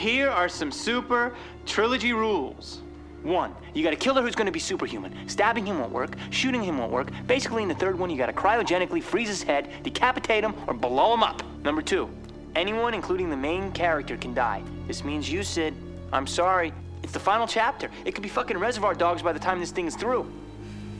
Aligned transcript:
Here 0.00 0.30
are 0.30 0.48
some 0.48 0.72
super 0.72 1.34
trilogy 1.66 2.14
rules. 2.14 2.80
One, 3.22 3.54
you 3.74 3.84
got 3.84 3.92
a 3.92 3.96
killer 3.96 4.22
who's 4.22 4.34
to 4.34 4.50
be 4.50 4.58
superhuman. 4.58 5.14
Stabbing 5.28 5.66
him 5.66 5.78
won't 5.78 5.92
work. 5.92 6.16
Shooting 6.30 6.62
him 6.62 6.78
won't 6.78 6.90
work. 6.90 7.10
Basically, 7.26 7.62
in 7.62 7.68
the 7.68 7.74
third 7.74 7.98
one, 7.98 8.08
you 8.08 8.16
got 8.16 8.24
to 8.24 8.32
cryogenically 8.32 9.02
freeze 9.02 9.28
his 9.28 9.42
head, 9.42 9.68
decapitate 9.82 10.42
him, 10.42 10.54
or 10.66 10.72
blow 10.72 11.12
him 11.12 11.22
up. 11.22 11.42
Number 11.62 11.82
two, 11.82 12.08
anyone, 12.54 12.94
including 12.94 13.28
the 13.28 13.36
main 13.36 13.72
character, 13.72 14.16
can 14.16 14.32
die. 14.32 14.62
This 14.86 15.04
means 15.04 15.30
you, 15.30 15.42
Sid. 15.42 15.74
I'm 16.14 16.26
sorry. 16.26 16.72
It's 17.02 17.12
the 17.12 17.20
final 17.20 17.46
chapter. 17.46 17.90
It 18.06 18.12
could 18.14 18.22
be 18.22 18.30
fucking 18.30 18.56
Reservoir 18.56 18.94
Dogs 18.94 19.20
by 19.20 19.34
the 19.34 19.38
time 19.38 19.60
this 19.60 19.70
thing 19.70 19.86
is 19.86 19.96
through. 19.96 20.32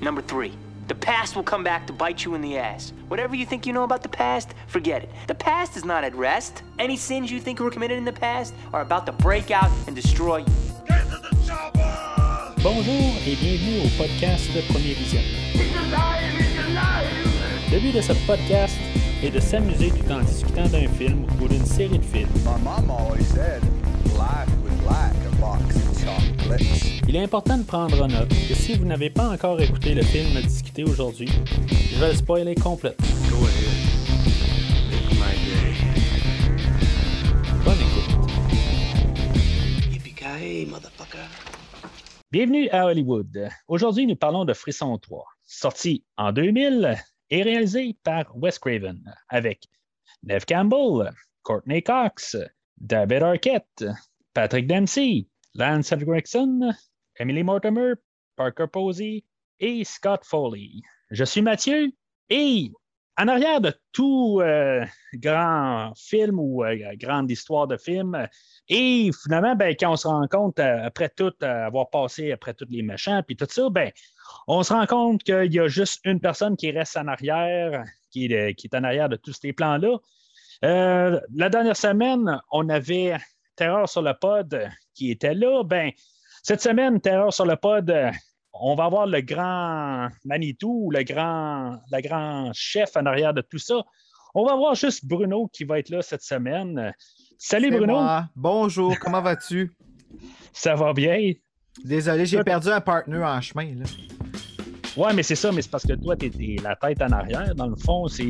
Number 0.02 0.20
three, 0.20 0.52
the 0.90 0.94
past 0.96 1.36
will 1.36 1.44
come 1.44 1.62
back 1.62 1.86
to 1.86 1.92
bite 1.92 2.24
you 2.24 2.34
in 2.34 2.40
the 2.40 2.58
ass. 2.58 2.92
Whatever 3.06 3.36
you 3.36 3.46
think 3.46 3.64
you 3.64 3.72
know 3.72 3.84
about 3.84 4.02
the 4.02 4.08
past, 4.08 4.54
forget 4.66 5.04
it. 5.04 5.10
The 5.28 5.36
past 5.36 5.76
is 5.76 5.84
not 5.84 6.02
at 6.02 6.12
rest. 6.16 6.64
Any 6.80 6.96
sins 6.96 7.30
you 7.30 7.38
think 7.38 7.60
were 7.60 7.70
committed 7.70 7.96
in 7.96 8.04
the 8.04 8.12
past 8.12 8.54
are 8.72 8.80
about 8.80 9.06
to 9.06 9.12
break 9.12 9.52
out 9.52 9.70
and 9.86 9.94
destroy 9.94 10.38
you. 10.38 10.46
Get 10.88 11.04
to 11.10 11.18
the 11.22 11.30
chopper! 11.46 12.54
Bonjour 12.60 13.14
et 13.24 13.36
bienvenue 13.36 13.86
au 13.86 14.02
podcast 14.02 14.52
de 14.52 14.62
Premier 14.62 14.94
Vision. 14.94 15.20
Le 17.70 17.78
but 17.78 17.94
de 17.94 18.00
ce 18.00 18.12
podcast 18.26 18.76
est 19.22 19.30
de 19.30 19.38
s'amuser 19.38 19.92
tout 19.92 20.10
en 20.10 20.22
discutant 20.22 20.66
d'un 20.66 20.88
film 20.88 21.24
ou 21.40 21.46
d'une 21.46 21.66
série 21.66 21.98
de 21.98 22.04
films. 22.04 22.28
My 22.44 22.60
mom 22.64 22.90
always 22.90 23.28
said 23.28 23.62
life 24.18 24.50
was 24.64 24.76
like 24.84 25.14
a 25.24 25.36
box 25.36 25.76
of 25.76 25.82
chocolates. 25.84 25.89
Il 27.08 27.16
est 27.16 27.22
important 27.22 27.58
de 27.58 27.64
prendre 27.64 28.06
note 28.08 28.28
que 28.28 28.54
si 28.54 28.74
vous 28.74 28.84
n'avez 28.84 29.10
pas 29.10 29.28
encore 29.28 29.60
écouté 29.60 29.94
le 29.94 30.02
film 30.02 30.36
à 30.36 30.42
discuter 30.42 30.84
aujourd'hui, 30.84 31.28
je 31.68 31.98
vais 31.98 32.08
le 32.08 32.14
spoiler 32.14 32.54
complètement. 32.54 33.06
Go 33.28 33.36
ahead. 33.46 33.68
Make 34.90 35.12
my 35.14 35.34
day. 35.46 35.74
Bonne 37.64 37.78
écoute. 37.78 38.10
Bienvenue 42.32 42.68
à 42.70 42.86
Hollywood. 42.86 43.48
Aujourd'hui, 43.66 44.06
nous 44.06 44.16
parlons 44.16 44.44
de 44.44 44.52
Frisson 44.52 44.96
3, 44.98 45.24
sorti 45.42 46.04
en 46.16 46.30
2000 46.30 46.96
et 47.30 47.42
réalisé 47.42 47.96
par 48.04 48.24
Wes 48.36 48.58
Craven, 48.58 49.02
avec 49.28 49.66
Neve 50.22 50.44
Campbell, 50.46 51.10
Courtney 51.42 51.82
Cox, 51.82 52.36
David 52.76 53.22
Arquette, 53.22 53.84
Patrick 54.32 54.68
Dempsey, 54.68 55.26
Lance 55.54 55.92
Henriksen, 55.92 56.76
Emily 57.18 57.42
Mortimer, 57.42 57.94
Parker 58.36 58.66
Posey 58.72 59.24
et 59.58 59.84
Scott 59.84 60.24
Foley. 60.24 60.80
Je 61.10 61.24
suis 61.24 61.42
Mathieu 61.42 61.90
et 62.28 62.70
en 63.18 63.28
arrière 63.28 63.60
de 63.60 63.74
tout 63.92 64.40
euh, 64.40 64.84
grand 65.14 65.92
film 65.94 66.38
ou 66.38 66.64
euh, 66.64 66.94
grande 66.96 67.30
histoire 67.30 67.66
de 67.66 67.76
film, 67.76 68.26
et 68.68 69.10
finalement, 69.24 69.54
ben, 69.54 69.74
quand 69.78 69.92
on 69.92 69.96
se 69.96 70.08
rend 70.08 70.26
compte, 70.28 70.58
euh, 70.58 70.84
après 70.84 71.10
tout, 71.10 71.32
avoir 71.40 71.90
passé 71.90 72.32
après 72.32 72.54
tous 72.54 72.68
les 72.70 72.82
méchants, 72.82 73.22
puis 73.26 73.36
tout 73.36 73.46
ça, 73.50 73.68
ben, 73.68 73.90
on 74.46 74.62
se 74.62 74.72
rend 74.72 74.86
compte 74.86 75.22
qu'il 75.22 75.52
y 75.52 75.60
a 75.60 75.68
juste 75.68 76.00
une 76.04 76.20
personne 76.20 76.56
qui 76.56 76.70
reste 76.70 76.96
en 76.96 77.08
arrière, 77.08 77.84
qui 78.10 78.26
est, 78.26 78.54
qui 78.54 78.68
est 78.68 78.76
en 78.76 78.84
arrière 78.84 79.08
de 79.08 79.16
tous 79.16 79.34
ces 79.34 79.52
plans-là. 79.52 79.98
La 80.62 81.48
dernière 81.50 81.76
semaine, 81.76 82.40
on 82.52 82.68
avait 82.68 83.16
Terreur 83.60 83.90
sur 83.90 84.00
le 84.00 84.14
pod 84.18 84.58
qui 84.94 85.10
était 85.10 85.34
là. 85.34 85.62
Ben, 85.62 85.90
cette 86.42 86.62
semaine, 86.62 86.98
Terreur 86.98 87.30
sur 87.30 87.44
le 87.44 87.56
pod, 87.56 87.94
on 88.54 88.74
va 88.74 88.84
avoir 88.86 89.06
le 89.06 89.20
grand 89.20 90.08
Manitou, 90.24 90.90
le 90.90 91.02
grand, 91.02 91.78
le 91.92 92.00
grand 92.00 92.50
chef 92.54 92.96
en 92.96 93.04
arrière 93.04 93.34
de 93.34 93.42
tout 93.42 93.58
ça. 93.58 93.82
On 94.34 94.46
va 94.46 94.54
avoir 94.54 94.74
juste 94.74 95.04
Bruno 95.04 95.46
qui 95.52 95.64
va 95.64 95.78
être 95.78 95.90
là 95.90 96.00
cette 96.00 96.22
semaine. 96.22 96.94
Salut 97.36 97.70
Bruno, 97.70 98.00
moi. 98.00 98.24
Bonjour, 98.34 98.98
comment 98.98 99.20
vas-tu? 99.20 99.70
ça 100.54 100.74
va 100.74 100.94
bien? 100.94 101.34
Désolé, 101.84 102.24
j'ai 102.24 102.42
perdu 102.42 102.68
un 102.68 102.80
partner 102.80 103.22
en 103.22 103.42
chemin. 103.42 103.74
Là. 103.74 103.84
Ouais, 104.96 105.12
mais 105.14 105.22
c'est 105.22 105.36
ça, 105.36 105.52
mais 105.52 105.62
c'est 105.62 105.70
parce 105.70 105.86
que 105.86 105.92
toi, 105.92 106.16
t'es 106.16 106.30
la 106.62 106.74
tête 106.76 107.00
en 107.02 107.12
arrière. 107.12 107.54
Dans 107.54 107.68
le 107.68 107.76
fond, 107.76 108.08
c'est. 108.08 108.24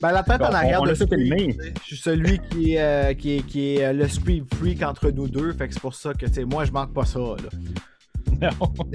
Ben, 0.00 0.12
la 0.12 0.22
tête 0.22 0.40
en 0.40 0.52
arrière 0.52 0.82
on 0.82 0.86
de 0.86 0.94
tout 0.94 1.04
Scream, 1.04 1.20
filmé. 1.20 1.56
Je 1.82 1.86
suis 1.86 1.96
celui 1.96 2.38
qui 2.50 2.74
est, 2.74 2.80
euh, 2.80 3.14
qui 3.14 3.36
est, 3.36 3.42
qui 3.46 3.74
est 3.74 3.84
euh, 3.84 3.92
le 3.92 4.08
Scream 4.08 4.46
Freak 4.54 4.82
entre 4.82 5.10
nous 5.10 5.28
deux. 5.28 5.52
Fait 5.52 5.68
que 5.68 5.74
c'est 5.74 5.80
pour 5.80 5.94
ça 5.94 6.14
que 6.14 6.26
tu 6.26 6.32
sais, 6.32 6.44
moi, 6.44 6.64
je 6.64 6.72
manque 6.72 6.94
pas 6.94 7.04
ça. 7.04 7.18
Là. 7.18 8.50
Non. 8.50 8.72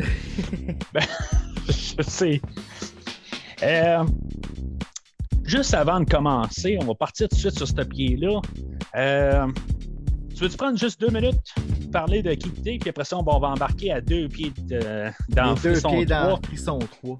Ben, 0.93 1.03
je 1.67 2.03
sais. 2.03 2.41
Euh, 3.63 4.03
juste 5.43 5.73
avant 5.73 5.99
de 5.99 6.05
commencer, 6.05 6.77
on 6.81 6.85
va 6.85 6.95
partir 6.95 7.29
tout 7.29 7.35
de 7.35 7.39
suite 7.39 7.57
sur 7.57 7.67
ce 7.67 7.81
pied-là. 7.81 8.41
Euh, 8.95 9.47
tu 10.35 10.43
veux-tu 10.43 10.57
prendre 10.57 10.77
juste 10.77 10.99
deux 10.99 11.09
minutes, 11.09 11.53
parler 11.91 12.21
de 12.21 12.33
qui 12.33 12.49
t'es, 12.49 12.77
puis 12.79 12.89
après 12.89 13.05
ça, 13.05 13.17
on 13.17 13.23
va, 13.23 13.47
embarquer 13.47 13.91
à 13.91 14.01
deux 14.01 14.27
pieds 14.27 14.51
de- 14.57 15.09
dans 15.29 15.53
deux 15.55 15.73
pieds 15.73 16.05
dans 16.05 16.37
3. 16.37 16.39
Frisson 16.43 16.79
3. 16.79 17.17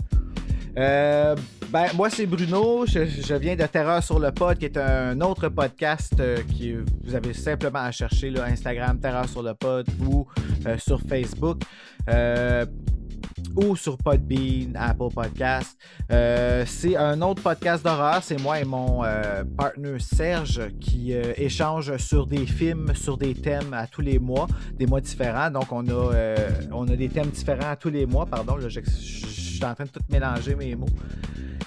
Euh, 0.77 1.35
ben, 1.69 1.85
moi, 1.95 2.09
c'est 2.09 2.25
Bruno. 2.25 2.85
Je, 2.87 3.05
je 3.05 3.35
viens 3.35 3.55
de 3.55 3.63
Terreur 3.65 4.01
sur 4.01 4.17
le 4.19 4.31
pod, 4.31 4.57
qui 4.57 4.65
est 4.65 4.77
un 4.77 5.19
autre 5.21 5.49
podcast 5.49 6.13
euh, 6.19 6.37
qui 6.51 6.73
vous 7.03 7.13
avez 7.15 7.33
simplement 7.33 7.79
à 7.79 7.91
chercher 7.91 8.31
là, 8.31 8.45
Instagram 8.45 8.99
Terreur 8.99 9.29
sur 9.29 9.43
le 9.43 9.53
pod 9.53 9.87
ou 10.07 10.25
euh, 10.65 10.77
sur 10.79 10.99
Facebook. 11.01 11.61
Ou 13.55 13.75
sur 13.75 13.97
Podbean, 13.97 14.75
Apple 14.75 15.13
Podcast. 15.13 15.77
Euh, 16.11 16.63
c'est 16.65 16.95
un 16.95 17.21
autre 17.21 17.41
podcast 17.43 17.83
d'horreur. 17.83 18.23
C'est 18.23 18.41
moi 18.41 18.59
et 18.59 18.65
mon 18.65 19.03
euh, 19.03 19.43
partner 19.57 19.99
Serge 19.99 20.69
qui 20.79 21.13
euh, 21.13 21.33
échangent 21.37 21.97
sur 21.97 22.25
des 22.25 22.45
films, 22.45 22.93
sur 22.95 23.17
des 23.17 23.35
thèmes 23.35 23.73
à 23.73 23.85
tous 23.85 24.01
les 24.01 24.17
mois, 24.17 24.47
des 24.73 24.87
mois 24.87 25.01
différents. 25.01 25.51
Donc, 25.51 25.71
on 25.71 25.87
a, 25.87 25.91
euh, 25.91 26.49
on 26.71 26.87
a 26.87 26.95
des 26.95 27.09
thèmes 27.09 27.29
différents 27.29 27.71
à 27.71 27.75
tous 27.75 27.89
les 27.89 28.05
mois. 28.05 28.25
Pardon, 28.25 28.57
je, 28.59 28.69
je 28.69 28.81
suis 28.81 29.63
en 29.63 29.75
train 29.75 29.85
de 29.85 29.89
tout 29.89 30.01
mélanger 30.09 30.55
mes 30.55 30.75
mots. 30.75 30.87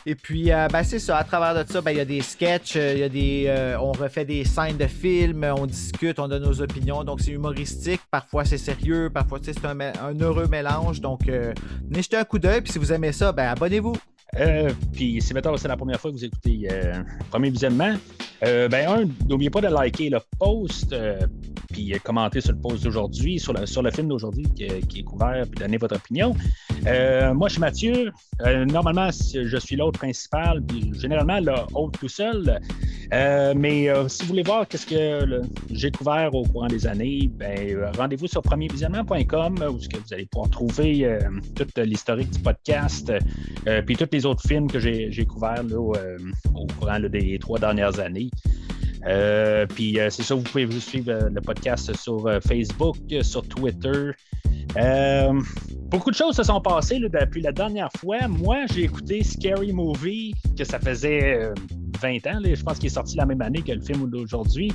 Et 0.09 0.15
puis, 0.15 0.53
euh, 0.53 0.69
ben, 0.69 0.85
c'est 0.85 1.01
ça. 1.01 1.19
À 1.19 1.25
travers 1.25 1.65
de 1.65 1.69
ça, 1.69 1.81
ben, 1.81 1.91
il 1.91 1.97
y 1.97 2.01
a 2.01 2.05
des 2.05 2.21
sketchs, 2.21 2.77
euh, 2.77 2.93
il 2.93 3.01
y 3.01 3.03
a 3.03 3.09
des, 3.09 3.45
euh, 3.49 3.77
on 3.81 3.91
refait 3.91 4.25
des 4.25 4.45
scènes 4.45 4.77
de 4.77 4.87
films, 4.87 5.45
on 5.59 5.67
discute, 5.67 6.21
on 6.21 6.29
donne 6.29 6.45
nos 6.45 6.61
opinions. 6.61 7.03
Donc, 7.03 7.21
c'est 7.21 7.33
humoristique. 7.33 8.01
Parfois, 8.09 8.45
c'est 8.45 8.57
sérieux. 8.57 9.11
Parfois, 9.13 9.41
c'est 9.43 9.65
un, 9.65 9.81
un 9.81 10.21
heureux 10.21 10.47
mélange. 10.47 11.01
Donc, 11.01 11.29
euh, 11.29 11.53
venez 11.91 12.03
un 12.13 12.25
coup 12.25 12.39
d'œil. 12.39 12.61
Puis, 12.61 12.73
si 12.73 12.79
vous 12.79 12.93
aimez 12.93 13.11
ça, 13.11 13.33
ben, 13.33 13.49
abonnez-vous. 13.49 13.97
Euh, 14.39 14.71
puis 14.93 15.21
si 15.23 15.33
mettons 15.33 15.57
c'est 15.57 15.69
la 15.69 15.77
première 15.77 16.01
fois 16.01 16.11
que 16.11 16.17
vous 16.17 16.25
écoutez 16.25 16.69
euh, 16.71 17.03
premier 17.31 17.51
visionnement, 17.51 17.95
euh, 18.45 18.69
ben 18.69 18.89
un, 18.89 19.05
n'oubliez 19.29 19.51
pas 19.51 19.61
de 19.61 19.69
liker 19.69 20.11
le 20.11 20.19
post, 20.39 20.93
euh, 20.93 21.19
puis 21.73 21.95
euh, 21.95 21.99
commenter 22.03 22.41
sur 22.41 22.53
le 22.53 22.59
post 22.59 22.85
d'aujourd'hui, 22.85 23.39
sur 23.39 23.53
le, 23.55 23.65
sur 23.65 23.83
le 23.83 23.91
film 23.91 24.09
d'aujourd'hui 24.09 24.47
qui, 24.55 24.67
qui 24.89 25.01
est 25.01 25.05
couvert, 25.05 25.45
puis 25.51 25.61
donner 25.61 25.79
votre 25.79 25.97
opinion. 25.97 26.35
Moi, 26.85 27.49
je 27.49 27.53
suis 27.53 27.61
Mathieu. 27.61 28.13
Normalement, 28.67 29.09
je 29.11 29.57
suis 29.57 29.77
l'autre 29.77 29.99
principal, 29.99 30.63
puis 30.63 30.93
généralement 30.95 31.41
le 31.41 31.55
hôte 31.75 31.99
tout 31.99 32.09
seul. 32.09 32.61
Mais 33.11 33.89
si 34.09 34.23
vous 34.23 34.29
voulez 34.29 34.43
voir 34.45 34.69
qu'est-ce 34.69 34.87
que 34.87 35.43
j'ai 35.71 35.91
couvert 35.91 36.33
au 36.35 36.45
courant 36.45 36.69
des 36.69 36.87
années, 36.87 37.29
ben, 37.33 37.91
rendez-vous 37.97 38.29
sur 38.29 38.43
premiervisionnement.com 38.43 39.55
où 39.69 39.79
vous 39.79 40.15
allez 40.15 40.27
pouvoir 40.27 40.51
trouver 40.51 41.19
toute 41.57 41.77
l'historique 41.79 42.31
du 42.31 42.39
podcast, 42.39 43.13
puis 43.85 43.97
tous 43.97 44.09
les 44.13 44.16
autres 44.25 44.47
films 44.47 44.71
que 44.71 44.79
j'ai 44.79 45.27
couverts 45.27 45.65
euh, 45.71 46.19
au 46.55 46.67
courant 46.79 47.01
des 47.01 47.39
trois 47.39 47.59
dernières 47.59 47.99
années. 48.01 48.31
Euh, 49.07 49.67
puis 49.67 50.01
euh, 50.01 50.11
c'est 50.11 50.23
ça, 50.23 50.35
vous 50.35 50.43
pouvez 50.43 50.65
vous 50.65 50.81
suivre 50.81 51.29
le 51.31 51.41
podcast 51.41 51.95
sur 51.97 52.29
Facebook, 52.43 52.97
sur 53.23 53.47
Twitter. 53.47 54.13
Beaucoup 55.91 56.11
de 56.11 56.17
choses 56.17 56.35
se 56.35 56.43
sont 56.43 56.61
passées 56.61 56.99
depuis 56.99 57.43
la 57.43 57.53
dernière 57.53 57.91
fois. 57.99 58.27
Moi, 58.27 58.67
j'ai 58.73 58.85
écouté 58.85 59.23
Scary 59.23 59.73
Movie, 59.73 60.35
que 60.59 60.65
ça 60.65 60.81
faisait 60.81 61.39
euh, 61.41 61.55
20 62.01 62.27
ans. 62.27 62.41
je 62.43 62.63
pense 62.63 62.79
qu'il 62.79 62.87
est 62.87 62.95
sorti 62.95 63.17
la 63.17 63.27
même 63.27 63.41
année 63.41 63.63
que 63.63 63.73
le 63.73 63.81
film 63.81 64.11
d'aujourd'hui. 64.11 64.73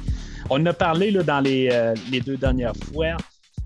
On 0.49 0.61
en 0.61 0.65
a 0.67 0.73
parlé 0.73 1.11
là, 1.11 1.23
dans 1.23 1.41
les, 1.41 1.69
les 2.11 2.21
deux 2.21 2.37
dernières 2.37 2.75
fois 2.75 3.17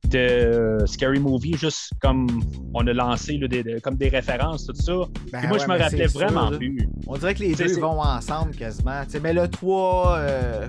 de 0.07 0.77
Scary 0.85 1.19
Movie, 1.19 1.55
juste 1.57 1.91
comme 2.01 2.27
on 2.73 2.85
a 2.87 2.93
lancé 2.93 3.37
là, 3.37 3.47
des- 3.47 3.63
des- 3.63 3.81
comme 3.81 3.95
des 3.95 4.09
références, 4.09 4.65
tout 4.65 4.73
ça. 4.75 4.93
Ben 5.31 5.39
Puis 5.39 5.47
moi, 5.47 5.57
ouais, 5.57 5.63
je 5.63 5.71
me 5.71 5.77
rappelais 5.77 6.07
sûr, 6.07 6.19
vraiment 6.21 6.51
plus. 6.51 6.87
On 7.07 7.17
dirait 7.17 7.33
que 7.33 7.39
les 7.39 7.55
deux 7.55 7.79
vont 7.79 7.99
ensemble 8.01 8.51
quasiment. 8.55 9.03
tu 9.05 9.11
sais. 9.11 9.19
mais 9.19 9.33
le 9.33 9.47
3, 9.47 10.17
euh, 10.19 10.67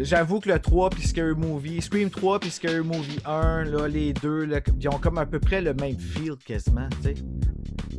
j'avoue 0.00 0.40
que 0.40 0.48
le 0.50 0.58
3 0.58 0.90
puis 0.90 1.06
Scary 1.06 1.34
Movie, 1.34 1.80
Scream 1.82 2.10
3 2.10 2.38
puis 2.40 2.50
Scary 2.50 2.80
Movie 2.84 3.18
1, 3.24 3.64
là, 3.64 3.86
les 3.88 4.12
deux, 4.12 4.44
là, 4.44 4.60
ils 4.80 4.88
ont 4.88 4.98
comme 4.98 5.18
à 5.18 5.26
peu 5.26 5.38
près 5.40 5.60
le 5.60 5.74
même 5.74 5.98
feel 5.98 6.34
quasiment. 6.44 6.88
tu 7.02 7.08
sais. 7.08 7.14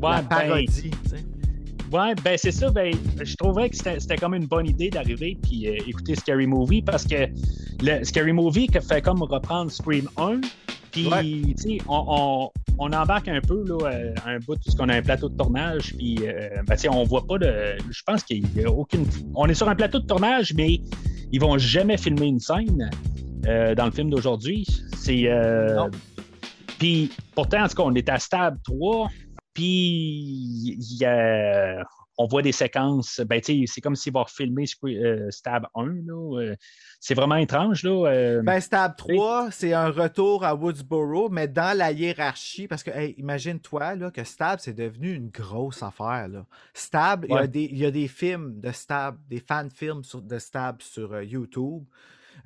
Ouais, 0.01 0.12
La 0.12 0.21
ben, 0.21 0.27
parodie. 0.30 0.92
Ouais, 1.92 2.14
ben 2.24 2.38
c'est 2.38 2.52
ça. 2.52 2.70
Ben, 2.70 2.94
je 3.22 3.36
trouverais 3.36 3.70
que 3.70 3.76
c'était 3.76 4.16
comme 4.18 4.36
une 4.36 4.46
bonne 4.46 4.68
idée 4.68 4.90
d'arriver 4.90 5.38
puis 5.42 5.68
euh, 5.68 5.76
écouter 5.88 6.16
Scary 6.16 6.46
Movie 6.46 6.82
parce 6.84 7.04
que 7.06 7.28
le 7.82 8.04
Scary 8.04 8.32
Movie 8.34 8.68
fait 8.88 9.02
comme 9.02 9.22
reprendre 9.24 9.72
Scream 9.72 10.08
1. 10.18 10.42
Puis, 10.92 11.08
Ouais. 11.08 11.22
tu 11.24 11.54
sais, 11.58 11.78
on, 11.88 12.04
on, 12.08 12.50
on 12.80 12.94
embarque 12.94 13.28
un 13.28 13.42
peu 13.42 13.64
là, 13.68 13.78
euh, 13.92 14.14
un 14.26 14.40
bout 14.40 14.56
puisqu'on 14.60 14.90
a 14.90 14.96
un 14.98 15.02
plateau 15.04 15.30
de 15.30 15.38
tournage. 15.38 15.94
Puis, 15.96 16.18
euh, 16.24 16.50
ben, 16.68 16.76
tu 16.76 16.82
sais, 16.82 16.90
on 16.90 17.04
voit 17.04 17.26
pas 17.28 17.38
de. 17.38 17.54
Je 17.92 18.02
pense 18.06 18.24
qu'il 18.24 18.44
y 18.56 18.64
a 18.66 18.72
aucune. 18.72 19.06
On 19.36 19.46
est 19.48 19.54
sur 19.54 19.70
un 19.70 19.76
plateau 19.76 20.00
de 20.00 20.06
tournage, 20.08 20.54
mais 20.56 20.80
ils 21.32 21.40
vont 21.40 21.58
jamais 21.60 21.98
filmer 21.98 22.26
une 22.28 22.40
scène. 22.40 22.90
euh, 23.48 23.74
dans 23.74 23.86
le 23.86 23.92
film 23.92 24.10
d'aujourd'hui. 24.10 24.68
C'est. 24.98 25.24
euh, 25.28 25.76
Non. 25.76 25.90
Puis 26.80 27.12
pourtant, 27.36 27.64
en 27.64 27.68
tout 27.68 27.76
cas, 27.76 27.84
on 27.86 27.94
est 27.96 28.10
à 28.10 28.20
Stab 28.20 28.58
3, 28.64 29.10
puis 29.54 29.63
il 29.63 30.98
y 31.00 31.06
a- 31.06 31.84
on 32.22 32.28
voit 32.28 32.42
des 32.42 32.51
séquences. 32.51 33.22
Ben, 33.22 33.40
c'est 33.42 33.80
comme 33.81 33.96
s'il 33.96 34.12
va 34.12 34.24
refilmer 34.24 34.66
euh, 34.84 35.31
Stab 35.31 35.68
1. 35.74 35.86
Là, 36.06 36.40
euh, 36.42 36.56
c'est 37.00 37.13
vraiment 37.13 37.38
étrange. 37.38 37.84
Là, 37.84 38.07
euh, 38.12 38.42
Ben, 38.44 38.60
Stab 38.60 38.98
3, 38.98 39.51
c'est 39.51 39.72
un 39.74 39.90
retour 39.90 40.44
à 40.44 40.54
Woodsboro, 40.54 41.30
mais 41.30 41.48
dans 41.48 41.78
la 41.78 41.94
hiérarchie, 41.94 42.68
parce 42.68 42.84
que, 42.84 42.92
hey, 42.92 43.16
imagine-toi 43.18 43.96
là, 43.96 44.12
que 44.12 44.25
Stab, 44.25 44.60
c'est 44.60 44.74
devenu 44.74 45.13
une 45.13 45.30
grosse 45.30 45.81
affaire. 45.81 46.28
Là. 46.28 46.45
Stab, 46.74 47.24
il 47.30 47.31
y 47.34 47.38
a 47.38 47.48
des- 47.48 47.69
il 47.72 47.78
y, 47.78 47.86
a 47.86 47.92
des 47.92 48.10
films 48.10 48.60
de 48.60 48.72
Stab, 48.74 49.16
des 49.30 49.40
fan-films 49.40 50.02
de 50.22 50.40
Stab 50.40 50.81
sur 50.81 51.22
YouTube. 51.22 51.86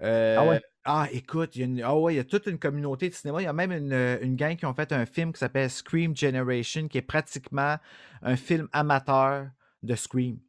Euh, 0.04 0.36
Ah 0.40 0.46
ouais? 0.46 0.62
ah, 0.84 1.08
écoute, 1.12 1.56
il 1.56 1.60
y, 1.60 1.62
a 1.64 1.66
une, 1.66 1.82
ah 1.82 1.96
ouais, 1.98 2.14
il 2.14 2.18
y 2.18 2.20
a 2.20 2.24
toute 2.24 2.48
une 2.48 2.60
communauté 2.60 3.10
de 3.10 3.14
cinéma. 3.14 3.42
Il 3.42 3.46
y 3.46 3.48
a 3.48 3.54
même 3.54 3.72
une, 3.72 3.94
euh, 3.94 4.18
une 4.22 4.36
gang 4.36 4.56
qui 4.56 4.66
ont 4.66 4.74
fait 4.74 4.92
un 4.92 5.06
film 5.06 5.34
qui 5.34 5.40
s'appelle 5.40 5.70
Scream 5.70 6.16
Generation, 6.16 6.88
qui 6.88 6.98
est 6.98 7.02
pratiquement 7.02 7.78
un 8.22 8.36
film 8.36 8.68
amateur 8.72 9.48
de 9.82 9.96
Scream 9.96 10.40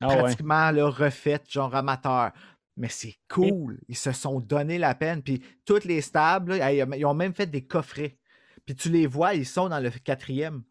ah 0.00 0.08
ouais. 0.08 0.22
pratiquement 0.22 0.70
là, 0.70 0.88
refait, 0.88 1.40
genre 1.48 1.74
amateur. 1.74 2.32
Mais 2.76 2.88
c'est 2.88 3.16
cool. 3.28 3.78
Ils 3.88 3.96
se 3.96 4.12
sont 4.12 4.40
donné 4.40 4.78
la 4.78 4.94
peine. 4.94 5.22
Puis 5.22 5.42
toutes 5.66 5.84
les 5.84 6.00
stables, 6.00 6.56
là, 6.56 6.72
ils 6.72 7.04
ont 7.04 7.14
même 7.14 7.34
fait 7.34 7.46
des 7.46 7.62
coffrets. 7.62 8.16
Puis 8.64 8.74
tu 8.74 8.88
les 8.88 9.06
vois, 9.06 9.34
ils 9.34 9.46
sont 9.46 9.68
dans 9.68 9.80
le 9.80 9.90
quatrième. 9.90 10.62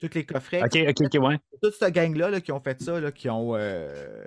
Tous 0.00 0.12
les 0.14 0.26
coffrets. 0.26 0.62
Ok, 0.62 0.76
ok, 0.88 1.06
ok, 1.06 1.22
ouais. 1.22 1.38
Toute 1.62 1.74
cette 1.74 1.94
gang-là 1.94 2.30
là, 2.30 2.40
qui 2.40 2.50
ont 2.50 2.60
fait 2.60 2.82
ça, 2.82 2.98
là, 3.00 3.12
qui 3.12 3.30
ont. 3.30 3.54
euh, 3.54 4.24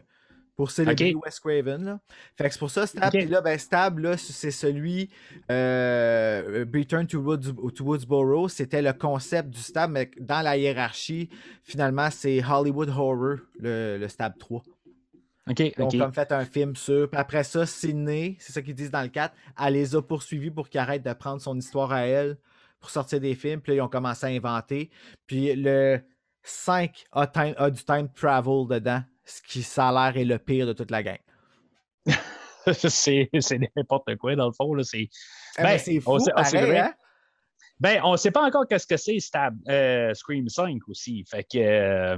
pour 0.57 0.71
célébrer 0.71 1.13
Ok. 1.15 1.23
Wes 1.23 1.39
Craven. 1.39 1.85
Là. 1.85 1.99
Fait 2.35 2.47
que 2.47 2.53
c'est 2.53 2.59
pour 2.59 2.71
ça, 2.71 2.85
Stab. 2.87 3.05
Ok. 3.13 3.19
Puis 3.21 3.27
là, 3.29 3.41
ben, 3.41 3.57
Stab, 3.57 3.99
là, 3.99 4.17
c'est 4.17 4.51
celui. 4.51 5.09
Euh, 5.51 6.65
Return 6.73 7.05
to, 7.07 7.19
Woods, 7.19 7.53
to 7.75 7.83
Woodsboro, 7.83 8.49
c'était 8.49 8.81
le 8.81 8.91
concept 8.93 9.49
du 9.51 9.59
Stab, 9.59 9.91
mais 9.91 10.09
dans 10.19 10.41
la 10.41 10.57
hiérarchie, 10.57 11.29
finalement, 11.63 12.09
c'est 12.11 12.43
Hollywood 12.43 12.89
Horror, 12.89 13.37
le, 13.59 13.97
le 13.97 14.07
Stab 14.07 14.37
3. 14.37 14.63
Ok, 15.49 15.59
Ils 15.59 15.73
ont 15.81 15.85
ok. 15.87 15.97
comme 15.97 16.13
fait 16.13 16.31
un 16.33 16.43
film 16.43 16.75
sur. 16.75 17.09
Puis 17.09 17.19
après 17.19 17.43
ça, 17.43 17.65
Sydney, 17.65 18.35
c'est 18.39 18.51
ça 18.51 18.61
qu'ils 18.61 18.75
disent 18.75 18.91
dans 18.91 19.01
le 19.03 19.07
4, 19.07 19.33
elle 19.65 19.73
les 19.75 19.95
a 19.95 20.01
poursuivis 20.01 20.51
pour 20.51 20.67
qu'ils 20.67 20.79
arrêtent 20.81 21.05
de 21.05 21.13
prendre 21.13 21.41
son 21.41 21.57
histoire 21.57 21.91
à 21.93 22.01
elle 22.01 22.37
pour 22.81 22.89
sortir 22.89 23.21
des 23.21 23.33
films. 23.33 23.61
Puis 23.61 23.71
là, 23.71 23.77
ils 23.77 23.81
ont 23.81 23.87
commencé 23.87 24.25
à 24.25 24.29
inventer. 24.29 24.89
Puis 25.25 25.55
le 25.55 26.01
5 26.43 27.05
a, 27.13 27.27
time- 27.27 27.53
a 27.57 27.69
du 27.69 27.81
time 27.83 28.09
travel 28.13 28.67
dedans, 28.69 29.03
ce 29.27 29.41
qui, 29.41 29.61
ça 29.61 29.89
a 29.89 30.11
l'air, 30.11 30.19
est 30.21 30.25
le 30.25 30.39
pire 30.39 30.65
de 30.65 30.73
toute 30.73 30.89
la 30.91 31.03
gang. 31.03 31.19
c'est 32.73 33.29
n'importe 33.75 34.15
quoi, 34.17 34.35
dans 34.35 34.47
le 34.47 34.53
fond. 34.53 34.73
C'est... 34.83 34.99
Eh, 34.99 35.09
Ben, 35.57 35.63
mais 35.63 35.77
c'est 35.77 35.99
fou, 35.99 36.11
on 36.13 36.19
sait- 36.19 36.31
ah, 36.35 36.43
pareil, 36.43 36.65
vrai. 36.65 36.79
hein? 36.79 36.93
Ben, 37.79 38.01
on 38.03 38.17
sait 38.17 38.31
pas 38.31 38.43
encore 38.43 38.65
qu'est-ce 38.67 38.87
que 38.87 38.97
c'est 38.97 39.19
Stab, 39.19 39.55
euh, 39.69 40.13
Scream 40.13 40.49
5 40.49 40.79
aussi. 40.87 41.23
Fait 41.29 41.43
que. 41.43 41.57
Euh, 41.59 42.17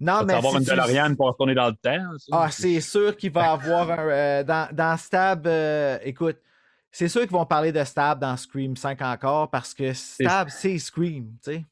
Non, 0.00 0.22
mais 0.24 0.34
avoir 0.34 0.52
si 0.52 0.58
une 0.60 0.64
tu- 0.64 0.70
DeLorean 0.70 1.14
pour 1.16 1.26
retourner 1.28 1.54
dans 1.54 1.66
le 1.68 1.74
temps. 1.74 2.18
ça. 2.18 2.26
Ah, 2.32 2.50
c'est 2.50 2.80
sûr 2.80 3.16
qu'il 3.16 3.32
va 3.32 3.52
avoir 3.52 3.90
un. 3.90 4.08
euh, 4.08 4.44
dans, 4.44 4.68
dans 4.72 4.96
Stab, 4.96 5.46
euh, 5.46 5.98
écoute, 6.02 6.38
c'est 6.92 7.08
sûr 7.08 7.22
qu'ils 7.22 7.30
vont 7.32 7.44
parler 7.46 7.72
de 7.72 7.82
Stab 7.84 8.20
dans 8.20 8.36
Scream 8.36 8.76
5 8.76 9.02
encore 9.02 9.50
parce 9.50 9.74
que 9.74 9.92
Stab, 9.92 10.48
c'est 10.50 10.78
Scream, 10.78 11.36
tu 11.44 11.52
sais. 11.52 11.64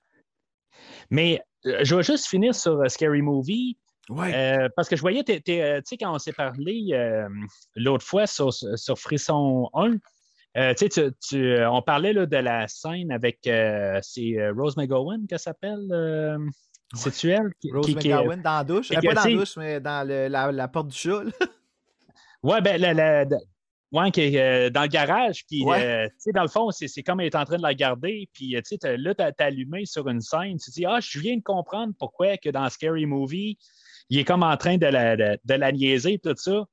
Mais 1.09 1.41
je 1.65 1.95
vais 1.95 2.03
juste 2.03 2.27
finir 2.27 2.55
sur 2.55 2.79
Scary 2.91 3.23
Movie. 3.23 3.79
Ouais. 4.11 4.35
euh, 4.35 4.69
parce 4.77 4.89
que 4.89 4.97
je 4.97 5.01
voyais, 5.01 5.21
euh, 5.29 5.39
tu 5.39 5.53
sais, 5.85 5.97
quand 5.97 6.15
on 6.15 6.19
s'est 6.19 6.33
parlé 6.33 6.89
euh, 6.93 7.27
l'autre 7.75 8.05
fois 8.05 8.27
sur, 8.27 8.53
sur 8.53 8.99
Frisson 8.99 9.71
1, 9.75 9.93
euh, 10.57 10.75
tu 10.75 10.89
sais, 10.91 11.11
tu- 11.27 11.65
on 11.67 11.81
parlait 11.83 12.13
là, 12.13 12.27
de 12.27 12.37
la 12.37 12.69
scène 12.69 13.11
avec 13.11 13.39
c'est 13.43 14.51
Rose 14.57 14.77
McGowan 14.77 15.27
que 15.29 15.37
ça 15.39 15.45
s'appelle. 15.53 16.39
C'est-tu 16.95 17.31
elle? 17.31 17.51
qui- 17.61 17.73
Rose 17.73 17.87
qui- 17.87 17.95
qui- 17.97 18.09
McGowan 18.11 18.41
dans 18.43 18.59
la 18.59 18.65
douche. 18.65 18.89
pas 18.91 19.01
dans 19.01 19.25
la 19.25 19.31
douche, 19.35 19.57
mais 19.57 19.81
dans 19.81 20.07
le- 20.07 20.29
la, 20.29 20.53
la 20.53 20.69
porte 20.69 20.89
du 20.89 20.97
chat. 20.97 21.23
Ouais, 22.43 22.61
ben, 22.61 22.79
la, 22.79 23.25
ouais, 23.91 24.11
qui 24.11 24.21
est, 24.21 24.71
dans 24.71 24.83
le 24.83 24.89
garage, 24.89 25.47
puis, 25.47 25.65
Ouais. 25.65 26.09
tu 26.11 26.15
sais, 26.19 26.33
dans 26.33 26.43
le 26.43 26.49
fond, 26.49 26.71
c'est 26.71 27.03
comme 27.03 27.21
elle 27.21 27.29
est 27.29 27.35
en 27.37 27.47
train 27.47 27.57
de 27.57 27.63
la 27.63 27.73
garder, 27.73 28.29
puis, 28.35 28.55
tu 28.69 28.77
sais, 28.79 28.97
là, 28.99 29.15
t'as 29.15 29.33
t'as 29.33 29.47
allumé 29.47 29.87
sur 29.87 30.07
une 30.11 30.21
scène, 30.21 30.59
tu 30.59 30.71
te 30.71 30.75
dis, 30.75 30.85
ah, 30.85 30.99
je 31.01 31.19
viens 31.21 31.39
de 31.39 31.43
comprendre 31.43 31.95
pourquoi 31.99 32.37
que 32.37 32.51
dans 32.51 32.69
Scary 32.69 33.07
Movie, 33.07 33.57
il 34.11 34.19
est 34.19 34.25
comme 34.25 34.43
en 34.43 34.57
train 34.57 34.77
de 34.77 34.87
la, 34.87 35.17
de, 35.17 35.39
de 35.45 35.55
la 35.55 35.73
niaiser, 35.73 36.19
tout 36.23 36.35
ça. 36.37 36.65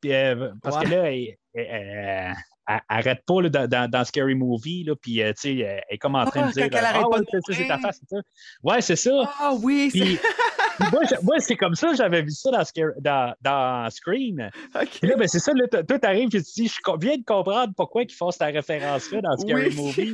Puis, 0.00 0.12
euh, 0.12 0.50
parce 0.62 0.78
que 0.84 0.88
là, 0.90 1.12
elle, 1.12 1.36
elle- 1.54 1.66
elle- 1.70 2.34
elle 2.68 2.80
arrête 2.88 3.22
pas 3.26 3.42
là, 3.42 3.48
dans, 3.48 3.90
dans- 3.90 4.04
Scary 4.04 4.34
Movie, 4.34 4.84
là, 4.84 4.94
puis, 5.00 5.22
euh, 5.22 5.32
tu 5.32 5.40
sais, 5.40 5.58
elle 5.58 5.82
est 5.90 5.98
comme 5.98 6.14
en 6.14 6.24
train 6.24 6.44
Ah, 6.44 6.48
de 6.48 6.52
dire, 6.52 6.70
quand 6.70 6.78
elle 6.78 6.84
arrête 6.84 7.02
ah, 7.04 7.08
ouais, 7.18 7.40
c'est 7.50 7.66
ta 7.68 7.78
face, 7.78 8.00
c'est 8.00 8.16
ça. 8.16 8.22
Ouais, 8.62 8.80
c'est 8.80 8.96
ça. 8.96 9.10
Ah 9.40 9.52
oui, 9.60 9.90
c'est. 9.92 9.98
Puis, 10.00 10.18
moi, 10.92 11.02
moi, 11.22 11.36
c'est 11.40 11.56
comme 11.56 11.74
ça 11.74 11.88
que 11.90 11.96
j'avais 11.96 12.22
vu 12.22 12.30
ça 12.30 12.50
dans, 12.50 12.64
Scary- 12.64 12.94
dans, 13.00 13.34
dans 13.42 13.90
Scream. 13.90 14.38
Là, 14.38 15.16
ben, 15.16 15.28
c'est 15.28 15.38
ça, 15.40 15.52
là, 15.54 15.82
toi, 15.82 15.98
t'arrives, 15.98 16.28
puis 16.30 16.42
tu 16.42 16.62
dis, 16.62 16.68
je 16.68 16.96
viens 17.00 17.16
de 17.18 17.24
comprendre 17.24 17.72
pourquoi 17.76 18.02
ils 18.02 18.12
font 18.12 18.30
cette 18.30 18.42
référence-là 18.52 19.20
dans 19.20 19.36
Scary 19.36 19.68
Oui, 19.68 19.76
Movie. 19.76 20.12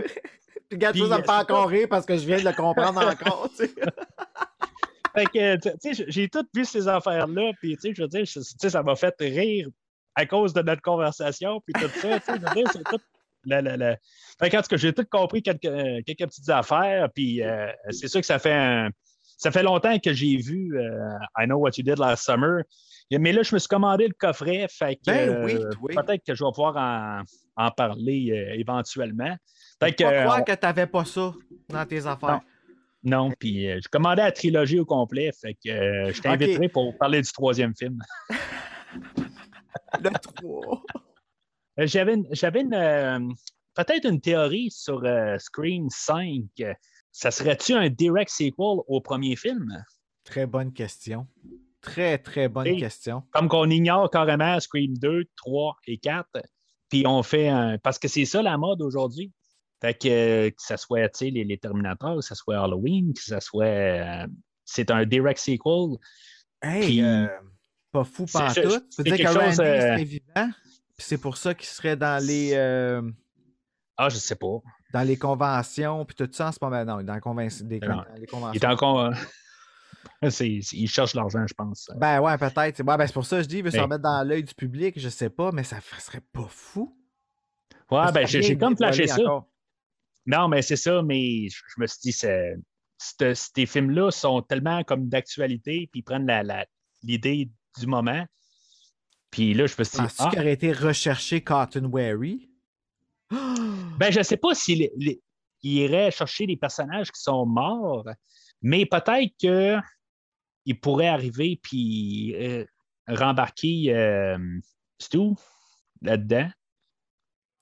Puis 0.68 0.76
regarde, 0.76 0.96
ça, 0.96 1.02
ça 1.08 1.16
me 1.16 1.20
euh, 1.22 1.24
fait 1.24 1.30
encore 1.30 1.68
rire 1.68 1.86
parce 1.88 2.04
que 2.04 2.16
je 2.16 2.26
viens 2.26 2.38
de 2.40 2.44
le 2.44 2.52
comprendre 2.52 3.06
encore. 3.06 3.48
tu 3.56 3.66
sais. 3.66 3.70
Fait 5.18 5.26
que, 5.26 5.56
tu 5.56 5.70
tu 5.78 5.94
sais, 5.94 6.04
j'ai 6.08 6.28
tout 6.28 6.46
vu 6.54 6.64
ces 6.64 6.86
affaires-là, 6.86 7.52
puis, 7.60 7.74
tu 7.76 7.80
sais, 7.80 7.94
je 7.94 8.02
veux 8.02 8.08
dire, 8.08 8.24
tu 8.24 8.70
ça 8.70 8.82
m'a 8.82 8.94
fait 8.94 9.14
rire 9.20 9.68
à 10.14 10.26
cause 10.26 10.52
de 10.52 10.62
notre 10.62 10.82
conversation, 10.82 11.60
puis 11.66 11.72
tout 11.74 11.88
ça, 12.00 12.20
tu 12.20 12.26
sais, 12.26 12.32
je 12.40 12.46
veux 12.46 12.54
dire, 12.54 12.70
c'est 12.72 12.84
tout. 12.84 13.00
La, 13.44 13.62
la, 13.62 13.76
la... 13.76 13.96
Fait 14.40 14.50
qu'en 14.50 14.60
tout 14.60 14.68
cas, 14.68 14.76
j'ai 14.76 14.92
tout 14.92 15.06
compris 15.10 15.42
quelques, 15.42 15.60
quelques 16.04 16.26
petites 16.28 16.48
affaires, 16.50 17.08
puis 17.14 17.42
euh, 17.42 17.70
c'est 17.90 18.08
sûr 18.08 18.20
que 18.20 18.26
ça 18.26 18.38
fait 18.38 18.52
un- 18.52 18.90
Ça 19.40 19.52
fait 19.52 19.62
longtemps 19.62 19.96
que 20.00 20.12
j'ai 20.12 20.36
vu 20.36 20.76
euh, 20.76 20.90
I 21.38 21.46
Know 21.46 21.58
What 21.58 21.70
You 21.78 21.84
Did 21.84 21.98
Last 22.00 22.24
Summer. 22.24 22.62
Mais 23.12 23.32
là, 23.32 23.42
je 23.44 23.54
me 23.54 23.60
suis 23.60 23.68
commandé 23.68 24.08
le 24.08 24.14
coffret, 24.18 24.66
fait 24.68 24.96
que 24.96 25.00
Ben 25.06 25.44
oui, 25.44 25.56
oui. 25.80 25.94
peut-être 25.94 26.24
que 26.26 26.34
je 26.34 26.44
vais 26.44 26.50
pouvoir 26.52 26.76
en, 26.76 27.22
en 27.56 27.70
parler 27.70 28.30
euh, 28.32 28.54
éventuellement. 28.58 29.34
Fait 29.80 29.92
que, 29.92 30.02
Pas 30.02 30.22
croire 30.24 30.40
on- 30.40 30.44
que 30.44 30.52
t'avais 30.54 30.86
pas 30.88 31.04
ça 31.04 31.32
dans 31.68 31.86
tes 31.86 32.04
affaires. 32.04 32.28
Non, 32.32 32.40
puis 33.38 33.68
euh, 33.70 33.78
je 33.82 33.88
commandais 33.88 34.22
la 34.22 34.32
trilogie 34.32 34.78
au 34.80 34.84
complet, 34.84 35.30
fait 35.40 35.54
que 35.54 35.68
euh, 35.70 36.12
je 36.12 36.20
t'inviterai 36.20 36.68
pour 36.68 36.96
parler 36.98 37.22
du 37.22 37.30
troisième 37.32 37.74
film. 37.76 37.98
Le 40.02 40.10
3. 40.10 40.82
Euh, 41.80 41.86
J'avais 41.86 42.14
une, 42.14 42.26
j'avais 42.32 42.60
une, 42.62 43.34
peut-être 43.74 44.04
une 44.08 44.20
théorie 44.20 44.70
sur 44.70 45.02
Scream 45.38 45.88
5. 45.90 46.42
Ça 47.12 47.30
serait-tu 47.30 47.74
un 47.74 47.88
direct 47.88 48.30
sequel 48.30 48.52
au 48.86 49.00
premier 49.00 49.36
film? 49.36 49.66
Très 50.24 50.46
bonne 50.46 50.72
question. 50.72 51.26
Très, 51.80 52.18
très 52.18 52.48
bonne 52.48 52.66
Et- 52.66 52.76
question. 52.76 53.22
Comme 53.30 53.48
qu'on 53.48 53.70
ignore 53.70 54.10
carrément 54.10 54.58
Scream 54.60 54.96
2, 54.98 55.24
3 55.36 55.76
et 55.86 55.98
4, 55.98 56.26
puis 56.90 57.06
on 57.06 57.22
fait 57.22 57.48
un. 57.48 57.78
Parce 57.78 57.98
que 57.98 58.08
c'est 58.08 58.24
ça 58.24 58.42
la 58.42 58.58
mode 58.58 58.82
aujourd'hui. 58.82 59.32
Fait 59.80 59.94
que, 59.94 60.08
euh, 60.08 60.50
que 60.50 60.56
ça 60.58 60.76
soit 60.76 61.08
tu 61.10 61.18
sais, 61.26 61.30
les, 61.30 61.44
les 61.44 61.58
Terminators, 61.58 62.16
que 62.16 62.22
ça 62.24 62.34
soit 62.34 62.58
Halloween, 62.58 63.12
que 63.14 63.22
ça 63.22 63.40
soit. 63.40 63.64
euh, 63.64 64.26
c'est 64.64 64.90
un 64.90 65.04
direct 65.06 65.38
sequel. 65.38 65.98
Hey, 66.62 66.84
Puis- 66.86 67.02
euh, 67.04 67.26
pas 67.92 68.04
fou 68.04 68.24
Tu 68.26 68.32
c'est 68.90 69.02
dire 69.04 69.16
que 69.16 69.22
chose, 69.26 69.60
euh, 69.60 69.80
serait 69.80 70.04
vivant? 70.04 70.50
Puis 70.96 71.06
c'est 71.06 71.18
pour 71.18 71.36
ça 71.36 71.54
qu'il 71.54 71.68
serait 71.68 71.96
dans 71.96 72.22
les, 72.24 72.50
euh, 72.54 73.00
Ah, 73.96 74.08
je 74.08 74.16
sais 74.16 74.34
pas. 74.36 74.58
dans 74.92 75.02
les 75.06 75.16
conventions, 75.16 76.04
puis 76.04 76.16
tout 76.16 76.28
ça 76.32 76.48
en 76.48 76.52
ce 76.52 76.58
moment. 76.60 76.84
Non, 76.84 77.02
dans, 77.02 77.14
les 77.14 77.20
Non. 77.80 77.96
dans 77.96 78.04
les 78.16 78.22
Il 78.22 78.26
conventions. 78.26 78.60
est 78.60 78.66
encore. 78.66 79.00
euh, 79.00 79.10
c'est- 80.30 80.58
c'est- 80.62 80.76
il 80.76 80.88
cherche 80.88 81.14
l'argent, 81.14 81.46
je 81.46 81.54
pense. 81.54 81.88
Ben 81.96 82.20
ouais, 82.20 82.36
peut-être. 82.36 82.76
C'est 82.76 82.82
ouais, 82.82 82.96
ben 82.96 83.06
c'est 83.06 83.12
pour 83.12 83.24
ça 83.26 83.36
que 83.38 83.42
je 83.44 83.48
dis, 83.48 83.58
il 83.58 83.64
veut 83.64 83.70
se 83.70 83.76
Mais- 83.76 83.82
remettre 83.84 84.02
dans 84.02 84.26
l'œil 84.26 84.42
du 84.42 84.54
public, 84.54 84.98
je 84.98 85.08
sais 85.08 85.30
pas, 85.30 85.52
mais 85.52 85.62
ça 85.62 85.78
serait 86.00 86.20
pas 86.32 86.46
fou. 86.48 86.96
Ouais, 87.90 88.10
ben, 88.12 88.26
j'ai 88.26 88.58
comme 88.58 88.76
flashé 88.76 89.06
ça. 89.06 89.20
encore. 89.22 89.46
Non, 90.28 90.46
mais 90.46 90.60
c'est 90.62 90.76
ça, 90.76 91.02
mais 91.02 91.48
je, 91.48 91.58
je 91.74 91.80
me 91.80 91.86
suis 91.86 91.98
dit, 92.02 92.12
c'est- 92.12 92.54
c'est- 92.98 93.34
ces 93.34 93.64
films-là 93.66 94.10
sont 94.10 94.42
tellement 94.42 94.84
comme 94.84 95.08
d'actualité, 95.08 95.88
puis 95.90 96.00
ils 96.00 96.02
prennent 96.04 96.26
la- 96.26 96.42
la- 96.42 96.66
l'idée 97.02 97.48
du 97.78 97.86
moment. 97.86 98.24
Puis 99.30 99.54
là, 99.54 99.66
je 99.66 99.74
me 99.78 99.84
suis 99.84 99.96
dit, 99.96 100.02
Penses-tu 100.04 100.22
ah, 100.22 100.30
qu'il 100.30 100.38
aurait 100.40 100.52
été 100.52 100.72
recherché 100.72 101.42
Cotton 101.42 101.86
Wary? 101.86 102.50
ben, 103.30 104.10
je 104.10 104.22
sais 104.22 104.36
pas 104.36 104.54
s'il 104.54 104.82
il- 104.98 105.18
il 105.62 105.72
irait 105.72 106.10
chercher 106.10 106.46
des 106.46 106.56
personnages 106.56 107.10
qui 107.10 107.20
sont 107.20 107.44
morts, 107.46 108.06
mais 108.62 108.84
peut-être 108.86 109.34
qu'il 109.38 110.80
pourrait 110.80 111.08
arriver 111.08 111.58
puis 111.62 112.34
euh, 112.36 112.64
rembarquer 113.08 113.94
euh, 113.94 114.38
Stu 115.00 115.30
là-dedans. 116.02 116.48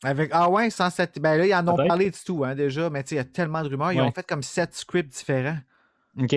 Avec, 0.03 0.31
ah 0.33 0.50
ouais, 0.50 0.69
sans 0.71 0.91
cette. 0.91 1.19
Ben 1.19 1.37
là, 1.38 1.47
ils 1.47 1.55
en 1.55 1.67
ont 1.69 1.75
Peut-être. 1.76 1.88
parlé 1.88 2.11
du 2.11 2.19
tout, 2.25 2.45
hein, 2.45 2.55
déjà, 2.55 2.91
mais 2.91 3.03
tu 3.03 3.11
sais, 3.11 3.15
il 3.15 3.19
y 3.19 3.21
a 3.21 3.25
tellement 3.25 3.62
de 3.62 3.69
rumeurs. 3.69 3.93
Ils 3.93 4.00
Ouais. 4.00 4.07
ont 4.07 4.12
fait 4.12 4.26
comme 4.26 4.43
sept 4.43 4.75
scripts 4.75 5.11
différents. 5.12 5.59
OK. 6.21 6.31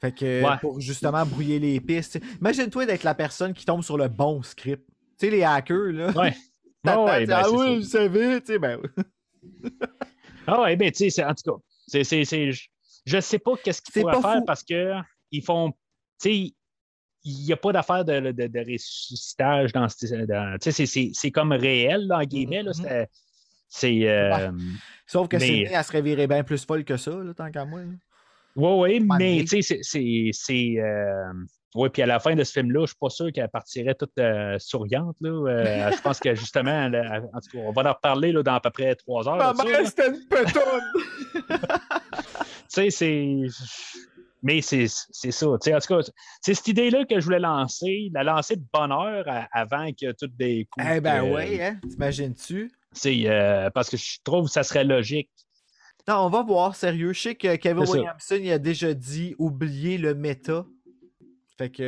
Fait 0.00 0.12
que 0.14 0.44
Ouais. 0.44 0.56
pour 0.60 0.80
justement 0.80 1.26
brouiller 1.26 1.58
les 1.58 1.80
pistes. 1.80 2.20
tu 2.20 2.26
sais. 2.26 2.34
Imagine-toi 2.40 2.86
d'être 2.86 3.02
la 3.02 3.14
personne 3.14 3.52
qui 3.52 3.64
tombe 3.64 3.82
sur 3.82 3.98
le 3.98 4.06
bon 4.08 4.42
script. 4.42 4.86
Tu 5.18 5.26
sais, 5.26 5.30
les 5.30 5.42
hackers, 5.42 5.92
là. 5.92 6.10
Ouais. 6.12 6.36
t'attends, 6.84 7.06
ouais, 7.06 7.26
ben, 7.26 7.40
ah 7.44 7.50
oui, 7.50 7.82
je 7.82 7.86
savais, 7.88 8.40
tu 8.40 8.46
sais, 8.46 8.58
ben 8.60 8.78
oui. 8.80 9.02
Ah 10.46 10.62
ouais, 10.62 10.76
ben, 10.76 10.90
tu 10.90 11.10
sais, 11.10 11.24
en 11.24 11.34
tout 11.34 11.52
cas, 11.52 11.58
c'est, 11.86 12.04
c'est, 12.04 12.24
c'est- 12.24 12.52
je- 13.04 13.20
sais 13.20 13.38
pas 13.38 13.52
qu'est-ce 13.62 13.82
qu'il 13.82 13.92
C'est 13.92 14.00
pourrait 14.00 14.14
pas 14.14 14.22
faire 14.22 14.38
fou. 14.38 14.44
parce 14.46 14.62
que 14.62 14.94
ils 15.30 15.42
font, 15.44 15.72
tu 15.72 15.76
sais, 16.30 16.54
il 17.30 17.44
n'y 17.46 17.52
a 17.52 17.56
pas 17.56 17.72
d'affaire 17.72 18.04
de, 18.04 18.32
de, 18.32 18.46
de 18.46 18.72
ressuscitage 18.72 19.72
dans 19.72 19.88
ce. 19.88 20.24
dans- 20.26 20.56
Tu 20.58 20.64
sais, 20.64 20.72
c'est, 20.72 20.86
c'est, 20.86 21.10
c'est 21.14 21.30
comme 21.30 21.52
réel, 21.52 22.06
là, 22.08 22.18
en 22.18 22.22
guillemets, 22.24 22.62
là, 22.62 22.70
Mhm. 22.70 22.82
c'était- 22.82 23.08
c'est. 23.68 24.08
euh, 24.08 24.50
Sauf 25.06 25.28
que 25.28 25.36
Mais- 25.36 25.46
Sydney, 25.46 25.70
elle 25.72 25.84
se 25.84 25.92
réveillerait 25.92 26.26
bien 26.26 26.42
plus 26.44 26.64
folle 26.64 26.84
que 26.84 26.96
ça, 26.96 27.10
là, 27.10 27.32
tant 27.34 27.50
qu'à 27.50 27.64
moi. 27.64 27.80
Oui, 28.56 28.98
oui, 29.00 29.06
mais 29.18 29.40
tu 29.40 29.46
sais, 29.46 29.62
c'est- 29.62 29.80
c'est. 29.82 30.30
c'est, 30.32 30.74
euh, 30.78 31.32
Oui, 31.74 31.90
puis 31.90 32.00
à 32.00 32.06
la 32.06 32.18
fin 32.18 32.34
de 32.34 32.42
ce 32.44 32.52
film-là, 32.52 32.80
je 32.80 32.86
suis 32.88 32.96
pas 32.98 33.10
sûr 33.10 33.30
qu'elle 33.30 33.48
partirait 33.50 33.94
toute 33.94 34.16
euh, 34.18 34.56
souriante. 34.58 35.16
Là. 35.20 35.28
Euh, 35.30 35.90
je 35.98 36.00
pense 36.02 36.18
que 36.18 36.34
justement, 36.34 36.86
elle- 36.86 36.94
elle- 36.94 37.28
en 37.32 37.40
tout 37.40 37.50
cas, 37.52 37.58
on 37.58 37.72
va 37.72 37.82
en 37.90 37.92
reparler 37.92 38.32
là, 38.32 38.42
dans 38.42 38.54
à 38.54 38.60
peu 38.60 38.70
près 38.70 38.94
trois 38.94 39.28
heures. 39.28 39.36
Ma 39.36 39.52
mère, 39.64 39.86
c'était 39.86 40.08
une 40.08 40.26
petonne! 40.28 40.82
Tu 42.74 42.90
sais, 42.90 42.90
c'est. 42.90 43.36
Mais 44.42 44.60
c'est 44.60 44.86
ça. 44.86 45.48
En 45.48 45.58
tout 45.58 45.70
cas, 45.70 46.00
c'est 46.40 46.54
cette 46.54 46.68
idée-là 46.68 47.04
que 47.04 47.18
je 47.18 47.24
voulais 47.24 47.40
lancer, 47.40 48.10
la 48.12 48.22
lancer 48.22 48.56
de 48.56 48.64
bonne 48.72 48.92
heure 48.92 49.24
à- 49.26 49.48
avant 49.52 49.90
que 49.92 50.12
tout 50.12 50.28
des 50.28 50.66
coups. 50.70 50.86
eh 50.94 51.00
ben 51.00 51.24
euh, 51.24 51.34
oui, 51.34 51.60
hein? 51.62 51.80
T'imagines-tu? 51.88 52.70
C'est 52.92 53.22
euh, 53.26 53.68
parce 53.70 53.90
que 53.90 53.96
je 53.96 54.18
trouve 54.24 54.46
que 54.46 54.52
ça 54.52 54.62
serait 54.62 54.84
logique. 54.84 55.30
Non, 56.06 56.20
on 56.20 56.28
va 56.30 56.42
voir, 56.42 56.74
sérieux. 56.74 57.12
Je 57.12 57.20
sais 57.20 57.34
que 57.34 57.56
Kevin. 57.56 57.84
Williamson, 57.84 58.38
il 58.40 58.50
a 58.50 58.58
déjà 58.58 58.94
dit 58.94 59.34
oublier 59.38 59.98
le 59.98 60.14
méta. 60.14 60.64
Fait 61.58 61.70
que 61.70 61.82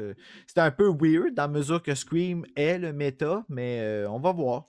euh, 0.00 0.14
c'est 0.46 0.58
un 0.58 0.70
peu 0.70 0.88
weird 0.88 1.34
dans 1.34 1.44
la 1.44 1.48
mesure 1.48 1.82
que 1.82 1.94
Scream 1.94 2.44
est 2.56 2.78
le 2.78 2.92
méta, 2.92 3.44
mais 3.48 3.78
euh, 3.80 4.10
on 4.10 4.18
va 4.18 4.32
voir. 4.32 4.64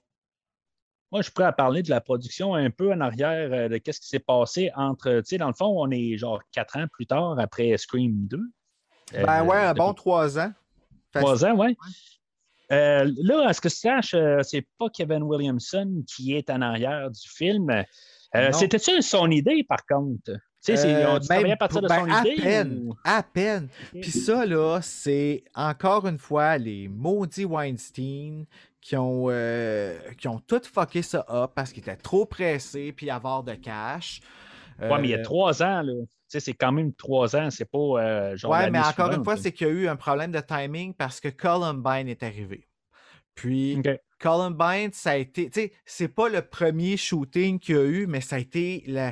Moi, 1.11 1.21
je 1.21 1.23
suis 1.25 1.33
prêt 1.33 1.43
à 1.43 1.51
parler 1.51 1.83
de 1.83 1.89
la 1.89 1.99
production 2.01 2.55
un 2.55 2.69
peu 2.69 2.91
en 2.93 3.01
arrière 3.01 3.49
euh, 3.51 3.67
de 3.69 3.77
qu'est-ce 3.77 3.99
qui 3.99 4.07
s'est 4.07 4.19
passé 4.19 4.71
entre. 4.75 5.09
Tu 5.19 5.21
sais, 5.25 5.37
dans 5.37 5.47
le 5.47 5.53
fond, 5.53 5.73
on 5.77 5.91
est 5.91 6.17
genre 6.17 6.41
quatre 6.51 6.77
ans 6.77 6.85
plus 6.91 7.05
tard 7.05 7.37
après 7.39 7.75
Scream 7.77 8.27
2. 8.27 8.37
Ben 9.13 9.41
Euh, 9.41 9.43
ouais, 9.43 9.57
un 9.57 9.73
bon 9.73 9.93
trois 9.93 10.39
ans. 10.39 10.51
Trois 11.13 11.43
ans, 11.45 11.55
ouais. 11.57 11.75
Euh, 12.71 13.11
là, 13.21 13.49
à 13.49 13.53
ce 13.53 13.59
que 13.59 13.67
je 13.67 13.75
sache, 13.75 14.13
euh, 14.13 14.39
c'est 14.43 14.65
pas 14.79 14.87
Kevin 14.89 15.23
Williamson 15.23 16.03
qui 16.07 16.33
est 16.33 16.49
en 16.49 16.61
arrière 16.61 17.11
du 17.11 17.27
film. 17.27 17.69
Euh. 18.33 18.51
C'était-tu 18.53 19.01
son 19.01 19.29
idée, 19.29 19.65
par 19.67 19.85
contre? 19.85 20.31
Tu 20.63 20.77
sais, 20.77 20.77
Euh, 21.03 21.17
on 21.19 21.33
même 21.33 21.51
à 21.51 21.57
partir 21.57 21.81
de 21.81 21.87
pas- 21.89 21.99
son 21.99 22.05
ben, 22.05 22.13
à 22.13 22.21
idée? 22.25 22.41
peine, 22.41 22.83
ou- 22.85 22.95
à 23.03 23.23
peine. 23.23 23.67
Puis 23.91 24.11
ça, 24.11 24.45
là, 24.45 24.79
c'est 24.81 25.43
encore 25.53 26.07
une 26.07 26.19
fois 26.19 26.57
les 26.57 26.87
maudits 26.87 27.43
Weinstein 27.45 28.45
qui 28.81 28.97
ont, 28.97 29.27
euh, 29.29 29.97
qui 30.17 30.27
ont 30.27 30.39
tout 30.39 30.61
fucké 30.63 31.01
ça 31.01 31.25
up 31.29 31.51
parce 31.55 31.71
qu'ils 31.71 31.83
étaient 31.83 31.95
trop 31.95 32.25
pressés 32.25 32.91
puis 32.91 33.09
avoir 33.09 33.43
de 33.43 33.53
cash. 33.53 34.21
Ouais, 34.79 34.99
mais 34.99 35.09
il 35.09 35.11
y 35.11 35.13
a 35.13 35.19
Euh, 35.19 35.23
trois 35.23 35.61
ans, 35.61 35.81
là. 35.83 35.93
Tu 35.93 36.07
sais, 36.27 36.39
c'est 36.39 36.53
quand 36.53 36.71
même 36.71 36.93
trois 36.93 37.35
ans, 37.35 37.51
c'est 37.51 37.69
pas 37.69 37.77
euh, 37.77 38.35
genre. 38.35 38.53
L'année 38.53 38.71
mais 38.71 38.79
encore 38.79 39.11
une 39.11 39.23
fois, 39.23 39.37
c'est 39.37 39.51
qu'il 39.51 39.67
y 39.67 39.69
a 39.69 39.73
eu 39.73 39.87
un 39.87 39.95
problème 39.95 40.31
de 40.31 40.39
timing 40.39 40.93
parce 40.93 41.19
que 41.19 41.27
Columbine 41.27 42.07
est 42.07 42.23
arrivé. 42.23 42.67
Puis. 43.35 43.81
Columbine, 44.19 44.91
ça 44.93 45.11
a 45.11 45.15
été. 45.17 45.49
Tu 45.49 45.61
sais, 45.61 45.71
c'est 45.85 46.07
pas 46.07 46.29
le 46.29 46.41
premier 46.41 46.95
shooting 46.95 47.59
qu'il 47.59 47.75
y 47.75 47.77
a 47.77 47.83
eu, 47.83 48.07
mais 48.07 48.21
ça 48.21 48.37
a 48.37 48.39
été 48.39 48.83
le, 48.87 49.11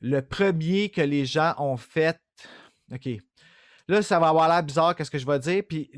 le 0.00 0.20
premier 0.20 0.90
que 0.90 1.00
les 1.00 1.24
gens 1.24 1.54
ont 1.58 1.76
fait. 1.76 2.20
OK. 2.92 3.08
Là, 3.88 4.02
ça 4.02 4.18
va 4.18 4.28
avoir 4.28 4.48
l'air 4.48 4.62
bizarre, 4.62 4.94
qu'est-ce 4.94 5.10
que 5.10 5.18
je 5.18 5.26
vais 5.26 5.38
dire. 5.38 5.62
Puis, 5.68 5.90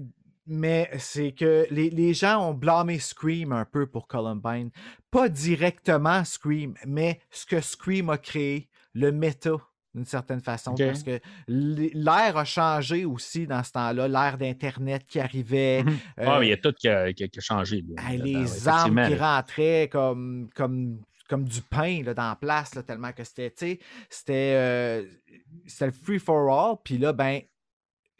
mais 0.47 0.91
c'est 0.99 1.33
que 1.33 1.67
les, 1.71 1.91
les 1.91 2.15
gens 2.15 2.49
ont 2.51 2.55
blâmé 2.55 2.99
Scream 2.99 3.53
un 3.53 3.65
peu 3.65 3.87
pour 3.87 4.07
Columbine. 4.07 4.71
Pas 5.11 5.29
directement 5.29 6.25
Scream, 6.25 6.75
mais 6.87 7.21
ce 7.31 7.47
que 7.47 7.61
Scream 7.61 8.11
a 8.11 8.19
créé, 8.19 8.69
le 8.95 9.11
méta, 9.13 9.53
d'une 9.95 10.05
certaine 10.05 10.41
façon. 10.41 10.75
Parce 10.89 11.03
que 11.05 11.21
l- 11.49 11.91
l'ère 11.95 12.37
a 12.37 12.45
changé 12.45 13.05
aussi 13.05 13.47
dans 13.47 13.63
ce 13.63 13.73
temps-là, 13.73 14.09
l'ère 14.09 14.37
d'Internet 14.39 15.05
qui 15.07 15.21
arrivait. 15.21 15.83
Mhm. 15.85 15.99
euh, 16.21 16.25
Ah, 16.27 16.39
il 16.43 16.49
y 16.49 16.53
a 16.53 16.57
tout 16.57 16.73
qui 16.73 16.89
a, 16.89 17.13
qui 17.13 17.25
a- 17.25 17.29
changé. 17.41 17.83
là, 17.89 18.03
les 18.17 18.69
armes 18.69 19.07
qui 19.07 19.15
rentraient 19.15 19.89
comme, 19.91 20.49
comme, 20.55 21.01
comme 21.29 21.45
du 21.45 21.63
pain 21.63 22.03
là, 22.05 22.13
dans 22.13 22.29
la 22.29 22.37
place, 22.37 22.75
là, 22.75 22.83
tellement 22.83 23.13
que 23.13 23.23
c'était, 23.25 23.51
tu 23.51 23.67
sais, 23.67 23.79
c'était, 24.11 24.55
euh, 24.57 25.05
c'était 25.67 25.87
le 25.87 25.93
free 25.93 26.19
for 26.19 26.51
all. 26.51 26.77
Puis 26.85 26.99
là, 26.99 27.13
ben, 27.13 27.41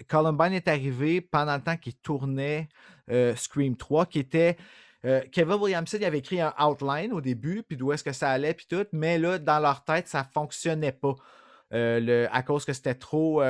Columbine 0.09 0.53
est 0.53 0.69
arrivé 0.69 1.21
pendant 1.21 1.55
le 1.57 1.63
temps 1.63 1.77
qu'il 1.77 1.95
tournait 1.97 2.69
euh, 3.11 3.35
Scream 3.37 3.77
3, 3.77 4.07
qui 4.07 4.19
était. 4.19 4.57
euh, 5.05 5.23
Kevin 5.33 5.55
Williamson 5.61 5.99
il 6.01 6.05
avait 6.05 6.19
écrit 6.19 6.41
un 6.41 6.55
outline 6.61 7.13
au 7.13 7.21
début, 7.21 7.63
puis 7.63 7.77
d'où 7.77 7.93
est-ce 7.93 8.03
que 8.05 8.13
ça 8.13 8.31
allait, 8.31 8.55
puis 8.55 8.67
tout, 8.69 8.87
mais 8.93 9.19
là, 9.19 9.39
dans 9.39 9.59
leur 9.61 9.85
tête, 9.85 10.09
ça 10.09 10.25
fonctionnait 10.25 10.93
pas. 10.93 11.15
euh, 11.73 11.99
le- 12.01 12.29
à 12.33 12.43
cause 12.43 12.65
que 12.65 12.73
c'était 12.73 12.95
trop 12.95 13.43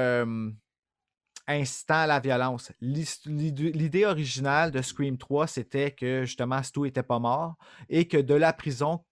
incitant 1.46 1.94
à 1.94 2.06
la 2.06 2.20
violence. 2.20 2.72
L'idée 2.80 4.06
originale 4.06 4.70
de 4.70 4.80
Scream 4.80 5.18
3, 5.18 5.46
c'était 5.46 5.90
que 5.90 6.24
justement 6.24 6.62
Stu 6.62 6.86
était 6.86 7.02
pas 7.02 7.18
mort 7.18 7.56
et 7.88 8.08
que 8.08 8.16
de 8.16 8.34
la 8.34 8.52
prison 8.52 9.04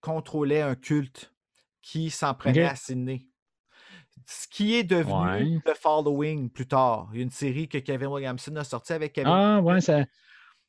contrôlait 0.00 0.60
un 0.62 0.74
culte 0.76 1.32
qui 1.80 2.10
s'en 2.10 2.34
prenait 2.34 2.62
à 2.68 2.76
Sydney. 2.76 3.26
Ce 4.26 4.46
qui 4.48 4.74
est 4.76 4.84
devenu 4.84 5.12
Ouais. 5.14 5.58
The 5.64 5.76
Following 5.76 6.48
plus 6.50 6.66
tard. 6.66 7.08
Il 7.12 7.18
y 7.18 7.20
a 7.20 7.24
une 7.24 7.30
série 7.30 7.68
que 7.68 7.78
Kevin 7.78 8.08
Williamson 8.08 8.54
a 8.56 8.64
sortie 8.64 8.92
avec 8.92 9.12
Kevin. 9.12 9.30
Ah, 9.32 9.60
ouais, 9.60 9.80
ça. 9.80 10.04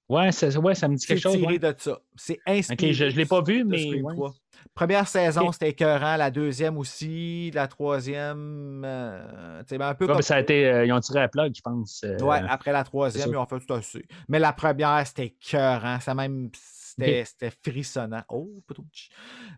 Ouais, 0.09 0.31
ça, 0.33 0.47
ouais, 0.59 0.75
ça 0.75 0.87
me 0.89 0.95
dit 0.95 0.99
c'est 1.01 1.13
quelque 1.13 1.21
chose. 1.23 1.33
tiré 1.37 1.53
ouais. 1.53 1.59
de 1.59 1.73
ça. 1.77 1.99
C'est 2.15 2.39
inspiré. 2.45 2.93
Je 2.93 3.05
ne 3.05 3.09
l'ai 3.11 3.25
pas 3.25 3.41
vu, 3.41 3.63
mais. 3.63 3.77
Scream 3.79 4.05
ouais. 4.05 4.13
3. 4.13 4.33
Première 4.73 5.07
saison, 5.07 5.51
c'était 5.51 5.69
écœurant. 5.69 6.15
La 6.17 6.29
deuxième 6.31 6.77
aussi. 6.77 7.51
La 7.51 7.67
troisième, 7.67 8.83
euh, 8.85 9.59
tu 9.61 9.69
sais, 9.69 9.77
ben, 9.77 9.87
un 9.89 9.95
peu 9.95 10.07
comme 10.07 10.21
ça 10.21 10.35
a 10.35 10.39
été. 10.41 10.65
euh, 10.67 10.85
ils 10.85 10.91
ont 10.91 10.99
tiré 10.99 11.19
la 11.19 11.29
plug, 11.29 11.53
je 11.55 11.61
pense. 11.61 12.01
euh, 12.03 12.17
Ouais, 12.19 12.41
après 12.47 12.71
la 12.71 12.83
troisième, 12.83 13.29
ils 13.29 13.37
ont 13.37 13.45
fait 13.45 13.59
tout 13.59 13.73
assez. 13.73 14.05
Mais 14.27 14.39
la 14.39 14.51
première, 14.53 15.05
c'était 15.07 15.35
cœurant. 15.39 15.99
Ça 15.99 16.13
même, 16.15 16.49
c'était 16.53 17.51
frissonnant. 17.63 18.23
Oh. 18.29 18.49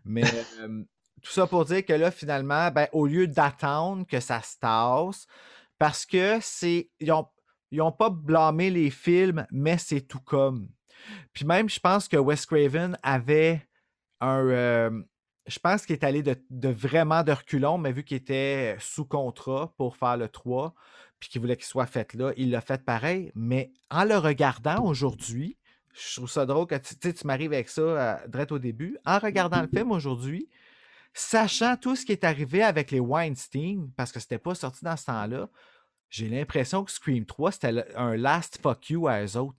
Mais 0.04 0.22
euh, 0.60 0.82
tout 1.22 1.32
ça 1.32 1.46
pour 1.46 1.64
dire 1.64 1.84
que 1.84 1.92
là, 1.92 2.10
finalement, 2.10 2.70
ben, 2.70 2.88
au 2.92 3.06
lieu 3.06 3.26
d'attendre 3.26 4.06
que 4.06 4.20
ça 4.20 4.42
se 4.42 4.58
tasse, 4.58 5.26
parce 5.78 6.06
que 6.06 6.38
c'est. 6.40 6.90
Ils 7.00 7.12
ont, 7.12 7.26
ils 7.70 7.82
ont 7.82 7.92
pas 7.92 8.10
blâmé 8.10 8.70
les 8.70 8.90
films, 8.90 9.46
mais 9.50 9.78
c'est 9.78 10.02
tout 10.02 10.20
comme. 10.20 10.68
Puis 11.32 11.44
même, 11.44 11.68
je 11.68 11.80
pense 11.80 12.08
que 12.08 12.16
Wes 12.16 12.46
Craven 12.46 12.98
avait 13.02 13.66
un. 14.20 14.46
euh, 14.46 15.02
je 15.46 15.58
pense 15.60 15.86
qu'il 15.86 15.94
est 15.94 16.04
allé 16.04 16.22
de, 16.22 16.34
de 16.50 16.68
vraiment 16.68 17.22
de 17.22 17.32
reculons, 17.32 17.78
mais 17.78 17.92
vu 17.92 18.02
qu'il 18.02 18.16
était 18.16 18.76
sous 18.80 19.04
contrat 19.04 19.72
pour 19.76 19.96
faire 19.96 20.16
le 20.16 20.28
3, 20.28 20.74
puis 21.20 21.28
qu'il 21.28 21.40
voulait 21.40 21.56
qu'il 21.56 21.66
soit 21.66 21.86
fait 21.86 22.14
là, 22.14 22.32
il 22.36 22.50
l'a 22.50 22.60
fait 22.60 22.84
pareil. 22.84 23.30
Mais 23.34 23.72
en 23.90 24.04
le 24.04 24.16
regardant 24.16 24.84
aujourd'hui, 24.84 25.56
je 25.94 26.16
trouve 26.16 26.30
ça 26.30 26.46
drôle 26.46 26.66
que 26.66 26.74
tu, 26.74 27.14
tu 27.14 27.26
m'arrives 27.26 27.52
avec 27.52 27.68
ça 27.68 27.80
euh, 27.80 28.26
direct 28.28 28.52
au 28.52 28.58
début. 28.58 28.98
En 29.06 29.18
regardant 29.18 29.62
le 29.62 29.68
film 29.68 29.92
aujourd'hui, 29.92 30.48
sachant 31.18 31.76
tout 31.76 31.96
ce 31.96 32.04
qui 32.04 32.12
est 32.12 32.24
arrivé 32.24 32.62
avec 32.62 32.90
les 32.90 33.00
Weinstein, 33.00 33.90
parce 33.96 34.12
que 34.12 34.20
c'était 34.20 34.38
pas 34.38 34.54
sorti 34.54 34.84
dans 34.84 34.96
ce 34.96 35.06
temps-là, 35.06 35.48
j'ai 36.10 36.28
l'impression 36.28 36.84
que 36.84 36.90
Scream 36.92 37.24
3, 37.26 37.52
c'était 37.52 37.84
un 37.96 38.16
last 38.16 38.58
fuck 38.62 38.90
you 38.90 39.08
à 39.08 39.22
eux 39.24 39.36
autres. 39.36 39.58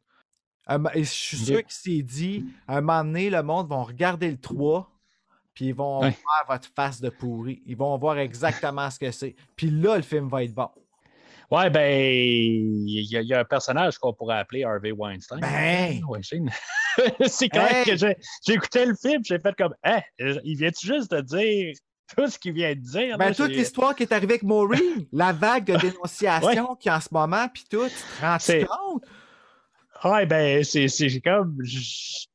Un 0.68 0.78
mo- 0.80 0.90
et 0.94 1.04
je 1.04 1.10
suis 1.10 1.38
sûr 1.38 1.64
qu'il 1.64 1.72
s'est 1.72 2.04
dit, 2.04 2.46
à 2.68 2.78
un 2.78 2.82
moment 2.82 3.04
donné, 3.04 3.30
le 3.30 3.42
monde 3.44 3.70
va 3.70 3.78
regarder 3.84 4.30
le 4.32 4.38
3, 4.40 4.90
puis 5.54 5.66
ils 5.68 5.74
vont 5.76 6.02
Ouais. 6.02 6.16
voir 6.24 6.58
votre 6.58 6.70
face 6.76 7.02
de 7.02 7.10
pourri. 7.10 7.62
Ils 7.66 7.76
vont 7.78 7.98
voir 7.98 8.18
exactement 8.20 8.90
ce 8.90 9.00
que 9.00 9.12
c'est. 9.12 9.36
Puis 9.56 9.70
là, 9.70 9.96
le 9.98 10.04
film 10.04 10.28
va 10.30 10.44
être 10.44 10.54
bon. 10.54 10.70
Ouais, 11.50 11.70
ben, 11.70 11.90
il 11.90 12.90
y, 12.90 13.08
y 13.26 13.34
a 13.34 13.40
un 13.40 13.46
personnage 13.46 13.98
qu'on 13.98 14.14
pourrait 14.14 14.38
appeler 14.38 14.64
Harvey 14.66 14.92
Weinstein. 14.92 15.40
Ben! 15.40 16.02
C'est 17.28 17.50
quand 17.50 17.64
même 17.64 17.76
Hey! 17.76 17.86
que 17.86 17.96
j'ai 17.96 18.54
écouté 18.54 18.86
le 18.86 18.96
film, 18.96 19.22
j'ai 19.24 19.40
fait 19.40 19.56
comme, 19.56 19.74
hein, 19.84 20.02
il 20.20 20.58
vient 20.58 20.72
juste 20.82 21.12
de 21.12 21.22
dire 21.22 21.74
tout 22.16 22.28
ce 22.28 22.40
qu'il 22.40 22.54
vient 22.54 22.74
de 22.74 22.80
dire? 22.80 23.18
Ben, 23.18 23.34
toute 23.34 23.52
l'histoire 23.52 23.96
qui 23.96 24.04
est 24.04 24.12
arrivée 24.14 24.34
avec 24.36 24.44
Maureen, 24.44 25.06
la 25.12 25.34
vague 25.34 25.66
de 25.66 25.78
dénonciation 25.78 26.76
qui 26.76 26.90
en 26.90 27.02
ce 27.02 27.10
moment, 27.12 27.48
puis 27.54 27.66
tout, 27.70 27.88
tu 27.88 27.94
te 27.94 28.66
rends 28.66 28.92
compte? 28.94 29.04
Ouais, 30.04 30.26
ben, 30.26 30.64
c'est 30.64 31.22
comme. 31.22 31.58
je- 31.64 32.26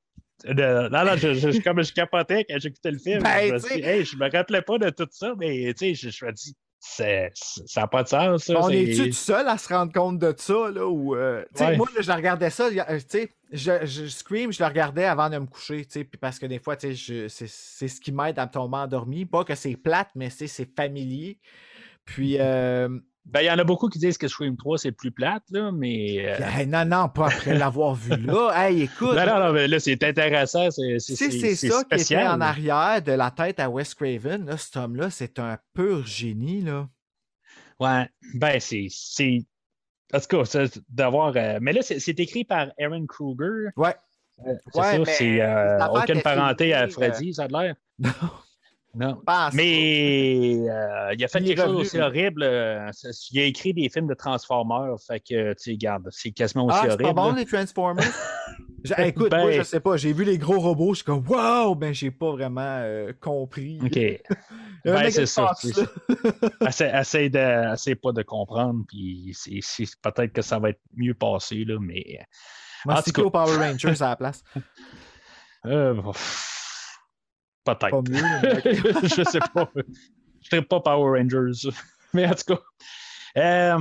non, 0.44 0.90
non, 0.90 1.16
je, 1.16 1.34
je, 1.34 1.62
comme 1.62 1.82
je 1.82 1.92
capotais 1.92 2.44
quand 2.48 2.58
j'écoutais 2.58 2.90
le 2.90 2.98
film. 2.98 3.20
Ben, 3.20 3.46
je, 3.46 3.52
me 3.52 3.58
suis, 3.58 3.80
hey, 3.84 4.04
je 4.04 4.16
me 4.16 4.28
rappelais 4.30 4.62
pas 4.62 4.78
de 4.78 4.90
tout 4.90 5.06
ça, 5.12 5.34
mais 5.38 5.72
tu 5.74 5.94
sais, 5.94 5.94
je, 5.94 6.10
je 6.10 6.24
me 6.24 6.32
dis, 6.32 6.56
c'est- 6.84 7.30
ça 7.34 7.82
n'a 7.82 7.86
pas 7.86 8.02
de 8.02 8.08
sens. 8.08 8.44
Ça, 8.44 8.58
On 8.60 8.68
est-tu 8.68 9.06
tout 9.10 9.12
seul 9.16 9.46
à 9.46 9.56
se 9.56 9.72
rendre 9.72 9.92
compte 9.92 10.18
de 10.18 10.34
ça, 10.36 10.68
là? 10.70 10.86
Ou, 10.86 11.14
euh, 11.14 11.44
Ouais. 11.60 11.76
moi, 11.76 11.86
là, 11.94 12.02
je 12.02 12.10
regardais 12.10 12.50
ça, 12.50 12.64
euh, 12.66 12.98
tu 12.98 13.04
sais, 13.08 13.30
je, 13.52 13.86
je 13.86 14.06
Scream, 14.08 14.52
je 14.52 14.60
le 14.60 14.68
regardais 14.68 15.04
avant 15.04 15.30
de 15.30 15.38
me 15.38 15.46
coucher, 15.46 15.84
tu 15.84 15.92
sais, 15.92 16.04
puis 16.04 16.18
parce 16.18 16.40
que 16.40 16.46
des 16.46 16.58
fois, 16.58 16.74
tu 16.76 16.88
sais, 16.88 16.94
je- 16.94 17.28
c'est 17.28 17.48
c'est 17.48 17.86
ce 17.88 18.00
qui 18.00 18.10
m'aide 18.10 18.38
à 18.38 18.46
me 18.46 18.50
tomber 18.50 18.78
endormi. 18.78 19.24
Pas 19.26 19.44
que 19.44 19.54
c'est 19.54 19.76
plate, 19.76 20.10
mais 20.16 20.28
c'est 20.28 20.48
c'est 20.48 20.68
familier. 20.74 21.38
Puis, 22.04 22.36
euh, 22.40 22.88
Ben, 23.24 23.40
il 23.40 23.46
y 23.46 23.50
en 23.50 23.58
a 23.58 23.64
beaucoup 23.64 23.88
qui 23.88 23.98
disent 24.00 24.18
que 24.18 24.26
Scream 24.28 24.56
3, 24.56 24.78
c'est 24.78 24.92
plus 24.92 25.12
plate, 25.12 25.44
là, 25.50 25.70
mais. 25.72 26.26
euh, 26.26 26.36
Hey, 26.58 26.66
non, 26.66 26.84
non, 26.84 27.08
pas 27.08 27.26
après 27.28 27.56
l'avoir 27.56 27.94
vu 27.94 28.16
là. 28.16 28.50
Hey, 28.68 28.82
écoute. 28.82 29.14
Non, 29.14 29.24
non, 29.26 29.38
non, 29.38 29.52
mais 29.52 29.68
là, 29.68 29.78
c'est 29.78 30.02
intéressant. 30.02 30.70
C'est 30.70 30.98
Si 30.98 31.14
c'est 31.16 31.54
ça 31.70 31.84
qui 31.84 32.00
était 32.00 32.16
en 32.26 32.40
arrière 32.40 33.00
de 33.02 33.12
la 33.12 33.30
tête 33.30 33.60
à 33.60 33.70
Wes 33.70 33.94
Craven, 33.94 34.44
là, 34.46 34.56
cet 34.56 34.76
homme-là, 34.76 35.08
c'est 35.10 35.38
un 35.38 35.56
pur 35.74 36.04
génie. 36.04 36.62
Là. 36.62 36.88
Ouais, 37.80 38.08
ben, 38.34 38.58
c'est. 38.60 38.88
c'est- 38.90 39.44
En 40.12 40.18
tout 40.20 40.42
cas, 40.42 40.64
d'avoir. 40.90 41.32
euh, 41.36 41.58
Mais 41.62 41.72
là, 41.72 41.80
c'est 41.82 42.20
écrit 42.20 42.44
par 42.44 42.68
Aaron 42.78 43.06
Kruger. 43.06 43.70
Ouais. 43.76 43.94
Euh, 44.46 44.52
c'est 44.72 44.80
Ouais, 44.80 44.98
mais 44.98 45.04
c'est 45.06 45.40
euh, 45.40 45.78
aucune 45.88 46.22
parenté 46.22 46.74
à 46.74 46.88
Freddy, 46.88 47.32
ça 47.34 47.44
a 47.44 47.48
l'air. 47.48 47.74
Non. 47.98 48.10
Non. 48.94 49.20
Pense 49.26 49.54
Mais 49.54 50.54
euh, 50.68 51.14
il 51.16 51.24
a 51.24 51.28
fait 51.28 51.38
Il 51.40 51.46
quelque 51.46 51.62
chose 51.62 51.76
aussi 51.76 51.98
horrible. 51.98 52.42
euh, 52.42 52.90
c'est- 52.92 53.30
il 53.30 53.40
a 53.40 53.44
écrit 53.44 53.72
des 53.72 53.88
films 53.88 54.06
de 54.06 54.14
Transformers. 54.14 54.96
Fait 55.06 55.18
que, 55.20 55.52
tu 55.54 55.58
sais, 55.58 55.70
regarde, 55.72 56.08
c'est 56.10 56.30
quasiment 56.30 56.66
aussi 56.66 56.76
Ah, 56.78 56.82
c'est 56.82 56.92
horrible. 56.92 57.02
pas 57.04 57.12
bon, 57.30 57.32
les 57.34 57.46
Transformers? 57.46 58.04
Je- 58.84 58.94
écoute, 59.04 59.30
Ben- 59.30 59.42
moi, 59.42 59.52
je 59.52 59.62
sais 59.62 59.78
pas. 59.78 59.96
J'ai 59.96 60.12
vu 60.12 60.24
les 60.24 60.36
gros 60.38 60.58
robots, 60.58 60.90
je 60.92 60.96
suis 60.96 61.04
comme, 61.04 61.24
wow! 61.28 61.74
Ben, 61.76 61.94
j'ai 61.94 62.10
pas 62.10 62.32
vraiment 62.32 62.80
euh, 62.82 63.12
compris. 63.20 63.78
OK. 63.82 63.96
Ben, 64.84 65.08
c'est 65.12 65.26
ça. 65.26 65.52
C'est 65.54 66.90
essaie 66.92 67.94
pas 67.94 68.10
de 68.12 68.22
comprendre. 68.22 68.84
Puis 68.88 69.30
c'est, 69.34 69.60
c'est- 69.62 69.96
peut-être 70.02 70.32
que 70.32 70.42
ça 70.42 70.58
va 70.58 70.70
être 70.70 70.80
mieux 70.96 71.14
passé, 71.14 71.64
là, 71.64 71.78
mais. 71.80 72.18
Moi, 72.84 72.96
En 72.96 73.00
c'est 73.02 73.12
tout 73.12 73.22
cas. 73.22 73.30
Power 73.30 73.56
Rangers 73.56 74.02
à 74.02 74.08
la 74.08 74.16
place? 74.16 74.42
euh, 75.66 75.94
pff, 76.02 76.61
peut-être. 77.64 78.02
Je 79.16 79.22
sais 79.24 79.38
pas. 79.54 79.70
Je 80.50 80.56
ne 80.56 80.60
pas 80.62 80.80
Power 80.80 81.18
Rangers. 81.20 81.70
Mais 82.14 82.26
en 82.26 82.34
tout 82.34 82.54
cas. 82.54 82.60
Euh, 83.38 83.78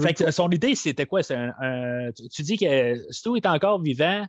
fait 0.00 0.14
que 0.14 0.30
son 0.30 0.50
idée, 0.50 0.74
c'était 0.74 1.06
quoi? 1.06 1.22
C'est 1.22 1.34
un- 1.36 1.54
un- 1.60 2.10
tu, 2.32 2.42
dis 2.42 2.58
que 2.58 2.96
Stu 3.10 3.36
est 3.36 3.46
encore 3.46 3.80
vivant, 3.80 4.26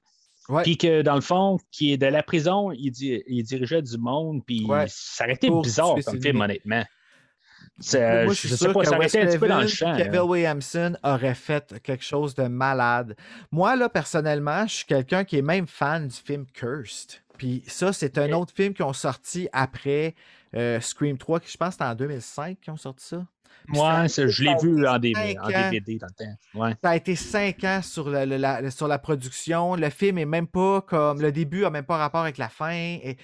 puis 0.63 0.77
que 0.77 1.01
dans 1.01 1.15
le 1.15 1.21
fond, 1.21 1.57
qui 1.71 1.91
est 1.93 1.97
de 1.97 2.05
la 2.05 2.23
prison, 2.23 2.71
il, 2.71 2.91
di- 2.91 3.21
il 3.27 3.43
dirigeait 3.43 3.81
du 3.81 3.97
monde, 3.97 4.41
puis 4.45 4.65
Ouais. 4.65 4.85
ça 4.87 5.25
aurait 5.25 5.33
été 5.33 5.49
bizarre 5.49 5.95
comme 6.05 6.21
film, 6.21 6.39
honnêtement. 6.41 6.83
Moi, 7.93 8.27
je 8.27 8.33
suis 8.33 8.49
sais 8.49 8.57
sûr 8.57 8.73
pas, 8.73 8.81
que 8.81 8.85
ça 8.87 8.91
aurait 8.95 9.05
Wes 9.05 9.15
été 9.15 9.21
un 9.23 9.27
petit 9.27 9.37
peu 9.37 9.47
dans 9.47 9.61
le 9.61 9.67
champ. 9.67 9.95
Kevin 9.95 10.15
hein. 10.15 10.23
Williamson 10.23 10.97
aurait 11.03 11.35
fait 11.35 11.75
quelque 11.81 12.03
chose 12.03 12.35
de 12.35 12.43
malade. 12.43 13.15
Moi, 13.51 13.75
là, 13.75 13.87
personnellement, 13.89 14.67
je 14.67 14.75
suis 14.75 14.85
quelqu'un 14.85 15.23
qui 15.23 15.37
est 15.37 15.41
même 15.41 15.67
fan 15.67 16.07
du 16.07 16.15
film 16.15 16.45
Cursed. 16.53 17.21
Puis 17.39 17.63
ça, 17.65 17.91
c'est 17.93 18.19
un 18.19 18.31
autre 18.33 18.53
film 18.53 18.73
qui 18.75 18.83
ont 18.83 18.93
sorti 18.93 19.49
après 19.51 20.13
euh, 20.55 20.79
Scream 20.79 21.17
3, 21.17 21.39
qui 21.39 21.51
je 21.51 21.57
pense 21.57 21.69
que 21.69 21.73
c'était 21.73 21.85
en 21.85 21.95
2005 21.95 22.59
qu'ils 22.61 22.71
ont 22.73 22.77
sorti 22.77 23.05
ça. 23.07 23.25
Ouais, 23.73 24.07
c'est- 24.07 24.27
je 24.29 24.43
l'ai 24.43 24.55
vu 24.61 24.87
en, 24.87 24.97
DVD, 24.99 25.35
dans 25.35 26.07
le 26.07 26.13
temps. 26.25 26.59
Ouais. 26.59 26.75
Ça 26.83 26.89
a 26.91 26.95
été 26.95 27.15
cinq 27.15 27.63
ans 27.63 27.81
sur, 27.81 28.09
le- 28.09 28.25
la, 28.25 28.69
sur 28.71 28.87
la 28.87 28.99
production. 28.99 29.75
Le 29.75 29.89
film 29.89 30.17
est 30.17 30.25
même 30.25 30.47
pas 30.47 30.81
comme. 30.81 31.21
Le 31.21 31.31
début 31.31 31.65
a 31.65 31.69
même 31.69 31.83
pas 31.85 31.97
rapport 31.97 32.21
avec 32.21 32.37
la 32.37 32.49
fin. 32.49 32.71
Et, 32.73 33.17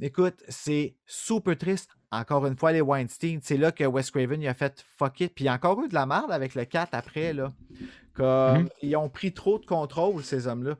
écoute, 0.00 0.42
c'est 0.48 0.94
super 1.06 1.56
triste. 1.56 1.90
Encore 2.10 2.46
une 2.46 2.56
fois, 2.56 2.72
les 2.72 2.80
Weinstein, 2.82 3.40
c'est 3.42 3.56
là 3.56 3.72
que 3.72 3.84
Wes 3.84 4.10
Craven 4.10 4.40
il 4.42 4.48
a 4.48 4.54
fait 4.54 4.84
fuck 4.98 5.20
it. 5.20 5.34
Puis 5.34 5.44
il 5.44 5.46
y 5.46 5.48
a 5.50 5.54
encore 5.54 5.82
eu 5.82 5.88
de 5.88 5.94
la 5.94 6.04
merde 6.06 6.30
avec 6.32 6.54
le 6.54 6.64
4 6.64 6.90
après. 6.92 7.32
Là. 7.32 7.52
Comme, 8.14 8.62
Mhm. 8.62 8.68
Ils 8.82 8.96
ont 8.96 9.08
pris 9.08 9.32
trop 9.32 9.58
de 9.58 9.64
contrôle, 9.66 10.22
ces 10.22 10.46
hommes-là. 10.46 10.74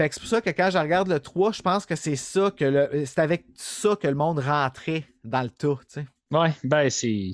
Fait 0.00 0.08
que 0.08 0.14
c'est 0.14 0.20
pour 0.22 0.30
ça 0.30 0.40
que 0.40 0.48
quand 0.48 0.70
je 0.70 0.78
regarde 0.78 1.08
le 1.08 1.20
3, 1.20 1.52
je 1.52 1.60
pense 1.60 1.84
que 1.84 1.94
c'est 1.94 2.16
ça 2.16 2.50
que 2.50 2.64
le. 2.64 3.04
C'est 3.04 3.18
avec 3.18 3.44
ça 3.54 3.96
que 3.96 4.08
le 4.08 4.14
monde 4.14 4.38
rentrait 4.38 5.04
dans 5.24 5.42
le 5.42 5.50
tas. 5.50 5.76
tu 5.80 6.00
sais. 6.00 6.06
Ouais, 6.30 6.54
ben, 6.64 6.88
c'est. 6.88 7.32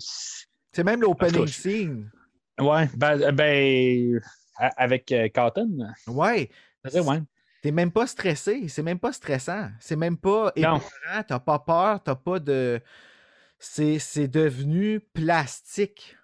C'est 0.73 0.83
même 0.83 1.01
l'opening 1.01 1.47
scene. 1.47 2.11
Ouais, 2.59 2.91
ben, 2.97 3.31
ben 3.31 4.21
a- 4.59 4.73
avec 4.83 5.13
euh, 5.13 5.29
Cotton. 5.33 5.95
Ouais. 6.09 6.51
ouais. 6.93 7.23
T'es 7.63 7.71
même 7.71 7.93
pas 7.93 8.09
stressé, 8.09 8.67
c'est 8.67 8.83
même 8.83 8.99
pas 8.99 9.13
stressant, 9.13 9.69
c'est 9.79 9.95
même 9.95 10.17
pas 10.17 10.51
épeurant, 10.57 10.81
t'as 11.25 11.39
pas 11.39 11.61
peur, 11.61 12.03
t'as 12.03 12.17
pas 12.17 12.41
de. 12.41 12.81
C'est 13.61 14.27
devenu 14.27 14.99
plastique. 14.99 16.17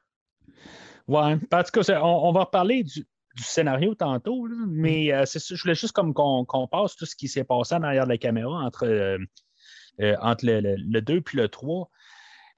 Ouais. 1.07 1.39
En 1.53 1.63
tout 1.63 1.81
cas, 1.81 2.01
on, 2.03 2.29
on 2.29 2.33
va 2.33 2.41
reparler 2.41 2.83
du, 2.83 3.07
du 3.37 3.43
scénario 3.43 3.95
tantôt, 3.95 4.47
là, 4.47 4.57
mais 4.69 5.13
euh, 5.13 5.25
c'est 5.27 5.39
ça, 5.39 5.55
je 5.55 5.63
voulais 5.63 5.75
juste 5.75 5.93
comme 5.93 6.13
qu'on 6.15 6.45
qu'on 6.45 6.67
passe 6.69 6.97
tout 6.97 7.07
ce 7.07 7.17
qui 7.17 7.29
s'est 7.29 7.45
passé 7.45 7.75
en 7.75 7.83
arrière 7.83 8.05
de 8.05 8.11
la 8.11 8.19
caméra 8.19 8.51
entre, 8.65 8.87
euh, 8.87 9.19
euh, 10.01 10.17
entre 10.21 10.47
le, 10.47 10.61
le, 10.61 10.77
le 10.77 11.01
2 11.01 11.21
puis 11.21 11.39
le 11.39 11.49
3. 11.49 11.91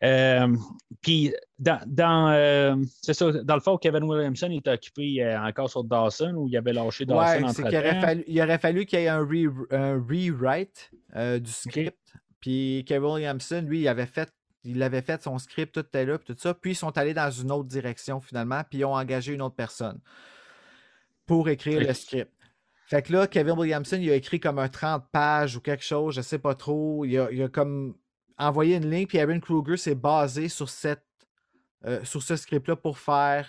Euh, 0.03 0.55
puis 1.01 1.33
dans, 1.59 1.81
dans, 1.87 2.29
euh, 2.31 2.75
c'est 3.01 3.15
ça, 3.15 3.31
dans 3.33 3.55
le 3.55 3.61
fond, 3.61 3.79
Kevin 3.79 4.03
Williamson 4.05 4.51
était 4.51 4.73
occupé 4.73 5.23
euh, 5.25 5.41
encore 5.41 5.71
sur 5.71 5.85
Dawson 5.85 6.35
où 6.37 6.49
il 6.49 6.57
avait 6.57 6.73
lâché 6.73 7.07
Dawson 7.07 7.43
Ouais, 7.43 7.45
entre 7.45 7.63
qu'il 7.69 7.77
aurait 7.79 8.01
fallu, 8.01 8.25
il 8.27 8.43
aurait 8.43 8.59
fallu 8.59 8.85
qu'il 8.87 8.99
y 8.99 9.03
ait 9.05 9.09
un, 9.09 9.23
re- 9.25 9.67
un 9.75 9.95
rewrite 9.95 10.91
euh, 11.17 11.39
du 11.39 11.51
script. 11.51 11.97
Puis 12.41 12.85
Kevin 12.87 13.13
Williamson, 13.13 13.65
lui, 13.67 13.81
il 13.81 13.89
avait 13.89 14.07
fait. 14.07 14.31
Il 14.67 14.83
avait 14.83 15.03
fait 15.03 15.23
son 15.23 15.39
script, 15.39 15.75
tout 15.75 15.81
était 15.81 16.07
là, 16.07 16.17
puis 16.19 16.35
tout 16.35 16.41
ça. 16.41 16.55
Puis 16.55 16.71
ils 16.73 16.75
sont 16.75 16.97
allés 16.97 17.13
dans 17.13 17.31
une 17.31 17.53
autre 17.53 17.69
direction 17.69 18.21
finalement, 18.21 18.63
puis 18.69 18.79
ils 18.81 18.85
ont 18.87 18.95
engagé 18.95 19.35
une 19.35 19.43
autre 19.43 19.55
personne 19.57 19.99
pour 21.27 21.49
écrire 21.49 21.81
le 21.81 21.93
script. 21.93 22.31
Fait 22.87 23.03
que 23.03 23.13
là, 23.13 23.27
Kevin 23.27 23.59
Williamson, 23.59 23.99
il 24.01 24.11
a 24.11 24.15
écrit 24.15 24.39
comme 24.39 24.59
un 24.59 24.69
30 24.69 25.05
pages 25.11 25.57
ou 25.57 25.61
quelque 25.61 25.85
chose, 25.85 26.15
je 26.15 26.21
sais 26.21 26.39
pas 26.39 26.55
trop. 26.55 27.05
Il 27.05 27.19
a, 27.19 27.31
il 27.31 27.43
a 27.43 27.49
comme 27.49 27.97
envoyé 28.37 28.77
une 28.77 28.91
ligne, 28.91 29.07
puis 29.07 29.19
Aaron 29.19 29.41
Kruger 29.41 29.77
s'est 29.77 29.95
basé 29.95 30.49
sur 30.49 30.69
cette 30.69 31.05
euh, 31.87 32.03
sur 32.03 32.23
ce 32.23 32.37
script-là 32.37 32.77
pour 32.77 32.99
faire 32.99 33.49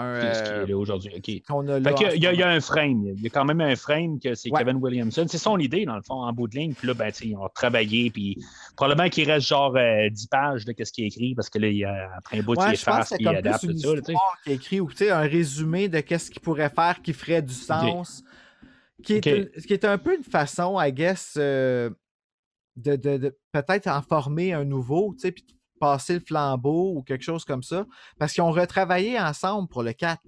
un. 0.00 0.20
C'est 0.20 0.34
ce 0.34 0.42
qui 0.44 0.50
euh, 0.50 0.64
est 0.64 0.66
là 0.68 0.76
aujourd'hui. 0.78 1.12
OK. 1.16 1.42
qu'on 1.46 1.66
a 1.68 1.78
là 1.80 1.90
Fait 1.90 1.94
qu'il 1.96 2.06
y 2.06 2.06
en 2.06 2.08
a- 2.08 2.10
ce 2.12 2.16
il 2.16 2.22
y, 2.22 2.26
a, 2.26 2.32
il 2.32 2.38
y 2.38 2.42
a 2.42 2.46
moment. 2.46 2.56
un 2.56 2.60
frame. 2.60 3.04
Il 3.16 3.22
y 3.22 3.26
a 3.26 3.30
quand 3.30 3.44
même 3.44 3.60
un 3.60 3.76
frame 3.76 4.18
que 4.20 4.34
c'est 4.34 4.50
Ouais. 4.50 4.64
Kevin 4.64 4.76
Williamson. 4.76 5.26
C'est 5.28 5.38
son 5.38 5.58
idée, 5.58 5.84
dans 5.84 5.96
le 5.96 6.02
fond, 6.02 6.22
en 6.22 6.32
bout 6.32 6.48
de 6.48 6.56
ligne. 6.56 6.74
Puis 6.74 6.86
là, 6.86 6.94
ben, 6.94 7.10
ils 7.22 7.36
ont 7.36 7.48
travaillé. 7.54 8.10
Puis 8.10 8.38
probablement 8.76 9.08
qu'il 9.08 9.30
reste 9.30 9.46
genre 9.46 9.74
euh, 9.76 10.08
10 10.10 10.26
pages 10.28 10.64
de 10.64 10.74
ce 10.84 10.92
qu'il 10.92 11.04
a 11.04 11.06
écrit 11.08 11.34
parce 11.34 11.48
que 11.50 11.58
là, 11.58 11.68
il 11.68 11.76
y 11.78 11.84
a, 11.84 12.10
après 12.16 12.38
un 12.38 12.42
bout, 12.42 12.56
Ouais, 12.58 12.68
il 12.68 12.74
efface 12.74 13.08
puis 13.10 13.18
il 13.20 13.28
adapte 13.28 13.62
une 13.64 13.80
tout 13.80 13.96
ça. 13.96 14.12
qui 14.44 14.50
est 14.50 14.54
écrit 14.54 14.80
ou 14.80 14.88
un 15.10 15.20
résumé 15.20 15.88
de 15.88 16.00
qu'est-ce 16.00 16.30
qu'il 16.30 16.42
pourrait 16.42 16.70
faire 16.70 17.00
qui 17.02 17.12
ferait 17.12 17.42
du 17.42 17.54
sens. 17.54 18.22
Qui 19.02 19.14
est, 19.14 19.20
qui 19.66 19.72
est 19.72 19.84
un 19.84 19.98
peu 19.98 20.16
une 20.16 20.24
façon, 20.24 20.80
I 20.80 20.90
guess, 20.92 21.34
euh, 21.36 21.90
de, 22.76 22.96
de- 22.96 23.16
de 23.18 23.38
peut-être 23.52 23.86
en 23.88 24.00
former 24.02 24.52
un 24.54 24.64
nouveau, 24.64 25.12
tu 25.14 25.20
sais, 25.20 25.32
puis 25.32 25.42
de 25.42 25.52
passer 25.78 26.14
le 26.14 26.20
flambeau 26.20 26.94
ou 26.96 27.02
quelque 27.02 27.24
chose 27.24 27.44
comme 27.44 27.62
ça. 27.62 27.86
Parce 28.18 28.32
qu'ils 28.32 28.42
ont 28.42 28.52
retravaillé 28.52 29.18
ensemble 29.18 29.68
pour 29.68 29.82
le 29.82 29.92
4. 29.92 30.20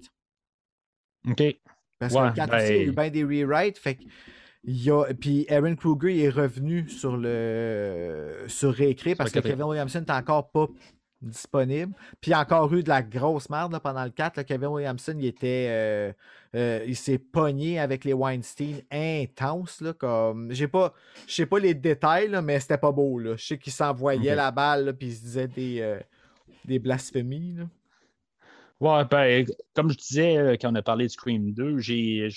OK. 1.29 1.43
Parce 1.99 2.13
que 2.13 2.19
le 2.19 2.31
4 2.33 2.55
aussi, 2.55 2.67
il 2.67 2.75
y 2.75 2.79
a 2.79 2.83
eu 2.83 2.91
ben- 2.91 3.09
bien 3.09 3.25
des 3.25 3.43
rewrites. 3.43 3.77
Fait 3.77 3.95
que 3.95 4.03
a, 4.91 5.13
puis 5.13 5.45
Aaron 5.49 5.75
Kruger 5.75 6.23
est 6.23 6.29
revenu 6.29 6.89
sur 6.89 7.17
le 7.17 8.45
sur 8.47 8.73
réécrit 8.73 9.15
parce 9.15 9.31
que. 9.31 9.39
Kevin 9.39 9.63
Williamson 9.63 10.03
n'est 10.07 10.13
encore 10.13 10.51
pas 10.51 10.67
disponible. 11.21 11.93
Puis 12.21 12.29
il 12.29 12.31
y 12.31 12.33
a 12.33 12.39
encore 12.39 12.73
eu 12.73 12.83
de 12.83 12.89
la 12.89 13.01
grosse 13.01 13.49
merde 13.49 13.71
là, 13.71 13.79
pendant 13.79 14.03
le 14.03 14.09
4. 14.09 14.37
là. 14.37 14.43
Kevin 14.43 14.67
Williamson, 14.67 15.15
il 15.17 15.25
était 15.25 15.67
euh, 15.69 16.13
euh, 16.55 16.83
il 16.87 16.95
s'est 16.95 17.17
pogné 17.17 17.79
avec 17.79 18.05
les 18.05 18.13
Weinstein 18.13 18.81
intense. 18.91 19.81
Là, 19.81 19.93
comme 19.93 20.51
j'ai 20.51 20.67
pas 20.67 20.93
je 21.27 21.33
sais 21.33 21.45
pas 21.45 21.59
les 21.59 21.73
détails, 21.73 22.29
là, 22.29 22.41
mais 22.41 22.59
c'était 22.59 22.77
pas 22.77 22.91
beau. 22.91 23.19
Là. 23.19 23.35
Je 23.35 23.45
sais 23.45 23.57
qu'il 23.57 23.73
s'envoyait 23.73 24.35
la 24.35 24.51
balle 24.51 24.95
puis 24.97 25.07
il 25.07 25.15
se 25.15 25.21
disait 25.21 25.47
des, 25.47 25.81
euh, 25.81 25.99
des 26.65 26.79
blasphémies. 26.79 27.55
là. 27.57 27.63
Ouais, 28.79 29.03
ben, 29.11 29.45
comme 29.75 29.91
je 29.91 29.97
disais, 29.97 30.57
quand 30.61 30.71
on 30.71 30.75
a 30.75 30.81
parlé 30.81 31.05
de 31.05 31.11
Scream 31.11 31.51
2, 31.51 31.79
j'ai, 31.79 32.29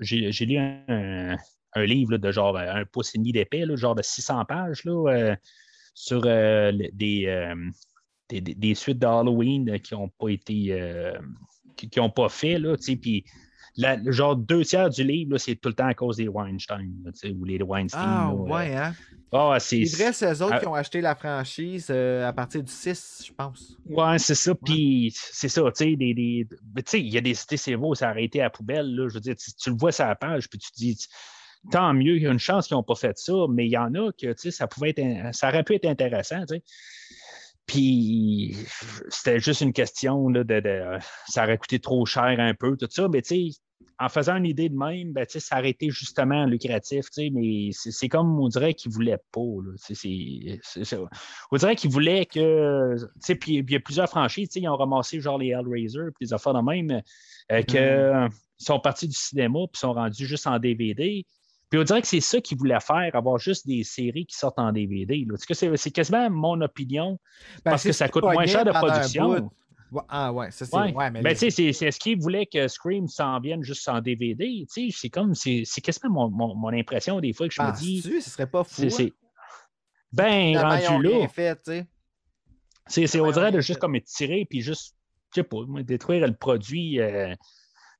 j'ai, 0.00 0.32
j'ai 0.32 0.46
lu 0.46 0.56
un, 0.56 1.36
un 1.74 1.84
livre 1.84 2.16
de 2.16 2.32
genre 2.32 2.56
un 2.56 2.86
pouce 2.86 3.14
et 3.14 3.18
demi 3.18 3.32
d'épais, 3.32 3.64
genre 3.76 3.94
de 3.94 4.00
600 4.00 4.46
pages, 4.46 4.84
là, 4.86 5.36
sur 5.92 6.22
des, 6.22 7.26
des, 8.32 8.40
des- 8.40 8.54
des 8.54 8.74
suites 8.74 8.98
d'Halloween 8.98 9.68
euh, 9.70 9.78
qui 9.78 9.94
n'ont 9.94 10.08
pas 10.08 10.28
été. 10.28 10.68
euh, 10.72 11.12
qui 11.76 11.90
n'ont 11.98 12.10
pas 12.10 12.28
fait, 12.28 12.58
là, 12.58 12.76
tu 12.76 12.82
sais, 12.84 12.96
puis 12.96 13.24
la- 13.76 13.98
genre 14.12 14.36
deux 14.36 14.62
tiers 14.64 14.88
du 14.90 15.02
livre, 15.02 15.38
c'est 15.38 15.56
tout 15.56 15.68
le 15.70 15.74
temps 15.74 15.86
à 15.86 15.94
cause 15.94 16.16
des 16.18 16.28
Weinstein, 16.28 16.92
là, 17.04 17.10
ou 17.34 17.44
les 17.44 17.60
Weinstein. 17.62 18.00
Ah 18.02 18.28
là, 18.28 18.32
euh. 18.32 18.52
ouais, 18.52 18.74
hein? 18.76 18.94
Ah, 19.34 19.56
c'est, 19.58 19.82
vrai, 19.96 20.12
c'est 20.12 20.26
eux 20.30 20.42
autres 20.42 20.52
Ah. 20.56 20.60
qui 20.60 20.66
ont 20.66 20.74
acheté 20.74 21.00
la 21.00 21.14
franchise 21.14 21.86
euh, 21.90 22.28
à 22.28 22.32
partir 22.34 22.62
du 22.62 22.70
6, 22.70 23.24
je 23.26 23.32
pense. 23.32 23.78
Ouais, 23.86 24.18
c'est 24.18 24.34
ça. 24.34 24.54
Puis 24.54 25.10
c'est 25.16 25.48
ça, 25.48 25.62
tu 25.74 25.84
sais, 25.84 25.96
des, 25.96 26.46
il 26.94 27.08
y 27.08 27.16
a 27.16 27.20
des 27.22 27.32
cités 27.34 27.56
cerveaux, 27.56 27.94
ça 27.94 28.08
a 28.08 28.10
arrêté 28.10 28.40
à 28.40 28.44
la 28.44 28.50
poubelle. 28.50 28.94
Là, 28.94 29.08
je 29.08 29.14
veux 29.14 29.20
dire, 29.20 29.34
tu, 29.34 29.50
tu 29.54 29.70
le 29.70 29.76
vois 29.76 29.90
sur 29.90 30.04
la 30.04 30.14
page, 30.16 30.50
puis 30.50 30.58
tu 30.58 30.70
te 30.70 30.76
dis, 30.76 30.98
tant 31.70 31.94
mieux, 31.94 32.16
il 32.16 32.22
y 32.22 32.26
a 32.26 32.30
une 32.30 32.38
chance 32.38 32.68
qu'ils 32.68 32.76
n'ont 32.76 32.82
pas 32.82 32.94
fait 32.94 33.16
ça, 33.18 33.32
mais 33.48 33.64
il 33.66 33.70
y 33.72 33.78
en 33.78 33.94
a 33.94 34.10
que, 34.12 34.34
ça 34.50 34.66
pouvait 34.66 34.90
être, 34.94 35.34
ça 35.34 35.48
aurait 35.48 35.64
pu 35.64 35.74
être 35.76 35.86
intéressant. 35.86 36.44
Puis 37.66 38.56
c'était 39.08 39.38
juste 39.38 39.60
une 39.60 39.72
question 39.72 40.28
là, 40.28 40.44
de, 40.44 40.60
de- 40.60 40.98
ça 41.28 41.44
aurait 41.44 41.58
coûté 41.58 41.78
trop 41.78 42.04
cher 42.06 42.36
un 42.38 42.54
peu, 42.54 42.76
tout 42.76 42.88
ça, 42.90 43.08
mais 43.08 43.22
tu 43.22 43.50
sais, 43.50 43.58
en 43.98 44.08
faisant 44.08 44.36
une 44.36 44.46
idée 44.46 44.68
de 44.68 44.76
même, 44.76 45.12
ben, 45.12 45.24
ça 45.28 45.58
aurait 45.58 45.70
été 45.70 45.90
justement 45.90 46.44
lucratif, 46.44 47.06
mais 47.16 47.70
c'est 47.72 48.08
comme 48.08 48.38
on 48.40 48.48
dirait 48.48 48.74
qu'ils 48.74 48.90
ne 48.90 48.94
voulaient 48.94 49.18
pas. 49.30 49.40
on 49.40 49.62
dirait 51.56 51.76
qu'ils 51.76 51.90
voulaient 51.90 52.26
que. 52.26 52.96
Puis 53.34 53.58
il 53.58 53.70
y 53.70 53.76
a 53.76 53.80
plusieurs 53.80 54.08
franchises, 54.08 54.50
ils 54.56 54.68
ont 54.68 54.76
ramassé 54.76 55.20
genre 55.20 55.38
les 55.38 55.50
Hellraiser, 55.50 56.10
puis 56.16 56.26
les 56.26 56.32
affaires 56.32 56.54
de 56.54 56.62
même, 56.62 57.02
euh, 57.52 57.62
qu'ils 57.62 57.80
mm. 57.80 58.30
sont 58.58 58.80
partis 58.80 59.06
du 59.06 59.16
cinéma, 59.16 59.60
puis 59.72 59.78
sont 59.78 59.92
rendus 59.92 60.26
juste 60.26 60.46
en 60.46 60.58
DVD. 60.58 61.24
Puis 61.72 61.80
on 61.80 61.84
dirait 61.84 62.02
que 62.02 62.06
c'est 62.06 62.20
ça 62.20 62.38
qu'ils 62.38 62.58
voulaient 62.58 62.80
faire, 62.80 63.10
avoir 63.14 63.38
juste 63.38 63.66
des 63.66 63.82
séries 63.82 64.26
qui 64.26 64.36
sortent 64.36 64.58
en 64.58 64.72
DVD. 64.72 65.26
C'est 65.72 65.90
quasiment 65.90 66.28
mon 66.28 66.60
opinion, 66.60 67.18
ben, 67.64 67.70
parce 67.70 67.84
que 67.84 67.92
ça 67.92 68.10
coûte 68.10 68.24
moins 68.24 68.44
cher 68.44 68.66
de 68.66 68.72
production. 68.72 69.50
Ah 70.06 70.34
ouais, 70.34 70.50
ça 70.50 70.66
c'est. 70.66 70.76
Ouais. 70.76 71.10
mais 71.10 71.22
ben, 71.22 71.34
c'est 71.34 71.50
ce 71.50 71.98
qu'ils 71.98 72.20
voulaient 72.20 72.44
que 72.44 72.68
Scream 72.68 73.08
s'en 73.08 73.40
vienne 73.40 73.62
juste 73.62 73.88
en 73.88 74.02
DVD. 74.02 74.66
C'est 74.68 75.08
comme, 75.08 75.34
c'est 75.34 75.64
quasiment 75.82 76.28
mon, 76.28 76.54
mon, 76.54 76.78
impression 76.78 77.18
des 77.20 77.32
fois 77.32 77.48
que 77.48 77.54
je 77.54 77.62
me 77.62 77.74
dis. 77.74 78.02
ce 78.02 78.20
serait 78.20 78.46
pas 78.46 78.64
fou. 78.64 78.90
C'est 78.90 79.04
hein? 79.04 79.08
ben 80.12 80.58
rendu 80.58 81.08
là. 81.08 81.26
C'est, 82.86 83.18
on 83.18 83.30
dirait 83.30 83.50
de 83.50 83.60
juste 83.62 83.80
comme 83.80 83.98
tirer 84.02 84.44
puis 84.44 84.60
juste, 84.60 84.94
je 85.34 85.40
sais 85.40 85.42
pas, 85.42 85.56
détruire 85.84 86.26
le 86.26 86.34
produit. 86.34 87.00
Euh, 87.00 87.34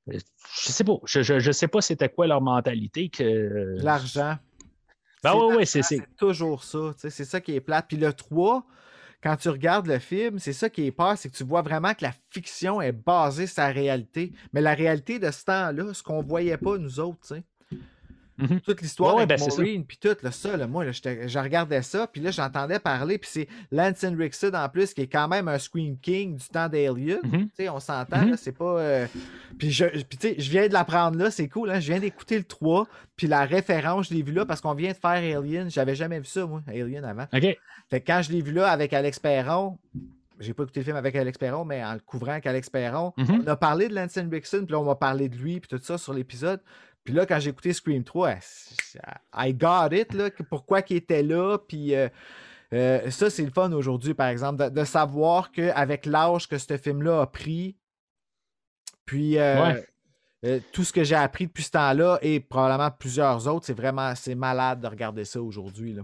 je 0.09 0.19
sais 0.55 0.85
pas. 0.85 0.97
Je, 1.05 1.23
je, 1.23 1.53
sais 1.53 1.69
pas 1.69 1.81
c'était 1.81 2.09
quoi 2.09 2.27
leur 2.27 2.41
mentalité. 2.41 3.09
que 3.09 3.77
L'argent. 3.83 4.37
Ben 5.23 5.35
ouais, 5.35 5.57
ouais, 5.57 5.65
c'est, 5.67 5.83
c'est 5.83 6.03
toujours 6.17 6.65
ça. 6.65 6.93
C'est 6.97 7.25
ça 7.25 7.41
qui 7.41 7.55
est 7.55 7.61
plate. 7.61 7.87
Puis 7.89 7.97
le 7.97 8.13
3, 8.13 8.67
quand 9.23 9.37
tu 9.37 9.49
regardes 9.49 9.87
le 9.87 10.01
film, 10.01 10.41
c'est 10.41 10.53
ça 10.53 10.69
qui 10.69 10.87
est 10.87 10.91
peur, 10.91 11.17
c'est 11.17 11.31
que 11.31 11.37
tu 11.37 11.45
vois 11.45 11.63
vraiment 11.63 11.95
que 11.95 12.03
la 12.03 12.13
fiction 12.31 12.81
est 12.83 12.93
basée 12.93 13.47
sur 13.47 13.63
la 13.63 13.69
réalité. 13.69 14.33
Mais 14.53 14.61
la 14.61 14.75
réalité 14.75 15.21
de 15.21 15.31
ce 15.31 15.45
temps-là, 15.45 15.95
ce 15.95 16.03
qu'on 16.03 16.23
voyait 16.23 16.57
pas, 16.57 16.77
nous 16.77 16.99
autres, 16.99 17.21
tu 17.23 17.37
sais. 17.37 17.45
Mhm. 18.39 18.61
Toute 18.61 18.81
l'histoire 18.81 19.19
avec 19.19 19.29
ben, 19.29 19.39
Maureen, 19.39 19.85
puis 19.85 19.99
tout, 19.99 20.17
là, 20.23 20.31
ça, 20.31 20.67
moi, 20.67 20.91
je 20.91 21.39
regardais 21.39 21.83
ça, 21.83 22.07
puis 22.07 22.21
là, 22.21 22.31
j'entendais 22.31 22.79
parler, 22.79 23.19
puis 23.19 23.29
c'est 23.31 23.49
Lance 23.71 24.03
Henriksen 24.05 24.57
en 24.57 24.69
plus, 24.69 24.95
qui 24.95 25.03
est 25.03 25.07
quand 25.07 25.29
même 25.29 25.49
un 25.49 25.59
Scream 25.59 25.99
King 25.99 26.37
du 26.37 26.49
temps 26.49 26.69
d'Alien. 26.69 27.19
Mhm. 27.23 27.49
On 27.69 27.81
s'entend, 27.81 28.27
mhm. 28.27 28.37
c'est 28.37 28.57
pas. 28.57 28.79
Euh, 28.79 29.07
puis, 29.59 29.71
je, 29.71 29.85
je 29.93 30.51
viens 30.51 30.67
de 30.67 30.73
l'apprendre 30.73 31.19
là, 31.19 31.31
c'est 31.31 31.49
cool, 31.49 31.71
hein, 31.71 31.81
je 31.81 31.93
viens 31.93 32.01
d'écouter 32.01 32.39
le 32.39 32.45
3, 32.45 32.87
puis 33.17 33.27
la 33.27 33.45
référence, 33.45 34.09
je 34.09 34.15
l'ai 34.15 34.23
vu 34.23 34.33
là 34.33 34.47
parce 34.47 34.61
qu'on 34.61 34.75
vient 34.75 34.93
de 34.93 34.97
faire 34.97 35.39
Alien. 35.39 35.71
J'avais 35.71 35.95
jamais 35.95 36.19
vu 36.19 36.27
ça, 36.27 36.47
moi, 36.47 36.63
Alien 36.67 37.05
avant. 37.05 37.27
OK. 37.33 37.57
Fait 37.91 38.01
que 38.01 38.07
quand 38.07 38.23
je 38.23 38.33
l'ai 38.33 38.41
vu 38.41 38.53
là 38.53 38.69
avec 38.69 38.93
Alex 38.93 39.19
Perron, 39.19 39.79
j'ai 40.43 40.55
pas 40.55 40.65
écouté 40.65 40.81
le 40.81 40.85
film 40.85 40.97
avec 40.97 41.15
Alex 41.15 41.39
Perron, 41.39 41.65
mais 41.65 41.85
en 41.85 41.95
le 41.95 42.01
couvrant 42.01 42.33
avec 42.33 42.47
Alex 42.47 42.69
Perron, 42.71 43.13
on 43.17 43.47
a 43.47 43.57
parlé 43.57 43.89
de 43.89 43.95
Lance 43.95 44.17
Henriksen, 44.17 44.65
puis 44.65 44.73
là, 44.73 44.81
on 44.81 44.85
m'a 44.85 44.95
parlé 44.95 45.29
de 45.29 45.37
lui, 45.37 45.61
puis 45.61 45.69
tout 45.69 45.83
ça 45.83 45.99
sur 45.99 46.13
l'épisode. 46.13 46.61
Puis 47.05 47.15
là, 47.15 47.27
quand 47.27 47.41
j'ai 47.41 47.51
écouté 47.51 47.73
Scream 47.73 48.05
3, 48.05 48.35
I 49.35 49.55
got 49.55 49.89
it, 49.93 50.13
là, 50.15 50.31
pourquoi 50.49 50.83
il 50.89 50.97
était 50.97 51.23
là. 51.23 51.59
Puis 51.59 51.95
euh, 51.95 52.09
euh, 52.73 53.11
ça, 53.11 53.29
c'est 53.29 53.45
le 53.45 53.51
fun 53.51 53.73
aujourd'hui, 53.73 54.15
par 54.15 54.29
exemple, 54.29 54.71
de, 54.71 54.85
savoir 54.85 55.51
qu'avec 55.51 56.07
l'âge 56.07 56.49
que 56.49 56.59
ce 56.59 56.77
film-là 56.77 57.23
a 57.23 57.27
pris, 57.27 57.77
puis 59.05 59.37
euh, 59.39 59.75
tout 60.73 60.85
ce 60.85 60.93
que 60.93 61.03
j'ai 61.03 61.17
appris 61.17 61.47
depuis 61.47 61.65
ce 61.65 61.73
temps-là 61.73 62.19
et 62.23 62.39
probablement 62.39 62.91
plusieurs 62.91 63.49
autres, 63.49 63.67
c'est 63.67 63.77
vraiment 63.77 64.15
c'est 64.15 64.37
malade 64.37 64.81
de 64.81 64.87
regarder 64.87 65.25
ça 65.25 65.43
aujourd'hui. 65.43 65.99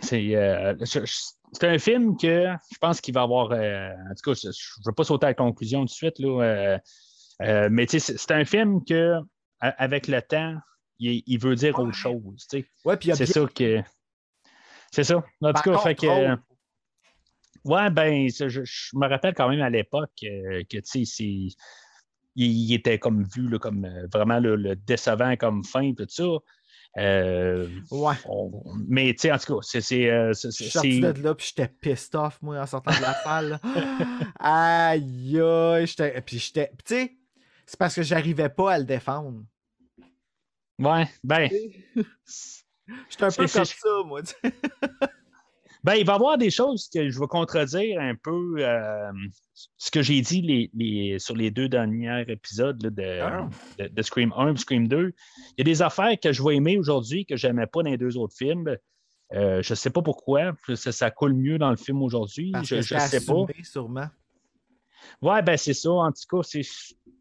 C'est 0.00 0.34
un 0.34 1.78
film 1.78 2.16
que 2.16 2.46
je 2.72 2.78
pense 2.80 3.00
qu'il 3.02 3.12
va 3.12 3.22
avoir. 3.22 3.52
en 3.52 4.14
tout 4.16 4.32
cas, 4.32 4.40
je 4.42 4.48
ne 4.48 4.86
veux 4.86 4.94
pas 4.94 5.04
sauter 5.04 5.26
à 5.26 5.30
la 5.30 5.34
conclusion 5.34 5.80
tout 5.80 5.86
de 5.86 5.90
suite, 5.90 6.18
là, 6.18 6.78
mais 7.68 7.86
c'est 7.86 8.30
un 8.30 8.44
film 8.46 8.82
que 8.86 9.20
avec 9.60 10.08
le 10.08 10.22
temps, 10.22 10.56
il, 10.98 11.38
veut 11.38 11.54
dire 11.54 11.78
autre 11.78 11.94
chose. 11.94 12.46
c'est 12.48 13.26
ça 13.26 13.46
que. 13.54 13.82
C'est 14.90 15.04
ça. 15.04 15.22
En 15.42 15.52
tout 15.52 15.62
cas, 15.62 15.78
fait 15.78 15.94
que. 15.94 16.36
Ouais, 17.64 17.90
ben, 17.90 18.28
je, 18.30 18.96
me 18.96 19.08
rappelle 19.08 19.34
quand 19.34 19.48
même 19.48 19.60
à 19.60 19.68
l'époque 19.68 20.12
euh, 20.24 20.62
que, 20.70 20.78
tu 20.78 21.04
sais, 21.04 21.48
il, 22.34 22.72
était 22.72 22.98
comme 22.98 23.24
vu 23.24 23.48
là, 23.48 23.58
comme 23.58 23.84
euh, 23.84 24.06
vraiment 24.12 24.38
le 24.38 24.74
décevant 24.76 25.36
comme 25.36 25.64
fin, 25.64 25.92
tout 25.92 26.06
ça. 26.08 26.24
Euh, 26.96 27.68
ouais. 27.90 28.14
mais 28.88 29.12
tu 29.12 29.22
sais, 29.22 29.32
en 29.32 29.38
tout 29.38 29.56
cas, 29.56 29.60
c'est. 29.62 29.82
je 29.82 30.50
suis 30.50 30.70
sorti 30.70 31.00
de 31.00 31.22
là, 31.22 31.34
puis 31.34 31.48
j'étais 31.48 31.68
pissed 31.68 32.14
off, 32.14 32.40
moi, 32.40 32.58
en 32.58 32.66
sortant 32.66 32.92
de 32.92 33.02
la 33.02 33.14
salle. 33.22 33.60
Aïe, 34.40 35.40
aïe, 35.40 36.22
Puis 36.24 36.38
j'étais. 36.38 36.70
Tu 36.84 36.94
sais, 36.94 37.16
c'est 37.68 37.78
parce 37.78 37.94
que 37.94 38.02
j'arrivais 38.02 38.48
pas 38.48 38.72
à 38.72 38.78
le 38.78 38.84
défendre. 38.84 39.44
Ouais, 40.78 41.06
ben. 41.22 41.50
J'étais 43.10 43.24
un 43.24 43.30
peu 43.30 43.46
comme 43.46 43.64
ça, 43.66 43.88
moi. 44.06 44.22
ben, 45.84 45.94
il 45.96 46.06
va 46.06 46.12
y 46.14 46.16
avoir 46.16 46.38
des 46.38 46.48
choses 46.48 46.88
que 46.88 47.10
je 47.10 47.20
vais 47.20 47.26
contredire 47.26 48.00
un 48.00 48.14
peu 48.14 48.54
euh, 48.60 49.12
ce 49.76 49.90
que 49.90 50.00
j'ai 50.00 50.22
dit 50.22 50.40
les, 50.40 50.70
les, 50.72 51.18
sur 51.18 51.36
les 51.36 51.50
deux 51.50 51.68
derniers 51.68 52.24
épisodes 52.28 52.78
de, 52.78 53.20
ah. 53.20 53.46
de, 53.78 54.02
Scream 54.02 54.32
1 54.34 54.54
et 54.54 54.56
Scream 54.56 54.88
2. 54.88 55.12
Il 55.50 55.54
y 55.58 55.60
a 55.60 55.64
des 55.64 55.82
affaires 55.82 56.18
que 56.18 56.32
je 56.32 56.42
vais 56.42 56.56
aimer 56.56 56.78
aujourd'hui 56.78 57.26
que 57.26 57.36
je 57.36 57.48
n'aimais 57.48 57.66
pas 57.66 57.82
dans 57.82 57.90
les 57.90 57.98
deux 57.98 58.16
autres 58.16 58.34
films. 58.34 58.78
Euh, 59.34 59.60
je 59.60 59.72
ne 59.72 59.76
sais 59.76 59.90
pas 59.90 60.00
pourquoi. 60.00 60.54
Ça, 60.74 60.90
ça, 60.90 61.10
coule 61.10 61.34
mieux 61.34 61.58
dans 61.58 61.68
le 61.68 61.76
film 61.76 62.02
aujourd'hui. 62.02 62.50
Je 62.62 62.76
ne 62.76 62.80
sais 62.80 63.26
pas. 63.26 63.44
sûrement. 63.62 64.08
Ouais, 65.20 65.42
ben 65.42 65.56
c'est 65.56 65.74
ça. 65.74 65.90
En 65.90 66.12
tout 66.12 66.22
cas, 66.30 66.42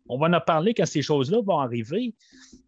on 0.09 0.17
va 0.17 0.27
en 0.27 0.41
parler 0.41 0.73
quand 0.73 0.85
ces 0.85 1.01
choses-là 1.01 1.41
vont 1.41 1.59
arriver. 1.59 2.13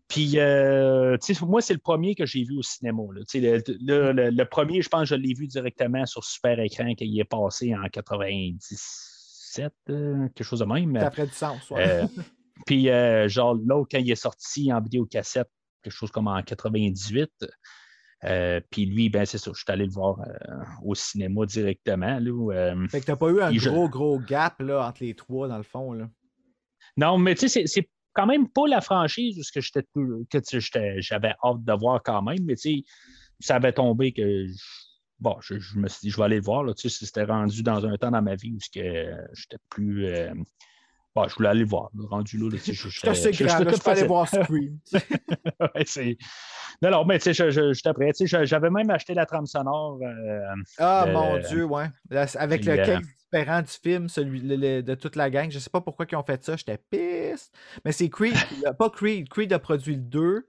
Puis, 0.09 0.39
euh, 0.39 1.17
moi, 1.43 1.61
c'est 1.61 1.73
le 1.73 1.79
premier 1.79 2.15
que 2.15 2.25
j'ai 2.25 2.43
vu 2.43 2.57
au 2.57 2.63
cinéma. 2.63 3.03
Le, 3.13 4.43
premier, 4.43 4.81
je 4.81 4.89
pense 4.89 5.01
que 5.01 5.05
je 5.05 5.15
l'ai 5.15 5.35
vu 5.35 5.45
directement 5.45 6.03
sur 6.07 6.23
super 6.23 6.59
écran 6.59 6.95
qui 6.95 7.19
est 7.19 7.23
passé 7.23 7.75
en 7.75 7.87
97, 7.87 9.71
euh, 9.89 10.27
quelque 10.29 10.43
chose 10.43 10.61
de 10.61 10.65
même. 10.65 10.99
Ça 10.99 11.11
ferait 11.11 11.27
du 11.27 11.33
sens, 11.33 11.69
ouais. 11.69 11.87
Euh, 11.87 12.07
puis, 12.65 12.87
genre, 13.29 13.53
l'autre, 13.53 13.89
quand 13.91 13.99
il 13.99 14.09
est 14.09 14.15
sorti 14.15 14.73
en 14.73 14.81
vidéocassette, 14.81 15.49
quelque 15.83 15.93
chose 15.93 16.09
comme 16.09 16.27
en 16.27 16.41
98. 16.41 17.29
puis 18.71 18.85
lui, 18.87 19.09
ben 19.09 19.27
c'est 19.27 19.37
ça, 19.37 19.51
je 19.53 19.59
suis 19.59 19.71
allé 19.71 19.85
le 19.85 19.91
voir 19.91 20.17
au 20.83 20.95
cinéma 20.95 21.45
directement. 21.45 22.17
Là, 22.19 22.73
fait 22.89 23.01
que 23.01 23.05
t'as 23.05 23.15
pas 23.15 23.29
eu 23.29 23.41
un 23.41 23.53
gros, 23.53 23.87
gros 23.87 24.19
gap 24.19 24.59
là, 24.59 24.87
entre 24.87 25.03
les 25.03 25.13
trois, 25.13 25.47
dans 25.47 25.57
le 25.57 25.63
fond. 25.63 25.93
Là. 25.93 26.09
Non, 26.97 27.17
mais 27.17 27.35
tu 27.35 27.47
sais, 27.47 27.65
c'est 27.65 27.89
quand 28.13 28.25
même 28.25 28.49
pas 28.49 28.67
la 28.67 28.81
franchise 28.81 29.49
que 29.51 29.61
j'étais 29.61 29.83
que 29.93 30.39
j'avais 30.99 31.33
hâte 31.43 31.63
de 31.63 31.73
voir 31.73 32.01
quand 32.03 32.21
même, 32.21 32.43
mais 32.43 32.55
tu 32.55 32.77
sais, 32.77 32.83
ça 33.39 33.55
avait 33.55 33.73
tombé 33.73 34.11
que 34.11 34.47
bon, 35.19 35.35
je, 35.41 35.55
me 35.77 35.87
suis 35.87 35.99
dit, 36.01 36.09
je 36.09 36.17
vais 36.17 36.23
aller 36.23 36.35
le 36.37 36.41
voir. 36.41 36.63
Là, 36.63 36.73
tu 36.73 36.89
sais, 36.89 37.05
c'était 37.05 37.23
rendu 37.23 37.63
dans 37.63 37.85
un 37.85 37.97
temps 37.97 38.11
dans 38.11 38.21
ma 38.21 38.35
vie 38.35 38.53
où 38.53 38.59
j'étais 38.59 39.07
plus. 39.69 40.07
Euh, 40.07 40.33
bon, 41.15 41.27
je 41.27 41.35
voulais 41.35 41.49
aller 41.49 41.61
le 41.61 41.67
voir. 41.67 41.89
rendu 42.09 42.37
là, 42.37 42.49
je, 42.51 42.57
je, 42.73 42.89
je, 42.89 42.89
je, 42.89 43.31
je, 43.31 43.89
aller 43.89 44.03
voir 44.03 44.27
Scream. 44.27 44.79
ouais, 44.93 46.17
non, 46.81 46.91
non, 46.91 47.05
mais 47.05 47.19
tu 47.19 47.33
sais, 47.33 47.51
j'étais 47.51 47.93
prêt. 47.93 48.13
Tu 48.13 48.27
sais, 48.27 48.45
j'avais 48.45 48.69
même 48.69 48.89
acheté 48.89 49.13
la 49.13 49.25
trame 49.25 49.45
sonore. 49.45 49.99
Euh, 50.01 50.55
ah, 50.77 51.05
mon 51.11 51.37
Dieu, 51.39 51.65
ouais. 51.65 51.87
Avec 52.35 52.65
le 52.65 52.99
du 53.31 53.71
film, 53.83 54.09
celui 54.09 54.41
de 54.41 54.95
toute 54.95 55.15
la 55.15 55.29
gang. 55.29 55.49
Je 55.49 55.59
sais 55.59 55.69
pas 55.69 55.81
pourquoi 55.81 56.05
ils 56.11 56.15
ont 56.15 56.23
fait 56.23 56.43
ça, 56.43 56.55
j'étais 56.55 56.77
pisse. 56.77 57.51
Mais 57.85 57.91
c'est 57.91 58.09
Creed, 58.09 58.35
pas 58.77 58.89
Creed. 58.89 59.29
Creed 59.29 59.53
a 59.53 59.59
produit 59.59 59.95
le 59.95 60.01
2. 60.01 60.47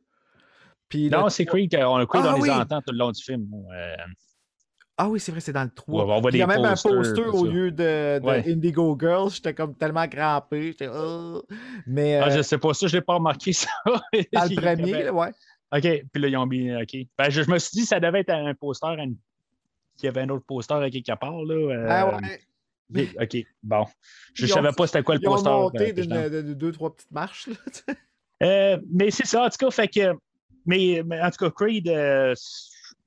Puis 0.88 1.08
non, 1.08 1.28
c'est 1.28 1.44
Creed, 1.44 1.74
on 1.76 2.04
Creed, 2.06 2.24
ah, 2.26 2.34
on 2.36 2.42
les 2.42 2.50
entend 2.50 2.80
tout 2.80 2.92
le 2.92 2.98
long 2.98 3.12
du 3.12 3.22
film. 3.22 3.48
Ah 5.02 5.08
oui, 5.08 5.18
c'est 5.18 5.32
vrai, 5.32 5.40
c'est 5.40 5.54
dans 5.54 5.64
le 5.64 5.70
3. 5.70 6.20
il 6.30 6.36
y 6.36 6.42
a 6.42 6.46
même 6.46 6.64
un 6.64 6.74
poster 6.74 7.24
au 7.24 7.46
lieu 7.46 7.70
de, 7.70 8.20
Indigo 8.46 8.96
Girls. 9.00 9.30
J'étais 9.30 9.54
comme 9.54 9.74
tellement 9.74 10.06
crampé. 10.08 10.76
Oh. 10.92 11.42
Mais, 11.86 12.16
ah, 12.16 12.28
je 12.28 12.42
sais 12.42 12.58
pas 12.58 12.74
ça, 12.74 12.86
je 12.86 12.96
l'ai 12.96 13.00
pas 13.00 13.14
remarqué 13.14 13.52
ça. 13.54 13.70
dans 13.84 13.92
le 14.12 14.54
premier, 14.56 15.08
ouais. 15.08 15.30
OK, 15.72 16.04
puis 16.12 16.22
là, 16.22 16.28
ils 16.28 16.36
ont 16.36 16.46
mis. 16.46 16.74
OK. 16.74 16.96
Ben, 17.16 17.30
je, 17.30 17.48
me 17.48 17.58
suis 17.58 17.80
dit, 17.80 17.86
ça 17.86 18.00
devait 18.00 18.20
être 18.20 18.30
un 18.30 18.52
poster, 18.54 18.94
qu'il 19.96 20.06
y 20.06 20.08
avait 20.08 20.22
un 20.22 20.28
autre 20.30 20.44
poster 20.44 20.74
à 20.74 20.90
quelque 20.90 21.16
part. 21.18 21.44
Là, 21.44 21.54
euh, 21.54 21.86
ah 21.88 22.16
ouais. 22.16 22.40
OK, 22.94 23.46
bon. 23.62 23.84
Je 24.34 24.44
ne 24.44 24.50
savais 24.50 24.72
pas 24.76 24.86
c'était 24.86 25.02
quoi 25.02 25.14
le 25.14 25.20
poster. 25.20 25.48
Ils 25.48 25.52
ont 25.52 25.62
monté 25.62 25.94
euh, 25.96 26.42
de 26.42 26.54
deux, 26.54 26.72
trois 26.72 26.94
petites 26.94 27.10
marches. 27.10 27.48
euh, 28.42 28.78
mais 28.92 29.10
c'est 29.10 29.26
ça, 29.26 29.44
en 29.44 29.48
tout 29.48 29.58
cas, 29.58 29.70
fait 29.70 29.88
que. 29.88 30.14
Mais, 30.66 31.00
en 31.00 31.30
tout 31.30 31.44
cas, 31.44 31.50
Creed, 31.50 31.88
euh, 31.88 32.34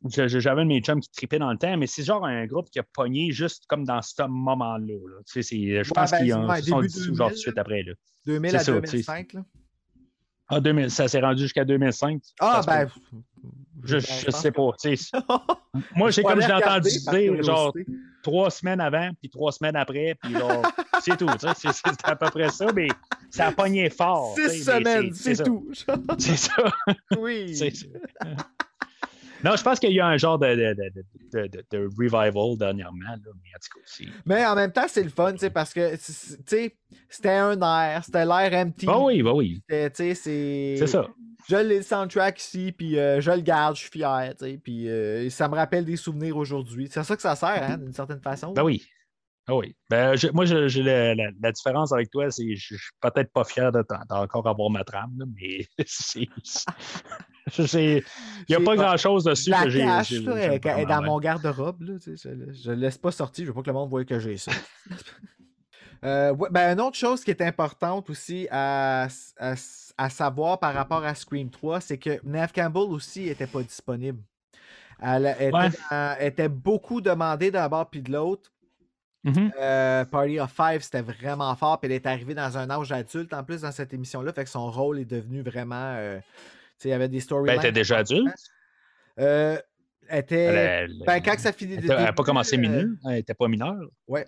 j'avais 0.06 0.66
mes 0.66 0.82
chums 0.82 1.00
qui 1.00 1.10
tripait 1.12 1.40
dans 1.40 1.52
le 1.52 1.58
temps, 1.58 1.78
mais 1.78 1.88
c'est 1.88 2.04
genre 2.04 2.26
un 2.26 2.46
groupe 2.46 2.70
qui 2.70 2.80
a 2.80 2.84
pogné 2.84 3.32
juste 3.32 3.66
comme 3.68 3.86
dans 3.86 4.02
ce 4.02 4.24
moment-là. 4.24 4.96
Tu 5.32 5.44
sais, 5.44 5.84
je 5.84 5.92
pense 5.92 6.12
ben, 6.12 6.18
qu'ils 6.18 6.64
se 6.64 6.70
sont 6.70 6.82
dit 6.82 7.16
genre 7.16 7.30
tout 7.30 7.36
de 7.36 7.40
suite 7.40 7.58
après. 7.58 7.84
Là. 7.84 7.94
2000 8.26 8.56
à 8.56 8.64
2005, 8.64 9.34
là. 9.34 9.46
Ah, 10.50 10.60
2000, 10.60 10.92
ça 10.92 11.08
s'est 11.08 11.22
rendu 11.22 11.44
jusqu'à 11.44 11.66
2005. 11.66 12.22
Ah, 12.40 12.62
ben. 12.66 12.90
Je, 13.84 13.98
je, 14.00 14.32
sais 14.32 14.52
pas. 14.52 14.72
moi, 15.96 16.12
j'ai 16.12 16.24
comme 16.24 16.42
j'ai 16.42 16.54
entendu 16.54 16.90
dire, 16.90 17.44
genre, 17.44 17.74
trois 18.24 18.50
semaines 18.50 18.82
avant, 18.82 19.12
puis 19.20 19.30
trois 19.30 19.52
semaines 19.52 19.76
après, 19.76 20.16
puis 20.22 20.34
c'est 21.04 21.18
tout. 21.18 21.28
C'est 21.40 22.06
à 22.06 22.16
peu 22.16 22.30
près 22.32 22.50
ça, 22.50 22.72
mais 22.74 22.88
ça 23.30 23.48
a 23.48 23.52
pogné 23.52 23.90
fort. 23.92 24.36
Six 24.36 24.64
semaines, 24.64 25.14
c'est 25.14 25.36
ça. 25.36 25.44
tout. 25.44 25.70
C'est 26.18 26.38
ça. 26.38 26.56
oui. 27.20 27.56
Non, 29.44 29.56
je 29.56 29.64
pense 29.64 29.80
qu'il 29.80 29.92
y 29.92 30.00
a 30.00 30.08
un 30.08 30.18
genre 30.18 30.40
de, 30.40 30.56
de, 30.56 30.74
de, 31.34 31.64
de, 31.72 31.90
revival 31.98 32.58
dernièrement. 32.58 33.10
Là, 33.10 33.18
mais 33.26 33.50
en 33.56 33.60
tout 33.62 33.80
cas, 33.80 33.86
c'est- 33.86 34.06
Mais 34.26 34.46
en 34.46 34.56
même 34.56 34.72
temps, 34.72 34.86
c'est 34.88 35.04
le 35.04 35.10
fun, 35.10 35.34
parce 35.54 35.74
que, 35.74 35.96
c'était 35.98 37.30
un 37.30 37.60
air, 37.62 38.04
c'était 38.06 38.26
l'air 38.26 38.54
empty. 38.54 38.86
Ah 38.90 39.00
oui, 39.00 39.22
bah 39.22 39.34
oui. 39.34 39.62
C'est. 39.70 40.86
Ça. 40.88 41.08
Je 41.50 41.58
l'ai 41.58 41.78
le 41.78 41.84
soundtrack 41.84 42.40
ici, 42.40 42.72
puis 42.72 42.98
euh, 42.98 43.20
je 43.20 43.32
le 43.32 43.42
garde, 43.42 43.76
je 43.76 43.82
suis 43.82 43.90
fier, 43.90 44.34
tu 44.40 44.46
sais, 44.46 44.58
puis 44.64 44.88
euh, 44.88 45.30
ça 45.30 45.50
me 45.50 45.56
rappelle 45.56 45.84
des 45.84 45.98
souvenirs 45.98 46.38
aujourd'hui. 46.38 46.88
C'est 46.90 47.04
ça 47.04 47.16
que 47.18 47.22
ça 47.22 47.36
sert, 47.36 47.62
hein, 47.70 47.78
d'une 47.78 47.92
certaine 47.92 48.22
façon. 48.22 48.54
Ben 48.54 48.64
oui. 48.64 48.82
Ah 49.48 49.56
oui. 49.56 49.76
Ben, 49.90 50.16
je- 50.16 50.30
moi, 50.30 50.46
je- 50.46 50.68
j'ai 50.70 50.84
la, 50.84 51.14
la- 51.16 51.32
la 51.42 51.52
différence 51.52 51.92
avec 51.92 52.10
toi, 52.10 52.32
c'est 52.32 52.46
que 52.46 52.56
je 52.56 52.76
je 52.76 52.82
suis 52.82 52.92
peut-être 53.02 53.32
pas 53.34 53.44
fier 53.44 53.72
de 53.74 53.84
d'encore 54.10 54.48
avoir 54.48 54.70
ma 54.70 54.84
trame, 54.86 55.14
là, 55.18 55.26
mais 55.36 55.66
c'est. 55.86 56.28
Il 57.48 58.04
n'y 58.50 58.56
a 58.56 58.60
pas 58.60 58.66
pas- 58.68 58.76
grand-chose 58.78 59.26
dessus 59.26 59.50
la 59.50 59.64
que 59.64 59.70
j'ai. 59.70 59.82
est 60.80 60.86
dans 60.86 60.96
vraiment, 60.96 61.02
mon 61.14 61.20
garde-robe, 61.20 61.82
là, 61.82 62.00
tu 62.00 62.16
sais, 62.16 62.32
je, 62.54 62.70
le 62.72 62.76
laisse 62.76 62.98
pas 62.98 63.12
sortir, 63.12 63.44
je 63.46 63.50
veux 63.50 63.54
pas 63.56 63.62
que 63.64 63.68
le 63.68 63.74
monde 63.74 63.90
voie 63.90 64.06
que 64.06 64.18
j'ai 64.20 64.38
ça. 64.38 64.52
Euh, 66.06 66.34
ouais, 66.36 66.50
ben, 66.52 66.74
une 66.74 66.82
autre 66.82 66.98
chose 66.98 67.24
qui 67.24 67.32
est 67.32 67.42
importante 67.42 68.10
aussi 68.10 68.46
à, 68.52 69.08
à- 69.40 69.54
à 69.98 70.10
savoir 70.10 70.60
par 70.60 70.74
rapport 70.74 71.02
à 71.06 71.16
Scream 71.16 71.50
3, 71.50 71.80
c'est 71.80 71.98
que 71.98 72.20
Neve 72.26 72.52
Campbell 72.54 72.92
aussi 72.92 73.30
était 73.30 73.48
pas 73.48 73.64
disponible. 73.64 74.22
Elle 75.00 75.28
était, 75.28 75.54
Ouais. 75.54 75.70
dans- 75.70 76.16
elle 76.20 76.28
était 76.28 76.50
beaucoup 76.50 77.00
demandée 77.00 77.52
d'un 77.52 77.70
bord 77.70 77.90
puis 77.90 78.02
de 78.02 78.12
l'autre. 78.12 78.52
Mhm. 79.26 79.52
Euh, 79.60 80.04
Party 80.06 80.40
of 80.40 80.52
Five, 80.52 80.82
c'était 80.82 81.02
vraiment 81.02 81.56
fort. 81.56 81.80
Puis 81.80 81.90
elle 81.90 81.96
est 81.96 82.06
arrivée 82.06 82.34
dans 82.34 82.58
un 82.58 82.70
âge 82.70 82.92
adulte 82.92 83.34
en 83.34 83.44
plus 83.44 83.62
dans 83.62 83.72
cette 83.72 83.94
émission-là. 83.94 84.34
Fait 84.34 84.44
que 84.44 84.50
son 84.50 84.70
rôle 84.70 85.00
est 85.00 85.06
devenu 85.06 85.42
vraiment. 85.42 85.94
euh, 85.96 86.18
tu 86.20 86.24
sais, 86.80 86.90
il 86.90 86.92
y 86.92 86.94
avait 86.94 87.08
des 87.08 87.18
Ben, 87.18 87.22
storylines. 87.24 87.54
elle 87.54 87.60
était 87.68 87.72
déjà 87.72 87.98
adulte. 88.00 88.34
Euh, 89.20 89.58
elle 90.10 90.20
était. 90.20 90.36
Elle, 90.36 90.58
elle- 90.92 91.04
ben, 91.06 91.22
quand 91.22 91.40
ça 91.40 91.54
finit. 91.54 91.76
elle 91.76 91.86
n'a 91.88 92.12
pas 92.14 92.24
commencé 92.24 92.58
minute 92.58 92.76
mineure. 92.76 92.96
Elle 93.06 93.12
n'était 93.14 93.34
pas 93.34 93.48
mineure. 93.48 93.78
Ouais. 94.08 94.28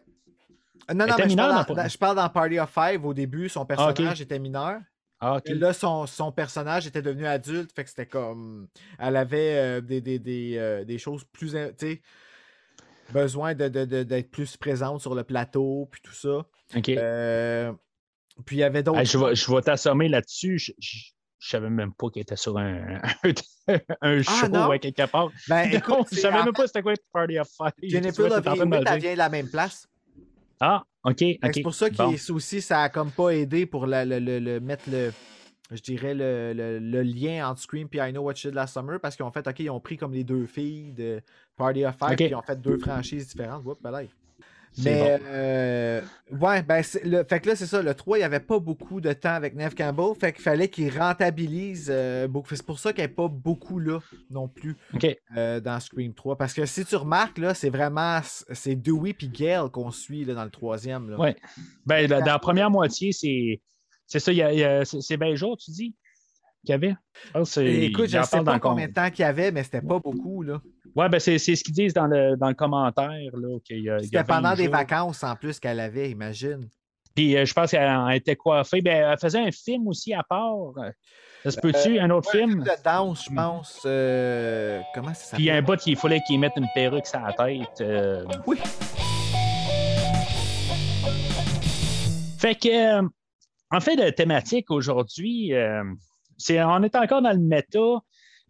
Euh, 0.89 0.93
Non, 0.93 1.07
non, 1.07 1.15
mais 1.17 1.29
je 1.29 1.35
parle, 1.35 1.65
dans- 1.75 1.87
je 1.89 1.97
parle 1.97 2.15
dans 2.15 2.29
Party 2.29 2.59
of 2.59 2.69
Five. 2.69 3.05
Au 3.05 3.13
début, 3.13 3.49
son 3.49 3.65
personnage 3.65 4.21
était 4.21 4.39
mineur. 4.39 4.79
Ah, 5.19 5.37
ok. 5.37 5.43
Et 5.49 5.53
là, 5.55 5.73
son, 5.73 6.05
son 6.05 6.31
personnage 6.31 6.85
était 6.87 7.01
devenu 7.01 7.25
adulte. 7.25 7.71
Fait 7.75 7.83
que 7.83 7.89
c'était 7.89 8.05
comme. 8.05 8.67
Elle 8.99 9.15
avait 9.17 9.81
des, 9.81 9.99
des, 9.99 10.19
des, 10.19 10.83
des 10.85 10.97
choses 10.97 11.23
plus. 11.33 11.51
Tu 11.51 11.57
sais. 11.77 12.01
Besoin 13.13 13.53
de- 13.53 13.67
de- 13.69 13.85
de- 13.85 14.03
d'être 14.03 14.31
plus 14.31 14.57
présente 14.57 15.01
sur 15.01 15.13
le 15.15 15.23
plateau, 15.23 15.87
puis 15.91 16.01
tout 16.03 16.13
ça. 16.13 16.45
Ok. 16.75 16.89
Euh, 16.89 17.71
puis 18.45 18.57
il 18.57 18.59
y 18.59 18.63
avait 18.63 18.83
d'autres. 18.83 18.99
Hey, 18.99 19.05
je 19.05 19.17
vais, 19.17 19.35
je 19.35 19.51
vais 19.53 19.61
t'assommer 19.61 20.09
là-dessus. 20.09 20.57
Je, 20.57 20.71
je, 20.79 20.97
je 21.39 21.49
savais 21.49 21.69
même 21.69 21.93
pas 21.93 22.09
qu'il 22.09 22.21
était 22.23 22.35
sur 22.35 22.57
un, 22.57 22.99
un 24.01 24.21
show 24.23 24.31
Ah, 24.45 24.49
non? 24.49 24.67
ouais, 24.69 24.79
quelque 24.79 25.05
part. 25.09 25.29
Ben, 25.47 25.69
Non, 25.69 25.77
écoute, 25.77 26.07
je 26.11 26.19
savais 26.19 26.43
même 26.43 26.53
pas 26.53 26.65
c'était 26.67 26.81
quoi 26.81 26.93
Party 27.13 27.37
of 27.39 27.47
Five. 27.55 27.71
Jennifer 27.83 28.27
Love 28.27 28.41
de 28.41 28.75
elle 28.89 28.99
vient 28.99 29.13
de 29.13 29.17
la 29.17 29.29
même 29.29 29.49
place. 29.49 29.87
Ah, 30.59 30.83
ok. 31.03 31.19
Fait 31.19 31.37
que 31.39 31.45
ok. 31.47 31.51
C'est 31.53 31.61
pour 31.61 31.75
ça 31.75 31.89
que 31.89 31.95
Bon. 31.95 32.15
aussi, 32.33 32.61
ça 32.61 32.81
a 32.83 32.89
comme 32.89 33.11
pas 33.11 33.29
aidé 33.29 33.65
pour 33.65 33.85
la- 33.85 34.05
le, 34.05 34.19
le- 34.19 34.39
le- 34.39 34.59
mettre 34.59 34.89
le. 34.89 35.11
Je 35.71 35.81
dirais 35.81 36.13
le, 36.13 36.53
le- 36.53 36.77
le 36.79 37.01
lien 37.01 37.49
entre 37.49 37.59
Scream 37.61 37.87
et 37.91 37.97
I 37.97 38.11
Know 38.11 38.21
What 38.21 38.33
You 38.43 38.49
Did 38.51 38.53
Last 38.53 38.73
Summer 38.75 38.99
parce 38.99 39.15
qu'ils 39.15 39.25
ont 39.25 39.31
fait, 39.31 39.47
OK, 39.47 39.59
ils 39.59 39.69
ont 39.69 39.79
pris 39.79 39.97
comme 39.97 40.13
les 40.13 40.23
deux 40.23 40.45
filles 40.45 40.91
de 40.93 41.21
Party 41.57 41.83
of 41.85 41.95
Five 41.97 42.11
Ok. 42.11 42.15
puis 42.17 42.25
ils 42.27 42.35
ont 42.35 42.41
fait 42.43 42.61
deux 42.61 42.77
franchises 42.77 43.27
différentes. 43.27 43.65
Oups, 43.65 43.81
ben 43.81 43.91
Mais, 44.83 45.17
bon. 45.17 45.23
euh, 45.27 46.01
ouais, 46.33 46.61
ben, 46.61 46.83
le, 47.05 47.23
fait 47.23 47.39
que 47.39 47.47
là, 47.49 47.55
c'est 47.55 47.65
ça. 47.65 47.81
Le 47.81 47.93
3, 47.95 48.17
il 48.17 48.21
n'y 48.21 48.25
avait 48.25 48.41
pas 48.41 48.59
beaucoup 48.59 48.99
de 49.01 49.11
temps 49.13 49.33
avec 49.33 49.55
Neve 49.55 49.73
Campbell. 49.73 50.13
Fait 50.19 50.33
qu'il 50.33 50.43
fallait 50.43 50.67
qu'il 50.67 50.95
rentabilise 50.95 51.87
euh, 51.89 52.27
beaucoup. 52.27 52.53
C'est 52.53 52.65
pour 52.65 52.77
ça 52.77 52.91
qu'il 52.91 52.99
n'y 53.01 53.05
avait 53.05 53.13
pas 53.13 53.29
beaucoup 53.29 53.79
là 53.79 53.99
non 54.29 54.47
plus 54.49 54.75
euh, 55.37 55.59
dans 55.61 55.79
Scream 55.79 56.13
3. 56.13 56.35
Parce 56.37 56.53
que 56.53 56.65
si 56.65 56.83
tu 56.85 56.95
remarques, 56.97 57.37
là, 57.37 57.53
c'est 57.53 57.69
vraiment. 57.69 58.19
C'est 58.23 58.75
Dewey 58.75 59.13
puis 59.13 59.29
Gail 59.29 59.69
qu'on 59.71 59.91
suit 59.91 60.25
là, 60.25 60.33
dans 60.33 60.43
le 60.43 60.49
troisième. 60.51 61.09
Là. 61.09 61.17
Ouais. 61.17 61.35
Ben, 61.85 62.05
dans 62.07 62.19
la 62.23 62.37
première 62.39 62.69
moitié, 62.69 63.13
c'est. 63.13 63.61
C'est 64.07 64.19
ça, 64.19 64.31
il 64.31 64.37
y 64.37 64.41
a- 64.43 64.53
il 64.53 64.59
y 64.59 64.63
a- 64.63 64.85
c'est 64.85 65.01
c'est 65.01 65.17
bien 65.17 65.33
jour, 65.35 65.57
tu 65.57 65.71
dis, 65.71 65.95
qu'il 66.65 66.71
y 66.71 66.73
avait? 66.73 66.95
Écoute, 67.35 68.07
je 68.07 68.17
ne 68.17 68.23
sais 68.23 68.43
pas 68.43 68.59
combien 68.59 68.87
de 68.87 68.93
temps 68.93 69.09
qu'il 69.09 69.21
y 69.21 69.23
avait, 69.27 69.51
mais 69.51 69.63
c'était 69.63 69.81
pas 69.81 69.99
beaucoup. 69.99 70.41
là. 70.43 70.61
Ouais, 70.95 71.09
ben 71.09 71.19
c'est 71.19 71.37
c'est 71.39 71.55
ce 71.55 71.63
qu'ils 71.63 71.73
disent 71.73 71.93
dans 71.93 72.07
le, 72.07 72.35
dans 72.37 72.47
le 72.49 72.53
commentaire. 72.55 73.09
Là, 73.33 73.57
qu'il 73.63 73.79
y 73.83 73.89
a- 73.89 73.97
il 73.97 74.03
y 74.03 74.03
a 74.03 74.03
C'était 74.03 74.17
20 74.19 74.23
pendant 74.23 74.55
des 74.55 74.63
jours. 74.65 74.73
vacances 74.73 75.23
en 75.23 75.35
plus 75.35 75.59
qu'elle 75.59 75.79
avait, 75.79 76.09
imagine. 76.09 76.69
Puis 77.15 77.35
euh, 77.37 77.45
je 77.45 77.53
pense 77.53 77.71
qu'elle 77.71 77.91
était 78.13 78.35
coiffée. 78.35 78.81
Ben, 78.81 79.09
elle 79.11 79.17
faisait 79.19 79.39
un 79.39 79.51
film 79.51 79.87
aussi 79.87 80.13
à 80.13 80.23
part. 80.23 80.55
Ça 81.43 81.51
se 81.51 81.59
peut-tu, 81.59 81.99
un 81.99 82.09
autre 82.09 82.33
Ouais, 82.33 82.43
un 82.43 82.47
film? 82.47 82.63
de 82.63 82.83
danse, 82.83 83.25
je 83.29 83.33
pense. 83.35 83.81
euh, 83.85 84.81
Comment 84.93 85.13
ça 85.13 85.35
Puis 85.35 85.43
il 85.43 85.47
y 85.47 85.49
a 85.49 85.53
s'appelle? 85.55 85.63
un 85.63 85.75
bout 85.75 85.79
qu'il 85.81 85.95
fallait 85.95 86.21
qu'il 86.27 86.39
mette 86.39 86.53
une 86.57 86.67
perruque 86.73 87.05
sur 87.07 87.19
la 87.19 87.33
tête. 87.33 87.81
euh. 87.81 88.25
Oui. 88.47 88.57
Fait 92.37 92.55
que, 92.55 92.99
euh, 93.01 93.07
en 93.71 93.79
fait, 93.79 93.95
la 93.95 94.11
thématique 94.11 94.71
aujourd'hui, 94.71 95.53
euh, 95.53 95.83
c'est 96.37 96.61
on 96.63 96.83
est 96.83 96.95
encore 96.95 97.21
dans 97.21 97.31
le 97.31 97.39
méta. 97.39 97.79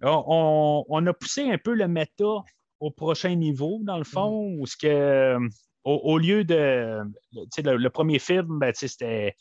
On, 0.01 0.84
on- 0.89 1.08
a 1.08 1.13
poussé 1.13 1.49
un 1.49 1.58
peu 1.58 1.73
le 1.73 1.88
méta 1.88 2.43
au 2.80 2.91
prochain 2.91 3.36
niveau, 3.36 3.80
dans 3.84 3.97
le 3.97 4.04
fond, 4.04 4.56
où 4.60 4.65
ce 4.65 4.75
que, 4.75 4.88
euh, 4.88 5.39
au, 5.86 5.93
au 6.04 6.17
lieu 6.17 6.43
de. 6.43 7.01
Le, 7.34 7.78
le 7.78 7.89
premier 7.89 8.19
film, 8.19 8.60
ben, 8.60 8.71
c'était. 8.75 9.36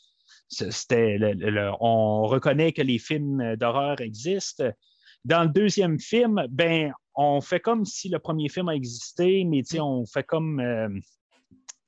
C'était 0.47 1.17
le- 1.17 1.33
le- 1.33 1.49
le- 1.49 1.71
on 1.79 2.23
reconnaît 2.27 2.71
que 2.71 2.81
les 2.83 2.99
films 2.99 3.55
d'horreur 3.55 3.99
existent. 3.99 4.69
Dans 5.25 5.43
le 5.43 5.49
deuxième 5.49 5.99
film, 5.99 6.45
ben, 6.49 6.93
on 7.15 7.41
fait 7.41 7.59
comme 7.59 7.83
si 7.83 8.09
le 8.09 8.19
premier 8.19 8.47
film 8.47 8.69
a 8.69 8.75
existé, 8.75 9.43
mais 9.43 9.63
sais, 9.63 9.79
on 9.79 10.05
fait 10.05 10.23
comme 10.23 10.59
euh, 10.59 10.87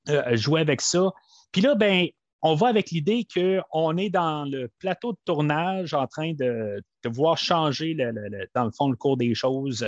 euh, 0.09 0.35
jouer 0.35 0.61
avec 0.61 0.81
ça. 0.81 1.11
Puis 1.51 1.61
là, 1.61 1.75
ben, 1.75 2.07
on 2.51 2.55
va 2.55 2.67
avec 2.67 2.91
l'idée 2.91 3.25
qu'on 3.33 3.97
est 3.97 4.09
dans 4.09 4.45
le 4.45 4.69
plateau 4.79 5.11
de 5.13 5.17
tournage 5.25 5.93
en 5.93 6.07
train 6.07 6.33
de, 6.33 6.81
de 7.03 7.09
voir 7.09 7.37
changer, 7.37 7.93
le- 7.93 8.11
le- 8.11 8.29
le- 8.29 8.47
dans 8.55 8.65
le 8.65 8.71
fond, 8.71 8.89
le 8.89 8.95
cours 8.95 9.17
des 9.17 9.33
choses. 9.35 9.85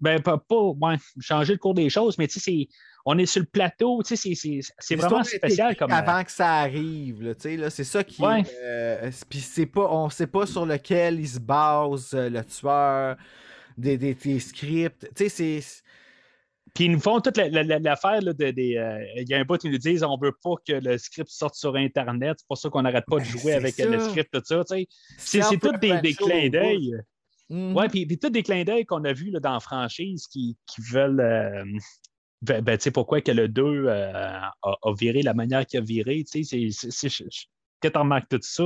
Ben, 0.00 0.20
pas, 0.20 0.38
pas 0.38 0.60
ouais, 0.60 0.96
changer 1.20 1.52
le 1.52 1.58
cours 1.58 1.74
des 1.74 1.88
choses, 1.88 2.18
mais 2.18 2.26
tu 2.26 2.40
sais, 2.40 2.66
on 3.06 3.16
est 3.16 3.26
sur 3.26 3.40
le 3.40 3.46
plateau, 3.46 4.02
tu 4.02 4.16
sais, 4.16 4.34
c'est- 4.34 4.96
vraiment 4.96 5.22
spécial 5.22 5.76
comme. 5.76 5.92
euh, 5.92 5.94
Avant 5.94 6.24
que 6.24 6.32
ça 6.32 6.48
arrive, 6.54 7.22
là, 7.22 7.34
tu 7.34 7.42
sais, 7.42 7.56
là, 7.56 7.70
c'est 7.70 7.84
ça 7.84 8.02
qui. 8.02 8.20
Ouais. 8.20 8.42
euh, 8.62 9.10
Puis 9.28 9.38
c'est 9.40 9.66
pas, 9.66 9.88
on 9.92 10.10
sait 10.10 10.26
pas 10.26 10.46
sur 10.46 10.66
lequel 10.66 11.20
il 11.20 11.28
se 11.28 11.38
base 11.38 12.12
euh, 12.14 12.28
le 12.28 12.44
tueur, 12.44 13.16
des, 13.78 13.96
des, 13.96 14.14
des 14.14 14.40
scripts. 14.40 15.08
Tu 15.14 15.28
sais, 15.28 15.60
c'est. 15.60 15.82
Puis 16.74 16.86
ils 16.86 16.90
nous 16.90 16.98
font 17.00 17.20
toute 17.20 17.36
la- 17.36 17.48
la- 17.48 17.62
la- 17.62 17.78
l'affaire 17.78 18.20
de. 18.20 18.32
des, 18.32 18.76
euh, 18.76 18.98
Il 19.16 19.28
y 19.28 19.34
a 19.34 19.38
un 19.38 19.44
bout 19.44 19.58
qui 19.58 19.68
nous 19.70 19.78
disent 19.78 20.02
on 20.02 20.16
veut 20.18 20.34
pas 20.42 20.54
que 20.66 20.72
le 20.72 20.98
script 20.98 21.30
sorte 21.30 21.54
sur 21.54 21.76
Internet. 21.76 22.36
C'est 22.40 22.46
pour 22.48 22.58
ça 22.58 22.68
qu'on 22.68 22.82
n'arrête 22.82 23.04
pas 23.06 23.18
de 23.18 23.22
Ben, 23.24 23.26
jouer 23.30 23.52
avec 23.52 23.76
le 23.78 23.98
script, 24.10 24.30
tout 24.32 24.42
ça. 24.44 24.62
C'est 25.18 25.58
tous 25.58 25.78
des, 25.78 26.00
des 26.02 26.14
clins 26.14 26.48
d'œil. 26.50 26.94
Mhm. 27.50 27.76
Ouais, 27.76 27.88
puis, 27.88 28.06
puis 28.06 28.18
tous 28.18 28.30
des 28.30 28.42
clins 28.42 28.64
d'œil 28.64 28.84
qu'on 28.86 29.04
a 29.04 29.12
vus 29.12 29.30
là, 29.30 29.38
dans 29.38 29.52
la 29.52 29.60
franchise 29.60 30.26
qui, 30.26 30.56
qui 30.66 30.80
veulent. 30.80 31.20
euh, 31.20 31.64
ben, 32.42 32.60
ben, 32.62 32.76
tu 32.76 32.84
sais, 32.84 32.90
pourquoi 32.90 33.20
que 33.20 33.30
le 33.32 33.48
2 33.48 33.62
euh, 33.62 34.12
a, 34.12 34.50
a 34.62 34.94
viré 34.98 35.22
la 35.22 35.32
manière 35.34 35.64
qu'il 35.66 35.78
a 35.78 35.82
viré. 35.82 36.24
Tu 36.24 36.42
sais, 36.44 36.68
quand 37.80 37.90
tu 37.90 37.98
remarques 37.98 38.28
tout 38.28 38.40
ça, 38.42 38.64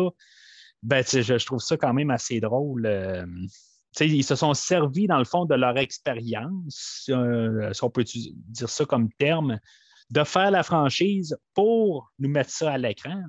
ben, 0.82 1.04
je 1.04 1.44
trouve 1.44 1.60
ça 1.60 1.76
quand 1.76 1.92
même 1.92 2.10
assez 2.10 2.40
drôle. 2.40 2.86
Ils 4.00 4.24
se 4.24 4.34
sont 4.34 4.54
servis, 4.54 5.06
dans 5.06 5.18
le 5.18 5.24
fond, 5.24 5.44
de 5.44 5.54
leur 5.54 5.76
expérience, 5.78 7.06
euh, 7.08 7.72
si 7.72 7.84
on 7.84 7.90
peut 7.90 8.04
dire 8.04 8.68
ça 8.68 8.84
comme 8.84 9.10
terme, 9.14 9.58
de 10.10 10.24
faire 10.24 10.50
la 10.50 10.62
franchise 10.62 11.36
pour 11.54 12.12
nous 12.18 12.28
mettre 12.28 12.50
ça 12.50 12.72
à 12.72 12.78
l'écran. 12.78 13.22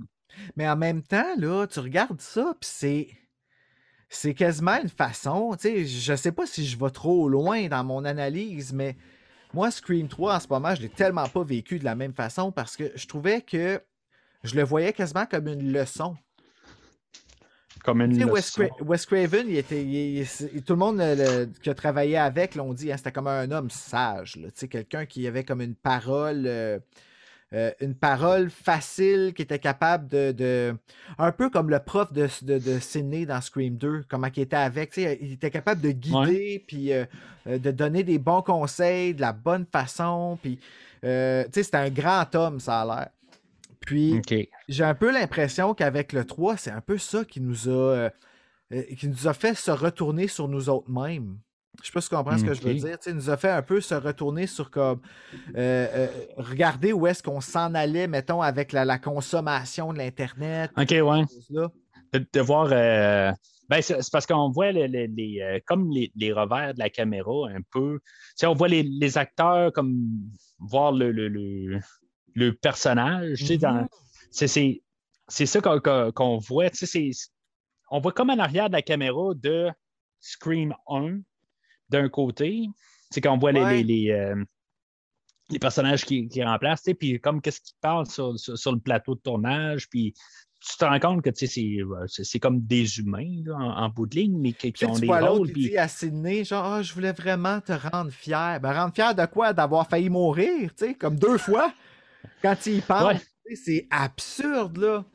Mais 0.56 0.70
en 0.70 0.78
même 0.78 1.02
temps, 1.02 1.36
là, 1.38 1.66
tu 1.68 1.80
regardes 1.80 2.22
ça, 2.22 2.54
puis 2.60 2.70
c'est. 2.72 3.08
C'est 4.12 4.34
quasiment 4.34 4.82
une 4.82 4.90
façon, 4.90 5.52
tu 5.52 5.68
sais, 5.68 5.86
je 5.86 6.16
sais 6.16 6.32
pas 6.32 6.48
si 6.48 6.66
je 6.66 6.80
vais 6.80 6.90
trop 6.90 7.30
loin 7.30 7.68
dans 7.68 7.84
mon 7.84 8.06
analyse, 8.06 8.74
mais 8.74 8.98
moi, 9.54 9.70
Scream 9.70 10.08
3, 10.08 10.36
en 10.36 10.40
ce 10.40 10.48
moment, 10.48 10.74
je 10.74 10.82
l'ai 10.82 10.90
tellement 10.90 11.28
pas 11.28 11.44
vécu 11.44 11.78
de 11.78 11.86
la 11.86 11.94
même 11.94 12.14
façon 12.14 12.52
parce 12.52 12.76
que 12.76 12.92
je 12.96 13.06
trouvais 13.06 13.44
que 13.44 13.80
je 14.44 14.56
le 14.56 14.64
voyais 14.64 14.94
quasiment 14.94 15.28
comme 15.28 15.48
une 15.48 15.72
leçon. 15.72 16.16
Comme 17.84 18.02
une 18.02 18.12
Tu 18.12 18.20
sais, 18.20 18.26
Wes, 18.26 18.58
leçon. 18.58 18.74
Cra- 18.76 18.84
Wes 18.86 19.06
Craven, 19.06 19.46
il 19.50 19.58
était, 19.58 19.82
il- 19.84 20.18
il- 20.20 20.26
c'est- 20.26 20.62
tout 20.66 20.74
le 20.74 20.80
monde 20.80 21.00
euh, 21.00 21.46
le- 21.46 21.52
qui 21.62 21.70
a 21.70 21.74
travaillé 21.74 22.18
avec 22.18 22.56
l'ont 22.56 22.74
dit, 22.74 22.92
hein, 22.92 22.98
c'était 22.98 23.12
comme 23.12 23.28
un 23.28 23.50
homme 23.52 23.70
sage, 23.70 24.36
là, 24.38 24.48
tu 24.48 24.60
sais, 24.60 24.68
quelqu'un 24.68 25.06
qui 25.06 25.26
avait 25.28 25.44
comme 25.44 25.62
une 25.62 25.76
parole, 25.76 26.44
euh, 26.46 26.80
euh, 27.54 27.72
une 27.82 27.96
parole 27.96 28.50
facile, 28.52 29.34
qui 29.36 29.42
était 29.42 29.58
capable 29.60 30.08
de, 30.08 30.32
de- 30.32 30.76
un 31.18 31.32
peu 31.32 31.50
comme 31.50 31.70
le 31.70 31.80
prof 31.80 32.12
de, 32.14 32.28
de, 32.44 32.60
de 32.60 32.80
Sidney 32.80 33.26
dans 33.26 33.42
Scream 33.42 33.76
2, 33.76 34.04
comment 34.08 34.28
il 34.36 34.42
était 34.44 34.56
avec, 34.56 34.96
il 34.98 35.34
était 35.34 35.50
capable 35.50 35.82
de 35.82 35.90
guider, 35.92 36.64
puis 36.68 36.94
euh, 36.94 37.06
de 37.48 37.72
donner 37.72 38.04
des 38.04 38.20
bons 38.20 38.42
conseils 38.44 39.14
de 39.16 39.22
la 39.22 39.34
bonne 39.34 39.66
façon, 39.72 40.38
puis, 40.42 40.60
euh, 41.04 41.44
c'était 41.52 41.78
un 41.78 41.90
grand 41.90 42.36
homme, 42.36 42.60
ça 42.60 42.82
a 42.82 42.86
l'air. 42.86 43.10
Puis, 43.90 44.14
j'ai 44.68 44.84
un 44.84 44.94
peu 44.94 45.12
l'impression 45.12 45.74
qu'avec 45.74 46.14
le 46.14 46.24
3, 46.26 46.58
c'est 46.58 46.70
un 46.70 46.82
peu 46.82 46.98
ça 47.00 47.26
qui 47.26 47.42
nous 47.42 47.68
a, 47.68 47.72
euh, 47.72 48.10
euh, 48.74 48.84
qui 48.98 49.08
nous 49.08 49.28
a 49.28 49.34
fait 49.34 49.56
se 49.56 49.72
retourner 49.72 50.28
sur 50.28 50.48
nous 50.48 50.70
autres 50.70 50.92
mêmes. 50.92 51.40
Je 51.82 51.88
sais 51.88 51.92
pas 51.94 52.02
si 52.02 52.10
tu 52.10 52.16
comprends 52.16 52.38
ce 52.38 52.44
que 52.50 52.54
je 52.54 52.62
veux 52.62 52.74
dire. 52.88 52.98
Tu 53.00 53.04
sais, 53.06 53.10
il 53.12 53.16
nous 53.16 53.30
a 53.32 53.38
fait 53.38 53.50
un 53.50 53.62
peu 53.64 53.82
se 53.82 53.96
retourner 53.96 54.46
sur 54.48 54.70
comme 54.70 55.00
euh, 55.56 55.88
euh, 55.92 56.08
regarder 56.38 56.94
où 56.94 57.08
est-ce 57.08 57.24
qu'on 57.24 57.42
s'en 57.42 57.74
allait, 57.74 58.08
mettons, 58.08 58.42
avec 58.44 58.74
la, 58.74 58.86
la 58.86 59.00
consommation 59.00 59.92
de 59.94 59.98
l'Internet. 59.98 60.70
OK, 60.78 60.92
ouais. 60.92 61.24
de, 62.14 62.26
de 62.34 62.42
voir. 62.42 62.68
ben, 63.70 63.82
c'est 63.82 63.98
parce 64.12 64.26
qu'on 64.28 64.50
voit 64.52 64.72
le- 64.72 64.88
le- 64.88 65.06
les, 65.06 65.40
euh, 65.42 65.60
comme 65.66 65.90
les, 65.90 66.12
les 66.16 66.32
revers 66.34 66.74
de 66.76 66.80
la 66.80 66.90
caméra 66.92 67.48
un 67.50 67.62
peu. 67.72 68.00
Tu 68.04 68.12
sais, 68.36 68.46
on 68.46 68.54
voit 68.56 68.68
les, 68.68 68.84
les 68.84 69.18
acteurs 69.18 69.72
comme 69.74 70.06
voir 70.60 70.92
le, 70.92 71.12
le, 71.12 71.28
le, 71.30 71.80
le 72.34 72.54
personnage. 72.54 73.42
Mhm. 73.44 73.88
c'est- 74.32 75.46
ça 75.46 75.62
qu'on 75.62 76.38
voit. 76.38 76.68
On 77.92 78.00
voit 78.00 78.12
comme 78.12 78.30
en 78.30 78.38
arrière 78.40 78.68
de 78.70 78.74
la 78.74 78.82
caméra 78.82 79.34
de 79.36 79.70
Scream 80.20 80.74
1 80.88 81.20
d'un 81.90 82.10
côté. 82.10 82.68
C'est 83.12 83.22
qu'on 83.22 83.38
voit 83.38 83.52
les, 83.52 83.62
Ouais. 83.62 83.84
les, 83.84 83.84
les, 83.84 84.12
euh, 84.12 84.44
les 85.50 85.58
personnages 85.60 86.06
qui, 86.06 86.28
qui 86.28 86.44
remplacent, 86.44 86.90
puis 87.00 87.20
comme 87.20 87.42
qu'est-ce 87.42 87.62
qu'ils 87.62 87.76
parlent 87.82 88.06
sur, 88.06 88.38
sur, 88.38 88.58
sur 88.58 88.72
le 88.72 88.80
plateau 88.80 89.16
de 89.16 89.20
tournage, 89.22 89.90
puis 89.90 90.14
tu 90.62 90.78
te 90.78 90.86
rends 90.86 91.00
compte 91.00 91.22
que 91.24 91.30
c'est, 91.34 92.40
comme 92.40 92.62
des 92.62 93.00
humains 93.00 93.42
là, 93.46 93.56
en, 93.56 93.86
en 93.86 93.90
bout 93.90 94.06
de 94.06 94.18
ligne, 94.18 94.38
mais 94.38 94.52
qui, 94.54 94.86
ont 94.86 94.94
des 95.00 95.08
rôles. 95.08 95.48
qui 95.48 95.54
puis- 95.54 95.70
dit 95.70 95.78
à 95.78 95.88
Sydney, 95.88 96.44
genre, 96.44 96.66
Ah, 96.66 96.82
je 96.84 96.94
voulais 96.94 97.14
vraiment 97.14 97.62
te 97.62 97.72
rendre 97.72 98.12
fier. 98.12 98.60
Ben, 98.62 98.74
rendre 98.74 98.94
fier 98.94 99.16
de 99.16 99.26
quoi? 99.26 99.54
D'avoir 99.54 99.88
failli 99.88 100.10
mourir, 100.10 100.70
tu 100.76 100.86
sais, 100.86 100.94
comme 100.96 101.18
deux 101.18 101.38
fois? 101.40 101.74
Quand 102.42 102.66
il 102.66 102.82
parle, 102.82 103.16
Ouais. 103.16 103.56
c'est 103.56 103.88
absurde, 103.90 104.78
là. 104.78 105.06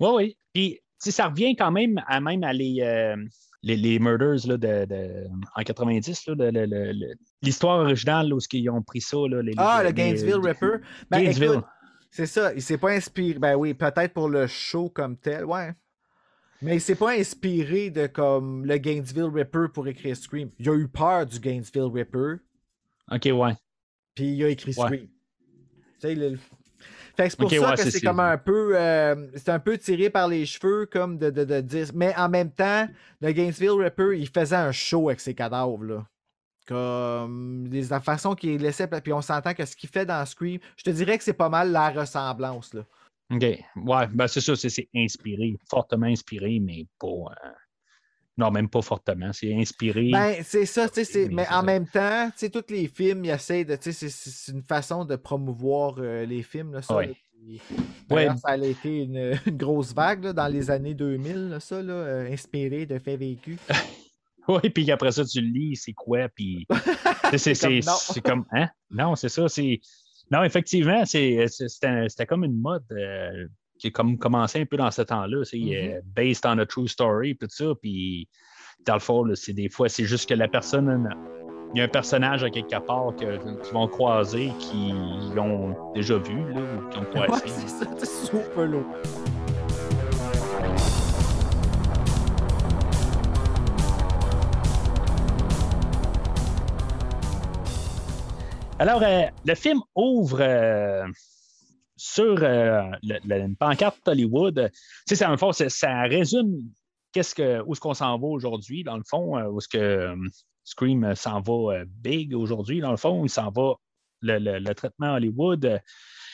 Oui, 0.00 0.08
oui. 0.14 0.38
Puis, 0.52 0.80
ça 0.98 1.28
revient 1.28 1.56
quand 1.56 1.70
même 1.70 2.02
à 2.06 2.20
même 2.20 2.42
à 2.44 2.52
les, 2.52 2.78
euh, 2.82 3.16
les, 3.62 3.76
les 3.76 3.98
murders 3.98 4.46
là, 4.46 4.56
de, 4.56 4.84
de- 4.84 5.26
en 5.56 5.62
90, 5.62 6.26
là, 6.28 6.34
le- 6.36 6.50
le- 6.50 6.66
le- 6.66 6.92
le- 6.92 7.14
l'histoire 7.42 7.80
originale, 7.80 8.28
là, 8.28 8.36
où 8.36 8.38
ils 8.52 8.70
ont 8.70 8.82
pris 8.82 9.00
ça. 9.00 9.16
Là, 9.28 9.42
les, 9.42 9.52
Ah, 9.56 9.82
le 9.84 9.90
Gainesville 9.92 10.36
Ripper. 10.36 10.78
Ben, 11.10 11.20
Gainesville. 11.22 11.62
c'est 12.10 12.26
ça, 12.26 12.52
il 12.54 12.62
s'est 12.62 12.78
pas 12.78 12.90
inspiré. 12.92 13.38
Ben 13.38 13.56
oui, 13.56 13.74
peut-être 13.74 14.12
pour 14.14 14.28
le 14.28 14.46
show 14.46 14.88
comme 14.90 15.16
tel, 15.16 15.44
ouais. 15.44 15.72
Mais 16.60 16.76
il 16.76 16.80
s'est 16.80 16.96
pas 16.96 17.12
inspiré 17.12 17.90
de 17.90 18.08
comme 18.08 18.64
le 18.64 18.76
Gainesville 18.78 19.30
Ripper 19.32 19.66
pour 19.72 19.86
écrire 19.86 20.16
Scream. 20.16 20.50
Il 20.58 20.68
a 20.68 20.74
eu 20.74 20.88
peur 20.88 21.24
du 21.26 21.38
Gainesville 21.38 21.84
Ripper, 21.92 22.36
OK, 23.12 23.28
ouais. 23.32 23.52
puis 24.14 24.32
il 24.34 24.44
a 24.44 24.48
écrit. 24.48 24.72
Scream. 24.72 25.06
Le- 26.02 26.38
c'est 27.16 27.36
pour 27.36 27.50
ça 27.50 27.70
ouais, 27.70 27.76
que 27.76 27.90
c'est- 27.90 28.00
comme 28.00 28.20
un 28.20 28.38
peu. 28.38 28.76
euh, 28.76 29.26
c'est 29.34 29.48
un 29.48 29.58
peu 29.58 29.76
tiré 29.76 30.08
par 30.10 30.28
les 30.28 30.46
cheveux, 30.46 30.86
comme 30.86 31.18
de, 31.18 31.30
de, 31.30 31.44
de 31.44 31.60
dire. 31.60 31.88
Mais 31.94 32.14
en 32.16 32.28
même 32.28 32.50
temps, 32.52 32.86
le 33.20 33.32
Gainesville 33.32 33.70
Ripper, 33.72 34.16
il 34.18 34.28
faisait 34.28 34.54
un 34.56 34.70
show 34.72 35.08
avec 35.08 35.20
ses 35.20 35.34
cadavres, 35.34 35.82
là. 35.82 36.06
Comme 36.66 37.66
des- 37.68 37.84
la 37.88 38.00
façon 38.00 38.34
qu'il 38.34 38.60
laissait. 38.60 38.86
Puis 38.86 39.12
on 39.12 39.22
s'entend 39.22 39.54
que 39.54 39.64
ce 39.64 39.74
qu'il 39.74 39.88
fait 39.88 40.04
dans 40.06 40.24
Scream, 40.26 40.60
je 40.76 40.84
te 40.84 40.90
dirais 40.90 41.16
que 41.18 41.24
c'est 41.24 41.32
pas 41.32 41.48
mal 41.48 41.72
la 41.72 41.90
ressemblance, 41.90 42.74
là. 42.74 42.82
OK. 43.30 43.42
Ouais, 43.42 44.06
ben 44.12 44.26
c'est 44.28 44.40
ça, 44.40 44.54
c'est, 44.54 44.68
c'est 44.70 44.88
inspiré, 44.94 45.56
fortement 45.68 46.06
inspiré, 46.06 46.60
mais 46.60 46.86
pas. 47.00 47.06
euh, 47.08 47.48
Non, 48.38 48.50
même 48.52 48.68
pas 48.68 48.80
fortement. 48.82 49.32
C'est 49.32 49.52
inspiré. 49.52 50.10
Ben, 50.12 50.36
c'est 50.44 50.64
ça, 50.64 50.88
tu 50.88 51.04
sais, 51.04 51.28
mais 51.30 51.46
en 51.50 51.62
même 51.64 51.86
temps, 51.88 52.28
tu 52.30 52.38
sais, 52.38 52.50
tous 52.50 52.64
les 52.72 52.86
films, 52.86 53.24
ils 53.24 53.30
essayent 53.30 53.64
de, 53.64 53.74
tu 53.76 53.92
sais, 53.92 54.08
c'est- 54.08 54.52
une 54.52 54.62
façon 54.62 55.04
de 55.04 55.16
promouvoir 55.16 55.96
euh, 55.98 56.24
les 56.24 56.42
films, 56.44 56.72
là, 56.72 56.80
ça. 56.82 56.96
Ouais. 56.96 57.16
là, 58.10 58.36
ça 58.36 58.48
a 58.50 58.56
été 58.56 59.02
une, 59.02 59.34
une 59.46 59.56
grosse 59.56 59.92
vague, 59.92 60.22
là, 60.24 60.32
dans 60.32 60.46
les 60.46 60.70
années 60.70 60.94
2000, 60.94 61.48
là, 61.48 61.60
ça, 61.60 61.82
là, 61.82 61.92
euh, 61.92 62.32
inspiré 62.32 62.86
de 62.86 62.98
faits 62.98 63.18
vécus. 63.18 63.58
Oui, 64.50 64.70
puis 64.70 64.90
après 64.90 65.12
ça, 65.12 65.26
tu 65.26 65.42
le 65.42 65.48
lis, 65.48 65.76
c'est 65.76 65.92
quoi, 65.92 66.26
puis 66.30 66.66
c'est, 67.36 67.52
comme, 68.22 68.46
hein? 68.52 68.68
Non, 68.90 69.14
c'est 69.14 69.28
ça, 69.28 69.46
c'est... 69.46 69.78
Non, 70.30 70.42
effectivement, 70.42 71.04
c'est, 71.04 71.44
c'est- 71.48 71.68
c'était, 71.68 72.08
c'était 72.08 72.24
comme 72.24 72.44
une 72.44 72.58
mode 72.58 72.82
euh, 72.92 73.46
qui 73.78 73.88
a 73.88 73.90
comme 73.90 74.18
commencé 74.18 74.60
un 74.60 74.64
peu 74.66 74.76
dans 74.76 74.90
ce 74.90 75.02
temps-là, 75.02 75.44
c'est 75.44 75.58
Mhm. 75.58 75.72
euh, 75.72 76.00
based 76.16 76.44
on 76.46 76.58
a 76.58 76.66
true 76.66 76.88
story, 76.88 77.34
puis 77.34 77.48
tout 77.48 77.54
ça, 77.54 77.72
puis 77.80 78.28
dans 78.86 78.94
le 78.94 79.00
fond, 79.00 79.24
c'est 79.34 79.52
des 79.52 79.68
fois, 79.68 79.88
c'est 79.88 80.04
juste 80.04 80.28
que 80.28 80.34
la 80.34 80.48
personne, 80.48 81.08
il 81.74 81.78
y 81.78 81.80
a 81.80 81.84
un 81.84 81.88
personnage 81.88 82.44
à 82.44 82.50
quelque 82.50 82.78
part 82.86 83.14
qu'ils 83.16 83.72
vont 83.72 83.88
croiser, 83.88 84.50
qui 84.58 84.92
ont 85.38 85.92
déjà 85.94 86.16
vu, 86.18 86.38
là, 86.52 86.60
ou 86.60 86.88
qui 86.90 86.98
ont 86.98 87.02
Ouais, 87.20 87.26
croisé. 87.26 87.44
c'est 87.48 87.68
ça, 87.68 87.86
c'est 87.98 88.26
super 88.26 88.66
lourd. 88.66 88.84
Alors, 98.78 99.02
euh, 99.02 99.22
le 99.44 99.54
film 99.54 99.80
ouvre 99.96 100.38
euh, 100.40 101.04
sur 102.12 102.42
euh, 102.42 102.82
une 103.02 103.56
pancarte 103.56 104.06
Hollywood. 104.06 104.70
Fond, 105.38 105.52
ça 105.52 106.02
résume 106.02 106.56
qu'est-ce 107.12 107.34
que, 107.34 107.62
où 107.62 107.72
est-ce 107.72 107.80
qu'on 107.80 107.94
s'en 107.94 108.18
va 108.18 108.26
aujourd'hui, 108.26 108.82
dans 108.82 108.96
le 108.96 109.02
fond, 109.08 109.36
euh, 109.38 109.48
où 109.48 109.58
est-ce 109.58 109.68
que 109.68 109.78
euh, 109.78 110.16
Scream 110.64 111.04
euh, 111.04 111.14
s'en 111.14 111.40
va 111.40 111.84
big 111.86 112.34
aujourd'hui, 112.34 112.80
dans 112.80 112.90
le 112.90 112.96
fond, 112.96 113.24
il 113.24 113.30
s'en 113.30 113.50
va 113.50 113.74
le, 114.22 114.38
le- 114.38 114.74
traitement 114.74 115.14
Hollywood. 115.14 115.80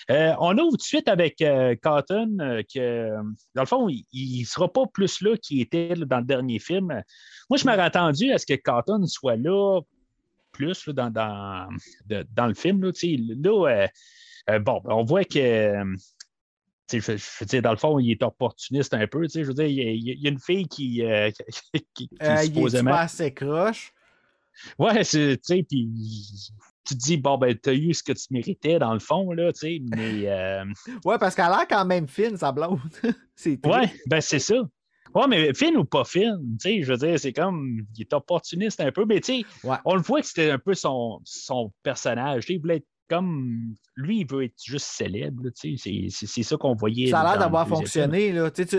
On 0.09 0.59
ouvre 0.59 0.71
tout 0.73 0.77
de 0.77 0.83
suite 0.83 1.09
avec 1.09 1.43
Cotton, 1.83 2.63
que 2.73 3.11
dans 3.55 3.63
le 3.63 3.67
fond, 3.67 3.89
il 3.89 4.41
ne 4.41 4.45
sera 4.45 4.71
pas 4.71 4.87
plus 4.93 5.23
là 5.23 5.37
qu'il 5.37 5.61
était 5.61 5.95
dans 5.95 6.19
le 6.19 6.25
dernier 6.25 6.59
film. 6.59 7.03
Moi, 7.49 7.57
je 7.57 7.65
m'aurais 7.65 7.81
attendu 7.81 8.31
à 8.31 8.39
ce 8.39 8.47
que 8.47 8.55
Cotton 8.55 9.07
soit 9.07 9.37
là 9.37 9.81
plus 10.53 10.89
dans, 10.91 11.11
dans, 11.11 12.47
le 12.47 12.55
film. 12.55 12.83
Là. 12.85 12.93
Là, 12.93 13.89
euh, 14.51 14.59
bon, 14.59 14.81
on 14.85 15.05
voit 15.05 15.25
que. 15.25 15.39
euh, 15.39 15.85
tu 16.89 17.01
sais, 17.01 17.17
Je, 17.17 17.47
je 17.51 17.61
dans 17.61 17.71
le 17.71 17.77
fond, 17.79 17.99
il 17.99 18.11
est 18.11 18.23
opportuniste 18.23 18.93
un 18.95 19.07
peu. 19.07 19.23
tu 19.23 19.31
sais, 19.31 19.43
Je 19.45 19.49
veux 19.49 19.55
dire, 19.55 19.67
il 19.67 19.75
y 19.75 19.81
a, 19.81 19.91
il 19.93 20.23
y 20.23 20.27
a 20.27 20.31
une 20.31 20.39
fille 20.41 20.67
qui, 20.69 21.03
euh, 21.03 21.31
qui, 21.31 21.43
qui- 21.95 22.09
qui 22.09 22.11
Euh, 22.23 22.35
il 22.35 22.37
est 22.37 22.47
supposément. 22.47 22.93
assez 22.95 23.33
croche. 23.33 23.93
Ouais, 24.79 25.03
tu 25.05 25.37
sais, 25.43 25.63
puis 25.69 25.91
tu 26.87 26.95
te 26.95 27.01
dis, 27.03 27.17
bon, 27.17 27.39
ben, 27.39 27.57
t'as 27.57 27.73
eu 27.73 27.93
ce 27.95 28.03
que 28.03 28.13
tu 28.13 28.27
méritais 28.31 28.79
dans 28.79 28.93
le 28.93 29.01
fond, 29.01 29.33
là, 29.33 29.53
tu 29.53 29.61
sais, 29.61 29.83
mais. 29.97 30.29
euh, 30.29 30.65
Ouais, 31.05 31.19
parce 31.19 31.35
qu'elle 31.35 31.47
a 31.47 31.57
l'air 31.59 31.69
quand 31.69 31.85
même 31.85 32.07
fine, 32.07 32.37
sa 32.37 32.53
blonde. 32.53 32.79
c'est 33.35 33.59
ouais, 33.67 33.93
ben, 34.07 34.21
c'est 34.21 34.39
ça. 34.39 34.55
Ouais, 35.15 35.27
mais 35.29 35.55
fine 35.55 35.77
ou 35.77 35.85
pas 35.85 36.05
fine, 36.05 36.39
tu 36.61 36.69
sais, 36.69 36.83
je 36.83 36.93
veux 36.93 36.99
dire, 36.99 37.19
c'est 37.19 37.33
comme, 37.33 37.81
il 37.97 38.01
est 38.03 38.13
opportuniste 38.13 38.81
un 38.81 38.91
peu, 38.93 39.05
mais 39.07 39.21
tu 39.21 39.41
sais, 39.43 39.47
Ouais. 39.63 39.77
on 39.85 39.95
le 39.95 40.03
voit 40.03 40.21
que 40.21 40.27
c'était 40.27 40.51
un 40.51 40.59
peu 40.59 40.75
son, 40.75 41.21
son 41.25 41.73
personnage, 41.83 42.43
tu 42.43 42.47
sais, 42.49 42.55
il 42.55 42.61
voulait 42.61 42.77
être 42.77 42.87
comme, 43.09 43.75
lui, 43.97 44.21
il 44.21 44.27
veut 44.27 44.45
être 44.45 44.55
juste 44.65 44.87
célèbre, 44.87 45.45
là, 45.45 45.51
tu 45.51 45.77
sais, 45.77 46.07
c'est- 46.11 46.43
ça 46.43 46.57
qu'on 46.57 46.75
voyait. 46.75 47.11
Ça 47.11 47.21
a 47.21 47.31
l'air 47.31 47.39
d'avoir 47.39 47.67
fonctionné. 47.69 48.33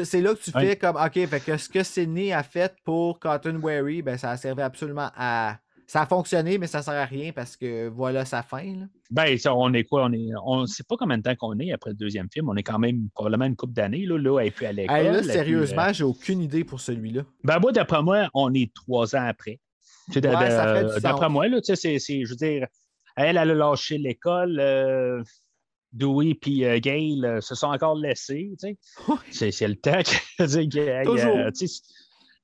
C'est 0.03 0.21
là 0.21 0.33
que 0.35 0.39
tu 0.43 0.51
Ouais. 0.55 0.65
fais 0.67 0.75
comme, 0.75 0.95
OK, 0.97 1.13
fait 1.27 1.39
que 1.39 1.57
ce 1.57 1.69
que 1.69 1.83
Sydney 1.83 2.33
a 2.33 2.43
fait 2.43 2.73
pour 2.83 3.19
Cotton 3.19 3.59
Wary, 3.61 4.01
ben, 4.01 4.17
ça 4.17 4.31
a 4.31 4.37
servi 4.37 4.61
absolument 4.61 5.09
à. 5.15 5.57
Ça 5.87 6.01
a 6.01 6.05
fonctionné, 6.07 6.57
mais 6.57 6.65
ça 6.65 6.81
sert 6.81 6.95
à 6.95 7.05
rien 7.05 7.31
parce 7.31 7.55
que 7.55 7.87
voilà 7.89 8.25
sa 8.25 8.41
fin. 8.41 8.63
Là. 8.63 8.85
Ben, 9.11 9.37
ça, 9.37 9.53
on 9.53 9.71
est 9.73 9.83
quoi? 9.83 10.05
On 10.05 10.13
est, 10.13 10.29
on 10.43 10.65
sait 10.65 10.83
pas 10.83 10.95
combien 10.97 11.19
de 11.19 11.21
temps 11.21 11.35
qu'on 11.35 11.59
est 11.59 11.71
après 11.71 11.91
le 11.91 11.95
deuxième 11.95 12.27
film. 12.33 12.49
On 12.49 12.55
est 12.55 12.63
quand 12.63 12.79
même 12.79 13.07
probablement 13.13 13.45
une 13.45 13.55
couple 13.55 13.73
d'années, 13.73 14.03
là, 14.07 14.17
là, 14.17 14.39
et 14.41 14.49
puis 14.49 14.65
à 14.65 14.71
l'école. 14.71 14.97
Hey, 14.97 15.05
là, 15.11 15.19
puis, 15.19 15.29
euh, 15.29 15.31
sérieusement, 15.31 15.93
j'ai 15.93 16.03
aucune 16.03 16.41
idée 16.41 16.63
pour 16.63 16.79
celui-là. 16.79 17.21
Ben, 17.43 17.59
moi, 17.59 17.71
d'après 17.71 18.01
moi, 18.01 18.27
on 18.33 18.51
est 18.55 18.73
trois 18.73 19.15
ans 19.15 19.27
après. 19.27 19.59
Ouais, 20.15 20.21
D'après 20.21 21.29
moi, 21.29 21.47
là, 21.47 21.61
tu 21.61 21.65
sais, 21.67 21.75
c'est, 21.75 21.99
c'est- 21.99 22.25
je 22.25 22.29
veux 22.31 22.35
dire, 22.35 22.67
elle, 23.15 23.37
elle 23.37 23.51
a 23.51 23.55
lâché 23.55 23.97
l'école. 23.97 24.59
euh, 24.59 25.21
Dewey 25.93 26.37
et 26.45 26.65
euh, 26.67 26.79
Gail 26.79 27.21
euh, 27.25 27.39
se 27.39 27.55
sont 27.55 27.67
encore 27.67 27.95
laissés. 27.95 28.51
Tu 28.59 28.67
sais. 28.69 28.77
c'est, 29.31 29.51
c'est 29.51 29.67
le 29.67 29.75
temps 29.75 30.01
que, 30.03 30.41
euh, 30.41 31.51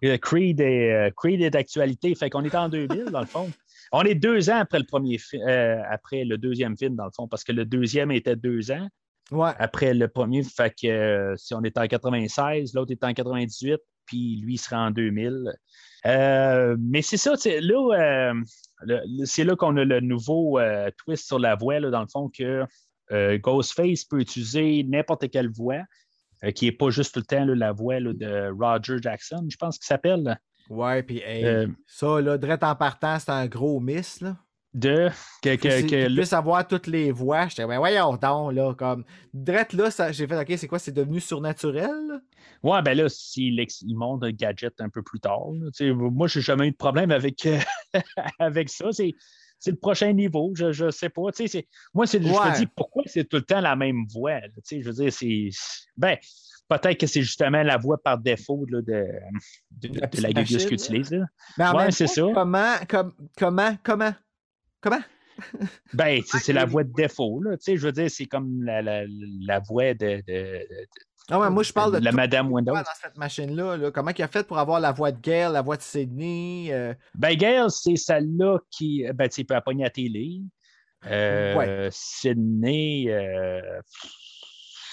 euh, 0.06 0.18
Creed 0.18 0.62
est, 0.62 1.14
Creed 1.18 1.42
est 1.42 1.50
d'actualité. 1.50 2.16
Fait 2.16 2.30
qu'on 2.30 2.44
est 2.46 2.56
en 2.56 2.70
2000, 2.70 3.06
dans 3.12 3.20
le 3.20 3.26
fond. 3.26 3.52
On 3.92 4.04
est 4.04 4.16
deux 4.16 4.50
ans 4.50 4.56
après 4.58 4.80
le 4.80 4.86
premier 4.86 5.18
fi- 5.18 5.42
après 5.44 6.24
le 6.24 6.38
deuxième 6.38 6.78
film, 6.78 6.96
dans 6.96 7.06
le 7.06 7.12
fond, 7.14 7.28
parce 7.28 7.44
que 7.44 7.52
le 7.52 7.66
deuxième 7.66 8.10
était 8.12 8.38
deux 8.38 8.72
ans 8.72 8.88
Ouais. 9.32 9.52
après 9.60 9.94
le 9.94 10.08
premier. 10.08 10.44
Fait 10.44 10.74
que 10.74 10.88
euh, 10.88 11.36
si 11.36 11.54
on 11.54 11.62
est 11.64 11.78
en 11.78 11.88
96, 11.88 12.74
l'autre 12.74 12.92
est 12.94 13.04
en 13.04 13.14
98, 13.14 13.80
puis 14.06 14.40
lui 14.42 14.54
il 14.54 14.58
sera 14.58 14.78
en 14.88 14.92
2000. 14.92 15.52
Euh, 16.06 16.76
mais 16.80 17.02
c'est 17.02 17.18
ça, 17.18 17.36
tu 17.36 17.44
sais, 17.44 17.62
là, 17.62 18.34
euh, 18.88 19.04
c'est 19.26 19.44
là 19.44 19.56
qu'on 19.56 19.78
a 19.78 19.86
le 19.86 20.00
nouveau 20.00 20.60
euh, 20.60 20.90
twist 20.98 21.28
sur 21.28 21.40
la 21.40 21.56
voix, 21.56 21.80
là, 21.80 21.90
dans 21.90 22.02
le 22.02 22.08
fond, 22.08 22.30
que 22.30 22.66
Ghostface 23.38 24.06
peut 24.06 24.22
utiliser 24.22 24.84
n'importe 24.84 25.30
quelle 25.30 25.50
voix, 25.50 25.82
qui 26.56 26.66
n'est 26.66 26.72
pas 26.72 26.90
juste 26.90 27.14
tout 27.14 27.20
le 27.20 27.26
temps 27.26 27.46
là, 27.46 27.56
la 27.56 27.72
voix 27.74 28.00
là, 28.00 28.14
de 28.14 28.52
Roger 28.58 28.98
Jackson, 29.02 29.46
je 29.50 29.58
pense 29.58 29.78
qu'il 29.78 29.86
s'appelle. 29.86 30.40
Ouais, 30.70 31.04
puis 31.04 31.20
hey, 31.20 31.68
ça, 31.86 32.22
là, 32.22 32.38
direct 32.38 32.64
en 32.64 32.76
partant, 32.76 33.20
c'est 33.20 33.32
un 33.32 33.48
gros 33.48 33.82
miss, 33.82 34.22
là. 34.22 34.38
De. 34.74 35.10
Que, 35.42 35.56
que, 35.56 35.62
Que, 35.62 35.82
que 35.82 35.88
qu'il 35.88 36.00
là- 36.16 36.22
puisse 36.22 36.34
avoir 36.34 36.68
toutes 36.68 36.88
les 36.88 37.12
voix. 37.12 37.48
J'étais, 37.48 37.66
ben 37.66 37.78
voyons 37.78 38.16
donc, 38.18 38.54
là, 38.54 38.74
comme. 38.74 39.04
Drette 39.34 39.74
là, 39.74 39.90
j'ai 40.12 40.28
fait, 40.28 40.40
ok, 40.40 40.54
c'est 40.58 40.68
quoi, 40.68 40.80
c'est 40.80 40.92
devenu 40.92 41.20
surnaturel? 41.20 41.90
Ouais, 42.64 42.82
ben 42.82 42.96
là, 42.98 43.10
s'il 43.10 43.60
il 43.60 43.96
monte 43.98 44.24
un 44.24 44.32
gadget 44.32 44.80
un 44.80 44.90
peu 44.90 45.02
plus 45.04 45.20
tard, 45.20 45.52
là, 45.54 45.70
tu 45.76 45.88
sais, 45.88 45.92
moi, 45.94 46.28
j'ai 46.28 46.42
jamais 46.42 46.68
eu 46.68 46.72
de 46.72 46.76
problème 46.78 47.12
avec, 47.12 47.46
euh, 47.46 47.58
avec 48.40 48.70
ça. 48.70 48.92
C'est, 48.92 49.14
c'est 49.60 49.72
le 49.72 49.78
prochain 49.78 50.12
niveau, 50.14 50.52
je, 50.56 50.72
je 50.72 50.90
sais 50.90 51.10
pas. 51.10 51.22
c'est- 51.34 51.68
moi, 51.94 52.08
c'est, 52.08 52.22
je 52.22 52.28
Ouais. 52.28 52.52
me 52.52 52.56
dis 52.58 52.68
pourquoi 52.76 53.04
c'est 53.06 53.26
tout 53.28 53.38
le 53.38 53.44
temps 53.44 53.62
la 53.62 53.76
même 53.76 54.06
voix. 54.12 54.40
là, 54.40 54.48
je 54.70 54.78
veux 54.84 54.94
dire, 54.94 55.12
c'est. 55.14 55.50
Ben, 55.98 56.18
peut-être 56.70 57.00
que 57.00 57.08
c'est 57.08 57.22
justement 57.22 57.62
la 57.64 57.78
voix 57.78 58.02
par 58.02 58.18
défaut 58.18 58.66
là, 58.70 58.82
de, 58.82 59.06
de, 59.88 60.00
La 60.00 60.08
de 60.08 60.22
la 60.22 60.30
là. 61.20 61.26
Mais 61.58 61.66
en 61.66 61.76
Ouais, 61.78 61.92
c'est 61.92 62.08
ça. 62.08 62.22
Comment, 62.34 62.76
comme, 62.88 63.14
comment, 63.38 63.76
comment, 63.84 64.14
comment? 64.82 65.00
Ben, 65.94 66.22
c'est, 66.26 66.38
c'est 66.40 66.54
la 66.54 66.66
voix 66.66 66.84
de 66.84 66.92
défaut. 66.94 67.42
Là, 67.42 67.58
tu 67.58 67.64
sais, 67.64 67.78
je 67.78 67.86
veux 67.86 67.92
dire, 67.92 68.12
c'est 68.12 68.26
comme 68.26 68.64
la, 68.64 68.82
la, 68.82 69.04
la 69.08 69.60
voix 69.60 69.94
de, 69.94 70.22
de, 70.28 70.60
Ah 71.30 71.40
ouais, 71.40 71.50
moi, 71.50 71.64
je 71.64 71.72
parle 71.74 72.00
de 72.00 72.04
la 72.06 72.12
Madame 72.12 72.52
Windows. 72.52 72.74
dans 72.74 72.84
cette 73.02 73.18
machine-là. 73.18 73.78
là. 73.78 73.92
Comment 73.92 74.12
il 74.16 74.22
a 74.24 74.28
fait 74.28 74.46
pour 74.46 74.60
avoir 74.60 74.80
la 74.80 74.92
voix 74.92 75.12
de 75.12 75.20
Gail, 75.20 75.52
la 75.54 75.62
voix 75.62 75.78
de 75.78 75.82
Sydney? 75.82 76.68
euh, 76.72 76.94
Ben, 77.16 77.36
Gail, 77.36 77.66
c'est 77.70 77.96
celle-là 77.96 78.60
qui. 78.70 79.06
Ben, 79.16 79.28
tu 79.30 79.36
sais, 79.36 79.44
peut 79.46 79.60
pogner 79.66 79.84
à 79.84 79.88
la 79.88 79.92
télé. 79.92 80.42
Euh, 81.08 81.56
Ouais. 81.56 81.90
Sydney. 81.92 83.06
euh, 83.08 83.62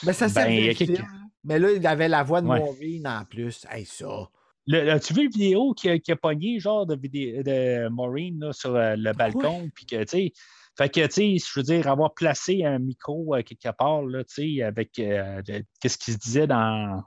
Mais 0.07 0.12
ça 0.14 0.26
Ben, 0.26 0.32
servait 0.32 0.74
quelques-. 0.74 1.03
Mais 1.45 1.59
là, 1.59 1.72
il 1.72 1.86
avait 1.86 2.09
la 2.09 2.22
voix 2.22 2.41
de 2.41 2.47
Ouais. 2.47 2.59
Maureen 2.59 3.07
en 3.07 3.24
plus. 3.24 3.66
Hey, 3.70 3.84
ça. 3.84 4.28
Le- 4.69 4.91
As-tu 4.93 5.14
vu 5.14 5.25
une 5.25 5.31
vidéo 5.31 5.73
qui 5.75 5.89
a, 5.89 5.99
qui 5.99 6.12
a 6.12 6.16
pogné, 6.16 6.61
genre, 6.61 6.87
de, 6.87 6.95
vidéo, 6.95 7.43
de 7.43 7.89
Maureen 7.89 8.39
là, 8.39 8.53
sur 8.53 8.77
euh, 8.77 8.95
le 8.97 9.12
balcon? 9.12 9.69
Puis 9.75 9.87
que, 9.87 9.97
tu 10.03 10.09
sais. 10.09 10.33
Fait 10.77 10.89
que, 10.89 11.05
tu 11.07 11.12
sais, 11.12 11.37
je 11.39 11.59
veux 11.59 11.64
dire, 11.64 11.89
avoir 11.89 12.14
placé 12.14 12.64
un 12.64 12.79
micro 12.79 13.35
euh, 13.35 13.43
quelque 13.43 13.75
part, 13.77 14.03
là, 14.03 14.23
tu 14.23 14.57
sais, 14.59 14.62
avec 14.62 14.97
euh, 15.01 15.43
qu'est-ce 15.81 15.99
qui 15.99 16.12
se 16.12 16.19
disait 16.19 16.47
dans, 16.47 17.03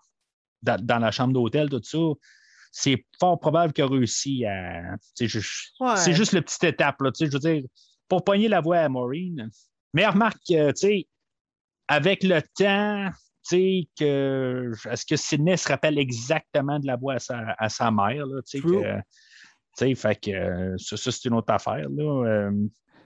dans, 0.61 0.83
dans 0.83 0.99
la 0.99 1.11
chambre 1.11 1.33
d'hôtel, 1.33 1.69
tout 1.69 1.81
ça, 1.81 1.97
c'est 2.73 3.05
fort 3.19 3.39
probable 3.39 3.71
qu'il 3.71 3.83
a 3.85 3.87
réussi 3.87 4.45
à. 4.45 4.97
tu 5.15 5.29
Ouais. 5.79 5.95
C'est 5.95 6.13
juste 6.13 6.33
la 6.33 6.41
petite 6.41 6.63
étape, 6.65 6.99
là, 7.01 7.11
tu 7.11 7.19
sais, 7.19 7.27
je 7.27 7.31
veux 7.31 7.39
dire, 7.39 7.63
pour 8.09 8.25
pogner 8.25 8.49
la 8.49 8.59
voix 8.59 8.79
à 8.79 8.89
Maureen. 8.89 9.49
Mais 9.93 10.05
remarque, 10.05 10.41
tu 10.45 10.55
sais, 10.75 11.07
avec 11.87 12.23
le 12.23 12.41
temps, 12.41 13.09
tu 13.09 13.30
sais, 13.55 13.87
que 13.97 14.71
est-ce 14.89 15.05
que 15.05 15.15
Sidney 15.15 15.57
se 15.57 15.67
rappelle 15.67 15.97
exactement 15.97 16.79
de 16.79 16.87
la 16.87 16.95
voix 16.95 17.13
à 17.15 17.19
sa, 17.19 17.55
à 17.57 17.69
sa 17.69 17.91
mère, 17.91 18.25
là, 18.25 18.41
tu 18.41 18.59
sais, 18.59 18.61
que- 18.81 18.97
tu 18.97 19.85
sais, 19.85 19.95
fait 19.95 20.15
que 20.15 20.31
euh, 20.31 20.75
ça, 20.77 20.97
ça, 20.97 21.11
c'est 21.11 21.25
une 21.29 21.35
autre 21.35 21.53
affaire, 21.53 21.87
là. 21.89 22.25
euh. 22.27 22.51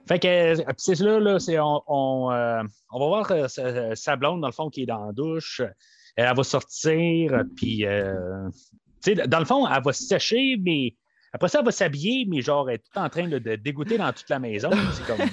fait 0.08 0.18
que, 0.18 0.26
euh, 0.28 0.64
c'est 0.76 0.98
là, 1.00 1.20
là, 1.20 1.38
c'est 1.38 1.58
on, 1.60 1.82
on, 1.86 2.30
euh, 2.32 2.62
on 2.92 2.98
va 3.00 3.06
voir 3.06 3.30
euh, 3.32 3.48
sa, 3.48 3.94
sa 3.94 4.16
blonde, 4.16 4.40
dans 4.40 4.48
le 4.48 4.52
fond, 4.52 4.68
qui 4.70 4.82
est 4.82 4.86
dans 4.86 5.06
la 5.06 5.12
douche. 5.12 5.62
Elle, 6.16 6.34
va 6.34 6.42
sortir, 6.44 7.42
puis, 7.56 7.84
euh, 7.84 8.48
tu 9.04 9.14
sais, 9.14 9.26
dans 9.28 9.38
le 9.38 9.44
fond, 9.44 9.66
elle 9.68 9.82
va 9.82 9.92
se 9.92 10.04
sécher, 10.04 10.56
mais 10.60 10.94
après 11.32 11.48
ça, 11.48 11.58
elle 11.58 11.66
va 11.66 11.70
s'habiller, 11.72 12.26
mais 12.28 12.40
genre, 12.40 12.68
elle 12.70 12.76
est 12.76 12.78
tout 12.78 12.98
en 12.98 13.08
train 13.10 13.28
là, 13.28 13.38
de 13.38 13.56
dégoûter 13.56 13.98
dans 13.98 14.12
toute 14.12 14.28
la 14.30 14.38
maison. 14.38 14.70
C'est 14.92 15.06
comme. 15.06 15.28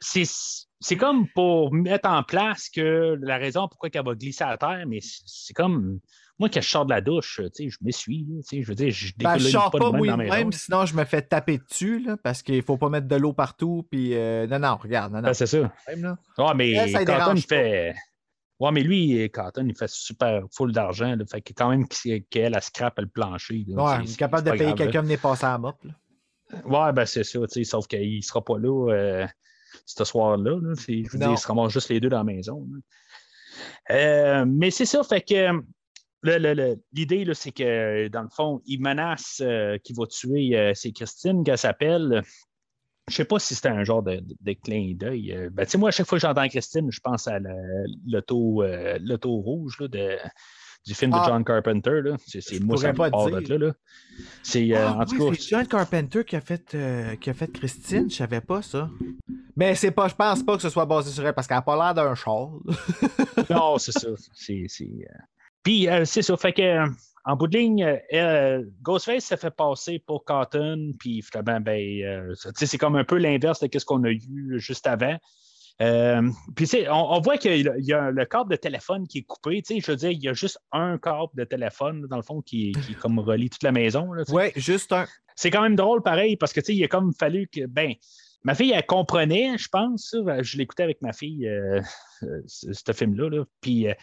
c'est- 0.00 0.66
C'est 0.82 0.96
comme 0.96 1.28
pour 1.28 1.72
mettre 1.72 2.08
en 2.08 2.22
place 2.22 2.68
que 2.68 3.16
la 3.20 3.38
raison 3.38 3.68
pourquoi 3.68 3.88
elle 3.92 4.04
va 4.04 4.14
glisser 4.14 4.44
à 4.44 4.56
terre, 4.58 4.84
mais 4.86 4.98
c'est 5.00 5.54
comme. 5.54 6.00
Moi, 6.38 6.48
quand 6.48 6.60
je 6.60 6.68
sors 6.68 6.84
de 6.86 6.90
la 6.90 7.00
douche, 7.00 7.40
tu 7.54 7.64
sais, 7.64 7.68
je 7.70 7.76
m'essuie. 7.82 8.26
tu 8.26 8.42
sais, 8.42 8.62
Je 8.62 8.68
veux 8.68 8.74
dire, 8.74 8.90
je 8.90 9.12
Ben, 9.16 9.38
je 9.38 9.44
décolle 9.44 9.50
sors 9.52 9.70
pas 9.70 9.78
pas 9.78 9.90
de 9.92 9.96
même 10.04 10.50
dans 10.50 10.50
sinon 10.56 10.86
je 10.86 10.96
me 10.96 11.04
fais 11.04 11.22
taper 11.22 11.58
dessus, 11.58 12.00
là, 12.00 12.16
parce 12.16 12.42
qu'il 12.42 12.62
faut 12.62 12.76
pas 12.78 12.88
mettre 12.88 13.06
de 13.06 13.14
l'eau 13.16 13.32
partout. 13.32 13.86
Puis, 13.90 14.14
euh, 14.16 14.46
non, 14.48 14.58
non, 14.58 14.76
regarde, 14.76 15.12
non, 15.12 15.18
non. 15.20 15.28
Ben, 15.28 15.34
c'est 15.34 15.46
ça. 15.46 15.72
même. 15.88 16.16
Ouais, 16.38 16.54
mais 16.56 16.72
Elle, 16.72 16.90
ça 16.90 17.04
Cotton, 17.04 17.34
il 17.36 17.42
fait. 17.42 17.94
Ouais, 18.58 18.72
mais 18.72 18.82
lui, 18.82 19.30
Cotton, 19.30 19.66
il 19.68 19.76
fait 19.76 19.88
super 19.90 20.42
full 20.50 20.72
d'argent. 20.72 21.14
Fait 21.30 21.40
que 21.42 21.52
quand 21.52 21.68
même 21.70 21.86
qu'il- 21.86 22.24
qu'elle, 22.24 22.54
elle 22.56 22.62
scrape 22.62 22.98
le 22.98 23.06
plancher. 23.06 23.64
là. 23.68 23.82
Ouais, 23.98 24.04
il 24.04 24.10
est 24.10 24.16
capable 24.16 24.46
de 24.50 24.56
payer 24.56 24.74
quelqu'un 24.74 25.00
de 25.02 25.06
venir 25.06 25.20
passer 25.20 25.44
à 25.46 25.52
la 25.52 25.58
mop. 25.58 25.76
là. 25.84 25.92
Ouais, 26.64 26.92
ben 26.92 27.06
c'est 27.06 27.24
ça, 27.24 27.38
tu 27.40 27.46
sais, 27.48 27.64
sauf 27.64 27.86
qu'il 27.86 28.16
ne 28.16 28.20
sera 28.20 28.44
pas 28.44 28.58
là 28.58 28.90
euh, 28.92 29.26
ce 29.86 30.04
soir-là. 30.04 30.58
là. 30.62 30.74
C'est- 30.74 31.04
Je 31.04 31.10
veux 31.12 31.18
dire, 31.18 31.28
ils 31.32 31.38
se 31.38 31.46
ramassent 31.46 31.72
juste 31.72 31.88
les 31.88 32.00
deux 32.00 32.08
dans 32.08 32.18
la 32.18 32.24
maison. 32.24 32.66
Euh, 33.90 34.44
mais 34.46 34.70
c'est 34.70 34.86
ça, 34.86 35.02
fait 35.02 35.20
que 35.22 35.50
l'idée, 36.92 37.26
c'est 37.34 37.52
que 37.52 38.08
dans 38.08 38.22
le 38.22 38.28
fond, 38.28 38.60
il 38.66 38.80
menace 38.80 39.40
euh, 39.44 39.76
qu'il 39.78 39.96
va 39.96 40.06
tuer, 40.06 40.56
euh, 40.56 40.72
c'est 40.74 40.92
Christine 40.92 41.44
qu'elle 41.44 41.58
s'appelle. 41.58 42.22
Je 43.08 43.16
sais 43.16 43.24
pas 43.24 43.40
si 43.40 43.54
c'était 43.56 43.68
un 43.68 43.82
genre 43.82 44.02
de, 44.02 44.16
de- 44.16 44.36
de 44.40 44.52
clin 44.52 44.94
d'œil. 44.94 45.48
Ben, 45.52 45.64
tu 45.64 45.72
sais, 45.72 45.78
moi, 45.78 45.88
à 45.88 45.92
chaque 45.92 46.06
fois 46.06 46.18
que 46.18 46.22
j'entends 46.22 46.46
Christine, 46.48 46.90
je 46.92 47.00
pense 47.00 47.26
à 47.26 47.40
la- 47.40 47.50
l'auto 48.06 48.62
euh, 48.62 48.98
l'auto 49.02 49.32
rouge 49.34 49.76
là, 49.80 49.88
de, 49.88 50.16
du 50.84 50.94
film 50.94 51.12
Ah. 51.14 51.20
de 51.20 51.30
John 51.30 51.44
Carpenter. 51.44 52.00
là. 52.02 52.16
C'est 52.26 52.60
moi, 52.60 52.76
ça 52.76 52.92
pas 52.92 53.10
part 53.10 53.28
dire. 53.28 53.42
de 53.42 53.54
là. 53.54 53.66
là. 53.68 53.72
C'est, 54.42 54.74
euh, 54.74 54.88
Ah, 54.88 54.98
en 55.00 55.04
tout 55.04 55.16
cas, 55.30 55.36
John 55.48 55.66
Carpenter 55.66 56.24
qui 56.24 56.36
a 56.36 56.40
fait, 56.40 56.74
euh, 56.74 57.14
qui 57.16 57.30
a 57.30 57.34
fait 57.34 57.50
Christine, 57.52 58.10
je 58.10 58.16
savais 58.16 58.40
pas 58.40 58.62
ça. 58.62 58.90
Mais 59.56 59.74
c'est 59.74 59.90
pas, 59.90 60.08
je 60.08 60.14
pense 60.14 60.42
pas 60.42 60.56
que 60.56 60.62
ce 60.62 60.70
soit 60.70 60.86
basé 60.86 61.10
sur 61.10 61.26
elle 61.26 61.34
parce 61.34 61.46
qu'elle 61.46 61.58
a 61.58 61.62
pas 61.62 61.76
l'air 61.76 61.94
d'un 61.94 62.14
char. 62.14 62.50
Non, 63.50 63.78
c'est 63.78 63.92
ça. 63.92 64.08
C'est, 64.32 64.64
c'est, 64.68 64.84
euh, 64.84 65.18
Puis, 65.62 65.88
euh, 65.88 66.04
c'est 66.04 66.22
ça. 66.22 66.36
Fait 66.36 66.52
que, 66.52 66.84
en 67.24 67.36
bout 67.36 67.46
de 67.46 67.56
ligne, 67.58 67.98
euh, 68.14 68.64
Ghostface 68.82 69.24
s'est 69.24 69.36
fait 69.36 69.50
passer 69.54 69.98
pour 70.04 70.24
Cotton, 70.24 70.92
puis 70.98 71.22
finalement, 71.22 71.60
ben, 71.60 72.34
c'est 72.54 72.78
comme 72.78 72.96
un 72.96 73.04
peu 73.04 73.16
l'inverse 73.18 73.60
de 73.60 73.78
ce 73.78 73.84
qu'on 73.84 74.02
a 74.04 74.10
eu 74.10 74.54
juste 74.58 74.86
avant. 74.86 75.16
Euh, 75.80 76.28
puis, 76.54 76.68
on, 76.88 77.12
on 77.14 77.20
voit 77.20 77.38
qu'il 77.38 77.56
y 77.56 77.86
y 77.86 77.92
a 77.92 78.10
le 78.10 78.24
câble 78.24 78.50
de 78.50 78.56
téléphone 78.56 79.06
qui 79.06 79.18
est 79.18 79.22
coupé. 79.22 79.62
Tu 79.62 79.74
sais, 79.74 79.80
je 79.80 79.90
veux 79.90 79.96
dire, 79.96 80.10
il 80.10 80.22
y 80.22 80.28
a 80.28 80.34
juste 80.34 80.58
un 80.70 80.98
câble 80.98 81.32
de 81.34 81.44
téléphone, 81.44 82.06
dans 82.08 82.16
le 82.16 82.22
fond, 82.22 82.40
qui, 82.42 82.72
qui 82.86 82.94
comme 82.94 83.18
relie 83.18 83.50
toute 83.50 83.62
la 83.62 83.72
maison. 83.72 84.08
ouais, 84.28 84.52
juste 84.56 84.92
un. 84.92 85.06
C'est 85.34 85.50
quand 85.50 85.62
même 85.62 85.76
drôle, 85.76 86.02
pareil, 86.02 86.36
parce 86.36 86.52
que, 86.52 86.60
tu 86.60 86.66
sais, 86.66 86.74
il 86.74 86.84
a 86.84 86.88
comme 86.88 87.12
fallu 87.14 87.48
que, 87.48 87.66
ben, 87.66 87.94
ma 88.44 88.54
fille, 88.54 88.72
elle 88.72 88.84
comprenait, 88.86 89.56
je 89.56 89.68
pense. 89.68 90.10
ça. 90.10 90.42
Je 90.42 90.58
l'écoutais 90.58 90.82
avec 90.82 91.00
ma 91.00 91.12
fille, 91.12 91.48
euh, 91.48 91.80
euh, 92.24 92.42
ce 92.46 92.92
film-là. 92.92 93.30
là. 93.30 93.44
Puis, 93.60 93.88
euh, 93.88 93.94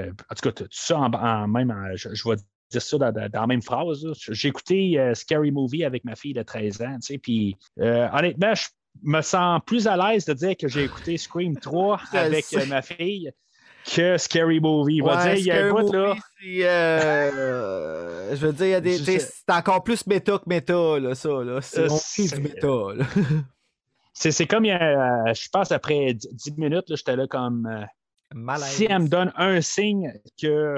en 0.00 0.34
tout 0.34 0.50
cas, 0.50 0.52
tout 0.52 0.66
ça 0.70 0.98
en, 0.98 1.12
en 1.12 1.48
même, 1.48 1.70
en- 1.70 1.94
je, 1.94 2.14
je 2.14 2.28
vais 2.28 2.36
dire 2.70 2.82
ça 2.82 2.98
dans, 2.98 3.28
la 3.32 3.46
même 3.46 3.62
phrase. 3.62 4.06
J'ai 4.30 4.48
écouté 4.48 5.12
Scary 5.14 5.50
Movie 5.50 5.84
avec 5.84 6.04
ma 6.04 6.16
fille 6.16 6.34
de 6.34 6.42
13 6.42 6.82
ans, 6.82 6.96
tu 7.00 7.14
sais, 7.14 7.18
puis 7.18 7.56
honnêtement, 7.78 8.54
je 8.54 8.66
me 9.02 9.20
sens 9.22 9.60
plus 9.64 9.86
à 9.86 9.96
l'aise 9.96 10.24
de 10.24 10.34
dire 10.34 10.56
que 10.56 10.68
j'ai 10.68 10.84
écouté 10.84 11.16
Scream 11.16 11.56
3 11.56 12.00
Je 12.12 12.16
le 12.16 12.24
avec 12.24 12.46
euh, 12.54 12.66
ma 12.66 12.82
fille 12.82 13.32
que 13.94 14.18
Scary 14.18 14.60
Movie. 14.60 15.00
Ouais, 15.00 15.16
dire, 15.22 15.34
il 15.34 15.44
y 15.44 15.50
a 15.50 15.66
un 15.66 15.70
bout, 15.70 15.92
là. 15.92 16.14
Euh, 16.44 18.36
je 18.36 18.46
veux 18.46 18.52
dire, 18.52 18.66
il 18.66 18.70
y 18.70 18.74
a 18.74 18.80
des, 18.80 18.98
c'est 18.98 19.32
encore 19.48 19.82
plus 19.82 20.06
méta 20.06 20.38
que 20.38 20.44
méta, 20.46 20.98
là, 20.98 21.14
ça. 21.14 21.28
Là. 21.28 21.60
C'est, 21.62 21.88
Euh, 21.88 22.36
du 22.36 22.40
méta. 22.40 22.66
Là. 22.66 23.04
C'est 24.12 24.32
c'est 24.32 24.46
comme, 24.46 24.64
il 24.64 24.68
y 24.68 24.72
a, 24.72 25.32
je 25.32 25.48
pense, 25.50 25.70
après 25.72 26.12
10 26.12 26.28
10 26.32 26.58
minutes, 26.58 26.84
j'étais 26.88 27.16
là 27.16 27.26
comme. 27.26 27.86
Malaise. 28.34 28.68
si 28.68 28.84
elle 28.84 29.02
me 29.02 29.08
donne 29.08 29.32
un 29.36 29.60
signe 29.60 30.12
que. 30.40 30.76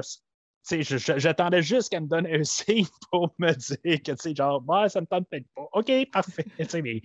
J'attendais 1.17 1.63
juste 1.63 1.91
qu'elle 1.91 2.03
me 2.03 2.09
donne 2.09 2.27
un 2.27 2.45
signe 2.45 2.87
pour 3.11 3.33
me 3.39 3.53
dire 3.53 4.03
que, 4.03 4.13
tu 4.13 4.17
sais, 4.19 4.35
genre, 4.35 4.63
ouais, 4.67 4.89
ça 4.89 5.01
me 5.01 5.07
tente 5.07 5.27
peut-être 5.31 5.47
pas. 5.55 5.63
OK, 5.73 5.91
parfait. 6.13 6.45
Mais 6.83 7.03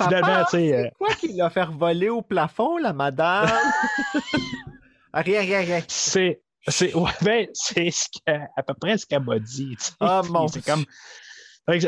finalement, 0.00 0.44
tu 0.44 0.50
sais. 0.56 0.74
euh, 0.74 0.82
c'est 0.84 0.92
quoi 0.98 1.14
qui 1.14 1.28
l'a 1.34 1.50
fait 1.50 1.66
voler 1.66 2.08
au 2.08 2.22
plafond, 2.22 2.76
la 2.78 2.92
madame? 2.92 3.48
Rien, 5.12 5.40
rien, 5.40 5.60
rien. 5.60 5.80
c'est. 5.88 6.40
C'est 6.68 6.94
ouais, 6.94 7.10
ben, 7.22 7.48
c'est 7.54 7.90
ce 7.90 8.06
à 8.28 8.62
peu 8.62 8.74
près 8.74 8.98
ce 8.98 9.06
qu'elle 9.06 9.24
m'a 9.24 9.38
dit. 9.38 9.76
Ah, 9.98 10.20
mon 10.28 10.46
c'est 10.46 10.62
comme. 10.64 10.84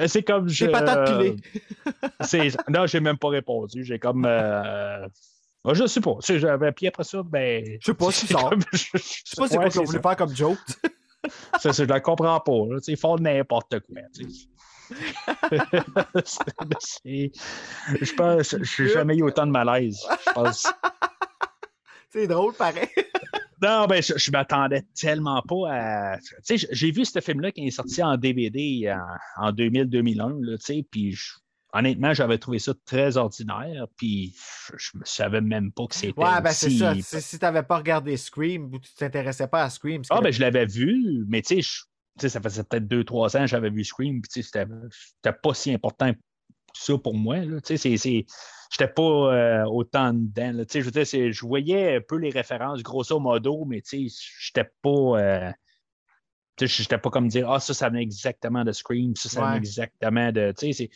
C'est 0.09 0.23
comme. 0.23 0.49
je- 0.49 0.55
J'ai 0.55 0.69
c'est- 2.23 2.57
Non, 2.71 2.87
j'ai 2.87 3.01
même 3.01 3.19
pas 3.19 3.29
répondu. 3.29 3.85
J'ai 3.85 3.99
comme. 3.99 4.25
euh, 4.27 5.07
Je 5.73 5.87
sais 5.87 6.01
pas. 6.01 6.15
Puis 6.75 6.87
après 6.87 7.05
ça, 7.05 7.23
ben. 7.23 7.63
Je 7.81 7.85
sais 7.85 7.95
pas, 7.95 8.11
c'est 8.13 8.33
comme- 8.33 8.61
Je 8.73 8.79
sais 8.79 8.91
pas 9.37 9.49
c'est 9.49 9.59
Ouais, 9.59 9.65
quoi 9.65 9.71
qu'on 9.71 9.85
voulait 9.85 9.99
ça. 9.99 10.09
faire 10.09 10.17
comme 10.17 10.35
joke. 10.35 10.59
Ça, 11.61 11.71
je 11.73 11.85
la 11.85 12.01
comprends 12.01 12.41
pas. 12.41 12.67
Là. 12.71 12.79
Ils 12.87 12.97
font 12.97 13.17
n'importe 13.17 13.81
quoi. 13.81 14.01
je 17.05 18.15
pense, 18.15 18.57
je 18.61 18.83
n'ai 18.83 18.89
jamais 18.89 19.17
eu 19.17 19.23
autant 19.23 19.47
de 19.47 19.53
malaise. 19.53 20.01
Je 20.27 20.33
pense. 20.33 20.67
C'est 22.11 22.27
drôle, 22.27 22.55
pareil. 22.55 22.89
Non, 23.65 23.87
ben, 23.87 24.03
je, 24.03 24.15
je 24.19 24.33
m'attendais 24.33 24.83
tellement 24.93 25.41
pas 25.43 25.71
à. 25.71 26.19
Tu 26.19 26.59
sais, 26.59 26.67
j'ai 26.73 26.91
vu 26.91 27.05
ce 27.05 27.21
film-là 27.21 27.53
qui 27.53 27.65
est 27.65 27.71
sorti 27.71 28.03
en 28.03 28.17
DVD 28.17 28.93
en, 29.39 29.47
en 29.47 29.53
2000-2001, 29.53 30.45
là, 30.45 30.59
tu 30.59 30.65
sais, 30.65 30.85
puis 30.91 31.13
je- 31.13 31.35
honnêtement, 31.73 32.13
j'avais 32.15 32.39
trouvé 32.39 32.59
ça 32.59 32.73
très 32.85 33.17
ordinaire, 33.17 33.87
puis 33.97 34.35
je, 34.77 34.99
me 34.99 35.05
savais 35.05 35.41
même 35.41 35.73
pas 35.73 35.87
que 35.87 35.95
c'était. 35.95 36.21
Ouais, 36.21 36.41
ben 36.43 36.51
c'est 36.51 36.71
ça. 36.71 36.95
Si, 36.95 37.21
si 37.21 37.39
t'avais 37.39 37.63
pas 37.63 37.79
regardé 37.79 38.17
Scream 38.17 38.73
ou 38.73 38.79
tu 38.79 38.93
t'intéressais 38.95 39.49
pas 39.49 39.65
à 39.65 39.71
Scream, 39.71 40.03
Ah, 40.11 40.19
que- 40.19 40.25
ben, 40.25 40.33
je 40.33 40.41
l'avais 40.41 40.67
vu, 40.67 41.25
mais 41.29 41.43
tu 41.43 41.63
sais, 41.63 41.81
tu 42.19 42.29
ça 42.29 42.41
faisait 42.41 42.65
peut-être 42.65 42.87
2-3 42.87 43.37
ans 43.37 43.41
que 43.41 43.47
j'avais 43.47 43.71
vu 43.71 43.85
Scream, 43.85 44.21
puis 44.21 44.31
tu 44.31 44.43
sais, 44.43 44.65
c'était 45.23 45.33
pas 45.43 45.55
si 45.55 45.73
important 45.73 46.13
ça 46.75 46.97
pour 46.99 47.15
moi. 47.15 47.39
Tu 47.65 47.77
sais, 47.77 47.97
c'est- 47.97 48.27
J'étais 48.71 48.89
pas 48.91 49.03
euh, 49.03 49.65
autant 49.67 50.15
dedans. 50.15 50.53
là. 50.53 50.65
Tu 50.65 50.73
sais, 50.73 50.81
Je, 50.81 50.87
veux 50.87 50.91
dire, 50.91 51.07
c'est- 51.07 51.31
je 51.31 51.45
voyais 51.45 51.97
un 51.97 52.01
peu 52.01 52.17
les 52.17 52.31
références, 52.31 52.83
grosso 52.83 53.21
modo, 53.21 53.67
mais 53.67 53.83
tu 53.83 54.09
sais, 54.09 54.17
j'étais 54.41 54.71
pas. 54.81 54.89
euh, 54.91 55.51
tu 55.51 55.57
j'étais 56.67 56.99
pas 56.99 57.11
comme 57.11 57.29
dire 57.29 57.51
Ah, 57.51 57.61
ça, 57.61 57.75
ça 57.75 57.89
venait 57.89 58.03
exactement 58.03 58.65
de 58.65 58.73
Scream, 58.73 59.15
ça, 59.17 59.29
ça 59.29 59.41
venait 59.41 59.53
Ouais. 59.53 59.59
exactement 59.59 60.33
de. 60.33 60.53
tu 60.59 60.67
sais, 60.67 60.73
c'est- 60.73 60.91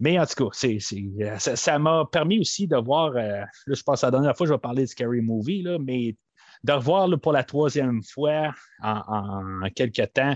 Mais 0.00 0.18
en 0.18 0.26
tout 0.26 0.48
cas, 0.48 0.66
euh, 0.66 1.38
ça, 1.38 1.56
ça 1.56 1.78
m'a 1.78 2.04
permis 2.10 2.40
aussi 2.40 2.66
de 2.66 2.76
voir. 2.76 3.12
euh, 3.16 3.40
là, 3.40 3.46
je 3.74 3.82
pense 3.82 4.00
que 4.00 4.06
la 4.06 4.10
dernière 4.10 4.36
fois, 4.36 4.46
je 4.46 4.52
vais 4.52 4.58
parler 4.58 4.82
de 4.82 4.88
Scary 4.88 5.20
Movie, 5.20 5.62
là, 5.62 5.78
mais 5.78 6.16
de 6.64 6.72
revoir 6.72 7.08
là, 7.08 7.16
pour 7.16 7.32
la 7.32 7.44
troisième 7.44 8.02
fois 8.02 8.52
en, 8.82 9.62
en 9.64 9.70
quelques 9.74 10.12
temps 10.12 10.34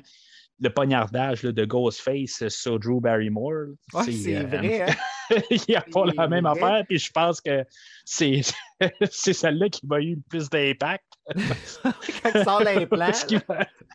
le 0.59 0.71
poignardage 0.71 1.43
là, 1.43 1.53
de 1.53 1.65
Ghostface 1.67 2.49
sur 2.49 2.79
Drew 2.81 2.99
Barrymore. 3.01 3.75
C'est 4.05 4.37
euh, 4.37 4.45
vrai, 4.47 4.83
hein? 4.83 4.95
il 5.51 5.61
n'y 5.69 5.77
a 5.77 5.83
pas 5.83 6.07
la 6.17 6.29
même 6.29 6.45
vrai. 6.47 6.53
affaire, 6.63 6.85
puis 6.89 6.99
je 6.99 7.11
pense 7.13 7.41
que 7.43 7.63
c'est 8.07 8.41
celle-là 9.11 9.69
qui 9.69 9.87
m'a 9.87 10.01
eu 10.01 10.15
le 10.15 10.23
plus 10.29 10.49
d'impact. 10.49 11.05
Quand 11.33 12.31
il 12.35 12.45
sort 12.45 12.63
l'implant, 12.63 13.11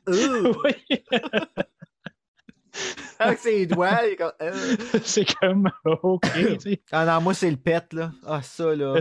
avec 3.19 3.39
ses 3.39 3.65
doigts, 3.65 4.05
il 4.05 4.13
est 4.13 4.15
comme, 4.15 4.31
euh. 4.41 4.75
c'est 5.03 5.25
comme 5.39 5.69
OK. 5.85 6.25
Ah 6.91 7.05
non, 7.05 7.21
moi, 7.21 7.33
c'est 7.33 7.51
le 7.51 7.57
pet, 7.57 7.91
là. 7.93 8.11
Ah, 8.25 8.41
ça, 8.41 8.75
là. 8.75 8.95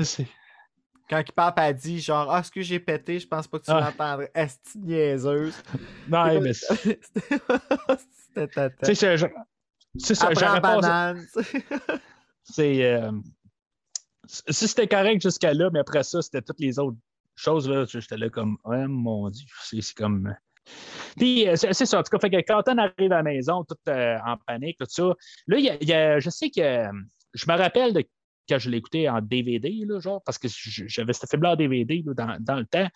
Quand 1.09 1.22
il 1.26 1.33
parle, 1.33 1.55
elle 1.57 1.74
dit, 1.76 2.01
genre, 2.01 2.31
ah, 2.33 2.43
ce 2.43 2.51
que 2.51 2.61
j'ai 2.62 2.78
pété, 2.78 3.18
je 3.18 3.26
pense 3.26 3.49
pas 3.49 3.59
que 3.59 3.64
tu 3.64 3.70
Ah. 3.70 3.81
l'entendrais. 3.81 4.31
Est-ce 4.35 4.78
niaiseuse? 4.78 5.55
Non, 6.09 6.41
mais 6.41 6.53
C'était 8.35 8.59
tu 8.85 8.95
sais, 8.95 9.16
c'est 9.99 10.14
ça, 10.14 10.28
j'aurais 10.39 10.61
pas- 10.61 11.14
c'est 12.45 12.85
euh, 12.85 13.11
si 14.28 14.68
c'était 14.68 14.87
correct 14.87 15.20
jusqu'à 15.20 15.53
là, 15.53 15.68
mais 15.72 15.81
après 15.81 16.05
ça, 16.05 16.22
c'était 16.22 16.43
toutes 16.43 16.61
les 16.61 16.78
autres 16.78 16.97
choses 17.41 17.68
là, 17.68 17.84
j'étais 17.88 18.16
là 18.16 18.28
comme 18.28 18.57
oh 18.64 18.74
mon 18.88 19.28
dieu, 19.30 19.47
c'est 19.62 19.95
comme 19.95 20.34
puis 21.16 21.49
euh, 21.49 21.57
c'est 21.57 21.72
ça, 21.86 21.99
en 21.99 22.03
tout 22.03 22.11
cas, 22.11 22.18
fait 22.20 22.30
que 22.30 22.36
quand 22.47 22.62
on 22.68 22.78
arrive 22.78 23.12
à 23.12 23.16
la 23.16 23.22
maison, 23.22 23.64
tout 23.64 23.74
euh, 23.88 24.16
en 24.24 24.36
panique, 24.47 24.76
tout 24.78 24.86
ça, 24.88 25.14
là, 25.49 25.59
il 25.59 25.64
y 25.64 25.70
a- 25.70 25.76
il 25.80 25.88
y 25.88 25.93
a- 25.93 26.20
je 26.20 26.30
sais 26.30 26.51
que 26.51 26.61
euh, 26.61 26.93
je 27.34 27.45
me 27.51 27.57
rappelle 27.57 27.93
de 27.93 28.05
quand 28.49 28.59
je 28.59 28.68
l'écoutais 28.70 29.09
en 29.09 29.20
DVD, 29.20 29.70
là, 29.86 30.01
genre, 30.01 30.22
parce 30.24 30.38
que 30.38 30.49
j'avais 30.49 31.12
ce 31.12 31.26
film-là 31.28 31.53
en 31.53 31.57
DVD 31.57 32.03
là, 32.05 32.14
dans, 32.14 32.36
dans 32.41 32.57
le 32.57 32.66
temps. 32.66 32.88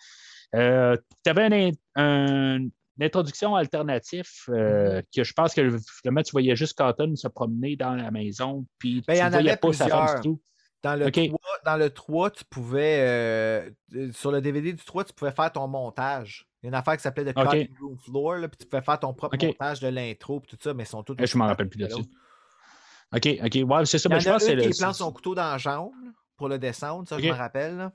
Euh, 0.53 0.95
tu 1.23 1.29
avais 1.29 1.43
un, 1.43 1.71
un- 2.01 2.57
une 2.97 3.03
introduction 3.03 3.55
alternative 3.55 4.25
euh, 4.49 5.01
que 5.13 5.23
je 5.23 5.33
pense 5.33 5.53
que 5.53 5.77
finalement, 6.01 6.21
tu 6.23 6.31
voyais 6.31 6.55
juste 6.55 6.77
Cotton 6.77 7.13
se 7.15 7.27
promener 7.27 7.75
dans 7.75 7.93
la 7.95 8.09
maison, 8.11 8.65
puis 8.79 9.01
Ben, 9.07 9.15
tu 9.15 9.21
en 9.21 9.29
voyais 9.31 9.49
pas 9.57 9.67
sa 9.73 9.87
femme 9.89 10.05
du 10.15 10.21
tout. 10.21 10.41
Dans 10.85 10.95
le, 10.95 11.07
Ok. 11.07 11.19
3, 11.29 11.39
dans 11.65 11.77
le 11.77 11.89
3, 11.89 12.29
tu 12.29 12.45
pouvais. 12.45 12.99
euh, 12.99 13.69
euh, 13.95 14.11
sur 14.11 14.31
le 14.31 14.39
DVD 14.39 14.71
du 14.71 14.83
3, 14.83 15.03
tu 15.03 15.13
pouvais 15.13 15.31
faire 15.31 15.51
ton 15.51 15.67
montage. 15.67 16.47
Il 16.61 16.65
y 16.65 16.67
a 16.67 16.69
une 16.69 16.75
affaire 16.75 16.95
qui 16.95 17.01
s'appelait 17.01 17.33
The 17.33 17.37
Ok. 17.37 17.49
Cutting 17.49 17.75
Room 17.81 17.97
Floor, 17.97 18.35
là, 18.35 18.47
puis 18.47 18.57
tu 18.59 18.65
pouvais 18.67 18.83
faire 18.83 18.99
ton 18.99 19.11
propre 19.15 19.35
montage 19.43 19.79
de 19.79 19.87
l'intro, 19.87 20.39
puis 20.41 20.55
tout 20.55 20.61
ça, 20.63 20.75
mais 20.75 20.83
ils 20.83 20.87
sont 20.87 21.01
tous. 21.01 21.15
Eh, 21.17 21.25
je 21.25 21.37
m'en 21.39 21.47
rappelle 21.47 21.69
plus 21.69 21.79
de 21.79 21.87
ça. 21.87 21.97
OK, 21.97 23.27
OK. 23.43 23.69
Ouais, 23.69 23.85
c'est 23.85 23.97
ça. 23.97 24.09
Il 24.11 24.15
y 24.17 24.19
je 24.21 24.29
pense 24.29 24.37
que 24.37 24.45
c'est 24.45 24.55
le. 24.55 24.61
qui 24.61 24.77
plante 24.77 24.93
son 24.95 25.11
couteau 25.11 25.33
dans 25.33 25.49
la 25.49 25.57
jambe 25.57 25.91
pour 26.37 26.49
le 26.49 26.59
descendre, 26.59 27.07
ça, 27.09 27.17
je 27.17 27.27
me 27.27 27.33
rappelle. 27.33 27.77
là. 27.77 27.91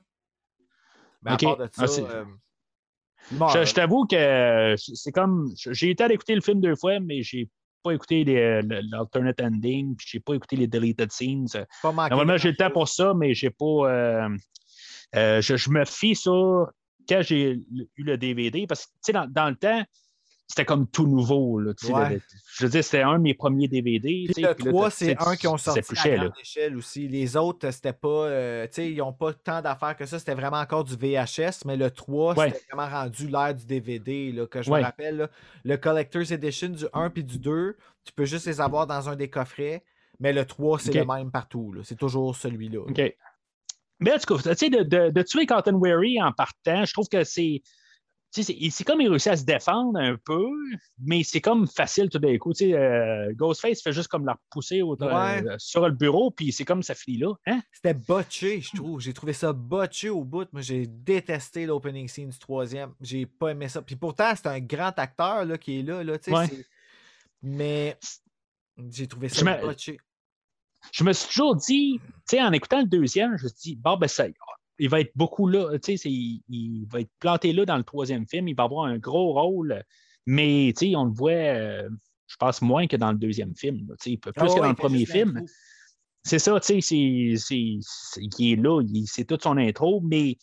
Mais 1.21 1.31
Ok. 1.33 1.43
à 1.43 1.45
part 1.47 1.57
de 1.57 1.65
ça. 1.71 1.83
Ah, 1.83 1.87
c'est- 1.87 2.03
euh, 2.03 2.25
il 3.31 3.37
Je, 3.53 3.63
je 3.65 3.73
t'avoue 3.73 4.05
que 4.05 4.75
c'est 4.77 5.11
comme. 5.13 5.49
J'ai 5.55 5.91
été 5.91 6.03
à 6.03 6.11
écouter 6.11 6.35
le 6.35 6.41
film 6.41 6.59
deux 6.59 6.75
fois, 6.75 6.99
mais 6.99 7.21
j'ai 7.23 7.49
pas 7.83 7.91
écouté 7.91 8.23
le- 8.23 8.81
l'alternate 8.91 9.41
ending, 9.41 9.95
puis 9.95 10.07
j'ai 10.09 10.19
pas 10.19 10.33
écouté 10.35 10.55
les 10.55 10.67
deleted 10.67 11.11
scenes. 11.11 11.47
pas 11.81 11.91
Normalement, 12.09 12.37
j'ai 12.37 12.51
le 12.51 12.57
temps 12.57 12.71
pour 12.71 12.87
ça, 12.87 13.13
mais 13.13 13.33
j'ai 13.33 13.49
pas. 13.49 13.65
euh, 13.65 14.29
euh, 15.15 15.41
je, 15.41 15.57
je 15.57 15.69
me 15.69 15.83
fie 15.85 16.15
sur 16.15 16.71
quand 17.09 17.21
j'ai 17.21 17.59
eu 17.95 18.03
le 18.03 18.17
DVD, 18.17 18.65
parce 18.67 18.85
que, 18.85 18.91
tu 18.91 18.97
sais, 19.07 19.13
dans, 19.13 19.27
dans 19.27 19.49
le 19.49 19.55
temps, 19.55 19.83
c'était 20.51 20.65
comme 20.65 20.85
tout 20.87 21.07
nouveau. 21.07 21.59
Là, 21.59 21.73
tu 21.73 21.87
sais, 21.87 21.93
Ouais. 21.93 22.19
je 22.57 22.65
veux 22.65 22.69
dire, 22.69 22.83
c'était 22.83 23.01
un 23.01 23.13
de 23.17 23.23
mes 23.23 23.33
premiers 23.33 23.67
DVD. 23.67 24.27
Puis 24.33 24.43
le 24.43 24.53
puis 24.53 24.65
là, 24.65 24.71
3, 24.71 24.89
tu 24.91 24.95
c'est 24.97 25.17
un 25.21 25.35
qui 25.35 25.47
ont 25.47 25.57
sorti 25.57 25.79
à 25.79 25.95
cher, 25.95 26.17
grande 26.19 26.33
échelle 26.41 26.75
aussi. 26.77 27.07
Les 27.07 27.37
autres, 27.37 27.71
c'était 27.71 27.93
pas. 27.93 28.07
euh, 28.27 28.67
ils 28.77 28.97
n'ont 28.97 29.13
pas 29.13 29.33
tant 29.33 29.61
d'affaires 29.61 29.95
que 29.95 30.05
ça. 30.05 30.19
C'était 30.19 30.35
vraiment 30.35 30.57
encore 30.59 30.83
du 30.83 30.95
VHS, 30.95 31.65
mais 31.65 31.77
le 31.77 31.89
3, 31.89 32.37
Ouais. 32.37 32.51
c'était 32.51 32.65
vraiment 32.73 32.89
rendu 32.95 33.27
l'ère 33.27 33.55
du 33.55 33.65
DVD. 33.65 34.31
Là, 34.31 34.45
que 34.45 34.61
je 34.61 34.69
Ouais. 34.69 34.79
me 34.79 34.83
rappelle, 34.85 35.17
là, 35.17 35.29
le 35.63 35.77
Collector's 35.77 36.31
Edition 36.31 36.69
du 36.69 36.85
1 36.93 37.09
puis 37.09 37.23
du 37.23 37.39
2, 37.39 37.77
tu 38.03 38.11
peux 38.13 38.25
juste 38.25 38.45
les 38.47 38.59
avoir 38.61 38.85
dans 38.87 39.09
un 39.09 39.15
des 39.15 39.29
coffrets, 39.29 39.83
mais 40.19 40.33
le 40.33 40.45
3, 40.45 40.79
c'est 40.79 40.93
le 40.93 41.05
même 41.05 41.31
partout. 41.31 41.73
C'est 41.83 41.97
toujours 41.97 42.35
celui-là. 42.35 42.81
là. 42.85 42.91
OK. 42.91 43.15
Mais 44.03 44.11
en 44.13 44.17
tout 44.17 44.35
cas, 44.35 44.55
tu 44.55 44.57
sais, 44.57 44.69
de, 44.71 44.81
de- 44.83 45.11
de 45.11 45.21
tuer 45.21 45.45
Cotton 45.45 45.79
Weary 45.79 46.19
en 46.21 46.31
partant, 46.31 46.83
je 46.85 46.91
trouve 46.93 47.07
que 47.07 47.23
c'est. 47.23 47.61
C'est 48.33 48.83
comme 48.85 49.01
il 49.01 49.09
réussit 49.09 49.27
à 49.31 49.35
se 49.35 49.43
défendre 49.43 49.99
un 49.99 50.15
peu, 50.23 50.45
mais 50.99 51.21
c'est 51.23 51.41
comme 51.41 51.67
facile 51.67 52.09
tout 52.09 52.17
d'un 52.19 52.37
coup. 52.37 52.53
tu 52.53 52.69
sais, 52.69 52.73
euh, 52.73 53.33
Ghostface 53.35 53.81
fait 53.81 53.91
juste 53.91 54.07
comme 54.07 54.25
la 54.25 54.33
repousser 54.33 54.81
au- 54.81 54.95
Ouais. 54.95 55.43
euh, 55.45 55.55
sur 55.57 55.85
le 55.85 55.93
bureau, 55.93 56.31
puis 56.31 56.53
c'est 56.53 56.63
comme 56.63 56.81
ça 56.81 56.95
finit 56.95 57.17
là. 57.17 57.33
Hein? 57.45 57.61
C'était 57.73 57.93
botché, 57.93 58.61
je 58.61 58.73
trouve. 58.75 59.01
J'ai 59.01 59.11
trouvé 59.13 59.33
ça 59.33 59.51
botché 59.51 60.09
au 60.09 60.23
bout. 60.23 60.47
Moi, 60.53 60.61
j'ai 60.61 60.87
détesté 60.87 61.65
l'opening 61.65 62.07
scene 62.07 62.29
du 62.29 62.39
troisième. 62.39 62.93
J'ai 63.01 63.25
pas 63.25 63.49
aimé 63.49 63.67
ça. 63.67 63.81
Puis 63.81 63.97
pourtant, 63.97 64.31
c'est 64.35 64.47
un 64.47 64.59
grand 64.61 64.97
acteur 64.97 65.43
là, 65.43 65.57
qui 65.57 65.79
est 65.79 65.83
là. 65.83 66.01
là 66.03 66.13
Ouais. 66.27 66.47
Mais 67.41 67.97
j'ai 68.91 69.07
trouvé 69.07 69.27
ça 69.29 69.43
botché. 69.61 69.97
Je 70.93 71.03
me 71.03 71.11
suis 71.13 71.27
toujours 71.27 71.55
dit, 71.57 71.99
tu 72.29 72.37
sais, 72.37 72.41
en 72.41 72.51
écoutant 72.53 72.79
le 72.79 72.87
deuxième, 72.87 73.37
je 73.37 73.43
me 73.43 73.49
suis 73.49 73.71
dit, 73.71 73.75
bon, 73.75 73.97
ben 73.97 74.07
ça, 74.07 74.25
il 74.79 74.89
va 74.89 74.99
être 75.01 75.11
beaucoup 75.15 75.47
là, 75.47 75.77
tu 75.79 75.97
sais, 75.97 76.09
il, 76.09 76.41
il 76.49 76.85
va 76.91 77.01
être 77.01 77.11
planté 77.19 77.53
là 77.53 77.65
dans 77.65 77.77
le 77.77 77.83
troisième 77.83 78.27
film, 78.27 78.47
il 78.47 78.55
va 78.55 78.63
avoir 78.63 78.85
un 78.85 78.97
gros 78.97 79.33
rôle, 79.33 79.83
mais 80.25 80.73
tu 80.77 80.87
sais, 80.89 80.95
on 80.95 81.05
le 81.05 81.11
voit, 81.13 81.31
euh, 81.31 81.89
je 82.27 82.35
pense, 82.37 82.61
moins 82.61 82.87
que 82.87 82.95
dans 82.95 83.11
le 83.11 83.17
deuxième 83.17 83.55
film, 83.55 83.85
là, 83.89 83.95
tu 84.01 84.11
sais, 84.11 84.17
plus 84.17 84.31
Ah 84.35 84.41
que 84.47 84.59
dans 84.59 84.69
le 84.69 84.75
premier 84.75 85.05
film. 85.05 85.43
C'est 86.23 86.39
ça, 86.39 86.59
tu 86.59 86.67
sais, 86.67 86.81
c'est, 86.81 87.33
c'est, 87.37 87.77
c'est- 87.81 88.21
il 88.39 88.51
est 88.53 88.55
là, 88.55 88.81
c'est 89.05 89.25
toute 89.25 89.41
son 89.43 89.57
intro, 89.57 90.01
mais 90.01 90.37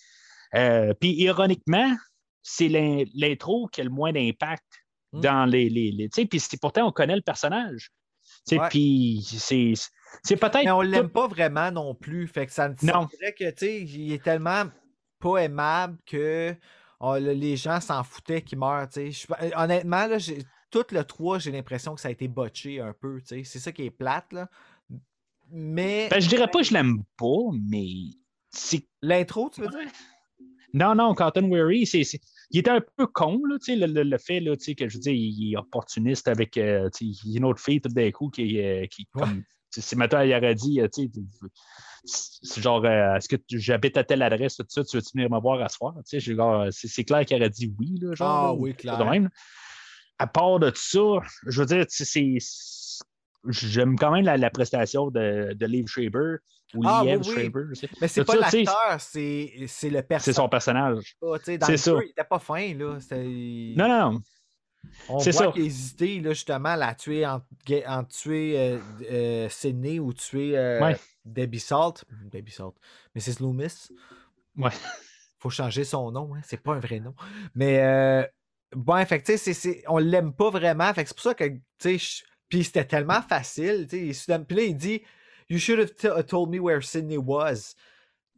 euh, 0.55 0.93
puis 0.99 1.13
ironiquement, 1.13 1.95
c'est 2.43 2.69
l'in- 2.69 3.05
l'intro 3.15 3.69
qui 3.69 3.81
a 3.81 3.85
le 3.85 3.91
moins 3.91 4.13
d'impact 4.13 4.65
Hmm. 5.13 5.21
dans 5.21 5.45
les. 5.47 5.71
les, 5.71 5.91
les- 5.91 6.09
tu 6.11 6.21
sais, 6.23 6.27
puis 6.27 6.39
c'est- 6.41 6.61
pourtant, 6.61 6.87
on 6.89 6.93
connaît 6.93 7.17
le 7.17 7.23
personnage. 7.23 7.91
Tu 8.47 8.57
sais, 8.57 8.61
Ouais. 8.61 8.69
puis 8.69 9.21
c'est, 9.25 9.73
c'est 10.23 10.37
peut-être. 10.37 10.65
Mais 10.65 10.71
on 10.71 10.81
l'aime 10.83 11.05
tout- 11.07 11.13
pas 11.13 11.27
vraiment 11.29 11.71
non 11.71 11.95
plus. 11.95 12.27
Fait 12.29 12.47
que 12.47 12.53
ça, 12.53 12.69
Non. 12.83 13.07
dirait 13.19 13.33
que, 13.33 13.51
tu 13.51 13.57
sais, 13.59 13.81
il 13.83 14.13
est 14.13 14.23
tellement 14.23 14.65
pas 15.21 15.39
aimable 15.39 15.99
que 16.07 16.55
oh, 17.01 17.13
là, 17.19 17.33
les 17.35 17.57
gens 17.57 17.81
s'en 17.81 18.03
foutaient 18.05 18.43
qu'il 18.43 18.59
meurt, 18.59 18.93
tu 18.93 19.13
sais. 19.13 19.27
Je- 19.29 19.45
euh, 19.47 19.51
Honnêtement, 19.57 20.07
là, 20.07 20.19
tout 20.71 20.85
le 20.91 21.05
3, 21.05 21.39
j'ai 21.39 21.51
l'impression 21.53 21.95
que 21.95 22.01
ça 22.01 22.09
a 22.09 22.11
été 22.11 22.29
botché 22.29 22.81
un 22.81 22.93
peu, 22.93 23.21
tu 23.21 23.27
sais. 23.29 23.45
C'est 23.45 23.59
ça 23.59 23.73
qui 23.73 23.83
est 23.85 23.91
plate, 23.91 24.33
là. 24.33 24.49
Mais 25.51 26.09
Ben, 26.11 26.21
je 26.21 26.29
dirais 26.29 26.49
pas 26.51 26.59
que 26.61 26.65
je 26.67 26.73
l'aime 26.75 27.05
pas, 27.17 27.51
mais 27.69 27.87
c'est. 28.51 28.87
l'intro, 29.03 29.49
tu 29.51 29.63
veux 29.63 29.69
dire? 29.69 29.89
Non, 30.75 30.95
non, 30.95 31.15
Cotton 31.15 31.49
Weary, 31.51 31.87
c'est. 31.87 32.03
Il 32.51 32.59
était 32.61 32.71
un 32.71 32.83
peu 32.97 33.07
con, 33.07 33.41
là, 33.49 33.57
tu 33.59 33.73
sais, 33.73 33.77
le, 33.77 33.87
le- 33.87 34.03
le 34.03 34.19
fait 34.19 34.41
là, 34.41 34.57
tu 34.57 34.65
sais, 34.65 34.75
que 34.75 34.89
je 34.89 34.97
veux 34.97 35.01
dire, 35.01 35.13
il 35.15 35.53
est 35.53 35.57
opportuniste 35.57 36.29
avec 36.29 36.57
euh, 36.59 36.91
il 37.01 37.37
une 37.39 37.45
autre 37.45 37.61
fille 37.63 37.81
tout 37.81 37.89
d'un 37.89 38.11
coup 38.11 38.29
qui, 38.29 38.61
euh, 38.61 38.85
qui 38.87 39.07
Ouais. 39.15 39.23
comme. 39.23 39.43
Si 39.71 39.97
maintenant 39.97 40.21
il 40.23 40.35
aurait 40.35 40.55
dit, 40.55 40.81
tu 40.95 41.11
sais, 41.11 41.11
c'est 42.05 42.63
genre, 42.63 42.85
euh, 42.85 43.17
est-ce 43.17 43.29
que 43.29 43.37
j'habite 43.51 43.97
à 43.97 44.05
telle 44.05 44.23
adresse, 44.23 44.57
tout 44.57 44.65
ça, 44.69 44.83
tu 44.85 44.97
veux 44.97 45.03
venir 45.15 45.31
me 45.31 45.41
voir 45.41 45.61
à 45.61 45.69
soir? 45.69 45.95
Tu 46.09 46.21
sais, 46.21 46.35
c'est 46.73 46.89
c'est 46.89 47.05
clair 47.05 47.25
qu'il 47.27 47.37
aurait 47.37 47.51
dit 47.51 47.75
oui, 47.79 47.99
là, 48.01 48.15
genre. 48.15 48.29
Ah 48.29 48.55
oui, 48.55 48.71
ou 48.71 48.75
clair. 48.75 49.05
même. 49.05 49.29
À 50.19 50.27
part 50.27 50.59
de 50.59 50.73
ça, 50.75 51.01
je 51.47 51.61
veux 51.61 51.67
dire, 51.67 51.87
tu 51.87 52.05
sais, 52.05 52.39
c'est. 52.39 52.99
J'aime 53.49 53.97
quand 53.97 54.11
même 54.11 54.25
la, 54.25 54.37
la 54.37 54.51
prestation 54.51 55.11
de, 55.11 55.53
de 55.55 55.67
Liv 55.67 55.87
Schreiber 55.87 56.37
ou 56.75 56.83
Ah, 56.85 57.03
Liev 57.05 57.21
oui, 57.21 57.27
oui. 57.29 57.33
Schreiber. 57.35 57.61
Mais 58.01 58.09
c'est 58.09 58.21
Tout 58.25 58.27
pas 58.33 58.37
l'acteur, 58.37 58.97
c'est 58.99 59.53
c'est 59.69 59.91
le 59.91 59.99
C'est 59.99 60.03
personnage. 60.03 60.35
son 60.37 60.49
personnage. 60.49 61.17
sais, 61.45 61.57
Dans 61.59 61.67
c'est 61.67 61.73
le 61.73 61.77
ça. 61.79 61.91
jeu, 61.93 62.01
il 62.05 62.11
était 62.11 62.25
pas 62.25 62.39
fin, 62.41 62.75
là. 62.75 62.99
Non, 63.13 63.89
non. 63.89 64.21
On 65.09 65.19
C'est 65.21 65.31
voit 65.33 65.53
ça. 65.53 65.61
hésitait 65.61 66.21
là, 66.23 66.31
justement 66.31 66.71
à 66.71 66.77
la 66.77 66.95
tuer 66.95 67.27
en, 67.27 67.41
en 67.87 68.05
tuer 68.05 68.55
euh, 68.59 68.79
euh, 69.11 69.49
Sydney 69.49 69.99
ou 69.99 70.13
tuer 70.13 70.57
euh, 70.59 70.81
Ouais. 70.81 70.97
Debbie 71.25 71.61
Salt. 71.61 72.05
Debbie 72.31 72.53
Salt. 72.53 72.75
Mrs. 73.15 73.41
Loomis. 73.41 73.89
Ouais. 74.57 74.71
Faut 75.39 75.51
changer 75.51 75.85
son 75.85 76.11
nom, 76.11 76.35
hein. 76.35 76.41
c'est 76.45 76.61
pas 76.63 76.75
un 76.75 76.81
vrai 76.81 76.99
nom. 77.01 77.15
Mais 77.55 77.81
euh, 77.83 78.27
bon, 78.75 79.05
fait 79.07 79.21
que, 79.23 79.37
c'est- 79.37 79.55
c'est- 79.55 79.85
on 79.87 79.99
l'aime 79.99 80.33
pas 80.33 80.51
vraiment. 80.51 80.93
Fait 80.95 81.07
c'est 81.07 81.15
pour 81.15 81.23
ça 81.23 81.35
que, 81.35 81.45
puis 82.49 82.65
c'était 82.65 82.85
tellement 82.85 83.23
facile. 83.23 83.87
Puis 83.89 84.13
là, 84.29 84.63
il 84.63 84.77
dit 84.77 85.03
You 85.49 85.59
should 85.59 85.79
have 86.05 86.25
told 86.27 86.51
me 86.51 86.59
where 86.59 86.83
Sydney 86.83 87.17
was. 87.19 87.75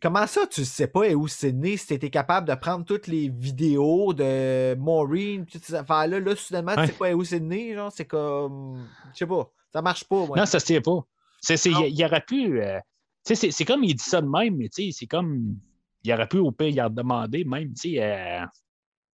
Comment 0.02 0.26
ça, 0.26 0.46
tu 0.46 0.64
sais 0.64 0.86
pas 0.86 1.08
où 1.10 1.28
Sydney 1.28 1.76
si 1.76 1.88
t'étais 1.88 2.08
capable 2.08 2.48
de 2.48 2.54
prendre 2.54 2.84
toutes 2.86 3.06
les 3.06 3.28
vidéos 3.28 4.14
de 4.14 4.74
Maureen, 4.76 5.44
toutes 5.44 5.64
ces 5.64 5.74
affaires-là, 5.74 6.20
là, 6.20 6.34
soudainement, 6.36 6.74
tu 6.76 6.86
sais 6.86 6.92
pas 6.92 7.12
où 7.12 7.22
Sydney, 7.22 7.74
genre, 7.74 7.92
c'est 7.92 8.06
comme. 8.06 8.86
Je 9.12 9.18
sais 9.18 9.26
pas. 9.26 9.50
Ça 9.72 9.82
marche 9.82 10.04
pas, 10.04 10.24
moi. 10.26 10.38
Non, 10.38 10.46
ça 10.46 10.58
se 10.58 10.64
tient 10.66 10.80
pas. 10.80 11.00
C'est, 11.42 11.56
c'est, 11.58 11.70
il, 11.70 11.94
il 11.98 12.04
aurait 12.04 12.24
pu. 12.26 12.62
euh, 12.62 12.78
c'est, 13.24 13.34
c'est 13.36 13.64
comme 13.66 13.84
il 13.84 13.94
dit 13.94 14.02
ça 14.02 14.20
de 14.22 14.28
même, 14.28 14.56
mais 14.56 14.68
tu 14.70 14.84
sais, 14.84 14.90
c'est 14.98 15.06
comme. 15.06 15.56
Il 16.02 16.12
aurait 16.14 16.28
pu 16.28 16.38
au 16.38 16.50
pire, 16.50 16.68
il 16.68 16.80
a 16.80 16.88
demandé 16.88 17.44
même, 17.44 17.74
tu 17.74 17.92
sais. 17.92 18.02
euh, 18.02 18.40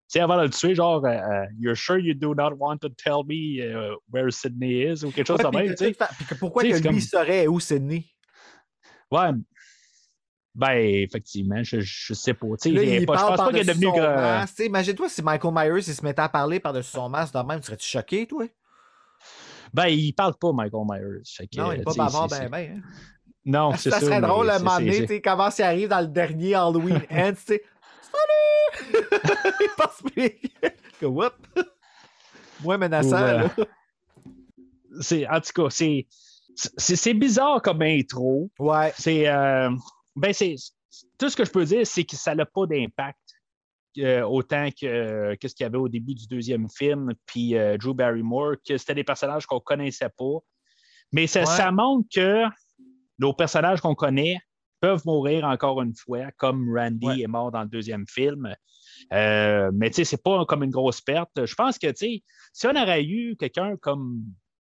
sais, 0.06 0.20
avant 0.20 0.36
de 0.36 0.42
le 0.42 0.50
tuer, 0.50 0.76
genre, 0.76 1.04
euh, 1.04 1.08
euh, 1.08 1.46
You're 1.58 1.76
sure 1.76 1.98
you 1.98 2.14
do 2.14 2.32
not 2.32 2.52
want 2.60 2.78
to 2.78 2.88
tell 2.90 3.24
me 3.26 3.58
uh, 3.60 3.96
where 4.12 4.30
Sydney 4.30 4.84
is? 4.92 5.04
ou 5.04 5.10
quelque 5.10 5.26
chose 5.26 5.38
Ouais, 5.42 5.50
de 5.50 5.56
même, 5.56 5.74
puis 5.74 6.36
pourquoi 6.38 6.62
que 6.62 6.68
c'est 6.68 6.76
lui 6.76 6.82
comme- 6.84 7.00
saurait 7.00 7.48
où 7.48 7.58
Sydney? 7.58 8.04
Ouais. 9.10 9.30
Ben, 10.58 10.78
effectivement, 10.78 11.62
je, 11.62 11.80
je 11.80 12.14
sais 12.14 12.32
pas. 12.32 12.46
Là, 12.46 12.54
il 12.64 12.76
il 13.00 13.04
pas- 13.06 13.16
je 13.18 13.26
pense 13.26 13.36
pas 13.36 13.48
qu'il 13.50 13.58
est 13.58 13.64
devenu. 13.64 13.86
que- 13.92 14.64
Imagine-toi 14.64 15.08
si 15.10 15.22
Michael 15.22 15.52
Myers 15.54 15.84
il 15.86 15.94
se 15.94 16.02
mettait 16.02 16.22
à 16.22 16.30
parler 16.30 16.60
par-dessus 16.60 16.92
son 16.92 17.10
masque 17.10 17.34
de 17.34 17.40
même, 17.40 17.62
serais-tu 17.62 17.86
choqué, 17.86 18.26
toi? 18.26 18.46
Ben, 19.74 19.88
il 19.88 20.12
parle 20.14 20.34
pas, 20.40 20.52
Michael 20.52 20.84
Myers. 20.88 21.22
Non, 21.58 21.72
il 21.72 21.80
est 21.80 21.82
pas 21.82 21.92
bavard 21.94 22.28
ben 22.28 22.48
ben. 22.48 22.76
hein. 22.78 22.88
Non, 23.44 23.72
c'est 23.76 23.90
ça. 23.90 24.00
Ça 24.00 24.06
serait 24.06 24.20
drôle 24.22 24.48
à 24.50 24.54
un 24.56 24.58
moment 24.60 24.78
donné, 24.78 24.92
c'est- 24.92 25.00
tu 25.02 25.06
sais, 25.08 25.20
comment 25.20 25.48
il 25.56 25.62
arrive 25.62 25.88
dans 25.88 26.00
le 26.00 26.06
dernier 26.06 26.54
Halloween 26.54 27.02
Ends, 27.10 27.32
tu 27.34 27.42
sais. 27.44 27.62
Salut! 28.10 29.04
il 29.60 29.68
passe 29.76 30.02
plus. 30.02 30.30
Que 30.98 31.04
whoop! 31.06 31.34
Moins 32.62 32.78
menaçant, 32.78 33.10
là. 33.20 33.50
c'est- 35.00 35.26
En 35.28 35.40
tout 35.40 35.62
cas, 35.62 35.68
c'est. 35.70 36.06
C'est 36.54 36.96
c'est 36.96 37.12
bizarre 37.12 37.60
comme 37.60 37.82
intro. 37.82 38.50
Ouais. 38.58 38.90
C'est. 38.96 39.28
euh, 39.28 39.68
ben, 40.16 40.32
c'est. 40.32 40.54
Tout 41.18 41.28
ce 41.28 41.36
que 41.36 41.44
je 41.44 41.50
peux 41.50 41.64
dire, 41.64 41.86
c'est 41.86 42.04
que 42.04 42.16
ça 42.16 42.34
n'a 42.34 42.46
pas 42.46 42.66
d'impact 42.66 43.18
euh, 43.98 44.22
autant 44.22 44.68
que, 44.70 45.34
que 45.34 45.48
ce 45.48 45.54
qu'il 45.54 45.64
y 45.64 45.66
avait 45.66 45.76
au 45.78 45.88
début 45.88 46.14
du 46.14 46.26
deuxième 46.26 46.68
film, 46.70 47.12
puis 47.26 47.56
euh, 47.56 47.76
Drew 47.76 47.92
Barrymore, 47.94 48.54
que 48.66 48.76
c'était 48.78 48.94
des 48.94 49.04
personnages 49.04 49.46
qu'on 49.46 49.60
connaissait 49.60 50.08
pas. 50.16 50.38
Mais 51.12 51.26
ça, 51.26 51.40
Ouais. 51.40 51.46
ça 51.46 51.70
montre 51.70 52.08
que 52.14 52.44
nos 53.18 53.32
personnages 53.34 53.80
qu'on 53.80 53.94
connaît 53.94 54.38
peuvent 54.80 55.02
mourir 55.06 55.44
encore 55.44 55.82
une 55.82 55.94
fois, 55.94 56.30
comme 56.36 56.74
Randy 56.76 57.06
Ouais. 57.06 57.20
est 57.20 57.26
mort 57.26 57.50
dans 57.50 57.62
le 57.62 57.68
deuxième 57.68 58.06
film. 58.06 58.54
Euh, 59.12 59.70
mais 59.74 59.90
tu 59.90 59.96
sais, 59.96 60.04
c'est 60.04 60.22
pas 60.22 60.44
comme 60.46 60.62
une 60.62 60.70
grosse 60.70 61.00
perte. 61.00 61.44
Je 61.44 61.54
pense 61.54 61.78
que, 61.78 61.88
tu 61.88 61.94
sais, 61.96 62.22
si 62.52 62.66
on 62.66 62.74
aurait 62.76 63.04
eu 63.04 63.36
quelqu'un 63.36 63.76
comme 63.76 64.22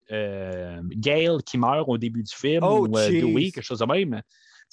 Gail 0.09 1.37
qui 1.45 1.57
meurt 1.57 1.87
au 1.87 1.97
début 1.97 2.23
du 2.23 2.33
film, 2.35 2.63
Oh, 2.63 2.87
ou. 2.87 2.87
Dewey, 2.87 3.51
quelque 3.51 3.61
chose 3.63 3.79
de 3.79 3.85
même, 3.85 4.21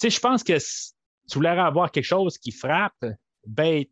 sais, 0.00 0.10
je 0.10 0.20
pense 0.20 0.42
que 0.42 0.58
si 0.58 0.92
tu 1.28 1.38
voulais 1.38 1.48
avoir 1.50 1.90
quelque 1.90 2.04
chose 2.04 2.38
qui 2.38 2.50
frappe, 2.52 3.04
ben, 3.46 3.84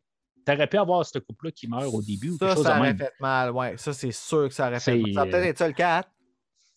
t'aurais 0.44 0.66
pu 0.66 0.78
avoir 0.78 1.04
ce 1.04 1.18
couple-là 1.18 1.52
qui 1.52 1.68
meurt 1.68 1.92
au 1.92 2.02
début, 2.02 2.30
ou 2.30 2.38
quelque 2.38 2.50
Ça, 2.50 2.56
chose 2.56 2.64
ça 2.64 2.78
aurait 2.78 2.88
même. 2.88 2.98
fait 2.98 3.12
mal, 3.20 3.50
ouais. 3.52 3.76
Ça, 3.76 3.92
c'est 3.92 4.12
sûr 4.12 4.48
que 4.48 4.54
ça 4.54 4.68
aurait 4.68 4.80
fait 4.80 4.98
mal. 4.98 5.14
Ça 5.14 5.24
peut-être 5.24 5.34
euh, 5.34 5.44
être 5.44 5.58
ça 5.58 5.68
le 5.68 5.74
4. 5.74 6.08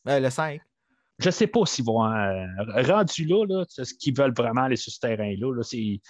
Euh, 0.08 0.20
le 0.20 0.30
5. 0.30 0.62
je 1.20 1.30
sais 1.30 1.48
pas 1.48 1.66
s'ils 1.66 1.86
vont 1.86 2.04
euh, 2.04 2.46
rendu 2.88 3.26
là, 3.26 3.46
là 3.48 3.66
ce 3.70 3.94
qu'ils 3.94 4.18
veulent 4.18 4.34
vraiment 4.34 4.64
aller 4.64 4.76
sur 4.76 4.92
ce 4.92 5.00
terrain-là. 5.00 5.56
là, 5.56 5.64
c'est, 5.64 6.02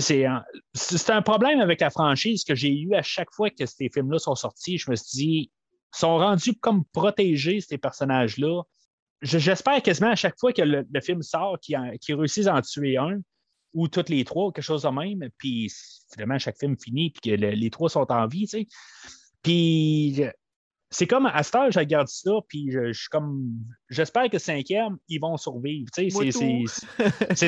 c'est, 0.00 0.24
un, 0.26 0.42
c'est 0.74 1.10
un 1.10 1.22
problème 1.22 1.60
avec 1.60 1.80
la 1.80 1.90
franchise 1.90 2.42
que 2.42 2.54
j'ai 2.54 2.72
eu 2.76 2.94
à 2.94 3.02
chaque 3.02 3.32
fois 3.32 3.50
que 3.50 3.64
ces 3.66 3.88
films-là 3.92 4.18
sont 4.18 4.34
sortis. 4.34 4.78
Je 4.78 4.90
me 4.90 4.96
suis 4.96 5.16
dit, 5.16 5.50
ils 5.94 5.98
sont 5.98 6.16
rendus 6.18 6.56
comme 6.56 6.84
protégés, 6.86 7.60
ces 7.60 7.78
personnages-là. 7.78 8.62
Je- 9.24 9.38
j'espère 9.38 9.82
quasiment 9.82 10.10
à 10.10 10.14
chaque 10.16 10.38
fois 10.38 10.52
que 10.52 10.62
le, 10.62 10.84
le 10.90 11.00
film 11.00 11.22
sort 11.22 11.58
qu'ils 11.60 11.76
en- 11.76 11.90
qu'ils 12.00 12.14
réussissent 12.14 12.46
à 12.46 12.54
en 12.54 12.60
tuer 12.60 12.96
un, 12.96 13.18
ou 13.72 13.88
toutes 13.88 14.08
les 14.08 14.24
trois, 14.24 14.52
quelque 14.52 14.64
chose 14.64 14.82
de 14.82 14.88
même. 14.88 15.28
Puis 15.38 15.72
finalement, 16.12 16.38
chaque 16.38 16.58
film 16.58 16.76
finit, 16.78 17.10
puis 17.10 17.32
que 17.32 17.36
le- 17.40 17.50
les 17.50 17.70
trois 17.70 17.88
sont 17.88 18.10
en 18.12 18.26
vie, 18.26 18.46
tu 18.46 18.58
sais. 18.60 18.66
Puis 19.42 20.22
c'est 20.90 21.06
comme 21.06 21.26
à 21.26 21.42
cette 21.42 21.54
heure, 21.56 21.70
je 21.72 21.78
regarde 21.78 22.08
ça, 22.08 22.30
puis 22.48 22.70
je, 22.70 22.92
je 22.92 22.98
suis 23.00 23.08
comme. 23.08 23.50
J'espère 23.90 24.30
que 24.30 24.38
cinquième, 24.38 24.96
ils 25.08 25.18
vont 25.18 25.36
survivre. 25.36 25.90
Tu 25.94 26.02
sais, 26.04 26.10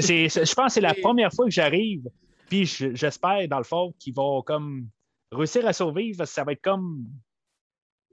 c'est- 0.03 0.29
je 0.45 0.55
pense 0.55 0.66
que 0.66 0.72
c'est 0.72 0.81
la 0.81 0.95
première 1.03 1.33
fois 1.33 1.45
que 1.45 1.51
j'arrive, 1.53 2.09
puis 2.49 2.66
je- 2.66 2.95
j'espère, 2.95 3.47
dans 3.49 3.59
le 3.59 3.64
fond, 3.64 3.95
qu'ils 3.99 4.14
vont 4.14 4.43
comme 4.43 4.89
réussir 5.33 5.66
à 5.66 5.72
survivre. 5.72 6.18
parce 6.18 6.31
que 6.31 6.35
Ça 6.35 6.45
va 6.45 6.53
être 6.53 6.62
comme 6.62 7.07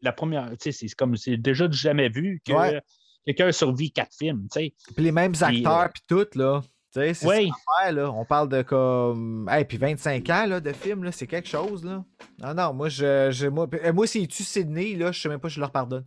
la 0.02 0.12
première. 0.12 0.50
Tu 0.52 0.72
sais, 0.72 0.72
c'est 0.72 0.96
comme 0.96 1.16
c'est 1.18 1.38
déjà 1.38 1.68
du 1.68 1.78
jamais 1.78 2.10
vu 2.10 2.42
que 2.46 2.54
Ouais. 2.54 2.82
Quelqu'un 3.26 3.52
survit 3.52 3.92
quatre 3.92 4.14
films. 4.16 4.48
Tu 4.52 4.60
sais. 4.60 4.74
Puis 4.96 5.04
les 5.04 5.12
mêmes 5.12 5.34
acteurs, 5.42 5.80
euh, 5.82 5.88
puis 5.94 6.04
tout, 6.08 6.28
là. 6.36 6.62
Tu 6.94 7.00
sais, 7.00 7.14
c'est 7.16 7.28
Oui. 7.28 7.52
ça 7.82 7.92
là. 7.92 8.12
On 8.12 8.24
parle 8.26 8.50
de 8.50 8.62
comme. 8.62 9.50
Hey, 9.52 9.66
puis 9.66 9.78
25 9.78 10.30
ans, 10.30 10.46
là, 10.46 10.60
de 10.60 10.72
film, 10.74 11.04
là, 11.04 11.12
c'est 11.12 11.26
quelque 11.28 11.48
chose, 11.50 11.84
là. 11.84 12.04
Non, 12.40 12.54
non, 12.54 12.74
moi, 12.74 12.90
je. 12.90 13.30
je 13.32 13.48
moi, 13.48 13.68
euh, 13.84 13.92
moi 13.94 14.06
s'il 14.06 14.28
tue 14.28 14.44
Sydney, 14.44 14.96
là, 14.96 15.12
je 15.12 15.20
sais 15.22 15.30
même 15.30 15.40
pas 15.40 15.50
si 15.50 15.56
je 15.56 15.60
leur 15.62 15.72
pardonne. 15.72 16.06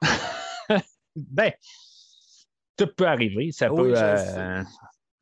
Ben, 1.14 1.52
tout 2.76 2.86
peut 2.96 3.06
arriver. 3.06 3.52
Ça 3.52 3.70
Oui, 3.72 3.90
peut. 3.92 3.94
euh, 3.98 4.62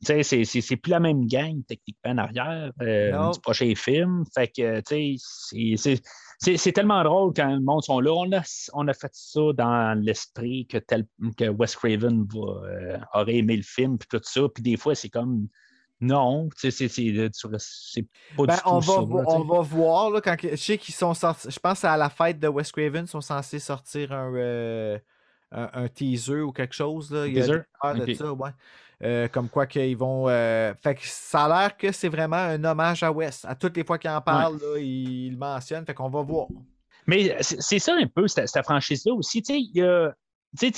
sais, 0.07 0.23
c'est- 0.23 0.45
c'est 0.45 0.61
c'est 0.61 0.77
plus 0.77 0.91
la 0.91 1.01
même 1.01 1.27
gang, 1.27 1.61
techniquement, 1.67 2.13
en 2.13 2.19
arrière 2.19 2.73
euh, 2.81 3.31
du 3.33 3.41
prochain 3.41 3.73
film. 3.75 4.25
Fait 4.35 4.49
que, 4.49 4.81
tu 4.81 4.85
sais, 4.87 5.15
c'est- 5.19 5.77
c'est- 5.77 6.03
c'est 6.39 6.57
c'est 6.57 6.73
tellement 6.73 7.03
drôle 7.05 7.33
quand 7.35 7.53
le 7.53 7.61
monde 7.61 7.83
sont 7.85 8.01
là. 8.01 8.13
On 8.13 8.33
a, 8.33 8.41
on 8.73 8.89
a 8.89 8.95
fait 8.95 9.11
ça 9.13 9.41
dans 9.55 9.99
l'esprit 10.03 10.67
que, 10.67 10.79
tel, 10.79 11.05
que 11.37 11.49
Wes 11.51 11.77
Craven 11.77 12.25
va, 12.33 12.67
euh, 12.67 12.99
aurait 13.15 13.37
aimé 13.37 13.57
le 13.57 13.63
film, 13.63 13.99
puis 13.99 14.09
tout 14.11 14.21
ça. 14.25 14.43
Puis 14.55 14.63
des 14.63 14.77
fois, 14.77 14.95
c'est 14.95 15.11
comme. 15.11 15.49
Non, 16.03 16.49
tu 16.59 16.71
sais, 16.71 16.89
c'est- 16.89 17.29
c'est 17.59 18.07
pas 18.35 18.47
Ben, 18.47 18.55
du 18.55 18.61
on 18.65 18.81
tout 18.81 18.87
va, 18.87 18.95
ça. 18.95 19.01
là, 19.01 19.25
on 19.27 19.45
va 19.45 19.61
voir, 19.61 20.11
là, 20.11 20.23
quand. 20.23 20.35
Je 20.41 20.57
sais 20.57 20.79
qu'ils 20.79 20.95
sont 20.95 21.13
sortis. 21.13 21.51
Je 21.51 21.59
pense 21.59 21.85
à 21.85 21.95
la 21.99 22.09
fête 22.09 22.41
de 22.41 22.49
Wes 22.49 22.73
Craven, 22.73 23.05
ils 23.05 23.09
sont 23.09 23.21
censés 23.21 23.59
sortir 23.59 24.11
un, 24.13 24.33
euh, 24.35 24.99
un, 25.53 25.69
un 25.75 25.89
teaser 25.89 26.41
ou 26.41 26.53
quelque 26.53 26.75
chose, 26.75 27.11
là. 27.11 27.27
Il 27.27 27.35
y 27.35 27.39
a 27.39 27.43
teaser? 27.43 27.59
des 27.59 27.65
rumeurs 27.91 28.07
de 28.07 28.15
ça, 28.15 28.33
ouais. 28.33 28.51
Euh, 29.03 29.29
comme 29.29 29.49
quoi 29.49 29.67
qu'ils 29.67 29.97
vont. 29.97 30.29
euh, 30.29 30.75
Fait 30.83 30.95
que 30.95 31.01
ça 31.05 31.45
a 31.47 31.49
l'air 31.63 31.77
que 31.77 31.91
c'est 31.91 32.11
vraiment 32.11 32.37
un 32.37 32.63
hommage 32.65 33.03
à 33.03 33.11
Wes. 33.11 33.45
À 33.47 33.55
toutes 33.55 33.77
les 33.77 33.85
fois 33.85 33.97
qu'il 33.99 34.11
en 34.11 34.21
parle, 34.21 34.59
là, 34.61 34.79
il, 34.79 35.27
il 35.27 35.31
le 35.33 35.39
mentionne. 35.39 35.87
Fait 35.87 35.95
qu'on 35.95 36.11
va 36.11 36.21
voir. 36.23 36.49
Mais 37.07 37.35
c'est 37.41 37.79
ça 37.79 37.95
un 37.95 38.07
peu, 38.07 38.29
cette, 38.29 38.49
cette 38.49 38.65
franchise-là 38.65 39.15
aussi. 39.15 39.43
Tu 39.43 39.55
sais, 40.55 40.69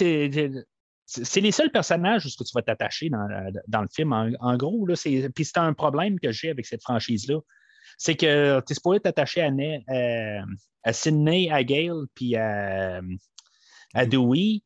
c'est 1.04 1.40
les 1.40 1.50
seuls 1.50 1.70
personnages 1.72 2.24
où 2.24 2.28
tu 2.28 2.52
vas 2.54 2.62
t'attacher 2.62 3.10
dans, 3.10 3.26
dans 3.66 3.82
le 3.82 3.88
film. 3.92 4.12
En, 4.12 4.30
en 4.40 4.56
gros, 4.56 4.86
là, 4.86 4.94
c'est- 4.94 5.28
puis 5.34 5.44
c'est 5.44 5.58
un 5.58 5.72
problème 5.72 6.18
que 6.20 6.30
j'ai 6.30 6.50
avec 6.50 6.64
cette 6.64 6.82
franchise-là. 6.82 7.38
C'est 7.98 8.14
que 8.14 8.60
tu 8.60 8.72
es 8.72 8.74
supposé 8.74 9.00
t'attacher 9.00 9.42
à, 9.42 9.50
Ne- 9.50 9.80
euh, 9.90 10.40
à 10.84 10.92
Sydney, 10.92 11.50
à 11.50 11.64
Gale, 11.64 12.06
puis 12.14 12.36
à, 12.36 13.00
à 13.94 14.06
Dewey. 14.06 14.60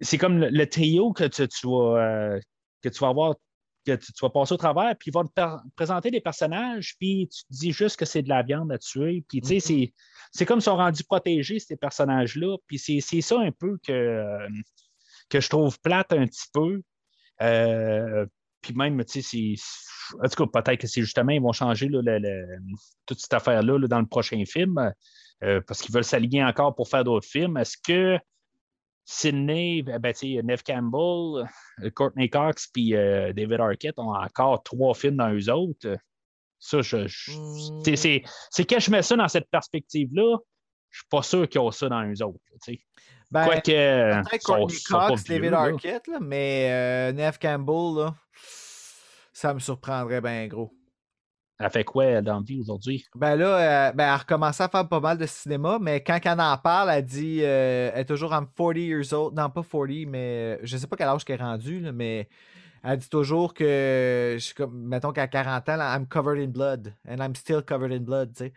C'est 0.00 0.18
comme 0.18 0.38
le, 0.40 0.48
le 0.50 0.68
trio 0.68 1.12
que 1.12 1.24
tu, 1.24 1.46
tu 1.48 1.66
vas, 1.68 2.38
que 2.82 2.88
tu 2.88 2.98
vas 3.00 3.08
avoir 3.08 3.34
que 3.86 3.94
tu, 3.94 4.12
tu 4.12 4.18
vas 4.20 4.30
passer 4.30 4.52
au 4.52 4.56
travers, 4.56 4.96
puis 4.98 5.10
ils 5.10 5.14
vont 5.14 5.24
te 5.24 5.40
présenter 5.76 6.10
des 6.10 6.20
personnages, 6.20 6.96
puis 6.98 7.28
tu 7.32 7.42
te 7.44 7.52
dis 7.52 7.70
juste 7.72 7.96
que 7.96 8.04
c'est 8.04 8.22
de 8.22 8.28
la 8.28 8.42
viande 8.42 8.72
à 8.72 8.78
tuer. 8.78 9.24
Puis, 9.28 9.40
tu 9.40 9.46
sais, 9.48 9.60
c'est- 9.60 9.94
c'est 10.32 10.44
comme 10.44 10.58
ils 10.58 10.62
sont 10.62 10.74
rendus 10.76 11.04
protégés, 11.04 11.60
ces 11.60 11.76
personnages-là. 11.76 12.56
Puis 12.66 12.78
c'est 12.80 12.98
c'est 13.00 13.20
ça 13.20 13.38
un 13.38 13.52
peu 13.52 13.78
que, 13.86 14.24
que 15.28 15.40
je 15.40 15.48
trouve 15.48 15.78
plate 15.80 16.12
un 16.12 16.26
petit 16.26 16.48
peu. 16.52 16.82
Euh, 17.42 18.26
puis 18.60 18.74
même, 18.74 19.04
tu 19.04 19.22
sais, 19.22 19.56
c'est- 19.56 20.16
en 20.20 20.28
tout 20.28 20.46
cas, 20.46 20.62
peut-être 20.62 20.80
que 20.80 20.86
c'est 20.88 21.02
justement, 21.02 21.32
ils 21.32 21.40
vont 21.42 21.52
changer 21.52 21.88
là, 21.88 22.00
le- 22.02 22.18
le- 22.18 22.58
toute 23.06 23.20
cette 23.20 23.34
affaire-là 23.34 23.78
là, 23.78 23.86
dans 23.86 24.00
le 24.00 24.06
prochain 24.06 24.42
film, 24.46 24.92
euh, 25.44 25.60
parce 25.66 25.80
qu'ils 25.82 25.94
veulent 25.94 26.04
s'aligner 26.04 26.42
encore 26.44 26.74
pour 26.74 26.88
faire 26.88 27.04
d'autres 27.04 27.28
films. 27.28 27.56
Est-ce 27.56 27.76
que 27.76 28.18
Sydney, 29.08 29.82
ben, 29.82 29.98
ben, 30.00 30.12
tu 30.12 30.34
sais, 30.36 30.42
Neve 30.42 30.62
Campbell, 30.64 31.46
euh, 31.82 31.90
Courtney 31.94 32.28
Cox 32.28 32.66
puis 32.66 32.94
euh, 32.96 33.32
David 33.32 33.60
Arquette 33.60 33.98
ont 33.98 34.12
encore 34.14 34.62
trois 34.64 34.94
films 34.94 35.16
dans 35.16 35.32
eux 35.32 35.48
autres? 35.50 35.96
Ça, 36.58 36.82
je, 36.82 37.06
je- 37.06 37.30
Hmm. 37.30 37.82
c'est- 37.84 37.96
c'est 37.96 38.22
c'est 38.50 38.64
quand 38.64 38.80
je 38.80 38.90
mets 38.90 39.02
ça 39.02 39.14
dans 39.16 39.28
cette 39.28 39.48
perspective-là, 39.48 40.38
je 40.90 40.98
suis 40.98 41.08
pas 41.08 41.22
sûr 41.22 41.48
qu'ils 41.48 41.60
ont 41.60 41.70
ça 41.70 41.88
dans 41.88 42.02
eux 42.04 42.22
autres. 42.24 42.40
tu 42.64 42.72
sais. 42.74 42.80
Ben, 43.30 43.44
Quoique. 43.44 43.62
Peut-être 43.70 44.42
Courtney 44.44 44.76
Cox, 44.88 45.24
vieux, 45.24 45.34
David 45.34 45.50
là. 45.50 45.60
Arquette, 45.60 46.06
là, 46.08 46.18
mais 46.20 46.68
euh, 46.70 47.12
Neve 47.12 47.38
Campbell, 47.38 48.04
là, 48.04 48.14
ça 49.32 49.54
me 49.54 49.58
surprendrait 49.60 50.20
bien 50.20 50.46
gros. 50.48 50.72
Elle 51.58 51.70
fait 51.70 51.84
quoi 51.84 52.20
dans 52.20 52.36
la 52.36 52.42
vie 52.42 52.60
aujourd'hui? 52.60 53.06
Ben 53.14 53.34
là, 53.34 53.88
euh, 53.88 53.92
ben, 53.92 54.04
elle 54.04 54.10
a 54.10 54.16
recommencé 54.18 54.62
à 54.62 54.68
faire 54.68 54.86
pas 54.86 55.00
mal 55.00 55.16
de 55.16 55.24
cinéma, 55.24 55.78
mais 55.80 56.02
quand 56.02 56.18
elle 56.22 56.40
en 56.40 56.58
parle, 56.58 56.90
elle 56.90 57.04
dit 57.04 57.40
euh, 57.42 57.90
elle 57.94 58.00
est 58.00 58.04
toujours 58.04 58.34
en 58.34 58.44
40 58.44 58.76
years 58.76 59.12
old. 59.14 59.34
Non, 59.34 59.48
pas 59.48 59.62
40, 59.62 59.88
mais 60.06 60.18
euh, 60.18 60.58
je 60.62 60.76
sais 60.76 60.86
pas 60.86 60.96
quel 60.96 61.08
âge 61.08 61.24
qu'elle 61.24 61.40
est 61.40 61.44
rendue, 61.44 61.80
là, 61.80 61.92
mais 61.92 62.28
elle 62.84 62.98
dit 62.98 63.08
toujours 63.08 63.54
que, 63.54 64.34
je 64.38 64.44
suis 64.44 64.54
comme, 64.54 64.86
mettons 64.86 65.12
qu'à 65.12 65.28
40 65.28 65.68
ans, 65.70 65.76
là, 65.76 65.96
I'm 65.96 66.06
covered 66.06 66.38
in 66.38 66.48
blood, 66.48 66.92
and 67.08 67.16
I'm 67.16 67.34
still 67.34 67.62
covered 67.62 67.92
in 67.92 68.00
blood, 68.00 68.32
tu 68.34 68.44
sais. 68.44 68.52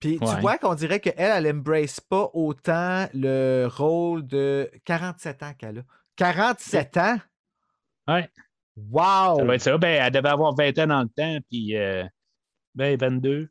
Puis 0.00 0.18
tu 0.18 0.40
vois 0.40 0.56
qu'on 0.56 0.74
dirait 0.74 0.98
qu'elle, 0.98 1.14
elle 1.18 1.46
embrace 1.54 2.00
pas 2.00 2.30
autant 2.32 3.06
le 3.12 3.66
rôle 3.66 4.26
de 4.26 4.70
47 4.86 5.42
ans 5.42 5.52
qu'elle 5.58 5.80
a. 5.80 5.82
47 6.16 6.96
ans? 6.96 7.18
Ouais. 8.08 8.30
Wow! 8.76 9.36
Ça 9.36 9.44
doit 9.44 9.54
être 9.56 9.60
ça. 9.60 9.76
Ben, 9.76 10.02
elle 10.02 10.10
devait 10.10 10.30
avoir 10.30 10.54
20 10.54 10.78
ans 10.78 10.86
dans 10.86 11.02
le 11.02 11.08
temps, 11.08 11.38
puis 11.50 11.76
euh, 11.76 12.04
ben, 12.74 12.96
22. 12.98 13.48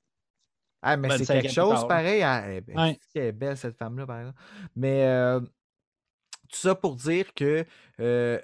Ah, 0.82 0.96
mais 0.98 1.10
c'est 1.10 1.18
25 1.20 1.34
ans 1.34 1.42
quelque 1.42 1.54
chose 1.54 1.88
pareil. 1.88 2.22
Elle, 2.22 2.64
elle- 2.68 2.78
Ouais. 2.78 3.00
c'est 3.02 3.14
qu'elle 3.14 3.28
est 3.28 3.32
belle, 3.32 3.58
cette 3.58 3.78
femme-là, 3.78 4.06
par 4.06 4.20
exemple. 4.20 4.40
Mais, 4.76 5.06
euh, 5.06 5.40
tout 5.40 6.58
ça 6.58 6.74
pour 6.76 6.96
dire 6.96 7.34
que 7.34 7.66
euh, 8.00 8.40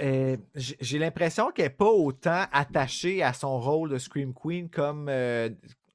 euh, 0.00 0.36
j'ai 0.54 0.98
l'impression 0.98 1.50
qu'elle 1.52 1.66
n'est 1.66 1.70
pas 1.70 1.90
autant 1.90 2.46
attachée 2.50 3.22
à 3.22 3.32
son 3.32 3.60
rôle 3.60 3.90
de 3.90 3.98
Scream 3.98 4.34
Queen 4.34 4.68
comme, 4.68 5.10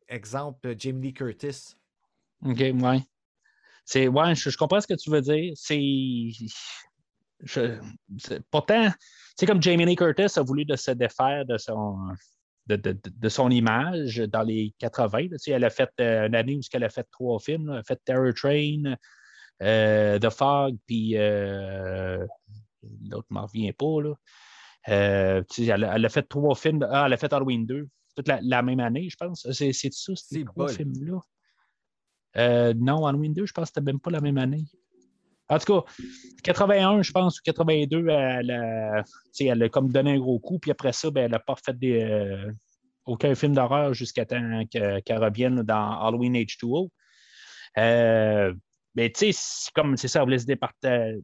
exemple, 0.07 0.75
Jamie 0.77 1.07
Lee 1.07 1.13
Curtis. 1.13 1.75
OK, 2.45 2.59
ouais. 2.59 2.99
C'est, 3.85 4.07
ouais, 4.07 4.35
je, 4.35 4.55
comprends 4.55 4.79
ce 4.79 4.87
que 4.87 4.93
tu 4.93 5.09
veux 5.09 5.21
dire. 5.21 5.53
C'est. 5.55 6.31
pourtant, 8.49 8.89
c'est 9.35 9.45
comme 9.45 9.61
Jamie 9.61 9.85
Lee 9.85 9.95
Curtis 9.95 10.39
a 10.39 10.41
voulu 10.41 10.63
de 10.63 10.75
se 10.75 10.91
défaire 10.91 11.45
de 11.45 11.57
son, 11.57 11.97
de, 12.67 13.29
son 13.29 13.49
image 13.49 14.17
dans 14.17 14.43
les 14.43 14.73
80. 14.79 15.27
elle 15.47 15.63
a 15.63 15.69
fait 15.69 15.89
euh, 15.99 16.27
une 16.27 16.35
année 16.35 16.57
où 16.57 16.61
elle 16.71 16.83
a 16.83 16.89
fait 16.89 17.07
trois 17.11 17.39
films. 17.39 17.69
Elle 17.69 17.79
a 17.79 17.83
fait 17.83 18.01
Terror 18.05 18.33
Train, 18.33 18.95
euh, 19.61 20.19
The 20.19 20.29
Fog, 20.29 20.77
puis 20.85 21.17
euh, 21.17 22.25
l'autre 23.09 23.27
ne 23.29 23.35
m'en 23.35 23.45
revient 23.45 23.73
pas. 23.73 24.01
Là. 24.01 24.15
Elle, 24.85 26.05
a 26.05 26.09
fait 26.09 26.23
trois 26.23 26.55
films. 26.55 26.87
Ah, 26.89 27.03
elle 27.05 27.13
a 27.13 27.17
fait 27.17 27.31
Halloween 27.33 27.65
2, 27.65 27.87
toute 28.15 28.27
la, 28.27 28.61
même 28.61 28.79
année, 28.79 29.09
je 29.09 29.15
pense. 29.17 29.49
C'est, 29.51 29.73
c'est 29.73 29.93
ça, 29.93 30.13
ces 30.15 30.43
trois 30.45 30.69
films-là? 30.69 31.19
non, 32.75 33.05
Halloween 33.05 33.33
2, 33.33 33.45
je 33.45 33.53
pense 33.53 33.65
que 33.65 33.73
c'était 33.75 33.85
même 33.85 33.99
pas 33.99 34.11
la 34.11 34.21
même 34.21 34.37
année. 34.37 34.65
En 35.53 35.59
tout 35.59 35.81
cas, 35.81 35.93
81, 36.43 37.03
je 37.03 37.11
pense, 37.11 37.37
ou 37.37 37.41
82, 37.45 38.07
elle 38.09 38.51
a, 38.51 39.03
elle 39.39 39.63
a 39.63 39.69
comme 39.69 39.91
donné 39.91 40.13
un 40.13 40.19
gros 40.19 40.39
coup, 40.39 40.57
puis 40.57 40.71
après 40.71 40.93
ça, 40.93 41.11
ben, 41.11 41.25
elle 41.25 41.31
n'a 41.31 41.39
pas 41.39 41.55
fait 41.63 41.77
des, 41.77 42.01
euh, 42.01 42.51
aucun 43.05 43.35
film 43.35 43.53
d'horreur 43.53 43.93
jusqu'à 43.93 44.25
temps 44.25 44.63
qu'elle 44.71 45.23
revienne 45.23 45.61
dans 45.61 45.99
Halloween 45.99 46.35
H2O. 46.35 46.89
Euh, 47.77 48.53
mais 48.95 49.11
tu 49.11 49.19
sais, 49.19 49.31
c'est 49.33 49.71
comme, 49.73 49.95
c'est 49.95 50.07
ça, 50.07 50.19
elle 50.19 50.25
voulait 50.25 50.39
se 50.39 50.45
départir, 50.45 51.15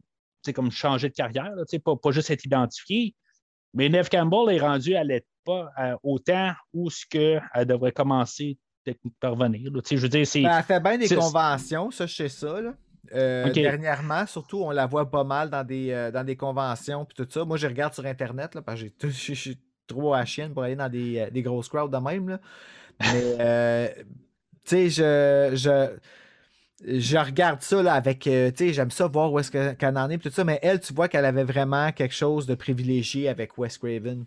comme 0.54 0.72
changer 0.72 1.10
de 1.10 1.14
carrière, 1.14 1.52
là, 1.56 1.64
pas, 1.84 1.96
pas 1.96 2.12
juste 2.12 2.30
être 2.30 2.46
identifiée. 2.46 3.16
Mais 3.74 3.90
Neve 3.90 4.10
Campbell 4.10 4.56
est 4.56 4.60
rendue, 4.60 4.94
elle 4.94 5.08
n'est 5.08 5.26
pas 5.46 5.70
euh, 5.80 5.96
autant 6.04 6.54
où 6.74 6.90
ce 6.90 7.06
qu'elle 7.08 7.42
devrait 7.66 7.92
commencer 7.92 8.58
à 8.88 8.92
parvenir. 9.20 9.72
Je 9.90 9.96
veux 9.96 10.10
dire, 10.10 10.26
c'est. 10.26 10.42
Ben, 10.42 10.58
elle 10.58 10.64
fait 10.64 10.80
bien 10.80 10.98
des 10.98 11.08
conventions, 11.08 11.92
ça, 11.92 12.06
je 12.06 12.16
sais 12.16 12.30
ça. 12.30 12.62
Là. 12.62 12.74
Euh, 13.14 13.51
dernièrement, 13.51 14.26
surtout, 14.26 14.62
on 14.64 14.72
la 14.72 14.86
voit 14.86 15.10
pas 15.10 15.24
mal 15.24 15.49
dans 15.49 15.64
des, 15.64 15.91
euh, 15.91 16.12
dans 16.12 16.24
des 16.24 16.36
conventions 16.36 17.05
puis 17.05 17.16
tout 17.16 17.28
ça. 17.30 17.45
Moi, 17.45 17.57
je 17.57 17.68
regarde 17.68 17.93
sur 17.93 18.05
Internet 18.05 18.55
là, 18.55 18.62
parce 18.62 18.82
que 18.82 18.88
je 19.10 19.34
suis 19.34 19.57
trop 19.88 20.14
à 20.14 20.26
chienne 20.26 20.53
pour 20.53 20.64
aller 20.64 20.76
dans 20.76 20.89
des, 20.89 21.20
euh, 21.20 21.30
des 21.30 21.41
grosses 21.41 21.70
crowds 21.70 21.91
de 21.91 21.97
même. 21.97 22.30
Là. 22.30 22.39
Mais, 23.01 23.95
tu 24.64 24.89
sais, 24.89 24.89
je, 24.89 25.51
je, 25.55 26.97
je, 26.99 27.18
regarde 27.18 27.62
ça 27.62 27.82
là, 27.82 27.93
avec. 27.93 28.20
tu 28.20 28.30
sais, 28.30 28.74
j'aime 28.74 28.91
ça 28.91 29.07
voir 29.07 29.32
où 29.32 29.39
est-ce 29.39 29.51
qu'elle 29.51 29.97
en 29.97 30.10
est 30.10 30.18
tout 30.18 30.30
ça. 30.30 30.43
Mais 30.43 30.60
elle, 30.62 30.80
tu 30.80 30.93
vois 30.93 31.07
qu'elle 31.07 31.26
avait 31.26 31.43
vraiment 31.43 31.91
quelque 31.91 32.16
chose 32.16 32.45
de 32.45 32.55
privilégié 32.55 33.30
avec 33.30 33.57
Wes 33.57 33.78
Craven. 33.78 34.26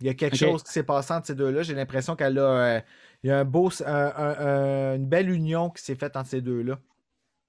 Il 0.00 0.06
y 0.06 0.10
a 0.10 0.14
quelque 0.14 0.36
chose 0.36 0.62
qui 0.62 0.72
s'est 0.72 0.82
passé 0.82 1.12
entre 1.12 1.26
ces 1.26 1.34
deux-là. 1.34 1.62
J'ai 1.62 1.74
l'impression 1.74 2.16
qu'elle 2.16 2.38
a. 2.38 2.82
il 3.22 3.28
y 3.28 3.30
a 3.30 3.40
un 3.40 3.44
beau, 3.44 3.70
une 3.70 5.06
belle 5.06 5.30
union 5.30 5.68
qui 5.70 5.82
s'est 5.82 5.96
faite 5.96 6.16
entre 6.16 6.28
ces 6.28 6.40
deux-là. 6.40 6.78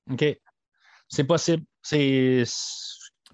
OK. 0.10 0.24
C'est 1.12 1.26
possible. 1.26 1.64
C'est. 1.82 2.44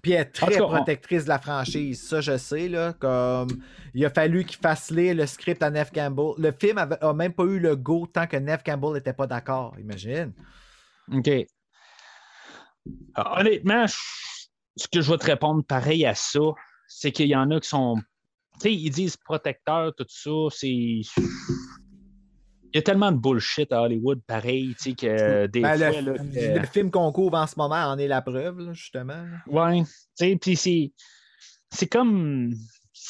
Puis 0.02 0.12
elle 0.12 0.22
est 0.22 0.24
très 0.26 0.58
protectrice 0.58 1.24
de 1.24 1.28
la 1.28 1.38
franchise, 1.38 2.06
ça 2.06 2.20
je 2.20 2.36
sais. 2.36 2.68
Là, 2.68 2.92
comme 2.92 3.48
il 3.94 4.04
a 4.04 4.10
fallu 4.10 4.44
qu'il 4.44 4.58
fasse 4.58 4.90
lire 4.90 5.14
le 5.14 5.26
script 5.26 5.62
à 5.62 5.70
Neve 5.70 5.90
Campbell. 5.92 6.34
Le 6.38 6.52
film 6.52 6.78
a 6.78 7.12
même 7.14 7.32
pas 7.32 7.44
eu 7.44 7.58
le 7.58 7.74
go 7.74 8.06
tant 8.06 8.26
que 8.26 8.36
Neve 8.36 8.62
Campbell 8.64 8.92
n'était 8.92 9.12
pas 9.12 9.26
d'accord, 9.26 9.74
imagine. 9.78 10.32
OK. 11.12 11.28
Honnêtement, 13.16 13.86
ce 13.88 14.88
que 14.90 15.00
je 15.00 15.10
vais 15.10 15.18
te 15.18 15.26
répondre 15.26 15.64
pareil 15.64 16.06
à 16.06 16.14
ça, 16.14 16.40
c'est 16.86 17.10
qu'il 17.10 17.26
y 17.26 17.36
en 17.36 17.50
a 17.50 17.60
qui 17.60 17.68
sont. 17.68 17.96
Tu 18.54 18.60
sais, 18.60 18.74
ils 18.74 18.90
disent 18.90 19.16
protecteur, 19.16 19.92
tout 19.96 20.06
ça, 20.08 20.30
c'est 20.50 21.00
il 22.72 22.76
y 22.76 22.78
a 22.78 22.82
tellement 22.82 23.12
de 23.12 23.16
bullshit 23.16 23.72
à 23.72 23.82
Hollywood, 23.82 24.20
pareil, 24.26 24.74
tu 24.76 24.90
sais, 24.90 24.92
que 24.92 25.46
des 25.46 25.60
ben, 25.60 25.76
fois... 25.76 26.00
Le, 26.00 26.66
film 26.66 26.90
qu'on 26.90 27.10
couvre 27.12 27.38
en 27.38 27.46
ce 27.46 27.54
moment 27.56 27.76
en 27.76 27.98
est 27.98 28.08
la 28.08 28.20
preuve, 28.20 28.72
justement. 28.72 29.24
Oui, 29.46 29.84
tu 29.84 29.90
sais, 30.14 30.36
puis 30.40 30.56
c'est... 30.56 30.92
C'est 31.70 31.86
comme... 31.86 32.52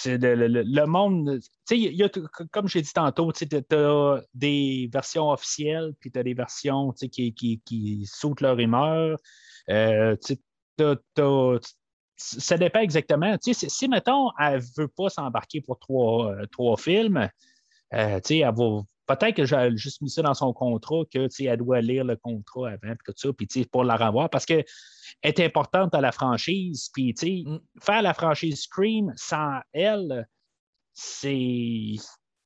Le, 0.05 0.47
le, 0.47 0.87
monde... 0.87 1.41
Tu 1.69 1.93
sais, 1.93 2.11
comme 2.53 2.69
j'ai 2.69 2.83
dit 2.83 2.93
tantôt, 2.93 3.33
tu 3.33 3.47
as 3.53 4.23
des 4.35 4.89
versions 4.93 5.31
officielles, 5.31 5.93
puis 5.99 6.11
tu 6.11 6.19
as 6.19 6.23
des 6.23 6.35
versions 6.35 6.93
qui, 6.93 7.35
qui, 7.35 7.61
qui 7.65 8.07
sautent 8.07 8.41
leur 8.41 8.59
humeur. 8.59 9.19
Euh, 9.71 10.17
ça 12.17 12.59
dépend 12.59 12.81
exactement. 12.81 13.37
Tu 13.39 13.55
sais, 13.55 13.69
si, 13.69 13.89
mettons, 13.89 14.31
elle 14.39 14.57
ne 14.57 14.83
veut 14.83 14.89
pas 14.89 15.09
s'embarquer 15.09 15.61
pour 15.61 15.79
trois, 15.79 16.33
euh, 16.33 16.47
trois 16.53 16.77
films, 16.77 17.29
euh, 17.95 18.17
tu 18.21 18.29
sais, 18.29 18.39
elle 18.39 18.55
va 18.55 18.83
Peut-être 19.09 19.37
que 19.37 19.47
j'ai 19.47 19.71
juste 19.75 20.03
mis 20.03 20.11
ça 20.11 20.21
dans 20.21 20.35
son 20.35 20.53
contrat, 20.53 21.03
qu'elle 21.11 21.57
doit 21.57 21.81
lire 21.81 22.05
le 22.05 22.17
contrat 22.17 22.69
avant, 22.69 22.95
puis 22.95 22.99
tout 23.07 23.15
ça, 23.17 23.33
puis 23.33 23.65
pour 23.65 23.83
la 23.83 23.97
revoir, 23.97 24.29
parce 24.29 24.45
qu'elle 24.45 24.67
est 25.23 25.41
importante 25.41 25.95
à 25.95 26.03
la 26.03 26.13
franchise. 26.13 26.91
Puis 26.93 27.15
mm. 27.47 27.59
faire 27.81 28.03
la 28.03 28.13
franchise 28.13 28.63
Scream 28.63 29.13
sans 29.17 29.61
elle, 29.73 30.29
c'est. 30.93 31.95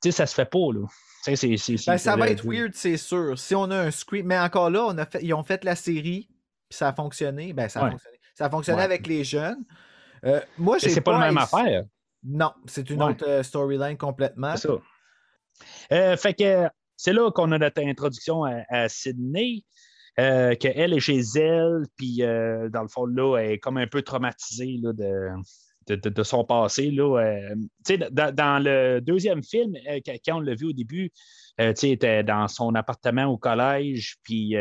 ça 0.09 0.27
se 0.27 0.35
fait 0.35 0.49
pas, 0.49 0.73
là. 0.73 0.87
Ben, 1.27 1.99
ça 1.99 2.17
va 2.17 2.29
être 2.29 2.45
weird, 2.47 2.73
c'est 2.75 2.97
sûr. 2.97 3.39
Si 3.39 3.55
on 3.55 3.71
a 3.71 3.77
un 3.77 3.91
Scream. 3.91 4.27
Mais 4.27 4.39
encore 4.39 4.71
là, 4.71 4.85
on 4.87 4.99
a 4.99 5.07
fait... 5.07 5.21
ils 5.23 5.35
ont 5.35 5.45
fait 5.45 5.65
la 5.65 5.75
série, 5.75 6.29
puis 6.69 6.77
ça 6.79 6.89
a 6.89 6.93
fonctionné. 6.93 7.53
Ben, 7.53 7.69
ça 7.69 7.85
a 7.85 7.91
fonctionné. 7.91 8.19
Ça 8.35 8.47
a 8.47 8.51
fonctionné 8.51 8.83
avec 8.83 9.07
les 9.07 9.25
jeunes. 9.25 9.65
Euh, 10.25 10.41
moi, 10.57 10.79
j'ai 10.79 10.91
C'est 10.91 11.01
pas, 11.01 11.19
la 11.19 11.27
même 11.27 11.39
affaire. 11.39 11.85
Non, 12.23 12.53
c'est 12.67 12.89
une 12.89 13.03
autre 13.03 13.27
euh, 13.27 13.43
storyline 13.43 13.97
complètement. 13.97 14.57
C'est 14.57 14.69
ça. 14.69 14.75
Euh, 15.93 16.17
fait 16.17 16.35
que 16.35 16.69
c'est 16.97 17.13
là 17.13 17.31
qu'on 17.31 17.53
a 17.53 17.59
notre 17.59 17.83
introduction 17.83 18.45
à, 18.45 18.89
Sydney. 18.89 19.65
Euh, 20.21 20.55
qu'elle 20.57 20.93
est 20.93 21.01
chez 21.01 21.23
elle, 21.37 21.87
puis 21.97 22.23
euh, 22.23 22.69
dans 22.69 22.83
le 22.83 22.89
fond, 22.89 23.07
là, 23.07 23.39
elle 23.39 23.53
est 23.53 23.59
comme 23.59 23.79
un 23.79 23.87
peu 23.87 24.03
traumatisée 24.03 24.79
de, 24.83 26.23
son 26.23 26.45
passé. 26.45 26.91
Là, 26.91 27.41
dans, 28.11 28.35
dans, 28.35 28.63
le 28.63 29.01
deuxième 29.01 29.43
film, 29.43 29.73
quand 30.05 30.37
on 30.37 30.41
l'a 30.41 30.55
vu 30.55 30.67
au 30.67 30.73
début, 30.75 31.11
elle 31.57 31.73
était 31.83 32.23
dans 32.23 32.47
son 32.47 32.75
appartement 32.75 33.25
au 33.25 33.39
collège, 33.39 34.17
puis 34.23 34.55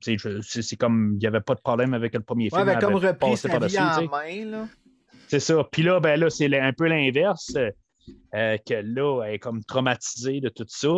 c'est 0.00 0.76
comme 0.78 1.12
il 1.16 1.18
n'y 1.18 1.26
avait 1.26 1.42
pas 1.42 1.54
de 1.54 1.60
problème 1.60 1.92
avec 1.92 2.14
le 2.14 2.20
premier 2.20 2.48
film. 2.48 2.62
Elle 2.62 2.70
avait 2.70 2.80
comme 2.80 2.94
repris 2.94 3.36
sa 3.36 3.58
vie 3.58 3.78
en 3.78 4.06
main. 4.06 4.68
C'est 5.28 5.40
ça. 5.40 5.62
Puis 5.70 5.82
là, 5.82 6.00
ben 6.00 6.18
là, 6.18 6.30
c'est 6.30 6.58
un 6.58 6.72
peu 6.72 6.86
l'inverse. 6.86 7.54
Euh, 8.34 8.58
que 8.58 8.74
là, 8.74 9.22
elle 9.24 9.34
est 9.34 9.38
comme 9.38 9.64
traumatisée 9.64 10.40
de 10.40 10.48
tout 10.48 10.66
ça. 10.68 10.88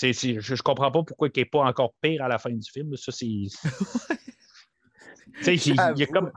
je 0.00 0.52
ne 0.52 0.62
comprends 0.62 0.90
pas 0.90 1.02
pourquoi 1.02 1.28
elle 1.28 1.40
n'est 1.40 1.44
pas 1.44 1.64
encore 1.64 1.94
pire 2.00 2.22
à 2.22 2.28
la 2.28 2.38
fin 2.38 2.50
du 2.50 2.70
film. 2.70 2.96
Ça, 2.96 3.12
c'est. 3.12 3.26
il, 5.46 6.08
comme. 6.12 6.32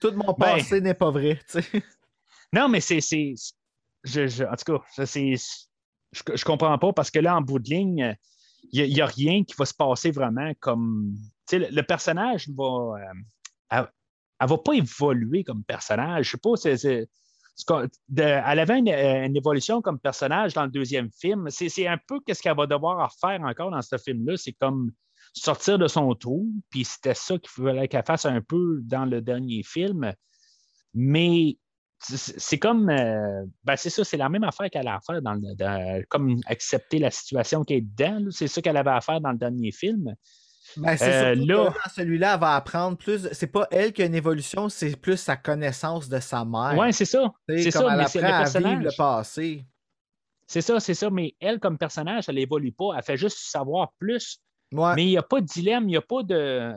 Tout 0.00 0.12
mon 0.12 0.32
ben 0.32 0.56
passé 0.56 0.80
n'est 0.80 0.94
pas 0.94 1.10
vrai. 1.10 1.38
Non, 2.52 2.68
mais 2.68 2.80
c'est. 2.80 3.00
Je, 4.04 4.44
en 4.44 4.54
tout 4.54 4.78
cas, 4.78 5.04
c'est. 5.04 5.34
Je, 6.12 6.22
je 6.34 6.44
comprends 6.44 6.78
pas 6.78 6.92
parce 6.92 7.10
que 7.10 7.18
là, 7.18 7.36
en 7.36 7.42
bout 7.42 7.58
de 7.58 7.68
ligne, 7.68 8.16
il 8.72 8.94
n'y 8.94 9.00
a, 9.00 9.06
rien 9.06 9.42
qui 9.44 9.54
va 9.58 9.64
se 9.64 9.74
passer 9.74 10.12
vraiment 10.12 10.52
comme. 10.60 11.12
Le, 11.52 11.68
le, 11.70 11.82
personnage 11.82 12.48
va. 12.50 12.62
Euh, 12.62 13.12
elle, 14.40 14.48
va 14.48 14.58
pas 14.58 14.74
évoluer 14.74 15.44
comme 15.44 15.64
personnage. 15.64 16.26
Je 16.26 16.30
sais 16.30 16.38
pas, 16.38 16.56
c'est 16.56 17.08
elle 18.16 18.58
avait 18.58 18.74
euh, 18.74 19.26
une, 19.26 19.36
évolution 19.36 19.80
comme 19.80 19.98
personnage 19.98 20.54
dans 20.54 20.64
le 20.64 20.70
deuxième 20.70 21.10
film. 21.10 21.48
C'est 21.50 21.86
un 21.86 21.98
peu 22.06 22.20
ce 22.28 22.40
qu'elle 22.40 22.56
va 22.56 22.66
devoir 22.66 23.12
faire 23.20 23.40
encore 23.42 23.70
dans 23.70 23.82
ce 23.82 23.96
film-là. 23.96 24.36
C'est 24.36 24.52
comme 24.52 24.92
sortir 25.32 25.78
de 25.78 25.88
son 25.88 26.14
trou, 26.14 26.46
puis 26.70 26.84
c'était 26.84 27.14
ça 27.14 27.38
qu'il 27.38 27.64
fallait 27.64 27.88
qu'elle 27.88 28.04
fasse 28.04 28.26
un 28.26 28.40
peu 28.40 28.80
dans 28.82 29.04
le 29.04 29.20
dernier 29.20 29.62
film. 29.62 30.12
Mais 30.94 31.56
c'est 31.98 32.58
comme. 32.58 32.90
Euh, 32.90 33.44
ben 33.64 33.76
c'est 33.76 33.90
ça, 33.90 34.04
c'est 34.04 34.16
la 34.16 34.28
même 34.28 34.44
affaire 34.44 34.70
qu'elle 34.70 34.88
a 34.88 34.96
à 34.96 35.00
faire 35.00 35.22
dans 35.22 35.34
le. 35.34 36.04
comme 36.08 36.40
accepter 36.46 36.98
la 36.98 37.10
situation 37.10 37.64
qu'elle 37.64 37.78
est 37.78 37.80
dedans. 37.80 38.26
C'est 38.30 38.48
ça 38.48 38.60
qu'elle 38.60 38.76
avait 38.76 38.90
à 38.90 39.00
faire 39.00 39.20
dans 39.20 39.32
le 39.32 39.38
dernier 39.38 39.72
film. 39.72 40.14
Ben, 40.76 40.96
c'est 40.96 41.32
euh, 41.32 41.34
là, 41.34 41.72
celui-là, 41.94 42.34
elle 42.34 42.40
va 42.40 42.56
apprendre 42.56 42.96
plus. 42.96 43.28
C'est 43.32 43.46
pas 43.46 43.66
elle 43.70 43.92
qui 43.92 44.02
a 44.02 44.06
une 44.06 44.14
évolution, 44.14 44.68
c'est 44.68 44.96
plus 44.96 45.16
sa 45.16 45.36
connaissance 45.36 46.08
de 46.08 46.18
sa 46.20 46.44
mère. 46.44 46.74
Oui, 46.78 46.92
c'est 46.92 47.04
ça. 47.04 47.32
C'est 47.48 47.70
ça, 47.70 47.96
mais 47.96 48.06
c'est 48.08 48.20
le 48.20 48.26
personnage. 48.26 48.84
le 48.84 48.96
passé. 48.96 49.64
C'est 50.46 50.60
ça, 50.60 50.78
c'est 50.80 50.94
ça. 50.94 51.10
Mais 51.10 51.34
elle, 51.40 51.58
comme 51.58 51.78
personnage, 51.78 52.28
elle 52.28 52.38
évolue 52.38 52.72
pas. 52.72 52.90
Elle 52.96 53.02
fait 53.02 53.16
juste 53.16 53.38
savoir 53.38 53.92
plus. 53.98 54.40
Mais 54.72 55.04
il 55.04 55.08
n'y 55.10 55.18
a 55.18 55.22
pas 55.22 55.40
de 55.40 55.46
dilemme, 55.46 55.84
il 55.84 55.92
n'y 55.92 55.96
a 55.96 56.02
pas 56.02 56.22
de... 56.22 56.72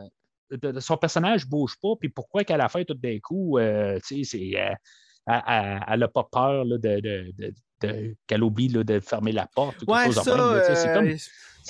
Son 0.80 0.98
personnage 0.98 1.46
ne 1.46 1.50
bouge 1.50 1.76
pas. 1.82 1.96
Puis 2.00 2.10
pourquoi 2.10 2.44
qu'elle 2.44 2.62
a 2.62 2.70
fait 2.70 2.86
tout 2.86 2.96
d'un 2.96 3.20
coup, 3.20 3.60
euh, 3.60 4.00
tu 4.08 4.24
sais, 4.24 4.54
c'est. 4.54 4.60
Euh, 4.60 4.74
elle 5.88 6.00
n'a 6.00 6.08
pas 6.08 6.28
peur 6.32 6.66
là, 6.66 6.78
de, 6.80 7.00
de, 7.00 7.54
de, 7.82 8.16
qu'elle 8.26 8.44
oublie 8.44 8.68
là, 8.68 8.84
de 8.84 9.00
fermer 9.00 9.32
la 9.32 9.48
porte. 9.54 9.84
Ouais, 9.88 10.12
ça, 10.12 10.24
c'est 10.76 10.94
comme 10.94 11.16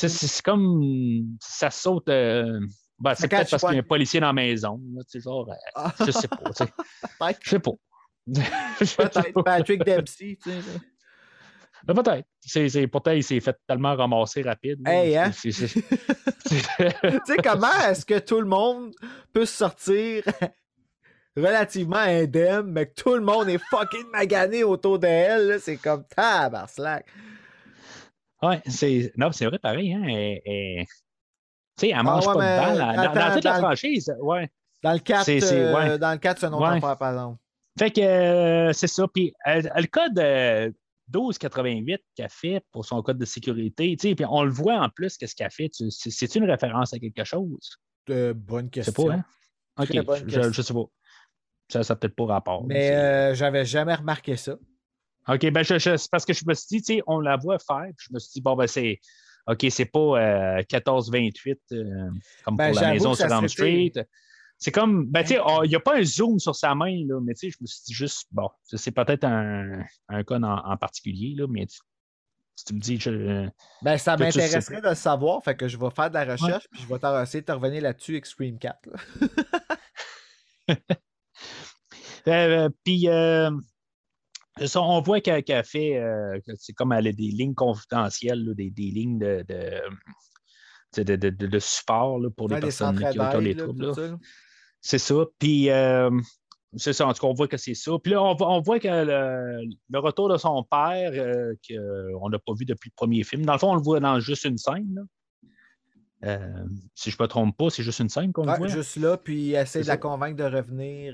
c'est 0.07 0.41
comme 0.41 1.37
ça 1.41 1.69
saute. 1.69 2.09
Euh, 2.09 2.59
Ben, 2.99 3.15
c'est 3.15 3.27
peut-être 3.27 3.49
parce 3.49 3.63
qu'il 3.63 3.73
y 3.73 3.77
a 3.77 3.79
un 3.79 3.83
policier 3.83 4.19
dans 4.19 4.27
la 4.27 4.33
maison. 4.33 4.79
là, 4.93 5.01
genre, 5.21 5.49
euh, 5.49 5.53
Ah, 5.75 5.93
je 6.05 6.11
sais 6.11 6.27
pas. 6.27 6.37
Je 7.41 7.49
sais 7.49 7.59
pas. 7.59 7.71
Peut-être. 9.09 9.41
Patrick 9.43 9.83
Dempsey. 9.83 10.37
Ben, 11.85 11.93
peut-être. 11.95 12.27
C'est, 12.41 12.87
pourtant, 12.87 13.11
il 13.11 13.23
s'est 13.23 13.39
fait 13.39 13.55
tellement 13.67 13.95
ramasser 13.95 14.41
rapide. 14.41 14.79
Hey, 14.85 15.15
hein? 15.15 15.31
Tu 15.41 15.51
sais, 15.51 17.37
comment 17.43 17.71
est-ce 17.87 18.05
que 18.05 18.19
tout 18.19 18.39
le 18.41 18.47
monde 18.47 18.93
peut 19.33 19.45
se 19.45 19.55
sortir 19.55 20.23
relativement 21.37 21.97
indemne, 21.97 22.71
mais 22.71 22.87
que 22.87 22.93
tout 23.01 23.13
le 23.15 23.21
monde 23.21 23.49
est 23.49 23.61
fucking 23.69 24.09
magané 24.11 24.63
autour 24.63 24.99
d'elle? 24.99 25.59
C'est 25.61 25.77
comme 25.77 26.03
tabarnak. 26.05 27.05
Ouais, 28.41 28.61
c'est. 28.67 29.11
Non, 29.17 29.31
c'est 29.31 29.45
vrai, 29.45 29.59
pareil, 29.59 29.93
hein. 29.93 30.03
Elle, 30.07 30.41
elle- 30.45 30.85
Tu 30.85 31.87
sais, 31.87 31.89
elle 31.89 32.03
mange 32.03 32.23
Ah 32.27 32.29
ouais, 32.29 32.35
pas 32.35 32.39
de 32.73 32.77
balle. 32.77 32.77
Dans, 32.77 33.03
dans 33.13 33.19
attends, 33.21 33.35
toute 33.35 33.43
la 33.43 33.51
dans- 33.53 33.57
franchise, 33.67 34.13
ouais. 34.21 34.49
Dans 34.83 34.93
le 34.93 34.99
4, 34.99 35.25
C'est- 35.25 35.39
c'est- 35.41 35.59
euh, 35.61 35.75
ouais. 35.75 35.99
dans 35.99 36.11
le 36.11 36.17
4 36.17 36.39
c'est 36.39 36.47
une 36.47 36.53
autre 36.53 36.65
affaire, 36.65 36.97
par 36.97 37.09
exemple. 37.11 37.37
Fait 37.77 37.91
que 37.91 38.01
euh, 38.01 38.73
c'est 38.73 38.87
ça. 38.87 39.05
Puis 39.13 39.33
euh, 39.47 39.61
le 39.75 39.87
code 39.87 40.17
euh, 40.19 40.71
1288 41.13 42.01
qu'elle 42.15 42.29
fait 42.29 42.61
pour 42.71 42.85
son 42.85 43.01
code 43.01 43.17
de 43.17 43.25
sécurité, 43.25 43.95
tu 43.97 44.09
sais, 44.09 44.15
puis 44.15 44.25
on 44.29 44.43
le 44.43 44.51
voit 44.51 44.75
en 44.79 44.89
plus, 44.89 45.17
qu'est-ce 45.17 45.35
qu'elle 45.35 45.51
fait. 45.51 45.69
Tu- 45.69 45.89
C'est, 45.91 46.09
c'est 46.11 46.35
une 46.35 46.49
référence 46.49 46.93
à 46.93 46.99
quelque 46.99 47.23
chose? 47.23 47.77
Euh, 48.09 48.33
bonne 48.33 48.65
Je 48.65 48.69
question. 48.81 48.93
sais 49.03 49.07
pas, 49.09 49.13
hein? 49.15 49.25
Ok, 49.77 49.89
je, 50.27 50.51
je 50.51 50.61
sais 50.61 50.73
pas. 50.73 50.83
Ça, 51.71 51.79
n'a 51.87 51.95
peut-être 51.95 52.15
pas 52.15 52.25
rapport. 52.25 52.65
Mais 52.65 52.91
euh, 52.91 53.33
j'avais 53.35 53.63
jamais 53.65 53.93
remarqué 53.95 54.35
ça. 54.35 54.55
OK, 55.33 55.49
ben 55.51 55.63
je, 55.63 55.77
je- 55.79 55.97
c'est 55.97 56.09
parce 56.11 56.25
que 56.25 56.33
je 56.33 56.43
me 56.47 56.53
suis 56.53 56.67
dit, 56.67 56.81
tu 56.81 56.93
sais, 56.95 57.01
on 57.07 57.19
la 57.19 57.37
voit 57.37 57.57
faire, 57.59 57.85
puis 57.95 58.07
je 58.09 58.13
me 58.13 58.19
suis 58.19 58.31
dit, 58.33 58.41
bon, 58.41 58.55
ben 58.55 58.67
c'est. 58.67 58.99
OK, 59.47 59.65
c'est 59.71 59.85
pas 59.85 59.99
euh, 59.99 60.55
1428 60.57 61.59
euh, 61.71 62.09
comme 62.43 62.55
Ben, 62.57 62.65
pour 62.71 62.75
la 62.75 62.81
maison 62.93 63.13
sur 63.15 63.25
Elm 63.25 63.47
Street. 63.49 63.91
C'est 64.61 64.71
comme, 64.71 65.05
ben, 65.07 65.21
tu 65.23 65.29
sais, 65.29 65.39
oh, 65.43 65.61
il 65.63 65.69
n'y 65.69 65.75
a 65.75 65.79
pas 65.79 65.97
un 65.97 66.03
zoom 66.03 66.37
sur 66.37 66.53
sa 66.55 66.75
main, 66.75 67.03
là, 67.07 67.19
mais 67.23 67.33
tu 67.33 67.47
sais, 67.49 67.49
je 67.49 67.57
me 67.61 67.65
suis 67.65 67.81
dit 67.85 67.93
juste, 67.93 68.27
bon, 68.31 68.49
c'est 68.65 68.91
peut-être 68.91 69.23
un, 69.23 69.81
un 70.09 70.23
cas 70.23 70.35
en, 70.35 70.43
en 70.43 70.77
particulier, 70.77 71.33
là, 71.35 71.47
mais 71.49 71.65
tu- 71.65 71.79
si 72.55 72.65
tu 72.65 72.73
me 72.73 72.79
dis, 72.79 72.99
je, 72.99 73.47
Ben, 73.81 73.97
ça 73.97 74.17
m'intéresserait 74.25 74.81
de 74.81 74.89
le 74.89 74.95
savoir, 74.95 75.41
fait 75.43 75.55
que 75.55 75.67
je 75.69 75.77
vais 75.77 75.89
faire 75.91 76.09
de 76.09 76.15
la 76.15 76.25
recherche, 76.25 76.65
puis 76.69 76.81
je 76.81 76.87
vais 76.93 76.99
essayer 77.23 77.39
de 77.41 77.45
te 77.45 77.51
revenir 77.53 77.81
là-dessus 77.81 78.11
avec 78.11 78.25
Scream 78.25 78.59
4. 78.59 78.79
là. 78.87 78.97
Euh, 82.27 82.69
puis, 82.83 83.07
euh, 83.07 83.49
ça, 84.67 84.81
on 84.81 85.01
voit 85.01 85.21
qu'elle 85.21 85.43
qu'elle 85.43 85.63
fait, 85.63 85.97
euh, 85.97 86.39
c'est 86.57 86.73
comme 86.73 86.91
elle 86.93 87.07
a 87.07 87.11
des 87.11 87.23
lignes 87.29 87.55
confidentielles, 87.55 88.43
là, 88.43 88.53
des, 88.53 88.69
des 88.69 88.91
lignes 88.91 89.19
de, 89.19 89.43
support 91.59 92.19
là, 92.19 92.29
pour 92.35 92.47
Ouais, 92.49 92.55
les 92.55 92.61
personnes 92.61 92.97
qui 92.97 93.19
ont, 93.19 93.39
les 93.39 93.55
troubles. 93.55 93.91
C'est 94.81 94.97
ça. 94.97 95.15
Puis, 95.37 95.69
euh, 95.69 96.09
c'est 96.75 96.93
ça. 96.93 97.07
En 97.07 97.13
tout 97.13 97.21
cas, 97.21 97.27
on 97.27 97.33
voit 97.33 97.47
que 97.47 97.57
c'est 97.57 97.73
ça. 97.73 97.91
Puis 98.01 98.13
là, 98.13 98.23
on, 98.23 98.35
voit- 98.35 98.49
on 98.51 98.61
voit 98.61 98.79
que 98.79 98.87
le, 98.87 99.63
le 99.89 99.99
retour 99.99 100.29
de 100.29 100.37
son 100.37 100.63
père, 100.63 101.11
euh, 101.13 101.53
qu'on 101.67 102.29
n'a 102.29 102.39
pas 102.39 102.53
vu 102.57 102.65
depuis 102.65 102.89
le 102.89 102.95
premier 102.95 103.23
film, 103.23 103.45
dans 103.45 103.53
le 103.53 103.59
fond, 103.59 103.71
on 103.71 103.75
le 103.75 103.81
voit 103.81 103.99
dans 103.99 104.19
juste 104.19 104.45
une 104.45 104.57
scène. 104.57 104.87
là. 104.95 105.01
Euh, 106.25 106.65
si 106.95 107.11
je 107.11 107.15
ne 107.17 107.23
me 107.23 107.27
trompe 107.27 107.57
pas, 107.57 107.69
c'est 107.69 107.83
juste 107.83 107.99
une 107.99 108.09
scène 108.09 108.33
qu'on 108.33 108.43
le 108.43 108.51
Ouais, 108.51 108.57
voit. 108.57 108.67
juste 108.67 108.97
là, 108.97 109.17
puis 109.17 109.53
C'est 109.65 109.83
de 109.83 109.87
la 109.87 109.97
convaincre 109.97 110.35
de 110.35 110.43
revenir. 110.43 111.13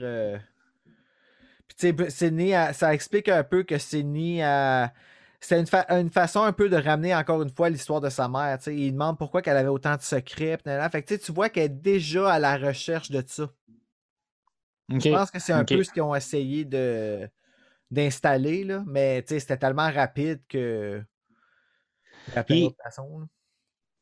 Elle- 1.82 2.74
ça 2.74 2.94
explique 2.94 3.30
un 3.30 3.44
peu 3.44 3.64
que 3.64 3.78
Sydney, 3.78 4.42
a- 4.44 4.94
c'est 5.40 5.60
une, 5.60 5.68
fa- 5.68 5.86
une 5.90 6.10
façon 6.10 6.42
un 6.44 6.54
peu 6.54 6.70
de 6.70 6.76
ramener 6.78 7.14
encore 7.16 7.42
une 7.44 7.50
fois 7.50 7.70
l'histoire 7.70 8.02
de 8.02 8.10
sa 8.10 8.28
mère. 8.28 8.58
Il 8.68 8.94
demande 8.94 9.18
pourquoi 9.18 9.42
elle 9.46 9.58
avait 9.58 9.68
autant 9.70 9.96
de 9.96 10.02
secrets. 10.02 10.58
Fait 10.92 11.04
que 11.04 11.16
tu 11.16 11.32
vois 11.32 11.50
qu'elle 11.50 11.66
est 11.66 11.70
déjà 11.70 12.32
à 12.34 12.40
la 12.40 12.58
recherche 12.58 13.12
de 13.12 13.24
ça. 13.28 13.50
Je 14.90 15.10
pense 15.18 15.32
que 15.32 15.40
c'est 15.40 15.54
un 15.54 15.64
peu 15.66 15.84
ce 15.84 15.92
qu'ils 15.92 16.02
ont 16.04 16.16
essayé 16.16 16.66
de 16.66 17.30
d'installer, 17.92 18.64
là. 18.64 18.84
mais 18.88 19.24
c'était 19.28 19.58
tellement 19.58 19.92
rapide 19.92 20.42
que. 20.50 21.04
Et- 22.56 22.76
façon. 22.84 23.28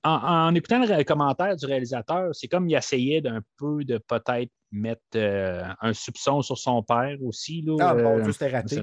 En, 0.03 0.47
en 0.49 0.55
écoutant 0.55 0.79
le 0.79 1.03
commentaire 1.03 1.55
du 1.55 1.65
réalisateur, 1.65 2.33
c'est 2.33 2.47
comme 2.47 2.69
il 2.69 2.75
essayait 2.75 3.21
d'un 3.21 3.41
peu 3.57 3.83
de 3.83 3.97
peut-être 3.97 4.51
mettre 4.71 5.01
euh, 5.15 5.63
un 5.81 5.93
soupçon 5.93 6.41
sur 6.41 6.57
son 6.57 6.83
père 6.83 7.17
aussi. 7.23 7.61
Là, 7.61 7.75
Ah, 7.79 7.93
mon 7.95 8.19
euh, 8.19 8.31
c'était 8.31 8.49
raté. 8.49 8.81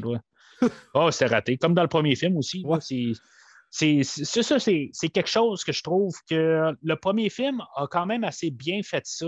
Oh, 0.94 1.10
c'était 1.10 1.34
raté. 1.34 1.56
Comme 1.56 1.74
dans 1.74 1.82
le 1.82 1.88
premier 1.88 2.14
film 2.16 2.36
aussi. 2.36 2.62
Ouais. 2.66 2.78
c'est- 2.80 4.02
ça, 4.02 4.58
c'est 4.58 4.90
c'est 4.92 5.08
quelque 5.08 5.28
chose 5.30 5.62
que 5.64 5.72
je 5.72 5.82
trouve 5.82 6.14
que 6.28 6.72
le 6.82 6.96
premier 6.96 7.30
film 7.30 7.62
a 7.76 7.86
quand 7.86 8.04
même 8.06 8.24
assez 8.24 8.50
bien 8.50 8.80
fait 8.82 9.02
ça. 9.06 9.26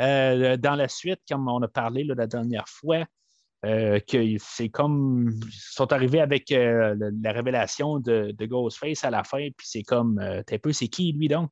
Euh, 0.00 0.56
dans 0.56 0.74
la 0.74 0.88
suite, 0.88 1.20
comme 1.28 1.46
on 1.48 1.62
a 1.62 1.68
parlé 1.68 2.04
là, 2.04 2.14
la 2.16 2.26
dernière 2.26 2.66
fois, 2.68 3.04
euh, 3.64 4.00
que 4.00 4.18
c'est 4.38 4.70
comme 4.70 5.38
ils 5.46 5.52
sont 5.52 5.92
arrivés 5.92 6.20
avec 6.20 6.50
euh, 6.50 6.96
la 7.22 7.30
révélation 7.30 8.00
de, 8.00 8.34
Ghostface 8.44 9.04
à 9.04 9.10
la 9.10 9.22
fin, 9.22 9.48
puis 9.56 9.66
c'est 9.68 9.84
comme 9.84 10.18
euh, 10.18 10.42
t'es 10.42 10.58
peu 10.58 10.72
c'est 10.72 10.88
qui 10.88 11.12
lui 11.12 11.28
donc? 11.28 11.50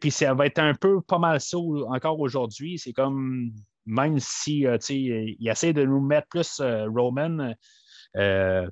Puis 0.00 0.12
ça 0.12 0.32
va 0.32 0.46
être 0.46 0.60
un 0.60 0.74
peu 0.74 1.00
pas 1.00 1.18
mal 1.18 1.40
ça 1.40 1.58
encore 1.58 2.20
aujourd'hui. 2.20 2.78
C'est 2.78 2.92
comme 2.92 3.50
même 3.84 4.20
si 4.20 4.64
euh, 4.64 4.78
il 4.88 5.48
essaie 5.48 5.72
de 5.72 5.84
nous 5.84 6.00
mettre 6.00 6.28
plus 6.28 6.60
Roman 6.60 7.52
à, 8.14 8.68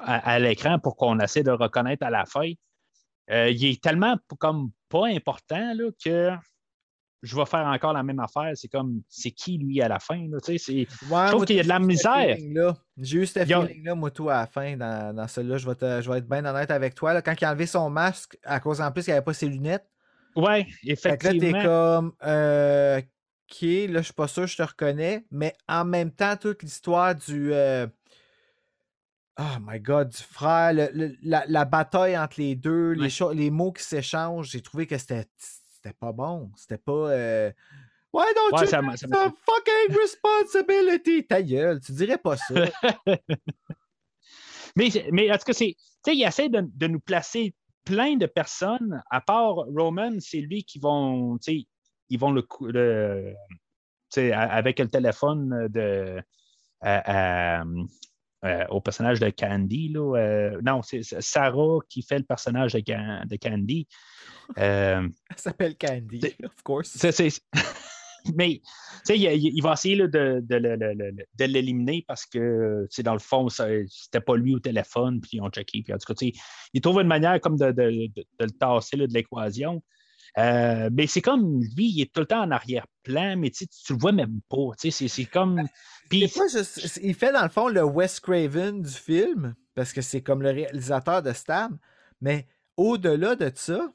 à 0.00 0.38
l'écran 0.38 0.78
pour 0.78 0.96
qu'on 0.96 1.18
essaie 1.18 1.42
de 1.42 1.50
reconnaître 1.50 2.06
à 2.06 2.10
la 2.10 2.24
fin. 2.26 2.52
il 3.28 3.64
est 3.64 3.82
tellement 3.82 4.16
comme 4.38 4.70
pas 4.88 5.08
important 5.08 5.74
là, 5.74 5.90
que 6.02 6.30
je 7.22 7.34
vais 7.36 7.46
faire 7.46 7.66
encore 7.66 7.92
la 7.92 8.02
même 8.02 8.20
affaire. 8.20 8.52
C'est 8.54 8.68
comme 8.68 9.02
c'est 9.08 9.30
qui 9.32 9.58
lui 9.58 9.80
à 9.82 9.88
la 9.88 9.98
fin? 9.98 10.26
Là, 10.28 10.38
tu 10.40 10.56
sais, 10.56 10.58
c'est- 10.58 11.10
Ouais, 11.12 11.26
je 11.26 11.30
trouve 11.32 11.44
qu'il 11.44 11.56
y 11.56 11.60
a 11.60 11.64
de 11.64 11.68
la 11.68 11.78
misère. 11.80 12.36
J'ai 12.96 13.18
eu 13.18 13.26
ce 13.26 13.44
feeling-là, 13.44 13.94
moi, 13.94 14.10
tout, 14.10 14.28
à 14.30 14.40
la 14.40 14.46
fin, 14.46 14.76
dans, 14.76 15.14
dans 15.14 15.26
celui-là. 15.28 15.56
Je 15.58 15.68
vais, 15.68 15.74
te- 15.74 16.00
je 16.02 16.10
vais 16.10 16.18
être 16.18 16.28
bien 16.28 16.44
honnête 16.44 16.70
avec 16.70 16.94
toi. 16.94 17.12
là. 17.14 17.22
Quand 17.22 17.34
il 17.40 17.44
a 17.44 17.50
enlevé 17.50 17.66
son 17.66 17.90
masque, 17.90 18.38
à 18.44 18.60
cause 18.60 18.80
en 18.80 18.90
plus 18.92 19.04
qu'il 19.04 19.12
n'avait 19.12 19.24
pas 19.24 19.34
ses 19.34 19.48
lunettes, 19.48 19.88
Ouais, 20.36 20.66
fait 20.84 20.94
que 20.96 21.24
là, 21.26 21.30
t'es 21.32 21.36
effectivement. 21.36 21.62
comme, 21.64 22.12
euh, 22.24 22.98
OK, 23.00 23.62
là, 23.62 23.98
je 23.98 24.02
suis 24.02 24.12
pas 24.12 24.28
sûr, 24.28 24.46
je 24.46 24.56
te 24.56 24.62
reconnais, 24.62 25.24
mais 25.30 25.54
en 25.68 25.84
même 25.84 26.12
temps, 26.12 26.36
toute 26.36 26.62
l'histoire 26.62 27.14
du. 27.14 27.52
euh, 27.52 27.86
Oh 29.40 29.58
my 29.60 29.78
god, 29.78 30.08
du 30.08 30.16
frère, 30.22 30.72
le- 30.72 30.90
le- 30.92 31.16
la, 31.22 31.44
la 31.46 31.64
bataille 31.64 32.18
entre 32.18 32.40
les 32.40 32.56
deux, 32.56 32.90
les, 32.92 33.02
Ouais. 33.02 33.08
cho- 33.08 33.32
les 33.32 33.50
mots 33.50 33.70
qui 33.72 33.84
s'échangent, 33.84 34.50
j'ai 34.50 34.60
trouvé 34.62 34.86
que 34.88 34.98
c'était 34.98 35.26
c'était 35.82 35.94
pas 35.94 36.12
bon. 36.12 36.50
C'était 36.56 36.78
pas. 36.78 36.92
euh, 37.10 37.52
Why 38.12 38.24
don't 38.34 38.52
Ouais, 38.58 38.64
you 38.64 38.66
ça 38.66 38.80
take 38.82 38.96
ça 38.96 39.06
m'a- 39.06 39.16
some 39.16 39.32
fucking 39.46 39.96
responsibility? 39.96 41.26
Ta 41.26 41.42
gueule, 41.42 41.80
tu 41.80 41.92
dirais 41.92 42.18
pas 42.18 42.36
ça. 42.36 42.54
Mais, 44.76 44.90
mais 45.10 45.30
en 45.32 45.36
tout 45.38 45.44
cas, 45.46 45.52
c'est, 45.52 45.74
tu 45.76 45.84
sais, 46.12 46.16
il 46.16 46.22
essaie 46.24 46.48
de, 46.48 46.62
de 46.72 46.86
nous 46.86 47.00
placer 47.00 47.54
plein 47.84 48.16
de 48.16 48.26
personnes, 48.26 49.02
à 49.10 49.20
part 49.20 49.54
Roman, 49.54 50.12
c'est 50.20 50.40
lui 50.40 50.62
qui 50.62 50.78
vont, 50.78 51.36
tu 51.38 51.52
sais, 51.62 51.66
ils 52.10 52.18
vont 52.18 52.30
le, 52.30 52.46
le- 52.60 53.32
tu 53.32 53.56
sais, 54.10 54.32
a- 54.32 54.42
avec 54.52 54.78
le 54.78 54.88
téléphone 54.88 55.66
de, 55.68 56.22
à- 56.80 57.60
à- 57.60 57.64
euh, 58.44 58.64
au 58.68 58.80
personnage 58.80 59.20
de 59.20 59.30
Candy. 59.30 59.88
Là, 59.88 60.16
euh, 60.16 60.60
non, 60.62 60.82
c'est 60.82 61.02
Sarah 61.02 61.78
qui 61.88 62.02
fait 62.02 62.18
le 62.18 62.24
personnage 62.24 62.72
de, 62.72 62.80
Can- 62.80 63.22
de 63.26 63.36
Candy. 63.36 63.86
Euh, 64.58 65.08
Elle 65.30 65.36
s'appelle 65.38 65.76
Candy, 65.76 66.20
of 66.44 66.62
course. 66.62 66.96
Mais, 68.34 68.60
il, 69.08 69.62
va 69.62 69.72
essayer 69.72 69.96
là, 69.96 70.06
de, 70.06 70.40
de 70.44 70.58
de 70.58 71.44
l'éliminer 71.44 72.04
parce 72.06 72.26
que, 72.26 72.86
dans 73.02 73.12
le 73.14 73.20
fond, 73.20 73.48
c'était 73.48 74.20
pas 74.20 74.36
lui 74.36 74.54
au 74.54 74.58
téléphone, 74.58 75.20
puis 75.20 75.30
ils 75.34 75.40
ont 75.40 75.48
checké. 75.50 75.82
Puis, 75.82 75.94
en 75.94 75.98
tout 75.98 76.12
cas, 76.12 76.26
il 76.74 76.80
trouve 76.80 77.00
une 77.00 77.06
manière 77.06 77.40
comme 77.40 77.56
de, 77.56 77.66
de- 77.70 77.90
de- 77.90 78.12
de 78.38 78.44
le 78.44 78.50
tasser 78.50 78.96
là, 78.96 79.06
de 79.06 79.14
l'équation. 79.14 79.82
Euh, 80.36 80.90
mais 80.92 81.06
c'est 81.06 81.22
comme 81.22 81.60
lui, 81.76 81.88
il 81.90 82.02
est 82.02 82.12
tout 82.12 82.20
le 82.20 82.26
temps 82.26 82.42
en 82.42 82.50
arrière-plan, 82.50 83.36
mais 83.36 83.50
tu 83.50 83.66
tu 83.66 83.92
le 83.94 83.98
vois 83.98 84.12
même 84.12 84.40
pas. 84.48 84.72
Tu 84.78 84.90
sais, 84.90 84.90
c'est- 84.90 85.08
c'est 85.08 85.24
comme. 85.24 85.56
Pas 86.10 86.48
juste- 86.50 87.00
il 87.02 87.14
fait 87.14 87.32
dans 87.32 87.42
le 87.42 87.48
fond 87.48 87.68
le 87.68 87.82
Wes 87.82 88.20
Craven 88.20 88.82
du 88.82 88.90
film, 88.92 89.54
parce 89.74 89.92
que 89.92 90.00
c'est 90.02 90.22
comme 90.22 90.42
le 90.42 90.50
réalisateur 90.50 91.22
de 91.22 91.32
Stab, 91.32 91.76
mais 92.20 92.46
au-delà 92.76 93.36
de 93.36 93.50
ça, 93.54 93.92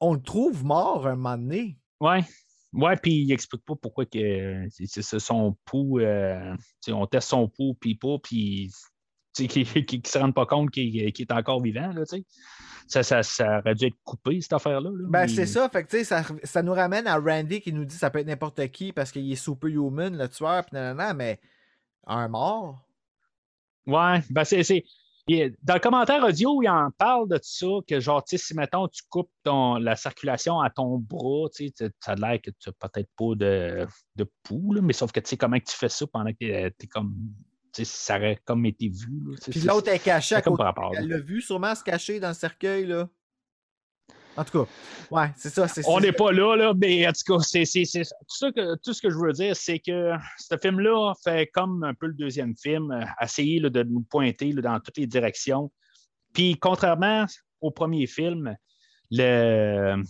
on 0.00 0.14
le 0.14 0.20
trouve 0.22 0.64
mort 0.64 1.06
un 1.06 1.16
moment 1.16 1.38
donné. 1.38 1.78
ouais. 2.00 2.24
Ouais, 2.74 2.96
puis 2.96 3.12
il 3.24 3.32
explique 3.32 3.66
pas 3.66 3.74
pourquoi 3.76 4.06
que 4.06 4.66
c'est 4.70 4.86
c'est- 5.02 5.18
son 5.18 5.54
pouls. 5.66 6.00
euh, 6.00 6.56
on 6.88 7.06
teste 7.06 7.28
son 7.28 7.46
pouls, 7.46 7.74
puis 7.78 7.96
pas, 7.96 8.16
puis 8.22 8.70
qu'il- 9.32 9.86
qu'il 9.86 10.06
se 10.06 10.18
rende 10.18 10.34
pas 10.34 10.46
compte 10.46 10.70
qu'il 10.70 11.12
qu'il 11.12 11.26
est 11.26 11.32
encore 11.32 11.60
vivant. 11.62 11.92
Là, 11.92 12.02
ça, 12.88 13.02
ça, 13.02 13.22
ça 13.22 13.58
aurait 13.60 13.74
dû 13.74 13.86
être 13.86 13.96
coupé, 14.04 14.40
cette 14.40 14.52
affaire-là. 14.52 14.90
là. 14.90 15.06
Ben, 15.08 15.20
Mais- 15.22 15.28
c'est 15.28 15.46
ça, 15.46 15.68
fait 15.68 15.84
que 15.84 16.04
ça, 16.04 16.22
ça 16.42 16.62
nous 16.62 16.72
ramène 16.74 17.06
à 17.06 17.16
Randy 17.18 17.60
qui 17.60 17.72
nous 17.72 17.84
dit 17.84 17.94
ça 17.94 18.10
peut 18.10 18.18
être 18.18 18.26
n'importe 18.26 18.66
qui 18.68 18.92
parce 18.92 19.10
qu'il 19.12 19.30
est 19.32 19.36
superhuman, 19.36 20.16
le 20.16 20.28
tueur, 20.28 20.64
pis 20.64 20.74
nanana, 20.74 21.14
mais 21.14 21.40
un 22.06 22.28
mort? 22.28 22.84
Ouais, 23.86 24.20
ben 24.30 24.44
c'est. 24.44 24.84
dans 25.62 25.74
le 25.74 25.80
commentaire 25.80 26.22
audio, 26.24 26.62
il 26.62 26.68
en 26.68 26.90
parle 26.90 27.28
de 27.28 27.38
ça, 27.40 27.66
que 27.86 28.00
genre, 28.00 28.22
si 28.26 28.54
mettons, 28.54 28.88
tu 28.88 29.02
coupes 29.08 29.30
ton, 29.44 29.76
la 29.76 29.96
circulation 29.96 30.60
à 30.60 30.68
ton 30.68 30.98
bras, 30.98 31.48
ça 31.52 32.12
a 32.12 32.14
l'air 32.16 32.40
que 32.42 32.50
tu 32.50 32.68
n'as 32.68 32.88
peut-être 32.88 33.10
pas 33.16 33.34
de, 33.36 33.86
de 34.16 34.30
pouls, 34.42 34.74
là, 34.74 34.82
mais 34.82 34.92
sauf 34.92 35.12
que 35.12 35.20
tu 35.20 35.30
sais 35.30 35.36
comment 35.36 35.58
tu 35.58 35.74
fais 35.76 35.88
ça 35.88 36.06
pendant 36.12 36.32
que 36.32 36.36
tu 36.68 36.84
es 36.84 36.86
comme. 36.88 37.14
Ça 37.72 38.16
aurait 38.16 38.38
comme 38.44 38.66
été 38.66 38.88
vu. 38.88 39.22
là, 39.26 39.36
Puis 39.50 39.60
l'autre 39.60 39.88
est 39.88 39.98
caché 39.98 40.34
à 40.34 40.42
comme 40.42 40.54
côté. 40.54 40.64
rapport. 40.64 40.92
Elle 40.96 41.08
l'a 41.08 41.18
vu 41.18 41.40
sûrement 41.40 41.74
se 41.74 41.82
cacher 41.82 42.20
dans 42.20 42.28
le 42.28 42.34
cercueil, 42.34 42.86
là. 42.86 43.08
En 44.36 44.44
tout 44.44 44.64
cas, 44.64 44.70
ouais, 45.10 45.30
c'est 45.36 45.50
ça. 45.50 45.66
On 45.86 46.00
n'est 46.00 46.12
pas 46.12 46.32
là, 46.32 46.56
là, 46.56 46.72
mais 46.74 47.06
en 47.06 47.12
tout 47.12 47.36
cas, 47.36 47.42
c'est, 47.42 47.64
que, 47.64 48.76
tout 48.76 48.94
ce 48.94 49.02
que 49.02 49.10
je 49.10 49.16
veux 49.16 49.32
dire, 49.32 49.54
c'est 49.54 49.78
que 49.78 50.12
ce 50.38 50.56
film-là 50.56 51.12
fait 51.22 51.48
comme 51.48 51.84
un 51.84 51.92
peu 51.92 52.06
le 52.06 52.14
deuxième 52.14 52.56
film, 52.56 52.90
euh, 52.92 53.04
essayer 53.20 53.60
là, 53.60 53.68
de 53.68 53.82
nous 53.82 54.00
pointer 54.00 54.52
là, 54.52 54.62
dans 54.62 54.80
toutes 54.80 54.96
les 54.96 55.06
directions. 55.06 55.70
Puis, 56.32 56.56
contrairement 56.58 57.26
au 57.60 57.70
premier 57.70 58.06
film, 58.06 58.56
le, 59.10 60.02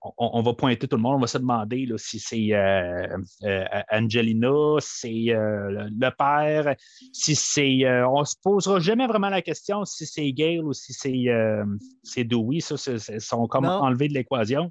on, 0.00 0.12
on 0.18 0.42
va 0.42 0.54
pointer 0.54 0.88
tout 0.88 0.96
le 0.96 1.02
monde, 1.02 1.16
on 1.16 1.20
va 1.20 1.26
se 1.26 1.38
demander 1.38 1.86
là, 1.86 1.96
si 1.98 2.18
c'est 2.18 2.52
euh, 2.52 3.06
euh, 3.44 3.64
Angelina, 3.90 4.76
si 4.80 5.26
c'est 5.26 5.34
euh, 5.34 5.88
le- 5.90 6.10
père, 6.16 6.74
si 7.12 7.34
c'est. 7.34 7.80
on 8.04 8.24
se 8.24 8.34
posera 8.42 8.80
jamais 8.80 9.06
vraiment 9.06 9.28
la 9.30 9.42
question 9.42 9.84
si 9.84 10.06
c'est 10.06 10.32
Gail 10.32 10.60
ou 10.60 10.72
si 10.72 10.92
c'est 10.92 12.24
Dewey. 12.24 12.60
Ça, 12.60 12.76
c'est- 12.76 13.18
sont 13.20 13.46
comme 13.46 13.64
Non. 13.64 13.80
enlevés 13.82 14.08
de 14.08 14.14
l'équation. 14.14 14.70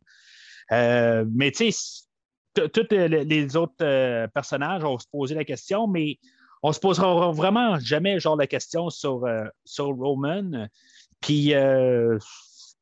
Mais 0.72 1.52
tu 1.52 1.72
sais, 1.72 2.04
tous 2.56 2.88
les 2.92 3.56
autres 3.56 4.28
personnages, 4.34 4.84
on 4.84 4.98
se 4.98 5.08
poser 5.12 5.36
la 5.36 5.44
question, 5.44 5.88
mais 5.88 6.18
on 6.62 6.72
se 6.72 6.80
posera 6.80 7.32
vraiment 7.32 7.78
jamais 7.80 8.20
genre 8.20 8.38
la 8.38 8.48
question 8.48 8.90
sur, 8.90 9.26
sur 9.66 9.88
Roman. 9.88 10.68
Puis, 11.20 11.54
euh, 11.54 12.18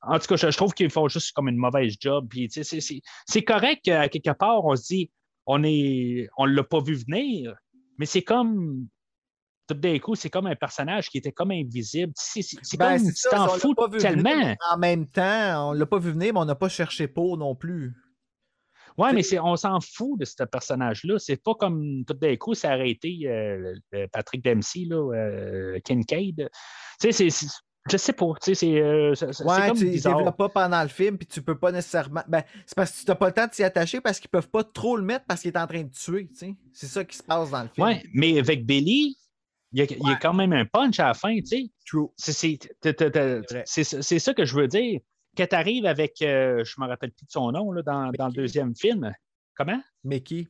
en 0.01 0.19
tout 0.19 0.27
cas, 0.27 0.35
je, 0.35 0.49
je 0.51 0.57
trouve 0.57 0.73
qu'ils 0.73 0.89
font 0.89 1.07
juste 1.07 1.31
comme 1.33 1.47
une 1.47 1.57
mauvaise 1.57 1.95
job. 1.99 2.27
Puis, 2.29 2.49
c'est- 2.51 3.41
correct 3.43 3.81
qu'à 3.83 4.09
quelque 4.09 4.31
part, 4.31 4.63
on 4.65 4.75
se 4.75 4.83
dit, 4.87 5.11
on 5.45 5.63
est, 5.63 6.27
on 6.37 6.45
l'a 6.45 6.63
pas 6.63 6.81
vu 6.81 6.95
venir, 6.95 7.55
mais 7.97 8.05
c'est 8.05 8.21
comme, 8.23 8.87
tout 9.67 9.73
d'un 9.75 9.99
coup, 9.99 10.15
c'est 10.15 10.29
comme 10.29 10.47
un 10.47 10.55
personnage 10.55 11.09
qui 11.09 11.17
était 11.17 11.31
comme 11.31 11.51
invisible. 11.51 12.13
C'est 12.15 12.41
Ben, 12.77 12.97
comme, 12.97 13.07
tu 13.13 13.29
t'en 13.29 13.47
fous 13.47 13.75
tellement. 13.99 14.29
venir, 14.31 14.55
en 14.71 14.77
même 14.77 15.07
temps, 15.07 15.69
on 15.69 15.73
l'a 15.73 15.85
pas 15.85 15.99
vu 15.99 16.11
venir, 16.11 16.33
mais 16.33 16.39
on 16.39 16.45
n'a 16.45 16.55
pas 16.55 16.69
cherché 16.69 17.07
pour 17.07 17.37
non 17.37 17.55
plus. 17.55 17.93
Ouais, 18.97 19.13
mais 19.13 19.23
on 19.39 19.55
s'en 19.55 19.79
fout 19.79 20.19
de 20.19 20.25
ce 20.25 20.43
personnage-là. 20.43 21.17
C'est 21.17 21.41
pas 21.41 21.53
comme 21.55 22.03
tout 22.05 22.13
d'un 22.13 22.35
coup, 22.35 22.53
ça 22.53 22.75
aurait 22.75 22.89
été 22.91 23.19
euh, 23.25 23.73
Patrick 24.11 24.43
Dempsey, 24.43 24.83
là, 24.85 24.97
euh, 25.15 25.79
Kincaid. 25.85 26.49
Tu 26.99 27.11
sais, 27.13 27.29
je 27.89 27.97
sais 27.97 28.13
pas. 28.13 28.33
Tu 28.41 28.53
sais, 28.53 28.55
c'est 28.55 28.81
euh, 28.81 29.13
Ouais, 29.45 29.67
comme 29.67 29.77
tu 29.77 29.85
ne 29.85 29.91
bizarre. 29.91 30.17
développes 30.17 30.37
pas 30.37 30.49
pendant 30.49 30.81
le 30.83 30.89
film, 30.89 31.17
puis 31.17 31.27
tu 31.27 31.41
peux 31.41 31.57
pas 31.57 31.71
nécessairement. 31.71 32.23
Ben, 32.27 32.43
c'est 32.65 32.75
parce 32.75 32.91
que 32.91 33.05
tu 33.05 33.09
n'as 33.09 33.15
pas 33.15 33.27
le 33.27 33.33
temps 33.33 33.47
de 33.47 33.51
t'y 33.51 33.63
attacher 33.63 34.01
parce 34.01 34.19
qu'ils 34.19 34.29
peuvent 34.29 34.49
pas 34.49 34.63
trop 34.63 34.97
le 34.97 35.03
mettre 35.03 35.25
parce 35.25 35.41
qu'il 35.41 35.51
est 35.51 35.57
en 35.57 35.67
train 35.67 35.83
de 35.83 35.89
tuer, 35.91 36.27
tu 36.27 36.35
sais. 36.35 36.55
C'est 36.73 36.87
ça 36.87 37.03
qui 37.03 37.17
se 37.17 37.23
passe 37.23 37.49
dans 37.49 37.63
le 37.63 37.69
film. 37.69 37.87
Ouais, 37.87 38.03
mais 38.13 38.37
avec 38.39 38.65
Billy, 38.65 39.17
il 39.73 39.79
y, 39.79 39.81
a, 39.81 39.85
il 39.85 40.07
y 40.07 40.11
a 40.11 40.15
quand 40.17 40.33
même 40.33 40.51
un 40.53 40.65
punch 40.65 40.99
à 40.99 41.07
la 41.07 41.13
fin, 41.13 41.33
tu 41.39 41.45
sais. 41.45 41.71
True. 41.87 42.09
C'est 42.17 42.33
ça 44.19 44.33
que 44.33 44.45
je 44.45 44.55
veux 44.55 44.67
dire. 44.67 44.99
Quand 45.37 45.47
tu 45.47 45.55
arrives 45.55 45.85
avec, 45.85 46.21
euh, 46.21 46.61
je 46.65 46.75
me 46.79 46.87
rappelle 46.87 47.11
plus 47.13 47.25
de 47.25 47.31
son 47.31 47.51
nom, 47.53 47.71
là, 47.71 47.81
dans, 47.83 48.11
dans 48.11 48.27
le 48.27 48.33
deuxième 48.33 48.75
film. 48.75 49.13
Comment? 49.55 49.81
Mickey. 50.03 50.45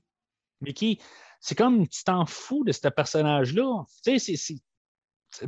Mickey, 0.59 0.97
c'est 1.39 1.55
comme 1.55 1.88
tu 1.88 2.03
t'en 2.03 2.25
fous 2.25 2.63
de 2.63 2.71
ce 2.71 2.88
personnage-là. 2.88 3.84
Tu 4.03 4.19
sais, 4.19 4.36
c'est- 4.36 4.55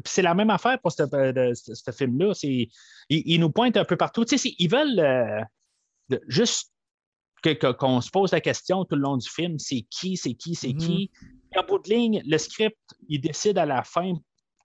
c'est. 0.05 0.21
la 0.21 0.33
même 0.33 0.49
affaire 0.49 0.79
pour 0.81 0.91
ce, 0.91 1.03
de- 1.03 1.53
ce- 1.53 1.91
film-là. 1.91 2.33
Ils, 2.43 2.69
ils 3.09 3.39
nous 3.39 3.51
pointent 3.51 3.77
un 3.77 3.85
peu 3.85 3.97
partout. 3.97 4.25
Tu 4.25 4.37
sais, 4.37 4.49
c'est- 4.49 4.55
ils 4.59 4.69
veulent 4.69 4.99
euh, 4.99 5.41
juste 6.27 6.71
qu'on 7.79 7.99
se 8.01 8.09
pose 8.09 8.31
la 8.31 8.39
question 8.41 8.85
tout 8.85 8.95
le 8.95 9.01
long 9.01 9.17
du 9.17 9.27
film 9.29 9.59
c'est 9.59 9.85
qui, 9.89 10.15
c'est 10.15 10.33
qui, 10.33 10.55
c'est 10.55 10.69
Mhm. 10.73 10.77
qui. 10.77 11.11
Et 11.53 11.59
en 11.59 11.63
bout 11.65 11.79
de 11.79 11.89
ligne, 11.89 12.21
le 12.25 12.37
script, 12.37 12.77
il 13.09 13.19
décide 13.19 13.57
à 13.57 13.65
la 13.65 13.83
fin 13.83 14.13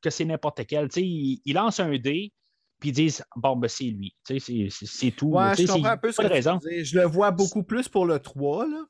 que 0.01 0.11
c'est 0.11 0.25
n'importe 0.25 0.65
quel. 0.67 0.89
Tu 0.89 1.01
sais, 1.01 1.03
il, 1.07 1.41
il 1.45 1.55
lance 1.55 1.81
un 1.81 1.91
dé, 1.99 2.33
puis 2.79 2.91
ils 2.91 2.93
disent 2.93 3.25
bon, 3.35 3.57
ben, 3.57 3.67
c'est 3.69 3.85
lui. 3.85 4.15
Tu 4.25 4.39
sais, 4.39 4.69
c'est- 4.71 5.11
tout. 5.11 5.27
Ouais, 5.31 5.55
je 5.57 5.67
comprends 5.67 5.83
c'est- 5.83 5.89
un 5.89 5.97
peu 5.97 6.13
ce 6.13 6.17
pas 6.19 6.23
que 6.25 6.29
de 6.29 6.33
raison. 6.35 6.59
tu 6.61 6.69
veux 6.69 6.77
dire. 6.77 6.85
Je 6.85 6.99
le 6.99 7.05
vois 7.07 7.31
beaucoup 7.33 7.65
plus 7.65 7.89
pour 7.89 8.07
le 8.07 8.21
3, 8.21 8.67
là. 8.69 8.85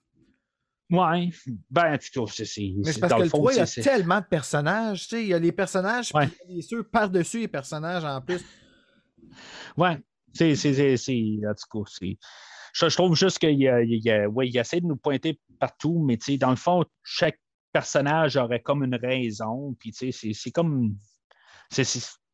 Ouais. 0.90 1.30
Ben, 1.70 1.94
en 1.94 1.98
tout 1.98 2.26
cas, 2.26 2.32
c'est. 2.44 2.72
Mais 2.76 2.92
c'est 2.92 3.00
parce 3.00 3.10
dans 3.10 3.16
que 3.16 3.22
le 3.22 3.24
le 3.26 3.30
fond, 3.30 3.38
3, 3.38 3.52
il 3.52 3.56
y 3.58 3.60
a 3.60 3.66
tellement 3.66 4.20
de 4.20 4.24
personnages. 4.26 5.02
Tu 5.02 5.16
sais, 5.16 5.22
il 5.22 5.28
y 5.28 5.34
a 5.34 5.38
les 5.38 5.52
personnages, 5.52 6.10
Ouais. 6.14 6.26
puis 6.28 6.36
il 6.46 6.50
y 6.50 6.52
a 6.52 6.56
les 6.56 6.62
ceux 6.62 6.82
par-dessus 6.82 7.40
les 7.40 7.48
personnages 7.48 8.04
en 8.04 8.20
plus. 8.22 8.42
Ouais, 9.76 9.98
c'est, 10.32 10.52
en 10.52 11.54
tout 11.54 11.84
cas, 11.84 11.90
c'est. 11.98 12.18
Je, 12.72 12.88
je 12.88 12.94
trouve 12.96 13.14
juste 13.16 13.38
qu'il 13.38 13.58
y 13.58 13.68
a, 13.68 13.82
il 13.82 14.02
y 14.04 14.10
a- 14.10 14.28
ouais, 14.28 14.48
il 14.48 14.56
essaie 14.56 14.80
de 14.80 14.86
nous 14.86 14.96
pointer 14.96 15.40
partout, 15.58 16.02
mais 16.06 16.16
tu 16.16 16.32
sais, 16.32 16.38
dans 16.38 16.50
le 16.50 16.56
fond, 16.56 16.84
chaque 17.02 17.38
personnage 17.72 18.36
aurait 18.36 18.60
comme 18.62 18.82
une 18.84 18.94
raison, 18.94 19.74
puis 19.78 19.92
tu 19.92 20.10
sais, 20.10 20.12
c'est, 20.12 20.32
c'est 20.32 20.50
comme. 20.50 20.96
c'est- 21.70 21.84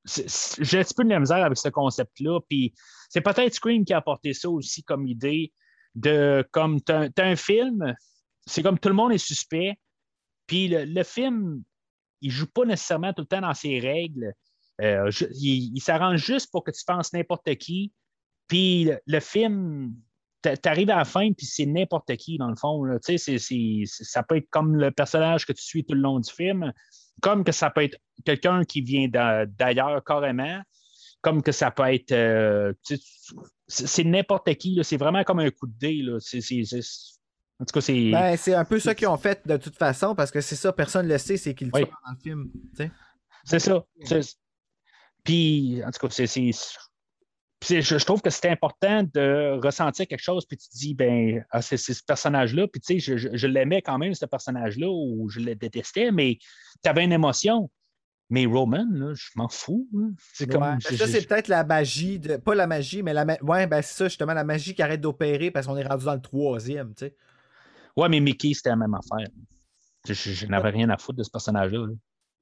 j'ai 0.06 0.78
un 0.78 0.82
petit 0.82 0.94
peu 0.94 1.02
de 1.04 1.08
la 1.08 1.18
misère 1.18 1.42
avec 1.44 1.56
ce 1.56 1.70
concept-là, 1.70 2.38
puis 2.48 2.74
c'est 3.08 3.22
peut-être 3.22 3.54
Scream 3.54 3.84
qui 3.86 3.94
a 3.94 3.96
apporté 3.98 4.34
ça 4.34 4.50
aussi 4.50 4.82
comme 4.84 5.06
idée 5.06 5.52
de 5.94 6.46
comme 6.52 6.80
t'as, 6.82 7.08
t'as 7.08 7.24
un 7.26 7.36
film, 7.36 7.94
c'est 8.46 8.62
comme 8.62 8.78
tout 8.78 8.88
le 8.88 8.94
monde 8.94 9.12
est 9.12 9.18
suspect, 9.18 9.78
puis 10.46 10.68
le, 10.68 11.02
film, 11.02 11.62
il 12.20 12.30
joue 12.30 12.46
pas 12.46 12.64
nécessairement 12.64 13.12
tout 13.12 13.22
le 13.22 13.26
temps 13.26 13.40
dans 13.40 13.54
ses 13.54 13.78
règles. 13.78 14.34
Euh, 14.80 15.10
il, 15.40 15.80
s'arrange 15.80 16.24
juste 16.24 16.50
pour 16.50 16.64
que 16.64 16.70
tu 16.70 16.84
penses 16.84 17.12
n'importe 17.12 17.54
qui. 17.56 17.92
Puis 18.48 18.84
le, 18.84 18.98
le 19.06 19.20
film, 19.20 19.94
t'a- 20.42 20.56
t'arrives 20.56 20.90
à 20.90 20.96
la 20.96 21.04
fin, 21.04 21.32
puis 21.32 21.46
c'est 21.46 21.64
n'importe 21.66 22.14
qui, 22.16 22.36
dans 22.36 22.48
le 22.48 22.56
fond. 22.56 22.84
là. 22.84 22.98
C'est- 23.00 23.84
ça 23.86 24.22
peut 24.22 24.36
être 24.36 24.50
comme 24.50 24.76
le 24.76 24.90
personnage 24.90 25.46
que 25.46 25.52
tu 25.52 25.62
suis 25.62 25.84
tout 25.84 25.94
le 25.94 26.00
long 26.00 26.20
du 26.20 26.30
film, 26.30 26.72
comme 27.22 27.44
que 27.44 27.52
ça 27.52 27.70
peut 27.70 27.84
être 27.84 27.96
quelqu'un 28.24 28.64
qui 28.64 28.82
vient 28.82 29.08
d'a- 29.08 29.46
d'ailleurs 29.46 30.02
carrément, 30.04 30.60
comme 31.22 31.42
que 31.42 31.52
ça 31.52 31.70
peut 31.70 31.84
être. 31.94 32.12
euh, 32.12 32.74
c'est 33.66 34.04
n'importe 34.04 34.52
qui. 34.56 34.78
C'est 34.82 34.98
vraiment 34.98 35.24
comme 35.24 35.38
un 35.38 35.50
coup 35.50 35.66
de 35.66 35.78
dé. 35.78 36.02
En 37.60 37.64
tout 37.64 37.72
cas, 37.72 37.80
c'est. 37.80 38.10
Ben, 38.10 38.36
c'est 38.36 38.54
un 38.54 38.64
peu 38.64 38.78
ça 38.80 38.94
qu'ils 38.94 39.08
ont 39.08 39.16
fait 39.16 39.46
de 39.46 39.56
toute 39.56 39.76
façon, 39.76 40.14
parce 40.14 40.30
que 40.30 40.40
c'est 40.40 40.56
ça, 40.56 40.72
personne 40.72 41.06
ne 41.06 41.12
le 41.12 41.18
sait, 41.18 41.36
c'est 41.36 41.54
qu'ils 41.54 41.68
le 41.68 41.72
Oui. 41.74 41.84
tuent 41.84 41.90
dans 42.04 42.12
le 42.12 42.18
film. 42.20 42.50
C'est 43.44 43.58
ça. 43.58 43.84
Puis, 45.22 45.80
en 45.84 45.90
tout 45.90 46.06
cas, 46.06 46.12
c'est. 46.26 46.26
je, 47.80 47.80
je 47.80 48.04
trouve 48.04 48.20
que 48.20 48.30
c'est 48.30 48.48
important 48.50 49.02
de 49.14 49.58
ressentir 49.64 50.06
quelque 50.06 50.20
chose, 50.22 50.44
puis 50.46 50.56
tu 50.58 50.68
te 50.68 50.76
dis, 50.76 50.94
ben, 50.94 51.44
ah, 51.50 51.62
c'est 51.62 51.76
c'est 51.78 51.94
ce 51.94 52.02
personnage-là, 52.02 52.66
puis 52.68 52.80
tu 52.80 52.94
sais, 52.94 52.98
je, 52.98 53.16
je- 53.16 53.36
je 53.36 53.46
l'aimais 53.46 53.80
quand 53.80 53.96
même, 53.98 54.12
ce 54.14 54.26
personnage-là, 54.26 54.88
ou 54.88 55.28
je 55.30 55.40
le 55.40 55.54
détestais, 55.54 56.10
mais 56.12 56.38
tu 56.82 56.90
avais 56.90 57.04
une 57.04 57.12
émotion. 57.12 57.70
Mais 58.30 58.46
Roman, 58.46 58.86
là, 58.90 59.12
je 59.14 59.28
m'en 59.36 59.48
fous. 59.50 59.86
C'est 60.32 60.46
comme. 60.50 60.62
Ouais. 60.62 60.96
Ça, 60.96 61.06
c'est 61.06 61.26
peut-être 61.28 61.48
la 61.48 61.62
magie, 61.62 62.18
de... 62.18 62.36
pas 62.38 62.54
la 62.54 62.66
magie, 62.66 63.02
mais 63.02 63.12
la 63.12 63.24
ma- 63.26 63.38
ouais, 63.42 63.66
ben 63.66 63.82
c'est 63.82 63.94
ça, 63.94 64.08
justement, 64.08 64.32
la 64.32 64.44
magie 64.44 64.74
qui 64.74 64.82
arrête 64.82 65.00
d'opérer 65.02 65.50
parce 65.50 65.66
qu'on 65.66 65.76
est 65.76 65.86
rendu 65.86 66.06
dans 66.06 66.14
le 66.14 66.22
troisième, 66.22 66.94
tu 66.94 67.04
sais. 67.06 67.16
Ouais, 67.96 68.08
mais 68.08 68.20
Mickey, 68.20 68.52
c'était 68.54 68.70
la 68.70 68.76
même 68.76 68.94
affaire. 68.94 69.28
Je, 70.06 70.12
je- 70.14 70.32
je 70.32 70.46
n'avais 70.46 70.70
rien 70.70 70.88
à 70.90 70.96
foutre 70.98 71.18
de 71.18 71.22
ce 71.22 71.30
personnage-là. 71.30 71.86
là. 71.86 71.92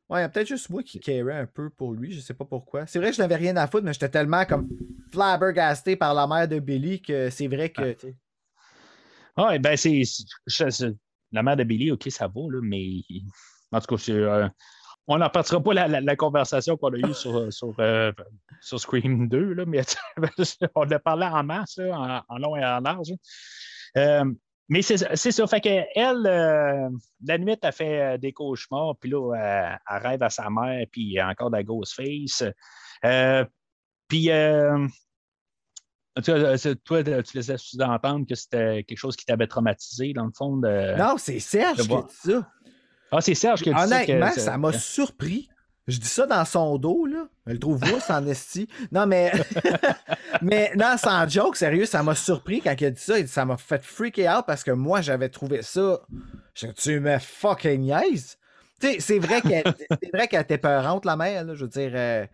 Ouais, 0.09 0.19
il 0.19 0.23
y 0.23 0.25
a 0.25 0.29
peut-être 0.29 0.49
juste 0.49 0.69
moi 0.69 0.83
qui 0.83 0.99
carais 1.01 1.39
un 1.41 1.47
peu 1.47 1.71
pour 1.71 1.95
lui, 1.95 2.13
je 2.13 2.21
sais 2.21 2.35
pas 2.35 2.45
pourquoi. 2.45 2.87
C'est 2.87 2.99
vrai 2.99 3.11
que 3.11 3.17
je 3.17 3.23
n'avais 3.23 3.37
rien 3.37 3.57
à 3.57 3.67
foutre, 3.67 3.85
mais 3.85 3.93
j'étais 3.93 4.09
tellement 4.11 4.45
comme 4.45 4.69
flabbergasté 5.13 5.97
par 5.97 6.13
la 6.13 6.27
mère 6.27 6.49
de 6.49 6.59
Billy 6.59 7.01
que 7.01 7.31
c'est 7.31 7.47
vrai 7.47 7.71
que. 7.71 7.97
sais. 7.99 8.17
Ouais, 9.37 9.59
ben, 9.59 9.77
c'est. 9.77 10.03
La 11.31 11.43
mère 11.43 11.57
de 11.57 11.65
Billy, 11.65 11.91
OK, 11.93 12.11
ça 12.11 12.27
va, 12.29 12.41
là, 12.51 12.61
mais. 12.63 13.03
En 13.71 13.81
tout 13.81 13.97
cas, 13.97 14.13
euh, 14.13 14.49
on 15.07 15.17
n'en 15.17 15.31
partira 15.31 15.63
pas 15.63 15.73
la, 15.73 15.89
la- 15.89 16.01
la 16.03 16.17
conversation 16.17 16.77
qu'on 16.77 16.93
a 16.93 16.99
eue 16.99 17.15
sur, 17.15 17.51
sur, 17.51 17.75
euh, 17.79 18.13
sur 18.61 18.79
Scream 18.79 19.29
2, 19.29 19.55
là, 19.55 19.65
mais 19.67 19.81
on 20.75 20.91
a 20.91 20.99
parlé 20.99 21.25
en 21.27 21.43
masse, 21.43 21.77
là, 21.79 22.23
en, 22.29 22.35
en 22.35 22.39
long 22.39 22.57
et 22.57 22.65
en 22.65 22.81
large. 22.81 23.13
Euh, 23.97 24.25
mais 24.69 24.83
c'est 24.83 24.97
ça. 24.97 25.47
Fait 25.47 25.61
que 25.61 25.69
elle, 25.69 26.27
euh, 26.27 26.89
la 27.25 27.39
nuit, 27.39 27.57
elle 27.61 27.73
fait 27.73 28.01
euh, 28.01 28.19
des 28.19 28.33
cauchemars, 28.33 28.97
puis 28.99 29.11
là, 29.11 29.35
elle, 29.35 29.79
elle 29.91 30.03
rêve 30.07 30.23
à 30.23 30.31
sa 30.31 30.49
mère, 30.51 30.87
puis 30.91 31.21
encore 31.21 31.51
de 31.51 31.57
la 31.57 31.63
Ghostface. 31.63 32.45
Puis, 34.09 34.31
euh, 34.31 34.87
tu 36.23 36.33
vois, 36.33 36.59
c'est- 36.59 36.77
toi, 36.85 37.03
tu 37.03 37.37
laissais 37.37 37.57
sous-entendre 37.57 38.27
que 38.27 38.35
c'était 38.35 38.85
quelque 38.85 38.99
chose 38.99 39.17
qui 39.17 39.25
t'avait 39.25 39.47
traumatisé, 39.47 40.13
dans 40.13 40.27
le 40.27 40.33
fond. 40.37 40.57
De... 40.59 40.97
Non, 40.99 41.17
c'est 41.19 41.39
Serge 41.39 41.79
qui 41.79 41.93
a 41.93 42.03
dit 42.03 42.15
ça. 42.33 42.51
Ah, 43.11 43.21
c'est 43.21 43.35
Serge 43.35 43.63
qui 43.63 43.71
a 43.71 43.73
dit 43.73 43.79
ça. 43.79 43.97
Honnêtement, 43.97 44.31
ça 44.31 44.59
m'a 44.59 44.73
surpris. 44.73 45.49
Je 45.89 45.99
dis 45.99 46.07
ça 46.09 46.27
dans 46.27 46.45
son 46.45 46.79
dos, 46.79 47.07
là. 47.07 47.27
Elle 47.47 47.55
le 47.55 47.59
trouve 47.59 47.83
rousse 47.83 48.09
en 48.11 48.25
esti. 48.27 48.69
Non, 48.93 49.07
mais. 49.07 49.33
mais 50.43 50.73
non, 50.77 50.97
sans 50.97 51.29
joke, 51.29 51.57
sérieux, 51.57 51.87
ça 51.87 52.03
m'a 52.03 52.15
surpris 52.15 52.61
quand 52.61 52.75
il 52.81 52.85
a 52.87 52.91
dit 52.91 53.01
ça. 53.01 53.19
Il 53.19 53.25
dit, 53.25 53.31
ça 53.33 53.45
m'a 53.45 53.57
fait 53.57 53.83
freaker 53.83 54.39
out 54.39 54.45
parce 54.47 54.63
que 54.63 54.71
moi, 54.71 55.01
j'avais 55.01 55.29
trouvé 55.29 55.63
ça. 55.63 56.01
Je 56.55 56.69
tu 56.69 57.01
me 57.01 57.19
fucking 57.19 57.81
niaise. 57.81 58.39
Tu 58.81 58.93
sais, 58.93 59.01
c'est 59.01 59.19
vrai 59.19 59.41
qu'elle 59.43 59.65
c'est 60.03 60.11
vrai 60.13 60.29
qu'elle 60.29 60.43
était 60.43 60.59
peurante, 60.59 61.05
la 61.05 61.17
mère, 61.17 61.45
là, 61.45 61.55
je 61.55 61.63
veux 61.65 61.69
dire. 61.71 61.93
euh, 61.95 62.27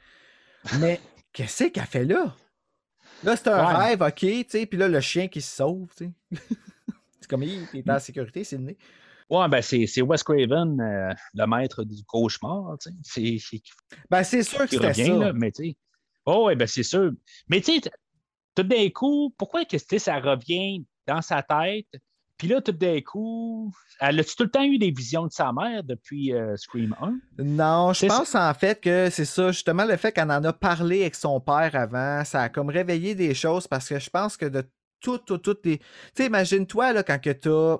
mais 0.80 1.00
qu'est-ce 1.32 1.64
qu'elle 1.64 1.84
fait 1.84 2.04
là? 2.04 2.34
Là, 3.24 3.34
c'est 3.36 3.48
un 3.48 3.66
Ouais. 3.66 3.74
rêve, 3.88 4.02
ok, 4.02 4.14
tu 4.16 4.44
sais, 4.48 4.66
puis 4.66 4.78
là, 4.78 4.88
le 4.88 5.00
chien 5.00 5.28
qui 5.28 5.40
se 5.40 5.56
sauve, 5.56 5.88
tu 5.96 6.04
sais. 6.04 6.10
c'est 7.20 7.28
comme, 7.28 7.42
il 7.42 7.66
est 7.74 7.90
en 7.90 7.98
sécurité, 7.98 8.44
c'est 8.44 8.56
le 8.56 8.62
nez. 8.64 8.76
Ouais, 9.30 9.48
ben 9.48 9.60
c'est 9.62 9.86
c'est 9.86 10.00
Wes 10.02 10.22
Craven, 10.22 10.80
euh, 10.80 11.12
le 11.34 11.46
maître 11.46 11.84
du 11.84 12.02
cauchemar, 12.04 12.76
tu 12.80 12.90
sais. 12.90 12.96
C'est- 13.02 13.38
c'est- 13.38 13.62
Ben, 14.10 14.22
c'est 14.22 14.42
sûr 14.42 14.60
que 14.60 14.68
c'était 14.68 14.86
revient, 14.88 15.04
ça. 15.04 15.12
là, 15.18 15.32
mais 15.34 15.52
tu 15.52 15.64
sais. 15.64 15.76
Oh, 16.24 16.46
ouais, 16.46 16.56
ben 16.56 16.66
c'est 16.66 16.82
sûr. 16.82 17.12
Mais 17.48 17.60
tu 17.60 17.80
sais, 17.80 17.90
tout 18.54 18.62
d'un 18.62 18.88
coup, 18.90 19.34
pourquoi 19.38 19.64
que 19.64 19.78
ça 19.78 20.18
revient 20.18 20.84
dans 21.06 21.20
sa 21.22 21.42
tête? 21.42 21.86
Puis 22.38 22.46
là, 22.48 22.60
tout 22.60 22.72
d'un 22.72 23.00
coup, 23.00 23.72
elle 24.00 24.20
a-tu 24.20 24.36
tout 24.36 24.44
le 24.44 24.50
temps 24.50 24.62
eu 24.62 24.78
des 24.78 24.92
visions 24.92 25.26
de 25.26 25.32
sa 25.32 25.52
mère 25.52 25.82
depuis 25.82 26.32
euh, 26.32 26.56
Scream 26.56 26.94
1? 27.00 27.18
Non, 27.42 27.92
je 27.92 28.00
C'est 28.00 28.06
pense 28.06 28.34
en 28.34 28.54
fait 28.54 28.80
que 28.80 29.10
c'est 29.10 29.24
ça, 29.24 29.50
justement, 29.50 29.84
le 29.84 29.96
fait 29.96 30.12
qu'elle 30.12 30.30
en 30.30 30.42
a 30.44 30.52
parlé 30.52 31.00
avec 31.02 31.16
son 31.16 31.40
père 31.40 31.70
avant, 31.74 32.24
ça 32.24 32.42
a 32.42 32.48
comme 32.48 32.68
réveillé 32.70 33.14
des 33.14 33.34
choses 33.34 33.66
parce 33.66 33.88
que 33.88 33.98
je 33.98 34.08
pense 34.08 34.36
que 34.36 34.46
de 34.46 34.64
tout, 35.00 35.18
tout, 35.18 35.38
tout 35.38 35.56
les. 35.64 35.78
Tu 35.78 35.84
sais, 36.14 36.26
imagine-toi, 36.26 36.92
là, 36.92 37.02
quand 37.02 37.20
que 37.20 37.30
t'as. 37.30 37.78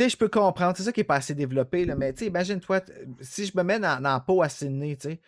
Tu 0.00 0.04
sais, 0.04 0.08
je 0.12 0.16
peux 0.16 0.30
comprendre, 0.30 0.74
c'est 0.78 0.84
ça 0.84 0.92
qui 0.92 1.00
est 1.00 1.04
pas 1.04 1.16
assez 1.16 1.34
développé, 1.34 1.84
là, 1.84 1.94
mais 1.94 2.14
tu 2.14 2.20
sais, 2.20 2.26
imagine-toi, 2.28 2.80
si 3.20 3.44
je 3.44 3.52
me 3.54 3.62
mets 3.62 3.78
dans, 3.78 4.00
dans 4.00 4.14
la 4.14 4.20
peau 4.20 4.40
à 4.40 4.48
Sydney, 4.48 4.96
tu 4.96 5.10
sais, 5.10 5.20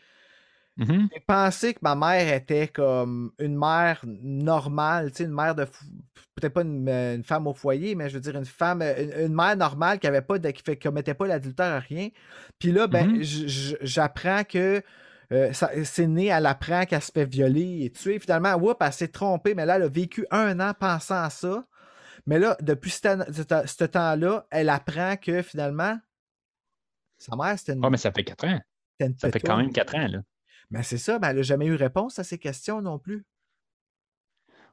Mhm. 0.79 1.11
j'ai 1.13 1.21
pensé 1.21 1.75
que 1.75 1.81
ma 1.83 1.95
mère 1.95 2.33
était 2.35 2.69
comme 2.69 3.33
une 3.39 3.57
mère 3.59 4.03
normale, 4.07 5.11
tu 5.11 5.19
sais, 5.19 5.25
une 5.25 5.35
mère 5.35 5.55
de. 5.55 5.65
fou- 5.67 5.85
Peut-être 6.35 6.55
pas 6.55 6.63
une, 6.63 6.89
euh, 6.89 7.17
une 7.17 7.25
femme 7.25 7.47
au 7.47 7.53
foyer, 7.53 7.95
mais 7.95 8.09
je 8.09 8.15
veux 8.15 8.21
dire 8.21 8.35
une 8.37 8.47
femme, 8.47 8.81
euh, 8.81 8.95
une, 9.21 9.27
une 9.27 9.35
mère 9.35 9.55
normale 9.57 9.99
qui 9.99 10.07
avait 10.07 10.23
pas 10.23 10.39
de, 10.39 10.51
qui, 10.51 10.63
fait, 10.63 10.77
qui 10.77 10.89
commettait 10.89 11.13
pas 11.15 11.27
l'adultère 11.27 11.75
à 11.75 11.79
rien. 11.81 12.09
Puis 12.59 12.73
là, 12.73 12.87
ben, 12.87 13.07
Mhm. 13.07 13.23
j- 13.23 13.77
j'apprends 13.83 14.43
que 14.45 14.83
euh, 15.33 15.53
c'est 15.85 16.07
né, 16.07 16.27
elle 16.29 16.47
apprend 16.47 16.85
qu'elle 16.87 17.03
se 17.03 17.13
fait 17.13 17.27
violer 17.27 17.85
et 17.85 17.91
tuer. 17.91 18.19
Finalement, 18.19 18.55
whoop, 18.55 18.79
elle 18.81 18.93
s'est 18.93 19.09
trompée, 19.09 19.55
mais 19.55 19.67
là, 19.67 19.77
elle 19.77 19.83
a 19.83 19.89
vécu 19.89 20.27
un 20.31 20.59
an 20.61 20.73
pensant 20.79 21.23
à 21.23 21.31
ça. 21.31 21.65
Mais 22.27 22.39
là, 22.39 22.57
depuis 22.61 22.91
ce, 22.91 23.01
temps- 23.01 23.25
ce 23.33 23.43
temps- 23.43 23.67
ce 23.67 23.85
temps-là, 23.85 24.47
elle 24.51 24.69
apprend 24.69 25.17
que 25.17 25.43
finalement, 25.43 25.99
sa 27.19 27.37
mère, 27.37 27.59
c'était 27.59 27.73
une, 27.75 27.85
Ouais, 27.85 27.91
mais 27.91 27.97
ça 27.97 28.13
fait 28.13 28.25
4 28.25 28.47
ans. 28.47 28.61
une 29.01 29.17
Ça 29.19 29.31
fait 29.31 29.41
quand 29.41 29.57
même 29.57 29.73
4 29.73 29.95
ans, 29.97 30.07
là. 30.09 30.19
Mais 30.71 30.83
c'est 30.83 30.99
ça, 30.99 31.19
ben, 31.19 31.31
elle 31.31 31.37
n'a 31.37 31.43
jamais 31.43 31.67
eu 31.67 31.75
réponse 31.75 32.19
à 32.19 32.25
ces 32.25 32.39
questions 32.39 32.81
non 32.81 32.99
plus. 32.99 33.25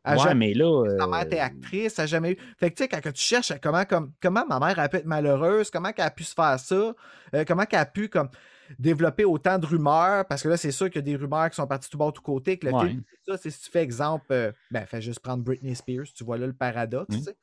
Elle 0.05 0.13
Ouais, 0.17 0.23
jamais- 0.23 0.47
mais 0.47 0.53
là. 0.53 0.85
Euh, 0.87 1.07
mère 1.07 1.21
était 1.21 1.39
actrice, 1.39 1.99
elle 1.99 2.03
n'a 2.03 2.07
jamais 2.07 2.31
eu. 2.31 2.37
Fait 2.57 2.71
que 2.71 2.77
tu 2.77 2.83
sais, 2.83 2.87
quand 2.87 3.01
tu 3.11 3.21
cherches 3.21 3.51
comment, 3.61 3.83
comme, 3.83 4.13
comment 4.21 4.45
ma 4.47 4.59
mère 4.59 4.79
a 4.79 4.87
pu 4.87 4.97
être 4.97 5.05
malheureuse, 5.05 5.69
comment 5.69 5.91
elle 5.95 6.03
a 6.05 6.11
pu 6.11 6.23
se 6.23 6.33
faire 6.33 6.57
ça, 6.59 6.93
euh, 7.35 7.43
comment 7.45 7.65
elle 7.69 7.79
a 7.79 7.85
pu 7.85 8.07
comme, 8.07 8.29
développer 8.77 9.25
autant 9.25 9.57
de 9.57 9.65
rumeurs, 9.65 10.25
parce 10.27 10.43
que 10.43 10.49
là, 10.49 10.57
c'est 10.57 10.71
sûr 10.71 10.87
qu'il 10.87 10.97
y 10.97 10.99
a 10.99 11.01
des 11.03 11.15
rumeurs 11.15 11.49
qui 11.49 11.55
sont 11.55 11.65
parties 11.67 11.89
tout 11.89 11.97
bas, 11.97 12.11
tout 12.11 12.21
côté, 12.21 12.59
que 12.59 12.67
le 12.67 12.73
Ouais. 12.73 12.89
film, 12.89 13.03
ça, 13.27 13.37
c'est 13.37 13.49
si 13.49 13.61
tu 13.61 13.71
fais 13.71 13.81
exemple, 13.81 14.25
euh, 14.31 14.51
ben, 14.71 14.85
fais 14.85 15.01
juste 15.01 15.19
prendre 15.21 15.43
Britney 15.43 15.75
Spears, 15.75 16.07
tu 16.13 16.23
vois 16.23 16.37
là 16.37 16.45
le 16.47 16.53
paradoxe, 16.53 17.15
tu 17.15 17.23
sais. 17.23 17.37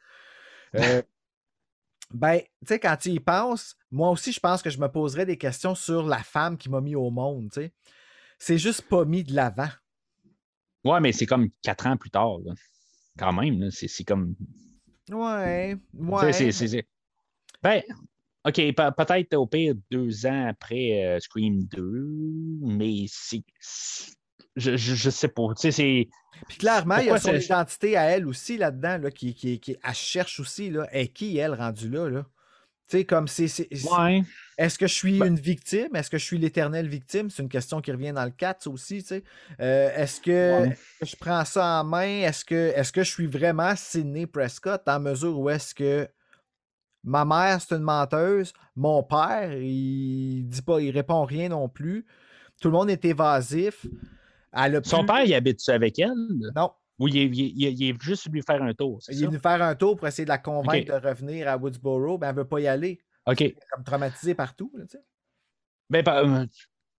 Euh, 0.77 1.03
ben, 2.15 2.39
tu 2.41 2.47
sais, 2.67 2.79
quand 2.79 2.97
tu 2.97 3.11
y 3.11 3.21
penses, 3.21 3.77
moi 3.91 4.11
aussi, 4.11 4.33
je 4.33 4.41
pense 4.41 4.63
que 4.63 4.71
je 4.71 4.79
me 4.79 4.89
poserais 4.89 5.27
des 5.27 5.37
questions 5.39 5.75
sur 5.75 6.07
la 6.07 6.23
femme 6.23 6.57
qui 6.57 6.69
m'a 6.71 6.81
mis 6.81 6.95
au 6.95 7.11
monde, 7.11 7.51
tu 7.53 7.61
sais. 7.63 7.73
C'est 8.39 8.59
juste 8.59 8.83
pas 8.83 9.05
mis 9.05 9.25
de 9.25 9.35
l'avant. 9.35 9.69
Ouais, 10.85 11.01
mais 11.01 11.13
c'est 11.13 11.27
comme 11.27 11.49
4 11.63 11.87
ans 11.87 11.97
plus 11.97 12.11
tard, 12.11 12.39
là. 12.45 12.53
Quand 13.19 13.33
même. 13.33 13.71
C'est 13.71 14.05
comme. 14.05 14.35
Ouais, 15.11 15.77
ouais. 15.95 16.33
c'est- 16.33 16.87
Ben, 17.63 17.83
OK, 18.47 18.55
pe- 18.55 18.73
peut-être 19.05 19.35
au 19.35 19.47
pire 19.47 19.75
deux 19.91 20.25
ans 20.27 20.47
après 20.49 21.05
euh, 21.05 21.19
Scream 21.21 21.65
2, 21.65 21.83
mais 22.63 23.05
c'est. 23.09 23.43
Je, 24.55 24.77
je, 24.77 24.95
je 24.95 25.11
sais 25.11 25.29
pas. 25.29 25.49
Tu 25.61 25.71
sais. 25.73 26.09
Puis 26.49 26.59
clairement, 26.59 26.97
il 26.99 27.07
y 27.07 27.11
a 27.11 27.19
son 27.19 27.35
identité 27.35 27.97
à 27.97 28.05
elle 28.05 28.27
aussi 28.27 28.57
là-dedans, 28.57 28.99
là, 28.99 29.11
qui, 29.11 29.35
qui, 29.35 29.59
qui 29.61 29.77
elle 29.83 29.95
cherche 29.95 30.39
aussi, 30.41 30.71
là. 30.71 30.87
Et 30.93 31.09
qui, 31.09 31.37
elle, 31.39 31.55
rendue 31.55 31.89
là, 31.91 32.09
là? 32.09 32.27
Tu 32.89 32.99
sais, 32.99 33.05
comme 33.05 33.27
c'est. 33.27 33.49
c'est- 33.49 33.67
c'est- 33.75 33.91
Ouais. 33.91 34.23
Est-ce 34.57 34.79
que 34.79 34.87
je 34.87 34.95
suis 34.95 35.19
Ben- 35.19 35.27
une 35.27 35.41
victime? 35.41 35.95
Est-ce 35.97 36.09
que 36.09 36.19
je 36.19 36.25
suis 36.25 36.39
l'éternelle 36.39 36.89
victime? 36.89 37.29
C'est 37.31 37.43
une 37.43 37.49
question 37.49 37.81
qui 37.81 37.91
revient 37.91 38.13
dans 38.13 38.25
le 38.25 38.31
4, 38.31 38.63
ça 38.63 38.71
aussi, 38.71 39.03
tu 39.03 39.09
sais. 39.09 39.25
Euh, 39.61 39.91
est-ce 39.97 40.21
que, 40.21 40.63
Ouais. 40.69 40.77
je 41.03 41.17
prends 41.17 41.45
ça 41.45 41.81
en 41.81 41.85
main? 41.85 42.21
Est-ce 42.23 42.45
que, 42.45 42.73
est-ce 42.77 42.93
que 42.93 43.03
je 43.03 43.11
suis 43.11 43.27
vraiment 43.27 43.75
Sidney 43.77 44.27
Prescott 44.27 44.83
dans 44.87 45.01
mesure 45.01 45.37
où 45.39 45.51
est-ce 45.51 45.75
que 45.75 46.09
ma 47.07 47.25
mère, 47.25 47.61
c'est 47.61 47.75
une 47.75 47.83
menteuse, 47.83 48.53
mon 48.75 49.03
père, 49.03 49.53
il 49.55 50.45
dit 50.47 50.61
pas, 50.63 50.81
il 50.81 50.91
répond 50.91 51.25
rien 51.25 51.49
non 51.49 51.69
plus. 51.69 52.05
Tout 52.61 52.69
le 52.69 52.73
monde 52.73 52.91
est 52.91 53.05
évasif. 53.05 53.87
Elle 54.53 54.81
Son 54.85 54.99
plus- 54.99 55.07
père, 55.07 55.25
il 55.25 55.35
habite 55.35 55.67
avec 55.69 55.99
elle? 55.99 56.13
Non, 56.55 56.73
Ou 56.99 57.09
il 57.09 57.17
est, 57.19 57.27
il 57.27 57.65
est- 57.67 57.73
il 57.73 57.91
est 57.91 58.03
juste 58.03 58.27
lui 58.31 58.43
faire 58.43 58.63
un 58.63 58.73
tour? 58.75 59.01
il 59.09 59.23
est 59.23 59.27
venu 59.27 59.39
faire 59.39 59.63
un 59.63 59.75
tour 59.75 59.97
pour 59.97 60.07
essayer 60.09 60.25
de 60.25 60.31
la 60.31 60.39
convaincre 60.39 60.93
de 61.01 61.07
revenir 61.09 61.49
à 61.49 61.57
Woodsboro, 61.57 62.19
mais 62.19 62.27
elle 62.27 62.35
veut 62.37 62.47
pas 62.49 62.61
y 62.61 62.67
aller. 62.67 62.99
OK. 63.27 63.41
Elle 63.41 63.47
est 63.49 63.57
comme 63.71 63.85
traumatisée 63.85 64.35
partout, 64.35 64.73
là, 64.75 64.85
tu 64.87 64.97
sais. 64.97 65.05
Ben, 65.91 66.03
euh, 66.09 66.47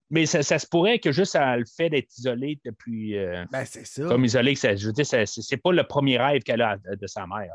mais 0.10 0.26
ça, 0.26 0.43
ça 0.43 0.60
se 0.60 0.68
pourrait 0.68 0.99
que 0.99 1.12
juste 1.12 1.36
le 1.39 1.66
fait 1.66 1.89
d'être 1.89 2.16
isolé 2.18 2.60
depuis. 2.64 3.18
euh, 3.18 3.43
Ben, 3.51 3.66
c'est 3.66 3.86
ça. 3.86 4.03
comme 4.08 4.24
isolé, 4.24 4.53
que 4.53 4.60
ça, 4.60 4.76
je 4.76 4.88
veux 4.88 4.93
dire, 4.93 5.05
c'est 5.05 5.58
pas 5.58 5.72
le 5.72 5.84
premier 5.84 6.18
rêve 6.18 6.43
qu'elle 6.43 6.62
a 6.62 6.78
de, 6.78 6.95
de 6.95 7.08
sa 7.08 7.26
mère. 7.26 7.53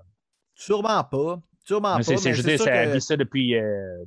Sûrement 0.54 1.04
pas. 1.04 1.40
Sûrement 1.64 1.96
Mais 1.96 2.04
pas. 2.04 2.16
c'est- 2.16 2.16
sûr 2.56 2.64
ça 2.64 2.86
que- 2.86 2.98
ça 3.00 3.16
depuis 3.16 3.56
euh, 3.56 4.04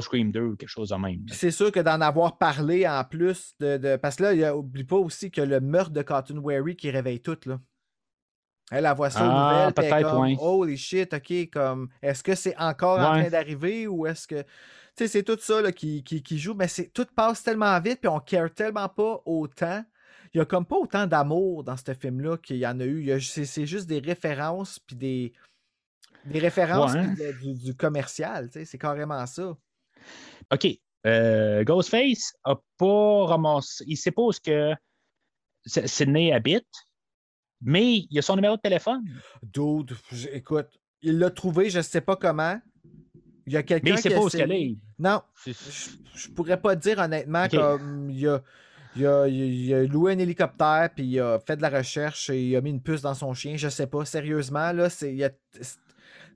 Scream 0.00 0.30
2 0.30 0.42
ou 0.42 0.56
quelque 0.56 0.68
chose 0.68 0.90
de 0.90 0.96
même. 0.96 1.20
C'est 1.30 1.50
sûr 1.50 1.72
que 1.72 1.80
d'en 1.80 2.00
avoir 2.00 2.36
parlé 2.38 2.86
en 2.86 3.02
plus 3.04 3.54
de. 3.60 3.76
de- 3.78 3.96
Parce 3.96 4.16
que 4.16 4.24
là, 4.24 4.34
il 4.34 4.44
a- 4.44 4.56
oublie 4.56 4.84
pas 4.84 4.96
aussi 4.96 5.30
que 5.30 5.40
le 5.40 5.60
meurtre 5.60 5.90
de 5.92 6.02
Cotton 6.02 6.38
Wary 6.38 6.76
qui 6.76 6.90
réveille 6.90 7.20
tout, 7.20 7.38
là. 7.46 7.58
Elle, 8.70 8.86
elle 8.86 8.94
voit 8.96 9.10
ça 9.10 9.20
aux 9.26 9.30
Ah, 9.30 9.52
nouvelles, 9.52 9.68
est 9.68 9.90
peut-être, 9.90 10.10
comme. 10.10 10.36
Holy 10.38 10.76
shit, 10.78 11.12
ok, 11.12 11.50
comme, 11.52 11.88
est-ce 12.00 12.22
que 12.22 12.34
c'est 12.34 12.56
encore 12.58 12.98
en 12.98 13.12
train 13.20 13.30
d'arriver 13.30 13.86
ou 13.86 14.06
est-ce 14.06 14.26
que. 14.26 14.42
Tu 14.42 15.04
sais, 15.04 15.08
c'est 15.08 15.22
tout 15.22 15.38
ça 15.40 15.60
là, 15.62 15.72
qui, 15.72 16.02
qui, 16.04 16.22
qui 16.22 16.38
joue, 16.38 16.54
mais 16.54 16.68
c'est 16.68 16.88
tout 16.92 17.06
passe 17.14 17.42
tellement 17.42 17.78
vite, 17.80 18.00
puis 18.00 18.08
on 18.08 18.20
care 18.20 18.52
tellement 18.52 18.88
pas 18.88 19.20
autant. 19.24 19.82
Il 20.34 20.38
y 20.38 20.40
a 20.40 20.44
comme 20.46 20.64
pas 20.64 20.76
autant 20.76 21.06
d'amour 21.06 21.64
dans 21.64 21.76
ce 21.76 21.92
film-là 21.92 22.38
qu'il 22.38 22.56
y 22.56 22.66
en 22.66 22.78
a 22.80 22.84
eu. 22.84 23.20
C'est 23.20 23.66
juste 23.66 23.86
des 23.86 23.98
références, 24.00 24.78
puis 24.78 24.96
des. 24.96 25.32
Des 26.24 26.38
références 26.38 26.92
Ouais, 26.92 26.98
hein. 27.00 27.14
de- 27.18 27.32
du, 27.40 27.54
du 27.54 27.74
commercial, 27.74 28.46
tu 28.46 28.60
sais, 28.60 28.64
c'est 28.64 28.78
carrément 28.78 29.24
ça. 29.26 29.56
OK. 30.52 30.66
Euh, 31.04 31.64
Ghostface 31.64 32.32
a 32.44 32.54
pas 32.78 33.26
ramassé. 33.26 33.84
Il 33.88 33.96
sait 33.96 34.12
pas 34.12 34.22
où 34.22 34.30
est-ce 34.30 34.40
que 34.40 34.72
Sydney 35.66 36.32
habite, 36.32 36.66
mais 37.60 38.06
il 38.10 38.18
a 38.18 38.22
son 38.22 38.36
numéro 38.36 38.56
de 38.56 38.60
téléphone. 38.60 39.02
Dude, 39.42 39.96
écoute, 40.32 40.68
il 41.00 41.18
l'a 41.18 41.30
trouvé, 41.30 41.70
je 41.70 41.80
sais 41.80 42.00
pas 42.00 42.16
comment. 42.16 42.60
Il 43.46 43.52
y 43.52 43.56
a 43.56 43.60
Mais 43.60 43.64
quelqu'un 43.64 43.94
il 43.96 43.98
sait 43.98 44.10
pas 44.10 44.20
où 44.20 44.28
est-ce 44.28 44.36
qu'elle 44.36 44.52
est. 44.52 44.76
Non, 45.00 45.22
je, 45.44 45.50
je 46.14 46.28
pourrais 46.28 46.60
pas 46.60 46.76
dire 46.76 46.98
honnêtement 47.00 47.44
Ok. 47.44 47.50
comme 47.56 48.08
il 48.10 48.28
a, 48.28 48.40
il, 48.94 49.04
a, 49.06 49.26
il 49.26 49.74
a 49.74 49.82
loué 49.84 50.12
un 50.12 50.18
hélicoptère 50.20 50.90
puis 50.94 51.04
il 51.04 51.20
a 51.20 51.40
fait 51.40 51.56
de 51.56 51.62
la 51.62 51.70
recherche 51.70 52.30
et 52.30 52.40
il 52.50 52.56
a 52.56 52.60
mis 52.60 52.70
une 52.70 52.82
puce 52.82 53.02
dans 53.02 53.14
son 53.14 53.34
chien, 53.34 53.56
je 53.56 53.68
sais 53.68 53.88
pas. 53.88 54.04
Sérieusement, 54.04 54.70
là, 54.72 54.88
c'est. 54.88 55.10
il 55.10 55.18
y 55.18 55.24
a- 55.24 55.30
c'est- 55.60 55.78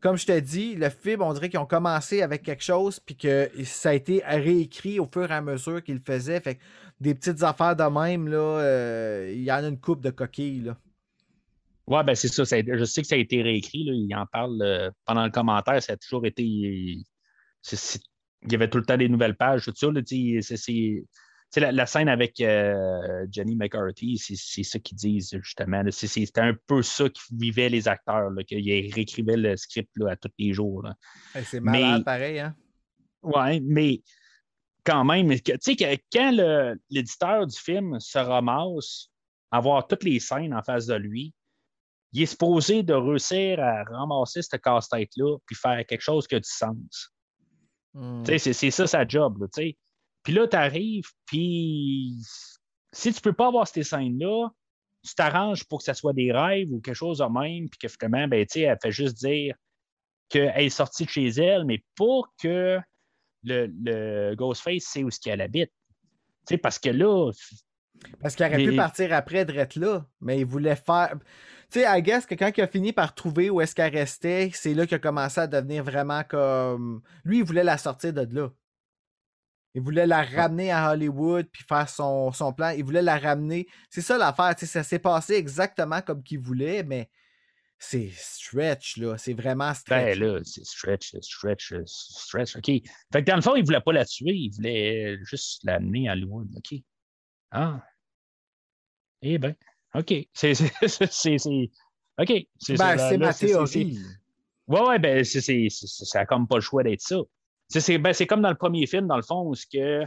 Comme 0.01 0.17
je 0.17 0.27
te 0.27 0.39
dis, 0.39 0.75
le 0.75 0.91
film, 0.91 1.23
on 1.23 1.33
dirait 1.33 1.49
qu'ils 1.49 1.59
ont 1.59 1.67
commencé 1.67 2.23
avec 2.23 2.43
quelque 2.43 2.63
chose, 2.63 3.01
puis 3.01 3.17
que 3.17 3.51
ça 3.65 3.91
a 3.91 3.95
été 3.95 4.23
réécrit 4.25 5.01
au 5.01 5.09
fur 5.13 5.31
et 5.31 5.35
à 5.35 5.41
mesure 5.41 5.83
qu'ils 5.83 5.97
le 5.97 6.03
faisaient. 6.05 6.41
Fait 6.41 6.57
que 6.57 6.61
des 7.01 7.15
petites 7.15 7.43
affaires 7.43 7.77
de 7.77 7.85
même, 7.85 8.29
là, 8.29 8.39
euh, 8.39 9.33
il 9.35 9.43
y 9.43 9.51
en 9.51 9.65
a 9.65 9.69
une 9.69 9.81
coupe 9.81 10.03
de 10.03 10.11
coquilles, 10.11 10.63
là. 10.63 10.79
Ouais, 11.87 12.03
ben 12.03 12.17
c'est 12.17 12.29
ça, 12.29 12.43
Je 12.45 12.85
sais 12.85 13.03
que 13.03 13.07
ça 13.07 13.15
a 13.15 13.19
été 13.19 13.43
réécrit. 13.43 13.85
Là, 13.85 13.93
il 13.95 14.13
en 14.17 14.27
parle 14.27 14.61
euh, 14.61 14.91
pendant 15.05 15.25
le 15.25 15.31
commentaire. 15.31 15.81
Ça 15.83 15.93
a 15.93 15.97
toujours 15.97 16.27
été. 16.27 16.43
il 16.43 17.05
y 18.51 18.55
avait 18.55 18.69
tout 18.69 18.79
le 18.79 18.85
temps 18.85 18.97
des 18.97 19.09
nouvelles 19.09 19.37
pages, 19.37 19.65
tout 19.65 19.73
ça. 19.75 19.91
là, 19.93 20.01
c'est- 20.05 21.05
sais, 21.51 21.61
la, 21.61 21.73
la 21.73 21.87
scène 21.87 22.09
avec 22.09 22.41
euh, 22.41 23.27
Jenny 23.31 23.57
McCarthy, 23.57 24.19
c'est 24.19 24.63
ça 24.63 24.79
qu'ils 24.79 24.97
disent, 24.97 25.37
justement. 25.43 25.83
C'était 25.91 26.41
un 26.41 26.55
peu 26.67 26.83
ça 26.83 27.09
qui 27.09 27.23
vivait 27.35 27.69
les 27.69 27.89
acteurs, 27.89 28.31
qu'ils 28.47 28.93
réécrivaient 28.93 29.37
le 29.37 29.57
script 29.57 29.91
là, 29.97 30.13
à 30.13 30.17
tous 30.17 30.31
les 30.39 30.53
jours. 30.53 30.87
c'est 31.45 31.61
malade, 31.61 31.99
Mais- 31.99 32.05
pareil, 32.05 32.39
hein? 32.41 32.55
Ouais, 33.23 33.61
mais 33.61 34.03
quand 34.85 35.05
même, 35.05 35.35
tu 35.41 35.53
sais, 35.61 35.77
quand 35.77 36.31
l'éditeur 36.91 37.47
du 37.47 37.57
film 37.57 37.99
se 37.99 38.19
ramasse 38.19 39.09
à 39.51 39.61
voir 39.61 39.87
toutes 39.87 40.05
les 40.05 40.21
scènes 40.21 40.55
en 40.55 40.63
face 40.63 40.87
de 40.87 40.95
lui, 40.95 41.35
il 42.13 42.23
est 42.23 42.27
supposé 42.27 42.83
de 42.85 42.95
réussir 42.95 43.59
à 43.61 43.83
ramasser 43.83 44.43
cette 44.43 44.63
casse-tête-là 44.63 45.39
puis 45.45 45.57
faire 45.57 45.85
quelque 45.87 46.01
chose 46.01 46.27
qui 46.29 46.37
a 46.37 46.41
du 46.41 46.49
sens. 46.49 47.13
Hmm. 47.95 48.23
C'est- 48.25 48.71
ça 48.71 48.87
sa 48.87 49.07
job, 49.07 49.41
là, 49.41 49.47
tu 49.53 49.63
sais. 49.63 49.77
Puis 50.27 50.35
là, 50.35 50.49
tu 50.49 50.57
arrives, 50.57 51.09
puis 51.25 52.17
si 52.91 53.13
tu 53.13 53.21
peux 53.21 53.33
pas 53.33 53.47
avoir 53.47 53.69
ces 53.69 53.85
scènes-là, 53.85 54.49
tu 55.07 55.15
t'arranges 55.15 55.63
pour 55.63 55.79
que 55.79 55.85
ça 55.85 55.95
soit 55.95 56.15
des 56.15 56.33
rêves 56.33 56.73
ou 56.73 56.81
quelque 56.81 56.97
chose 56.97 57.19
de 57.19 57.27
même, 57.27 57.71
puis 57.71 57.79
que 57.79 57.87
finalement, 57.87 58.27
ben, 58.27 58.45
tu 58.45 58.55
sais, 58.55 58.61
elle 58.63 58.77
fait 58.83 58.91
juste 58.91 59.19
dire 59.19 59.55
qu'elle 60.29 60.53
est 60.57 60.69
sortie 60.69 61.05
de 61.05 61.11
chez 61.11 61.29
elle, 61.29 61.65
mais 61.65 61.85
pour 61.95 62.35
que 62.43 62.81
le, 63.45 63.67
le 63.85 64.35
Ghostface 64.35 64.83
sait 64.83 65.05
où 65.05 65.09
est-ce 65.09 65.21
qu'elle 65.21 65.41
habite. 65.41 65.71
Tu 66.49 66.55
sais, 66.55 66.59
parce 66.59 66.81
que 66.81 66.89
là, 66.89 67.31
Parce 68.21 68.35
qu'il 68.35 68.47
aurait 68.47 68.65
pu 68.65 68.75
partir 68.75 69.13
après 69.13 69.45
d'être 69.45 69.77
là, 69.77 70.05
mais 70.21 70.41
il 70.41 70.45
voulait 70.45 70.75
faire. 70.75 71.15
Tu 71.71 71.79
sais, 71.79 71.87
I 71.87 72.03
guess 72.03 72.27
que 72.27 72.35
quand 72.35 72.51
il 72.57 72.63
a 72.63 72.67
fini 72.67 72.93
par 72.93 73.15
trouver 73.15 73.49
où 73.49 73.61
est-ce 73.61 73.77
qu'elle 73.77 73.95
restait, 73.95 74.51
c'est 74.53 74.75
là 74.75 74.89
qu'il 74.89 74.97
a 74.97 74.99
commencé 74.99 75.39
à 75.39 75.47
devenir 75.47 75.85
vraiment 75.85 76.25
comme. 76.25 77.01
Lui, 77.23 77.39
il 77.39 77.45
voulait 77.45 77.63
la 77.63 77.79
sortir 77.79 78.13
de 78.13 78.27
là. 78.35 78.51
Il 79.77 79.83
voulait 79.83 80.07
la 80.07 80.23
ramener 80.23 80.73
à 80.73 80.91
Hollywood 80.91 81.47
puis 81.53 81.63
faire 81.69 81.87
son, 81.87 82.33
son 82.33 82.51
plan. 82.51 82.71
Il 82.71 82.83
voulait 82.83 83.03
la 83.03 83.19
ramener. 83.19 83.67
C'est 83.91 84.01
ça 84.01 84.17
l'affaire. 84.17 84.55
tu 84.57 84.61
sais, 84.65 84.73
Ça 84.73 84.83
s'est 84.83 84.99
passé 84.99 85.35
exactement 85.35 86.01
comme 86.01 86.23
qu'il 86.23 86.41
voulait, 86.41 86.83
mais 86.83 87.11
c'est 87.79 88.11
stretch, 88.15 88.97
là. 88.97 89.19
C'est 89.19 89.35
vraiment 89.35 89.75
stretch. 89.75 90.03
ben 90.03 90.19
là, 90.19 90.41
c'est 90.45 90.65
stretch, 90.65 91.15
stretch, 91.21 91.75
stretch. 91.85 92.57
OK. 92.57 92.65
Fait 92.65 92.83
que 93.13 93.21
dans 93.21 93.37
le 93.37 93.43
fond, 93.43 93.55
il 93.55 93.67
voulait 93.67 93.83
pas 93.83 93.93
la 93.93 94.07
tuer, 94.07 94.33
il 94.33 94.51
voulait 94.51 95.19
juste 95.25 95.63
l'amener 95.65 96.09
à 96.09 96.13
Hollywood. 96.13 96.49
OK. 96.57 96.79
Ah. 97.51 97.85
Eh 99.21 99.37
ben, 99.37 99.55
OK. 99.95 100.15
C'est. 100.33 100.53
OK. 102.19 102.33
C'est 102.59 102.79
Ben, 102.79 103.19
ma 103.19 103.35
théorie. 103.35 103.99
Ouais, 104.69 104.81
ouais, 104.81 104.99
ben, 104.99 105.23
c'est- 105.23 105.69
ça 105.69 106.21
n'a 106.21 106.25
comme 106.25 106.49
pas 106.49 106.57
le 106.57 106.61
choix 106.63 106.83
d'être 106.83 107.03
ça. 107.03 107.19
C'est, 107.69 107.99
ben, 107.99 108.13
c'est 108.13 108.27
comme 108.27 108.43
dans 108.43 108.51
le 108.51 108.57
premier 108.57 108.87
film, 108.87 109.07
dans 109.07 109.17
le 109.17 109.23
fond, 109.23 109.43
où 109.51 109.55
que, 109.73 110.05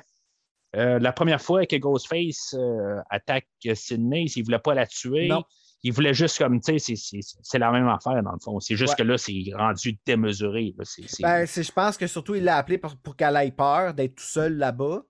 euh, 0.75 0.99
la 0.99 1.11
première 1.11 1.41
fois 1.41 1.65
que 1.65 1.75
Ghostface 1.75 2.53
euh, 2.57 2.99
attaque 3.09 3.47
Sydney, 3.73 4.25
il 4.33 4.39
ne 4.39 4.45
voulait 4.45 4.59
pas 4.59 4.73
la 4.73 4.85
tuer. 4.87 5.27
Non. 5.27 5.43
Il 5.81 5.93
voulait 5.93 6.13
juste 6.13 6.37
comme, 6.37 6.59
tu 6.59 6.77
sais, 6.77 6.79
c'est, 6.79 6.95
c'est, 6.95 7.37
c'est 7.41 7.57
la 7.59 7.71
même 7.71 7.87
affaire, 7.87 8.21
dans 8.21 8.33
le 8.33 8.39
fond. 8.43 8.59
C'est 8.59 8.75
juste 8.75 8.91
Ouais. 8.91 8.97
que 8.97 9.03
là, 9.03 9.17
c'est 9.17 9.43
rendu 9.55 9.97
démesuré. 10.05 10.73
là. 10.77 10.83
Ben, 11.21 11.45
c'est- 11.47 11.63
je 11.63 11.71
pense 11.71 11.97
que 11.97 12.05
surtout, 12.05 12.35
il 12.35 12.43
l'a 12.43 12.57
appelé 12.57 12.77
pour, 12.77 12.97
pour 12.97 13.15
qu'elle 13.15 13.35
ait 13.37 13.51
peur 13.51 13.93
d'être 13.93 14.15
tout 14.15 14.23
seul 14.25 14.57
là-bas. 14.57 15.03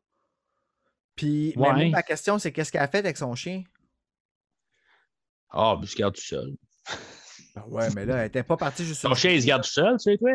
Puis, 1.15 1.53
mais 1.57 1.61
Ouais. 1.69 1.73
moi, 1.73 1.89
ma 1.89 2.03
question, 2.03 2.37
c'est 2.37 2.51
qu'est-ce 2.51 2.71
qu'elle 2.71 2.81
a 2.81 2.87
fait 2.87 2.99
avec 2.99 3.17
son 3.17 3.33
chien? 3.35 3.63
Ah, 5.49 5.75
il 5.81 5.87
se 5.87 5.95
garde 5.95 6.13
tout 6.15 6.21
seul. 6.21 6.55
Ben 7.55 7.63
ouais, 7.67 7.87
mais 7.95 8.05
là, 8.05 8.17
elle 8.17 8.27
était 8.27 8.43
pas 8.43 8.55
partie 8.55 8.85
juste 8.85 9.01
Ton 9.01 9.15
chien, 9.15 9.31
il 9.31 9.41
se 9.41 9.47
garde 9.47 9.63
tout 9.63 9.69
seul, 9.71 9.97
tu 9.97 10.11
sais, 10.11 10.17
toi? 10.17 10.31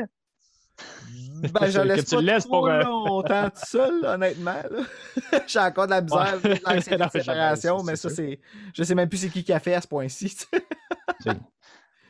Ben, 1.52 1.66
je 1.70 1.80
laisse 1.80 2.10
pas 2.10 2.20
laisses 2.20 2.44
trop 2.44 2.60
pour, 2.60 2.68
euh, 2.68 2.82
longtemps 2.82 3.50
tout 3.50 3.66
seul, 3.66 4.04
honnêtement. 4.04 4.62
J'ai 5.46 5.58
encore 5.58 5.86
de 5.86 5.90
la 5.90 6.00
misère 6.00 6.38
Ouais. 6.42 6.60
Non, 6.66 6.74
de 6.74 6.98
mais 6.98 7.20
séparation, 7.20 7.82
mais 7.82 7.96
ça, 7.96 8.10
c'est... 8.10 8.40
Je 8.74 8.82
sais 8.82 8.94
même 8.94 9.08
plus 9.08 9.18
c'est 9.18 9.30
qui 9.30 9.44
qui 9.44 9.52
a 9.52 9.60
fait 9.60 9.74
à 9.74 9.80
ce 9.80 9.88
point-ci. 9.88 10.36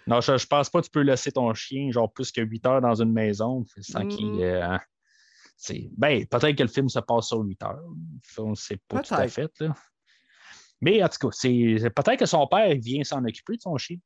Non, 0.06 0.20
je, 0.20 0.36
je 0.36 0.47
pense 0.47 0.69
pas 0.69 0.81
que 0.81 0.86
tu 0.86 0.90
peux 0.90 1.01
laisser 1.01 1.32
ton 1.32 1.52
chien 1.55 1.90
genre 1.90 2.12
plus 2.12 2.31
que 2.31 2.40
8 2.43 2.66
heures 2.66 2.81
dans 2.81 3.01
une 3.01 3.12
maison 3.12 3.65
sans 3.81 4.06
qu'il. 4.06 4.43
Euh, 4.43 4.77
c'est- 5.56 5.89
ben, 5.97 6.27
peut-être 6.27 6.56
que 6.56 6.62
le 6.62 6.69
film 6.69 6.89
se 6.89 6.98
passe 7.01 7.28
sur 7.28 7.39
8 7.39 7.62
heures. 7.62 7.82
On 8.39 8.51
ne 8.51 8.55
sait 8.55 8.78
pas 8.86 9.01
tout 9.01 9.15
à 9.15 9.27
fait. 9.28 9.51
Là. 9.61 9.74
Mais 10.81 11.02
en 11.02 11.09
tout 11.09 11.28
cas, 11.28 11.36
c'est 11.39 11.90
peut-être 11.94 12.19
que 12.19 12.27
son 12.27 12.47
père 12.47 12.74
vient 12.78 13.02
s'en 13.05 13.24
occuper 13.24 13.56
de 13.56 13.62
son 13.62 13.77
chien. 13.78 13.97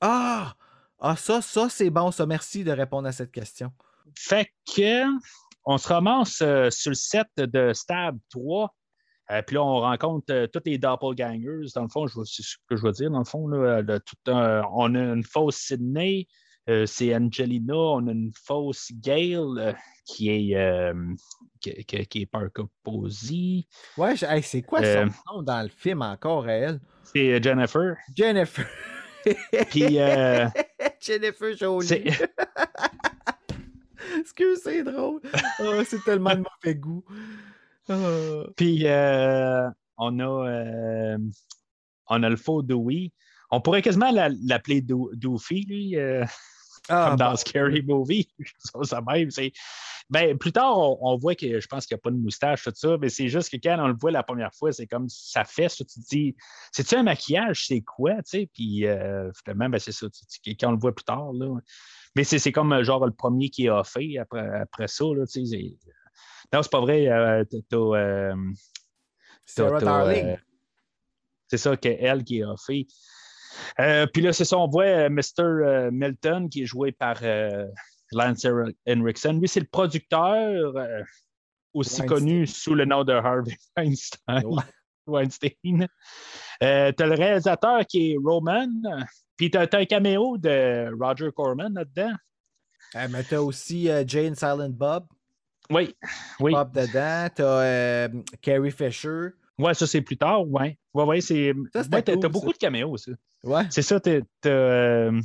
Ah! 0.00 0.54
Ah, 1.00 1.16
ça, 1.16 1.40
ça, 1.40 1.68
c'est 1.68 1.90
bon, 1.90 2.10
ça. 2.10 2.26
Merci 2.26 2.64
de 2.64 2.72
répondre 2.72 3.06
à 3.06 3.12
cette 3.12 3.30
question. 3.30 3.72
Fait 4.16 4.48
que 4.74 5.04
on 5.64 5.76
se 5.78 5.88
ramasse 5.88 6.40
euh, 6.42 6.70
sur 6.70 6.90
le 6.90 6.94
set 6.94 7.26
de 7.36 7.72
Stab 7.74 8.16
3. 8.30 8.74
Euh, 9.30 9.42
puis 9.42 9.56
là, 9.56 9.62
on 9.62 9.80
rencontre 9.80 10.32
euh, 10.32 10.46
tous 10.46 10.62
les 10.64 10.78
doppelgangers. 10.78 11.66
Dans 11.74 11.82
le 11.82 11.88
fond, 11.88 12.06
je 12.06 12.14
vois- 12.14 12.24
c'est 12.24 12.42
ce 12.42 12.56
que 12.68 12.76
je 12.76 12.82
veux 12.82 12.92
dire. 12.92 13.10
Dans 13.10 13.18
le 13.18 13.24
fond, 13.26 13.46
là, 13.48 13.82
tout 14.00 14.16
on 14.26 14.94
a 14.94 14.98
une 14.98 15.24
fausse 15.24 15.56
Sydney, 15.56 16.26
c'est 16.86 17.14
Angelina. 17.14 17.74
On 17.76 18.06
a 18.06 18.12
une 18.12 18.32
fausse 18.46 18.90
Gail 18.94 19.34
euh, 19.36 19.72
qui 20.06 20.30
est 20.30 20.92
qui, 21.60 21.84
qui- 21.84 22.06
qui 22.06 22.20
est 22.22 22.26
Parker 22.26 22.62
Posey. 22.82 23.66
Ouais, 23.98 24.14
hey, 24.22 24.42
c'est 24.42 24.62
quoi 24.62 24.80
son 24.82 25.34
nom 25.34 25.42
dans 25.42 25.62
le 25.62 25.68
film 25.68 26.00
encore, 26.00 26.46
à 26.46 26.52
elle? 26.52 26.80
C'est 27.04 27.42
Jennifer. 27.42 27.94
Jennifer. 28.16 28.66
Puis 29.70 29.98
Jennifer 31.00 31.54
Jolie. 31.56 32.04
C'est 34.36 34.44
Excuse, 34.44 34.60
c'est 34.62 34.82
drôle. 34.84 35.20
Ah, 35.60 35.84
c'est 35.84 36.02
tellement 36.04 36.34
de 36.34 36.42
mauvais 36.42 36.74
goût. 36.76 37.04
Ah. 37.88 38.44
Puis 38.56 38.86
euh, 38.86 39.68
on 39.96 40.18
a 40.20 40.48
euh, 40.48 41.18
on 42.08 42.22
a 42.22 42.28
le 42.28 42.36
faux 42.36 42.62
Dewey. 42.62 43.12
On 43.50 43.60
pourrait 43.60 43.82
quasiment 43.82 44.10
la- 44.10 44.28
l'appeler 44.44 44.82
Do- 44.82 45.10
Doofy, 45.14 45.64
lui. 45.66 45.96
Ah, 46.88 47.08
comme 47.10 47.16
dans. 47.18 47.36
Scary 47.36 47.82
Movie. 47.82 48.28
ça, 48.58 48.78
ça 48.84 49.00
même, 49.06 49.30
c'est- 49.30 49.52
ben, 50.10 50.38
plus 50.38 50.52
tard, 50.52 50.78
on, 50.78 50.98
on 51.02 51.16
voit 51.18 51.34
que 51.34 51.60
je 51.60 51.66
pense 51.66 51.84
qu'il 51.86 51.94
n'y 51.94 51.98
a 51.98 52.02
pas 52.02 52.10
de 52.10 52.16
moustache, 52.16 52.64
tout 52.64 52.72
ça, 52.74 52.96
mais 52.98 53.10
c'est 53.10 53.28
juste 53.28 53.50
que 53.50 53.56
quand 53.62 53.76
on 53.78 53.88
le 53.88 53.94
voit 54.00 54.10
la 54.10 54.22
première 54.22 54.54
fois, 54.54 54.72
c'est 54.72 54.86
comme 54.86 55.06
ça 55.10 55.44
fait 55.44 55.68
ça. 55.68 55.84
Tu 55.84 56.00
te 56.00 56.06
dis, 56.08 56.36
c'est-tu 56.72 56.94
un 56.94 57.02
maquillage? 57.02 57.66
C'est 57.66 57.82
quoi? 57.82 58.14
Tu 58.16 58.22
sais? 58.24 58.50
Puis 58.54 58.86
euh, 58.86 59.30
finalement, 59.34 59.68
ben, 59.68 59.78
c'est 59.78 59.92
ça. 59.92 60.06
tu- 60.08 60.40
tu- 60.42 60.56
quand 60.56 60.68
on 60.68 60.72
le 60.72 60.78
voit 60.78 60.94
plus 60.94 61.04
tard, 61.04 61.32
là. 61.34 61.54
Mais 62.16 62.24
c'est 62.24 62.52
comme 62.52 62.72
euh, 62.72 62.82
genre 62.82 63.04
le 63.04 63.12
premier 63.12 63.50
qui 63.50 63.68
a 63.68 63.84
fait 63.84 64.16
après, 64.18 64.40
après 64.60 64.88
ça. 64.88 65.04
Là, 65.04 65.26
tu 65.26 65.44
sais, 65.46 65.76
non, 66.52 66.62
c'est 66.62 66.72
pas 66.72 66.80
vrai. 66.80 67.06
euh, 67.08 67.44
t'as- 67.44 68.34
c'est 71.48 71.58
ça 71.58 71.76
qu'elle 71.76 72.24
qui 72.24 72.42
a 72.42 72.54
fait. 72.66 72.86
Euh, 73.80 74.06
puis 74.06 74.22
là, 74.22 74.32
c'est 74.32 74.44
ça, 74.44 74.58
on 74.58 74.68
voit 74.68 74.84
euh, 74.84 75.08
Mr. 75.08 75.22
euh, 75.40 75.90
Milton 75.92 76.48
qui 76.48 76.62
est 76.62 76.66
joué 76.66 76.92
par 76.92 77.16
euh, 77.22 77.66
Lance 78.12 78.46
Henriksen. 78.88 79.40
Lui, 79.40 79.48
c'est 79.48 79.60
le 79.60 79.66
producteur, 79.66 80.72
aussi 81.74 82.00
Weinstein. 82.00 82.06
connu 82.06 82.46
sous 82.46 82.74
le 82.74 82.84
nom 82.84 83.04
de 83.04 83.12
Harvey 83.12 83.56
Weinstein. 83.76 84.44
Ouais. 84.44 84.62
Weinstein. 85.06 85.86
T'as 86.60 86.92
le 87.06 87.14
réalisateur 87.14 87.86
qui 87.86 88.12
est 88.12 88.16
Roman. 88.22 88.68
Puis 89.36 89.50
t'as 89.50 89.66
t'as 89.66 89.78
un 89.80 89.84
caméo 89.84 90.36
de 90.36 90.90
Roger 91.00 91.30
Corman 91.34 91.72
là-dedans. 91.72 92.12
Ah, 92.94 93.08
mais 93.08 93.22
t'as 93.22 93.40
aussi 93.40 93.88
Jane 94.06 94.34
Silent 94.34 94.70
Bob. 94.70 95.06
Oui, 95.70 95.94
oui. 96.40 96.52
Bob 96.52 96.72
dedans. 96.72 97.28
T'as 97.34 98.08
Carrie 98.42 98.70
Fisher. 98.70 99.28
Ouais, 99.58 99.74
ça, 99.74 99.86
c'est 99.86 100.02
plus 100.02 100.16
tard. 100.16 100.48
Ouais, 100.48 100.78
ouais, 100.94 101.04
ouais 101.04 101.20
c'est. 101.20 101.52
Ça, 101.72 101.80
ouais, 101.80 102.02
t'as 102.02 102.12
cool, 102.12 102.20
t'as 102.20 102.28
ça. 102.28 102.28
beaucoup 102.28 102.52
de 102.52 102.58
caméos, 102.58 102.96
ça. 102.96 103.12
Ouais. 103.44 103.64
C'est 103.70 103.82
ça, 103.82 103.98
t'as. 104.00 104.20
t'as, 104.40 104.50
euh, 104.50 105.20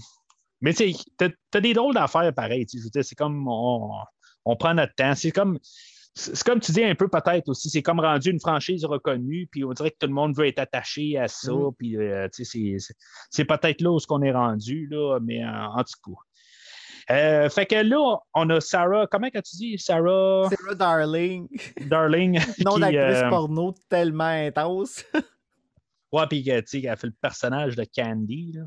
Mais 0.62 0.74
tu 0.74 0.92
sais, 0.92 1.00
t'as 1.18 1.30
t'as 1.52 1.62
des 1.62 1.74
drôles 1.74 1.94
d'affaires 1.94 2.34
pareil. 2.34 2.66
tu 2.66 2.78
sais, 2.78 2.80
je 2.80 2.84
veux 2.86 2.90
dire, 2.90 3.06
C'est 3.06 3.16
comme 3.16 3.48
on, 3.48 3.92
on 4.46 4.56
prend 4.56 4.74
notre 4.74 4.96
temps. 4.96 5.14
C'est 5.16 5.32
comme. 5.32 5.60
C'est 6.16 6.44
comme 6.44 6.60
tu 6.60 6.72
dis 6.72 6.84
un 6.84 6.94
peu 6.94 7.08
peut-être 7.08 7.50
aussi, 7.50 7.72
c'est 7.72 7.82
comme 7.82 8.00
rendu 8.00 8.30
une 8.30 8.40
franchise 8.40 8.86
reconnue, 8.86 9.48
puis 9.52 9.64
on 9.66 9.72
dirait 9.74 9.90
que 9.90 9.98
tout 10.00 10.06
le 10.06 10.14
monde 10.14 10.36
veut 10.38 10.46
être 10.46 10.60
attaché 10.60 11.18
à 11.18 11.28
ça, 11.28 11.52
Mhm. 11.52 11.72
puis 11.76 11.98
euh, 11.98 12.28
tu 12.32 12.46
sais, 12.46 12.52
c'est- 12.52 12.78
c'est- 12.78 12.96
c'est 13.32 13.46
peut-être 13.46 13.82
là 13.82 13.92
où 13.92 13.98
ce 14.00 14.06
qu'on 14.06 14.22
est 14.22 14.32
rendu, 14.32 14.88
là, 14.92 15.18
mais 15.24 15.44
en, 15.44 15.76
en 15.80 15.84
tout 15.84 16.12
cas. 16.12 16.20
Euh, 17.12 17.50
fait 17.50 17.66
que 17.66 17.76
là, 17.76 18.18
on 18.34 18.50
a 18.50 18.62
Sarah, 18.62 19.08
comment 19.08 19.28
as-tu 19.34 19.56
dit? 19.58 19.78
Sarah? 19.78 20.50
Sarah 20.50 20.76
Darling. 20.76 21.48
Darling. 21.88 22.40
Nom 22.66 22.76
qui, 22.76 22.80
d'actrice 22.82 23.24
euh, 23.24 23.30
porno 23.30 23.74
tellement 23.90 24.24
intense. 24.26 25.04
Ouais, 26.12 26.28
puis 26.30 26.50
euh, 26.52 26.62
tu 26.62 26.82
sais, 26.82 26.88
elle 26.88 26.96
fait 26.98 27.08
le 27.08 27.16
personnage 27.22 27.76
de 27.76 27.86
Candy. 27.96 28.54
là. 28.54 28.64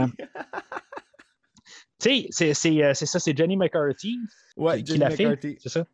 Candy. 0.00 0.12
Tu 2.00 2.26
sais, 2.30 2.54
c'est- 2.54 2.94
ça, 2.94 3.18
c'est 3.18 3.36
Jenny 3.36 3.56
McCarthy 3.56 4.18
ouais, 4.56 4.82
qui, 4.82 4.96
l'a 4.96 5.10
fait. 5.10 5.26
McCarthy. 5.26 5.58
C'est 5.60 5.68
ça? 5.68 5.84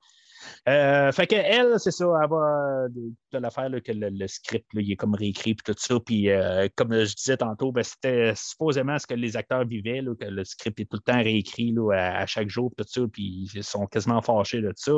Euh, 0.69 1.13
fait 1.13 1.27
que 1.27 1.37
elle, 1.37 1.79
c'est 1.79 1.91
ça, 1.91 2.07
elle 2.23 2.29
va 2.29 2.89
de, 2.89 3.13
de 3.33 3.39
l'affaire 3.39 3.71
que 3.85 3.93
le, 3.93 4.27
script, 4.27 4.67
il 4.75 4.91
est 4.91 4.97
comme 4.97 5.15
réécrit 5.15 5.55
puis 5.55 5.73
tout 5.73 5.79
ça. 5.79 5.99
Puis 6.01 6.31
euh, 6.31 6.69
comme 6.75 6.93
je 6.93 7.15
disais 7.15 7.37
tantôt, 7.37 7.73
ben, 7.73 7.83
c'était 7.83 8.35
supposément 8.35 8.99
ce 8.99 9.07
que 9.07 9.15
les 9.15 9.37
acteurs 9.37 9.65
vivaient, 9.65 10.03
là, 10.03 10.15
que 10.19 10.27
le 10.27 10.45
script 10.45 10.81
est 10.81 10.85
tout 10.85 10.97
le 10.97 11.13
temps 11.13 11.23
réécrit 11.23 11.73
là, 11.73 11.93
à, 11.93 12.27
chaque 12.27 12.49
jour, 12.49 12.73
tout 12.77 12.85
ça, 12.87 13.03
puis 13.13 13.49
ils 13.55 13.65
sont 13.65 13.87
quasiment 13.87 14.21
fâchés 14.23 14.61
de 14.61 14.73
ça. 14.77 14.93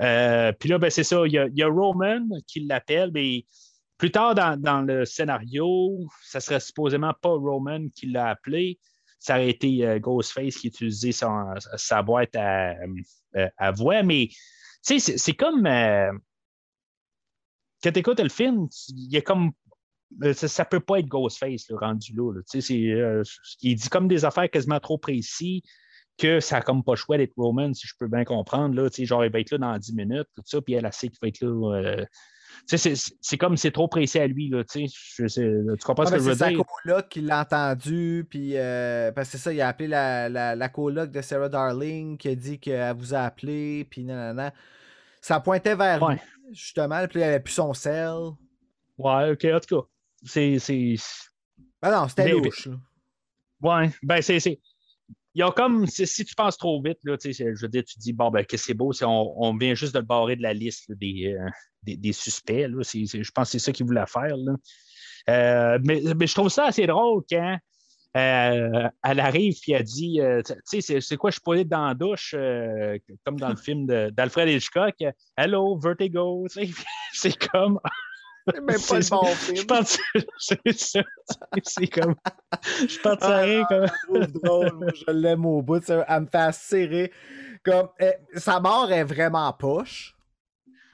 Euh, 0.00 0.52
puis 0.52 0.68
là, 0.68 0.78
ben, 0.78 0.90
c'est 0.90 1.04
ça, 1.04 1.22
il 1.26 1.32
y, 1.32 1.62
a, 1.62 1.68
Roman 1.68 2.26
qui 2.46 2.60
l'appelle, 2.60 3.10
mais 3.12 3.44
plus 3.98 4.10
tard 4.10 4.34
dans, 4.34 4.86
le 4.86 5.04
scénario, 5.04 5.98
ça 6.22 6.40
serait 6.40 6.60
supposément 6.60 7.14
pas 7.20 7.30
Roman 7.30 7.86
qui 7.94 8.06
l'a 8.06 8.28
appelé. 8.28 8.78
Ça 9.18 9.34
aurait 9.34 9.50
été 9.50 9.86
euh, 9.86 9.98
Ghostface 9.98 10.56
qui 10.56 10.68
utilisait 10.68 11.12
sa 11.12 12.02
boîte 12.02 12.36
à, 12.36 12.74
euh, 13.36 13.48
à 13.56 13.70
voix, 13.70 14.02
mais 14.02 14.28
tu 14.84 14.98
sais, 15.00 15.18
c'est- 15.18 15.34
comme 15.34 15.66
euh, 15.66 16.12
quand 17.82 17.92
tu 17.92 17.98
écoutes 17.98 18.20
le 18.20 18.28
film, 18.28 18.68
il 18.88 19.12
y 19.12 19.16
a 19.16 19.22
comme 19.22 19.52
euh, 20.22 20.32
ça, 20.32 20.48
ça 20.48 20.64
peut 20.64 20.80
pas 20.80 21.00
être 21.00 21.06
Ghostface 21.08 21.68
le 21.68 21.76
rendu 21.76 22.12
là. 22.14 22.40
Tu 22.50 22.60
sais, 22.62 22.74
euh, 22.92 23.22
il 23.62 23.76
dit 23.76 23.88
comme 23.88 24.08
des 24.08 24.24
affaires 24.24 24.50
quasiment 24.50 24.80
trop 24.80 24.98
précises 24.98 25.62
que 26.18 26.40
ça 26.40 26.56
n'a 26.56 26.62
comme 26.62 26.82
pas 26.84 26.92
le 26.92 26.96
choix 26.96 27.18
d'être 27.18 27.34
Roman, 27.36 27.74
si 27.74 27.86
je 27.86 27.94
peux 27.98 28.08
bien 28.08 28.24
comprendre. 28.24 28.74
Là, 28.74 28.88
genre, 28.90 29.24
il 29.24 29.30
va 29.32 29.40
être 29.40 29.50
là 29.50 29.58
dans 29.58 29.78
10 29.78 29.94
minutes, 29.94 30.28
tout 30.34 30.42
ça, 30.46 30.62
puis 30.62 30.74
elle, 30.74 30.86
elle 30.86 30.92
sait 30.92 31.08
qu'il 31.08 31.18
va 31.20 31.28
être 31.28 31.40
là 31.42 32.06
c'est- 32.64 32.94
c'est 33.20 33.36
comme 33.38 33.56
c'est 33.56 33.70
trop 33.70 33.88
précis 33.88 34.18
à 34.18 34.26
lui, 34.26 34.48
là, 34.48 34.64
tu. 34.64 34.86
Je 35.18 35.84
comprends 35.84 36.04
Ah, 36.04 36.06
ce 36.06 36.12
que 36.12 36.16
ben, 36.16 36.22
je 36.24 36.28
veux 36.28 36.32
c'est 36.34 36.38
sa 36.38 36.48
dire? 36.50 36.62
coloc 36.84 37.08
qui 37.08 37.20
l'a 37.20 37.40
entendu, 37.42 38.26
puis 38.30 38.52
euh, 38.56 39.12
parce 39.12 39.28
que 39.28 39.36
c'est 39.36 39.42
ça, 39.44 39.52
il 39.52 39.60
a 39.60 39.68
appelé 39.68 39.88
la, 39.88 40.28
la, 40.28 40.54
la 40.56 40.68
coloc 40.68 41.10
de 41.10 41.20
Sarah 41.22 41.48
Darling 41.48 42.16
qui 42.16 42.28
a 42.28 42.34
dit 42.34 42.58
qu'elle 42.58 42.96
vous 42.96 43.14
a 43.14 43.20
appelé, 43.20 43.86
puis 43.90 44.04
nanana. 44.04 44.52
Ça 45.20 45.40
pointait 45.40 45.74
vers 45.74 46.00
Ouais. 46.02 46.14
lui, 46.14 46.54
justement, 46.54 47.06
puis 47.08 47.20
il 47.20 47.22
avait 47.24 47.40
plus 47.40 47.52
son 47.54 47.74
sel. 47.74 48.12
Ouais, 48.98 49.30
ok, 49.32 49.44
en 49.52 49.60
tout 49.60 49.80
cas. 49.82 49.86
C'est. 50.24 50.58
c'est- 50.58 50.96
Ben 51.82 51.90
non, 51.90 52.08
c'était 52.08 52.28
louche. 52.30 52.66
là. 52.66 52.76
Ouais, 53.60 53.90
ben 54.02 54.22
c'est. 54.22 54.38
Il 55.36 55.40
y 55.40 55.42
a 55.42 55.50
comme, 55.50 55.86
si 55.86 56.24
tu 56.24 56.34
penses 56.34 56.56
trop 56.56 56.80
vite, 56.82 56.96
là, 57.04 57.14
je 57.22 57.60
veux 57.60 57.68
dire, 57.68 57.84
tu 57.84 57.98
dis, 57.98 58.14
bon, 58.14 58.30
ben, 58.30 58.42
que 58.46 58.56
c'est 58.56 58.72
beau, 58.72 58.92
on, 59.02 59.34
on 59.36 59.54
vient 59.54 59.74
juste 59.74 59.92
de 59.92 59.98
le 59.98 60.06
barrer 60.06 60.34
de 60.34 60.40
la 60.40 60.54
liste 60.54 60.88
euh, 60.88 60.94
des, 61.82 61.96
des 61.98 62.12
suspects. 62.14 62.66
Là, 62.66 62.82
je 62.82 63.30
pense 63.32 63.48
que 63.48 63.52
c'est 63.52 63.58
ça 63.58 63.70
qu'il 63.70 63.84
voulait 63.84 64.06
faire. 64.06 64.34
Là. 64.34 64.54
Euh, 65.28 65.78
mais, 65.84 66.00
mais 66.18 66.26
je 66.26 66.34
trouve 66.34 66.48
ça 66.48 66.64
assez 66.68 66.86
drôle 66.86 67.22
quand 67.30 67.58
euh, 68.16 68.88
elle 69.04 69.20
arrive 69.20 69.56
et 69.68 69.72
elle 69.72 69.82
dit, 69.82 70.20
tu 70.46 70.80
sais, 70.80 71.00
c'est- 71.02 71.16
quoi, 71.18 71.28
je 71.28 71.34
suis 71.34 71.42
pas 71.42 71.62
dans 71.64 71.88
la 71.88 71.92
douche, 71.92 72.34
comme 73.26 73.38
dans 73.38 73.50
le 73.50 73.56
film 73.56 73.86
d'Alfred 74.12 74.48
Hitchcock, 74.48 74.94
Hello, 75.36 75.78
Vertigo, 75.78 76.46
c'est 77.12 77.36
comme, 77.48 77.78
C'est 78.46 78.60
même 78.60 78.80
pas 78.80 78.98
le 78.98 79.10
bon 79.10 79.26
je 79.26 79.34
film. 79.54 79.66
pense 79.66 79.98
c'est 80.38 80.72
ça, 80.78 81.00
c'est 81.64 81.86
comme, 81.88 82.14
je 82.88 82.98
pense 83.00 83.22
à 83.22 83.36
Ah, 83.36 83.40
rien 83.40 83.64
comme. 83.64 83.86
Je 84.14 84.26
drôle, 84.30 84.92
je 84.94 85.12
l'aime 85.12 85.44
au 85.46 85.62
bout. 85.62 85.82
ça, 85.84 86.04
Elle 86.08 86.20
me 86.22 86.26
fait 86.26 86.52
serrer. 86.54 87.12
Comme, 87.64 87.88
eh, 87.98 88.12
sa 88.38 88.60
mort 88.60 88.90
est 88.92 89.04
vraiment 89.04 89.52
poche. 89.52 90.14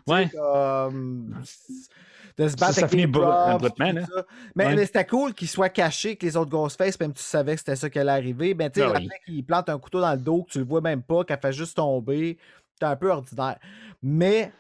Ouais. 0.07 0.29
Comme, 0.31 1.43
de 2.39 2.49
se 2.49 2.57
battre 2.57 2.73
Ça, 2.75 2.87
avec 2.87 2.93
les 2.95 3.07
props, 3.07 3.63
ça. 3.63 3.69
Mais, 3.79 3.93
Ouais. 4.67 4.75
mais 4.75 4.87
c'était 4.87 5.05
cool 5.05 5.35
qu'il 5.35 5.49
soit 5.49 5.69
caché, 5.69 6.17
que 6.17 6.25
les 6.25 6.35
autres 6.37 6.51
Ghostface, 6.51 6.99
même 6.99 7.13
tu 7.13 7.23
savais 7.23 7.53
que 7.55 7.59
c'était 7.59 7.77
ça 7.77 7.91
qui 7.91 7.99
allait 7.99 8.11
arriver. 8.13 8.55
Ben, 8.55 8.71
tu 8.71 8.81
sais, 8.81 8.87
Ah 8.87 8.91
après 8.97 9.21
qu'il 9.27 9.45
plante 9.45 9.69
un 9.69 9.79
couteau 9.79 10.01
dans 10.01 10.13
le 10.13 10.19
dos, 10.19 10.45
que 10.45 10.53
tu 10.53 10.59
le 10.59 10.65
vois 10.65 10.81
même 10.81 11.03
pas, 11.03 11.25
qu'elle 11.25 11.39
fait 11.41 11.53
juste 11.53 11.77
tomber, 11.77 12.39
c'est 12.81 12.87
un 12.87 12.97
peu 12.97 13.11
ordinaire. 13.11 13.59
Mais 14.03 14.51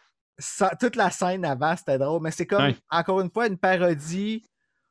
ça- 0.42 0.76
toute 0.78 0.96
la 0.96 1.10
scène 1.10 1.44
avant, 1.44 1.74
c'était 1.76 1.98
drôle. 1.98 2.20
Mais 2.22 2.30
c'est 2.30 2.46
comme, 2.46 2.62
Ouais. 2.64 2.76
encore 2.90 3.20
une 3.20 3.30
fois, 3.30 3.46
une 3.46 3.56
parodie 3.58 4.44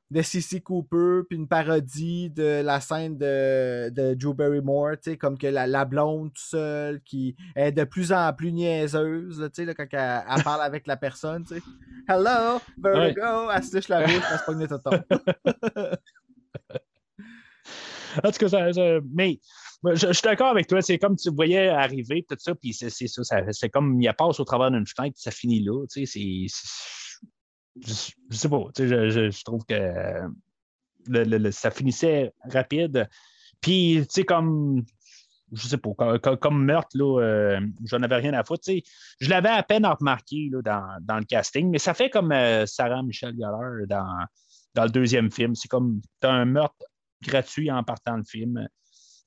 de 0.09 0.21
C.C. 0.21 0.59
Cooper, 0.59 1.21
puis 1.29 1.37
une 1.37 1.47
parodie 1.47 2.29
de 2.31 2.61
la 2.61 2.81
scène 2.81 3.17
de, 3.17 3.89
de 3.91 4.13
Drew 4.13 4.33
Barrymore, 4.33 4.91
tu 5.01 5.11
sais, 5.11 5.17
comme 5.17 5.37
que 5.37 5.47
la, 5.47 5.67
la 5.67 5.85
blonde 5.85 6.33
toute 6.33 6.37
seule 6.43 7.01
qui 7.03 7.33
est 7.55 7.71
de 7.71 7.85
plus 7.85 8.11
en 8.11 8.33
plus 8.33 8.51
niaiseuse, 8.51 9.37
tu 9.39 9.49
sais, 9.53 9.65
là, 9.65 9.73
quand 9.73 9.85
elle, 9.91 10.23
elle 10.29 10.43
parle 10.43 10.61
avec 10.63 10.85
la 10.87 10.97
personne, 10.97 11.45
tu 11.45 11.55
sais. 11.55 11.61
Hello, 12.09 12.59
Vertigo, 12.77 13.49
elle 13.55 13.63
se 13.63 13.71
touche 13.77 13.87
la 13.87 14.01
bouche, 14.05 14.21
elle 14.33 14.39
se 14.39 14.43
pogne 14.45 14.59
le 14.59 14.67
tonton. 14.67 15.01
En 18.23 18.29
tout 18.31 18.39
cas, 18.39 18.49
ça- 18.49 18.73
ça- 18.73 18.99
mais 19.13 19.39
je, 19.83 20.11
suis 20.13 20.23
d'accord 20.23 20.49
avec 20.49 20.67
toi. 20.67 20.81
C'est 20.81 20.99
comme 20.99 21.15
tu 21.15 21.29
voyais 21.31 21.69
arriver, 21.69 22.25
tout 22.27 22.35
ça, 22.39 22.53
puis 22.55 22.73
c'est 22.73 22.89
ça, 22.89 23.23
ça- 23.23 23.51
C'est 23.51 23.69
comme 23.69 24.01
il 24.01 24.13
passe 24.13 24.39
au 24.39 24.43
travers 24.45 24.71
d'une 24.71 24.85
fenêtre, 24.85 25.15
puis 25.15 25.23
ça 25.23 25.31
finit 25.31 25.61
là. 25.63 25.85
Tu 25.91 26.05
sais, 26.05 26.47
c'est- 26.51 27.27
je, 27.81 28.11
je 28.29 28.37
sais 28.37 28.49
pas. 28.49 28.63
Je, 28.77 29.09
je- 29.09 29.43
trouve 29.43 29.65
que 29.65 29.73
le- 31.07 31.23
le- 31.23 31.37
le- 31.37 31.51
ça 31.51 31.71
finissait 31.71 32.31
rapide. 32.43 33.07
Puis, 33.61 33.99
tu 34.01 34.05
sais, 34.09 34.23
comme. 34.23 34.83
Je 35.53 35.67
sais 35.67 35.77
pas, 35.77 35.91
comme, 36.19 36.37
comme- 36.37 36.63
meurtre, 36.63 36.95
là, 36.97 37.19
euh, 37.21 37.59
j'en 37.83 38.01
avais 38.03 38.15
rien 38.15 38.33
à 38.33 38.43
foutre. 38.45 38.63
Je 39.19 39.29
l'avais 39.29 39.49
à 39.49 39.61
peine 39.63 39.85
remarqué 39.85 40.49
là, 40.49 40.61
dans, 40.61 40.97
dans 41.01 41.17
le 41.17 41.25
casting, 41.25 41.69
mais 41.69 41.77
ça 41.77 41.93
fait 41.93 42.09
comme 42.09 42.31
euh, 42.31 42.65
Sarah 42.65 43.03
Michelle 43.03 43.33
Gellar 43.35 43.85
dans, 43.85 44.25
dans 44.75 44.83
le 44.85 44.89
deuxième 44.89 45.29
film. 45.29 45.53
C'est 45.55 45.67
comme 45.67 46.01
t'as 46.21 46.31
un 46.31 46.45
meurtre 46.45 46.85
gratuit 47.21 47.69
en 47.69 47.83
partant 47.83 48.15
le 48.15 48.23
film. 48.23 48.65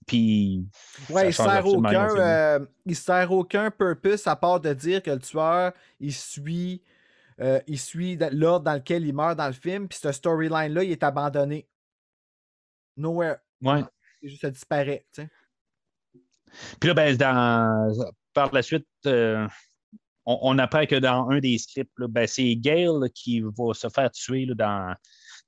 Puis. 0.06 0.66
Ouais, 1.10 1.28
il 1.28 1.34
sert 1.34 1.66
aucun, 1.66 2.08
euh, 2.16 2.66
il 2.84 2.96
sert 2.96 3.30
aucun 3.32 3.70
purpose 3.70 4.26
à 4.26 4.36
part 4.36 4.60
de 4.60 4.72
dire 4.72 5.02
que 5.02 5.10
le 5.10 5.20
tueur, 5.20 5.72
il 6.00 6.12
suit, 6.12 6.82
euh, 7.40 7.60
il 7.66 7.78
suit 7.78 8.18
l'ordre 8.32 8.64
dans 8.64 8.74
lequel 8.74 9.06
il 9.06 9.14
meurt 9.14 9.36
dans 9.36 9.46
le 9.46 9.52
film, 9.52 9.88
puis 9.88 9.98
ce 10.00 10.12
storyline-là, 10.12 10.84
il 10.84 10.92
est 10.92 11.02
abandonné. 11.02 11.68
Nowhere. 12.96 13.36
Ouais. 13.60 13.82
C'est 14.20 14.28
juste, 14.28 14.42
ça 14.42 14.50
disparaît, 14.50 15.06
tu 15.12 15.22
sais. 15.22 15.28
Puis 16.78 16.88
là, 16.88 16.94
ben, 16.94 17.16
dans, 17.16 18.08
par 18.32 18.52
la 18.54 18.62
suite, 18.62 18.86
euh, 19.06 19.46
on, 20.24 20.38
on 20.42 20.58
apprend 20.58 20.86
que 20.86 20.94
dans 20.96 21.28
un 21.30 21.40
des 21.40 21.58
scripts, 21.58 21.98
là, 21.98 22.06
ben, 22.08 22.26
c'est 22.26 22.54
Gail 22.54 23.10
qui 23.12 23.40
va 23.40 23.74
se 23.74 23.88
faire 23.88 24.10
tuer 24.12 24.46
là, 24.46 24.54
dans, 24.54 24.94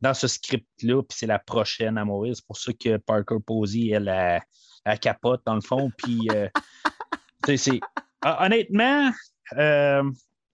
dans 0.00 0.14
ce 0.14 0.28
script-là, 0.28 1.02
puis 1.02 1.16
c'est 1.18 1.26
la 1.26 1.38
prochaine 1.38 1.98
à 1.98 2.04
mourir. 2.04 2.34
C'est 2.36 2.46
pour 2.46 2.58
ça 2.58 2.72
que 2.72 2.96
Parker 2.98 3.38
Posey, 3.44 3.88
elle, 3.88 4.08
elle, 4.08 4.42
elle 4.84 4.98
capote 4.98 5.42
dans 5.46 5.54
le 5.54 5.60
fond. 5.60 5.90
Puis, 5.96 6.28
euh, 6.32 6.48
tu 7.44 7.56
sais, 7.56 7.56
c'est. 7.56 7.80
Ah, 8.22 8.44
honnêtement, 8.44 9.10
euh, 9.56 10.02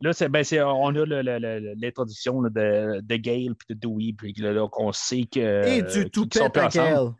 là, 0.00 0.12
c'est, 0.12 0.28
ben, 0.28 0.44
c'est, 0.44 0.60
on 0.60 0.88
a 0.88 1.04
l'introduction 1.04 2.42
de, 2.42 3.00
de 3.00 3.16
Gail 3.16 3.50
puis 3.54 3.74
de 3.74 3.80
Dewey, 3.80 4.14
puis 4.16 4.34
là, 4.38 4.52
là, 4.52 4.68
qu'on 4.68 4.92
sait 4.92 5.24
que. 5.24 5.66
Et 5.66 5.82
du 5.82 5.88
qu'ils 5.88 6.10
toupette 6.10 6.42
sont 6.42 6.50
plus 6.50 6.60
à 6.60 6.66
ensemble. 6.66 7.14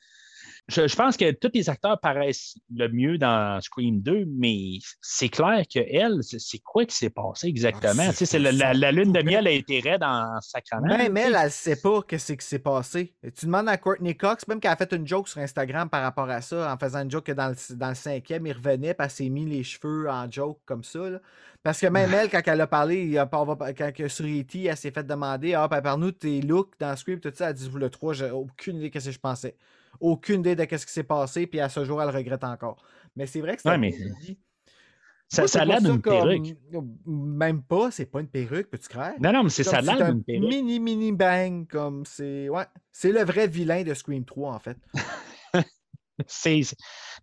Je, 0.73 0.89
je 0.89 0.97
pense 0.97 1.17
que 1.17 1.31
tous 1.33 1.51
les 1.55 1.69
acteurs 1.69 2.01
paraissent 2.01 2.57
le 2.75 2.89
mieux 2.89 3.19
dans 3.19 3.61
Scream 3.61 4.01
2, 4.01 4.25
mais 4.27 4.79
c'est 5.01 5.29
clair 5.29 5.63
que 5.73 5.79
elle, 5.79 6.19
c'est 6.23 6.41
c'est 6.41 6.59
quoi 6.61 6.85
qui 6.87 6.97
s'est 6.97 7.11
passé 7.11 7.47
exactement? 7.49 8.05
Ah, 8.09 8.13
c'est 8.13 8.39
la, 8.39 8.53
la- 8.53 8.73
la 8.75 8.91
lune 8.93 9.13
de 9.13 9.23
miel 9.23 9.47
a 9.47 9.51
été 9.51 9.81
raide 9.81 10.03
en 10.03 10.41
sacrament. 10.41 10.87
Même 10.87 11.17
elle, 11.17 11.37
elle 11.39 11.51
sait 11.51 11.77
pas 11.77 12.01
qu'est-ce 12.03 12.33
qui 12.33 12.47
s'est 12.47 12.59
passé. 12.59 13.15
Tu 13.37 13.47
demandes 13.47 13.69
à 13.69 13.77
Courtney 13.77 14.17
Cox, 14.17 14.47
même 14.49 14.61
qu'elle 14.61 14.71
a 14.73 14.77
fait 14.77 14.93
une 14.93 15.07
joke 15.07 15.29
sur 15.29 15.41
Instagram 15.41 15.89
par 15.91 16.03
rapport 16.03 16.31
à 16.31 16.41
ça, 16.41 16.73
en 16.73 16.79
faisant 16.79 17.03
une 17.03 17.11
joke 17.11 17.25
que 17.27 17.33
dans 17.33 17.49
le, 17.49 17.77
dans 17.77 17.91
le 17.91 17.95
cinquième, 17.95 18.47
il 18.47 18.53
revenait, 18.53 18.95
puis 18.95 19.05
elle 19.05 19.11
s'est 19.11 19.29
mis 19.29 19.45
les 19.45 19.63
cheveux 19.65 20.09
en 20.09 20.31
joke 20.31 20.59
comme 20.65 20.85
ça. 20.85 21.11
là. 21.11 21.19
Parce 21.63 21.79
que 21.81 21.87
même 21.87 22.13
elle, 22.13 22.29
quand 22.29 22.43
elle 22.47 22.61
a 22.61 22.67
parlé, 22.67 23.05
il 23.05 23.19
a 23.19 23.27
quand 23.27 23.93
que 23.95 24.09
sur 24.09 24.25
E.T., 24.25 24.65
elle 24.65 24.77
s'est 24.77 24.91
fait 24.91 25.05
demander 25.07 25.55
Ah, 25.55 25.69
ben, 25.69 25.81
par-nous 25.81 26.11
tes 26.13 26.41
looks 26.41 26.73
dans 26.81 26.97
Scream, 26.97 27.21
tout 27.21 27.31
ça. 27.35 27.51
Elle 27.51 27.55
dit 27.55 27.71
Le 27.73 27.89
3, 27.89 28.15
j'ai 28.15 28.31
aucune 28.31 28.79
idée 28.79 28.91
de 28.91 28.99
ce 28.99 29.07
que 29.07 29.13
je 29.13 29.19
pensais. 29.21 29.57
Aucune 30.03 30.41
idée 30.41 30.57
de 30.57 30.63
ce 30.77 30.85
qui 30.87 30.93
s'est 30.93 31.03
passé, 31.05 31.47
puis 31.47 31.61
à 31.61 31.69
ce 31.69 31.85
jour, 31.85 32.03
elle 32.03 32.11
regrette 32.11 32.45
encore. 32.45 32.83
Mais 33.17 33.27
c'est 33.27 33.41
vrai 33.41 33.57
que 33.57 33.63
c'est 33.63 33.69
Ouais, 33.71 33.79
mais-. 33.79 33.95
Ça, 35.29 35.43
Moi, 35.43 35.49
ça 35.49 35.63
a 35.63 35.65
l'air 35.65 35.81
d'une 35.81 36.03
perruque. 36.03 36.57
Même 37.07 37.63
pas, 37.63 37.91
c'est 37.91 38.05
pas 38.05 38.21
une 38.21 38.29
perruque, 38.29 38.69
peux-tu 38.69 38.89
croire? 38.89 39.13
Non, 39.19 39.33
non, 39.33 39.45
mais 39.45 39.49
c'est 39.49 39.65
ça 39.65 39.79
a 39.79 39.83
c'est 39.83 39.87
l'air 39.95 40.07
un 40.07 40.13
d'une 40.13 40.25
perruque. 40.25 40.49
mini 40.51 40.79
mini 40.79 41.11
bang 41.13 41.67
comme 41.67 42.05
c'est 42.05 42.51
ouais 42.51 42.67
c'est 42.91 43.13
le 43.13 43.25
vrai 43.25 43.47
vilain 43.49 43.83
de 43.83 43.95
Scream 43.95 44.27
3 44.27 44.53
en 44.55 44.59
fait 44.59 44.77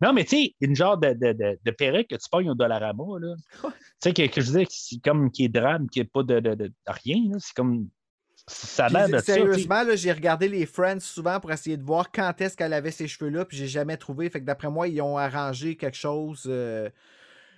Non, 0.01 0.14
mais 0.14 0.23
tu 0.23 0.30
sais, 0.38 0.56
une 0.61 0.76
genre 0.76 0.97
de, 0.97 1.10
de, 1.14 1.34
de, 1.34 1.60
de 1.64 1.72
perruque 1.72 2.07
que 2.07 2.15
tu 2.15 2.30
pognes 2.31 2.49
au 2.49 2.56
Dollarama, 2.56 3.19
là. 3.19 3.35
Tu 4.01 4.10
sais, 4.10 4.14
que, 4.14 4.27
que 4.34 4.39
je 4.41 4.51
veux 4.51 4.60
dire, 4.60 4.68
c'est 4.72 5.01
comme 5.03 5.30
qui 5.30 5.43
est 5.45 5.49
drame, 5.49 5.89
qui 5.89 5.99
n'est 5.99 6.06
pas 6.06 6.23
de, 6.23 6.39
de, 6.39 6.56
de- 6.56 6.68
de 6.68 6.73
rien, 6.88 7.18
là. 7.31 7.38
C'est 7.39 7.53
comme. 7.53 7.89
Ça 8.50 8.86
a 8.86 8.88
Puis, 8.88 8.96
l'air 8.98 9.10
de 9.10 9.18
sérieusement 9.20 9.84
j'ai 9.96 10.12
regardé 10.12 10.48
les 10.48 10.66
Friends 10.66 11.00
souvent 11.00 11.40
pour 11.40 11.52
essayer 11.52 11.78
de 11.78 11.84
voir 11.84 12.12
quand 12.12 12.42
est-ce 12.42 12.58
qu'elle 12.58 12.74
avait 12.74 12.92
ces 12.92 13.08
cheveux 13.08 13.30
là 13.30 13.46
puis 13.46 13.58
j'ai 13.58 13.68
jamais 13.68 13.96
trouvé 13.98 14.30
fait 14.30 14.40
que 14.42 14.46
d'après 14.46 14.70
moi 14.70 14.88
ils 14.88 15.02
ont 15.02 15.18
arrangé 15.18 15.76
quelque 15.76 15.96
chose 15.98 16.44
euh, 16.48 16.90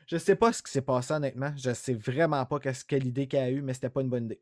je 0.08 0.18
sais 0.18 0.36
pas 0.36 0.52
ce 0.54 0.62
qui 0.62 0.72
s'est 0.72 0.82
passé 0.82 1.14
honnêtement 1.14 1.54
je 1.58 1.74
sais 1.74 1.94
vraiment 1.94 2.46
pas 2.46 2.60
qu'est-ce 2.60 2.84
quelle 2.86 3.06
idée 3.08 3.28
qu'elle 3.28 3.44
a 3.44 3.50
eu 3.50 3.62
mais 3.62 3.74
c'était 3.74 3.90
pas 3.90 4.02
une 4.02 4.10
bonne 4.10 4.26
idée 4.26 4.42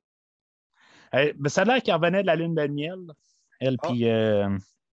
Euh, 1.16 1.34
mais 1.40 1.50
ça 1.50 1.62
a 1.62 1.66
l'air 1.66 1.82
qu'elle 1.82 1.96
revenait 1.96 2.22
de 2.22 2.28
la 2.28 2.36
lune 2.36 2.54
de 2.54 2.68
miel. 2.68 3.00
Elle, 3.60 3.78
Ah. 3.82 3.88
puis, 3.90 4.08
euh, 4.08 4.48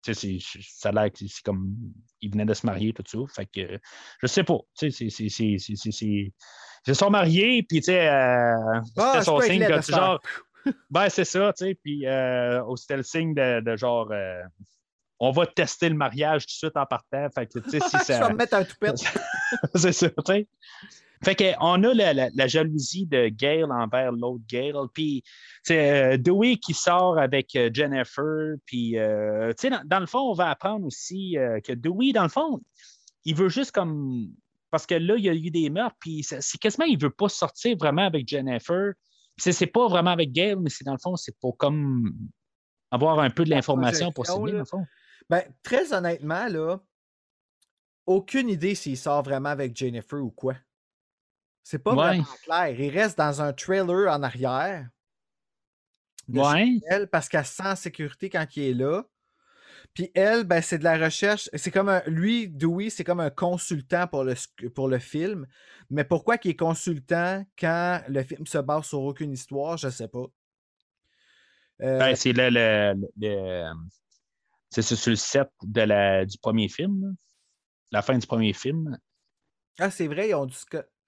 tu 0.03 0.15
sais, 0.15 0.39
c'est- 0.39 0.61
ça 0.63 0.91
a 0.91 0.93
l'air 0.93 1.11
que 1.11 1.19
c'est 1.27 1.43
comme. 1.45 1.75
Ils 2.21 2.31
venaient 2.31 2.45
de 2.47 2.55
se 2.55 2.65
marier, 2.65 2.93
tout 2.93 3.03
ça. 3.05 3.19
Fait 3.35 3.47
que, 3.47 3.81
je 4.23 4.27
sais 4.29 4.45
pas. 4.45 4.59
Tu 4.79 4.93
sais, 4.93 5.11
c'est- 5.11 5.25
Ils 5.27 6.31
se 6.87 6.95
sont 6.95 7.11
mariés, 7.11 7.65
puis, 7.69 7.79
tu 7.81 7.87
sais, 7.87 8.07
euh, 8.09 8.55
Ah, 8.97 9.13
c'était 9.15 9.25
son 9.25 9.41
signe 9.41 9.67
que, 9.67 9.81
genre. 9.83 10.21
Ben, 10.91 11.09
c'est 11.09 11.25
ça, 11.25 11.53
tu 11.57 11.65
sais, 11.67 11.75
puis, 11.75 12.07
euh, 12.07 12.63
c'était 12.77 12.97
le 12.97 13.03
signe 13.03 13.35
de, 13.35 13.61
de 13.61 13.77
genre. 13.77 14.09
euh, 14.13 14.43
on 15.21 15.31
va 15.31 15.47
tester 15.47 15.89
le 15.89 15.95
mariage 15.95 16.43
tout 16.47 16.53
de 16.53 16.57
suite 16.57 16.77
en 16.77 16.87
partant. 16.87 17.29
Fait 17.35 17.47
que, 17.47 17.59
tu 17.61 17.71
sais, 17.71 17.81
si 17.81 17.97
je 17.99 18.03
ça. 18.05 18.27
vais 18.27 18.33
me 18.33 18.39
mettre 18.39 18.55
un 18.55 18.65
toupette 18.65 18.97
c'est 19.75 19.93
ça, 19.93 20.09
tu 20.11 20.15
sais. 20.27 20.49
Fait 21.25 21.37
qu'on 21.37 21.83
a 21.85 21.95
la, 21.95 22.13
la- 22.13 22.31
la 22.35 22.47
jalousie 22.47 23.07
de 23.07 23.29
Gail 23.29 23.65
envers 23.65 24.13
l'autre 24.13 24.45
Gail. 24.49 24.75
Puis, 24.93 25.23
c'est 25.63 26.19
Dewey 26.19 26.57
qui 26.57 26.75
sort 26.75 27.19
avec 27.19 27.55
euh, 27.57 27.71
Jennifer. 27.73 28.57
Puis, 28.67 28.99
euh, 28.99 29.51
tu 29.51 29.63
sais, 29.63 29.71
dans, 29.71 29.83
dans 29.87 30.01
le 30.01 30.07
fond, 30.07 30.19
on 30.31 30.35
va 30.35 30.51
apprendre 30.51 30.85
aussi 30.85 31.39
euh, 31.39 31.61
que 31.61 31.73
Dewey, 31.73 32.13
dans 32.13 32.25
le 32.25 32.29
fond, 32.29 32.61
il 33.25 33.35
veut 33.35 33.49
juste 33.49 33.71
comme. 33.73 34.27
Parce 34.71 34.85
que 34.87 34.97
là, 34.97 35.15
il 35.17 35.25
y 35.25 35.29
a 35.31 35.35
eu 35.35 35.51
des 35.51 35.71
meurtres. 35.71 35.97
Puis, 36.01 36.25
c'est 36.25 36.43
c'est 36.43 36.59
quasiment, 36.59 36.85
il 36.85 37.01
veut 37.01 37.09
pas 37.11 37.29
sortir 37.29 37.77
vraiment 37.79 38.05
avec 38.05 38.29
Jennifer. 38.29 38.93
C'est 39.37 39.53
c'est 39.53 39.67
pas 39.67 39.89
vraiment 39.89 40.11
avec 40.11 40.31
Gail, 40.33 40.57
mais 40.57 40.71
c'est 40.71 40.85
dans 40.85 40.93
le 40.93 40.99
fond, 40.99 41.17
c'est 41.17 41.37
pour 41.39 41.57
comme 41.57 42.13
avoir 42.91 43.19
un 43.19 43.31
peu 43.31 43.45
de 43.45 43.51
l'information 43.51 44.13
pour 44.13 44.25
là. 44.25 44.35
dans 44.53 44.59
le 44.59 44.65
fond. 44.65 44.85
ben 45.29 45.43
très 45.63 45.93
honnêtement 45.93 46.47
là 46.49 46.79
aucune 48.07 48.49
idée 48.49 48.75
s'il 48.75 48.97
sort 48.99 49.23
vraiment 49.23 49.49
avec 49.49 49.77
Jennifer 49.77 50.23
ou 50.23 50.31
quoi 50.31 50.55
c'est 51.65 51.79
pas 51.81 51.93
Ouais. 51.95 52.07
vraiment 52.19 52.25
clair 52.45 52.79
il 52.81 52.91
reste 52.91 53.19
dans 53.19 53.41
un 53.43 53.53
trailer 53.53 54.13
en 54.13 54.23
arrière 54.23 54.89
de 56.29 56.39
Ouais. 56.39 56.67
chez 56.67 56.81
elle 56.89 57.09
parce 57.09 57.29
qu'elle 57.29 57.45
se 57.47 57.55
sent 57.55 57.67
en 57.67 57.75
sécurité 57.77 58.31
quand 58.31 58.47
il 58.57 58.63
est 58.63 58.75
là. 58.75 59.03
Puis 59.95 60.11
elle, 60.15 60.43
ben, 60.45 60.61
c'est 60.61 60.79
de 60.79 60.85
la 60.85 60.99
recherche. 60.99 61.49
C'est 61.55 61.71
comme 61.71 61.89
un. 61.89 62.03
Lui, 62.07 62.49
Dewey, 62.49 62.91
c'est 62.91 63.05
comme 63.05 63.21
un 63.21 63.31
consultant 63.31 64.07
pour 64.09 64.25
le, 64.25 64.35
pour 64.71 64.89
le 64.89 64.99
film. 64.99 65.47
Mais 65.89 66.03
pourquoi 66.05 66.37
qu'il 66.37 66.51
est 66.51 66.57
consultant 66.57 67.45
quand 67.59 68.03
le 68.09 68.23
film 68.25 68.45
se 68.47 68.59
base 68.59 68.87
sur 68.87 69.01
aucune 69.03 69.33
histoire, 69.33 69.77
je 69.77 69.89
sais 69.91 70.09
pas. 70.09 70.25
Euh, 71.83 71.99
Ben, 71.99 72.17
c'est 72.17 72.33
le, 72.33 72.51
le- 73.17 73.73
c'est 74.71 74.83
sur 74.83 75.11
le 75.11 75.17
set 75.17 75.49
de 75.63 75.83
la, 75.83 76.25
du 76.25 76.39
premier 76.39 76.69
film. 76.69 77.03
là. 77.05 77.09
La 77.93 78.03
fin 78.03 78.19
du 78.19 78.27
premier 78.27 78.53
film. 78.53 78.99
Ah, 79.79 79.91
c'est 79.91 80.09
vrai, 80.09 80.31
ils 80.31 80.35
ont 80.35 80.47
du. 80.47 80.57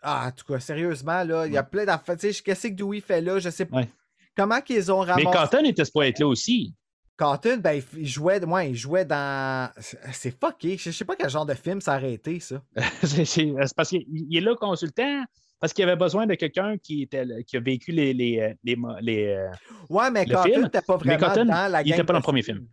Ah, 0.03 0.29
en 0.29 0.31
tout 0.31 0.45
cas, 0.45 0.61
sérieusement, 0.61 1.25
là, 1.25 1.47
il 1.49 1.53
y 1.53 1.57
a 1.57 1.65
plein 1.65 1.85
d'affaires. 1.85 2.17
Qu'est-ce 2.17 2.43
que 2.69 2.73
Dewey 2.73 3.01
fait 3.01 3.21
là? 3.21 3.41
Je 3.41 3.51
sais 3.51 3.65
pas. 3.67 3.79
Ouais. 3.79 3.89
Comment 4.37 4.61
qu'ils 4.61 4.93
ont 4.93 5.01
ramassé. 5.01 5.25
Mais 5.25 5.33
Cotton 5.33 5.65
était 5.65 5.85
supposé 5.85 6.09
être 6.09 6.21
là 6.21 6.27
aussi. 6.29 6.73
Cotton, 7.17 7.59
ben, 7.59 7.81
il 7.97 8.07
jouait, 8.07 8.45
ouais, 8.45 8.71
il 8.71 8.75
jouait 8.77 9.05
dans. 9.05 9.71
C'est 10.13 10.39
fucké. 10.39 10.77
Je 10.77 10.91
sais 10.91 11.05
pas 11.05 11.17
quel 11.17 11.31
genre 11.31 11.47
de 11.47 11.55
film 11.55 11.81
ça 11.81 11.97
aurait 11.97 12.13
été, 12.13 12.41
ça. 12.41 12.63
c'est 13.03 13.53
parce 13.75 13.89
qu'il 13.89 14.05
il 14.09 14.37
est 14.37 14.41
là 14.41 14.55
consultant 14.55 15.25
parce 15.59 15.73
qu'il 15.73 15.85
avait 15.85 15.97
besoin 15.97 16.27
de 16.27 16.35
quelqu'un 16.35 16.77
qui, 16.77 17.03
était, 17.03 17.25
qui 17.47 17.57
a 17.57 17.61
vécu 17.61 17.91
les, 17.91 18.13
les, 18.13 18.41
euh, 18.41 18.53
les, 18.63 18.77
les, 19.01 19.27
euh, 19.29 19.49
Ouais, 19.89 20.11
mais 20.11 20.27
Le 20.27 20.35
Cotton 20.35 20.63
n'était 20.63 20.83
pas 20.83 20.97
vraiment 20.99 21.19
Cotton, 21.29 21.45
dans 21.47 21.73
la 21.73 21.81
il 21.83 21.89
était 21.89 21.97
gang 21.99 22.07
pas 22.07 22.13
dans 22.13 22.19
le 22.19 22.23
premier 22.23 22.43
film. 22.43 22.67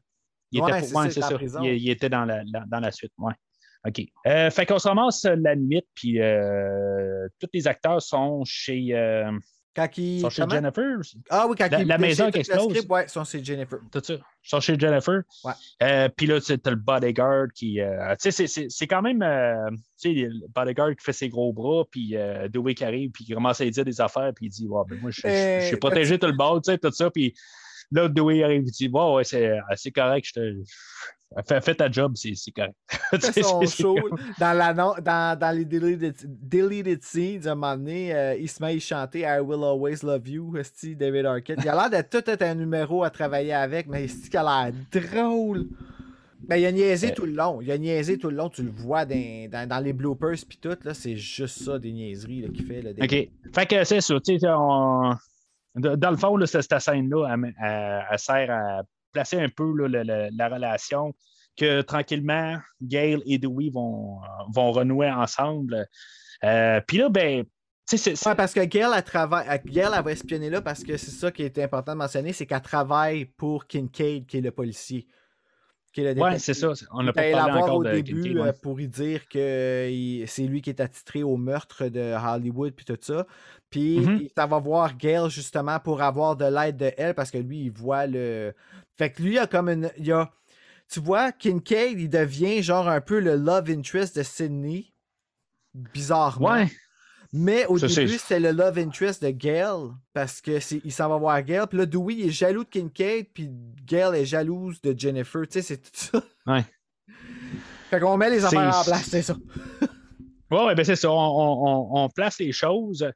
Il 0.52 0.62
Ouais, 0.62 0.80
était, 0.80 0.94
ouais, 0.94 1.10
ça, 1.10 1.22
ça. 1.30 1.38
Il, 1.64 1.76
il 1.82 1.90
était 1.90 2.10
dans 2.10 2.26
la, 2.26 2.44
la- 2.44 2.66
dans 2.68 2.80
la 2.82 2.92
suite. 2.92 3.14
Ouais. 3.18 3.34
OK. 3.88 4.02
Euh, 4.28 4.50
fait 4.50 4.66
qu'on 4.66 4.80
se 4.80 4.88
ramasse 4.90 5.24
la 5.24 5.56
nuit, 5.56 5.82
puis 5.96 6.20
euh, 6.22 7.28
tous 7.40 7.48
les 7.54 7.68
acteurs 7.68 8.02
sont 8.02 8.44
chez, 8.46 8.90
euh, 8.94 9.32
Quand 9.76 9.88
sont 10.22 10.30
chez? 10.30 10.44
Jennifer. 10.50 10.98
Ah 11.30 11.48
oui, 11.50 11.56
quand 11.58 11.70
La- 11.72 11.84
la 11.84 11.98
maison 11.98 12.30
qui 12.30 12.40
explose. 12.40 12.62
sont 13.08 13.26
c'est 13.26 13.44
Jennifer. 13.44 13.80
Tout 13.92 14.02
ça. 14.04 14.14
Ils 14.14 14.20
sont 14.50 14.60
chez 14.60 14.78
Jennifer. 14.78 15.22
Ouais. 15.44 15.54
Euh, 15.82 16.10
puis 16.16 16.28
là, 16.28 16.40
tu 16.40 16.58
t'as 16.60 16.70
le 16.70 16.76
bodyguard 16.76 17.48
qui. 17.56 17.82
euh, 17.82 18.16
tu 18.22 18.32
sais, 18.32 18.48
c'est- 18.48 18.88
quand 18.88 19.02
même. 19.02 19.22
euh, 19.24 19.70
tu 20.00 20.14
sais, 20.14 20.14
le 20.14 20.48
bodyguard 20.54 20.92
qui 20.96 21.04
fait 21.04 21.14
ses 21.14 21.30
gros 21.30 21.52
bras, 21.54 21.86
puis 21.90 22.16
Dewey 22.50 22.76
qui 22.76 22.84
arrive, 22.86 23.10
puis 23.12 23.26
qui 23.26 23.34
commence 23.34 23.62
à 23.62 23.66
dire 23.70 23.86
des 23.86 24.00
affaires, 24.00 24.32
puis 24.36 24.46
il 24.46 24.50
dit 24.50 24.68
Ouais, 24.68 24.84
ben 24.88 25.00
moi, 25.02 25.10
je 25.12 25.22
suis 25.68 25.78
protégé 25.78 26.20
tout 26.20 26.28
le 26.28 26.34
bord, 26.34 26.62
tu 26.62 26.72
sais, 26.72 26.78
tout 26.78 26.92
ça. 26.92 27.10
Puis 27.10 27.34
là, 27.92 28.08
Dewey 28.10 28.44
arrive, 28.44 28.64
il 28.66 28.72
dit 28.72 28.90
Ouais, 28.94 29.14
ouais, 29.14 29.24
c'est 29.24 29.54
c'est 29.76 29.92
correct, 29.92 30.28
je 30.28 30.34
te. 30.34 30.64
Fais, 31.48 31.62
fais 31.62 31.76
ta 31.76 31.90
job, 31.90 32.14
c'est 32.16 32.34
c'est 32.36 32.52
correct. 32.52 32.76
Fait 33.10 33.42
son 33.42 33.62
c'est- 33.62 33.66
c'est 33.68 33.82
show 33.84 33.96
dans, 34.40 34.54
la, 34.58 34.74
no- 34.74 34.96
dans, 35.02 35.38
dans 35.40 35.56
les 35.58 35.66
deleted, 35.66 36.16
deleted 36.26 37.02
scenes, 37.04 37.48
à 37.48 37.52
un 37.52 37.56
moment 37.56 37.76
donné, 37.76 38.14
euh, 38.14 38.36
il 38.36 38.48
se 38.50 38.62
met 38.64 38.76
à 38.76 38.80
chanter 38.80 39.22
I 39.22 39.40
Will 39.40 39.64
Always 39.64 39.98
Love 40.04 40.28
You, 40.28 40.58
esti, 40.58 40.96
David 40.96 41.26
Arquette. 41.26 41.60
Il 41.64 41.70
a 41.70 41.88
l'air 41.90 42.04
de 42.04 42.08
tout 42.08 42.30
être 42.30 42.42
un 42.44 42.56
numéro 42.56 43.04
à 43.04 43.10
travailler 43.10 43.54
avec, 43.54 43.88
mais 43.88 44.04
esti 44.06 44.30
qu'il 44.30 44.40
a 44.40 44.70
l'air 44.72 44.74
drôle. 44.92 45.68
Ben, 46.48 46.58
il 46.58 46.66
a 46.66 46.72
niaisé 46.74 47.08
Euh. 47.12 47.14
tout 47.16 47.26
le 47.26 47.32
long. 47.32 47.62
Il 47.62 47.72
a 47.72 47.78
niaisé 47.78 48.18
tout 48.18 48.30
le 48.30 48.36
long. 48.36 48.50
Tu 48.50 48.64
le 48.64 48.70
vois 48.70 49.06
dans, 49.06 49.50
dans, 49.50 49.68
dans 49.68 49.80
les 49.80 49.94
bloopers 49.94 50.36
puis 50.48 50.58
tout. 50.62 50.76
C'est 50.94 51.16
juste 51.16 51.64
ça, 51.64 51.80
des 51.80 51.94
niaiseries 51.94 52.52
qu'il 52.54 52.66
fait. 52.66 52.82
Là, 52.82 52.92
des- 52.94 53.02
OK. 53.02 53.54
Fait 53.56 53.66
que 53.66 53.84
c'est 53.86 54.02
ça. 54.02 54.16
tu 54.20 54.38
sais, 54.38 54.48
on- 54.50 55.16
Dans 55.76 56.12
le 56.12 56.18
fond, 56.18 56.36
là, 56.36 56.46
cette, 56.46 56.78
scène-là, 56.80 57.36
elle 58.12 58.20
sert 58.20 58.52
à 58.52 58.82
placer 59.14 59.40
un 59.40 59.50
peu 59.50 59.72
là, 59.78 59.88
le- 59.88 60.04
le- 60.04 60.30
la 60.36 60.50
relation 60.50 61.14
que 61.56 61.82
tranquillement, 61.82 62.58
Gail 62.82 63.22
et 63.26 63.38
Dewey 63.38 63.70
vont, 63.70 64.20
vont 64.52 64.72
renouer 64.72 65.10
ensemble. 65.12 65.88
Euh, 66.44 66.82
Puis 66.88 66.98
là, 66.98 67.10
ben, 67.10 67.46
c'est- 67.86 68.26
Ouais, 68.26 68.36
parce 68.36 68.54
que 68.54 68.62
Gail, 68.66 68.92
elle, 68.96 69.04
travaille, 69.04 69.46
Gail, 69.66 69.92
elle 69.96 70.04
va 70.04 70.12
espionner 70.12 70.50
là 70.50 70.62
parce 70.62 70.84
que 70.84 70.98
c'est 70.98 71.12
ça 71.12 71.32
qui 71.32 71.44
est 71.44 71.58
important 71.60 71.94
de 71.94 71.98
mentionner, 72.00 72.34
c'est 72.34 72.46
qu'elle 72.48 72.62
travaille 72.62 73.26
pour 73.26 73.68
Kincaid, 73.68 74.26
qui 74.26 74.38
est 74.38 74.42
le 74.42 74.52
policier. 74.52 75.08
Qui 75.94 76.02
est 76.02 76.16
le 76.16 76.20
ouais, 76.22 76.30
détective. 76.32 76.56
c'est 76.56 76.76
ça. 76.76 76.86
On 76.92 77.04
n'a 77.04 77.14
pas 77.14 77.30
parlé 77.32 77.52
encore 77.62 77.76
au 77.78 77.84
de 77.84 77.92
début 77.92 78.24
Kincaid, 78.24 78.38
euh, 78.38 78.44
ouais. 78.46 78.54
pour 78.64 78.82
y 78.82 78.88
dire 78.88 79.28
que 79.30 79.88
il- 79.92 80.28
c'est 80.28 80.42
lui 80.48 80.60
qui 80.64 80.72
est 80.72 80.82
attitré 80.82 81.22
au 81.22 81.38
meurtre 81.38 81.88
de 81.88 82.16
Hollywood 82.16 82.74
puis 82.74 82.84
tout 82.84 82.98
ça. 83.00 83.28
Puis 83.70 84.00
Mhm. 84.00 84.20
il 84.24 84.30
s'en 84.36 84.48
va 84.48 84.58
voir 84.58 84.98
Gail 84.98 85.30
justement 85.30 85.80
pour 85.80 86.02
avoir 86.02 86.36
de 86.36 86.46
l'aide 86.46 86.78
de 86.78 86.92
elle 86.98 87.14
parce 87.14 87.30
que 87.30 87.38
lui 87.38 87.66
il 87.66 87.72
voit 87.72 88.08
le. 88.08 88.56
Fait 88.98 89.12
que 89.12 89.22
lui 89.22 89.34
il 89.34 89.40
a 89.40 89.48
comme 89.48 89.70
une. 89.70 89.92
Il 89.98 90.12
a... 90.12 90.32
Tu 90.90 91.00
vois, 91.00 91.32
Kincaid 91.32 92.00
il 92.00 92.10
devient 92.10 92.62
genre 92.62 92.88
un 92.88 93.02
peu 93.02 93.20
le 93.20 93.36
love 93.36 93.70
interest 93.70 94.18
de 94.18 94.24
Sydney. 94.24 94.94
Bizarrement. 95.74 96.50
Ouais, 96.52 96.72
Mais 97.32 97.66
au 97.66 97.80
Ça, 97.80 97.90
c'est- 97.90 98.06
début, 98.06 98.18
c'était 98.20 98.40
le 98.40 98.52
love 98.52 98.78
interest 98.78 99.24
de 99.24 99.32
Gail 99.32 99.90
parce 100.14 100.40
que 100.40 100.60
c'est- 100.60 100.82
il 100.86 100.92
s'en 100.92 101.10
va 101.10 101.18
voir 101.18 101.42
Gail. 101.42 101.66
Puis 101.68 101.80
là, 101.80 101.86
Dewey 101.88 102.14
il 102.16 102.28
est 102.28 102.32
jaloux 102.32 102.64
de 102.64 102.70
Kincaid, 102.70 103.28
puis 103.34 103.50
Gail 103.86 104.20
est 104.22 104.26
jalouse 104.26 104.80
de 104.82 104.94
Jennifer. 104.98 105.42
Tu 105.48 105.54
sais, 105.54 105.62
c'est 105.64 105.78
tout 105.78 105.90
ça. 105.94 106.22
ouais. 106.46 106.64
Fait 107.90 108.00
qu'on 108.00 108.18
met 108.18 108.30
les 108.30 108.42
C'est- 108.42 108.46
affaires 108.46 108.78
en 108.78 108.84
place, 108.84 109.08
c'est 109.10 109.24
ça. 109.24 109.36
Ouais, 110.52 110.66
ouais, 110.66 110.76
ben 110.76 110.86
c'est 110.86 110.96
ça. 110.96 111.10
On, 111.12 111.16
on- 111.16 112.04
on- 112.04 112.10
place 112.10 112.38
les 112.40 112.52
choses. 112.52 113.08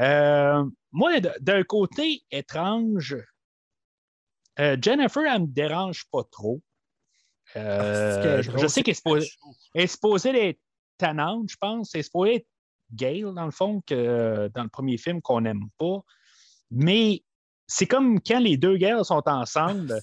Euh, 0.00 0.64
moi, 0.90 1.12
d'un 1.40 1.62
côté 1.62 2.22
étrange, 2.32 3.16
euh, 4.60 4.76
Jennifer, 4.80 5.24
elle 5.26 5.42
me 5.42 5.46
dérange 5.46 6.04
pas 6.10 6.22
trop. 6.30 6.60
Euh, 7.56 8.20
Ah, 8.20 8.38
est 8.38 8.42
je, 8.42 8.66
sais 8.66 8.82
qu'elle 8.82 8.92
est 9.74 9.86
supposée, 9.86 10.48
être 10.48 10.60
tannante, 10.98 11.48
je 11.50 11.56
pense. 11.56 11.94
Elle 11.94 12.00
est 12.00 12.04
supposée 12.04 12.34
être 12.36 12.46
Gail, 12.92 13.22
dans 13.22 13.44
le 13.44 13.50
fond, 13.50 13.82
que 13.86 14.48
dans 14.54 14.62
le 14.62 14.68
premier 14.68 14.98
film 14.98 15.20
qu'on 15.22 15.40
n'aime 15.40 15.68
pas. 15.78 16.00
Mais 16.70 17.24
c'est 17.66 17.86
comme 17.86 18.20
quand 18.20 18.40
les 18.40 18.56
deux 18.56 18.76
Gails 18.76 19.04
sont 19.04 19.22
ensemble, 19.26 20.00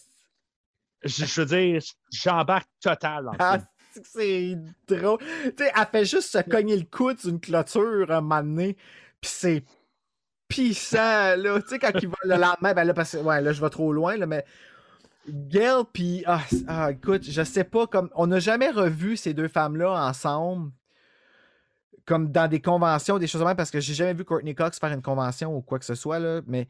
je, 1.04 1.26
je 1.26 1.42
veux 1.42 1.48
dire, 1.48 1.82
j'embarque 2.12 2.70
total 2.82 3.26
le 3.26 3.32
Ah, 3.40 3.60
c'est 4.04 4.58
drôle. 4.88 5.20
Tu 5.20 5.64
sais, 5.64 5.72
elle 5.76 5.88
fait 5.92 6.06
juste 6.06 6.32
se 6.32 6.40
cogner 6.40 6.78
le 6.78 6.86
coude 6.86 7.20
sur 7.20 7.30
une 7.30 7.40
clôture 7.40 8.12
un 8.12 8.22
moment 8.22 8.42
donné, 8.42 8.76
puis 9.22 9.32
c'est 9.32 9.64
pissant, 10.48 11.36
là. 11.38 11.62
Tu 11.62 11.68
sais, 11.70 11.80
quand 11.80 11.92
il 12.02 12.08
va 12.08 12.16
le 12.24 12.36
lendemain, 12.36 12.74
ben 12.74 12.84
là, 12.84 12.94
parce 12.94 13.12
que, 13.12 13.18
ouais, 13.18 13.42
là, 13.42 13.52
je 13.54 13.62
vais 13.62 13.70
trop 13.70 13.92
loin, 13.94 14.16
là, 14.18 14.26
mais 14.26 14.46
Gail, 15.30 15.84
puis, 15.92 16.24
ah, 16.26 16.42
ah, 16.68 16.92
écoute, 16.92 17.24
je 17.30 17.44
sais 17.44 17.66
pas, 17.66 17.86
comme, 17.88 18.10
on 18.16 18.28
n'a 18.28 18.40
jamais 18.40 18.70
revu 18.70 19.18
ces 19.18 19.34
deux 19.34 19.48
femmes-là 19.50 19.92
ensemble, 20.08 20.72
comme 22.06 22.32
dans 22.32 22.48
des 22.48 22.62
conventions, 22.62 23.20
des 23.20 23.28
choses 23.28 23.42
comme 23.42 23.50
ça, 23.50 23.56
parce 23.56 23.72
que 23.72 23.82
j'ai 23.82 23.94
jamais 23.94 24.14
vu 24.14 24.24
Courtney 24.24 24.56
Cox 24.56 24.80
faire 24.80 24.94
une 24.94 25.02
convention 25.02 25.54
ou 25.56 25.62
quoi 25.62 25.80
que 25.80 25.86
ce 25.86 25.96
soit, 25.96 26.20
là, 26.20 26.42
mais 26.48 26.68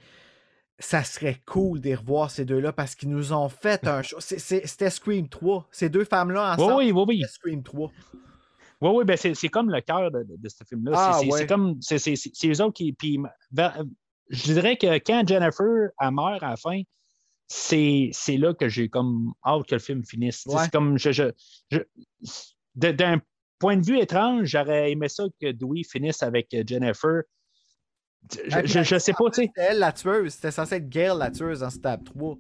ça 0.80 1.04
serait 1.04 1.41
cool 1.45 1.80
de 1.82 1.95
revoir 1.95 2.30
ces 2.32 2.45
deux-là 2.45 2.72
parce 2.72 2.95
qu'ils 2.95 3.10
nous 3.10 3.34
ont 3.34 3.49
fait 3.49 3.88
un 3.88 4.02
show. 4.04 4.18
C'est- 4.20 4.38
c'est- 4.40 4.66
C'était 4.68 4.90
Scream 4.91 5.28
3. 5.28 5.68
Ces 5.72 5.90
deux 5.90 6.04
femmes-là 6.04 6.54
ensemble. 6.54 6.74
oui, 6.78 6.91
oui, 6.91 7.04
oui. 7.08 7.18
c'était 7.22 7.34
Scream 7.34 7.64
3. 7.64 7.91
Oui, 8.82 8.90
oui, 8.94 9.06
ben 9.06 9.18
c'est, 9.18 9.34
comme 9.49 9.70
le 9.72 9.82
cœur 9.82 10.12
de, 10.12 10.24
ce 10.48 10.64
film-là. 10.64 10.91
Ah, 10.95 11.18
c'est, 11.20 11.28
ouais. 11.28 11.40
c'est 11.40 11.48
comme. 11.48 11.78
C'est, 11.82 11.98
eux 12.45 12.62
autres 12.62 12.74
qui. 12.74 12.94
Puis, 12.94 13.20
vers- 13.52 13.84
je 14.30 14.54
dirais 14.54 14.78
que 14.78 14.98
quand 14.99 15.28
Jennifer 15.28 15.90
elle 15.99 16.12
meurt 16.12 16.44
à 16.44 16.49
la 16.52 16.58
fin, 16.58 16.82
c'est, 17.48 18.12
là 18.38 18.54
que 18.54 18.68
j'ai 18.70 18.88
comme 18.90 19.34
hâte 19.45 19.66
que 19.68 19.76
le 19.76 19.80
film 19.80 20.04
finisse. 20.06 20.44
Ouais. 20.45 20.64
C'est 20.64 20.72
comme. 20.72 20.98
Je, 20.98 21.12
je, 21.12 21.24
je- 21.72 21.80
d'un 22.76 23.20
point 23.58 23.78
de 23.78 23.86
vue 23.86 23.98
étrange, 23.99 24.45
j'aurais 24.48 24.91
aimé 24.91 25.10
ça 25.10 25.24
que 25.41 25.52
Dewey 25.52 25.82
finisse 25.84 26.22
avec 26.22 26.56
Jennifer. 26.68 27.24
Je, 28.32 28.40
Ah, 28.52 28.64
je, 28.66 28.84
je 28.84 28.98
sais 28.99 29.14
pas, 29.14 29.30
tu 29.32 29.41
sais. 29.41 29.48
C'était 29.48 29.62
elle 29.72 29.80
la 29.80 29.91
tueuse. 29.94 30.34
C'était 30.34 30.52
censé 30.52 30.76
être 30.76 30.90
Gail 30.90 31.18
la 31.18 31.32
tueuse 31.32 31.62
dans 31.62 31.70
Stab 31.72 32.04
3. 32.04 32.36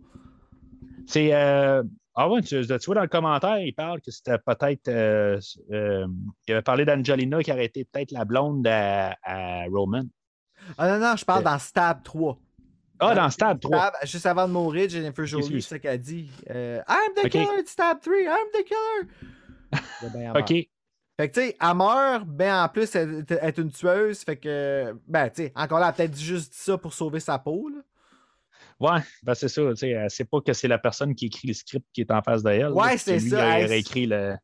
C'est. 1.07 1.33
euh, 1.33 1.81
ah 2.19 2.27
ouais, 2.29 2.41
tu, 2.41 2.59
tu 2.65 2.77
vois 2.87 2.95
dans 2.95 3.01
le 3.01 3.07
commentaire, 3.07 3.59
il 3.59 3.73
parle 3.73 4.01
que 4.01 4.09
c'était 4.11 4.37
peut-être. 4.39 4.87
euh, 4.87 5.39
euh, 5.71 6.07
il 6.47 6.53
avait 6.53 6.61
parlé 6.63 6.83
d'Angelina 6.83 7.41
qui 7.43 7.51
aurait 7.51 7.65
été 7.65 7.85
peut-être 7.85 8.11
la 8.11 8.25
blonde 8.25 8.65
à, 8.67 9.15
à 9.23 9.65
Roman. 9.71 10.03
Ah 10.77 10.89
non, 10.89 10.99
non, 11.07 11.15
je 11.15 11.23
parle 11.23 11.43
dans 11.43 11.59
Stab 11.59 12.03
3. 12.03 12.37
Ah, 12.99 13.13
dans 13.13 13.29
Stab 13.29 13.59
3. 13.59 13.77
Stab, 13.77 13.93
juste 14.03 14.25
avant 14.25 14.47
de 14.47 14.53
mourir, 14.53 14.89
Jennifer 14.89 15.25
Jolie, 15.25 15.61
c'est 15.61 15.75
ce 15.75 15.75
qu'elle 15.75 16.01
dit. 16.01 16.29
Euh, 16.49 16.81
I'm 16.89 17.13
the 17.15 17.25
Ok. 17.25 17.29
killer 17.31 17.61
de 17.63 17.67
Stab 17.67 18.01
3, 18.01 18.15
I'm 18.15 18.47
the 18.53 18.63
killer. 18.65 19.13
Ben. 20.13 20.31
OK. 20.35 20.47
Fait 21.19 21.29
que, 21.29 21.33
tu 21.33 21.41
sais, 21.47 21.57
elle 21.59 21.75
meurt, 21.75 22.25
ben 22.27 22.63
en 22.63 22.69
plus, 22.69 22.93
elle 22.95 23.25
elle 23.29 23.39
est 23.49 23.57
une 23.57 23.71
tueuse. 23.71 24.19
Fait 24.19 24.37
que, 24.37 24.95
ben, 25.07 25.29
tu 25.29 25.43
sais, 25.43 25.53
encore 25.55 25.79
là, 25.79 25.85
elle 25.87 25.89
a 25.89 25.93
peut-être 25.93 26.17
juste 26.17 26.51
dit 26.53 26.59
ça 26.59 26.77
pour 26.77 26.93
sauver 26.93 27.19
sa 27.19 27.39
peau, 27.39 27.69
là. 27.69 27.79
Ouais, 28.79 28.99
ben 29.23 29.33
c'est 29.33 29.47
ça. 29.47 29.61
tu 29.69 29.75
sais, 29.77 29.89
Elle 29.89 30.09
sait 30.11 30.25
pas 30.25 30.39
que 30.41 30.53
c'est 30.53 30.67
la 30.67 30.77
personne 30.77 31.15
qui 31.15 31.25
écrit 31.27 31.47
le 31.47 31.53
script 31.53 31.85
qui 31.93 32.01
est 32.01 32.11
en 32.11 32.21
face 32.21 32.43
d'elle. 32.43 32.71
Ouais, 32.71 32.97
c'est 32.97 33.19
ça, 33.19 33.53
a 33.53 33.59
le. 34.05 34.35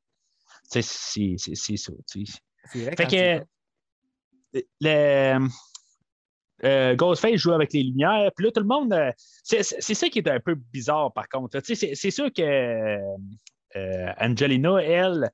Tu 0.72 0.82
sais, 0.82 0.82
c'est 0.82 1.36
c'est- 1.38 1.56
c'est 1.56 1.78
ça. 1.78 1.94
tu 2.12 2.26
sais. 2.26 2.34
C'est 2.72 2.80
vrai. 2.86 2.96
Fait 2.98 3.08
que. 3.08 3.46
Le, 4.82 5.48
euh, 6.64 6.96
Ghostface 6.96 7.36
joue 7.36 7.52
avec 7.52 7.74
les 7.74 7.84
lumières. 7.84 8.32
Puis 8.36 8.46
là, 8.46 8.52
tout 8.52 8.62
le 8.62 8.68
monde. 8.68 8.94
euh, 8.94 9.12
c'est 9.44 9.64
c'est- 9.64 9.82
c'est 9.82 9.94
ça 9.96 10.10
qui 10.10 10.20
est 10.20 10.28
un 10.30 10.40
peu 10.40 10.56
bizarre, 10.56 11.12
par 11.14 11.28
contre. 11.28 11.60
Tu 11.62 11.76
sais, 11.76 11.88
C'est 11.88 11.96
c'est 11.96 12.12
sûr 12.12 12.32
que 12.32 12.42
euh, 13.76 14.12
Angelina, 14.20 14.78
elle, 14.82 15.30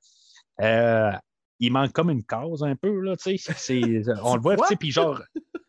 euh, 0.60 1.12
il 1.58 1.70
manque 1.72 1.92
comme 1.92 2.10
une 2.10 2.24
case 2.24 2.62
un 2.62 2.74
peu. 2.76 3.00
Là, 3.00 3.16
tu 3.16 3.36
sais. 3.38 3.52
C'est- 3.56 3.80
on 4.24 4.34
le 4.36 4.40
voit, 4.42 4.56
puis 4.78 4.90
genre. 4.90 5.22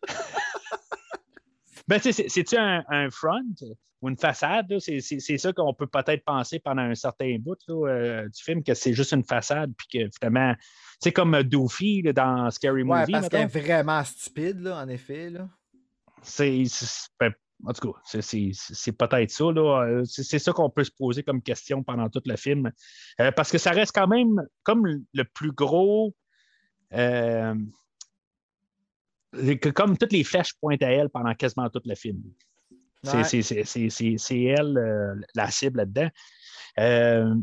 Ben, 1.88 1.98
c'est-tu 2.00 2.56
un, 2.56 2.84
un 2.88 3.10
front 3.10 3.40
ou 4.00 4.08
une 4.08 4.16
façade? 4.16 4.72
C'est 4.78 5.38
ça 5.38 5.52
qu'on 5.52 5.74
peut 5.74 5.86
peut-être 5.86 6.24
penser 6.24 6.58
pendant 6.58 6.82
un 6.82 6.94
certain 6.94 7.36
bout 7.38 7.56
là, 7.68 7.88
euh, 7.88 8.28
du 8.28 8.42
film, 8.42 8.62
que 8.62 8.74
c'est 8.74 8.92
juste 8.94 9.12
une 9.12 9.24
façade, 9.24 9.72
puis 9.76 9.86
que 10.00 10.10
finalement, 10.18 10.54
c'est 11.00 11.12
comme 11.12 11.42
Doofy 11.42 12.02
là, 12.02 12.12
dans 12.12 12.50
Scary 12.50 12.82
Ouais, 12.82 13.00
Movie. 13.00 13.12
parce 13.12 13.28
qu'elle 13.28 13.40
mettons. 13.46 13.58
est 13.58 13.62
vraiment 13.62 14.04
stupide, 14.04 14.60
là, 14.60 14.78
en 14.82 14.88
effet. 14.88 15.30
Là. 15.30 15.48
C'est. 16.22 16.62
ben, 17.20 17.32
en 17.64 17.72
tout 17.72 17.92
cas, 17.92 17.98
c'est- 18.20 18.92
peut-être 18.98 19.30
ça. 19.30 19.44
là. 19.52 19.82
Euh, 19.86 20.04
C'est 20.04 20.38
ça 20.40 20.52
qu'on 20.52 20.68
peut 20.70 20.82
se 20.84 20.90
poser 20.90 21.22
comme 21.22 21.40
question 21.42 21.82
pendant 21.84 22.08
tout 22.08 22.22
le 22.26 22.36
film. 22.36 22.70
Euh, 23.20 23.30
parce 23.30 23.52
que 23.52 23.58
ça 23.58 23.70
reste 23.70 23.92
quand 23.94 24.08
même 24.08 24.40
comme 24.64 24.84
le 25.12 25.24
plus 25.24 25.52
gros. 25.52 26.14
euh, 26.92 27.54
comme 29.74 29.96
toutes 29.96 30.12
les 30.12 30.24
flèches 30.24 30.54
pointent 30.60 30.82
à 30.82 30.90
elle 30.90 31.08
pendant 31.08 31.34
quasiment 31.34 31.68
tout 31.70 31.80
le 31.84 31.94
film. 31.94 32.22
C'est 33.04 33.16
Ouais. 33.16 33.24
elle, 34.44 34.78
euh, 34.78 35.14
la 35.34 35.50
cible 35.50 35.78
là-dedans. 35.78 36.08
Euh, 36.78 37.34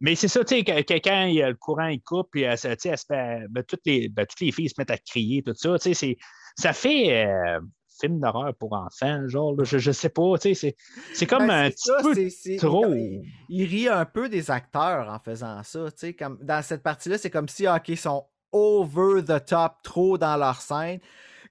mais 0.00 0.14
c'est 0.14 0.28
ça, 0.28 0.44
tu 0.44 0.56
sais, 0.56 0.64
quand 0.64 1.24
il 1.26 1.34
y 1.34 1.42
a 1.42 1.48
le 1.48 1.54
courant, 1.56 1.86
il 1.86 2.00
coupe, 2.00 2.28
puis 2.32 2.42
elle, 2.42 2.58
elle 2.64 2.78
se 2.78 3.06
ben, 3.08 3.62
toutes, 3.66 3.82
les, 3.86 4.08
ben, 4.08 4.26
toutes 4.26 4.40
les 4.40 4.52
filles 4.52 4.68
se 4.68 4.74
mettent 4.78 4.90
à 4.90 4.98
crier, 4.98 5.42
tout 5.42 5.54
ça. 5.54 5.78
Tu 5.78 5.94
sais, 5.94 6.16
ça 6.56 6.72
fait 6.72 7.26
euh, 7.26 7.60
film 8.00 8.18
d'horreur 8.20 8.54
pour 8.56 8.72
enfants, 8.72 9.28
genre, 9.28 9.54
là, 9.56 9.64
je, 9.64 9.78
je 9.78 9.92
sais 9.92 10.08
pas, 10.08 10.36
tu 10.38 10.54
sais, 10.54 10.76
c'est- 11.14 11.26
comme 11.26 11.46
Ben, 11.46 11.66
un 11.66 11.70
petit 11.70 11.88
ça, 11.88 11.98
peu 12.02 12.56
trop. 12.58 12.92
Il, 12.92 13.22
il 13.48 13.64
rit 13.66 13.88
un 13.88 14.04
peu 14.04 14.28
des 14.28 14.50
acteurs 14.50 15.08
en 15.08 15.18
faisant 15.20 15.62
ça. 15.62 15.90
tu 15.92 15.98
sais, 15.98 16.14
Comme, 16.14 16.38
dans 16.42 16.62
cette 16.62 16.82
partie-là, 16.82 17.18
c'est 17.18 17.30
comme 17.30 17.48
si 17.48 17.68
ok, 17.68 17.88
ils 17.88 17.96
sont 17.96 18.26
over 18.54 19.22
the 19.22 19.44
top, 19.44 19.82
trop 19.82 20.16
dans 20.16 20.36
leur 20.36 20.60
scène. 20.60 21.00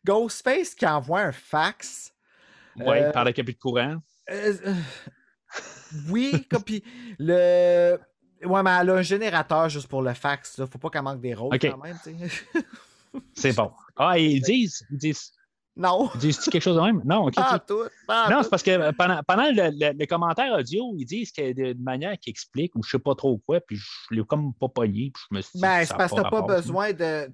Ghostface 0.06 0.74
qui 0.74 0.86
envoie 0.86 1.22
un 1.22 1.32
fax. 1.32 2.14
Euh, 2.80 3.12
par 3.12 3.26
le 3.26 3.32
capit 3.32 3.54
de 3.54 3.60
courant. 3.60 3.98
Euh, 4.32 4.54
euh, 4.66 4.74
oui, 6.10 6.48
puis 6.66 6.84
le. 7.20 8.00
Ouais, 8.44 8.64
mais 8.64 8.72
elle 8.82 8.90
a 8.90 8.94
un 8.96 9.02
générateur 9.02 9.70
juste 9.70 9.88
pour 9.88 10.02
le 10.02 10.14
fax. 10.14 10.58
Là. 10.58 10.66
Faut 10.66 10.80
pas 10.80 10.90
qu'elle 10.90 11.04
manque 11.04 11.22
des 11.22 11.34
rôles 11.34 11.58
quand 11.60 11.78
même. 11.78 11.98
C'est 13.36 13.56
bon. 13.56 13.72
Ah, 13.96 14.18
ils 14.18 14.42
disent, 14.42 14.86
ils 14.90 14.98
disent, 14.98 15.34
non. 15.76 16.10
disent 16.16 16.38
quelque 16.52 16.62
chose 16.62 16.76
de 16.76 16.82
même? 16.82 17.02
Non, 17.06 17.26
ok. 17.28 17.36
Pas 17.36 17.60
tout. 17.60 17.84
pas 18.08 18.30
Non, 18.30 18.44
c'est 18.44 18.50
parce 18.50 18.62
que 18.64 18.92
pendant, 18.92 19.22
pendant 19.28 19.46
le, 19.50 19.72
le- 19.72 19.98
le 19.98 20.06
commentaire 20.06 20.54
audio, 20.54 20.94
ils 20.98 21.06
disent 21.06 21.32
qu'il 21.32 21.58
y 21.58 21.62
a 21.64 21.70
une 21.72 21.82
manière 21.84 22.18
qui 22.20 22.30
explique 22.30 22.76
ou 22.76 22.84
je 22.84 22.92
sais 22.92 23.00
pas 23.00 23.16
trop 23.16 23.38
quoi, 23.46 23.60
puis 23.60 23.78
je 23.78 23.86
l'ai 24.16 24.24
comme 24.24 24.54
pas 24.54 24.68
pogné, 24.70 25.12
puis 25.14 25.24
je 25.32 25.36
me 25.38 25.42
suis 25.42 25.52
dit. 25.56 25.62
Ben, 25.62 25.84
c'est 25.86 25.96
parce 25.98 26.12
que 26.12 26.22
t'as 26.22 26.30
pas 26.30 26.42
besoin 26.42 26.92
de. 26.94 27.28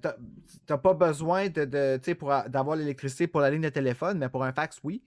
t'as- 0.66 0.78
pas 0.78 0.94
besoin 0.94 1.48
de, 1.48 1.64
de 1.64 2.12
pour 2.14 2.32
d'avoir 2.48 2.76
l'électricité 2.76 3.26
pour 3.26 3.40
la 3.40 3.50
ligne 3.50 3.62
de 3.62 3.68
téléphone, 3.68 4.18
mais 4.18 4.28
pour 4.28 4.42
un 4.44 4.52
fax, 4.52 4.78
oui. 4.82 5.02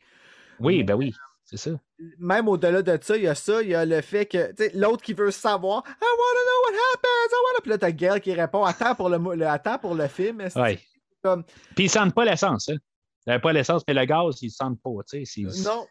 Oui, 0.60 0.84
ben 0.84 0.93
oui, 0.93 1.14
c'est 1.43 1.57
ça. 1.57 1.72
Même 2.19 2.47
au-delà 2.47 2.81
de 2.84 2.97
ça, 3.01 3.18
il 3.18 3.23
y 3.23 3.27
a 3.27 3.34
ça, 3.35 3.61
il 3.64 3.69
y 3.69 3.76
a 3.76 3.85
le 3.85 4.01
fait 4.01 4.26
que 4.27 4.53
l'autre 4.77 5.01
qui 5.01 5.14
veut 5.14 5.31
savoir 5.31 5.84
I 5.88 5.89
wanna 6.01 6.41
know 6.43 6.61
what 6.68 6.80
happens, 6.93 7.31
I 7.31 7.35
wanna. 7.47 7.61
Puis 7.61 7.69
là, 7.72 7.77
t'as 7.80 7.91
Gail 7.91 8.22
qui 8.22 8.34
répond 8.34 8.64
Attends 8.64 8.93
pour 8.95 9.10
le, 9.10 9.47
attends 9.47 9.80
pour 9.80 9.95
le 9.95 10.07
film. 10.07 10.43
Ouais. 10.55 10.80
comme- 11.23 11.43
Puis 11.76 11.85
ils 11.85 11.89
sentent 11.89 12.14
pas 12.14 12.26
l'essence, 12.26 12.69
hein. 12.69 12.76
Pas 13.25 13.53
l'essence, 13.53 13.83
mais 13.87 13.93
le 13.93 14.05
gaz, 14.05 14.41
ils 14.41 14.51
sentent 14.51 14.81
pas, 14.81 14.89
tu 15.09 15.25
sais. 15.25 15.41
Non, 15.63 15.85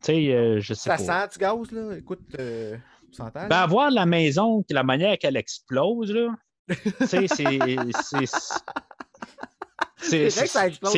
Tu 0.00 0.06
sais, 0.06 0.32
euh, 0.34 0.60
je 0.60 0.74
sais 0.74 0.90
ça 0.90 0.96
pas. 0.96 1.26
sent 1.28 1.32
du 1.32 1.38
gaz, 1.38 1.70
là? 1.72 1.96
Écoute, 1.96 2.20
euh, 2.38 2.76
tu 3.10 3.14
s'entend? 3.16 3.48
Ben, 3.48 3.60
là? 3.60 3.66
voir 3.66 3.90
la 3.90 4.04
maison, 4.06 4.62
la 4.70 4.82
manière 4.82 5.16
qu'elle 5.18 5.36
explose, 5.36 6.12
là, 6.12 6.34
tu 6.68 7.06
sais, 7.06 7.26
c'est. 7.28 7.58
c'est- 9.96 10.28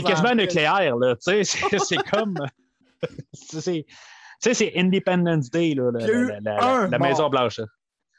quasiment 0.02 0.34
nucléaire, 0.34 0.96
là. 0.96 1.14
Tu 1.16 1.44
sais, 1.44 1.78
c'est- 1.78 1.96
comme. 2.12 2.36
c'est- 3.32 3.84
Tu 4.42 4.52
sais, 4.52 4.54
c'est 4.54 4.72
Independence 4.76 5.48
Day, 5.50 5.74
là, 5.74 5.90
la, 5.92 6.06
Il 6.06 6.40
la-. 6.90 6.98
Maison 6.98 7.28
Blanche. 7.30 7.60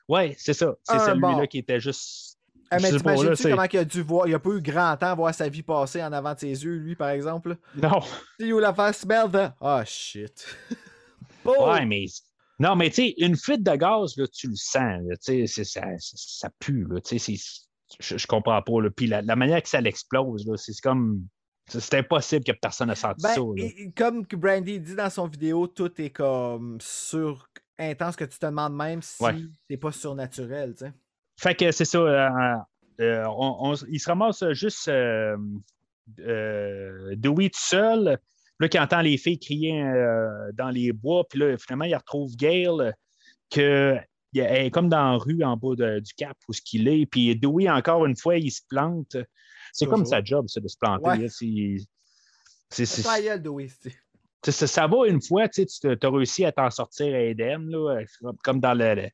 Ouais, 0.08 0.36
c'est 0.40 0.54
ça. 0.54 0.74
C'est 0.84 0.96
celui-là 1.00 1.48
qui 1.48 1.58
était 1.60 1.80
juste. 1.80 2.27
Ah, 2.70 2.78
mais 2.82 2.90
t'imagines-tu 2.92 3.36
c'est- 3.36 3.50
comment 3.52 3.64
il 3.72 3.78
a 3.78 3.86
dû 3.86 4.02
voir? 4.02 4.28
Il 4.28 4.34
a 4.34 4.40
pas 4.40 4.50
eu 4.50 4.62
grand 4.62 4.98
temps 4.98 5.08
à 5.12 5.16
voir 5.16 5.34
sa 5.34 5.48
vie 5.50 5.64
passer 5.64 6.04
en 6.04 6.12
avant 6.12 6.34
de 6.34 6.40
ses 6.40 6.64
yeux, 6.64 6.76
lui, 6.78 6.96
par 6.96 7.10
exemple. 7.10 7.58
Non. 7.76 8.02
See 8.40 8.48
you 8.48 8.60
la 8.60 8.74
face 8.74 9.00
smell 9.00 9.30
the. 9.32 9.52
Ah, 9.62 9.84
shit. 9.86 10.46
Boom! 11.44 11.56
Ouais, 11.70 11.86
mais. 11.86 12.06
Non, 12.60 12.76
mais 12.76 12.90
tu 12.90 12.96
sais, 12.96 13.14
une 13.20 13.38
fuite 13.38 13.64
de 13.64 13.76
gaz, 13.76 14.18
là, 14.18 14.26
tu 14.28 14.48
le 14.48 14.56
sens. 14.56 15.02
là, 15.08 15.16
tu 15.18 15.46
sais, 15.46 15.48
c'est- 15.48 15.64
ça, 15.64 15.84
ça, 16.00 16.50
pue. 16.60 16.86
Là, 16.90 17.00
tu 17.02 17.20
sais, 17.20 17.38
c'est- 17.38 17.68
je, 18.00 18.18
je 18.18 18.28
comprends 18.28 18.62
pas. 18.62 18.82
Là. 18.82 18.90
Puis 18.90 19.08
la, 19.08 19.22
la 19.22 19.36
manière 19.36 19.62
que 19.62 19.70
ça 19.70 19.80
l'explose, 19.82 20.52
c'est 20.58 20.74
comme. 20.82 21.22
C'est 21.70 21.82
c'est 21.82 21.98
impossible 21.98 22.46
que 22.46 22.54
personne 22.54 22.88
n'ait 22.88 22.96
senti 22.96 23.24
Ben, 23.24 23.34
ça. 23.36 23.42
et- 23.58 23.92
comme 23.96 24.24
Brandy 24.24 24.80
dit 24.80 24.96
dans 24.96 25.10
son 25.10 25.28
vidéo, 25.28 25.68
tout 25.68 25.92
est 26.02 26.10
comme 26.12 26.78
sur 26.80 27.50
intense 27.78 28.16
que 28.16 28.24
tu 28.24 28.40
te 28.40 28.46
demandes 28.46 28.74
même 28.74 29.02
si 29.02 29.22
Ouais. 29.22 29.36
c'est 29.70 29.76
pas 29.78 29.92
surnaturel, 29.92 30.74
tu 30.76 30.86
sais. 30.86 30.94
Fait 31.40 31.56
que 31.56 31.72
c'est 31.72 31.86
ça. 31.86 31.98
euh, 32.00 32.56
euh, 33.00 33.26
on- 33.28 33.72
on- 33.72 33.76
il 33.90 34.00
se 34.00 34.10
ramasse 34.10 34.44
juste 34.54 34.88
euh, 34.88 35.38
Dewey 37.16 37.50
tout 37.50 37.60
seul. 37.60 38.18
Là, 38.60 38.68
qui 38.70 38.80
entend 38.80 39.02
les 39.02 39.18
filles 39.18 39.38
crier 39.38 39.84
dans 40.54 40.70
les 40.72 40.92
bois. 40.92 41.24
Puis 41.30 41.38
là, 41.40 41.56
finalement, 41.60 41.86
il 41.86 41.96
retrouve 41.96 42.36
Gail, 42.36 42.92
que 43.52 43.96
il 44.34 44.42
est 44.42 44.72
comme 44.72 44.90
dans 44.90 45.12
la 45.12 45.18
rue 45.18 45.44
en 45.44 45.56
bas 45.58 45.76
de- 45.76 46.00
du 46.00 46.14
cap 46.16 46.36
où 46.48 46.54
ce 46.54 46.62
qu'il 46.62 46.88
est. 46.88 47.06
Puis 47.06 47.36
Dewey, 47.36 47.70
encore 47.70 48.06
une 48.08 48.18
fois, 48.18 48.38
il 48.38 48.50
se 48.52 48.62
plante. 48.68 49.16
C'est 49.74 49.86
comme 49.92 50.06
sa 50.08 50.24
job, 50.24 50.46
c'est 50.48 50.60
de 50.62 50.68
se 50.68 50.78
planter. 50.78 51.08
Ouais. 51.08 51.18
là. 51.18 51.28
C'est- 51.30 51.86
elle, 53.28 53.42
Dewey, 53.42 53.68
ça, 54.44 54.66
ça 54.68 54.88
va 54.88 55.08
une 55.08 55.22
fois, 55.22 55.48
tu 55.50 55.64
as 55.86 56.10
réussi 56.10 56.44
à 56.44 56.52
t'en 56.52 56.70
sortir 56.72 57.14
indemne, 57.16 57.70
là, 57.70 58.02
comme- 58.22 58.38
comme 58.44 58.60
dans 58.60 58.74
le, 58.74 59.08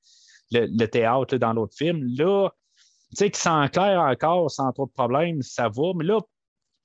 le- 0.51 0.67
théâtre, 0.87 1.33
là, 1.35 1.39
dans 1.39 1.53
l'autre 1.53 1.75
film. 1.75 2.03
Là, 2.17 2.49
tu 3.09 3.17
sais, 3.17 3.29
qu'il 3.29 3.37
s'en 3.41 3.67
clair 3.67 3.99
encore 4.01 4.49
sans 4.49 4.71
trop 4.71 4.85
de 4.87 4.91
problèmes, 4.91 5.41
ça 5.41 5.69
va. 5.69 5.93
Mais 5.95 6.05
là, 6.05 6.19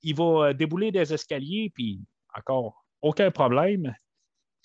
il 0.03 0.15
va 0.15 0.23
euh, 0.49 0.53
débouler 0.53 0.91
des 0.91 1.11
escaliers, 1.13 1.71
puis 1.73 1.99
encore, 2.37 2.85
aucun 3.01 3.31
problème. 3.31 3.93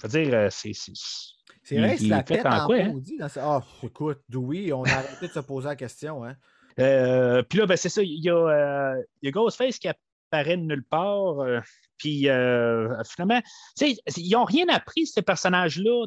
Je 0.03 0.07
veux 0.07 0.23
dire, 0.23 0.35
euh, 0.35 0.49
c'est. 0.51 0.73
c'est- 0.75 1.79
vrai, 1.79 1.97
c'est 1.97 2.09
la 2.09 2.23
tête 2.23 2.47
en 2.47 2.63
en 2.63 2.67
quoi, 2.67 2.77
hein? 2.77 2.93
dans. 3.19 3.31
Ah, 3.37 3.63
écoute, 3.83 4.21
Dewey, 4.29 4.73
on 4.73 4.83
a 4.85 4.93
arrêté 4.93 5.29
de 5.29 5.33
se 5.33 5.41
poser 5.41 5.69
la 5.69 5.77
question, 5.77 6.25
hein. 6.25 6.37
Euh, 6.81 7.43
puis 7.45 7.61
là, 7.61 7.67
ben, 7.67 7.77
c'est 7.77 7.89
ça, 7.89 8.03
il 8.03 8.23
y, 8.23 8.29
a, 8.29 8.35
euh, 8.35 9.03
il 9.23 9.27
y 9.27 9.29
a 9.29 9.31
Ghostface 9.31 9.79
qui 9.79 9.89
apparaît 9.89 10.57
de 10.57 10.63
nulle 10.63 10.85
part. 10.85 11.39
euh, 11.41 11.61
puis 11.97 12.23
finalement, 12.25 13.41
tu 13.79 13.95
sais, 13.95 13.97
ils 14.17 14.33
n'ont 14.33 14.45
rien 14.45 14.67
appris, 14.69 15.07
ces 15.07 15.23
personnages-là, 15.23 16.07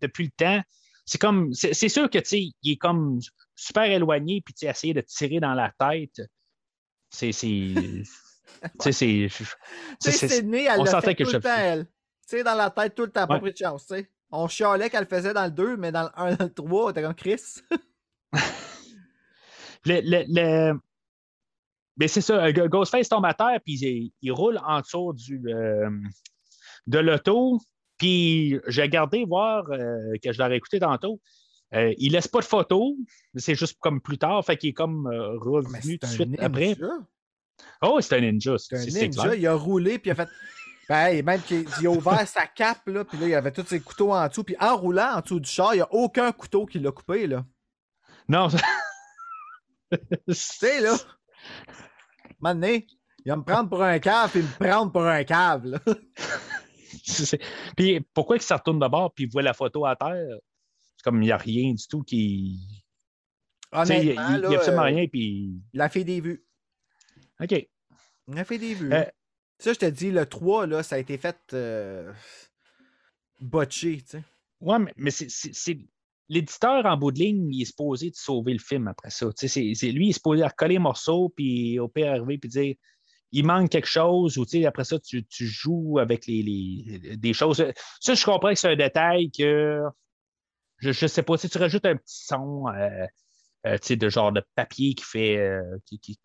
depuis 0.00 0.24
le 0.24 0.30
temps. 0.30 0.62
C'est 1.06 1.18
comme, 1.20 1.52
c'est 1.52 1.88
sûr 1.88 2.08
que, 2.08 2.18
tu 2.18 2.24
sais, 2.24 2.40
il 2.62 2.72
est 2.72 2.76
comme 2.76 3.18
super 3.54 3.84
éloigné, 3.84 4.40
puis 4.44 4.54
tu 4.54 4.60
sais, 4.60 4.70
essayer 4.70 4.94
de 4.94 5.02
tirer 5.02 5.38
dans 5.40 5.52
la 5.54 5.72
tête. 5.78 6.22
C'est. 7.10 7.32
c'est- 7.32 7.74
Tu 8.80 8.92
sais, 8.92 8.92
c'est. 8.92 9.28
Tu 10.00 10.10
sais, 10.10 10.78
on 10.78 10.86
sentait 10.86 11.14
que 11.14 11.24
je-. 11.24 11.36
Tu 11.38 11.86
sais, 12.26 12.42
dans 12.42 12.54
la 12.54 12.70
tête, 12.70 12.94
tout 12.94 13.02
le 13.02 13.10
temps, 13.10 13.26
pas 13.26 13.34
Ouais. 13.34 13.40
pris 13.40 13.52
de 13.52 13.56
chance, 13.58 13.86
tu 13.86 13.94
sais. 13.96 14.10
On 14.30 14.48
chialait 14.48 14.88
qu'elle 14.88 15.02
le 15.02 15.06
faisait 15.16 15.34
dans 15.34 15.44
le 15.44 15.50
2, 15.50 15.76
mais 15.76 15.92
dans 15.92 16.04
le 16.04 16.08
1, 16.14 16.34
dans 16.36 16.44
le 16.44 16.52
3, 16.52 16.92
t'es 16.92 17.02
comme 17.02 17.14
Chris. 17.14 17.42
Le, 19.86 20.00
le- 20.00 20.24
le- 20.28 20.80
Mais 21.98 22.08
c'est 22.08 22.20
ça, 22.22 22.50
Ghostface 22.52 23.08
tombe 23.08 23.26
à 23.26 23.34
terre, 23.34 23.60
puis 23.64 23.74
il, 23.80 24.12
il 24.22 24.32
roule 24.32 24.58
en 24.64 24.80
dessous 24.80 25.12
du, 25.12 25.40
euh, 25.48 25.90
de 26.86 26.98
l'auto. 26.98 27.60
Puis 27.98 28.58
j'ai 28.66 28.82
regardé 28.82 29.24
voir 29.24 29.64
euh, 29.70 30.14
que 30.22 30.32
je 30.32 30.38
l'aurais 30.38 30.56
écouté 30.56 30.80
tantôt. 30.80 31.20
Euh, 31.74 31.92
il 31.98 32.12
laisse 32.12 32.28
pas 32.28 32.40
de 32.40 32.44
photo, 32.44 32.96
mais 33.32 33.40
c'est 33.40 33.54
juste 33.54 33.78
comme 33.80 34.00
plus 34.00 34.18
tard, 34.18 34.44
fait 34.44 34.56
qu'il 34.56 34.70
est 34.70 34.74
comme 34.74 35.06
euh, 35.08 35.36
revenu 35.38 35.80
c'est 35.82 35.98
tout 35.98 36.06
de 36.06 36.06
un 36.06 36.08
suite 36.08 36.40
après. 36.42 36.66
ninja. 36.68 36.88
Oh, 37.82 38.00
c'est 38.00 38.16
un 38.16 38.20
ninja, 38.20 38.56
C'est 38.58 38.76
un 38.76 38.80
c'est 38.80 38.90
c'est 38.90 39.02
ninja. 39.08 39.22
clair. 39.22 39.34
Il 39.34 39.46
a 39.46 39.54
roulé, 39.54 39.98
puis 39.98 40.08
il 40.08 40.12
a 40.12 40.14
fait. 40.14 40.28
Ben, 40.86 41.24
même 41.24 41.40
qu'il 41.40 41.64
il 41.80 41.86
a 41.86 41.90
ouvert 41.90 42.28
sa 42.28 42.46
cape, 42.46 42.86
là, 42.88 43.06
puis 43.06 43.16
là, 43.16 43.26
il 43.26 43.34
avait 43.34 43.50
tous 43.50 43.64
ses 43.64 43.80
couteaux 43.80 44.12
en 44.12 44.28
dessous. 44.28 44.44
Puis 44.44 44.54
en 44.60 44.76
roulant 44.76 45.14
en 45.16 45.20
dessous 45.22 45.40
du 45.40 45.48
char, 45.48 45.72
il 45.72 45.78
n'y 45.78 45.82
a 45.82 45.90
aucun 45.90 46.30
couteau 46.30 46.66
qui 46.66 46.78
l'a 46.78 46.92
coupé, 46.92 47.26
là. 47.26 47.42
Non, 48.28 48.48
Tu 49.90 50.34
sais, 50.34 50.82
là. 50.82 50.94
Maintenant, 52.38 52.68
il 52.68 53.28
va 53.30 53.36
me 53.36 53.42
prendre 53.44 53.70
pour 53.70 53.82
un 53.82 53.98
cave, 53.98 54.30
puis 54.30 54.42
me 54.42 54.58
prendre 54.58 54.92
pour 54.92 55.06
un 55.06 55.24
cave, 55.24 55.64
là. 55.64 55.78
Puis 57.76 58.00
pourquoi 58.12 58.36
il 58.36 58.42
se 58.42 58.54
retourne 58.54 58.78
de 58.78 58.88
bord 58.88 59.12
puis 59.12 59.24
il 59.24 59.30
voit 59.30 59.42
la 59.42 59.54
photo 59.54 59.86
à 59.86 59.96
terre? 59.96 60.38
Comme 61.02 61.22
il 61.22 61.26
n'y 61.26 61.32
a 61.32 61.36
rien 61.36 61.72
du 61.72 61.86
tout 61.86 62.02
qui. 62.02 62.60
Il 63.72 64.00
n'y 64.00 64.16
a, 64.16 64.50
absolument 64.52 64.82
euh, 64.82 64.86
rien, 64.86 65.06
puis. 65.08 65.52
il 65.72 65.80
a 65.80 65.88
fait 65.88 66.04
des 66.04 66.20
vues. 66.20 66.44
OK. 67.40 67.66
Il 68.28 68.38
a 68.38 68.44
fait 68.44 68.58
des 68.58 68.74
vues. 68.74 68.92
Euh, 68.92 69.04
Ça, 69.58 69.72
je 69.72 69.78
te 69.78 69.86
dis, 69.86 70.10
le 70.10 70.26
3, 70.26 70.66
là, 70.66 70.82
ça 70.82 70.94
a 70.94 70.98
été 70.98 71.18
fait 71.18 71.36
euh, 71.52 72.12
botché, 73.40 73.98
tu 73.98 74.18
sais. 74.18 74.22
Ouais, 74.60 74.78
mais, 74.78 74.92
mais 74.96 75.10
c'est- 75.10 75.78
l'éditeur 76.28 76.86
en 76.86 76.96
bout 76.96 77.10
de 77.12 77.18
ligne, 77.18 77.52
il 77.52 77.62
est 77.62 77.66
supposé 77.66 78.10
de 78.10 78.16
sauver 78.16 78.52
le 78.52 78.58
film 78.58 78.88
après 78.88 79.10
ça. 79.10 79.26
Lui, 79.26 79.72
il 79.82 80.08
est 80.08 80.12
supposé 80.12 80.44
recoller 80.44 80.74
les 80.74 80.78
morceaux, 80.78 81.28
puis 81.28 81.78
au 81.78 81.88
pire 81.88 82.12
arriver, 82.12 82.38
puis 82.38 82.48
dire 82.48 82.76
il 83.34 83.44
manque 83.46 83.70
quelque 83.70 83.88
chose, 83.88 84.38
ou 84.38 84.44
tu 84.46 84.60
sais, 84.60 84.66
après 84.66 84.84
ça, 84.84 84.98
tu, 84.98 85.24
tu 85.26 85.46
joues 85.46 85.98
avec 85.98 86.26
les, 86.26 86.42
les- 86.42 87.16
des 87.18 87.32
choses. 87.34 87.64
Ça, 88.00 88.14
je 88.14 88.24
comprends 88.24 88.50
que 88.50 88.54
c'est 88.58 88.68
un 88.72 88.76
détail 88.76 89.30
que 89.30 89.82
je, 90.78 90.92
je 90.92 91.06
sais 91.06 91.22
pas, 91.22 91.36
si 91.36 91.48
tu 91.48 91.58
rajoutes 91.58 91.84
un 91.86 91.96
petit 91.96 92.24
son, 92.26 92.66
euh, 92.68 93.06
euh, 93.66 93.78
tu 93.78 93.88
sais, 93.88 93.96
de 93.96 94.08
genre 94.08 94.32
de 94.32 94.42
papier 94.54 94.94
qui 94.94 95.04
fait. 95.04 95.36
euh, 95.38 95.62
qui, 95.86 95.98
qui, 95.98 96.18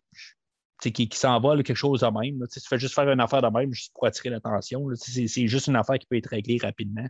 qui, 0.92 1.08
qui 1.10 1.18
s'envole 1.18 1.62
quelque 1.62 1.76
chose 1.76 2.00
de 2.00 2.06
même. 2.06 2.40
là. 2.40 2.46
Tu 2.46 2.58
fais 2.66 2.78
juste 2.78 2.94
faire 2.94 3.10
une 3.10 3.20
affaire 3.20 3.42
de 3.42 3.48
même 3.48 3.70
juste 3.72 3.92
pour 3.94 4.06
attirer 4.06 4.30
l'attention. 4.30 4.86
C'est 4.94 5.26
c'est 5.28 5.46
juste 5.46 5.66
une 5.66 5.76
affaire 5.76 5.98
qui 5.98 6.06
peut 6.06 6.16
être 6.16 6.28
réglée 6.30 6.58
rapidement. 6.62 7.06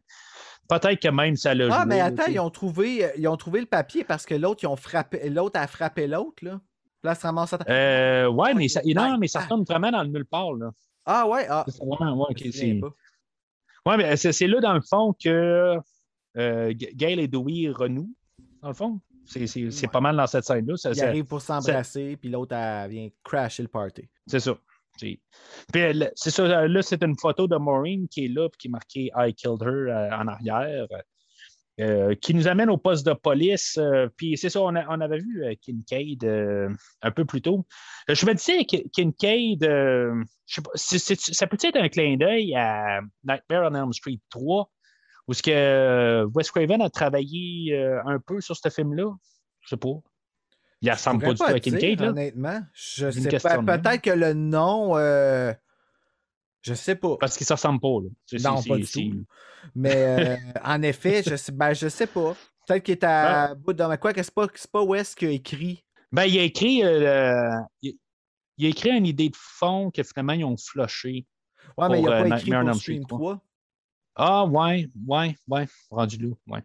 Peut-être 0.68 1.00
que 1.00 1.08
même 1.08 1.36
ça 1.36 1.54
l'a 1.54 1.68
Ah, 1.70 1.82
joué, 1.82 1.86
mais 1.86 2.00
attends, 2.00 2.26
ils 2.26 2.40
ont, 2.40 2.50
trouvé, 2.50 3.04
euh, 3.04 3.10
ils 3.16 3.28
ont 3.28 3.36
trouvé 3.36 3.60
le 3.60 3.66
papier 3.66 4.02
parce 4.02 4.26
que 4.26 4.34
l'autre, 4.34 4.60
ils 4.64 4.66
ont 4.66 4.74
frappé. 4.76 5.28
L'autre 5.30 5.58
a 5.60 5.66
frappé 5.68 6.06
l'autre, 6.08 6.44
là. 6.44 6.60
Là, 7.02 7.14
ça 7.14 7.28
ramasse. 7.28 7.54
Euh, 7.68 8.28
ouais, 8.28 8.52
mais 8.54 8.68
ça, 8.68 8.80
non, 8.84 9.16
mais 9.18 9.28
ça 9.28 9.40
Ah. 9.40 9.44
retombe 9.44 9.66
vraiment 9.66 9.90
dans 9.90 10.02
le 10.02 10.08
nulle 10.08 10.26
part. 10.26 10.52
Là. 10.54 10.70
Ah, 11.06 11.26
ouais, 11.26 11.46
ah. 11.48 11.64
Ouais, 11.66 12.50
c'est-. 12.50 12.80
Ouais, 13.86 13.96
mais 13.96 14.16
c'est 14.16 14.32
c'est 14.32 14.46
là, 14.46 14.60
dans 14.60 14.74
le 14.74 14.82
fond, 14.82 15.14
que 15.22 15.76
euh, 16.36 16.72
Gail 16.74 17.20
et 17.20 17.28
Dewey 17.28 17.70
renouent, 17.70 18.14
dans 18.62 18.68
le 18.68 18.74
fond. 18.74 19.00
C'est 19.24 19.46
c'est- 19.46 19.70
c'est 19.70 19.86
Ouais. 19.86 19.92
pas 19.92 20.00
mal 20.00 20.16
dans 20.16 20.26
cette 20.26 20.44
scène-là. 20.44 20.76
Ça- 20.76 20.90
Il 20.90 20.96
ça- 20.96 21.08
arrive 21.08 21.24
pour 21.24 21.40
s'embrasser, 21.40 22.16
puis 22.16 22.28
l'autre, 22.30 22.54
vient 22.88 23.08
crasher 23.24 23.62
le 23.62 23.68
party. 23.68 24.08
C'est 24.26 24.40
ça. 24.40 24.56
C'est- 24.96 25.18
Puis 25.72 26.02
c'est 26.16 26.30
ça, 26.30 26.66
là, 26.66 26.82
c'est 26.82 27.02
une 27.02 27.16
photo 27.18 27.46
de 27.48 27.56
Maureen 27.56 28.06
qui 28.08 28.26
est 28.26 28.28
là, 28.28 28.48
puis 28.50 28.58
qui 28.58 28.68
est 28.68 28.70
marquée 28.70 29.10
I 29.16 29.32
killed 29.32 29.62
her 29.62 29.68
euh, 29.88 30.10
en 30.14 30.26
arrière, 30.28 30.86
euh, 31.80 32.14
qui 32.14 32.34
nous 32.34 32.46
amène 32.46 32.68
au 32.70 32.76
poste 32.78 33.06
de 33.06 33.12
police. 33.12 33.78
euh, 33.78 34.08
puis 34.16 34.36
c'est 34.36 34.50
ça, 34.50 34.60
on, 34.60 34.74
a- 34.76 34.86
on 34.88 35.00
avait 35.00 35.18
vu 35.18 35.44
euh, 35.44 35.54
Kincaid 35.60 36.24
un 37.02 37.10
peu 37.10 37.24
plus 37.24 37.40
tôt. 37.42 37.66
Je 38.08 38.26
me 38.26 38.34
disais 38.34 38.64
que 38.64 38.76
Kincaid, 38.90 39.62
je 39.62 40.24
sais 40.46 40.62
pas, 40.62 40.70
ça 40.74 41.46
peut 41.46 41.56
être 41.62 41.76
un 41.76 41.88
clin 41.88 42.16
d'œil 42.16 42.54
à 42.54 43.00
Nightmare 43.24 43.70
on 43.70 43.74
Elm 43.74 43.92
Street 43.92 44.20
3, 44.30 44.70
où 45.28 45.32
ce 45.32 45.42
que 45.42 46.24
Wes 46.34 46.50
Craven 46.50 46.82
a 46.82 46.90
travaillé 46.90 47.76
un 48.06 48.18
peu 48.18 48.40
sur 48.40 48.56
ce 48.56 48.68
film-là? 48.68 49.10
Je 49.60 49.68
sais 49.68 49.76
pas. 49.76 49.88
Il 50.82 50.90
ressemble 50.90 51.22
pas 51.22 51.32
du 51.32 51.38
tout 51.38 51.44
à 51.44 51.60
Kincaid, 51.60 52.00
là. 52.00 52.08
Honnêtement, 52.10 52.60
je 52.72 53.10
sais 53.10 53.28
pas. 53.42 53.48
Peut-être 53.78 54.00
que 54.02 54.10
le 54.10 54.32
nom. 54.32 54.96
Je 56.62 56.74
sais 56.74 56.94
pas. 56.94 57.16
Parce 57.18 57.36
qu'ils 57.36 57.44
ne 57.44 57.48
se 57.48 57.52
ressemblent 57.54 57.80
pas. 57.80 58.00
Là. 58.02 58.38
Non, 58.50 58.62
pas 58.62 58.76
du 58.76 58.86
tout. 58.86 59.24
Mais 59.74 59.94
euh, 59.96 60.36
en 60.64 60.82
effet, 60.82 61.22
je 61.26 61.36
sais, 61.36 61.52
ben, 61.52 61.72
je 61.72 61.88
sais 61.88 62.06
pas. 62.06 62.36
Peut-être 62.66 62.82
qu'il 62.84 62.92
est 62.92 63.04
à 63.04 63.54
bout 63.54 63.72
de. 63.72 63.96
Quoi 63.96 64.12
que 64.12 64.22
c'est 64.22 64.34
pas, 64.34 64.46
pas 64.72 64.82
Wes 64.82 65.14
qui 65.14 65.26
a 65.26 65.30
écrit. 65.30 65.84
Ben, 66.12 66.24
il 66.24 66.38
a 66.38 66.42
écrit. 66.42 66.84
euh, 66.84 67.50
il, 67.82 67.96
il 68.58 68.66
a 68.66 68.68
écrit 68.68 68.90
une 68.90 69.06
idée 69.06 69.30
de 69.30 69.36
fond 69.36 69.90
que 69.90 70.02
finalement 70.02 70.34
ils 70.34 70.44
ont 70.44 70.56
flushé. 70.56 71.26
Ouais, 71.78 71.88
mais 71.88 72.00
il 72.00 72.04
Pour, 72.04 72.12
a 72.12 72.16
euh, 72.20 72.28
pas 72.28 72.36
écrit 72.38 72.50
pour 72.50 72.74
Stream 72.74 73.06
3. 73.06 73.18
3. 73.18 73.40
Ah, 74.16 74.44
ouais, 74.44 74.86
ouais, 75.06 75.34
ouais, 75.48 75.68
rendu 75.90 76.18
là, 76.18 76.34
ouais. 76.48 76.62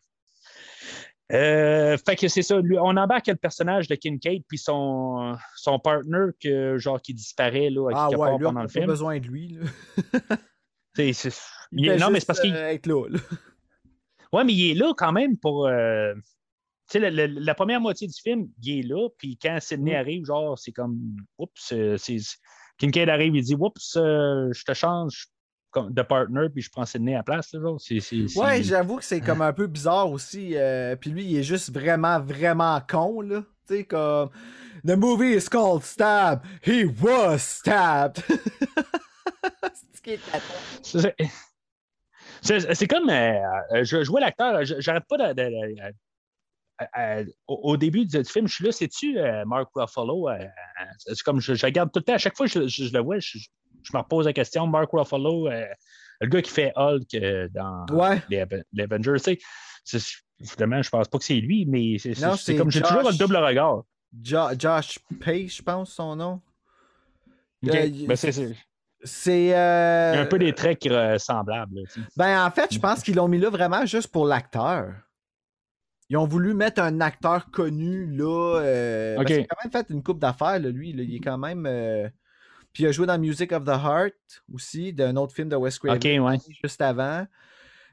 Euh, 1.31 1.97
fait 2.05 2.15
que 2.15 2.27
c'est 2.27 2.43
ça. 2.43 2.59
lui- 2.61 2.77
on 2.77 2.95
embarque 2.97 3.27
le 3.27 3.35
personnage 3.35 3.87
de 3.87 3.95
Kincaid 3.95 4.43
puis 4.47 4.57
son, 4.59 5.35
son 5.55 5.79
partner 5.79 6.27
que, 6.39 6.77
genre, 6.77 7.01
qui 7.01 7.13
disparaît 7.15 7.69
là, 7.71 7.89
Ah 7.95 8.09
ouais, 8.09 8.17
part 8.17 8.37
lui, 8.37 8.45
on 8.45 8.49
pendant 8.49 8.59
n'a 8.59 8.63
le 8.63 8.69
film. 8.69 8.85
besoin 8.85 9.19
de 9.19 9.25
lui. 9.27 9.47
Là. 9.59 9.61
C'est- 10.95 11.31
Il 11.71 11.91
non, 11.97 12.09
mais 12.11 12.19
c'est 12.19 12.25
parce 12.27 12.39
qu'il 12.39 12.53
euh, 12.55 12.69
être 12.69 12.85
là. 12.85 13.07
là. 13.09 13.19
Ouais, 14.31 14.43
mais 14.43 14.53
il 14.53 14.71
est 14.71 14.75
là 14.75 14.93
quand 14.95 15.11
même 15.11 15.37
pour. 15.37 15.67
euh, 15.67 16.13
Tu 16.15 16.21
sais, 16.93 16.99
la, 16.99 17.09
la- 17.09 17.27
la 17.27 17.55
première 17.55 17.81
moitié 17.81 18.07
du 18.07 18.13
film, 18.21 18.47
il 18.61 18.79
est 18.79 18.83
là, 18.83 19.09
puis 19.17 19.37
quand 19.41 19.57
Sidney 19.59 19.93
Mm. 19.93 19.95
arrive, 19.95 20.25
genre, 20.25 20.57
c'est 20.59 20.71
comme. 20.71 20.99
Oups, 21.39 21.73
c'est. 21.97 22.17
Kincaid 22.77 23.09
arrive, 23.09 23.35
il 23.35 23.41
dit 23.43 23.55
Oups, 23.55 23.95
euh, 23.97 24.49
je 24.53 24.63
te 24.63 24.73
change 24.73 25.27
de 25.81 26.01
partner, 26.01 26.47
puis 26.51 26.61
je 26.61 26.69
prends 26.69 26.85
Sidney 26.85 27.13
à 27.13 27.17
la 27.17 27.23
place, 27.23 27.51
genre. 27.53 27.79
C'est, 27.79 27.99
c'est- 27.99 28.27
c'est- 28.27 28.39
Ouais, 28.39 28.63
j'avoue 28.63 28.97
que 28.97 29.03
c'est 29.03 29.21
comme 29.21 29.41
un 29.41 29.53
peu 29.53 29.67
bizarre 29.67 30.09
aussi. 30.09 30.51
euh, 30.55 30.95
Puis 30.95 31.09
lui, 31.11 31.23
il 31.25 31.37
est 31.37 31.43
juste 31.43 31.71
vraiment, 31.73 32.19
vraiment 32.19 32.79
con, 32.89 33.21
là. 33.21 33.43
Tu 33.67 33.77
sais, 33.77 33.83
comme. 33.85 34.29
The 34.85 34.91
movie 34.97 35.35
is 35.35 35.47
called 35.49 35.83
Stab. 35.83 36.43
He 36.65 36.85
was 37.01 37.39
stabbed. 37.39 38.17
c'est 38.27 39.97
ce 39.97 40.01
qui 40.01 40.11
est 40.11 40.19
tâton. 40.31 41.15
c'est, 42.41 42.87
comme. 42.87 43.09
euh, 43.09 43.39
euh, 43.73 43.83
je, 43.83 44.05
vois 44.09 44.19
l'acteur, 44.19 44.63
j'arrête 44.63 45.05
pas 45.09 45.17
de. 45.17 45.33
de- 45.33 45.49
de- 45.49 45.93
euh, 46.99 47.23
au, 47.47 47.71
au 47.71 47.77
début 47.77 48.05
du, 48.05 48.17
du 48.21 48.29
film, 48.29 48.47
je 48.49 48.55
suis 48.55 48.65
là, 48.65 48.71
c'est-tu 48.73 49.17
euh, 49.17 49.45
Mark 49.45 49.69
Ruffalo? 49.73 50.27
euh, 50.29 50.37
c'est 50.99 51.17
comme 51.21 51.39
je, 51.39 51.53
je 51.55 51.65
regarde 51.65 51.89
tout 51.91 51.99
le 51.99 52.03
temps, 52.03 52.13
à 52.15 52.17
chaque 52.17 52.35
fois 52.35 52.47
que 52.47 52.51
je, 52.51 52.67
je- 52.67 52.83
je 52.89 52.93
le 52.93 52.99
vois, 52.99 53.17
je, 53.19 53.37
je 53.85 53.95
me 53.95 54.01
repose 54.01 54.25
la 54.25 54.33
question, 54.33 54.67
Mark 54.67 54.89
Ruffalo, 54.91 55.47
euh, 55.47 55.65
le 56.21 56.27
gars 56.27 56.41
qui 56.41 56.51
fait 56.51 56.71
Hulk 56.75 57.13
euh, 57.15 57.47
dans 57.53 57.85
Ouais. 57.91 58.21
les, 58.29 58.37
Aven- 58.37 58.63
les 58.73 58.83
Avengers, 58.83 59.19
tu 59.19 59.37
sais, 59.99 59.99
je 60.41 60.89
pense 60.89 61.07
pas 61.07 61.17
que 61.17 61.23
c'est 61.23 61.35
lui, 61.35 61.65
mais 61.65 61.97
c'est, 61.97 62.55
comme 62.55 62.71
j'ai 62.71 62.81
toujours 62.81 63.09
le 63.09 63.17
double 63.17 63.37
regard. 63.37 63.83
Jo- 64.23 64.57
Josh 64.57 64.99
Pace, 65.23 65.57
je 65.57 65.61
pense, 65.61 65.91
son 65.91 66.15
nom. 66.15 66.41
Euh, 67.65 67.89
ben, 68.07 68.15
c'est, 68.15 68.31
c'est- 68.31 68.55
C'est. 69.03 69.43
il 69.45 69.47
y 69.49 69.53
euh, 69.53 70.13
a 70.15 70.19
un 70.21 70.25
peu 70.25 70.39
des 70.39 70.53
traits 70.53 70.79
qui, 70.79 70.89
euh, 70.89 71.17
semblables. 71.17 71.75
là. 71.81 72.03
Ben, 72.15 72.45
en 72.45 72.51
fait, 72.51 72.73
je 72.73 72.79
pense 72.79 73.01
qu'ils 73.03 73.15
l'ont 73.15 73.27
mis 73.27 73.39
là 73.39 73.49
vraiment 73.49 73.85
juste 73.85 74.07
pour 74.09 74.25
l'acteur. 74.25 74.93
Ils 76.09 76.17
ont 76.17 76.27
voulu 76.27 76.53
mettre 76.53 76.81
un 76.81 77.01
acteur 77.01 77.49
connu 77.51 78.05
là. 78.15 78.59
euh, 78.61 79.15
quand 79.17 79.27
même 79.63 79.71
fait 79.71 79.87
une 79.89 80.03
coupe 80.03 80.19
d'affaires, 80.19 80.59
lui. 80.59 80.93
là. 80.93 81.03
Il 81.03 81.15
est 81.15 81.19
quand 81.19 81.37
même. 81.39 81.65
euh, 81.65 82.07
Puis 82.75 82.83
il 82.83 82.87
a 82.87 82.91
joué 82.91 83.07
dans 83.07 83.17
Music 83.17 83.51
of 83.53 83.63
the 83.63 83.69
Heart 83.69 84.13
aussi, 84.53 84.91
d'un 84.91 85.15
autre 85.15 85.33
film 85.33 85.47
de 85.47 85.55
Wes 85.55 85.79
Craven 85.79 86.19
ouais. 86.19 86.37
juste 86.61 86.81
avant. 86.81 87.25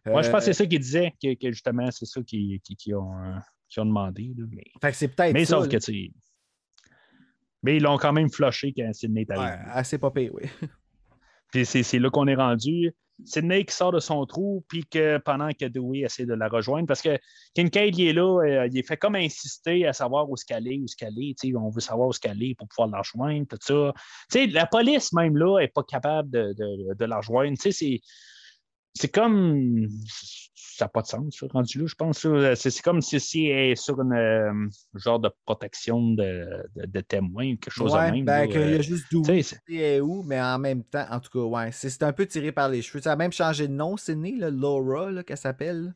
Moi, 0.05 0.23
je 0.23 0.29
pense 0.31 0.45
que 0.45 0.51
Euh, 0.51 0.53
c'est 0.53 0.65
ça 0.65 0.67
qu'il 0.67 0.81
disait, 0.81 1.15
que, 1.23 1.35
que 1.35 1.53
justement, 1.53 1.89
c'est 1.93 2.05
ça 2.05 2.21
qu'ils 2.25 2.61
qui, 2.61 2.75
qui 2.75 2.93
ont, 2.93 3.17
euh, 3.17 3.39
qui 3.69 3.79
ont 3.79 3.87
demandé. 3.87 4.35
là, 4.37 4.45
mais 4.51 4.65
Fait 4.81 4.91
que 4.91 4.97
c'est 4.97 5.07
peut-être 5.07 5.33
mais 5.35 5.45
ça. 5.45 5.55
sauf 5.59 5.67
là. 5.67 5.69
que, 5.71 5.77
tu 5.77 5.93
sais, 5.93 6.11
Mais 7.63 7.77
ils 7.77 7.83
l'ont 7.85 7.97
quand 7.97 8.13
même 8.13 8.29
flushé 8.29 8.73
quand 8.77 8.93
Sidney 8.93 9.23
est 9.23 9.31
Ouais, 9.31 9.39
arrivé. 9.39 9.63
assez 9.71 9.99
pas 9.99 10.11
pire, 10.11 10.35
oui. 10.35 10.43
Puis 11.53 11.65
c'est 11.65 11.99
là 12.01 12.11
qu'on 12.11 12.27
est 12.27 12.35
rendu. 12.35 12.93
Sidney 13.25 13.65
qui 13.65 13.75
sort 13.75 13.93
de 13.93 14.01
son 14.01 14.25
trou, 14.27 14.65
puis 14.69 14.85
que 14.85 15.19
pendant 15.19 15.51
que 15.53 15.67
Dewey 15.67 16.01
essaie 16.01 16.27
de 16.27 16.35
la 16.35 16.49
rejoindre, 16.49 16.87
parce 16.87 17.03
que 17.03 17.19
Kincaid, 17.55 17.97
il 17.99 18.09
est 18.09 18.13
là, 18.13 18.41
euh, 18.43 18.69
il 18.73 18.85
fait 18.85 18.97
comme 18.97 19.15
insister 19.17 19.87
à 19.87 19.93
savoir 19.93 20.29
où 20.31 20.35
qu'elle 20.47 20.67
est, 20.69 20.79
où 20.79 20.87
tu 20.87 21.35
sais, 21.37 21.57
on 21.57 21.69
veut 21.71 21.81
savoir 21.81 22.09
où 22.09 22.13
qu'elle 22.13 22.43
est 22.43 22.55
pour 22.55 22.69
pouvoir 22.69 22.89
la 22.89 22.99
rejoindre, 22.99 23.47
tout 23.49 23.59
ça. 23.61 23.93
La 24.53 24.67
police, 24.67 25.13
même 25.13 25.37
là, 25.37 25.61
n'est 25.61 25.69
pas 25.69 25.83
capable 25.83 26.31
de, 26.31 26.53
de- 26.59 26.95
de 26.95 27.05
la 27.05 27.17
rejoindre. 27.19 27.57
C'est- 27.61 28.01
c'est 28.95 29.09
comme. 29.09 29.89
Ça 30.75 30.87
n'a 30.87 30.89
pas 30.89 31.03
de 31.03 31.07
sens, 31.07 31.37
ça, 31.39 31.47
rendu 31.53 31.79
là, 31.79 31.87
je 31.87 31.95
pense. 31.95 32.19
C'est 32.55 32.71
c'est 32.71 32.83
comme 32.83 33.03
si, 33.03 33.21
si 33.21 33.47
elle 33.47 33.71
est 33.73 33.77
sur 33.77 34.01
une 34.01 34.13
euh, 34.15 34.53
genre 34.95 35.21
de 35.21 35.31
protection 35.45 36.13
de, 36.15 36.47
de, 36.77 36.87
de 36.87 37.01
témoins, 37.01 37.57
quelque 37.57 37.71
chose 37.71 37.93
ouais, 37.95 38.07
de 38.11 38.17
même. 38.17 38.25
ben, 38.25 38.39
là, 38.41 38.47
qu'il 38.47 38.61
y 38.61 38.75
euh, 38.75 38.79
a 38.79 38.81
juste 38.83 39.05
tu 39.11 39.17
d'où 39.17 39.25
c'est- 39.25 39.61
c'est 39.69 40.01
où, 40.01 40.23
mais 40.23 40.41
en 40.41 40.59
même 40.59 40.83
temps, 40.85 41.05
en 41.11 41.21
tout 41.21 41.31
cas, 41.31 41.45
ouais, 41.45 41.73
c'est 41.73 41.91
c'est 41.91 42.03
un 42.05 42.13
peu 42.13 42.27
tiré 42.27 42.53
par 42.53 42.69
les 42.69 42.81
cheveux. 42.81 43.03
Ça 43.03 43.13
a 43.13 43.17
même 43.17 43.33
changé 43.33 43.69
de 43.69 43.73
nom, 43.73 43.97
Sydney, 43.97 44.37
là, 44.39 44.51
Laura, 44.51 45.11
là, 45.11 45.23
qu'elle 45.23 45.37
s'appelle, 45.37 45.95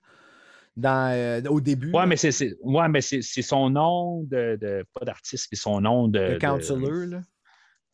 dans, 0.77 1.11
euh, 1.13 1.41
au 1.49 1.61
début. 1.61 1.91
Là, 1.93 2.05
mais 2.07 2.17
c'est 2.17 2.33
c'est- 2.33 2.57
ouais, 2.63 3.01
c'est 3.01 3.23
c'est 3.23 3.43
son 3.43 3.71
nom 3.71 4.23
de, 4.25 4.59
de- 4.61 4.85
pas 4.93 5.07
d'artiste, 5.07 5.47
c'est 5.51 5.57
son 5.57 5.81
nom 5.81 6.07
de. 6.09 6.19
le 6.19 6.35
de- 6.35 6.39
counselor, 6.39 7.07
là. 7.07 7.21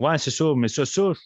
Ouais, 0.01 0.19
c'est 0.19 0.33
ça. 0.33 0.53
Mais 0.57 0.67
ça, 0.69 0.85
ça, 0.85 1.13
je 1.15 1.21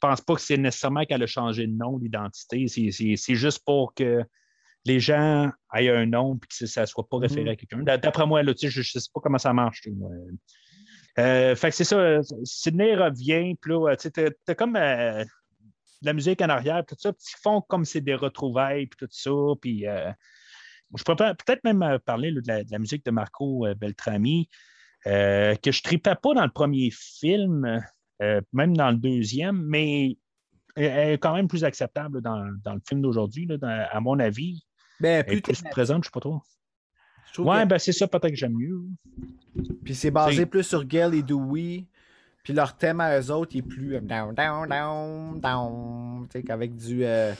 pense 0.00 0.20
pas 0.22 0.34
que 0.34 0.40
c'est 0.40 0.56
nécessairement 0.56 1.04
qu'elle 1.04 1.22
a 1.22 1.26
changé 1.26 1.66
de 1.68 1.72
nom, 1.72 1.98
l'identité. 1.98 2.66
C'est- 2.66 2.90
C'est 2.90 3.14
c'est 3.16 3.34
juste 3.36 3.62
pour 3.64 3.94
que 3.94 4.24
les 4.88 5.00
gens 5.00 5.50
aient 5.74 5.88
un 5.90 6.06
nom 6.06 6.34
et 6.36 6.46
que 6.46 6.66
ça 6.66 6.80
ne 6.80 6.86
soit 6.86 7.08
pas 7.08 7.18
référé 7.18 7.44
Mhm. 7.44 7.48
à 7.48 7.56
quelqu'un. 7.56 7.82
D'après 7.98 8.26
moi, 8.26 8.42
là, 8.42 8.52
je 8.60 8.66
ne 8.78 8.82
sais 8.84 8.98
pas 9.14 9.20
comment 9.20 9.38
ça 9.38 9.52
marche. 9.52 9.86
Euh, 11.18 11.54
fait 11.54 11.70
que 11.70 11.76
c'est 11.76 11.84
ça. 11.84 12.20
Sydney 12.44 12.94
revient, 12.94 13.54
puis 13.60 13.72
là, 13.72 13.96
tu 13.96 14.54
comme 14.56 14.76
euh, 14.76 15.24
de 15.24 16.06
la 16.06 16.12
musique 16.12 16.40
en 16.42 16.48
arrière, 16.48 16.84
tout 16.86 16.94
ça, 16.98 17.10
ils 17.10 17.40
font 17.42 17.60
comme 17.60 17.84
c'est 17.84 18.00
des 18.00 18.14
retrouvailles, 18.14 18.86
puis 18.86 18.98
tout 19.06 19.08
ça, 19.10 19.30
puis 19.60 19.86
euh, 19.86 20.10
je 20.96 21.02
pourrais 21.02 21.34
peut-être 21.34 21.64
même 21.64 21.98
parler 22.04 22.30
là, 22.30 22.40
de, 22.40 22.48
la, 22.48 22.64
de 22.64 22.70
la 22.70 22.78
musique 22.78 23.04
de 23.04 23.10
Marco 23.10 23.66
Beltrami, 23.76 24.48
que 25.04 25.10
je 25.64 25.78
ne 25.78 25.82
tripais 25.82 26.14
pas 26.14 26.34
dans 26.34 26.44
le 26.44 26.52
premier 26.52 26.90
film, 26.92 27.82
même 28.52 28.76
dans 28.76 28.90
le 28.90 28.96
deuxième, 28.96 29.60
mais 29.66 30.16
elle 30.76 31.14
est 31.14 31.18
quand 31.18 31.34
même 31.34 31.48
plus 31.48 31.64
acceptable 31.64 32.20
dans, 32.22 32.46
dans 32.62 32.74
le 32.74 32.80
film 32.88 33.02
d'aujourd'hui, 33.02 33.48
à 33.62 34.00
mon 34.00 34.20
avis. 34.20 34.67
Ben, 35.00 35.24
plus 35.24 35.40
plus 35.40 35.62
présente, 35.70 35.96
je 35.96 35.98
ne 36.00 36.04
sais 36.04 36.10
pas 36.12 36.20
trop. 36.20 36.40
Ouais, 37.38 37.62
que- 37.62 37.68
ben 37.68 37.78
c'est 37.78 37.92
ça, 37.92 38.08
peut-être 38.08 38.30
que 38.30 38.36
j'aime 38.36 38.54
mieux. 38.56 38.80
Puis 39.84 39.94
c'est 39.94 40.10
basé 40.10 40.46
plus 40.46 40.64
sur 40.64 40.84
Gail 40.84 41.18
et 41.18 41.22
Dewey. 41.22 41.86
Puis 42.42 42.52
leur 42.54 42.76
thème 42.76 43.00
à 43.00 43.20
eux 43.20 43.30
autres, 43.30 43.56
est 43.56 43.62
plus 43.62 43.96
euh, 43.96 44.00
down, 44.00 44.34
down, 44.34 44.68
down, 44.68 45.40
down. 45.40 46.26
Tu 46.30 46.38
sais, 46.38 46.42
qu'avec 46.44 46.74
du. 46.74 47.04
euh, 47.04 47.32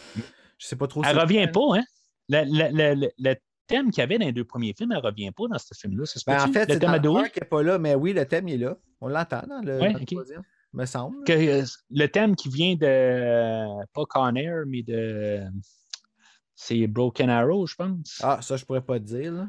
je 0.59 0.67
sais 0.67 0.77
pas 0.77 0.87
trop. 0.87 1.03
Elle 1.05 1.19
revient 1.19 1.49
pas, 1.53 1.79
hein? 1.79 1.85
Le, 2.29 2.45
le- 2.45 2.95
le- 2.95 3.11
le- 3.19 3.35
thème 3.67 3.91
qu'il 3.91 4.01
y 4.01 4.03
avait 4.03 4.19
dans 4.19 4.25
les 4.27 4.33
deux 4.33 4.45
premiers 4.45 4.73
films, 4.77 4.93
elle 4.93 4.99
revient 5.05 5.31
pas 5.31 5.45
dans 5.51 5.59
ce 5.59 5.75
film-là. 5.79 6.05
Ben, 6.27 6.43
en 6.43 6.53
fait, 6.53 6.69
le 6.71 6.79
thème 6.79 6.89
dans 6.91 6.95
à 6.95 6.99
qui 7.29 7.41
n'est 7.41 7.47
pas 7.47 7.63
là, 7.63 7.79
mais 7.79 7.95
oui, 7.95 8.13
le 8.15 8.25
thème 8.27 8.49
il 8.49 8.55
est 8.55 8.65
là. 8.67 8.77
On 9.01 9.09
l'entend 9.09 9.43
dans 9.49 9.61
le, 9.63 9.79
Ouais, 9.79 9.93
dans 9.93 9.99
le 9.99 10.03
ok. 10.05 10.07
troisième. 10.13 10.43
me 10.73 10.85
semble. 10.87 11.25
Que, 11.25 11.33
euh, 11.33 11.65
le 11.91 12.07
thème 12.07 12.35
qui 12.37 12.49
vient 12.49 12.75
de. 12.77 13.85
pas 13.93 14.05
Con 14.09 14.35
Air, 14.37 14.65
mais 14.67 14.83
de. 14.83 15.43
C'est 16.61 16.89
Broken 16.89 17.31
Arrow, 17.31 17.69
je 17.69 17.77
pense. 17.77 18.19
Ah, 18.21 18.41
ça, 18.43 18.57
je 18.57 18.65
pourrais 18.65 18.81
pas 18.81 18.99
te 18.99 19.05
dire. 19.05 19.31
là. 19.33 19.49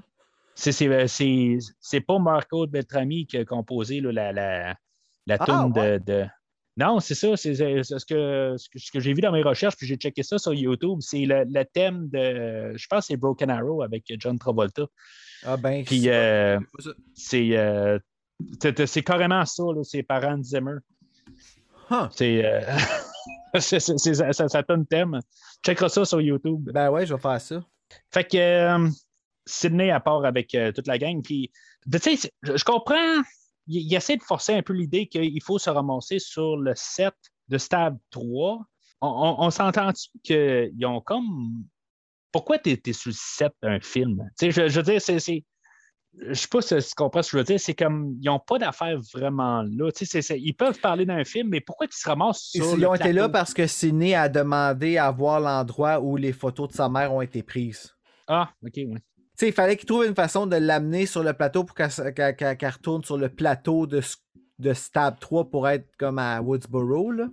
C'est- 0.53 0.71
C'est 0.71 0.87
euh, 0.87 1.07
c'est- 1.07 1.57
c'est 1.79 2.01
pas 2.01 2.19
Marco 2.19 2.67
Beltrami 2.67 3.25
qui 3.25 3.37
a 3.37 3.45
composé 3.45 3.99
là, 3.99 4.11
la, 4.11 4.31
la, 4.31 4.75
la 5.25 5.37
Ah, 5.39 5.45
tune 5.45 5.73
de, 5.73 5.97
de- 6.05 6.25
Non, 6.77 6.99
c'est 6.99 7.15
ça. 7.15 7.35
C'est 7.35 7.55
ce 7.55 8.05
que, 8.05 8.55
ce 8.57 8.91
que, 8.91 8.99
j'ai 8.99 9.13
vu 9.13 9.21
dans 9.21 9.31
mes 9.31 9.41
recherches, 9.41 9.75
puis 9.75 9.87
j'ai 9.87 9.95
checké 9.95 10.21
ça 10.21 10.37
sur 10.37 10.53
YouTube. 10.53 10.99
C'est 11.01 11.25
le, 11.25 11.45
le 11.47 11.63
thème 11.65 12.09
de. 12.09 12.77
Je 12.77 12.87
pense 12.87 12.99
que 12.99 13.05
c'est 13.07 13.17
Broken 13.17 13.49
Arrow 13.49 13.81
avec 13.81 14.03
John 14.19 14.37
Travolta. 14.37 14.85
Ah, 15.43 15.57
ben. 15.57 15.83
Puis 15.83 16.09
euh, 16.09 16.59
c'est 17.15 17.57
euh, 17.57 17.97
c'est- 18.85 19.01
carrément 19.03 19.43
ça, 19.45 19.63
là, 19.75 19.81
c'est 19.83 20.03
par 20.03 20.23
Hans 20.23 20.43
Zimmer. 20.43 20.75
Huh. 21.89 22.07
C'est 22.11 22.45
euh, 22.45 22.61
c'est- 23.59 23.79
c'est- 23.79 23.97
c'est- 23.97 24.13
ça, 24.15 24.33
ça, 24.33 24.47
ça 24.47 24.61
donne 24.63 24.85
thème. 24.85 25.19
Checkera 25.65 25.89
ça 25.89 26.05
sur 26.05 26.21
YouTube. 26.21 26.69
Ben 26.73 26.89
ouais, 26.91 27.05
je 27.05 27.13
vais 27.13 27.19
faire 27.19 27.39
ça. 27.41 27.63
Fait 28.13 28.23
que 28.23 28.37
euh, 28.37 28.87
Sydney, 29.45 29.91
à 29.91 29.99
part 29.99 30.23
avec 30.25 30.53
euh, 30.55 30.71
toute 30.71 30.87
la 30.87 30.97
gang, 30.97 31.21
puis 31.23 31.51
tu 31.91 31.99
sais, 32.17 32.29
je, 32.43 32.57
je 32.57 32.63
comprends. 32.63 33.21
Il, 33.67 33.81
il 33.87 33.95
essaie 33.95 34.17
de 34.17 34.23
forcer 34.23 34.53
un 34.53 34.61
peu 34.61 34.73
l'idée 34.73 35.07
qu'il 35.07 35.41
faut 35.41 35.57
se 35.59 35.69
ramasser 35.69 36.19
sur 36.19 36.57
le 36.57 36.73
set 36.75 37.13
de 37.47 37.57
Stab 37.57 37.97
3. 38.11 38.63
On, 39.01 39.07
on- 39.07 39.45
on 39.45 39.49
s'entend-tu 39.49 40.09
qu'ils 40.23 40.85
ont 40.85 41.01
comme. 41.01 41.63
Pourquoi 42.31 42.59
tu 42.59 42.69
es, 42.71 42.93
sur 42.93 43.09
le 43.09 43.15
set 43.17 43.53
d'un 43.63 43.79
film? 43.79 44.29
Tu 44.37 44.51
sais, 44.51 44.51
je, 44.51 44.69
je 44.69 44.79
veux 44.79 44.83
dire, 44.83 45.01
c'est. 45.01 45.43
Je 46.17 46.33
sais 46.33 46.47
pas 46.47 46.61
si 46.61 46.75
tu 46.75 46.95
comprends 46.95 47.21
ce 47.21 47.31
que 47.31 47.37
je 47.37 47.37
veux 47.37 47.43
dire. 47.43 47.59
C'est 47.59 47.75
comme. 47.75 48.15
Ils 48.21 48.25
n'ont 48.25 48.39
pas 48.39 48.57
d'affaires 48.57 48.99
vraiment 49.13 49.63
là. 49.63 49.91
Tu 49.91 50.05
sais, 50.05 50.21
ils 50.39 50.53
peuvent 50.53 50.79
parler 50.79 51.05
d'un 51.05 51.23
film, 51.23 51.49
mais 51.49 51.61
pourquoi 51.61 51.87
ils 51.89 51.95
se 51.95 52.07
ramassent 52.07 52.51
Ils 52.53 52.63
sur. 52.63 52.73
ils 52.73 52.81
le 52.81 52.87
ont 52.87 52.95
été 52.95 53.13
là 53.13 53.29
parce 53.29 53.53
que 53.53 53.67
Sidney 53.67 54.15
a 54.15 54.27
demandé 54.27 54.97
à 54.97 55.11
voir 55.11 55.39
l'endroit 55.39 55.99
où 55.99 56.17
les 56.17 56.33
photos 56.33 56.69
de 56.69 56.73
sa 56.73 56.89
mère 56.89 57.13
ont 57.13 57.21
été 57.21 57.43
prises. 57.43 57.93
Ah, 58.27 58.49
ok, 58.63 58.73
oui. 58.75 58.95
Tu 58.95 59.45
sais, 59.45 59.47
il 59.47 59.53
fallait 59.53 59.77
qu'il 59.77 59.87
trouve 59.87 60.05
une 60.05 60.15
façon 60.15 60.45
de 60.47 60.55
l'amener 60.57 61.05
sur 61.05 61.23
le 61.23 61.33
plateau 61.33 61.63
pour 61.63 61.75
qu'elle 61.75 61.89
retourne 61.89 63.03
sur 63.03 63.17
le 63.17 63.29
plateau 63.29 63.87
de, 63.87 64.01
de 64.59 64.73
Stab 64.73 65.19
3 65.19 65.49
pour 65.49 65.69
être 65.69 65.87
comme 65.97 66.19
à 66.19 66.41
Woodsboro. 66.41 67.11
Là. 67.11 67.27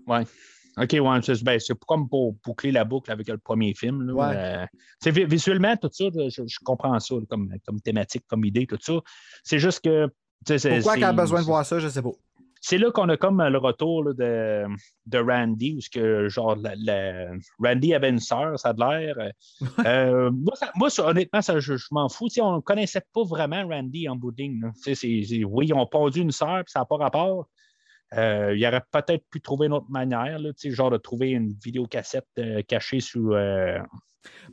OK, 0.79 0.93
ouais, 0.93 1.19
c'est 1.23 1.43
ben, 1.43 1.59
c'est 1.59 1.79
comme 1.87 2.09
pour 2.09 2.35
boucler 2.45 2.71
la 2.73 2.85
boucle 2.85 3.11
avec 3.11 3.29
le 3.29 3.39
premier 3.39 3.73
film. 3.75 4.03
là. 4.03 4.13
Ouais. 4.15 4.37
Euh, 5.11 5.27
visuellement, 5.27 5.75
tout 5.77 5.89
ça, 5.91 6.05
là, 6.13 6.29
je, 6.29 6.43
je 6.47 6.59
comprends 6.65 6.99
ça 7.01 7.15
comme, 7.29 7.51
comme 7.67 7.81
thématique, 7.81 8.25
comme 8.29 8.45
idée, 8.45 8.67
tout 8.67 8.79
ça. 8.81 8.95
C'est 9.43 9.59
juste 9.59 9.83
que. 9.83 10.09
Pourquoi 10.77 10.95
qu'elle 10.95 11.05
a 11.05 11.13
besoin 11.23 11.41
de 11.41 11.47
voir 11.47 11.65
ça, 11.65 11.79
je 11.79 11.89
sais 11.89 12.03
pas. 12.03 12.11
C'est 12.61 12.79
là 12.79 12.91
qu'on 12.91 13.09
a 13.11 13.17
comme 13.17 13.43
le 13.43 13.59
retour 13.59 14.03
là, 14.05 14.13
de, 14.13 14.65
de 15.07 15.19
Randy, 15.19 15.79
où 15.79 15.81
que, 15.93 16.29
genre, 16.29 16.57
la- 16.57 16.75
la- 16.77 17.31
Randy 17.59 17.95
avait 17.95 18.09
une 18.09 18.19
sœur, 18.19 18.59
ça 18.59 18.71
a 18.71 18.73
de 18.73 18.81
l'air. 18.81 19.17
Euh, 19.87 20.31
moi, 20.33 20.57
ça- 20.57 20.73
moi, 20.75 20.89
honnêtement, 20.99 21.43
ça, 21.43 21.59
je, 21.61 21.77
je 21.77 21.87
m'en 21.93 22.09
fous. 22.09 22.29
Tu 22.29 22.35
sais, 22.35 22.41
on 22.43 22.57
ne 22.57 22.61
connaissait 22.61 23.03
pas 23.15 23.23
vraiment 23.25 23.67
Randy 23.69 24.09
en 24.09 24.17
bout 24.17 24.33
de 24.33 24.43
ligne, 24.43 24.61
oui, 25.45 25.67
ils 25.69 25.75
ont 25.75 25.87
pondu 25.87 26.21
une 26.21 26.33
sœur, 26.33 26.65
puis 26.65 26.73
ça 26.73 26.81
n'a 26.81 26.85
pas 26.87 26.97
rapport. 26.97 27.47
Euh, 28.15 28.55
il 28.57 28.65
aurait 28.67 28.83
peut-être 28.93 29.25
pu 29.31 29.41
trouver 29.41 29.67
une 29.67 29.73
autre 29.73 29.91
manière, 29.91 30.39
là, 30.39 30.53
tu 30.53 30.69
sais, 30.69 30.71
genre 30.71 30.91
de 30.91 30.97
trouver 30.97 31.31
une 31.31 31.53
vidéocassette 31.63 32.27
euh, 32.39 32.63
cachée 32.63 33.01
sous. 33.01 33.35
euh, 33.35 33.79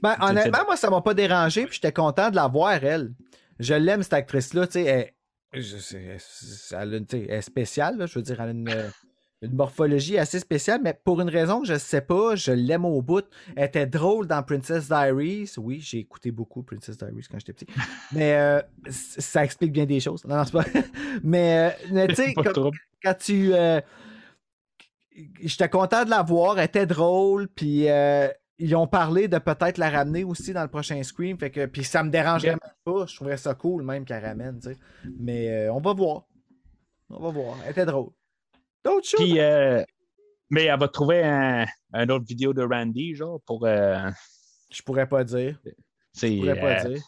Ben, 0.01 0.15
honnêtement, 0.21 0.65
moi, 0.65 0.75
ça 0.75 0.89
m'a 0.89 1.01
pas 1.01 1.13
dérangé, 1.13 1.65
puis 1.65 1.75
j'étais 1.75 1.91
content 1.91 2.29
de 2.29 2.35
la 2.35 2.47
voir, 2.47 2.83
elle. 2.83 3.13
Je 3.59 3.75
l'aime, 3.75 4.01
cette 4.01 4.13
actrice-là, 4.13 4.65
tu 4.65 4.73
sais, 4.73 5.13
elle, 5.51 5.63
elle, 6.71 7.05
est 7.29 7.41
spéciale, 7.41 7.97
là, 7.97 8.07
je 8.07 8.17
veux 8.17 8.23
dire, 8.23 8.41
elle 8.41 8.49
a 8.49 8.51
une, 8.51 8.91
une 9.43 9.55
morphologie 9.55 10.17
assez 10.17 10.39
spéciale, 10.39 10.81
mais 10.83 10.93
pour 11.03 11.21
une 11.21 11.29
raison 11.29 11.61
que 11.61 11.67
je 11.67 11.77
sais 11.77 12.01
pas, 12.01 12.35
je 12.35 12.51
l'aime 12.51 12.85
au 12.85 13.01
bout. 13.01 13.25
Elle 13.55 13.65
était 13.65 13.85
drôle 13.85 14.27
dans 14.27 14.41
Princess 14.43 14.87
Diaries. 14.87 15.51
Oui, 15.57 15.79
j'ai 15.81 15.99
écouté 15.99 16.31
beaucoup 16.31 16.63
Princess 16.63 16.97
Diaries 16.97 17.25
quand 17.29 17.39
j'étais 17.39 17.53
petit. 17.53 17.67
Mais 18.11 18.33
euh, 18.35 18.61
ça 18.89 19.43
explique 19.43 19.71
bien 19.73 19.85
des 19.85 19.99
choses. 19.99 20.23
Non, 20.25 20.37
non, 20.37 20.43
c'est 20.45 20.53
pas. 20.53 20.63
mais, 21.23 21.71
euh, 21.71 21.87
mais 21.91 22.07
tu 22.07 22.15
sais, 22.15 22.33
trouble. 22.33 22.77
quand 23.03 23.15
tu. 23.19 23.53
euh, 23.53 23.79
J'étais 25.41 25.69
content 25.69 26.05
de 26.05 26.09
la 26.09 26.23
voir, 26.23 26.57
elle 26.57 26.65
était 26.65 26.87
drôle, 26.87 27.47
puis 27.47 27.87
ils 28.59 28.75
ont 28.75 28.87
parlé 28.87 29.27
de 29.27 29.37
peut-être 29.37 29.77
la 29.77 29.89
ramener 29.89 30.23
aussi 30.23 30.53
dans 30.53 30.61
le 30.63 30.67
prochain 30.69 31.01
Scream, 31.03 31.37
fait 31.37 31.51
que 31.51 31.65
puis 31.65 31.83
ça 31.83 32.01
me 32.03 32.09
dérangerait 32.09 32.51
même 32.51 32.59
pas, 32.85 33.05
je 33.05 33.15
trouverais 33.15 33.37
ça 33.37 33.53
cool 33.53 33.83
même 33.83 34.05
qu'elle 34.05 34.23
ramène. 34.25 34.59
Mais 35.19 35.49
euh, 35.67 35.73
on 35.73 35.81
va 35.81 35.93
voir. 35.93 36.25
On 37.09 37.19
va 37.21 37.29
voir, 37.29 37.57
elle 37.65 37.71
était 37.71 37.85
drôle. 37.85 38.09
D'autres 38.83 39.07
choses? 39.07 39.19
Puis, 39.19 39.39
euh, 39.39 39.83
mais 40.49 40.65
elle 40.65 40.79
va 40.79 40.87
trouver 40.87 41.23
un, 41.23 41.65
un 41.93 42.09
autre 42.09 42.25
vidéo 42.25 42.53
de 42.53 42.63
Randy, 42.63 43.15
genre, 43.15 43.39
pour. 43.45 43.65
euh, 43.65 44.09
Je 44.71 44.81
pourrais 44.83 45.07
pas 45.07 45.23
dire. 45.23 45.59
Je 46.35 46.39
pourrais 46.39 46.59
pas 46.59 46.85
euh, 46.85 46.89
dire. 46.93 47.03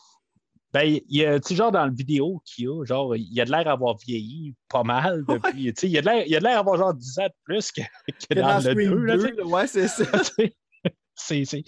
Ben, 0.74 0.82
il 0.84 1.04
y 1.10 1.24
a, 1.26 1.40
tu 1.40 1.56
genre, 1.56 1.72
dans 1.72 1.86
le 1.86 1.94
vidéo 1.94 2.42
qu'il 2.44 2.66
y 2.66 2.68
a, 2.68 2.84
genre, 2.84 3.16
il 3.16 3.34
y 3.34 3.40
a 3.40 3.46
de 3.46 3.52
l'air 3.52 3.64
d'avoir 3.64 3.96
vieilli 3.98 4.54
pas 4.68 4.84
mal 4.84 5.24
depuis. 5.28 5.74
Tu 5.74 5.82
sais, 5.82 5.88
il 5.88 5.92
y 5.94 5.98
a 5.98 6.02
de 6.02 6.06
l'air- 6.08 6.42
d'avoir 6.56 6.76
genre 6.78 6.94
10 6.94 7.20
ans 7.20 7.28
de 7.28 7.34
plus 7.46 7.72
que, 7.72 7.82
que 7.82 8.28
Que 8.30 8.34
dans, 8.34 8.48
dans 8.48 8.56
le 8.56 8.62
Scream 8.62 8.90
2. 8.92 8.96
Là, 9.06 9.16
2, 9.18 9.24
tu 9.24 9.30
sais. 9.30 9.36
là, 9.42 9.46
ouais, 9.46 9.68
c'est 9.68 9.88
ça. 9.88 10.04
C'est, 11.18 11.46
c'est- 11.46 11.64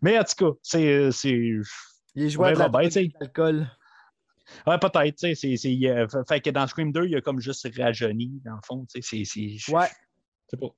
Mais 0.00 0.18
en 0.18 0.24
tout 0.24 0.52
cas, 0.52 0.56
c'est. 0.62 1.10
c'est... 1.12 1.30
Il 2.14 2.22
est 2.24 2.30
joué 2.30 2.46
de 2.52 2.56
verra 2.56 2.70
Ouais, 4.66 4.78
peut-être, 4.78 5.16
tu 5.16 5.28
sais. 5.28 5.34
c'est- 5.34 5.56
c'est, 5.56 5.78
euh, 5.88 6.06
fait- 6.28 6.40
que 6.40 6.50
dans 6.50 6.66
Scream 6.66 6.92
2, 6.92 7.04
il 7.06 7.12
y 7.12 7.16
a 7.16 7.20
comme 7.20 7.40
juste 7.40 7.68
rajeuni, 7.76 8.40
dans 8.44 8.54
le 8.54 8.60
fond. 8.64 8.86
Tu 8.92 9.02
sais, 9.02 9.24
c'est. 9.24 9.56
c'est- 9.58 9.72
Ouais. 9.72 9.86
Sais 10.48 10.56
pas. 10.56 10.68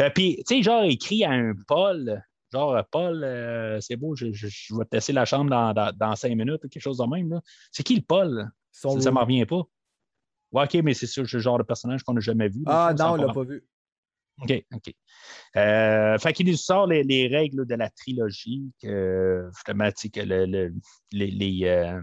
Euh, 0.00 0.10
Puis, 0.10 0.42
tu 0.46 0.56
sais, 0.56 0.62
genre, 0.62 0.82
écrit 0.84 1.22
à 1.24 1.30
un 1.30 1.54
Paul, 1.68 2.22
genre, 2.52 2.82
Paul, 2.90 3.22
euh, 3.22 3.80
c'est 3.80 3.96
beau, 3.96 4.16
je, 4.16 4.32
je- 4.32 4.48
je 4.48 4.74
vais 4.76 4.84
te 4.84 4.96
laisser 4.96 5.12
la 5.12 5.24
chambre 5.24 5.48
dans, 5.50 5.72
dans, 5.72 5.92
dans 5.96 6.16
cinq 6.16 6.30
minutes 6.34 6.64
ou 6.64 6.68
quelque 6.68 6.82
chose 6.82 6.98
de 6.98 7.04
même. 7.06 7.30
là. 7.30 7.40
C'est 7.70 7.82
qui 7.84 7.94
le 7.94 8.02
Paul? 8.02 8.48
Son 8.72 8.94
Ça, 8.96 9.00
ça 9.00 9.10
m'en 9.12 9.20
revient 9.20 9.46
pas. 9.46 9.62
Ouais, 10.52 10.64
ok, 10.64 10.74
mais 10.82 10.94
c'est 10.94 11.06
sûr, 11.06 11.28
c'est 11.28 11.36
le 11.36 11.42
genre 11.42 11.58
de 11.58 11.62
personnage 11.62 12.02
qu'on 12.02 12.14
n'a 12.14 12.20
jamais 12.20 12.48
vu. 12.48 12.62
Ah 12.66 12.92
non, 12.98 13.12
on 13.12 13.16
l'a 13.16 13.32
pas 13.32 13.42
vu. 13.44 13.64
OK, 14.42 14.64
OK. 14.74 14.94
Euh, 15.56 16.18
fait 16.18 16.32
qu'il 16.34 16.46
nous 16.46 16.56
sort 16.56 16.86
les, 16.86 17.02
les 17.02 17.26
règles 17.28 17.64
de 17.66 17.74
la 17.74 17.88
trilogie, 17.90 18.70
que 18.82 19.48
justement, 19.54 19.88
tu 19.90 19.94
sais, 19.96 20.08
que 20.10 20.20
le, 20.20 20.44
le- 20.46 20.74
les. 21.12 21.30
les, 21.30 21.60
euh, 21.64 22.00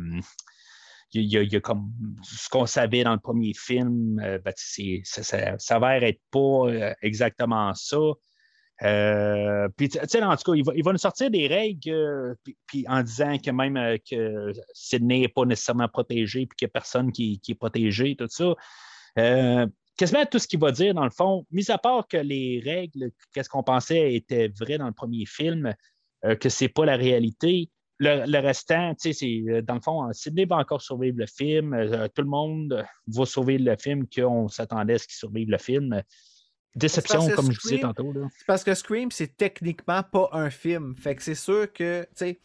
il 1.14 1.32
y, 1.32 1.56
a, 1.56 1.60
comme 1.60 1.92
ce 2.24 2.50
qu'on 2.50 2.66
savait 2.66 3.04
dans 3.04 3.14
le 3.14 3.20
premier 3.20 3.54
film, 3.54 4.20
euh, 4.20 4.40
ben, 4.40 4.54
ça, 4.56 5.58
s'avère 5.58 6.04
être 6.04 6.22
pas 6.32 6.40
euh, 6.40 6.94
exactement 7.02 7.74
ça. 7.76 7.98
Euh, 8.82 9.70
puis, 9.78 9.90
tu 9.90 10.00
sais, 10.08 10.24
en 10.24 10.36
tout 10.36 10.52
cas, 10.52 10.58
il 10.76 10.84
va, 10.84 10.92
nous 10.92 10.98
sortir 10.98 11.30
des 11.30 11.48
règles, 11.48 11.92
euh, 11.92 12.36
puis, 12.66 12.86
en 12.88 13.04
disant 13.04 13.38
que 13.38 13.52
même 13.52 13.98
que 14.10 14.52
Sydney 14.74 15.20
n'est 15.22 15.28
pas 15.28 15.46
nécessairement 15.46 15.88
protégé, 15.88 16.46
puis 16.48 16.56
qu'il 16.58 16.66
n'y 16.66 16.72
a 16.72 16.74
personne 16.74 17.12
qui, 17.12 17.40
est 17.48 17.56
protégé, 17.56 18.16
tout 18.16 18.28
ça. 18.30 18.56
Quasiment 19.96 20.26
tout 20.26 20.40
ce 20.40 20.48
qu'il 20.48 20.60
va 20.60 20.72
dire, 20.72 20.96
dans 20.96 21.04
le 21.04 21.12
fond, 21.12 21.46
mis 21.52 21.70
à 21.70 21.78
part 21.78 22.08
que 22.08 22.18
les 22.18 22.62
règles, 22.66 23.12
qu'est-ce 23.34 23.48
qu'on 23.48 23.62
pensait 23.62 24.16
étaient 24.16 24.52
vraies 24.60 24.80
dans 24.80 24.88
le 24.88 24.94
premier 24.94 25.26
film, 25.28 25.76
que 26.40 26.50
c'est 26.50 26.68
pas 26.68 26.86
la 26.86 26.96
réalité. 26.96 27.70
Le, 28.00 28.26
le 28.26 28.40
restant, 28.40 28.96
tu 28.96 29.14
sais, 29.14 29.14
c'est 29.14 29.52
euh, 29.52 29.62
dans 29.62 29.76
le 29.76 29.82
fond, 29.82 30.12
Sidney 30.14 30.46
va 30.46 30.58
encore 30.58 30.82
survivre 30.82 31.18
le 31.20 31.28
film. 31.28 31.74
euh, 31.74 32.08
tout 32.14 32.24
le 32.24 32.28
monde 32.28 32.86
va 33.08 33.26
survivre 33.26 33.64
le 33.64 33.76
film, 33.78 34.06
qu'on 34.08 34.48
s'attendait 34.48 34.96
à 34.96 34.98
ce 34.98 35.08
qu'il 35.08 35.16
survive 35.16 35.50
le 35.50 35.58
film. 35.60 36.02
Déception, 36.76 37.30
comme 37.30 37.52
je 37.52 37.60
disais 37.60 37.76
Scream- 37.78 37.82
tantôt. 37.94 38.12
Là. 38.14 38.28
Parce 38.48 38.64
que 38.64 38.74
Scream, 38.74 39.12
c'est 39.12 39.38
techniquement 39.38 40.02
pas 40.02 40.28
un 40.32 40.50
film. 40.50 40.96
Fait 40.98 41.16
que 41.16 41.22
c'est 41.22 41.36
sûr 41.36 41.72
que, 41.72 42.02
tu 42.04 42.10
sais, 42.16 42.40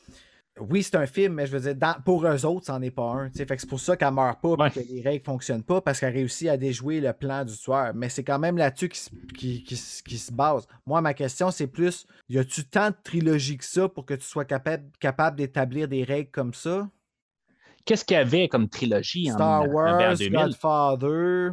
oui, 0.61 0.83
c'est 0.83 0.97
un 0.97 1.07
film, 1.07 1.35
mais 1.35 1.47
je 1.47 1.53
veux 1.57 1.61
dire, 1.61 1.75
dans- 1.77 2.01
pour 2.05 2.27
eux 2.27 2.45
autres, 2.47 2.67
c'en 2.67 2.81
est 2.83 2.91
pas 2.91 3.03
un. 3.11 3.31
Fait 3.31 3.47
que 3.47 3.57
c'est 3.59 3.69
pour 3.69 3.81
ça 3.81 3.97
qu'elle 3.97 4.13
meurt 4.13 4.41
pas, 4.41 4.51
Ouais. 4.55 4.71
que 4.71 4.81
les 4.81 5.01
règles 5.03 5.25
fonctionnent 5.25 5.63
pas, 5.63 5.81
parce 5.81 6.01
qu'elle 6.01 6.13
réussit 6.15 6.49
à 6.49 6.57
déjouer 6.57 7.01
le 7.01 7.13
plan 7.13 7.45
du 7.45 7.57
tueur. 7.57 7.93
Mais 7.95 8.09
c'est 8.09 8.25
quand 8.25 8.39
même 8.39 8.57
là-dessus 8.57 8.89
qui, 8.89 8.99
se- 8.99 9.11
qui, 9.37 9.63
qui 9.65 9.77
se- 9.77 10.03
qui 10.03 10.19
se 10.19 10.33
base. 10.33 10.67
Moi, 10.87 11.01
ma 11.01 11.15
question, 11.15 11.51
c'est 11.51 11.67
plus, 11.67 12.07
y 12.29 12.39
a-tu 12.39 12.65
tant 12.65 12.91
de 12.91 12.97
trilogies 13.03 13.57
que 13.59 13.65
ça 13.65 13.89
pour 13.89 14.05
que 14.07 14.15
tu 14.15 14.27
sois 14.27 14.45
capable, 14.45 14.85
capable 15.01 15.37
d'établir 15.37 15.89
des 15.89 16.05
règles 16.05 16.31
comme 16.31 16.55
ça? 16.55 16.89
Qu'est-ce 17.85 18.05
qu'il 18.05 18.17
y 18.17 18.21
avait 18.21 18.49
comme 18.49 18.69
trilogie 18.69 19.31
en, 19.31 19.35
Star 19.35 19.63
en 19.63 19.67
Wars, 19.69 20.17
2000? 20.19 20.33
Godfather. 20.39 21.51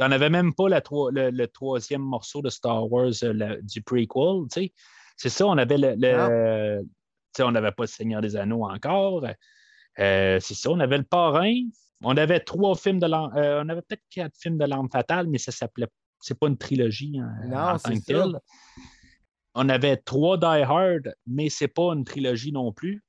On 0.00 0.08
n'avait 0.08 0.30
même 0.30 0.54
pas 0.54 0.68
la 0.68 0.80
le, 1.12 1.30
le 1.30 1.46
troisième 1.46 2.00
morceau 2.02 2.42
de 2.42 2.50
Star 2.50 2.90
Wars 2.90 3.12
euh, 3.22 3.60
du 3.62 3.82
prequel, 3.82 4.48
tu 4.52 4.60
sais. 4.62 4.72
C'est 5.16 5.28
ça, 5.28 5.46
on 5.46 5.56
avait 5.56 5.78
le. 5.78 5.94
sais, 6.00 6.80
on 7.40 7.50
n'avait 7.50 7.72
pas 7.72 7.84
le 7.84 7.88
Seigneur 7.88 8.20
des 8.20 8.36
Anneaux 8.36 8.64
encore. 8.64 9.24
Euh, 9.98 10.38
c'est 10.40 10.54
ça, 10.54 10.70
on 10.70 10.80
avait 10.80 10.98
le 10.98 11.04
parrain. 11.04 11.54
On 12.02 12.16
avait 12.16 12.40
trois 12.40 12.74
films 12.74 12.98
de 12.98 13.06
l'arme. 13.06 13.32
euh, 13.36 13.62
on 13.64 13.68
avait 13.68 13.82
peut-être 13.82 14.02
quatre 14.10 14.34
films 14.36 14.58
de 14.58 14.64
l'arme 14.64 14.88
fatale, 14.90 15.26
mais 15.28 15.38
ça 15.38 15.52
s'appelait. 15.52 15.86
C'est 16.20 16.38
pas 16.38 16.48
une 16.48 16.56
trilogie 16.58 17.18
hein, 17.18 17.32
Non, 17.46 17.56
en 17.56 17.78
tant 17.78 17.90
c'est 17.90 18.00
que 18.00 18.04
telle. 18.04 18.38
On 19.54 19.68
avait 19.68 19.96
trois 19.96 20.36
Die 20.36 20.44
Hard, 20.44 21.14
mais 21.26 21.48
c'est 21.48 21.68
pas 21.68 21.92
une 21.94 22.04
trilogie 22.04 22.50
non 22.52 22.72
plus. 22.72 23.02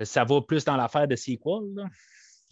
Ça 0.00 0.24
va 0.24 0.40
plus 0.40 0.64
dans 0.64 0.76
l'affaire 0.76 1.06
de 1.06 1.14
sequel. 1.14 1.74
là. 1.76 1.84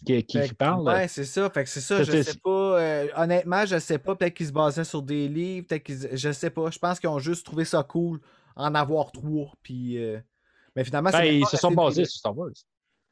qui, 0.05 0.53
parle. 0.57 0.83
Ouais, 0.87 1.07
c'est 1.07 1.25
ça. 1.25 1.49
Fait 1.49 1.63
que 1.63 1.69
c'est 1.69 1.81
ça, 1.81 2.03
je 2.03 2.21
sais 2.21 2.37
pas. 2.43 2.79
euh, 2.79 3.07
honnêtement, 3.15 3.65
je 3.65 3.79
sais 3.79 3.97
pas. 3.97 4.15
Peut-être 4.15 4.33
qu'ils 4.35 4.47
se 4.47 4.51
basaient 4.53 4.83
sur 4.83 5.01
des 5.01 5.27
livres, 5.27 5.65
peut-être 5.67 5.83
qu'ils. 5.83 6.09
Je 6.15 6.31
sais 6.31 6.49
pas. 6.51 6.69
Je 6.69 6.77
pense 6.79 6.99
qu'ils 6.99 7.09
ont 7.09 7.19
juste 7.19 7.45
trouvé 7.45 7.65
ça 7.65 7.81
cool 7.83 8.19
en 8.55 8.75
avoir 8.75 9.11
trois. 9.11 9.51
Puis. 9.63 9.97
euh, 9.97 10.19
Mais 10.75 10.83
finalement, 10.83 11.09
Ben, 11.11 11.23
ils 11.25 11.45
se 11.45 11.57
sont 11.57 11.71
basés 11.71 12.05
sur 12.05 12.19
Star 12.19 12.37
Wars. 12.37 12.49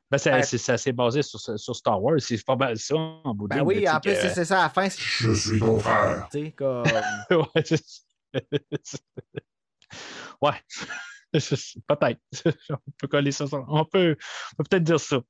Ben, 0.10 0.18
ça, 0.18 0.42
c'est- 0.44 0.58
ça 0.58 0.78
s'est 0.78 0.92
basé 0.92 1.22
sur, 1.22 1.40
sur 1.40 1.76
Star 1.76 2.02
Wars. 2.04 2.20
C'est 2.20 2.44
pas 2.46 2.56
mal 2.56 2.78
ça 2.78 2.96
en 2.96 3.34
bout 3.34 3.48
de 3.48 3.56
Ben 3.56 3.62
oui, 3.64 3.88
en 3.88 4.00
plus, 4.00 4.12
c'est 4.16 4.30
c'est 4.30 4.46
ça 4.46 4.60
à 4.60 4.64
la 4.64 4.70
fin. 4.70 4.90
Je 4.90 5.34
suis 5.34 5.60
ton 5.60 5.80
frère. 5.80 6.28
Tu 6.32 6.46
sais, 6.46 6.52
comme. 6.52 6.84
Ouais, 10.42 10.54
peut-être. 11.34 12.20
on 12.70 12.92
peut 12.98 13.08
coller 13.08 13.32
ça. 13.32 13.48
sur- 13.48 13.66
On 13.70 13.86
peut, 13.86 14.18
on 14.54 14.56
peut 14.58 14.64
peut-être 14.70 14.84
dire 14.84 15.00
ça. 15.00 15.22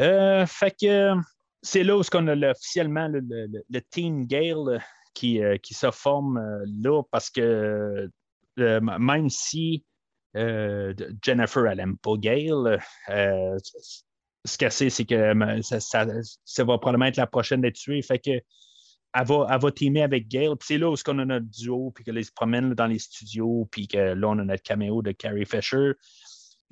Euh, 0.00 0.44
fait 0.46 0.74
que 0.78 1.14
c'est 1.62 1.82
là 1.84 1.96
où 1.96 2.02
ce 2.02 2.10
qu'on 2.10 2.26
a 2.26 2.34
le- 2.34 2.50
officiellement 2.50 3.08
le, 3.08 3.20
le, 3.20 3.46
le- 3.68 3.80
Team 3.90 4.26
Gale 4.26 4.82
qui, 5.14 5.42
euh, 5.42 5.56
qui 5.58 5.72
se 5.74 5.90
forme 5.90 6.36
euh, 6.38 6.64
là 6.82 7.02
parce 7.10 7.30
que 7.30 8.10
euh, 8.58 8.80
même 8.80 9.30
si 9.30 9.84
euh, 10.36 10.94
Jennifer, 11.22 11.66
elle 11.66 11.78
n'aime 11.78 11.98
pas 11.98 12.16
euh, 13.10 13.58
ce 14.44 14.58
qu'elle 14.58 14.72
sait, 14.72 14.90
c'est 14.90 15.04
que 15.04 15.32
ça, 15.62 16.04
va 16.64 16.78
probablement 16.78 17.06
être 17.06 17.16
la 17.16 17.26
prochaine 17.26 17.60
d'être 17.60 17.74
tuée. 17.74 18.02
Fait 18.02 18.18
que 18.18 18.30
elle 19.18 19.24
va, 19.26 19.46
elle 19.50 19.60
va 19.60 19.70
avec 20.02 20.28
Gale. 20.28 20.56
Puis 20.56 20.66
c'est 20.68 20.78
là 20.78 20.90
où 20.90 20.96
on 21.08 21.18
a 21.18 21.24
notre 21.24 21.46
duo, 21.46 21.90
puis 21.94 22.04
qu'elle 22.04 22.22
se 22.24 22.32
promène 22.32 22.74
dans 22.74 22.86
les 22.86 22.98
studios, 22.98 23.66
puis 23.70 23.88
que 23.88 23.98
là, 23.98 24.28
on 24.28 24.38
a 24.38 24.44
notre 24.44 24.62
caméo 24.62 25.02
de 25.02 25.12
Carrie 25.12 25.46
Fisher. 25.46 25.92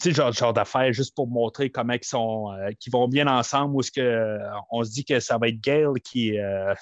Tu 0.00 0.10
sais, 0.10 0.12
genre, 0.14 0.32
genre 0.32 0.52
d'affaires 0.52 0.92
juste 0.92 1.14
pour 1.14 1.28
montrer 1.28 1.70
comment 1.70 1.94
ils, 1.94 2.04
sont, 2.04 2.52
euh, 2.52 2.70
qu'ils 2.78 2.92
vont 2.92 3.08
bien 3.08 3.28
ensemble, 3.28 3.76
ou 3.76 3.82
ce 3.82 3.90
on 4.70 4.82
se 4.84 4.90
dit 4.90 5.04
que 5.04 5.20
ça 5.20 5.38
va 5.38 5.48
être 5.48 5.60
qui, 6.00 6.38
euh, 6.38 6.74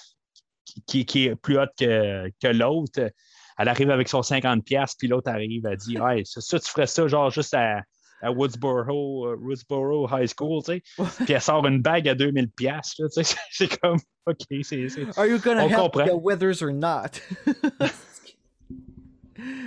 qui, 0.64 0.82
qui- 0.82 1.06
qui 1.06 1.26
est 1.26 1.36
plus 1.36 1.58
haute 1.58 1.72
que, 1.78 2.28
que 2.40 2.48
l'autre. 2.48 3.10
Elle 3.58 3.68
arrive 3.68 3.90
avec 3.90 4.08
son 4.08 4.20
50$, 4.20 4.94
puis 4.98 5.08
l'autre 5.08 5.30
arrive, 5.30 5.66
elle 5.66 5.76
dit 5.76 5.96
Hey, 5.96 6.24
ça, 6.26 6.40
ça, 6.40 6.58
tu 6.58 6.70
ferais 6.70 6.86
ça, 6.86 7.06
genre 7.06 7.30
juste 7.30 7.54
à, 7.54 7.82
à 8.22 8.30
Woodsboro, 8.30 9.26
euh, 9.26 9.36
Woodsboro 9.36 10.08
High 10.10 10.28
School, 10.28 10.62
tu 10.62 10.72
sais. 10.72 10.82
Puis 11.24 11.34
elle 11.34 11.40
sort 11.40 11.66
une 11.66 11.82
bague 11.82 12.08
à 12.08 12.14
2000$, 12.14 12.48
là, 12.66 13.08
tu 13.08 13.24
sais. 13.24 13.36
C'est 13.50 13.80
comme, 13.80 13.98
OK, 14.26 14.46
c'est. 14.62 14.86
Are 15.16 15.26
you 15.26 15.38
gonna 15.38 15.64
On 15.64 15.68
help 15.68 15.92
comprend. 15.92 16.06
the 16.06 16.14
Withers 16.14 16.62
or 16.62 16.72
not? 16.72 17.20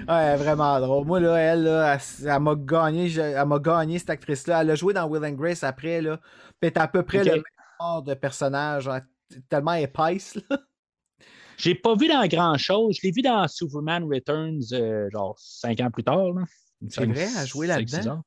ouais, 0.07 0.35
vraiment 0.37 0.79
drôle. 0.79 1.05
Moi, 1.05 1.19
là, 1.19 1.35
elle, 1.35 1.63
là, 1.63 1.95
elle, 1.95 2.27
elle 2.27 2.39
m'a 2.39 2.55
gagné, 2.55 3.13
elle 3.13 3.45
m'a 3.45 3.59
gagné, 3.59 3.99
cette 3.99 4.11
actrice-là. 4.11 4.61
Elle 4.61 4.71
a 4.71 4.75
joué 4.75 4.93
dans 4.93 5.05
Will 5.07 5.25
and 5.25 5.33
Grace 5.33 5.63
après, 5.63 6.01
là. 6.01 6.19
Puis 6.61 6.71
à 6.75 6.87
peu 6.87 7.03
près 7.03 7.23
le 7.25 7.31
même 7.31 7.43
genre 7.81 8.01
de 8.01 8.13
personnage, 8.13 8.89
tellement 9.49 9.73
épaisse, 9.73 10.35
là. 10.49 10.57
J'ai 11.57 11.75
pas 11.75 11.95
vu 11.95 12.07
dans 12.07 12.25
grand-chose. 12.27 12.97
Je 12.97 13.07
l'ai 13.07 13.11
vu 13.11 13.21
dans 13.21 13.47
Superman 13.47 14.03
Returns, 14.03 14.61
euh, 14.73 15.09
genre 15.11 15.35
cinq 15.37 15.79
ans 15.79 15.91
plus 15.91 16.03
tard. 16.03 16.33
C'est 16.89 17.05
vrai, 17.05 17.27
joué 17.45 17.67
Cinq, 17.67 17.89
là-dedans? 17.91 18.21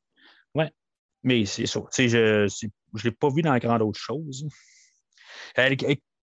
Ouais. 0.54 0.70
Mais 1.22 1.44
c'est 1.44 1.66
ça. 1.66 1.80
Je 1.96 2.48
je 2.94 3.04
l'ai 3.04 3.10
pas 3.10 3.28
vu 3.28 3.42
dans 3.42 3.56
grand 3.58 3.80
autre 3.80 4.00
chose. 4.00 4.46
Euh, 5.58 5.74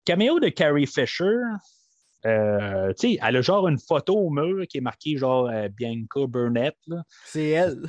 caméo 0.06 0.40
de 0.40 0.50
Carrie 0.50 0.88
Fisher, 0.88 1.38
euh, 2.26 2.94
tu 2.94 3.10
sais, 3.14 3.20
elle 3.22 3.36
a 3.36 3.42
genre 3.42 3.68
une 3.68 3.80
photo 3.80 4.16
au 4.16 4.30
mur 4.30 4.66
qui 4.68 4.78
est 4.78 4.82
marquée 4.82 5.18
genre 5.18 5.48
euh, 5.48 5.68
Bianca 5.70 6.28
Burnett. 6.28 6.76
C'est 7.26 7.50
elle. 7.50 7.84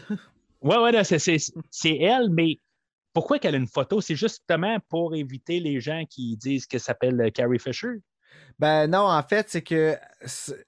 Ouais, 0.60 0.78
ouais, 0.78 1.04
c'est 1.04 1.96
elle, 1.98 2.30
mais 2.30 2.60
pourquoi 3.12 3.38
qu'elle 3.38 3.54
a 3.54 3.58
une 3.58 3.68
photo? 3.68 4.00
C'est 4.00 4.16
justement 4.16 4.78
pour 4.88 5.14
éviter 5.14 5.60
les 5.60 5.80
gens 5.80 6.04
qui 6.08 6.36
disent 6.36 6.66
qu'elle 6.66 6.80
s'appelle 6.80 7.20
euh, 7.20 7.30
Carrie 7.30 7.58
Fisher. 7.58 8.00
Ben 8.58 8.86
non, 8.86 9.00
en 9.10 9.22
fait, 9.22 9.48
c'est 9.50 9.62
que 9.62 9.96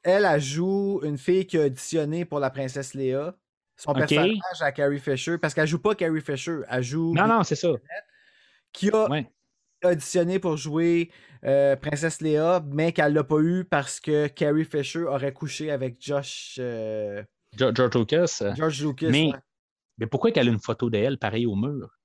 elle, 0.02 0.24
elle 0.26 0.40
joue 0.40 1.00
une 1.02 1.16
fille 1.18 1.46
qui 1.46 1.56
a 1.58 1.64
auditionné 1.66 2.24
pour 2.24 2.38
la 2.40 2.50
princesse 2.50 2.94
Léa. 2.94 3.34
Son 3.76 3.92
personnage 3.94 4.36
à 4.60 4.72
Carrie 4.72 4.98
Fisher, 4.98 5.38
parce 5.38 5.54
qu'elle 5.54 5.68
joue 5.68 5.78
pas 5.78 5.94
Carrie 5.94 6.20
Fisher, 6.20 6.60
elle 6.68 6.82
joue 6.82 7.14
Non, 7.14 7.26
non, 7.28 7.44
c'est 7.44 7.54
ça. 7.54 7.68
qui 8.72 8.90
a 8.90 9.08
Ouais. 9.08 9.30
auditionné 9.84 10.38
pour 10.40 10.56
jouer 10.56 11.10
euh, 11.44 11.76
Princesse 11.76 12.20
Léa, 12.20 12.62
mais 12.66 12.92
qu'elle 12.92 13.12
l'a 13.14 13.22
pas 13.24 13.38
eu 13.38 13.64
parce 13.64 14.00
que 14.00 14.26
Carrie 14.26 14.64
Fisher 14.64 15.04
aurait 15.04 15.32
couché 15.32 15.70
avec 15.70 15.96
Josh 16.00 16.56
euh, 16.58 17.22
George 17.56 17.94
Lucas. 17.96 18.42
George 18.56 18.82
Lucas. 18.84 19.08
Mais- 19.10 19.32
ouais. 19.32 19.38
Mais 19.98 20.06
pourquoi 20.06 20.30
qu'elle 20.30 20.48
a 20.48 20.52
une 20.52 20.60
photo 20.60 20.90
d'elle 20.90 21.18
pareil 21.18 21.46
au 21.46 21.56
mur? 21.56 21.98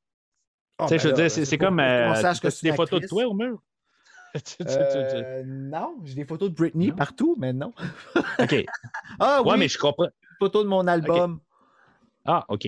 Tu 0.80 0.88
sais, 0.88 0.96
ben 0.96 1.00
je 1.00 1.08
veux 1.10 1.14
dire, 1.14 1.30
c'est, 1.32 1.58
comme. 1.60 1.80
euh, 1.80 2.16
sache 2.16 2.38
que 2.40 2.48
t'as-tu 2.48 2.58
c'est 2.58 2.70
des 2.72 2.76
photos 2.76 3.02
de 3.02 3.08
toi 3.08 3.26
au 3.28 3.34
mur? 3.36 3.62
Euh, 4.68 5.44
non, 5.46 5.98
j'ai 6.06 6.16
des 6.16 6.26
photos 6.26 6.50
de 6.50 6.56
Britney 6.56 6.88
Non? 6.88 6.96
partout, 6.96 7.36
mais 7.38 7.54
non. 7.54 7.72
OK. 8.40 8.66
Ah 9.20 9.42
oui, 9.44 9.52
Ouais, 9.52 9.58
mais 9.58 9.68
je 9.68 9.78
comprends. 9.78 10.06
une 10.06 10.12
photo 10.40 10.64
de 10.64 10.68
mon 10.68 10.88
album. 10.88 11.40
Ah, 12.26 12.44
OK. 12.50 12.68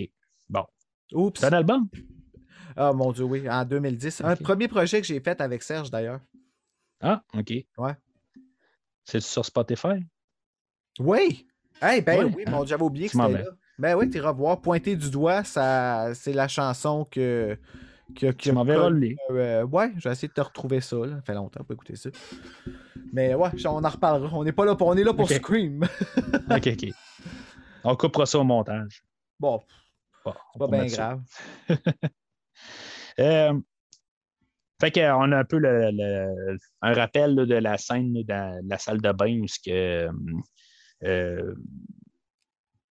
Bon. 0.49 0.65
Oups. 1.13 1.39
C'est 1.39 1.47
un 1.47 1.53
album? 1.53 1.87
Ah 2.77 2.93
mon 2.93 3.11
dieu, 3.11 3.23
oui, 3.23 3.49
en 3.49 3.63
2010. 3.65 4.21
Un 4.25 4.35
premier 4.35 4.67
projet 4.67 5.01
que 5.01 5.07
j'ai 5.07 5.19
fait 5.19 5.39
avec 5.41 5.63
Serge 5.63 5.89
d'ailleurs. 5.89 6.19
Ah, 7.01 7.23
OK. 7.33 7.51
Ouais. 7.77 7.93
C'est 9.03 9.21
sur 9.21 9.45
Spotify? 9.45 10.05
Oui! 10.99 11.47
Eh 11.81 12.01
ben 12.01 12.19
Ouais, 12.19 12.33
oui, 12.35 12.43
hein? 12.45 12.51
mon 12.51 12.59
Dieu, 12.59 12.69
j'avais 12.69 12.83
oublié 12.83 13.07
que 13.07 13.13
c'était 13.13 13.43
là. 13.43 13.43
Ben 13.77 13.95
oui, 13.95 14.09
tu 14.09 14.19
voir. 14.19 14.61
Pointer 14.61 14.95
du 14.95 15.09
doigt, 15.09 15.43
ça, 15.43 16.13
c'est 16.13 16.33
la 16.33 16.47
chanson 16.47 17.05
que. 17.09 17.57
Que 18.13 18.31
Tu 18.31 18.51
m'enverras 18.51 18.89
le 18.89 18.99
lien. 18.99 19.15
Euh, 19.31 19.63
ouais, 19.65 19.91
je 19.97 20.07
vais 20.07 20.11
essayer 20.13 20.27
de 20.27 20.33
te 20.33 20.41
retrouver 20.41 20.81
ça. 20.81 20.97
Là. 20.97 21.15
Ça 21.15 21.21
fait 21.21 21.33
longtemps 21.33 21.63
pour 21.63 21.73
écouter 21.73 21.95
ça. 21.95 22.09
Mais 23.13 23.33
ouais, 23.35 23.49
on 23.65 23.83
en 23.83 23.89
reparlera. 23.89 24.37
On 24.37 24.43
n'est 24.43 24.51
pas 24.51 24.65
là 24.65 24.75
pour, 24.75 24.87
on 24.87 24.95
est 24.97 25.03
là 25.03 25.13
pour. 25.13 25.29
Scream. 25.29 25.83
OK, 26.51 26.67
OK. 26.67 26.89
On 27.83 27.95
coupera 27.95 28.25
ça 28.25 28.39
au 28.39 28.43
montage. 28.43 29.03
bon, 29.39 29.61
Bon, 30.23 30.33
c'est 30.53 30.59
pas 30.59 30.67
bien 30.67 30.85
grave. 30.87 31.21
Euh, 33.19 33.53
fait 34.81 34.91
qu'on 34.91 35.31
a 35.31 35.37
un 35.37 35.45
peu 35.45 35.57
le, 35.57 35.89
le- 35.93 36.57
un 36.81 36.93
rappel 36.93 37.33
là, 37.33 37.45
de 37.45 37.55
la 37.55 37.77
scène 37.77 38.11
dans 38.23 38.61
la 38.67 38.77
salle 38.77 38.99
de 39.01 39.11
bain 39.13 39.39
où 39.39 39.47
ce 39.47 39.57
que, 39.65 40.09
euh, 41.05 41.55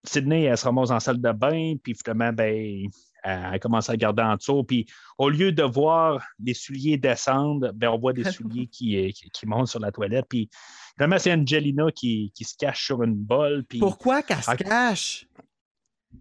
Sydney 0.05 0.43
elle 0.43 0.57
se 0.57 0.63
ramasse 0.63 0.91
en 0.91 1.01
salle 1.01 1.19
de 1.21 1.31
bain, 1.33 1.75
puis 1.83 1.93
finalement, 1.93 2.31
ben, 2.31 2.85
elle, 3.23 3.59
commence 3.59 3.89
à 3.89 3.93
regarder 3.93 4.21
en 4.23 4.35
dessous, 4.35 4.63
puis 4.63 4.85
au 5.17 5.29
lieu 5.29 5.51
de 5.51 5.63
voir 5.63 6.23
les 6.43 6.53
souliers 6.53 6.97
descendre, 6.97 7.71
ben, 7.73 7.89
on 7.89 7.97
voit 7.97 8.13
des 8.13 8.23
souliers 8.31 8.67
qui, 8.67 8.97
euh, 8.97 9.09
qui, 9.11 9.29
qui 9.29 9.45
montent 9.45 9.67
sur 9.67 9.79
la 9.79 9.91
toilette, 9.91 10.25
puis 10.29 10.49
finalement, 10.95 11.17
c'est 11.19 11.31
Angelina 11.33 11.85
qui, 11.91 12.31
qui 12.35 12.43
se 12.43 12.55
cache 12.57 12.85
sur 12.85 13.01
une 13.03 13.15
bolle, 13.15 13.63
puis 13.63 13.79
Pourquoi 13.79 14.21
qu'elle 14.23 14.43
se 14.43 14.51
Ah. 14.51 14.57
cache? 14.57 15.27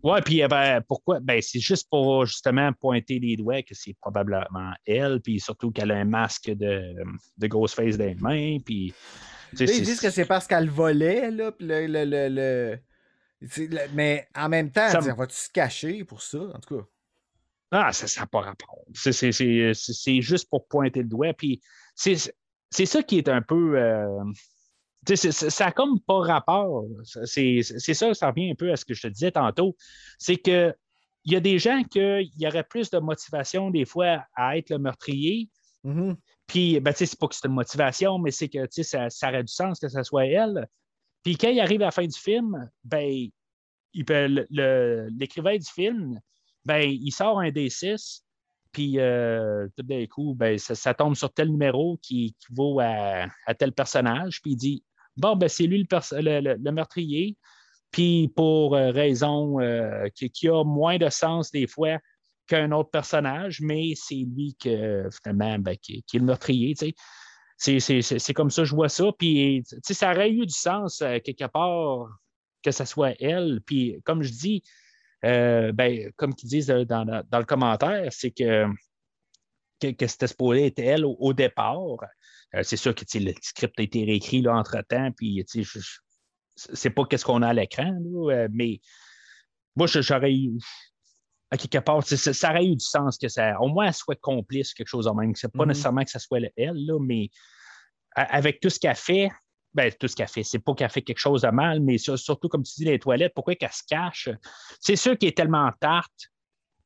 Ouais, 0.03 0.23
puis 0.23 0.43
ben, 0.49 0.81
pourquoi? 0.89 1.21
Ben, 1.21 1.41
c'est 1.43 1.61
juste 1.61 1.87
pour 1.91 2.25
justement 2.25 2.73
pointer 2.73 3.19
les 3.19 3.37
doigts 3.37 3.63
que 3.63 3.75
c'est 3.75 3.95
probablement 4.01 4.73
elle, 4.87 5.21
puis 5.21 5.39
surtout 5.39 5.71
qu'elle 5.71 5.91
a 5.91 5.97
un 5.97 6.05
masque 6.07 6.51
de, 6.51 6.95
de 7.37 7.47
Ghostface 7.47 7.99
dans 7.99 8.07
les 8.07 8.15
mains, 8.15 8.57
puis. 8.65 8.95
ils 9.53 9.67
disent 9.67 10.01
que 10.01 10.11
c'est 10.11 10.25
parce 10.25 10.47
qu'elle 10.47 10.71
volait, 10.71 11.31
là, 11.31 11.53
puis 11.53 11.67
le, 11.67 11.87
le, 11.87 12.05
le, 12.07 12.29
le- 12.31 12.79
c'est 13.49 13.67
le- 13.67 13.81
Mais 13.93 14.27
en 14.35 14.49
même 14.49 14.71
temps, 14.71 14.89
Ça 14.89 15.01
me- 15.01 15.15
vas-tu 15.15 15.37
se 15.37 15.51
cacher 15.51 16.05
pour 16.05 16.23
ça? 16.23 16.39
En 16.39 16.59
tout 16.59 16.79
cas. 16.79 16.85
Ah, 17.73 17.93
ça 17.93 18.21
n'a 18.21 18.27
pas 18.27 18.41
rapport. 18.43 18.85
C'est- 18.95 19.33
C'est 19.33 20.21
juste 20.21 20.49
pour 20.51 20.69
pointer 20.69 21.03
le 21.03 21.09
doigt, 21.09 21.33
puis 21.33 21.61
c'est 21.95 22.17
ça 22.87 23.03
qui 23.03 23.19
est 23.19 23.29
un 23.29 23.43
peu. 23.43 23.79
euh, 23.79 24.07
ça 25.17 25.65
n'a 25.65 25.73
comme 25.73 25.99
pas 26.01 26.21
rapport. 26.21 26.85
C'est 27.25 27.63
ça, 27.63 28.15
ça 28.15 28.29
revient 28.31 28.51
un 28.53 28.55
peu 28.55 28.71
à 28.71 28.77
ce 28.77 28.85
que 28.85 28.95
je 28.95 29.03
te 29.03 29.09
disais 29.09 29.33
tantôt. 29.33 29.77
C'est 30.19 30.37
que 30.37 30.75
il 31.25 31.33
y 31.33 31.37
a 31.37 31.41
des 31.41 31.59
gens 31.59 31.83
qui 31.85 32.01
y 32.37 32.47
aurait 32.47 32.65
plus 32.65 32.91
de 32.91 32.99
motivation 32.99 33.71
des 33.71 33.85
fois 33.85 34.25
à 34.37 34.59
être 34.59 34.71
le 34.71 34.79
meurtrier, 34.79 35.49
Mhm. 35.85 36.17
Puis, 36.47 36.79
ben, 36.79 36.93
tu 36.93 36.99
sais, 36.99 37.07
c'est 37.07 37.19
pas 37.19 37.27
que 37.27 37.35
c'est 37.35 37.49
une 37.49 37.55
motivation, 37.55 38.17
mais 38.19 38.31
c'est 38.31 38.49
que, 38.49 38.69
ça, 38.71 39.11
ça 39.11 39.29
aurait 39.31 39.43
du 39.43 39.53
sens 39.53 39.81
que 39.81 39.89
ce 39.89 40.03
soit 40.05 40.27
elle. 40.27 40.69
Puis, 41.25 41.37
quand 41.37 41.49
il 41.49 41.59
arrive 41.59 41.83
à 41.83 41.87
la 41.87 41.91
fin 41.91 42.07
du 42.07 42.17
film, 42.17 42.71
ben, 42.85 43.29
l'écrivain 43.93 45.57
du 45.57 45.67
film, 45.69 46.21
ben, 46.65 46.83
il 46.83 47.11
sort 47.11 47.41
un 47.41 47.51
D6, 47.51 48.23
puis 48.73 48.99
euh, 48.99 49.69
tout 49.77 49.83
d'un 49.83 50.07
coup, 50.07 50.35
ben, 50.35 50.59
ça, 50.59 50.75
ça 50.75 50.95
tombe 50.95 51.15
sur 51.15 51.33
tel 51.33 51.49
numéro 51.51 51.99
qui, 52.03 52.35
qui 52.39 52.55
vaut 52.55 52.81
à, 52.81 53.29
tel 53.59 53.73
personnage, 53.73 54.41
puis 54.43 54.53
il 54.53 54.57
dit 54.57 54.85
Bon, 55.17 55.37
ben, 55.37 55.49
c'est 55.49 55.67
lui 55.67 55.87
le, 55.91 56.71
meurtrier, 56.71 57.37
puis 57.91 58.33
pour 58.35 58.75
euh, 58.75 58.91
raison 58.91 59.61
euh, 59.61 60.09
qui, 60.15 60.31
qui 60.31 60.49
a 60.49 60.65
moins 60.65 60.97
de 60.97 61.11
sens 61.11 61.51
des 61.51 61.67
fois 61.67 61.99
qu'un 62.47 62.73
autre 62.73 62.91
personnage, 62.91 63.61
mais 63.61 63.93
c'est 63.95 64.15
lui 64.15 64.57
que 64.61 65.09
finalement 65.23 65.59
ben, 65.59 65.77
qui, 65.77 66.05
est 66.13 66.19
le 66.19 66.25
meurtrier. 66.25 66.75
tu 66.75 66.93
sais. 67.59 68.15
C'est, 68.19 68.35
comme 68.35 68.51
ça 68.51 68.65
je 68.65 68.75
vois 68.75 68.89
ça. 68.89 69.05
Puis 69.19 69.63
ça 69.83 70.13
aurait 70.13 70.31
eu 70.31 70.47
du 70.47 70.55
sens 70.55 71.01
euh, 71.01 71.19
quelque 71.21 71.47
part 71.47 72.09
que 72.63 72.71
ce 72.71 72.85
soit 72.85 73.15
elle. 73.21 73.61
Puis 73.65 74.01
comme 74.05 74.23
je 74.23 74.33
dis, 74.33 74.63
euh, 75.25 75.73
ben, 75.73 76.11
comme 76.17 76.33
ils 76.43 76.49
disent 76.49 76.71
euh, 76.71 76.85
dans, 76.85 77.05
dans- 77.05 77.23
dans 77.29 77.39
le 77.39 77.45
commentaire, 77.45 78.07
c'est 78.11 78.31
que 78.31 78.67
que, 79.81 79.89
que 79.93 80.07
c'était 80.07 80.29
supposé 80.29 80.67
être 80.67 80.79
elle 80.79 81.05
au, 81.05 81.17
au 81.19 81.33
départ. 81.33 81.81
Euh, 82.55 82.63
c'est 82.63 82.77
sûr 82.77 82.95
que 82.95 83.05
le 83.15 83.33
script 83.41 83.79
a 83.79 83.83
été 83.83 84.05
réécrit 84.05 84.43
là, 84.43 84.55
entre-temps, 84.57 85.11
puis 85.17 85.45
je, 85.55 85.63
je, 85.63 85.81
c'est 86.55 86.91
pas 86.91 87.05
qu'est-ce 87.07 87.25
qu'on 87.25 87.43
a 87.43 87.49
à 87.49 87.53
l'écran, 87.55 87.97
là, 88.05 88.47
mais 88.53 88.81
moi, 89.75 89.87
j'aurais 89.87 90.33
eu. 90.35 90.53
À 91.51 91.57
quelque 91.59 91.79
part, 91.79 92.03
ça 92.07 92.51
aurait 92.51 92.65
eu 92.67 92.77
du 92.77 92.85
sens 92.85 93.19
que 93.19 93.29
ça. 93.29 93.61
Au 93.61 93.69
moins, 93.69 93.87
elle 93.87 93.95
soit 93.95 94.19
complice, 94.21 94.73
quelque 94.73 94.89
chose 94.89 95.07
en 95.07 95.15
même. 95.15 95.35
C'est 95.35 95.53
pas 95.53 95.65
Mhm. 95.65 95.69
nécessairement 95.69 96.05
que 96.05 96.11
ça 96.11 96.19
soit 96.19 96.41
elle, 96.57 96.87
là, 96.87 96.99
mais 97.01 97.29
avec 98.15 98.61
tout 98.61 98.71
ce 98.71 98.79
qu'elle 98.79 98.95
fait, 98.97 99.31
ben, 99.75 99.91
tout 99.99 100.07
ce 100.09 100.15
qu'elle 100.17 100.29
fait, 100.29 100.43
c'est 100.43 100.59
pas 100.59 100.75
qu'elle 100.75 100.91
fait 100.91 101.03
quelque 101.03 101.19
chose 101.19 101.43
de 101.43 101.49
mal, 101.49 101.81
mais 101.81 101.99
sur- 101.99 102.19
surtout, 102.19 102.49
comme 102.49 102.63
tu 102.63 102.75
dis, 102.77 102.85
les 102.85 102.99
toilettes, 102.99 103.33
pourquoi 103.35 103.55
qu'elle 103.55 103.73
se 103.73 103.83
cache? 103.89 104.29
C'est 104.81 104.97
sûr 104.97 105.17
qu'elle 105.17 105.31
est 105.31 105.37
tellement 105.37 105.71
tarte 105.81 106.31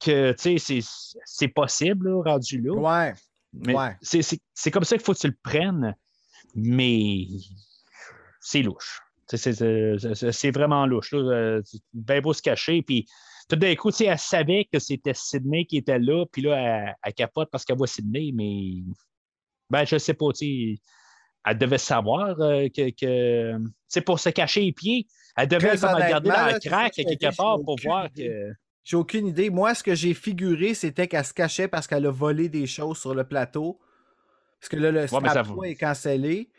que, 0.00 0.32
tu 0.32 0.58
sais, 0.58 0.80
c'est- 1.24 1.48
possible, 1.48 2.08
là, 2.10 2.22
rendu 2.22 2.60
là. 2.60 2.74
Ouais. 2.74 3.14
Mais 3.52 3.74
Ouais. 3.74 3.96
c'est- 4.02 4.70
comme 4.70 4.84
ça 4.84 4.96
qu'il 4.96 5.04
faut 5.04 5.14
que 5.14 5.18
tu 5.18 5.28
le 5.28 5.36
prennes, 5.42 5.94
mais 6.54 7.26
c'est 8.40 8.62
louche. 8.62 9.00
C'est 9.28 10.50
vraiment 10.52 10.86
louche. 10.86 11.12
Là. 11.12 11.18
Euh, 11.18 11.62
bien 11.92 12.20
beau 12.20 12.32
se 12.32 12.42
cacher. 12.42 12.82
Puis 12.82 13.06
tout 13.48 13.56
d'un 13.56 13.74
coup, 13.74 13.90
elle 14.00 14.18
savait 14.18 14.68
que 14.72 14.78
c'était 14.78 15.14
Sydney 15.14 15.66
qui 15.66 15.78
était 15.78 15.98
là, 15.98 16.24
puis 16.30 16.42
là, 16.42 16.56
elle, 16.56 16.94
elle 17.02 17.14
capote 17.14 17.48
parce 17.50 17.64
qu'elle 17.64 17.76
voit 17.76 17.86
Sydney, 17.88 18.30
mais 18.32 18.84
ben, 19.70 19.84
je 19.84 19.98
sais 19.98 20.14
pas, 20.14 20.26
tu 20.32 20.74
sais, 20.76 20.80
elle 21.46 21.58
devait 21.58 21.78
savoir 21.78 22.38
euh, 22.40 22.68
que, 22.68 23.58
sais, 23.88 24.00
pour 24.00 24.18
se 24.18 24.28
cacher 24.30 24.62
les 24.62 24.72
pieds, 24.72 25.06
elle 25.36 25.48
devait 25.48 25.78
comme 25.78 25.94
regarder 25.94 26.28
dans 26.28 26.46
le 26.46 26.58
c'est 26.60 26.68
crack 26.68 26.92
quelque 26.92 27.36
part 27.36 27.56
pour 27.60 27.74
aucune 27.74 27.88
voir 27.90 28.08
que. 28.12 28.52
J'ai 28.82 28.96
aucune 28.96 29.26
idée. 29.26 29.50
Moi, 29.50 29.74
ce 29.74 29.82
que 29.82 29.96
j'ai 29.96 30.14
figuré, 30.14 30.72
c'était 30.72 31.08
qu'elle 31.08 31.24
se 31.24 31.34
cachait 31.34 31.66
parce 31.66 31.88
qu'elle 31.88 32.06
a 32.06 32.10
volé 32.10 32.48
des 32.48 32.66
choses 32.68 32.98
sur 32.98 33.14
le 33.14 33.24
plateau. 33.24 33.80
Parce 34.60 34.68
que 34.68 34.76
là, 34.76 34.92
le 34.92 35.06
Ouais, 35.56 35.70
est 35.70 35.74
cancellé. 35.74 36.50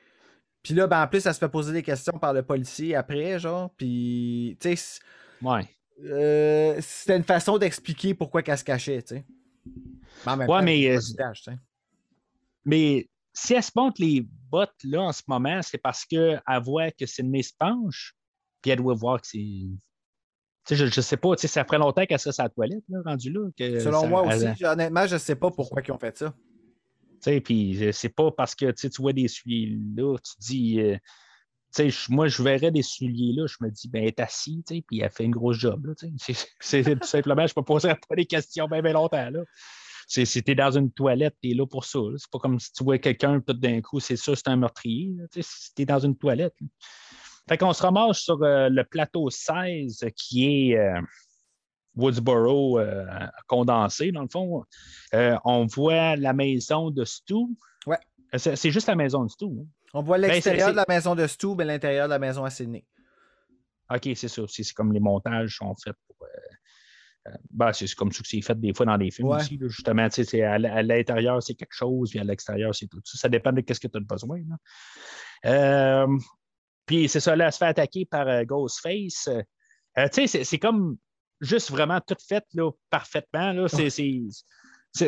Puis 0.62 0.74
là, 0.74 0.88
ben, 0.88 1.04
en 1.04 1.08
plus, 1.08 1.26
elle 1.26 1.34
se 1.34 1.40
fait 1.40 1.48
poser 1.48 1.72
des 1.72 1.84
questions 1.84 2.20
par 2.20 2.34
le 2.34 2.44
policier 2.44 2.96
après, 2.96 3.40
genre. 3.40 3.72
Puis, 3.78 4.58
tu 4.60 4.76
sais, 4.76 5.00
Ouais. 5.42 5.62
euh, 6.04 6.78
c'était 6.82 7.16
une 7.16 7.24
façon 7.24 7.58
d'expliquer 7.58 8.14
pourquoi 8.14 8.44
qu'elle 8.44 8.58
se 8.58 8.66
cachait, 8.66 9.02
tu 9.02 9.16
sais. 9.16 9.26
Ouais, 10.26 10.46
temps, 10.46 10.62
mais, 10.62 11.00
c'est 11.00 11.22
euh. 11.22 11.56
Mais 12.66 13.08
si 13.32 13.54
elle 13.54 13.64
se 13.64 13.72
monte 13.74 14.00
les 14.00 14.28
bottes 14.50 14.76
là 14.84 15.02
en 15.02 15.12
ce 15.12 15.22
moment, 15.28 15.62
c'est 15.62 15.78
parce 15.78 16.06
qu'elle 16.06 16.42
voit 16.64 16.92
que 16.92 17.06
Sydney 17.06 17.44
se 17.44 17.54
penche, 17.58 18.14
puis 18.62 18.72
elle 18.72 18.78
doit 18.80 18.94
voir 18.96 19.22
que 19.22 19.28
c'est. 19.28 19.38
Tu 19.40 19.70
sais, 20.66 20.76
je, 20.76 20.86
je 20.88 21.02
sais 21.02 21.18
pas, 21.18 21.36
tu 21.36 21.42
sais, 21.42 21.48
ça 21.48 21.64
ferait 21.64 21.78
longtemps 21.78 22.06
qu'elle 22.06 22.20
serait 22.20 22.34
la 22.44 22.50
toilette, 22.50 22.84
là, 22.90 23.00
rendu 23.06 23.32
là. 23.32 23.50
que 23.58 23.80
Selon 23.80 24.02
ça- 24.02 24.08
moi 24.08 24.24
elle- 24.34 24.50
aussi, 24.52 24.66
honnêtement, 24.66 25.08
je 25.08 25.18
sais 25.18 25.36
pas 25.36 25.50
pourquoi 25.52 25.82
ils 25.86 25.92
ont 25.92 25.98
fait 26.00 26.18
ça. 26.18 26.34
Tu 27.22 27.32
sais, 27.32 27.42
puis 27.42 27.90
c'est 27.94 28.10
pas 28.10 28.32
parce 28.32 28.54
que 28.54 28.72
tu 28.72 28.90
vois 29.02 29.14
des 29.14 29.28
souliers 29.28 29.78
là, 29.96 30.18
tu 30.18 30.34
dis. 30.40 30.80
euh, 30.82 30.96
tu 31.76 31.84
sais, 31.84 31.90
je- 31.90 32.12
moi, 32.12 32.28
je 32.28 32.42
verrais 32.44 32.72
des 32.72 32.82
souliers 32.82 33.34
là, 33.34 33.46
je 33.48 33.58
me 33.62 33.70
dis, 33.70 33.90
ben, 33.90 34.02
elle 34.02 34.08
est 34.10 34.20
assise, 34.20 34.64
puis 34.66 35.00
elle 35.02 35.10
fait 35.10 35.26
une 35.26 35.32
grosse 35.32 35.58
job, 35.58 35.86
là. 35.86 35.94
C'est 36.60 36.84
tout 36.84 37.08
simplement, 37.08 37.46
je 37.48 37.54
me 37.58 37.64
poserais 37.64 37.98
pas 38.08 38.16
des 38.16 38.26
questions 38.26 38.68
bien, 38.68 38.82
bien 38.82 38.94
longtemps, 38.94 39.30
là. 39.30 39.42
C'est 40.10 40.24
si 40.26 40.42
t'es 40.42 40.56
dans 40.56 40.72
une 40.72 40.90
toilette, 40.92 41.36
t'es 41.42 41.54
là 41.54 41.66
pour 41.68 41.84
ça. 41.84 42.00
C'est 42.16 42.32
pas 42.32 42.40
comme 42.40 42.60
si 42.60 42.72
tu 42.72 42.84
vois 42.84 42.98
quelqu'un, 42.98 43.42
tout 43.42 43.54
d'un 43.54 43.82
coup, 43.82 44.00
c'est 44.00 44.16
ça, 44.16 44.36
c'est 44.36 44.48
un 44.48 44.56
meurtrier. 44.56 45.14
tu 45.34 45.42
Si 45.44 45.74
t'es 45.76 45.86
dans 45.86 46.00
une 46.00 46.18
toilette. 46.18 46.54
là. 46.62 46.68
Fait 47.50 47.58
qu'on 47.58 47.74
se 47.74 47.82
ramasse 47.82 48.20
sur 48.20 48.42
euh, 48.44 48.70
le 48.70 48.84
plateau 48.84 49.30
16 49.30 50.06
qui 50.16 50.72
est 50.72 50.78
euh, 50.78 51.00
Woodsboro 51.96 52.80
euh, 52.80 53.06
condensé, 53.48 54.12
dans 54.12 54.22
le 54.22 54.28
fond. 54.32 54.64
On 55.44 55.66
voit 55.66 56.16
la 56.16 56.34
maison 56.34 56.90
de 56.90 57.04
Stu. 57.06 57.36
Ouais. 57.86 57.98
C'est 58.38 58.72
juste 58.72 58.88
la 58.88 58.96
maison 58.96 59.24
de 59.24 59.30
Stu. 59.30 59.46
hein? 59.46 59.66
On 59.94 60.02
voit 60.04 60.18
Ben, 60.20 60.28
l'extérieur 60.30 60.72
de 60.72 60.76
la 60.76 60.86
maison 60.88 61.16
de 61.16 61.26
Stu, 61.28 61.48
mais 61.56 61.66
l'intérieur 61.66 62.08
de 62.08 62.14
la 62.14 62.20
maison 62.20 62.44
à 62.44 62.50
Sydney. 62.50 62.86
OK, 63.90 64.10
c'est 64.16 64.28
ça. 64.28 64.42
C'est 64.48 64.64
c'est 64.64 64.74
comme 64.74 64.92
les 64.92 65.00
montages 65.00 65.58
sont 65.58 65.74
faits 65.82 65.96
pour. 66.08 66.28
Euh, 67.28 67.32
ben, 67.52 67.74
c'est 67.74 67.94
comme 67.96 68.12
ça 68.12 68.22
que 68.22 68.28
c'est 68.28 68.42
fait 68.42 68.60
des 68.60 68.74
fois 68.74 68.86
dans 68.86 68.98
des 68.98 69.12
films 69.12 69.28
Ouais. 69.30 69.38
aussi. 69.38 69.58
là, 69.58 69.68
justement, 69.68 70.08
tu 70.10 70.16
sais, 70.16 70.24
c'est 70.24 70.42
à, 70.44 70.58
l'intérieur, 70.58 71.42
c'est 71.44 71.56
quelque 71.56 71.74
chose, 71.74 72.10
puis 72.12 72.20
à 72.20 72.24
l'extérieur, 72.24 72.74
c'est 72.74 72.88
tout 72.88 73.02
ça. 73.04 73.18
Ça 73.18 73.30
dépend 73.30 73.52
de 73.52 73.64
ce 73.68 73.80
que 73.80 73.88
tu 73.88 73.98
as 73.98 74.02
besoin. 74.02 74.40
là. 74.48 76.04
Euh, 76.06 76.18
puis 76.86 77.08
c'est 77.10 77.20
ça, 77.20 77.36
là, 77.36 77.48
elle 77.48 77.52
se 77.52 77.58
fait 77.58 77.66
attaquer 77.66 78.06
par 78.06 78.28
euh, 78.28 78.44
Ghostface. 78.44 79.30
Tu 79.30 80.04
sais, 80.12 80.28
c'est- 80.28 80.44
c'est 80.44 80.58
comme 80.60 80.98
juste 81.42 81.70
vraiment 81.72 82.00
tout 82.02 82.16
fait 82.28 82.44
là, 82.54 82.72
parfaitement. 82.90 83.52
Là. 83.52 83.68
C'est, 83.68 83.90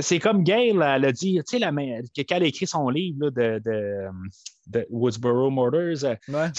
c'est, 0.02 0.20
comme 0.20 0.44
Gail, 0.44 0.70
elle 0.70 0.82
a 1.06 1.11
dit, 1.11 1.40
tu 1.48 1.57
sais, 1.57 1.60
que 1.60 2.22
quand 2.22 2.36
elle 2.36 2.44
a 2.44 2.48
écrit 2.48 2.68
son 2.68 2.90
livre 2.90 3.26
là, 3.26 3.32
de, 3.32 3.60
de, 3.64 4.07
de 4.68 4.88
Woodsboro 4.90 5.49
Murders, 5.52 6.03
euh, 6.06 6.16
Ouais. 6.28 6.49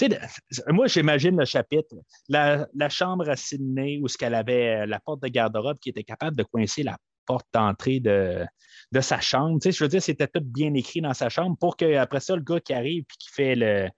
moi, 0.67 0.87
j'imagine 0.87 1.37
le 1.37 1.45
chapitre, 1.45 1.95
la, 2.29 2.67
la 2.75 2.89
chambre 2.89 3.29
à 3.29 3.35
Sydney 3.35 3.99
où 4.01 4.07
ce 4.07 4.17
qu'elle 4.17 4.35
avait 4.35 4.81
euh, 4.81 4.85
la 4.85 4.99
porte 4.99 5.21
de 5.23 5.27
garde-robe 5.27 5.77
qui 5.79 5.89
était 5.89 6.03
capable 6.03 6.35
de 6.37 6.43
coincer 6.43 6.83
la 6.83 6.97
porte 7.25 7.47
d'entrée 7.53 7.99
de, 7.99 8.43
de 8.91 8.99
sa 9.01 9.19
chambre. 9.21 9.59
Tu 9.61 9.71
sais, 9.71 9.77
je 9.77 9.83
veux 9.83 9.87
dire, 9.89 10.01
c'était 10.01 10.27
tout 10.27 10.41
bien 10.43 10.73
écrit 10.73 11.01
dans 11.01 11.13
sa 11.13 11.29
chambre 11.29 11.55
pour 11.59 11.77
qu'après 11.77 12.19
ça, 12.19 12.35
le 12.35 12.41
gars 12.41 12.59
qui 12.59 12.73
arrive 12.73 13.03
et 13.03 13.15
qui 13.17 13.29
fait 13.31 13.55
le. 13.55 13.89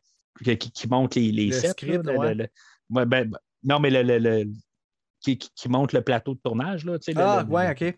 qui, 0.55 0.87
monte 0.89 1.15
les, 1.15 1.31
les 1.31 1.45
Le 1.47 1.51
sets, 1.53 1.69
script, 1.69 2.05
là, 2.05 2.13
le- 2.13 2.19
ouais. 2.19 2.35
le- 2.35 2.47
ouais, 2.89 3.05
ben, 3.05 3.29
ben, 3.29 3.37
non, 3.63 3.79
mais 3.79 3.89
le. 3.89 4.03
le- 4.03 4.19
le- 4.19 4.51
qui, 5.23 5.37
qui- 5.37 5.69
monte 5.69 5.93
le 5.93 6.01
plateau 6.01 6.35
de 6.35 6.39
tournage, 6.43 6.85
là, 6.85 6.99
tu 6.99 7.05
sais, 7.05 7.13
le- 7.13 7.21
Ah, 7.23 7.43
le- 7.47 7.51
ouais, 7.53 7.65
le- 7.65 7.71
ok. 7.71 7.95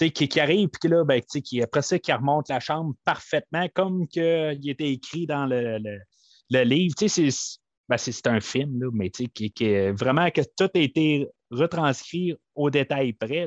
le- 0.00 0.08
qui, 0.08 0.28
qui 0.28 0.40
arrive, 0.40 0.68
puis 0.68 0.80
que 0.80 0.88
là, 0.88 1.04
ben, 1.04 1.20
qui, 1.20 1.62
après 1.62 1.82
ça, 1.82 1.98
qui 1.98 2.12
remonte 2.12 2.48
la 2.48 2.60
chambre 2.60 2.94
parfaitement, 3.04 3.66
comme 3.74 4.06
qu'il 4.08 4.68
était 4.68 4.90
écrit 4.90 5.26
dans 5.26 5.46
le, 5.46 5.78
le- 5.78 5.98
le 6.50 6.62
livre. 6.62 6.94
Tu 6.96 7.08
sais, 7.08 7.30
c'est 7.30 7.58
ben, 7.88 7.98
c'est- 7.98 8.26
un 8.28 8.40
film, 8.40 8.80
là, 8.82 8.88
mais 8.92 9.10
tu 9.10 9.24
sais, 9.24 9.30
qui, 9.30 9.50
qui 9.50 9.88
vraiment 9.90 10.30
que 10.30 10.40
tout 10.56 10.70
a 10.74 10.78
été 10.78 11.28
retranscrit 11.50 12.34
au 12.54 12.70
détail 12.70 13.12
près. 13.12 13.46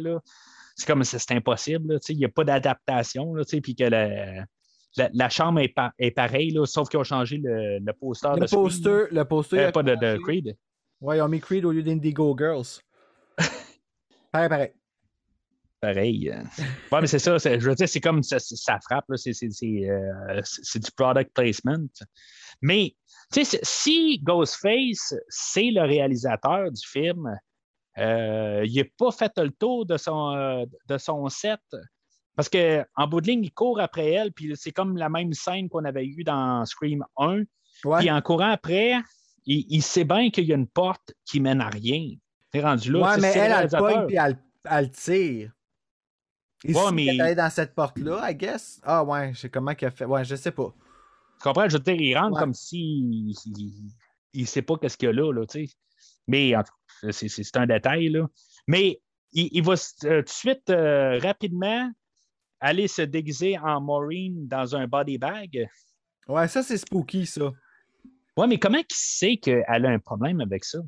C'est 0.76 0.86
comme 0.86 1.04
c'est 1.04 1.32
impossible. 1.32 1.94
là, 1.94 2.00
tu 2.00 2.08
sais, 2.08 2.14
Il 2.14 2.20
n'y 2.20 2.26
a 2.26 2.30
pas 2.30 2.44
d'adaptation, 2.44 3.34
là, 3.34 3.44
tu 3.46 3.52
sais, 3.56 3.62
puis 3.62 3.74
que 3.76 3.86
la, 3.86 4.46
la, 4.96 5.10
la 5.14 5.30
chambre 5.30 5.60
est, 5.62 5.70
pa- 5.70 5.94
est 5.98 6.12
pareille, 6.12 6.58
sauf 6.66 6.90
qu'ils 6.90 7.00
ont 7.00 7.04
changé 7.04 7.38
le, 7.38 7.80
le 7.80 7.94
poster 7.94 8.30
Le 8.36 8.42
de 8.42 8.48
Scream, 8.48 8.64
poster, 8.64 9.04
le 9.12 9.26
poster. 9.26 9.56
il 9.58 9.62
Euh, 9.64 9.68
a 9.70 9.72
pas 9.72 9.84
de, 9.84 9.96
de. 9.96 10.18
Creed. 10.18 10.56
Ouais, 11.02 11.18
ils 11.18 11.22
ont 11.22 11.28
mis 11.28 11.40
Creed 11.40 11.66
au 11.66 11.72
lieu 11.72 11.84
d'Indigo 11.84 12.36
Girls. 12.38 12.80
Pareil, 14.32 14.50
pareil. 14.50 14.72
Pareil. 15.80 16.34
Ouais, 16.92 17.02
mais 17.02 17.08
c'est 17.08 17.20
ça. 17.20 17.38
Je 17.38 17.70
veux 17.70 17.76
dire, 17.76 17.88
c'est 17.88 18.02
comme 18.02 18.24
ça, 18.24 18.40
ça 18.40 18.80
frappe. 18.82 19.06
C'est 19.16 19.32
euh, 19.32 20.42
c'est- 20.44 20.80
du 20.80 20.92
product 20.92 21.32
placement. 21.34 21.86
Mais, 22.62 22.96
tu 23.32 23.46
sais, 23.46 23.60
si 23.62 24.20
Ghostface, 24.24 25.14
c'est 25.30 25.70
le 25.70 25.82
réalisateur 25.82 26.72
du 26.72 26.82
film, 26.84 27.28
euh, 28.00 28.64
il 28.66 28.76
n'a 28.76 28.84
pas 28.98 29.12
fait 29.12 29.32
le 29.38 29.52
tour 29.52 29.86
de 29.86 29.98
son, 29.98 30.36
euh, 30.36 30.66
de 30.88 30.98
son 30.98 31.30
set. 31.30 31.62
Parce 32.36 32.50
qu'en 32.50 33.08
bout 33.08 33.22
de 33.22 33.28
ligne, 33.28 33.44
il 33.44 33.54
court 33.54 33.80
après 33.80 34.12
elle, 34.12 34.32
puis 34.32 34.54
c'est 34.56 34.72
comme 34.72 34.98
la 34.98 35.10
même 35.10 35.34
scène 35.34 35.70
qu'on 35.70 35.86
avait 35.86 36.06
eue 36.06 36.24
dans 36.24 36.66
Scream 36.66 37.04
1. 37.18 37.44
Ouais. 37.86 38.00
Puis 38.00 38.12
en 38.12 38.22
courant 38.22 38.52
après, 38.52 38.94
il, 39.46 39.66
il 39.70 39.82
sait 39.84 40.04
bien 40.04 40.30
qu'il 40.32 40.46
y 40.46 40.54
a 40.54 40.56
une 40.56 40.68
porte 40.68 41.14
qui 41.26 41.40
mène 41.40 41.62
à 41.62 41.70
rien. 41.70 42.10
C'est 42.54 42.62
rendu 42.62 42.92
là. 42.92 43.00
ouais, 43.00 43.18
mais 43.22 43.34
elle, 43.36 43.52
elle 43.52 43.70
pogne 43.80 44.08
puis 44.08 44.16
elle, 44.16 44.38
elle 44.70 44.86
le 44.86 44.92
tire. 44.92 45.52
Ici, 46.64 46.76
Ouais, 46.80 46.92
mais- 46.92 47.06
elle 47.08 47.22
est 47.22 47.36
dans 47.36 47.50
cette 47.50 47.76
porte-là, 47.76 48.32
I 48.32 48.36
guess. 48.36 48.80
Ah 48.84 49.04
ouais, 49.04 49.34
je 49.34 49.40
sais 49.42 49.50
comment 49.50 49.76
qu'elle 49.76 49.92
fait. 49.92 50.06
Ouais, 50.06 50.26
je 50.26 50.36
sais 50.36 50.52
pas. 50.52 50.74
Tu 51.40 51.44
comprends? 51.44 51.70
Je 51.70 51.78
veux 51.78 51.84
dire, 51.84 51.94
il 51.96 52.18
rentre 52.18 52.34
Ouais. 52.36 52.40
comme 52.40 52.54
si 52.54 53.36
il 54.34 54.42
ne 54.42 54.46
sait 54.46 54.64
pas 54.64 54.76
qu'est-ce 54.78 54.98
qu'il 54.98 55.08
y 55.08 55.10
a 55.10 55.14
là, 55.14 55.32
là 55.32 55.46
tu 55.46 55.68
sais. 55.68 55.74
Mais 56.28 56.56
en 56.56 56.64
tout 56.64 56.74
cas, 57.04 57.12
c'est- 57.12 57.58
un 57.58 57.68
détail, 57.68 58.10
là. 58.10 58.28
Mais 58.68 59.00
il, 59.34 59.50
il 59.52 59.64
va 59.64 59.74
euh, 59.74 60.18
tout 60.22 60.24
de 60.24 60.30
suite, 60.30 60.70
euh, 60.72 61.20
rapidement, 61.20 61.92
aller 62.60 62.88
se 62.88 63.04
déguiser 63.04 63.58
en 63.60 63.80
Maureen 63.82 64.48
dans 64.48 64.76
un 64.76 64.88
body 64.88 65.20
bag. 65.20 65.70
Ouais, 66.28 66.48
ça, 66.48 66.64
c'est 66.64 66.78
spooky, 66.78 67.28
ça. 67.28 67.52
Ouais, 68.36 68.48
mais 68.48 68.58
comment 68.58 68.80
il 68.80 68.86
sait 68.90 69.38
qu'elle 69.38 69.64
a 69.86 69.90
un 69.90 70.00
problème 70.00 70.42
avec 70.42 70.66
ça? 70.66 70.80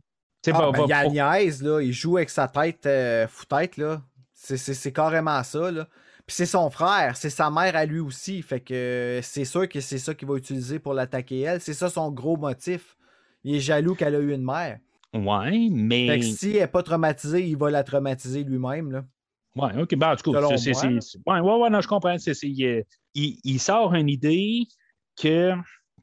Ah, 0.48 0.72
ben, 0.72 0.86
il 1.08 1.12
niaise, 1.12 1.62
là. 1.64 1.82
Il 1.82 1.92
joue 1.94 2.18
avec 2.18 2.30
sa 2.30 2.48
tête 2.48 2.86
euh, 2.86 3.28
foutête, 3.28 3.78
là. 3.78 4.02
C'est- 4.34 4.92
carrément 4.92 5.44
ça, 5.44 5.70
là. 5.72 5.88
Puis 6.26 6.36
c'est 6.36 6.46
son 6.46 6.70
frère, 6.70 7.18
c'est 7.18 7.30
sa 7.30 7.50
mère 7.50 7.76
à 7.76 7.86
lui 7.86 8.00
aussi. 8.00 8.42
Fait 8.42 8.60
que 8.60 9.20
c'est 9.24 9.46
sûr 9.46 9.68
que 9.68 9.80
c'est 9.82 9.98
ça 9.98 10.14
qu'il 10.14 10.28
va 10.28 10.36
utiliser 10.36 10.80
pour 10.80 10.94
l'attaquer 10.94 11.42
elle. 11.42 11.60
C'est 11.60 11.74
ça 11.74 11.90
son 11.90 12.12
gros 12.12 12.38
motif. 12.38 12.96
Il 13.44 13.56
est 13.56 13.60
jaloux 13.60 13.96
qu'elle 13.96 14.16
a 14.16 14.20
eu 14.20 14.34
une 14.34 14.44
mère. 14.44 14.78
Ouais, 15.14 15.68
mais. 15.72 16.08
Fait 16.08 16.20
que 16.20 16.26
si 16.26 16.52
elle 16.52 16.60
n'est 16.62 16.68
pas 16.68 16.84
traumatisée, 16.84 17.48
il 17.48 17.58
va 17.58 17.72
la 17.72 17.84
traumatiser 17.84 18.44
lui-même, 18.44 18.92
là. 18.92 19.04
Ouais, 19.56 19.72
OK. 19.82 19.96
Ben, 19.96 20.12
en 20.12 20.16
tout 20.16 20.32
cas, 20.32 20.40
c'est- 20.58 20.74
ouais, 21.26 21.40
ouais, 21.40 21.56
ouais, 21.64 21.70
non, 21.72 21.82
je 21.82 21.88
comprends. 21.88 22.16
Il, 22.44 22.84
il- 23.16 23.40
il 23.44 23.60
sort 23.60 23.94
une 23.96 24.08
idée 24.08 24.62
que 25.20 25.54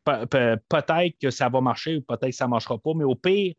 pe- 0.04 0.26
pe- 0.26 0.56
peut-être 0.68 1.14
que 1.22 1.30
ça 1.30 1.48
va 1.48 1.60
marcher 1.60 1.96
ou 1.98 2.02
peut-être 2.02 2.30
que 2.30 2.34
ça 2.36 2.46
ne 2.46 2.50
marchera 2.50 2.76
pas, 2.78 2.90
mais 2.96 3.04
au 3.04 3.14
pire, 3.14 3.54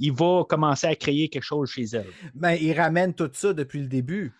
il 0.00 0.12
va 0.12 0.44
commencer 0.48 0.88
à 0.88 0.96
créer 0.96 1.28
quelque 1.28 1.44
chose 1.44 1.70
chez 1.70 1.84
elle. 1.92 2.06
Ben, 2.34 2.54
il 2.60 2.72
ramène 2.72 3.14
tout 3.14 3.30
ça 3.32 3.52
depuis 3.52 3.80
le 3.80 3.86
début. 3.88 4.32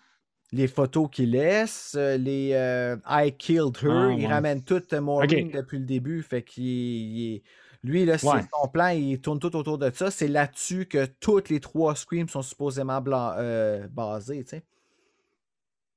les 0.53 0.67
photos 0.67 1.07
qu'il 1.09 1.31
laisse, 1.31 1.95
euh, 1.97 2.17
les 2.17 2.51
euh, 2.53 2.97
I 3.07 3.31
killed 3.37 3.77
her, 3.81 3.89
Ah, 3.89 4.11
il 4.17 4.25
ouais. 4.25 4.27
ramène 4.27 4.61
tout 4.61 4.83
Maureen 4.99 5.49
depuis 5.49 5.79
le 5.79 5.85
début. 5.85 6.21
Fait 6.23 6.43
qu'il 6.43 6.63
il 6.65 7.41
lui, 7.83 8.03
là, 8.05 8.17
c'est 8.17 8.27
Ouais. 8.27 8.41
son 8.53 8.67
plan, 8.67 8.89
il 8.89 9.21
tourne 9.21 9.39
tout 9.39 9.55
autour 9.55 9.77
de 9.77 9.89
ça. 9.91 10.11
C'est 10.11 10.27
là-dessus 10.27 10.87
que 10.87 11.05
toutes 11.21 11.47
les 11.49 11.61
trois 11.61 11.95
Screams 11.95 12.27
sont 12.27 12.41
supposément 12.41 12.99
blanc, 12.99 13.33
euh, 13.37 13.87
basés, 13.87 14.43
tu 14.43 14.49
sais. 14.49 14.63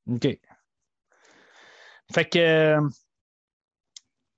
OK. 0.08 0.38
Fait 2.12 2.24
que 2.24 2.38
euh, 2.38 2.88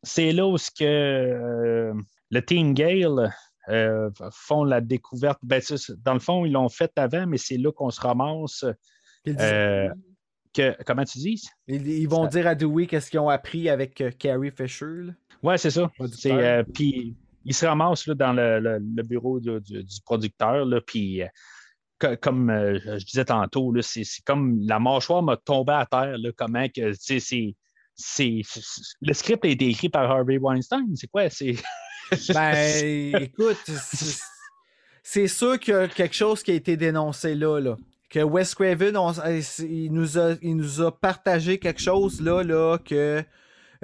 c'est 0.03 0.32
là 0.32 0.47
où 0.47 0.57
ce 0.59 0.70
que 0.70 0.85
euh, 0.85 1.94
le 2.31 2.44
Team 2.44 2.74
Gale 2.74 3.32
euh, 3.68 4.10
font 4.32 4.64
la 4.64 4.80
découverte. 4.80 5.38
Ben, 5.43 5.60
dans 6.05 6.14
le 6.14 6.20
fond, 6.20 6.44
ils 6.44 6.52
l'ont 6.52 6.68
fait 6.68 6.93
avant, 6.97 7.26
mais 7.26 7.38
c'est 7.38 7.56
là 7.59 7.72
qu'on 7.72 7.90
se 7.90 8.01
ramasse. 8.01 8.64
Ils 9.24 9.36
euh, 9.40 9.88
que, 10.52 10.76
comment 10.84 11.05
tu 11.05 11.18
dis? 11.18 11.43
ils, 11.66 11.86
ils 11.86 12.09
vont 12.09 12.24
ça- 12.24 12.28
dire 12.30 12.47
à 12.47 12.55
Dewey 12.55 12.86
qu'est-ce 12.86 13.10
qu'ils 13.10 13.20
ont 13.20 13.28
appris 13.28 13.68
avec 13.68 14.01
euh, 14.01 14.10
Carrie 14.10 14.51
Fisher. 14.51 15.09
Ouais, 15.43 15.59
c'est 15.59 15.70
ça. 15.70 15.90
Puis 16.72 17.14
il 17.44 17.55
se 17.55 17.66
ramasse 17.66 18.06
là, 18.06 18.14
dans 18.14 18.32
le, 18.32 18.59
le- 18.60 18.78
le 18.78 19.02
bureau 19.02 19.38
du, 19.40 19.60
du 19.60 20.01
producteur. 20.05 20.66
Puis 20.86 21.22
co- 21.98 22.16
comme 22.20 22.51
je 22.51 23.05
disais 23.05 23.24
tantôt, 23.24 23.74
c'est, 23.82 24.02
comme 24.24 24.60
la 24.62 24.78
mâchoire 24.78 25.22
m'a 25.22 25.36
tombé 25.36 25.72
à 25.74 25.86
terre. 25.86 26.16
Comment 26.36 26.66
que 26.68 26.93
c'est, 26.94 28.43
le 29.01 29.12
script 29.12 29.44
a 29.44 29.48
été 29.48 29.68
écrit 29.68 29.88
par 29.88 30.10
Harvey 30.10 30.38
Weinstein. 30.38 30.86
C'est 30.94 31.09
quoi? 31.09 31.28
C'est. 31.30 31.55
Ben, 32.34 33.16
écoute, 33.22 33.58
c'est- 35.02 35.26
sûr 35.28 35.58
qu'il 35.58 35.74
y 35.74 35.76
a 35.76 35.88
quelque 35.88 36.14
chose 36.14 36.42
qui 36.42 36.50
a 36.50 36.54
été 36.54 36.76
dénoncé 36.76 37.34
là. 37.34 37.58
là. 37.60 37.76
Que 38.10 38.20
Wes 38.20 38.54
Craven, 38.54 38.96
on- 38.96 39.12
c'est- 39.42 39.66
il, 39.68 39.92
nous 39.92 40.18
a, 40.18 40.34
il 40.42 40.56
nous 40.56 40.80
a 40.80 40.96
partagé 40.96 41.58
quelque 41.58 41.80
chose 41.80 42.20
là, 42.20 42.42
là 42.42 42.78
que 42.78 43.22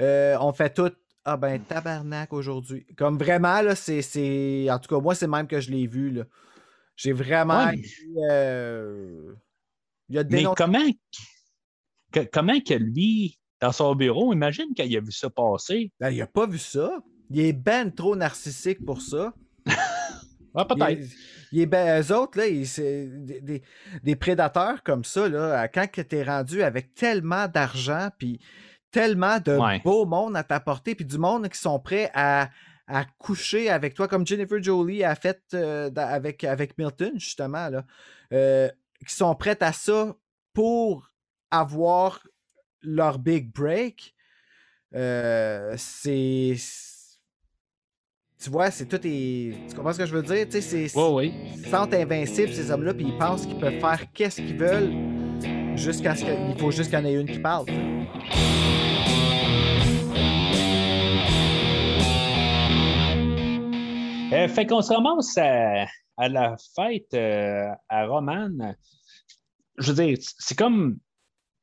euh, 0.00 0.36
on 0.40 0.52
fait 0.52 0.72
tout. 0.74 0.90
Ah 1.24 1.36
ben, 1.36 1.60
tabarnak 1.62 2.32
aujourd'hui. 2.32 2.84
Comme 2.96 3.16
vraiment, 3.18 3.60
là, 3.62 3.74
c'est. 3.76 4.66
En 4.70 4.78
tout 4.78 4.94
cas, 4.94 5.00
moi, 5.00 5.14
c'est 5.14 5.26
même 5.28 5.46
que 5.46 5.60
je 5.60 5.70
l'ai 5.70 5.86
vu. 5.86 6.10
là. 6.10 6.24
J'ai 6.96 7.12
vraiment. 7.12 7.66
Ouais. 7.66 7.78
été, 7.78 7.88
euh, 8.30 9.32
Il 10.08 10.18
a 10.18 10.24
Mais 10.24 10.44
comment, 10.56 10.82
que- 12.12 12.28
comment 12.32 12.60
que 12.60 12.74
lui, 12.74 13.38
dans 13.60 13.72
son 13.72 13.94
bureau, 13.94 14.32
imagine 14.32 14.74
qu'il 14.74 14.96
a 14.96 15.00
vu 15.00 15.12
ça 15.12 15.30
passer. 15.30 15.90
Ben, 16.00 16.10
il 16.10 16.20
a 16.20 16.26
pas 16.26 16.46
vu 16.46 16.58
ça. 16.58 16.90
Il 17.32 17.40
est 17.40 17.52
ben 17.52 17.90
trop 17.92 18.14
narcissique 18.16 18.84
pour 18.84 19.00
ça. 19.02 19.32
Ah, 20.54 20.66
Il 20.68 20.76
peut-être. 20.76 21.10
il 21.52 21.60
est 21.62 21.66
ben, 21.66 22.02
eux 22.02 22.14
autres, 22.14 22.36
là, 22.36 22.46
ils- 22.46 22.66
c'est 22.66 23.06
des, 23.06 23.40
des- 23.40 23.62
des 24.02 24.16
prédateurs 24.16 24.82
comme 24.82 25.02
ça, 25.02 25.26
là, 25.26 25.66
quand 25.68 25.86
tu 25.90 26.14
es 26.14 26.22
rendu 26.22 26.62
avec 26.62 26.92
tellement 26.92 27.48
d'argent, 27.48 28.10
puis 28.18 28.38
tellement 28.90 29.38
de 29.40 29.56
Ouais. 29.56 29.80
beau 29.82 30.04
monde 30.04 30.36
à 30.36 30.44
t'apporter, 30.44 30.94
puis 30.94 31.06
du 31.06 31.16
monde 31.16 31.48
qui 31.48 31.58
sont 31.58 31.80
prêts 31.80 32.10
à, 32.12 32.50
à 32.86 33.06
coucher 33.18 33.70
avec 33.70 33.94
toi, 33.94 34.08
comme 34.08 34.26
Jennifer 34.26 34.62
Jolie 34.62 35.02
a 35.04 35.14
fait 35.14 35.40
euh, 35.54 35.90
avec, 35.96 36.44
avec 36.44 36.76
Milton, 36.76 37.12
justement, 37.14 37.70
là, 37.70 37.86
euh, 38.34 38.68
qui 39.08 39.14
sont 39.14 39.34
prêts 39.34 39.56
à 39.62 39.72
ça 39.72 40.14
pour 40.52 41.10
avoir 41.50 42.26
leur 42.82 43.18
big 43.18 43.50
break. 43.54 44.14
Euh, 44.94 45.74
c'est. 45.78 46.56
Tu 48.42 48.50
vois, 48.50 48.70
c'est 48.72 48.86
tout 48.86 48.98
est. 49.04 49.54
Tu 49.68 49.76
comprends 49.76 49.92
ce 49.92 49.98
que 49.98 50.06
je 50.06 50.12
veux 50.14 50.22
dire? 50.22 50.46
Tu 50.48 50.60
sais, 50.60 50.88
c'est. 50.88 50.98
Oui, 50.98 51.04
oui. 51.12 51.34
Ils 51.56 51.64
se 51.64 51.70
sentent 51.70 51.94
invincibles, 51.94 52.52
ces 52.52 52.70
hommes-là, 52.72 52.92
puis 52.92 53.06
ils 53.06 53.16
pensent 53.16 53.46
qu'ils 53.46 53.58
peuvent 53.58 53.78
faire 53.78 54.00
qu'est-ce 54.12 54.36
qu'ils 54.42 54.56
veulent 54.56 54.92
jusqu'à 55.76 56.16
ce 56.16 56.24
qu'il 56.24 56.58
faut 56.58 56.70
juste 56.72 56.90
qu'il 56.90 56.98
y 56.98 57.02
en 57.02 57.04
ait 57.04 57.14
une 57.14 57.26
qui 57.30 57.38
parle. 57.38 57.66
tu 57.66 57.74
sais. 57.74 59.12
Euh, 64.32 64.48
fait 64.48 64.66
qu'on 64.66 64.80
se 64.80 64.92
ramasse 64.92 65.36
à, 65.36 65.84
à 66.16 66.28
la 66.28 66.56
fête 66.74 67.12
euh, 67.14 67.68
à 67.88 68.06
Romane. 68.06 68.76
Je 69.76 69.92
veux 69.92 70.04
dire, 70.04 70.16
c'est 70.38 70.56
comme. 70.56 70.98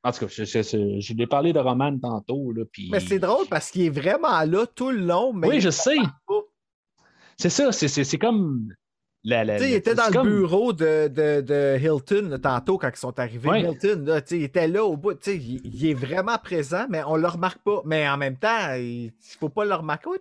En 0.04 0.12
tout 0.12 0.20
cas, 0.20 0.26
je, 0.28 0.44
je, 0.44 0.62
je- 0.62 1.00
je 1.00 1.14
l'ai 1.14 1.26
parlé 1.26 1.52
de 1.52 1.58
Romane 1.58 2.00
tantôt. 2.00 2.52
Là, 2.52 2.64
puis... 2.72 2.88
Mais 2.90 3.00
c'est 3.00 3.18
drôle 3.18 3.46
parce 3.50 3.70
qu'il 3.70 3.82
est 3.82 3.90
vraiment 3.90 4.40
là 4.44 4.64
tout 4.66 4.90
le 4.90 5.00
long, 5.00 5.34
mais 5.34 5.48
Oui, 5.48 5.60
je 5.60 5.68
sais. 5.68 5.96
pas. 6.26 6.34
C'est 7.40 7.48
ça, 7.50 7.72
c'est, 7.72 7.88
c'est, 7.88 8.04
c'est 8.04 8.18
comme. 8.18 8.72
La, 9.22 9.44
la- 9.44 9.58
il 9.66 9.74
était 9.74 9.94
dans 9.94 10.08
le 10.08 10.22
bureau 10.22 10.72
de, 10.72 11.08
de, 11.08 11.40
de 11.42 11.78
Hilton 11.78 12.28
là, 12.30 12.38
tantôt 12.38 12.78
quand 12.78 12.88
ils 12.88 12.96
sont 12.98 13.18
arrivés. 13.18 13.48
Ouais. 13.48 13.62
Hilton, 13.62 14.02
là, 14.06 14.20
il 14.30 14.42
était 14.44 14.66
là 14.68 14.84
au 14.84 14.96
bout. 14.96 15.14
Il, 15.26 15.60
il 15.66 15.86
est 15.86 15.94
vraiment 15.94 16.38
présent, 16.38 16.86
mais 16.88 17.02
on 17.06 17.16
le 17.16 17.26
remarque 17.28 17.62
pas. 17.62 17.82
Mais 17.84 18.08
en 18.08 18.16
même 18.16 18.36
temps, 18.36 18.74
il 18.76 19.06
ne 19.06 19.10
faut 19.38 19.50
pas 19.50 19.64
le 19.66 19.74
remarquer. 19.74 20.08
Oh. 20.08 20.16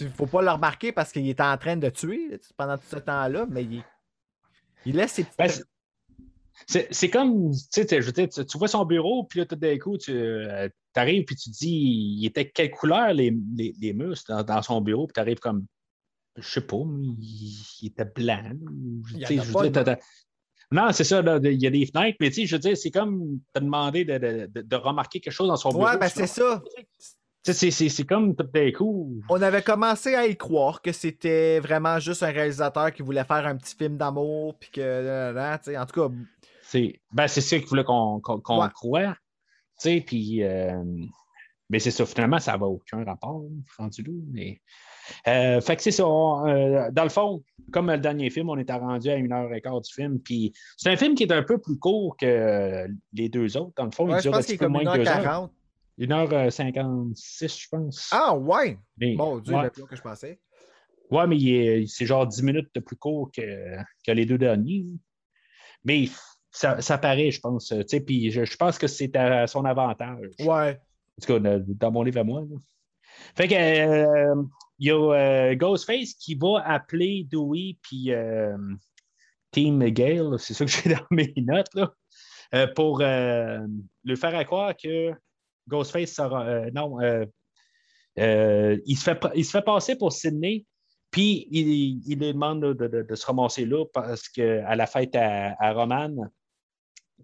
Il 0.00 0.08
faut 0.10 0.26
pas 0.26 0.42
le 0.42 0.50
remarquer 0.50 0.92
parce 0.92 1.12
qu'il 1.12 1.26
est 1.28 1.40
en 1.40 1.56
train 1.56 1.76
de 1.76 1.88
tuer 1.88 2.28
là, 2.30 2.36
pendant 2.56 2.76
tout 2.76 2.84
ce 2.88 2.96
temps-là, 2.96 3.46
mais 3.50 3.64
il, 3.64 3.82
il 4.86 4.96
laisse 4.96 5.12
ses 5.12 5.24
petites. 5.24 5.38
Ben, 5.38 6.86
c'est- 6.90 7.08
comme, 7.10 7.52
je 7.52 8.00
veux 8.00 8.12
dire, 8.12 8.28
tu, 8.28 8.44
tu 8.44 8.58
vois 8.58 8.68
son 8.68 8.84
bureau, 8.84 9.24
puis 9.24 9.40
là, 9.40 9.46
tout 9.46 9.56
d'un 9.56 9.78
coup, 9.78 9.96
tu 9.98 10.12
arrives, 10.94 11.24
puis 11.24 11.36
tu 11.36 11.50
dis, 11.50 12.16
il 12.20 12.26
était 12.26 12.48
quelle 12.50 12.70
couleur 12.70 13.12
les, 13.14 13.34
les, 13.56 13.74
les 13.80 13.92
murs 13.94 14.16
dans, 14.28 14.42
dans 14.42 14.60
son 14.62 14.80
bureau, 14.82 15.06
puis 15.06 15.14
tu 15.14 15.20
arrives 15.20 15.38
comme, 15.40 15.64
je 16.36 16.48
sais 16.48 16.60
pas, 16.62 16.76
il, 17.00 17.16
il 17.82 17.86
était 17.88 18.04
blanc. 18.04 18.42
Il 19.14 19.18
y 19.20 19.24
je 19.38 19.42
veux 19.58 19.70
dire, 19.70 19.96
Non, 20.70 20.90
c'est 20.92 21.04
ça, 21.04 21.20
là, 21.20 21.38
il 21.42 21.60
y 21.62 21.66
a 21.66 21.70
des 21.70 21.84
fenêtres, 21.86 22.16
mais 22.20 22.30
tu 22.30 22.36
sais, 22.36 22.46
je 22.46 22.56
veux 22.56 22.60
dire, 22.60 22.76
c'est 22.76 22.90
comme 22.90 23.40
te 23.52 23.60
demander 23.60 24.04
de, 24.04 24.18
de, 24.18 24.46
de- 24.46 24.62
de 24.62 24.76
remarquer 24.76 25.20
quelque 25.20 25.32
chose 25.32 25.48
dans 25.48 25.56
son 25.56 25.68
bureau. 25.70 25.84
Ouais, 25.84 25.98
ben 25.98 26.08
c'est 26.08 26.26
ça. 26.26 26.62
c'est, 27.44 28.06
comme 28.06 28.34
tout 28.34 28.44
d'un 28.44 28.72
coup. 28.72 29.20
On 29.28 29.42
avait 29.42 29.62
commencé 29.62 30.14
à 30.14 30.26
y 30.26 30.36
croire 30.36 30.80
que 30.80 30.92
c'était 30.92 31.60
vraiment 31.60 31.98
juste 31.98 32.22
un 32.22 32.30
réalisateur 32.30 32.92
qui 32.92 33.02
voulait 33.02 33.24
faire 33.24 33.46
un 33.46 33.56
petit 33.56 33.76
film 33.76 33.96
d'amour, 33.98 34.58
puis 34.58 34.70
que. 34.70 34.80
là, 34.80 35.32
là, 35.32 35.60
en 35.82 35.86
tout 35.86 36.08
cas, 36.08 36.14
C'est 36.62 37.00
ben, 37.12 37.28
c'est 37.28 37.40
ça 37.42 37.58
qu'il 37.58 37.66
voulait 37.68 37.84
qu'on 37.84 38.20
qu'on 38.20 38.62
Ouais. 38.62 38.68
croit. 38.72 39.16
Puis. 39.82 40.42
euh, 40.44 40.82
mais 41.68 41.78
c'est 41.80 41.90
ça, 41.90 42.06
finalement, 42.06 42.38
ça 42.38 42.56
n'a 42.56 42.64
aucun 42.66 43.02
rapport, 43.04 43.44
rendu. 43.78 44.04
Mais, 44.30 44.60
euh, 45.28 45.60
fait 45.60 45.76
que 45.76 45.82
c'est 45.82 45.90
ça. 45.90 46.06
on, 46.06 46.46
euh, 46.48 46.88
dans 46.92 47.02
le 47.04 47.08
fond, 47.08 47.42
comme 47.72 47.90
le 47.90 47.98
dernier 47.98 48.30
film, 48.30 48.48
on 48.50 48.58
était 48.58 48.72
rendu 48.72 49.08
à 49.10 49.16
une 49.16 49.32
heure 49.32 49.52
et 49.54 49.60
quart 49.60 49.80
du 49.80 49.92
film. 49.92 50.18
Puis 50.20 50.52
c'est 50.76 50.90
un 50.90 50.96
film 50.96 51.14
qui 51.14 51.22
est 51.24 51.32
un 51.32 51.42
peu 51.42 51.58
plus 51.58 51.78
court 51.78 52.16
que 52.16 52.86
les 53.12 53.28
deux 53.28 53.56
autres. 53.56 53.72
Dans 53.76 53.84
le 53.86 53.90
fond, 53.90 54.06
ouais, 54.08 54.14
il 54.14 54.16
je 54.18 54.22
dure 54.22 54.32
un 54.34 54.36
pense 54.38 54.46
petit 54.46 54.52
qu'il 54.52 54.54
est 54.54 54.58
peu 54.58 54.64
comme 54.66 54.82
moins 54.84 54.92
que 54.92 54.98
deux 54.98 55.08
heures. 55.08 55.50
1h40. 55.98 56.46
1h56, 56.50 57.62
je 57.62 57.68
pense. 57.70 58.08
Ah, 58.12 58.36
ouais! 58.36 58.78
Mais- 58.98 59.14
Mon 59.14 59.38
Dieu, 59.38 59.54
ouais. 59.54 59.64
le 59.64 59.70
plus 59.70 59.80
long 59.82 59.86
que 59.86 59.96
je 59.96 60.02
pensais. 60.02 60.40
Ouais, 61.10 61.26
mais 61.26 61.84
c'est 61.86 62.06
genre 62.06 62.26
10 62.26 62.42
minutes 62.42 62.70
de 62.74 62.80
plus 62.80 62.96
court 62.96 63.30
que, 63.36 63.76
que 64.06 64.12
les 64.12 64.24
deux 64.24 64.38
derniers. 64.38 64.86
Mais 65.84 66.06
ça, 66.50 66.80
ça 66.80 66.96
paraît, 66.96 67.30
je 67.30 67.40
pense. 67.40 67.68
tu 67.68 67.82
sais, 67.86 68.00
Puis 68.00 68.30
je, 68.30 68.44
je 68.44 68.56
pense 68.56 68.78
que 68.78 68.86
c'est 68.86 69.14
à 69.16 69.46
son 69.46 69.64
avantage. 69.64 70.28
Ouais. 70.40 70.80
En 71.18 71.20
tout 71.26 71.32
cas, 71.34 71.38
dans- 71.38 71.64
dans 71.66 71.90
mon 71.90 72.02
livre 72.02 72.20
à 72.20 72.24
moi. 72.24 72.40
là. 72.40 72.56
Fait 73.36 73.46
que 73.46 73.54
euh, 73.54 74.42
il 74.82 74.86
y 74.86 74.90
a 74.90 74.96
euh, 74.96 75.54
Ghostface 75.54 76.14
qui 76.14 76.34
va 76.34 76.60
appeler 76.66 77.24
Dewey 77.30 77.78
puis 77.82 78.10
euh, 78.10 78.56
Team 79.52 79.78
Gale, 79.90 80.36
c'est 80.40 80.54
ça 80.54 80.64
que 80.64 80.70
j'ai 80.72 80.90
dans 80.92 81.06
mes 81.12 81.32
notes, 81.36 81.72
là, 81.74 81.94
euh, 82.52 82.66
pour 82.74 82.98
lui 82.98 84.16
faire 84.16 84.44
croire 84.44 84.74
que 84.76 85.12
Ghostface 85.68 86.14
sera. 86.14 86.68
non, 86.72 86.98
il, 88.16 88.96
se 88.96 89.04
fait, 89.04 89.20
il 89.36 89.44
se 89.44 89.52
fait 89.52 89.62
passer 89.62 89.94
pour 89.94 90.12
Sydney, 90.12 90.66
puis 91.12 91.46
il, 91.52 92.02
il 92.04 92.18
lui 92.18 92.32
demande 92.32 92.74
de, 92.74 92.88
de- 92.88 93.14
se 93.14 93.24
ramasser 93.24 93.64
là 93.64 93.84
parce 93.94 94.28
que 94.28 94.64
à 94.64 94.74
la 94.74 94.88
fête 94.88 95.14
à, 95.14 95.54
à 95.60 95.72
Romane, 95.74 96.28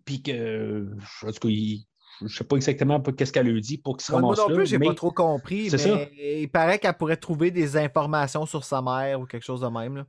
puis 0.05 0.23
que, 0.23 0.87
en 1.25 1.33
tout 1.33 1.41
cas, 1.41 1.49
il- 1.49 1.88
je 2.21 2.25
ne 2.25 2.29
sais 2.29 2.45
pas 2.45 2.57
exactement 2.57 3.01
qu'est-ce 3.01 3.33
qu'elle 3.33 3.47
lui 3.49 3.61
dit 3.61 3.79
pour 3.79 3.97
qu'il 3.97 4.05
se 4.07 4.13
Moi, 4.13 4.21
moi 4.21 4.35
ramasse 4.35 4.49
non 4.49 4.55
plus, 4.55 4.67
j'ai 4.67 4.79
mais- 4.79 4.87
pas 4.87 4.95
trop 4.95 5.11
compris, 5.13 5.69
mais 5.71 5.79
ça. 5.79 6.07
il 6.17 6.49
paraît 6.51 6.79
qu'elle 6.79 6.95
pourrait 6.95 7.17
trouver 7.17 7.51
des 7.51 7.77
informations 7.77 8.47
sur 8.47 8.65
sa 8.65 8.83
mère 8.83 9.21
ou 9.21 9.27
quelque 9.27 9.45
chose 9.45 9.61
de 9.61 9.69
même. 9.69 9.97
Là. 9.97 10.07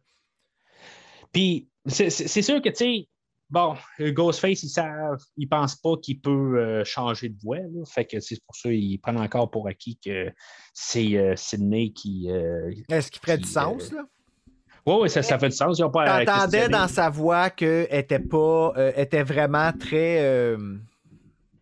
Puis 1.31 1.69
c'est 1.86 2.10
sûr 2.10 2.61
que, 2.61 2.69
tu 2.69 2.76
sais, 2.76 3.07
bon, 3.49 3.76
Ghostface, 3.99 4.64
ils 4.64 4.69
savent, 4.69 5.19
ils 5.38 5.48
pensent 5.48 5.76
pas 5.76 5.95
qu'il 6.02 6.19
peut 6.19 6.57
euh, 6.60 6.84
changer 6.84 7.30
de 7.30 7.38
voix. 7.41 7.57
là. 7.57 7.86
Fait 7.86 8.06
que 8.06 8.19
c'est 8.19 8.38
pour 8.45 8.56
ça 8.56 8.69
qu'ils 8.69 8.99
prennent 8.99 9.19
encore 9.19 9.49
pour 9.52 9.68
acquis 9.68 9.98
que 10.03 10.31
c'est 10.73 11.15
euh, 11.18 11.36
Sydney 11.36 11.91
qui. 11.94 12.30
euh, 12.31 12.72
Est-ce 12.90 13.11
qu'il 13.11 13.22
ferait 13.22 13.38
Qui, 13.38 13.44
du 13.44 13.49
sens, 13.49 13.91
là? 13.91 14.02
Oui, 14.86 14.95
oui, 15.02 15.10
ça, 15.10 15.22
ça 15.22 15.38
fait 15.38 15.49
du 15.49 15.56
sens. 15.56 15.77
Ils 15.77 15.84
ont 15.84 15.91
pas 15.91 16.26
T'entendais 16.26 16.68
dans 16.69 16.88
sa 16.88 17.10
voix 17.10 17.49
qu'elle 17.52 17.88
était 17.91 18.18
pas. 18.18 18.73
était 18.95 19.23
vraiment 19.23 19.72
très. 19.77 20.56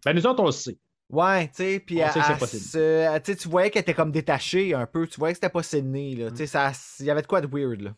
Ben, 0.05 0.13
nous 0.13 0.25
autres, 0.25 0.41
on 0.41 0.47
le 0.47 0.51
sait. 0.51 0.77
Ouais, 1.09 1.47
tu 1.47 1.53
sais, 1.55 1.79
puis 1.79 1.97
On 2.01 2.05
elle- 2.05 2.11
sait 2.11 2.19
que 2.19 2.25
c'est 2.25 2.31
elle 2.33 2.37
possible. 2.39 2.63
se- 2.63 3.41
tu 3.43 3.47
voyais 3.49 3.69
qu'elle 3.69 3.81
était 3.81 3.93
comme 3.93 4.11
détachée 4.11 4.73
un 4.73 4.85
peu. 4.85 5.07
Tu 5.07 5.17
voyais 5.19 5.33
que 5.33 5.37
c'était 5.37 5.49
pas 5.49 5.63
Sydney, 5.63 6.15
là. 6.15 6.31
Tu 6.31 6.37
sais, 6.37 6.47
ça- 6.47 6.71
il 6.99 7.05
y 7.05 7.09
avait 7.09 7.21
de 7.21 7.27
quoi 7.27 7.39
de 7.41 7.47
weird, 7.47 7.81
là. 7.81 7.93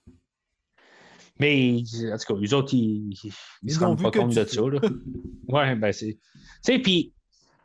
Mais, 1.40 1.82
en 2.12 2.18
tout 2.18 2.34
cas, 2.34 2.40
les 2.40 2.54
autres, 2.54 2.74
ils, 2.74 3.14
ils, 3.24 3.32
Ils 3.64 3.74
se 3.74 3.80
rendent 3.80 4.02
pas 4.02 4.12
compte 4.12 4.36
de 4.36 4.44
ça. 4.44 4.62
Là. 4.62 4.80
ouais, 5.48 5.76
ben 5.76 5.92
c'est. 5.94 6.14
Tu 6.16 6.20
sais, 6.62 6.80
puis 6.80 7.14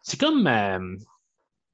c'est 0.02 0.19
comme 0.19 0.47
euh, 0.47 0.97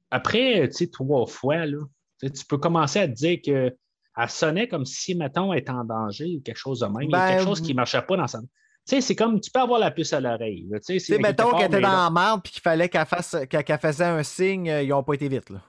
après, 0.09 0.67
tu 0.69 0.77
sais, 0.77 0.87
trois 0.87 1.27
fois, 1.27 1.65
là, 1.67 1.77
tu 2.21 2.45
peux 2.47 2.57
commencer 2.57 2.99
à 2.99 3.07
te 3.07 3.13
dire 3.13 3.37
que 3.45 3.75
elle 4.17 4.29
sonnait 4.29 4.67
comme 4.67 4.85
si, 4.85 5.15
mettons, 5.15 5.53
elle 5.53 5.59
était 5.59 5.71
en 5.71 5.85
danger 5.85 6.37
ou 6.37 6.41
quelque 6.41 6.57
chose 6.57 6.79
de 6.79 6.85
même. 6.87 7.03
Il 7.03 7.11
y 7.11 7.15
a 7.15 7.19
Ben, 7.19 7.35
quelque 7.35 7.45
chose 7.47 7.61
qui 7.61 7.71
ne 7.71 7.75
marchait 7.77 8.01
pas 8.01 8.17
dans 8.17 8.27
sa. 8.27 8.39
Tu 8.87 8.95
sais, 8.95 9.01
c'est 9.01 9.15
comme 9.15 9.39
tu 9.39 9.51
peux 9.51 9.59
avoir 9.59 9.79
la 9.79 9.91
puce 9.91 10.11
à 10.11 10.19
l'oreille. 10.19 10.67
Tu 10.85 10.99
sais, 10.99 11.17
mettons 11.19 11.51
qu'elle 11.51 11.67
était 11.67 11.81
dans 11.81 12.03
la 12.03 12.09
merde 12.09 12.41
puis 12.43 12.53
qu'il 12.53 12.61
fallait 12.61 12.89
qu'elle 12.89 13.05
fasse 13.05 13.37
qu'elle 13.49 13.79
faisait 13.79 14.05
un 14.05 14.23
signe, 14.23 14.69
euh, 14.69 14.81
ils 14.81 14.89
n'ont 14.89 15.03
pas 15.03 15.13
été 15.13 15.29
vite. 15.29 15.49
Là. 15.51 15.61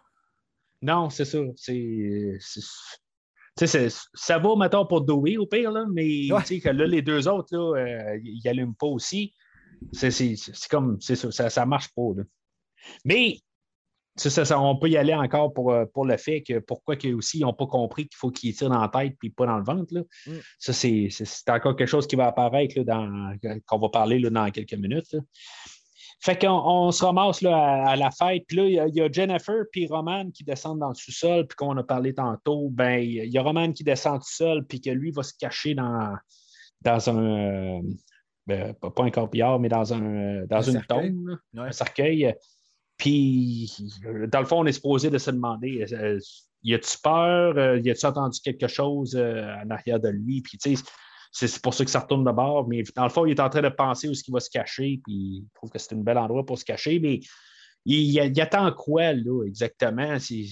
Non, 0.81 1.11
c'est 1.11 1.25
ça. 1.27 1.39
C'est. 1.57 2.39
ça 4.15 4.39
va, 4.39 4.57
mettons, 4.57 4.87
pour 4.87 5.03
Dewey 5.03 5.37
au 5.37 5.47
pire, 5.47 5.71
là, 5.71 5.85
mais 5.93 6.33
Ouais. 6.33 6.41
tu 6.41 6.47
sais 6.47 6.61
que 6.61 6.71
là, 6.71 6.87
les 6.87 7.03
deux 7.03 7.29
autres, 7.29 7.55
là, 7.55 7.79
euh, 7.79 8.19
ils 8.25 8.41
n'allument 8.45 8.73
pas 8.75 8.87
aussi. 8.87 9.35
C'est 9.93 10.11
comme. 10.71 10.99
C'est 11.01 11.17
ça, 11.17 11.51
ça, 11.51 11.67
marche 11.67 11.91
pas. 11.95 12.13
là. 12.17 12.23
Mais 13.05 13.39
ça, 14.17 14.45
ça, 14.45 14.61
on 14.61 14.77
peut 14.77 14.89
y 14.91 14.97
aller 14.97 15.15
encore 15.15 15.53
pour, 15.55 15.73
euh, 15.73 15.85
pour 15.87 16.05
le 16.05 16.17
fait 16.17 16.43
que 16.43 16.59
pourquoi 16.59 16.97
qu'ils 16.97 17.15
aussi 17.15 17.39
ils 17.39 17.43
n'ont 17.43 17.55
pas 17.55 17.67
compris 17.67 18.05
qu'il 18.09 18.17
faut 18.17 18.31
qu'ils 18.31 18.55
tirent 18.55 18.69
dans 18.71 18.81
la 18.81 18.89
tête 18.89 19.17
puis 19.19 19.31
pas 19.31 19.47
dans 19.47 19.57
le 19.59 19.65
ventre. 19.65 19.95
Là. 19.95 20.03
Mm. 20.27 20.33
Ça, 20.59 20.73
c'est 20.73 21.09
encore 21.49 21.77
quelque 21.77 21.89
chose 21.89 22.07
qui 22.07 22.17
va 22.17 22.27
apparaître 22.27 22.79
là, 22.79 22.85
dans, 22.85 23.35
qu'on 23.67 23.79
va 23.79 23.89
parler 23.89 24.19
là, 24.19 24.29
dans 24.31 24.51
quelques 24.51 24.75
minutes. 24.75 25.13
là. 25.13 25.21
Fait 26.25 26.39
qu'on 26.41 26.51
on 26.53 26.93
se 26.93 27.05
ramasse 27.05 27.41
là, 27.43 27.57
à, 27.57 27.89
à 27.91 27.97
la 27.97 28.11
fête. 28.13 28.45
Puis 28.47 28.57
là, 28.57 28.65
il 28.67 28.73
y 28.75 28.79
a- 28.79 28.87
il 28.87 28.95
y, 28.95 29.01
a 29.01 29.11
Jennifer 29.11 29.65
puis 29.73 29.89
Roman 29.89 30.31
qui 30.31 30.45
descendent 30.45 30.79
dans 30.79 30.91
le 30.91 30.95
sous-sol. 30.95 31.47
Puis 31.49 31.57
qu'on 31.57 31.77
a 31.79 31.83
parlé 31.83 32.15
tantôt, 32.15 32.69
ben 32.71 32.99
il 33.03 33.25
y 33.29 33.39
a 33.39 33.43
Roman 33.43 33.73
qui 33.73 33.83
descend 33.83 34.21
tout 34.21 34.31
seul, 34.31 34.65
puis 34.65 34.81
que 34.81 34.91
lui 34.91 35.11
va 35.11 35.23
se 35.25 35.33
cacher 35.37 35.75
dans, 35.75 36.15
dans 36.83 37.11
un. 37.11 37.79
euh, 37.79 37.81
ben, 38.47 38.73
pas 38.75 39.03
un 39.05 39.11
corbillard, 39.11 39.59
mais 39.59 39.69
dans, 39.69 39.93
un, 39.95 40.03
euh, 40.05 40.47
dans 40.47 40.59
Un 40.59 40.63
une 40.63 40.73
cercueil. 40.73 41.11
tombe, 41.13 41.39
Ouais. 41.55 41.69
un 41.69 41.73
cercueil. 41.73 42.35
Puis, 43.03 43.69
euh, 44.07 44.29
dans 44.29 44.39
le 44.39 44.47
fond, 44.47 44.61
on 44.61 44.67
est 44.67 44.73
supposé 44.73 45.11
de 45.11 45.19
se 45.19 45.33
demander 45.33 45.85
euh, 45.93 46.21
y 46.63 46.73
a-tu 46.73 46.97
peur 47.03 47.59
Euh, 47.59 47.81
Y 47.81 47.91
a-tu 47.91 48.07
entendu 48.07 48.39
quelque 48.41 48.69
chose 48.69 49.17
euh, 49.17 49.45
en 49.65 49.71
arrière 49.71 49.99
de 49.99 50.09
lui? 50.09 50.41
Puis, 50.41 50.57
tu 50.57 50.77
sais, 50.77 50.83
c'est 51.33 51.61
pour 51.61 51.75
ça 51.75 51.85
que 51.85 51.91
ça 51.91 51.99
retourne 51.99 52.23
de 52.25 52.31
bord. 52.31 52.69
Mais 52.69 52.85
dans 52.95 53.03
le 53.03 53.09
fond, 53.11 53.27
il 53.27 53.33
est 53.33 53.41
en 53.41 53.51
train 53.51 53.63
de 53.63 53.69
penser 53.71 54.09
où 54.09 54.13
est-ce 54.13 54.23
qu'il 54.23 54.33
va 54.33 54.39
se 54.39 54.51
cacher. 54.51 55.01
Puis, 55.05 55.13
il 55.15 55.45
trouve 55.53 55.69
que 55.69 55.81
c'est 55.81 55.97
un 55.97 55.99
bel 55.99 56.17
endroit 56.17 56.47
pour 56.47 56.57
se 56.59 56.65
cacher. 56.65 57.01
Mais 57.01 57.19
il, 57.85 58.13
il 58.13 58.41
attend 58.41 58.71
quoi, 58.73 59.13
là, 59.15 59.43
exactement? 59.49 60.17
C'est- 60.21 60.47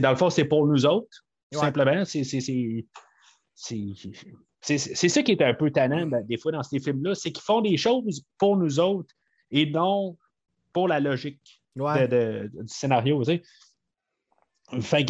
Dans 0.00 0.10
le 0.10 0.16
fond, 0.16 0.30
c'est 0.30 0.46
pour 0.46 0.66
nous 0.66 0.84
autres, 0.84 1.24
Ouais. 1.54 1.60
simplement. 1.60 2.04
C'est- 2.04 2.24
c'est- 2.24 2.40
c'est- 2.40 2.84
c'est 3.54 3.84
c'est- 4.62 4.78
c'est 4.96 5.08
ça 5.08 5.22
qui 5.22 5.30
est 5.30 5.42
un 5.42 5.54
peu 5.54 5.70
tannant 5.70 6.08
ben, 6.08 6.26
des 6.26 6.38
fois 6.38 6.50
dans 6.50 6.64
ces 6.64 6.80
films-là, 6.80 7.14
c'est 7.14 7.30
qu'ils 7.30 7.44
font 7.44 7.60
des 7.60 7.76
choses 7.76 8.24
pour 8.36 8.56
nous 8.56 8.80
autres 8.80 9.14
et 9.52 9.70
non 9.70 10.16
pour 10.76 10.88
la 10.88 11.00
logique 11.00 11.62
Ouais. 11.74 12.06
de- 12.06 12.50
de- 12.52 12.62
du 12.64 12.68
scénario. 12.68 13.24
tu 13.24 13.32
sais. 13.32 13.42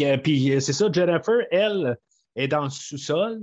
Euh, 0.05 0.17
puis 0.17 0.53
euh, 0.53 0.61
c'est 0.61 0.71
ça, 0.71 0.87
Jennifer, 0.89 1.41
elle, 1.51 1.97
est 2.37 2.47
dans 2.47 2.63
le 2.63 2.69
sous-sol. 2.69 3.41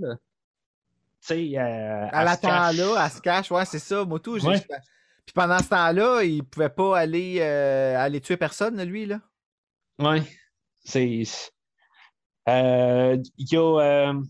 Tu 1.21 1.27
sais, 1.29 1.35
euh, 1.59 2.07
Elle 2.11 2.29
attend 2.29 2.49
cache. 2.49 2.77
là, 2.79 3.05
elle 3.05 3.11
se 3.11 3.21
cache, 3.21 3.51
ouais, 3.51 3.65
c'est 3.67 3.79
ça, 3.79 4.05
Ouais. 4.47 4.59
Puis 5.27 5.35
pendant 5.35 5.59
ce 5.59 5.69
temps-là, 5.69 6.23
il 6.23 6.43
pouvait 6.45 6.71
pas 6.71 6.99
aller, 6.99 7.41
euh, 7.41 7.99
aller 7.99 8.23
tuer 8.23 8.39
personne, 8.39 8.83
lui, 8.85 9.05
là. 9.05 9.21
Oui. 9.99 10.23
C'est. 10.83 11.25
euh, 12.49 13.19
Il 13.37 13.53
y 13.53 13.57
a. 13.59 13.81
euh, 13.81 14.23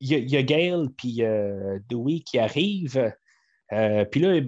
y 0.00 0.14
a, 0.16 0.18
il 0.18 0.30
y 0.30 0.36
a 0.36 0.42
Gail 0.42 0.88
puis 0.96 1.22
Dewey 1.88 2.20
qui 2.26 2.40
arrivent. 2.40 3.12
Puis 3.70 4.20
là, 4.20 4.40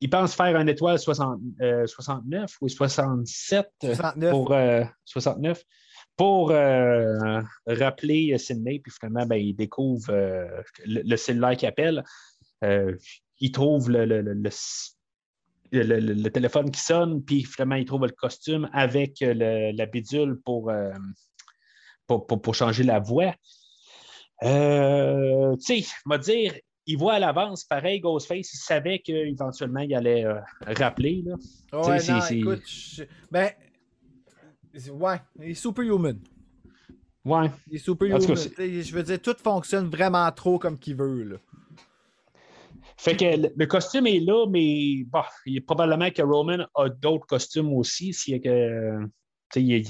ils 0.00 0.10
pensent 0.10 0.34
faire 0.34 0.56
un 0.56 0.66
étoile 0.66 0.98
60, 0.98 1.40
euh, 1.60 1.86
69 1.86 2.56
ou 2.60 2.68
67 2.68 3.70
euh, 3.84 3.94
69. 3.94 4.30
pour 4.30 4.52
euh, 4.52 4.84
69 5.04 5.62
pour 6.16 6.50
euh, 6.50 7.40
rappeler 7.66 8.36
Sydney. 8.38 8.80
Puis 8.80 8.92
finalement, 8.92 9.26
ben, 9.26 9.36
ils 9.36 9.54
découvrent 9.54 10.10
euh, 10.10 10.62
le, 10.84 11.02
le 11.02 11.16
cellulaire 11.16 11.56
qui 11.56 11.66
appelle. 11.66 12.02
Ils 13.40 13.52
trouvent 13.52 13.88
le, 13.90 14.04
le- 14.04 14.22
le- 14.22 14.34
téléphone 16.30 16.70
qui 16.72 16.80
sonne, 16.80 17.22
puis 17.22 17.44
finalement, 17.44 17.76
ils 17.76 17.84
trouvent 17.84 18.06
le 18.06 18.12
costume 18.12 18.68
avec 18.72 19.18
le- 19.20 19.70
la 19.76 19.86
bidule 19.86 20.40
pour, 20.44 20.72
pour, 22.08 22.26
pour- 22.26 22.42
pour 22.42 22.54
changer 22.54 22.82
la 22.84 22.98
voix. 22.98 23.32
Tu 24.40 24.48
sais, 25.60 25.84
dire, 26.18 26.54
il 26.88 26.98
voit 26.98 27.12
à 27.14 27.18
l'avance, 27.20 27.62
pareil, 27.64 28.00
Ghostface, 28.00 28.52
il 28.52 28.56
savait 28.56 28.98
qu'éventuellement, 28.98 29.80
il 29.80 29.94
allait 29.94 30.24
euh, 30.24 30.40
rappeler. 30.76 31.22
Là. 31.24 31.34
Ouais, 31.72 31.98
non, 32.08 32.20
écoute, 32.30 32.62
je- 32.66 33.04
ben, 33.30 33.50
ouais, 34.92 35.16
il 35.40 35.50
est 35.50 35.54
superhuman. 35.54 36.18
Ouais. 37.24 37.50
Il 37.70 37.76
est 37.76 37.78
superhuman. 37.78 38.26
Cas, 38.26 38.36
sais, 38.36 38.82
Je 38.82 38.94
veux 38.94 39.02
dire, 39.02 39.20
tout 39.20 39.36
fonctionne 39.42 39.88
vraiment 39.88 40.30
trop 40.32 40.58
comme 40.58 40.78
qu'il 40.78 40.96
veut, 40.96 41.22
là. 41.24 41.36
Fait 42.96 43.16
que 43.16 43.48
le, 43.56 43.66
costume 43.66 44.06
est 44.08 44.18
là, 44.18 44.46
mais 44.50 45.04
bon, 45.06 45.22
il 45.46 45.58
est 45.58 45.60
probablement 45.60 46.10
que 46.10 46.22
Roman 46.22 46.66
a 46.74 46.88
d'autres 46.88 47.26
costumes 47.26 47.72
aussi. 47.74 48.12
S'il 48.12 48.40
que. 48.40 48.98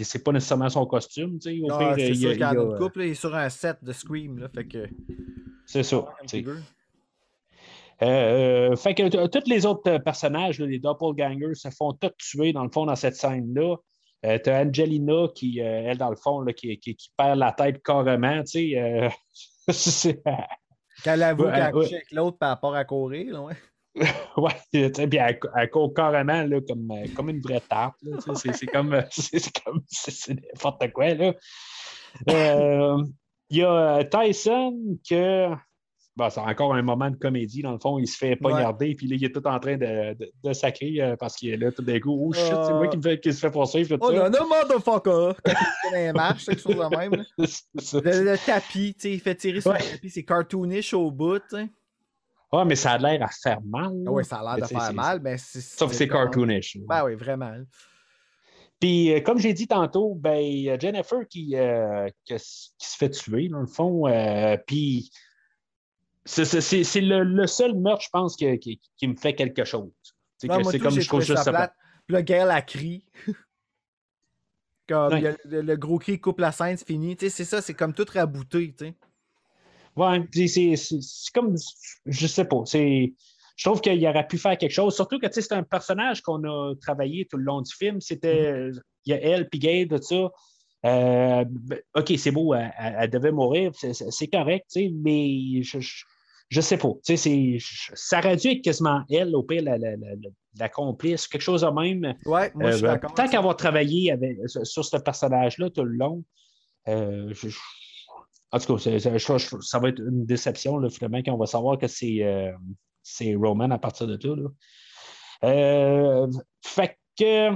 c'est 0.04 0.22
pas 0.24 0.32
nécessairement 0.32 0.68
son 0.68 0.84
costume. 0.84 1.36
Au 1.62 1.70
Ah, 1.70 1.94
pire, 1.94 2.08
il 2.08 2.14
y 2.14 2.18
sûr 2.18 2.30
a- 2.30 2.32
qu'il 2.32 2.42
y 2.42 2.44
en 2.44 2.52
il 2.52 2.54
y 2.56 2.58
a 2.58 2.60
a- 2.60 2.64
une 2.64 2.76
couple, 2.76 2.98
là, 2.98 3.04
il 3.06 3.10
est 3.12 3.14
sur 3.14 3.34
un 3.34 3.48
set 3.48 3.78
de 3.82 3.92
Scream, 3.92 4.38
là, 4.38 4.48
fait 4.48 4.66
que. 4.66 4.86
C'est 5.64 5.82
ça. 5.84 5.96
comme 5.96 6.12
tu 6.22 6.28
sais. 6.28 6.36
qu'il 6.38 6.46
veut. 6.48 6.60
Euh, 8.02 8.76
fait 8.76 8.94
que 8.94 9.26
tous 9.26 9.48
les 9.50 9.66
autres 9.66 9.90
euh, 9.90 9.98
personnages, 9.98 10.58
là, 10.60 10.66
les 10.66 10.78
doppelgangers, 10.78 11.54
se 11.54 11.68
font 11.70 11.92
tous 11.92 12.10
tuer 12.18 12.52
dans 12.52 12.62
le 12.64 12.70
fond 12.70 12.86
dans 12.86 12.94
cette 12.96 13.16
scène-là. 13.16 13.76
Euh, 14.26 14.38
T'as 14.42 14.64
Angelina 14.64 15.26
qui, 15.34 15.60
euh, 15.60 15.82
elle, 15.86 15.98
dans 15.98 16.10
le 16.10 16.16
fond, 16.16 16.40
là, 16.40 16.52
qui, 16.52 16.78
qui- 16.78 16.96
qui 16.96 17.10
perd 17.16 17.38
la 17.38 17.52
tête 17.52 17.82
carrément. 17.82 18.42
Tu 18.44 18.72
sais, 18.74 19.08
c'est- 19.68 20.22
Qu'elle 21.04 21.22
avoue 21.22 21.44
Ouais, 21.44 21.52
qu'elle 21.52 21.62
a 21.62 21.70
ouais. 21.72 21.86
avec 21.94 22.10
l'autre 22.12 22.38
par 22.38 22.48
rapport 22.50 22.74
à 22.74 22.84
courir, 22.84 23.32
là, 23.32 23.40
ouais. 23.42 23.54
puis 24.70 25.18
elle, 25.18 25.38
elle 25.56 25.70
court 25.70 25.92
carrément 25.94 26.42
là, 26.44 26.60
comme, 26.68 26.92
comme 27.16 27.30
une 27.30 27.40
vraie 27.40 27.60
tarte. 27.60 27.96
C'est 28.36 28.52
c'est 28.52 28.66
comme, 28.66 29.02
c'est 29.10 30.34
n'importe 30.34 30.92
quoi. 30.92 31.14
là. 31.14 31.34
Euh, 32.30 33.02
Il 33.50 33.58
y 33.58 33.62
a 33.64 34.04
Tyson 34.04 34.98
que. 35.08 35.48
Bon, 36.18 36.28
c'est 36.30 36.40
encore 36.40 36.74
un 36.74 36.82
moment 36.82 37.08
de 37.10 37.16
comédie. 37.16 37.62
Dans 37.62 37.70
le 37.70 37.78
fond, 37.78 37.96
il 38.00 38.08
se 38.08 38.16
fait 38.18 38.34
poignarder, 38.34 38.96
puis 38.96 39.06
là, 39.06 39.14
il 39.14 39.24
est 39.24 39.32
tout 39.32 39.46
en 39.46 39.60
train 39.60 39.76
de, 39.76 40.14
de, 40.14 40.32
de 40.42 40.52
sacrer 40.52 41.00
euh, 41.00 41.14
parce 41.16 41.36
qu'il 41.36 41.50
est 41.50 41.56
là 41.56 41.70
tout 41.70 41.82
d'un 41.82 42.00
coup. 42.00 42.10
Oh 42.20 42.32
shit, 42.32 42.42
c'est 42.44 42.72
moi 42.72 42.88
qui, 42.88 42.96
me 42.96 43.02
fais- 43.02 43.20
qui 43.20 43.32
se 43.32 43.38
fait 43.38 43.52
poursuivre. 43.52 43.96
Oh 44.00 44.10
non, 44.12 44.28
non, 44.28 44.48
motherfucker! 44.48 45.36
Quand 45.44 45.52
il 45.52 45.90
fait 45.92 46.12
marches, 46.12 46.46
quelque 46.46 46.60
chose 46.60 46.74
de 46.74 46.96
même. 46.96 47.24
Le, 47.38 48.32
le 48.32 48.36
tapis, 48.44 48.94
tu 48.94 49.00
sais, 49.02 49.12
il 49.12 49.20
fait 49.20 49.36
tirer 49.36 49.60
sur 49.60 49.70
Ouais. 49.70 49.78
le 49.78 49.90
tapis, 49.92 50.10
c'est 50.10 50.24
cartoonish 50.24 50.92
au 50.92 51.08
bout, 51.12 51.38
tu 51.38 51.44
sais. 51.56 51.68
Ah, 52.50 52.64
mais 52.64 52.74
ça 52.74 52.92
a 52.92 52.98
l'air 52.98 53.22
à 53.22 53.28
faire 53.28 53.60
mal. 53.64 53.92
Ah 54.06 54.10
ouais, 54.10 54.24
ça 54.24 54.38
a 54.40 54.56
l'air 54.56 54.66
de 54.66 54.68
faire 54.74 54.92
mal, 54.94 55.20
mais 55.22 55.36
c'est. 55.38 55.60
Sauf 55.60 55.90
que 55.90 55.96
c'est 55.96 56.08
cartoonish. 56.08 56.78
Ben 56.88 57.04
oui, 57.04 57.14
vraiment. 57.14 57.52
Puis, 58.80 59.12
euh, 59.12 59.20
comme 59.20 59.38
j'ai 59.38 59.52
dit 59.52 59.66
tantôt, 59.66 60.14
ben, 60.14 60.78
Jennifer 60.80 61.26
qui, 61.28 61.56
euh, 61.56 62.08
que- 62.28 62.34
qui 62.36 62.88
se 62.88 62.96
fait 62.96 63.10
tuer, 63.10 63.48
dans 63.48 63.60
le 63.60 63.66
fond. 63.66 64.06
euh, 64.06 64.56
puis, 64.66 65.10
c'est- 66.28 66.44
c'est 66.44 66.60
c'est- 66.60 66.84
c'est 66.84 67.00
le, 67.00 67.24
le 67.24 67.46
seul 67.46 67.74
meurtre, 67.74 68.02
je 68.04 68.10
pense, 68.10 68.36
qui, 68.36 68.80
qui 68.96 69.08
me 69.08 69.16
fait 69.16 69.34
quelque 69.34 69.64
chose. 69.64 69.90
C'est 70.38 70.48
comme 70.48 70.62
je 71.00 71.06
trouve 71.08 71.20
juste 71.22 71.42
ça 71.42 71.50
plate. 71.50 71.72
Puis 72.06 72.14
là, 72.14 72.22
Gail 72.22 72.48
a 72.50 72.62
crie. 72.62 73.04
comme 74.88 75.12
Ouais. 75.12 75.36
le, 75.44 75.60
le 75.62 75.76
gros 75.76 75.98
cri 75.98 76.18
coupe 76.20 76.40
la 76.40 76.52
scène, 76.52 76.76
c'est 76.76 76.86
fini. 76.86 77.16
C'est 77.18 77.30
ça, 77.30 77.60
c'est 77.60 77.74
comme 77.74 77.92
tout 77.92 78.06
rabouté, 78.12 78.74
tu 78.76 78.86
sais. 78.86 78.94
Ouais, 79.96 80.20
puis 80.30 80.48
c'est 80.48 80.76
c'est- 80.76 81.00
c'est 81.02 81.32
comme, 81.34 81.56
je 82.06 82.26
sais 82.26 82.44
pas, 82.44 82.62
c'est. 82.64 83.12
Je 83.56 83.64
trouve 83.68 83.80
qu'il 83.80 84.06
aurait 84.06 84.26
pu 84.28 84.38
faire 84.38 84.56
quelque 84.56 84.70
chose. 84.72 84.94
Surtout 84.94 85.18
que 85.18 85.26
c'est 85.30 85.50
un 85.52 85.64
personnage 85.64 86.22
qu'on 86.22 86.44
a 86.44 86.74
travaillé 86.80 87.26
tout 87.28 87.36
le 87.36 87.42
long 87.44 87.60
du 87.60 87.74
film. 87.74 88.00
C'était. 88.00 88.70
Il 89.04 89.10
y 89.10 89.14
a 89.14 89.20
elle, 89.20 89.48
puis 89.48 89.58
tout 89.88 90.00
ça. 90.00 90.30
Euh, 90.86 91.44
ben, 91.48 91.80
OK, 91.96 92.12
c'est 92.16 92.30
beau, 92.30 92.54
elle, 92.54 93.10
devait 93.10 93.32
mourir, 93.32 93.72
c'est- 93.74 93.94
correct, 94.28 94.70
mais 94.76 95.60
je, 95.62 95.80
je, 95.80 96.04
je 96.48 96.60
sais 96.60 96.78
pas. 96.78 96.90
Tu 97.04 97.16
sais, 97.16 97.58
ça 97.94 98.18
aurait 98.20 98.36
dû 98.36 98.48
être 98.48 98.62
quasiment 98.62 99.02
elle, 99.10 99.34
au 99.34 99.42
pire, 99.42 99.62
la, 99.62 99.76
la, 99.78 99.96
la, 99.96 100.08
la 100.58 100.68
complice, 100.68 101.28
quelque 101.28 101.42
chose 101.42 101.60
de 101.60 101.66
même. 101.68 102.16
Ouais, 102.26 102.50
moi, 102.54 102.70
je 102.70 102.76
suis 102.78 102.86
Euh, 102.86 102.92
d'accord. 102.92 103.14
tant 103.14 103.28
qu'avoir 103.28 103.56
travaillé 103.56 104.12
avec, 104.12 104.38
sur, 104.64 104.84
ce 104.84 104.96
personnage-là 104.96 105.70
tout 105.70 105.84
le 105.84 105.92
long, 105.96 106.24
euh, 106.88 107.32
je- 107.34 107.48
je- 107.48 107.58
en 108.50 108.58
tout 108.58 108.76
cas, 108.76 108.98
je- 108.98 109.60
ça 109.60 109.78
va 109.78 109.88
être 109.90 109.98
une 109.98 110.24
déception, 110.24 110.78
là, 110.78 110.88
finalement, 110.88 111.18
quand 111.18 111.32
on 111.34 111.38
va 111.38 111.46
savoir 111.46 111.76
que 111.78 111.86
c'est 111.86 112.22
euh, 112.24 112.50
c'est 113.02 113.34
Roman 113.34 113.70
à 113.70 113.78
partir 113.78 114.06
de 114.06 114.16
tout. 114.16 114.34
Là. 114.34 114.48
Fait 116.64 116.98
que 117.18 117.50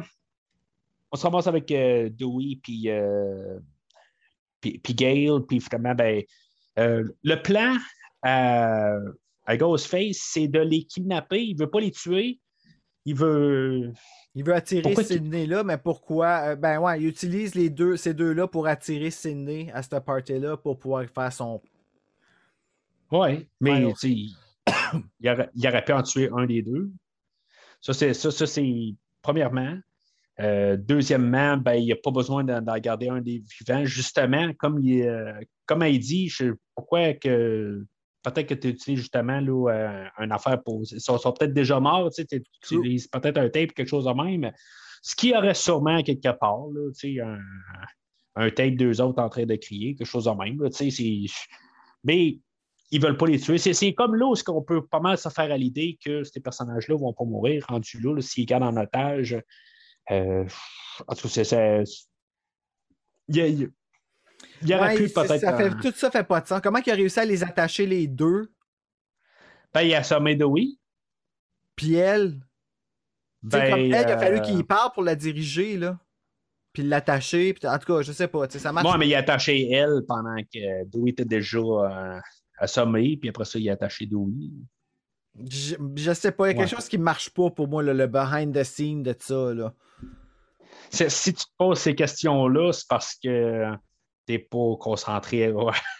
on 1.15 1.17
se 1.17 1.23
ramasse 1.25 1.47
avec 1.47 1.67
Dewey 1.67 2.59
puis, 2.63 2.89
puis, 4.61 4.79
puis 4.79 4.95
Gale, 4.95 5.41
puis 5.47 5.61
finalement, 5.61 5.95
ben, 5.95 6.23
le 6.77 7.35
plan 7.43 7.75
à, 8.23 8.97
à 9.45 9.57
Ghostface, 9.57 10.19
c'est 10.21 10.49
de 10.49 10.61
les 10.61 10.85
kidnapper. 10.85 11.43
Il 11.43 11.59
veut 11.59 11.71
pas 11.71 11.81
les 11.81 11.91
tuer. 11.91 12.41
Il 13.05 13.17
veut. 13.17 13.93
Il 14.35 14.45
veut 14.45 14.55
attirer 14.55 14.83
Pourquoi 14.83 15.05
qu'il- 15.05 15.17
Sydney 15.17 15.47
là, 15.47 15.63
mais 15.63 15.77
pourquoi? 15.77 16.53
Euh, 16.53 16.57
ben 16.57 16.79
ouais, 16.79 17.01
il 17.01 17.07
utilise 17.09 17.55
les 17.55 17.69
deux, 17.69 17.97
ces 17.97 18.15
deux-là 18.15 18.47
pour 18.47 18.67
attirer 18.67 19.11
Sydney 19.11 19.71
à 19.75 19.83
cette 19.83 19.99
party-là 20.05 20.57
pour 20.57 20.79
pouvoir 20.79 21.05
faire 21.07 21.31
son. 21.33 21.61
Oui, 23.11 23.47
mais 23.61 23.85
Ouais, 23.85 23.93
tu 23.93 23.99
sais, 23.99 24.11
il, 24.11 24.37
il 25.21 25.29
aurait, 25.29 25.51
il 25.55 25.69
aurait 25.69 25.85
pu 25.85 25.93
en 25.93 26.03
tuer 26.03 26.31
un 26.35 26.47
des 26.47 26.63
deux. 26.63 26.91
Ça, 27.83 27.93
c'est 27.93 28.15
ça, 28.15 28.31
ça, 28.31 28.47
c'est 28.47 28.95
premièrement. 29.21 29.77
Euh, 30.41 30.79
deuxièmement, 30.79 31.59
ben, 31.59 31.75
il 31.75 31.85
n'y 31.85 31.93
a 31.93 31.97
pas 31.97 32.11
besoin 32.11 32.43
d'en 32.43 32.79
garder 32.79 33.11
un 33.11 33.21
des 33.21 33.43
vivants. 33.61 33.85
Justement, 33.85 34.51
comme 34.55 34.79
il, 34.81 35.03
euh, 35.03 35.39
comme 35.67 35.83
elle 35.83 35.99
dit, 35.99 36.29
je 36.31 36.55
pourquoi 36.75 37.13
que 37.13 37.85
peut-être 38.23 38.49
que 38.49 38.55
tu 38.55 38.69
utilises 38.69 39.01
justement 39.01 39.41
là, 39.41 39.71
euh, 39.73 40.09
une 40.25 40.33
affaire 40.33 40.63
pour. 40.63 40.83
Ils 40.91 41.01
sont, 41.01 41.19
sont 41.19 41.33
peut-être 41.33 41.53
déjà 41.53 41.81
morts, 41.81 42.11
tu 42.11 42.23
utilises 42.23 43.09
peut-être 43.09 43.39
un 43.39 43.49
tape, 43.49 43.73
quelque 43.73 43.89
chose 43.89 44.05
de 44.05 44.13
même. 44.13 44.53
Ce 45.03 45.15
qui 45.17 45.35
aurait 45.37 45.55
sûrement 45.55 46.03
quelque 46.03 46.31
part, 46.33 46.67
là, 46.73 46.91
tu 46.93 47.15
sais, 47.17 47.21
un, 47.21 47.39
un 48.37 48.51
tape, 48.51 48.75
deux 48.77 49.01
autres 49.01 49.21
en 49.21 49.29
train 49.29 49.45
de 49.47 49.57
crier, 49.57 49.95
quelque 49.95 50.07
chose 50.07 50.25
de 50.27 50.31
même. 50.31 50.63
là, 50.63 50.71
tu 50.71 50.77
sais, 50.77 50.91
c'est- 50.91 51.47
Mais 52.05 52.39
ils 52.91 53.01
veulent 53.01 53.17
pas 53.17 53.27
les 53.27 53.41
tuer. 53.41 53.59
C'est, 53.59 53.95
comme 53.95 54.15
là 54.17 54.27
où 54.27 54.35
est-ce 54.35 54.45
qu'on 54.45 54.63
peut 54.63 54.85
pas 54.87 55.01
mal 55.01 55.17
se 55.19 55.29
faire 55.29 55.51
à 55.51 55.57
l'idée 55.57 55.99
que 56.05 56.23
ces 56.25 56.41
personnages-là 56.41 56.97
vont 56.97 57.13
pas 57.13 57.25
mourir 57.25 57.65
rendus 57.69 58.01
là, 58.01 58.15
là, 58.15 58.21
s'ils 58.21 58.47
gardent 58.47 58.65
en 58.65 58.77
otage. 58.77 59.37
Euh, 60.11 60.45
en 61.09 61.15
tout 61.15 61.29
cas, 61.29 61.45
c'est. 61.45 61.85
Il 64.65 64.75
aurait 64.75 64.97
Ouais, 64.97 65.07
pu 65.07 65.13
peut-être. 65.13 65.39
ça 65.41 65.57
fait, 65.57 65.71
tout 65.71 65.93
ça 65.97 66.11
fait 66.11 66.25
pas 66.25 66.41
de 66.41 66.47
sens. 66.47 66.61
Comment 66.63 66.79
il 66.85 66.91
a 66.91 66.95
réussi 66.95 67.21
à 67.21 67.25
les 67.25 67.43
attacher 67.43 67.87
les 67.87 68.07
deux? 68.07 68.51
Ben, 69.75 69.83
il 69.83 69.95
a 69.95 69.99
assommé 69.99 70.37
de 70.37 70.45
oui. 70.45 70.79
Puis 71.77 71.95
elle, 71.95 72.41
Ben, 73.43 73.71
comme 73.71 73.79
elle, 73.81 73.87
il 73.87 73.95
a 73.95 74.19
fallu 74.19 74.39
euh, 74.39 74.41
qu'il 74.41 74.65
parle 74.65 74.93
pour 74.93 75.03
la 75.03 75.15
diriger, 75.15 75.77
là. 75.79 75.99
Puis 76.73 76.83
l'attacher. 76.83 77.55
Puis 77.55 77.67
en 77.69 77.79
tout 77.79 77.87
cas, 77.93 78.03
je 78.03 78.13
sais 78.13 78.29
pas. 78.29 78.49
Ça 78.49 78.73
marche. 78.73 78.99
Mais 78.99 79.09
il 79.09 79.15
a 79.15 79.19
attaché 79.19 79.71
elle 79.71 80.03
pendant 80.07 80.37
que 80.37 80.85
Dewey 80.87 81.11
était 81.11 81.25
déjà 81.25 81.59
euh, 81.59 82.21
assommé, 82.59 83.17
puis 83.17 83.29
après 83.31 83.45
ça, 83.45 83.59
il 83.59 83.69
a 83.71 83.73
attaché 83.73 84.07
Dewey. 84.07 84.51
Je, 85.49 85.77
je 85.97 86.13
sais 86.13 86.31
pas. 86.33 86.51
Il 86.51 86.55
y 86.57 86.59
a 86.59 86.63
quelque 86.63 86.75
chose 86.77 86.89
qui 86.89 86.99
marche 86.99 87.31
pas 87.31 87.51
pour 87.51 87.67
moi, 87.69 87.83
là, 87.83 87.95
le 87.95 88.07
behind 88.07 88.55
the 88.55 88.65
scene 88.65 89.03
de 89.03 89.15
ça. 89.19 89.55
Là. 89.55 89.73
Si 90.91 91.33
tu 91.33 91.45
te 91.45 91.51
poses 91.57 91.79
ces 91.79 91.95
questions-là, 91.95 92.71
c'est 92.73 92.87
parce 92.87 93.15
que 93.15 93.65
t'es 94.27 94.39
pas 94.39 94.77
concentré 94.79 95.47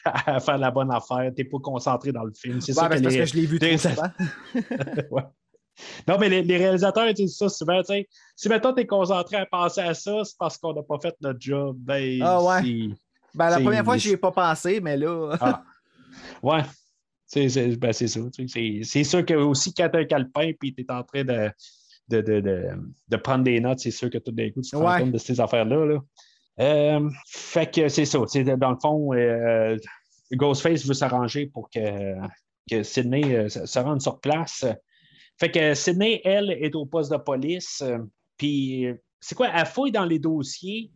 à, 0.05 0.35
à 0.37 0.41
faire 0.41 0.59
la 0.59 0.71
bonne 0.71 0.91
affaire, 0.93 1.31
t'es 1.35 1.45
pas 1.45 1.59
concentré 1.59 2.13
dans 2.13 2.25
le 2.25 2.33
film. 2.35 2.61
C'est 2.61 2.73
Ouais, 2.73 2.77
ça 2.83 2.89
que 2.89 3.03
parce 3.03 3.15
les- 3.15 3.19
que 3.21 3.25
je 3.27 3.35
l'ai 3.35 3.47
vu 3.47 3.59
trop 3.59 3.77
souvent. 3.79 4.11
Ouais. 5.11 5.23
Non, 6.07 6.19
mais 6.19 6.29
les, 6.29 6.43
les 6.43 6.57
réalisateurs 6.59 7.13
disent 7.15 7.37
ça 7.37 7.49
souvent. 7.49 7.81
tu 7.81 7.87
sais, 7.95 8.07
Si 8.37 8.49
maintenant 8.49 8.75
tu 8.75 8.83
es 8.83 8.87
concentré 8.87 9.37
à 9.37 9.47
penser 9.47 9.81
à 9.81 9.95
ça, 9.95 10.23
c'est 10.25 10.37
parce 10.39 10.59
qu'on 10.59 10.75
n'a 10.75 10.83
pas 10.83 10.99
fait 11.01 11.15
notre 11.23 11.41
job. 11.41 11.77
Ben, 11.81 12.21
Ah 12.23 12.43
ouais. 12.43 12.89
Ben, 13.35 13.49
la 13.49 13.59
première 13.59 13.83
fois, 13.85 13.97
j'y 13.97 14.11
ai 14.11 14.17
pas 14.19 14.31
pensé, 14.33 14.81
mais 14.81 14.97
là. 14.99 15.35
Ah. 15.41 15.63
Ouais. 16.43 16.61
C'est 17.27 17.47
ben, 17.79 17.93
c'est 17.95 18.07
ça. 18.09 18.21
C'est 18.83 19.05
sûr 19.05 19.25
que 19.25 19.33
aussi 19.35 19.73
quand 19.73 19.89
tu 19.89 19.97
as 19.97 20.01
un 20.01 20.05
calepin 20.05 20.43
et 20.43 20.57
tu 20.61 20.75
es 20.79 20.93
en 20.93 21.03
train 21.03 21.25
de, 21.25 21.51
de, 22.09 22.21
de, 22.21 22.41
de, 22.41 22.65
de 23.09 23.17
prendre 23.17 23.43
des 23.45 23.59
notes, 23.59 23.79
c'est 23.79 23.91
sûr 23.91 24.11
que 24.11 24.19
tout 24.19 24.33
d'un 24.33 24.51
coup, 24.51 24.61
tu 24.61 24.71
te 24.73 24.77
rends 24.77 24.93
Ouais. 24.93 25.01
compte 25.01 25.13
de 25.13 25.19
ces 25.19 25.41
affaires-là. 25.41 25.87
là. 25.87 25.99
Euh, 26.61 27.11
fait 27.27 27.73
que 27.73 27.89
c'est 27.89 28.05
ça. 28.05 28.19
Dans 28.19 28.71
le 28.71 28.79
fond, 28.81 29.15
euh, 29.15 29.77
Ghostface 30.33 30.87
veut 30.87 30.95
s'arranger 30.95 31.47
pour 31.47 31.71
que, 31.71 32.15
que 32.71 32.83
Sydney 32.83 33.35
euh, 33.35 33.49
se 33.49 33.79
rende 33.79 34.01
sur 34.01 34.21
place. 34.21 34.65
Fait 35.39 35.51
que 35.51 35.75
Sydney, 35.75 36.21
elle, 36.25 36.51
est 36.51 36.75
au 36.75 36.87
poste 36.87 37.11
de 37.11 37.17
police. 37.17 37.83
Puis, 38.37 38.87
c'est 39.21 39.35
quoi? 39.35 39.49
Elle 39.55 39.67
fouille 39.67 39.93
dans 39.93 40.05
les 40.05 40.19
dossiers 40.19 40.91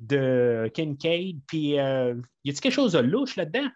de 0.00 0.70
Kincaid. 0.74 1.40
Puis, 1.46 1.70
y 1.70 1.78
a-t-il 1.78 2.60
quelque 2.60 2.72
chose 2.72 2.92
de 2.92 3.00
louche 3.00 3.36
là-dedans? 3.36 3.68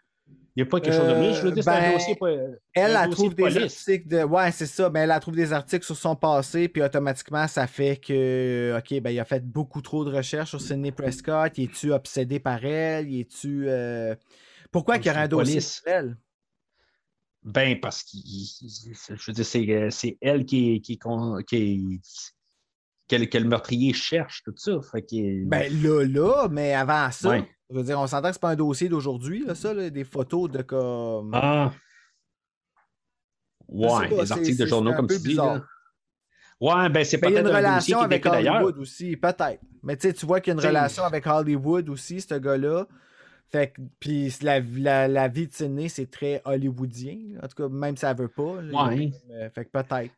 Il 0.58 0.62
n'y 0.62 0.68
a 0.68 0.70
pas 0.70 0.80
quelque 0.80 0.94
chose 0.94 1.06
de. 1.08 1.32
Je 1.34 1.42
veux 1.42 1.52
dire, 1.52 1.62
c'est 1.62 1.70
ben, 1.70 1.90
un 1.90 1.92
dossier. 1.92 2.16
pas- 2.16 2.30
Elle, 2.72 2.96
un 2.96 3.04
elle 3.04 3.10
trouve 3.10 3.28
de 3.30 3.34
des 3.34 3.42
police. 3.42 3.88
articles 3.88 4.08
de. 4.08 4.22
Ouais, 4.22 4.50
c'est 4.52 4.64
ça. 4.66 4.88
Mais 4.88 5.00
elle, 5.00 5.10
elle 5.10 5.20
trouve 5.20 5.36
des 5.36 5.52
articles 5.52 5.84
sur 5.84 5.96
son 5.96 6.16
passé, 6.16 6.68
puis 6.68 6.82
automatiquement, 6.82 7.46
ça 7.46 7.66
fait 7.66 7.98
que. 7.98 8.78
OK, 8.78 9.00
ben, 9.02 9.10
il 9.10 9.20
a 9.20 9.26
fait 9.26 9.44
beaucoup 9.44 9.82
trop 9.82 10.02
de 10.06 10.10
recherches 10.16 10.48
sur 10.50 10.60
Sidney 10.62 10.92
Prescott. 10.92 11.52
Il 11.58 11.64
est-tu 11.64 11.92
obsédé 11.92 12.40
par 12.40 12.64
elle? 12.64 13.06
Il 13.10 13.20
est-tu. 13.20 13.66
euh, 13.68 14.14
Pourquoi 14.72 14.96
qu'il 14.98 15.08
y 15.08 15.10
aurait 15.10 15.24
un 15.24 15.28
dossier 15.28 15.54
police. 15.56 15.74
sur 15.74 15.88
elle? 15.88 16.16
Ben, 17.44 17.78
parce 17.78 18.02
que 18.02 18.16
je 18.16 19.24
veux 19.26 19.32
dire, 19.34 19.44
c'est, 19.46 19.68
euh, 19.68 20.16
elle 20.22 20.44
qui, 20.46 20.80
qui, 20.80 20.98
qui, 21.46 22.00
que, 23.08 23.16
le- 23.38 23.44
meurtrier 23.44 23.92
cherche, 23.92 24.42
tout 24.42 24.54
ça. 24.56 24.80
Fait 24.90 25.04
Ben, 25.44 25.70
là, 25.82 26.02
là, 26.04 26.48
mais 26.50 26.72
avant 26.74 27.10
ça. 27.12 27.28
Ouais. 27.28 27.48
Je 27.70 27.76
veux 27.76 27.82
dire, 27.82 27.98
on 27.98 28.06
s'entend 28.06 28.28
que 28.28 28.34
c'est 28.34 28.40
pas 28.40 28.50
un 28.50 28.56
dossier 28.56 28.88
d'aujourd'hui, 28.88 29.44
là, 29.44 29.54
ça, 29.54 29.74
là, 29.74 29.90
des 29.90 30.04
photos 30.04 30.50
de 30.50 30.62
comme. 30.62 31.32
Ah. 31.34 31.72
Ouais, 33.68 34.08
des 34.08 34.32
articles 34.32 34.58
de 34.58 34.66
journaux 34.66 34.94
comme 34.94 35.08
tu 35.08 35.18
dis. 35.18 35.34
là. 35.34 35.62
Ouais, 36.60 36.88
ben 36.88 37.04
c'est 37.04 37.18
Ben, 37.18 37.28
il 37.28 37.34
y 37.34 37.38
a 37.38 37.42
peut-être 37.42 37.50
une 37.50 37.54
un 37.54 37.56
relation 37.58 38.00
avec. 38.00 38.24
Hollywood 38.24 38.78
aussi, 38.78 39.16
peut-être. 39.16 39.60
Mais 39.82 39.96
tu 39.96 40.08
sais, 40.08 40.14
tu 40.14 40.24
vois 40.24 40.40
qu'il 40.40 40.52
y 40.52 40.52
a 40.52 40.54
une 40.54 40.58
T'sais, 40.60 40.68
relation 40.68 41.02
avec 41.04 41.26
Hollywood 41.26 41.88
aussi, 41.90 42.20
ce 42.20 42.34
gars-là. 42.34 42.86
Fait 43.48 43.72
que, 43.72 43.80
puis 44.00 44.32
la, 44.42 44.60
la, 44.60 45.06
la 45.08 45.28
vie 45.28 45.46
de 45.48 45.52
Sidney, 45.52 45.88
c'est 45.88 46.10
très 46.10 46.40
hollywoodien. 46.44 47.18
En 47.42 47.46
tout 47.48 47.62
cas, 47.62 47.68
même 47.68 47.96
si 47.96 48.00
ça 48.00 48.14
veut 48.14 48.28
pas. 48.28 48.60
là, 48.62 48.86
Ouais. 48.86 49.12
fait 49.54 49.64
que 49.66 49.70
peut-être. 49.70 50.12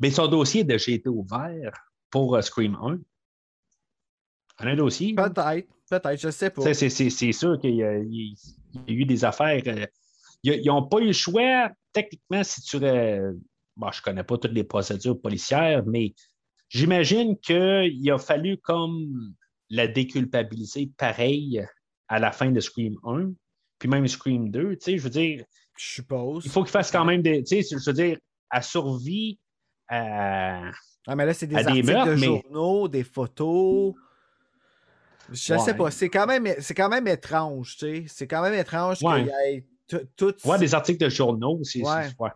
Ben, 0.00 0.10
son 0.10 0.26
dossier 0.28 0.62
a 0.62 0.64
déjà 0.64 0.92
été 0.92 1.08
ouvert 1.08 1.72
pour 2.10 2.34
euh, 2.34 2.40
Scream 2.40 2.76
1. 2.82 2.98
On 4.60 4.66
a 4.66 4.70
un 4.70 4.76
dossier. 4.76 5.12
là. 5.14 5.28
Peut-être. 5.30 5.68
Peut-être, 5.90 6.20
je 6.20 6.30
sais 6.30 6.50
pas. 6.50 6.72
C'est, 6.74 7.32
sûr 7.32 7.58
qu'il 7.60 7.74
y 7.76 7.82
a, 7.84 7.98
il 7.98 8.34
y 8.88 8.90
a 8.90 8.92
eu 8.92 9.04
des 9.04 9.24
affaires. 9.24 9.62
euh, 9.66 9.86
ils 10.44 10.66
n'ont 10.66 10.86
pas 10.86 10.98
eu 11.00 11.06
le 11.06 11.12
choix, 11.12 11.70
techniquement, 11.92 12.42
si 12.42 12.62
tu. 12.62 12.76
euh, 12.82 13.32
bon, 13.76 13.90
je 13.92 14.00
ne 14.00 14.02
connais 14.02 14.24
pas 14.24 14.38
toutes 14.38 14.52
les 14.52 14.64
procédures 14.64 15.20
policières, 15.20 15.84
mais 15.86 16.14
j'imagine 16.68 17.36
qu'il 17.38 18.10
a 18.10 18.18
fallu 18.18 18.56
comme 18.58 19.34
la 19.70 19.86
déculpabiliser 19.86 20.90
pareil 20.96 21.64
à 22.08 22.18
la 22.18 22.32
fin 22.32 22.50
de 22.50 22.60
Scream 22.60 22.96
1, 23.04 23.32
puis 23.78 23.88
même 23.88 24.06
Scream 24.08 24.50
2. 24.50 24.76
Tu 24.76 24.78
sais, 24.80 24.98
je 24.98 25.02
veux 25.02 25.10
dire, 25.10 25.44
Je 25.76 25.94
suppose. 25.94 26.44
il 26.46 26.50
faut 26.50 26.62
qu'il 26.62 26.72
fasse 26.72 26.90
quand 26.90 27.04
même 27.04 27.22
des. 27.22 27.42
Tu 27.44 27.62
sais, 27.62 27.76
je 27.78 27.84
veux 27.84 27.94
dire, 27.94 28.18
à 28.50 28.62
survie 28.62 29.38
à. 29.88 30.70
Ah, 31.06 31.16
mais 31.16 31.26
là, 31.26 31.34
c'est 31.34 31.46
des 31.46 31.56
à 31.56 31.62
des 31.64 31.68
articles 31.68 31.86
meurtres, 31.92 32.10
de 32.12 32.14
mais- 32.16 32.26
journaux, 32.26 32.88
des 32.88 33.04
photos. 33.04 33.94
Je 35.30 35.34
sais 35.36 35.56
Ouais. 35.56 35.74
pas. 35.74 35.90
C'est 35.90 36.08
quand, 36.08 36.26
même, 36.26 36.46
c'est 36.58 36.74
quand 36.74 36.88
même 36.88 37.06
étrange, 37.08 37.76
tu 37.76 37.86
sais. 37.86 38.04
C'est 38.08 38.26
quand 38.26 38.42
même 38.42 38.54
étrange 38.54 39.02
Ouais. 39.02 39.24
qu'il 39.24 39.26
y 39.26 39.56
ait 39.56 40.06
tout. 40.16 40.34
Ouais, 40.44 40.58
des 40.58 40.74
articles 40.74 41.02
de 41.04 41.08
journaux, 41.10 41.60
c'est. 41.62 41.82
Ouais. 41.82 42.08
ouais. 42.18 42.30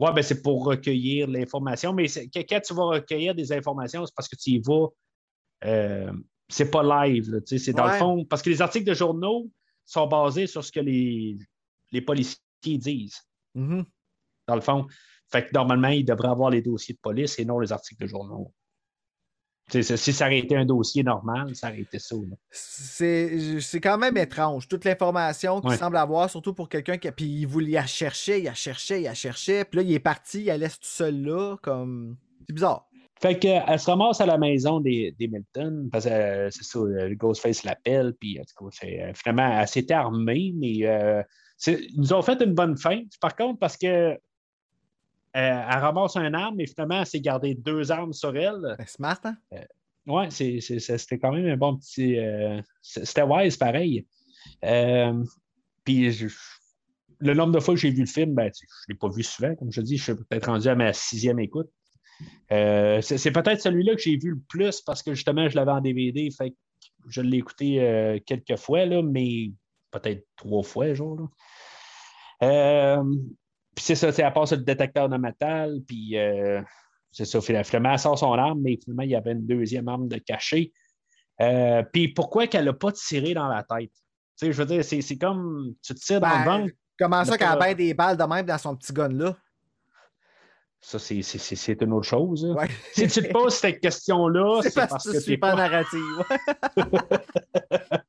Ouais, 0.00 0.12
ben 0.12 0.22
c'est 0.22 0.42
pour 0.42 0.64
recueillir 0.64 1.26
l'information, 1.26 1.92
mais 1.92 2.06
quand 2.08 2.60
tu 2.60 2.74
vas 2.74 2.84
recueillir 2.84 3.34
des 3.34 3.52
informations, 3.52 4.06
c'est 4.06 4.14
parce 4.14 4.28
que 4.28 4.36
tu 4.36 4.50
y 4.50 4.58
vas. 4.60 4.86
euh, 5.64 6.12
c'est 6.48 6.70
pas 6.70 6.82
live, 7.06 7.30
là, 7.30 7.40
tu 7.40 7.58
sais, 7.58 7.64
c'est 7.64 7.72
dans 7.72 7.86
le 7.86 7.92
fond. 7.94 8.24
Parce 8.24 8.40
que 8.42 8.48
les 8.50 8.62
articles 8.62 8.86
de 8.88 8.94
journaux 8.94 9.50
sont 9.84 10.06
basés 10.06 10.46
sur 10.46 10.64
ce 10.64 10.70
que 10.72 10.80
les, 10.80 11.36
les 11.90 12.00
policiers 12.00 12.38
disent, 12.64 13.20
Mhm. 13.54 13.84
dans 14.46 14.54
le 14.54 14.60
fond. 14.60 14.86
Fait 15.30 15.44
que 15.46 15.50
normalement, 15.52 15.88
ils 15.88 16.04
devraient 16.04 16.28
avoir 16.28 16.48
les 16.50 16.62
dossiers 16.62 16.94
de 16.94 17.00
police 17.00 17.38
et 17.38 17.44
non 17.44 17.58
les 17.58 17.70
articles 17.72 18.00
de 18.02 18.06
journaux. 18.06 18.52
Si 19.70 20.12
ça 20.12 20.26
aurait 20.26 20.38
été 20.38 20.56
un 20.56 20.64
dossier 20.64 21.02
normal, 21.02 21.54
ça 21.54 21.68
aurait 21.68 21.80
été 21.80 21.98
ça. 21.98 22.16
C'est 22.50 23.80
quand 23.82 23.98
même 23.98 24.16
étrange. 24.16 24.68
Toute 24.68 24.84
l'information 24.84 25.60
qu'il 25.60 25.70
Ouais. 25.70 25.76
semble 25.76 25.96
avoir, 25.96 26.30
surtout 26.30 26.54
pour 26.54 26.68
quelqu'un 26.68 26.96
qui. 26.96 27.10
Puis 27.10 27.26
il 27.26 27.46
voulait, 27.46 27.72
la 27.72 27.86
cherchait, 27.86 28.40
il 28.40 28.44
la 28.44 28.54
cherchait, 28.54 29.00
il 29.00 29.04
la 29.04 29.14
cherchait. 29.14 29.64
Puis 29.64 29.80
là, 29.80 29.82
il 29.82 29.92
est 29.92 29.98
parti, 30.00 30.40
il 30.40 30.46
la 30.46 30.58
laisse 30.58 30.78
tout 30.80 30.86
seul 30.88 31.22
là. 31.22 31.56
Comme. 31.62 32.16
C'est 32.46 32.52
bizarre. 32.54 32.86
Fait 33.20 33.36
qu'elle 33.36 33.80
se 33.80 33.90
ramasse 33.90 34.20
à 34.20 34.26
la 34.26 34.38
maison 34.38 34.78
des, 34.80 35.12
des 35.18 35.26
Milton, 35.26 35.88
parce 35.90 36.04
que 36.04 36.10
euh, 36.10 36.50
c'est 36.52 36.62
ça, 36.62 36.78
euh, 36.78 37.08
le 37.08 37.16
Ghostface 37.16 37.64
l'appelle, 37.64 38.14
puis 38.18 38.38
en 38.40 38.44
tout 38.44 38.64
cas, 38.64 38.76
c'est, 38.80 39.02
euh, 39.02 39.12
finalement, 39.12 39.60
elle 39.60 39.66
s'était 39.66 39.94
armée, 39.94 40.52
mais 40.56 40.86
euh, 40.86 41.20
ils 41.66 41.94
nous 41.96 42.12
ont 42.12 42.22
fait 42.22 42.40
une 42.40 42.54
bonne 42.54 42.76
fin, 42.76 43.00
par 43.20 43.34
contre, 43.34 43.58
parce 43.58 43.76
que 43.76 43.86
euh, 43.88 44.14
elle 45.32 45.78
ramasse 45.78 46.16
un 46.16 46.32
arme, 46.34 46.56
mais 46.56 46.66
finalement, 46.66 47.00
elle 47.00 47.06
s'est 47.06 47.20
gardée 47.20 47.54
deux 47.54 47.90
armes 47.92 48.12
sur 48.12 48.36
elle. 48.36 48.74
Ben, 48.78 48.86
smart, 48.86 49.20
hein? 49.24 49.36
C'est- 50.30 50.60
c'est- 50.60 50.78
c'était 50.80 51.18
quand 51.18 51.32
même 51.32 51.46
un 51.46 51.56
bon 51.56 51.76
petit. 51.76 52.18
euh, 52.18 52.60
c'était 52.80 53.22
wise, 53.22 53.56
pareil. 53.56 54.06
Euh, 54.64 55.22
puis 55.84 56.10
le 57.20 57.34
nombre 57.34 57.52
de 57.52 57.60
fois 57.60 57.74
que 57.74 57.80
j'ai 57.80 57.90
vu 57.90 58.00
le 58.00 58.06
film, 58.06 58.34
ben, 58.34 58.50
je 58.54 58.64
ne 58.64 58.94
l'ai 58.94 58.98
pas 58.98 59.08
vu 59.08 59.22
souvent, 59.22 59.54
comme 59.56 59.70
je 59.72 59.80
dis, 59.80 59.96
je 59.98 60.04
suis 60.04 60.14
peut-être 60.14 60.46
rendu 60.46 60.68
à 60.68 60.74
ma 60.74 60.92
sixième 60.92 61.38
écoute. 61.40 61.68
Euh, 62.52 63.00
c'est, 63.00 63.18
c'est 63.18 63.30
peut-être 63.32 63.60
celui-là 63.60 63.94
que 63.94 64.00
j'ai 64.00 64.16
vu 64.16 64.30
le 64.30 64.40
plus 64.48 64.80
parce 64.80 65.02
que 65.02 65.14
justement, 65.14 65.48
je 65.48 65.56
l'avais 65.56 65.70
en 65.72 65.80
DVD, 65.80 66.30
fait 66.30 66.50
que 66.50 66.56
je 67.08 67.20
l'ai 67.20 67.38
écouté 67.38 67.80
euh, 67.80 68.18
quelques 68.24 68.56
fois, 68.56 68.86
là, 68.86 69.02
mais 69.02 69.50
peut-être 69.90 70.26
trois 70.36 70.62
fois, 70.62 70.94
genre. 70.94 71.16
Là. 71.16 71.28
Euh, 72.98 73.04
puis 73.78 73.84
c'est 73.84 73.94
ça, 73.94 74.08
elle 74.08 74.32
passe 74.32 74.50
le 74.50 74.58
détecteur 74.58 75.08
de 75.08 75.16
métal, 75.16 75.78
puis 75.86 76.18
euh, 76.18 76.60
c'est 77.12 77.24
ça, 77.24 77.40
finalement, 77.40 77.92
elle 77.92 77.98
sort 78.00 78.18
son 78.18 78.32
arme, 78.32 78.60
mais 78.60 78.76
finalement, 78.82 79.04
il 79.04 79.10
y 79.10 79.14
avait 79.14 79.30
une 79.30 79.46
deuxième 79.46 79.86
arme 79.86 80.08
de 80.08 80.18
cachet. 80.18 80.72
Euh, 81.40 81.84
puis 81.92 82.08
pourquoi 82.08 82.48
qu'elle 82.48 82.64
n'a 82.64 82.72
pas 82.72 82.90
tiré 82.90 83.34
dans 83.34 83.46
la 83.46 83.62
tête? 83.62 83.92
Tu 84.36 84.46
sais, 84.46 84.52
je 84.52 84.58
veux 84.60 84.66
dire, 84.66 84.84
c'est 84.84 85.16
comme 85.16 85.74
tu 85.80 85.94
te 85.94 86.00
tires 86.00 86.20
dans 86.20 86.28
le 86.28 86.44
Ben, 86.44 86.58
ventre. 86.62 86.72
Comment 86.98 87.24
ça 87.24 87.38
qu'elle 87.38 87.46
a 87.46 87.74
des 87.74 87.94
balles 87.94 88.16
de 88.16 88.24
même 88.24 88.44
dans 88.44 88.58
son 88.58 88.74
petit 88.74 88.92
gun-là? 88.92 89.36
Ça, 90.80 90.98
c'est- 90.98 91.22
c'est 91.22 91.38
c'est 91.38 91.80
une 91.82 91.92
autre 91.92 92.08
chose. 92.08 92.44
Ouais. 92.46 92.66
Si 92.94 93.06
tu 93.06 93.22
te 93.22 93.32
poses 93.32 93.54
cette 93.54 93.78
question-là, 93.78 94.60
C'est 94.62 94.74
parce 94.74 95.04
que 95.04 95.12
tu 95.12 95.20
suis 95.20 95.38
pas 95.38 95.54
narrative. 95.54 96.24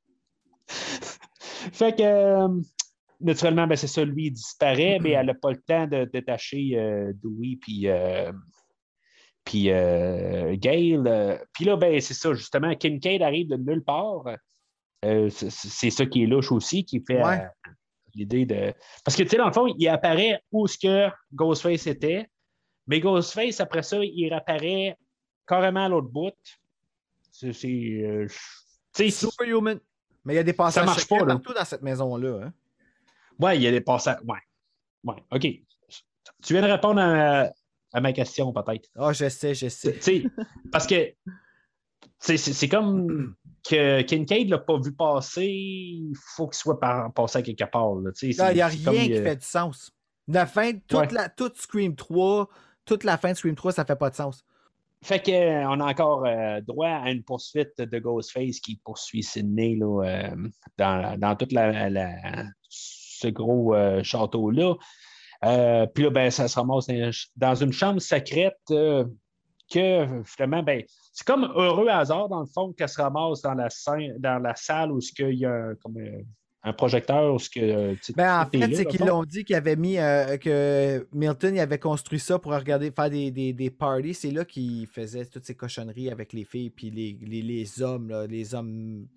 Fait 0.67 1.95
que, 1.95 2.01
euh, 2.01 2.61
naturellement, 3.21 3.67
ben, 3.67 3.75
c'est 3.75 3.87
ça, 3.87 4.03
lui, 4.05 4.27
il 4.27 4.31
disparaît, 4.31 4.97
mais 5.01 5.11
elle 5.11 5.25
n'a 5.27 5.33
pas 5.33 5.51
le 5.51 5.61
temps 5.61 5.87
de 5.87 6.05
détacher 6.05 6.71
euh, 6.75 7.11
Dewey 7.15 7.57
puis, 7.61 7.87
euh, 7.87 8.31
puis 9.43 9.69
euh, 9.71 10.55
Gale. 10.57 11.07
euh. 11.07 11.37
Puis 11.53 11.65
là, 11.65 11.75
ben, 11.77 11.99
c'est 12.01 12.13
ça, 12.13 12.33
justement, 12.33 12.73
Kincaid 12.75 13.21
arrive 13.21 13.47
de 13.49 13.57
nulle 13.57 13.83
part. 13.83 14.23
C'est- 15.01 15.89
ça 15.89 16.05
qui 16.05 16.23
est 16.23 16.27
louche 16.27 16.51
aussi, 16.51 16.83
qui 16.83 17.01
fait 17.05 17.23
Ouais. 17.23 17.41
l'idée 18.13 18.45
de. 18.45 18.73
Parce 19.05 19.15
que, 19.15 19.23
tu 19.23 19.29
sais, 19.29 19.37
dans 19.37 19.47
le 19.47 19.53
fond, 19.53 19.67
il 19.77 19.87
apparaît 19.87 20.41
où 20.51 20.67
ce 20.67 20.77
que 20.77 21.07
Ghostface 21.33 21.87
était, 21.87 22.27
mais 22.87 22.99
Ghostface, 22.99 23.59
après 23.61 23.83
ça, 23.83 23.97
il 24.03 24.27
réapparaît 24.29 24.97
carrément 25.47 25.85
à 25.85 25.89
l'autre 25.89 26.09
bout. 26.09 26.33
C'est. 27.31 28.27
Superhuman. 29.11 29.79
Mais 30.25 30.33
il 30.33 30.37
y 30.37 30.39
a 30.39 30.43
des 30.43 30.51
passages 30.53 30.85
marche 30.85 31.01
secrets 31.03 31.19
pas, 31.19 31.25
là. 31.25 31.33
partout 31.35 31.53
dans 31.53 31.63
cette 31.65 31.81
maison-là. 31.81 32.41
hein. 32.47 32.53
Ouais, 33.39 33.57
il 33.57 33.63
y 33.63 33.67
a 33.67 33.71
des 33.71 33.81
passages. 33.81 34.19
Ouais. 34.27 34.39
Ouais, 35.03 35.15
OK. 35.31 35.41
Tu 36.43 36.53
viens 36.53 36.61
de 36.61 36.67
répondre 36.71 37.01
à, 37.01 37.49
à 37.93 38.01
ma 38.01 38.13
question, 38.13 38.51
peut-être. 38.53 38.89
Ah, 38.95 39.13
je 39.13 39.29
sais, 39.29 39.53
je 39.53 39.67
sais. 39.69 39.93
Tu 39.93 40.01
sais, 40.01 40.23
parce 40.71 40.85
que 40.87 41.13
c'est- 42.19 42.67
comme 42.69 43.35
que 43.67 44.01
Kincaid 44.01 44.45
ne 44.47 44.51
l'a 44.51 44.57
pas 44.59 44.77
vu 44.79 44.93
passer, 44.93 45.45
il 45.47 46.13
faut 46.35 46.47
qu'il 46.47 46.57
soit 46.57 46.79
par- 46.79 47.11
passé 47.13 47.39
à 47.39 47.41
quelque 47.41 47.63
part. 47.65 47.95
là, 47.95 48.11
Là, 48.11 48.51
Il 48.51 48.55
n'y 48.55 48.61
a 48.61 48.67
rien 48.67 48.83
comme, 48.85 48.93
qui 48.95 49.13
euh, 49.13 49.23
fait 49.23 49.35
du 49.37 49.45
sens. 49.45 49.91
La 50.27 50.45
fin, 50.45 50.73
toute, 50.73 50.99
Ouais. 50.99 51.07
la, 51.11 51.29
toute 51.29 51.57
Scream 51.57 51.95
3, 51.95 52.49
toute 52.85 53.03
la 53.03 53.17
fin 53.17 53.31
de 53.31 53.37
Scream 53.37 53.55
3, 53.55 53.71
ça 53.71 53.85
fait 53.85 53.95
pas 53.95 54.09
de 54.09 54.15
sens. 54.15 54.43
Fait 55.01 55.21
qu'on 55.23 55.79
a 55.79 55.85
encore 55.85 56.25
euh, 56.25 56.59
droit 56.61 56.89
à 56.89 57.09
une 57.11 57.23
poursuite 57.23 57.79
de 57.79 57.99
Ghostface 57.99 58.59
qui 58.59 58.75
poursuit 58.83 59.23
Sydney 59.23 59.75
là, 59.77 60.03
euh, 60.03 60.35
dans, 60.77 61.17
dans 61.17 61.35
tout 61.35 61.47
la, 61.51 61.89
la- 61.89 62.43
ce 63.19 63.27
gros 63.27 63.75
euh, 63.75 64.01
château-là. 64.03 64.75
Euh, 65.45 65.85
Puis 65.93 66.03
là, 66.03 66.09
ben, 66.09 66.29
ça 66.31 66.47
se 66.47 66.55
ramasse 66.59 66.87
dans, 67.35 67.55
une 67.55 67.71
chambre 67.73 68.01
secrète 68.01 68.57
euh, 68.71 69.05
que 69.71 70.05
finalement, 70.25 70.63
ben, 70.63 70.83
c'est 71.13 71.25
comme 71.25 71.43
heureux 71.55 71.87
hasard, 71.87 72.27
dans 72.29 72.41
le 72.41 72.47
fond, 72.47 72.73
qu'elle 72.73 72.89
se 72.89 73.01
ramasse 73.01 73.41
dans 73.41 73.53
la, 73.53 73.69
scène- 73.69 74.17
dans 74.19 74.39
la 74.39 74.55
salle 74.55 74.91
où 74.91 74.99
il 75.19 75.35
y 75.39 75.45
a 75.45 75.51
un, 75.53 75.75
comme, 75.75 75.95
un 76.63 76.73
projecteur. 76.73 77.33
Où 77.33 77.39
ce 77.39 77.49
que, 77.49 77.95
Ben, 78.15 78.41
en 78.41 78.45
fait, 78.49 78.75
c'est 78.75 78.85
qu'ils 78.85 79.05
l'ont 79.05 79.23
dit 79.23 79.45
qu'ils 79.45 79.55
avaient 79.55 79.77
mis 79.77 79.97
euh, 79.97 80.35
que 80.37 81.07
Milton 81.13 81.55
il 81.55 81.59
avait 81.61 81.79
construit 81.79 82.19
ça 82.19 82.37
pour 82.37 82.51
regarder, 82.53 82.91
faire 82.91 83.09
des, 83.09 83.31
des, 83.31 83.53
des 83.53 83.69
parties. 83.69 84.13
C'est 84.13 84.31
là 84.31 84.43
qu'il 84.43 84.87
faisait 84.87 85.25
toutes 85.25 85.45
ces 85.45 85.55
cochonneries 85.55 86.09
avec 86.09 86.33
les 86.33 86.43
filles 86.43 86.69
puis 86.69 86.89
les, 86.89 87.17
les, 87.21 87.41
les 87.41 87.81
hommes, 87.81 88.09
là, 88.09 88.27
les 88.27 88.53
hommes 88.55 89.07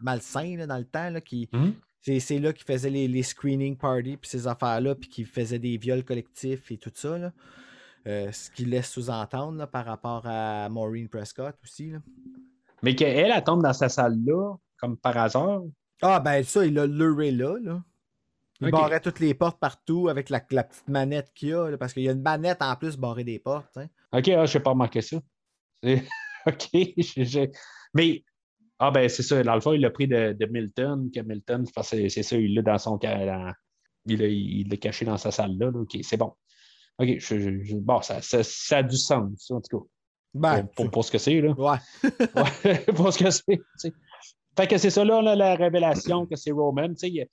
malsains 0.00 0.56
là, 0.56 0.66
dans 0.66 0.78
le 0.78 0.84
temps. 0.86 1.10
Là, 1.10 1.20
qui, 1.20 1.48
Mhm. 1.52 1.74
C'est 2.02 2.38
là 2.38 2.52
qu'il 2.52 2.64
faisait 2.64 2.90
les, 2.90 3.08
les 3.08 3.22
screening 3.22 3.76
parties 3.76 4.16
puis 4.16 4.30
ces 4.30 4.46
affaires-là, 4.46 4.94
puis 4.94 5.08
qu'il 5.08 5.26
faisait 5.26 5.58
des 5.58 5.76
viols 5.76 6.04
collectifs 6.04 6.70
et 6.70 6.78
tout 6.78 6.92
ça. 6.94 7.18
Là. 7.18 7.32
Euh, 8.06 8.32
ce 8.32 8.50
qui 8.50 8.64
laisse 8.64 8.90
sous-entendre 8.90 9.66
par 9.66 9.84
rapport 9.84 10.22
à 10.24 10.68
Maureen 10.68 11.08
Prescott 11.08 11.54
aussi. 11.62 11.90
Là. 11.90 11.98
Mais 12.82 12.94
qu'elle, 12.94 13.30
elle 13.30 13.44
tombe 13.44 13.62
dans 13.62 13.72
sa 13.72 13.88
salle-là, 13.88 14.54
comme 14.78 14.96
par 14.96 15.16
hasard? 15.16 15.62
Ah, 16.00 16.20
ben 16.20 16.42
ça, 16.44 16.64
il 16.64 16.78
a 16.78 16.86
leurré 16.86 17.32
là. 17.32 17.56
là. 17.60 17.82
Il 18.60 18.68
Ok. 18.68 18.72
barrait 18.72 19.00
toutes 19.00 19.20
les 19.20 19.34
portes 19.34 19.58
partout 19.60 20.08
avec 20.08 20.30
la, 20.30 20.40
la 20.50 20.64
petite 20.64 20.88
manette 20.88 21.30
qu'il 21.34 21.50
y 21.50 21.52
a, 21.54 21.70
là, 21.70 21.76
parce 21.78 21.92
qu'il 21.92 22.02
y 22.04 22.08
a 22.08 22.12
une 22.12 22.22
manette 22.22 22.62
en 22.62 22.74
plus 22.76 22.96
barrer 22.96 23.24
des 23.24 23.38
portes. 23.38 23.76
hein. 23.76 23.86
OK, 24.12 24.28
ah, 24.28 24.46
je 24.46 24.56
n'ai 24.58 24.62
pas 24.64 24.70
remarqué 24.70 25.00
ça. 25.02 25.16
OK. 26.46 26.68
je- 26.72 27.24
je- 27.24 27.50
Mais, 27.94 28.24
ah 28.78 28.90
ben 28.90 29.08
c'est 29.08 29.22
ça, 29.22 29.42
dans 29.42 29.54
le 29.54 29.60
fond, 29.60 29.72
il 29.72 29.80
l'a 29.80 29.90
pris 29.90 30.06
de, 30.06 30.32
de 30.38 30.46
Milton, 30.46 31.10
que 31.14 31.20
Milton, 31.20 31.64
c'est 31.82 32.08
ça, 32.22 32.36
il 32.36 32.54
l'a 32.54 32.62
dans 32.62 32.78
son 32.78 32.96
dans- 32.96 33.52
il 34.06 34.68
l'a 34.70 34.76
caché 34.76 35.04
dans 35.04 35.16
sa 35.18 35.30
salle-là. 35.30 35.70
là. 35.70 35.78
OK, 35.80 35.98
c'est 36.02 36.16
bon. 36.16 36.32
OK, 36.98 37.08
je- 37.18 37.38
je- 37.38 37.62
je- 37.62 37.76
bon, 37.76 38.00
ça, 38.02 38.20
ça, 38.22 38.42
ça 38.42 38.78
a 38.78 38.82
du 38.82 38.96
sens, 38.96 39.50
en 39.50 39.60
tout 39.60 39.80
cas. 39.80 39.84
Ben, 40.34 40.62
pour, 40.64 40.74
pour- 40.74 40.90
pour 40.90 41.04
ce 41.04 41.10
que 41.12 41.18
c'est, 41.18 41.40
là. 41.40 41.50
ouais. 41.52 41.78
Ouais, 42.34 42.84
pour 42.94 43.12
ce 43.12 43.18
que 43.18 43.30
c'est. 43.30 43.42
tu 43.46 43.62
sais. 43.76 43.92
Fait 44.56 44.66
que 44.66 44.76
c'est 44.78 44.90
ça, 44.90 45.04
là, 45.04 45.22
la 45.34 45.54
révélation 45.54 46.26
que 46.26 46.36
c'est 46.36 46.50
Roman. 46.50 46.88
tu 46.88 46.96
sais, 46.96 47.08
Il, 47.10 47.26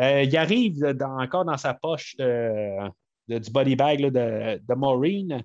euh, 0.00 0.22
il 0.22 0.36
arrive 0.36 0.80
dans- 0.80 1.20
encore 1.20 1.44
dans 1.44 1.56
sa 1.56 1.74
poche 1.74 2.16
de- 2.16 2.88
de- 3.28 3.38
du 3.38 3.50
body 3.50 3.76
bag 3.76 4.00
là, 4.00 4.10
de, 4.10 4.62
de 4.66 4.74
Maureen. 4.74 5.42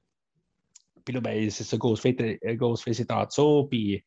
Puis 1.06 1.14
là, 1.14 1.22
ben, 1.22 1.50
c'est 1.50 1.64
ça, 1.64 1.78
Ghostface, 1.78 2.16
est- 2.20 2.56
Ghostface 2.56 3.00
est 3.00 3.12
en 3.12 3.26
dessous. 3.26 3.68
Puis 3.70 4.04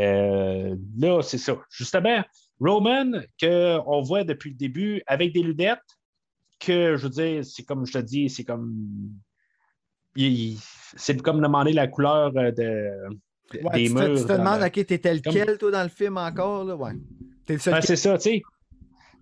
euh, 0.00 0.76
là, 0.98 1.22
c'est 1.22 1.38
ça. 1.38 1.56
Justement, 1.70 2.22
Roman, 2.60 3.12
qu'on 3.40 4.02
voit 4.02 4.24
depuis 4.24 4.50
le 4.50 4.56
début 4.56 5.02
avec 5.06 5.32
des 5.32 5.42
lunettes, 5.42 5.78
que 6.58 6.96
je 6.96 7.02
veux 7.04 7.10
dire, 7.10 7.44
c'est 7.44 7.62
comme 7.64 7.86
je 7.86 7.92
te 7.92 7.98
dis, 7.98 8.28
c'est 8.28 8.44
comme. 8.44 8.74
c'est 10.96 11.22
comme 11.22 11.40
demander 11.40 11.72
la 11.72 11.86
couleur 11.86 12.32
euh, 12.36 12.50
de, 12.50 12.90
Ouais, 13.62 13.72
des 13.74 13.88
tu, 13.88 13.94
te, 13.94 13.98
murs. 14.00 14.20
tu 14.20 14.26
te 14.26 14.32
demandes, 14.32 14.60
le- 14.60 14.66
ok, 14.66 14.72
t'étais 14.86 15.20
Comme- 15.20 15.34
lequel, 15.34 15.58
toi, 15.58 15.70
dans 15.72 15.82
le 15.82 15.88
film 15.88 16.16
encore, 16.18 16.64
là? 16.64 16.76
Ouais. 16.76 16.92
T'es 17.46 17.54
le 17.54 17.58
seul 17.58 17.74
Ben, 17.74 17.80
qui- 17.80 17.86
c'est 17.88 17.96
ça, 17.96 18.16
tu 18.18 18.22
sais. 18.30 18.42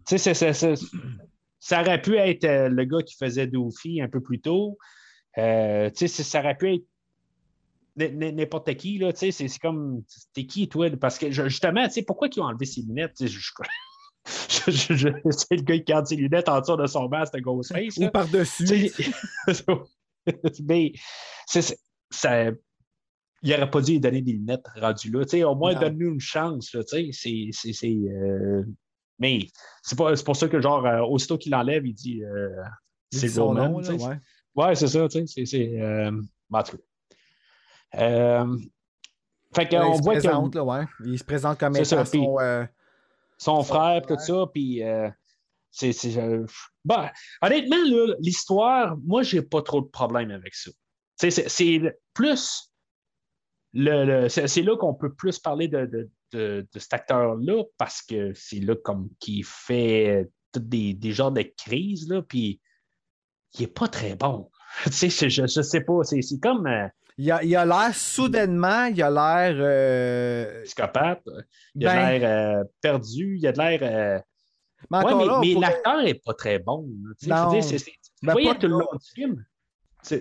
Tu 0.06 0.18
sais, 0.18 0.34
ça 1.60 1.80
aurait 1.82 2.00
pu 2.02 2.16
être 2.16 2.44
euh, 2.44 2.68
le 2.68 2.84
gars 2.84 3.02
qui 3.02 3.16
faisait 3.16 3.46
Doofy 3.46 4.00
un 4.00 4.08
peu 4.08 4.20
plus 4.20 4.40
tôt. 4.40 4.76
Euh, 5.38 5.88
tu 5.90 5.96
sais, 5.96 6.08
c'est- 6.08 6.22
ça 6.22 6.40
aurait 6.40 6.56
pu 6.56 6.74
être 6.74 6.84
n'importe 7.98 8.74
qui, 8.76 8.98
là, 8.98 9.12
tu 9.12 9.18
sais, 9.20 9.30
c'est 9.32 9.48
c'est 9.48 9.58
comme, 9.58 10.02
t'es 10.32 10.46
qui, 10.46 10.68
toi? 10.68 10.88
Parce 10.96 11.18
que, 11.18 11.30
justement, 11.30 11.84
tu 11.86 11.94
sais, 11.94 12.02
pourquoi 12.02 12.28
ils 12.34 12.40
ont 12.40 12.44
enlevé 12.44 12.64
ses 12.66 12.82
lunettes? 12.82 13.14
Tu 13.16 13.28
sais, 13.28 13.34
je- 13.34 14.70
je- 14.70 14.70
je- 14.70 14.94
je- 14.94 15.30
c'est 15.30 15.56
le 15.56 15.62
gars 15.62 15.76
qui 15.78 15.84
garde 15.84 16.06
ses 16.06 16.16
lunettes 16.16 16.48
en 16.48 16.60
dessous 16.60 16.76
de 16.76 16.86
son 16.86 17.08
masque 17.08 17.34
de 17.34 17.40
Ghostface. 17.40 17.96
Ou 17.96 18.08
par-dessus. 18.10 18.64
Mais 20.64 20.92
c'est- 21.46 21.62
c'est- 21.62 21.78
ça, 22.10 22.50
il 23.42 23.50
n'aurait 23.50 23.70
pas 23.70 23.80
dû 23.80 23.92
lui 23.92 24.00
donner 24.00 24.20
des 24.22 24.32
lunettes 24.32 24.66
rendues 24.76 25.10
là. 25.10 25.24
Tu 25.24 25.30
sais, 25.30 25.44
au 25.44 25.54
moins, 25.54 25.74
Non. 25.74 25.80
donne-nous 25.80 26.10
une 26.14 26.20
chance. 26.20 26.72
là, 26.74 26.84
tu 26.84 26.96
sais, 26.96 27.08
c'est- 27.12 27.48
c'est- 27.52 27.72
c'est, 27.72 27.94
euh, 27.94 28.62
Mais 29.20 29.40
c'est 29.82 29.98
pas- 29.98 30.14
c'est 30.14 30.24
pour 30.24 30.36
ça 30.36 30.46
que, 30.46 30.60
genre, 30.60 30.86
euh, 30.86 31.00
aussitôt 31.00 31.38
qu'il 31.38 31.50
l'enlève, 31.50 31.84
il 31.84 31.92
dit 31.92 32.22
euh, 32.22 32.50
c'est 33.10 33.28
son 33.28 33.52
nom, 33.54 33.80
là, 33.80 33.92
ouais. 34.08 34.16
Ouais, 34.54 34.74
c'est 34.76 34.86
ça. 34.86 35.08
tu 35.08 35.18
sais, 35.18 35.26
c'est- 35.26 35.44
c'est, 35.44 35.80
euh, 35.80 36.12
en 36.52 36.62
tout 36.62 36.76
cas. 36.76 36.82
Euh, 37.94 38.56
fait 39.54 39.68
il 39.72 39.96
se 39.96 40.02
voit 40.02 40.12
présente, 40.14 40.54
là, 40.54 40.64
ouais. 40.64 40.84
Il 41.04 41.18
se 41.18 41.24
présente 41.24 41.58
comme 41.58 41.76
étant 41.76 42.04
son... 42.04 42.38
euh, 42.40 42.64
son 43.38 43.62
frère, 43.62 44.02
tout 44.06 44.18
ça, 44.18 44.44
puis 44.52 44.82
euh, 44.82 45.08
c'est. 45.70 45.92
bon, 46.84 47.08
honnêtement, 47.40 47.76
là, 47.76 48.14
l'histoire, 48.20 48.96
moi, 49.04 49.22
j'ai 49.22 49.42
pas 49.42 49.62
trop 49.62 49.80
de 49.80 49.86
problème 49.88 50.30
avec 50.30 50.54
ça. 50.54 50.70
C'est 51.16 51.30
c'est 51.30 51.80
plus. 52.14 52.72
Le, 53.74 54.04
le- 54.04 54.28
c'est 54.28 54.48
c'est 54.48 54.62
là 54.62 54.76
qu'on 54.76 54.94
peut 54.94 55.12
plus 55.12 55.38
parler 55.38 55.68
de, 55.68 55.84
de, 55.86 56.10
de- 56.32 56.66
de 56.72 56.78
cet 56.78 56.94
acteur-là 56.94 57.62
parce 57.76 58.02
que 58.02 58.32
c'est 58.34 58.60
là 58.60 58.74
comme 58.76 59.08
qui 59.20 59.42
fait 59.42 60.28
des, 60.54 60.94
des 60.94 61.12
genres 61.12 61.32
de 61.32 61.42
crises, 61.56 62.08
là, 62.08 62.22
puis 62.22 62.60
il 63.54 63.62
est 63.64 63.66
pas 63.66 63.88
très 63.88 64.14
bon. 64.14 64.50
tu 64.84 64.92
sais, 65.10 65.28
je, 65.28 65.46
je, 65.46 65.62
sais 65.62 65.82
pas, 65.82 66.02
c'est 66.02 66.22
c'est 66.22 66.38
comme 66.40 66.66
euh, 66.66 66.88
Il 67.18 67.32
a 67.32 67.38
a 67.60 67.66
l'air, 67.66 67.94
soudainement, 67.94 68.84
il 68.86 69.02
a 69.02 69.10
l'air... 69.10 69.56
euh, 69.60 70.62
psychopathe, 70.64 71.22
il 71.74 71.86
a 71.86 71.94
ben, 71.94 72.18
l'air 72.18 72.60
euh, 72.60 72.64
perdu, 72.80 73.36
il 73.38 73.46
a 73.46 73.52
de 73.52 73.58
l'air. 73.58 73.80
euh, 73.82 74.20
mais 74.90 74.98
Ouais, 74.98 75.14
mais, 75.16 75.26
là, 75.26 75.40
l'acteur 75.60 76.02
n'est 76.02 76.14
pas 76.14 76.34
très 76.34 76.60
bon. 76.60 76.88
là, 77.04 77.14
tu 77.18 77.28
voyais 78.32 78.46
tout 78.60 78.68
le 78.68 78.78
long 78.78 78.86
du 78.92 79.10
film. 79.14 79.44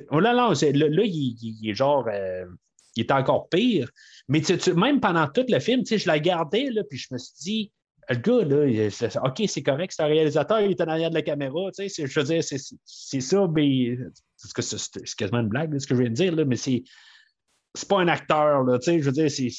Oh 0.10 0.20
là, 0.20 0.34
là, 0.34 0.50
là, 0.50 0.72
là, 0.90 1.04
il, 1.06 1.38
il- 1.40 1.70
est 1.70 1.76
genre. 1.76 2.08
euh, 2.12 2.46
il 2.96 3.02
est 3.02 3.12
encore 3.12 3.48
pire. 3.50 3.92
Mais 4.28 4.42
tu- 4.42 4.58
tu- 4.58 4.74
même 4.74 5.00
pendant 5.00 5.28
tout 5.28 5.46
le 5.48 5.60
film, 5.60 5.82
tu 5.84 5.90
sais, 5.90 5.98
je 6.00 6.08
la 6.08 6.20
gardais, 6.20 6.72
là, 6.72 6.82
puis 6.84 6.98
je 6.98 7.10
me 7.12 7.20
suis 7.20 7.36
dit, 7.40 7.72
le 8.10 8.16
gars, 8.16 8.46
là, 8.46 9.22
OK, 9.24 9.44
c'est 9.48 9.64
correct, 9.64 9.94
c'est 9.96 10.04
un 10.04 10.08
réalisateur, 10.08 10.62
il 10.62 10.72
est 10.72 10.82
en 10.82 10.88
arrière 10.88 11.10
de 11.10 11.16
la 11.16 11.22
caméra, 11.22 11.72
tu 11.76 11.90
sais, 11.90 12.08
je 12.08 12.20
veux 12.20 12.26
dire, 12.26 12.44
c'est 12.44 13.22
ça, 13.22 13.48
mais 13.54 13.98
c'est 14.36 15.16
quasiment 15.18 15.40
une 15.40 15.50
blague, 15.50 15.78
ce 15.78 15.88
que 15.88 15.96
je 15.96 16.02
viens 16.02 16.10
de 16.10 16.16
dire, 16.16 16.36
là, 16.36 16.46
mais 16.46 16.56
c'est 16.56 16.84
pas 17.90 18.00
un 18.00 18.08
acteur, 18.08 18.64
là, 18.64 18.80
tu 18.80 18.86
sais, 18.86 19.00
je 19.00 19.06
veux 19.06 19.12
dire, 19.12 19.30
c'est 19.30 19.50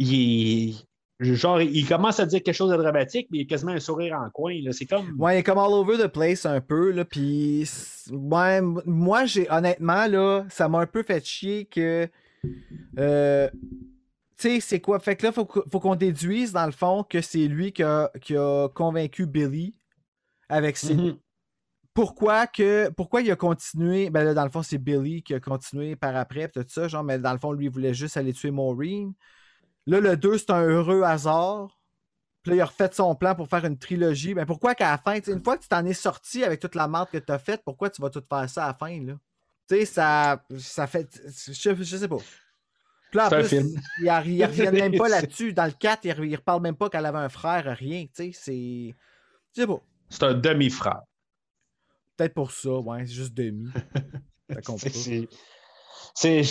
il 0.00 0.76
genre, 1.20 1.60
il 1.60 1.86
commence 1.86 2.20
à 2.20 2.26
dire 2.26 2.42
quelque 2.42 2.54
chose 2.54 2.70
de 2.70 2.76
dramatique, 2.76 3.28
mais 3.30 3.38
il 3.38 3.42
a 3.42 3.44
quasiment 3.44 3.72
un 3.72 3.80
sourire 3.80 4.16
en 4.16 4.30
coin. 4.30 4.54
C'est 4.70 4.86
comme. 4.86 5.16
Ouais, 5.18 5.36
il 5.36 5.38
est 5.40 5.42
comme 5.42 5.58
all 5.58 5.72
over 5.72 5.98
the 5.98 6.06
place 6.06 6.46
un 6.46 6.60
peu, 6.60 6.92
là, 6.92 7.04
puis 7.04 7.68
ouais, 8.10 8.60
moi, 8.60 9.24
j'ai, 9.26 9.50
honnêtement, 9.50 10.06
là, 10.06 10.46
ça 10.48 10.68
m'a 10.68 10.80
un 10.80 10.86
peu 10.86 11.02
fait 11.02 11.24
chier 11.24 11.64
que, 11.64 12.08
euh, 12.98 13.50
tu 14.38 14.48
sais, 14.48 14.60
c'est 14.60 14.80
quoi, 14.80 15.00
fait 15.00 15.16
que 15.16 15.26
là, 15.26 15.32
faut, 15.32 15.48
faut 15.70 15.80
qu'on 15.80 15.96
déduise, 15.96 16.52
dans 16.52 16.66
le 16.66 16.72
fond, 16.72 17.02
que 17.02 17.20
c'est 17.20 17.48
lui 17.48 17.72
qui 17.72 17.82
a, 17.82 18.10
qui 18.20 18.36
a 18.36 18.68
convaincu 18.68 19.26
Billy 19.26 19.74
avec 20.48 20.76
ses... 20.76 20.94
Mhm. 20.94 21.18
Pourquoi 21.92 22.46
que, 22.46 22.90
pourquoi 22.90 23.22
il 23.22 23.30
a 23.32 23.36
continué, 23.36 24.08
ben 24.10 24.22
là, 24.22 24.32
dans 24.32 24.44
le 24.44 24.50
fond, 24.50 24.62
c'est 24.62 24.78
Billy 24.78 25.24
qui 25.24 25.34
a 25.34 25.40
continué 25.40 25.96
par 25.96 26.14
après, 26.14 26.48
tout 26.48 26.64
ça, 26.68 26.86
genre, 26.86 27.02
mais 27.02 27.18
dans 27.18 27.32
le 27.32 27.38
fond, 27.38 27.50
lui, 27.50 27.64
il 27.64 27.72
voulait 27.72 27.94
juste 27.94 28.16
aller 28.16 28.32
tuer 28.32 28.52
Maureen. 28.52 29.12
Là, 29.86 30.00
le 30.00 30.16
2, 30.16 30.38
c'est 30.38 30.50
un 30.50 30.62
heureux 30.62 31.02
hasard. 31.02 31.80
Puis 32.42 32.50
là, 32.50 32.56
il 32.56 32.60
a 32.60 32.66
refait 32.66 32.90
son 32.92 33.16
plan 33.16 33.34
pour 33.34 33.48
faire 33.48 33.64
une 33.64 33.78
trilogie. 33.78 34.34
Mais 34.34 34.46
pourquoi 34.46 34.76
qu'à 34.76 34.92
la 34.92 34.98
fin, 34.98 35.18
une 35.26 35.42
fois 35.42 35.56
que 35.56 35.62
tu 35.62 35.68
t'en 35.68 35.84
es 35.84 35.94
sorti 35.94 36.44
avec 36.44 36.60
toute 36.60 36.76
la 36.76 36.86
marde 36.86 37.10
que 37.10 37.18
tu 37.18 37.32
as 37.32 37.38
faite, 37.40 37.62
pourquoi 37.64 37.90
tu 37.90 38.00
vas 38.00 38.10
tout 38.10 38.22
faire 38.28 38.48
ça 38.48 38.64
à 38.64 38.68
la 38.68 38.74
fin, 38.74 39.04
là? 39.04 39.14
Tu 39.68 39.76
sais, 39.76 39.84
ça, 39.86 40.44
ça 40.56 40.86
fait. 40.86 41.08
Je, 41.26 41.74
je 41.74 41.96
sais 41.96 42.08
pas. 42.08 42.18
Là, 43.14 43.26
en 43.26 43.28
C'est 43.30 43.36
un 43.36 43.40
plus, 43.40 43.48
film. 43.48 43.80
Ils 44.00 44.04
ne 44.04 44.46
reviennent 44.46 44.74
même 44.74 44.96
pas 44.96 45.08
là-dessus. 45.08 45.52
Dans 45.52 45.64
le 45.64 45.72
4, 45.72 46.04
ils 46.04 46.30
ne 46.30 46.36
reparlent 46.36 46.62
même 46.62 46.76
pas 46.76 46.88
qu'elle 46.90 47.06
avait 47.06 47.18
un 47.18 47.28
frère, 47.28 47.64
rien. 47.78 48.04
Tu 48.06 48.10
sais, 48.14 48.30
c'est. 48.32 48.94
Je 49.56 49.62
sais 49.62 49.66
pas. 49.66 49.80
C'est 50.10 50.22
un 50.24 50.34
demi-frère. 50.34 51.02
Peut-être 52.16 52.34
pour 52.34 52.50
ça, 52.50 52.70
ouais, 52.70 53.06
c'est 53.06 53.12
juste 53.14 53.34
demi. 53.34 53.68
C'est-. 56.14 56.48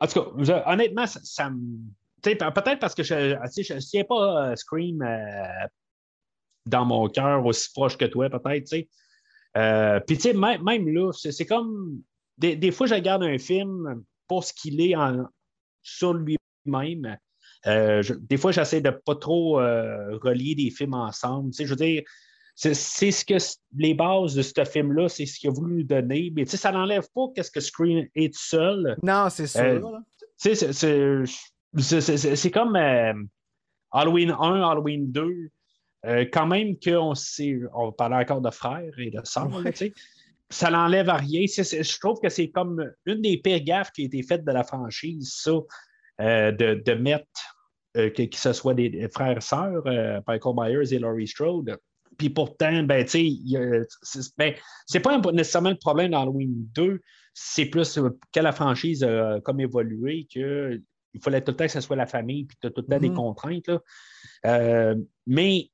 En 0.00 0.06
tout 0.06 0.20
cas, 0.20 0.30
je- 0.38 0.70
honnêtement, 0.70 1.06
ça, 1.06 1.20
ça 1.22 1.50
me. 1.50 1.78
Peut-être 2.22 2.78
parce 2.78 2.94
que 2.94 3.02
je 3.02 3.14
ne 3.14 3.80
tiens 3.80 4.04
pas 4.04 4.50
euh, 4.50 4.56
Scream 4.56 5.02
euh, 5.02 5.66
dans 6.66 6.84
mon 6.86 7.08
cœur 7.08 7.44
aussi 7.44 7.70
proche 7.72 7.98
que 7.98 8.06
toi, 8.06 8.30
peut-être. 8.30 8.72
Euh, 9.56 10.00
Puis, 10.00 10.16
tu 10.16 10.22
sais, 10.22 10.32
même, 10.32 10.62
même 10.62 10.88
là, 10.88 11.12
c'est 11.12 11.32
c'est 11.32 11.46
comme. 11.46 12.00
Des, 12.38 12.56
des 12.56 12.70
fois, 12.72 12.86
je 12.86 12.94
regarde 12.94 13.22
un 13.22 13.38
film 13.38 14.02
pour 14.26 14.42
ce 14.42 14.52
qu'il 14.52 14.80
est 14.80 14.96
en, 14.96 15.26
sur 15.84 16.14
lui-même. 16.14 17.16
Euh, 17.66 18.02
je- 18.02 18.14
des 18.14 18.36
fois, 18.36 18.50
j'essaie 18.50 18.80
de 18.80 18.90
pas 18.90 19.14
trop 19.14 19.60
euh, 19.60 20.16
relier 20.18 20.54
des 20.56 20.70
films 20.70 20.94
ensemble. 20.94 21.50
Tu 21.50 21.58
sais, 21.58 21.64
je 21.66 21.70
veux 21.70 21.76
dire, 21.76 22.02
c'est 22.56 22.74
c'est 22.74 23.10
ce 23.10 23.24
que 23.24 23.34
les 23.76 23.94
bases 23.94 24.34
de 24.34 24.42
ce 24.42 24.64
film-là, 24.64 25.08
c'est 25.08 25.26
ce 25.26 25.38
qu'il 25.38 25.50
a 25.50 25.52
voulu 25.52 25.76
nous 25.76 25.82
donner. 25.84 26.32
Mais 26.34 26.44
tu 26.44 26.52
sais, 26.52 26.56
ça 26.56 26.72
n'enlève 26.72 27.06
pas 27.14 27.22
qu'est-ce 27.34 27.50
que 27.50 27.60
Scream 27.60 28.06
est 28.14 28.32
tout 28.34 28.40
seul. 28.42 28.96
Non, 29.02 29.28
c'est 29.30 29.46
sûr. 29.46 29.60
Euh, 29.60 29.80
là. 29.80 30.00
Tu 30.42 30.54
sais, 30.54 30.72
c'est- 32.36 32.50
comme 32.50 32.76
Halloween 33.90 34.30
1, 34.30 34.62
Halloween 34.62 35.10
2. 35.12 35.50
euh, 36.06 36.26
quand 36.30 36.46
même 36.46 36.76
qu'on 36.78 37.14
sait, 37.14 37.58
on 37.74 37.90
parlait 37.90 38.16
encore 38.16 38.42
de 38.42 38.50
frères 38.50 38.92
et 38.98 39.10
de 39.10 39.20
sœurs, 39.24 39.48
là, 39.48 39.56
Ouais. 39.60 39.72
tu 39.72 39.78
sais. 39.86 39.94
Ça 40.50 40.70
n'enlève 40.70 41.08
à 41.08 41.16
rien. 41.16 41.42
Je 41.46 41.98
trouve 42.00 42.20
que 42.20 42.28
c'est 42.28 42.50
comme 42.50 42.84
une 43.06 43.22
des 43.22 43.38
pires 43.38 43.60
gaffes 43.64 43.90
qui 43.92 44.02
a 44.02 44.04
été 44.06 44.22
faite 44.22 44.44
de 44.44 44.52
la 44.52 44.62
franchise, 44.64 45.32
ça, 45.42 45.52
euh, 46.20 46.52
de, 46.52 46.82
de 46.84 46.92
mettre 46.94 47.26
euh, 47.96 48.10
que, 48.10 48.22
que 48.22 48.36
ce 48.36 48.52
soit 48.52 48.74
des, 48.74 48.88
des 48.90 49.08
frères 49.08 49.36
et 49.36 49.40
sœurs, 49.40 49.82
euh, 49.86 50.20
Michael 50.28 50.54
Myers 50.56 50.94
et 50.94 50.98
Laurie 50.98 51.26
Strode. 51.28 51.76
Puis 52.18 52.30
pourtant, 52.30 52.82
ben, 52.84 53.04
c'est 53.08 53.28
ben, 54.38 54.54
c'est 54.86 55.00
pas 55.00 55.16
un- 55.16 55.32
nécessairement 55.32 55.70
le 55.70 55.76
problème 55.78 56.12
d'Halloween 56.12 56.54
2, 56.74 57.00
c'est 57.32 57.66
plus 57.66 57.98
que 58.32 58.40
la 58.40 58.52
franchise 58.52 59.02
a 59.02 59.40
comme 59.40 59.60
évolué 59.60 60.28
que 60.32 60.80
il 61.14 61.20
fallait 61.22 61.40
tout 61.40 61.52
le 61.52 61.56
temps 61.56 61.66
que 61.66 61.72
ce 61.72 61.80
soit 61.80 61.96
la 61.96 62.06
famille, 62.06 62.44
puis 62.44 62.56
tu 62.60 62.66
as 62.66 62.70
tout 62.70 62.82
le 62.82 62.86
temps 62.92 63.00
des 63.00 63.08
Mhm. 63.08 63.16
contraintes. 63.16 63.68
Là. 64.44 64.94
Mais 65.26 65.70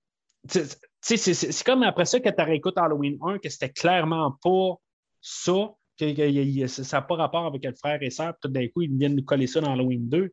sais, 1.00 1.16
c'est- 1.16 1.34
c'est 1.34 1.52
c'est 1.52 1.64
comme 1.64 1.82
après 1.82 2.04
ça 2.04 2.20
que 2.20 2.28
tu 2.28 2.42
réécoutes 2.42 2.78
Halloween 2.78 3.18
1, 3.22 3.38
que 3.38 3.48
c'était 3.48 3.70
clairement 3.70 4.36
pas 4.42 4.74
ça, 5.20 5.70
que, 5.98 6.66
ça 6.66 6.96
n'a 6.98 7.02
pas 7.02 7.16
rapport 7.16 7.46
avec 7.46 7.64
le 7.64 7.74
frère 7.74 8.02
et 8.02 8.10
sœur, 8.10 8.32
puis 8.34 8.40
tout 8.42 8.48
d'un 8.48 8.66
coup, 8.68 8.82
ils 8.82 8.96
viennent 8.96 9.16
nous 9.16 9.24
coller 9.24 9.46
ça 9.46 9.60
dans 9.60 9.72
Halloween 9.72 10.08
2. 10.08 10.32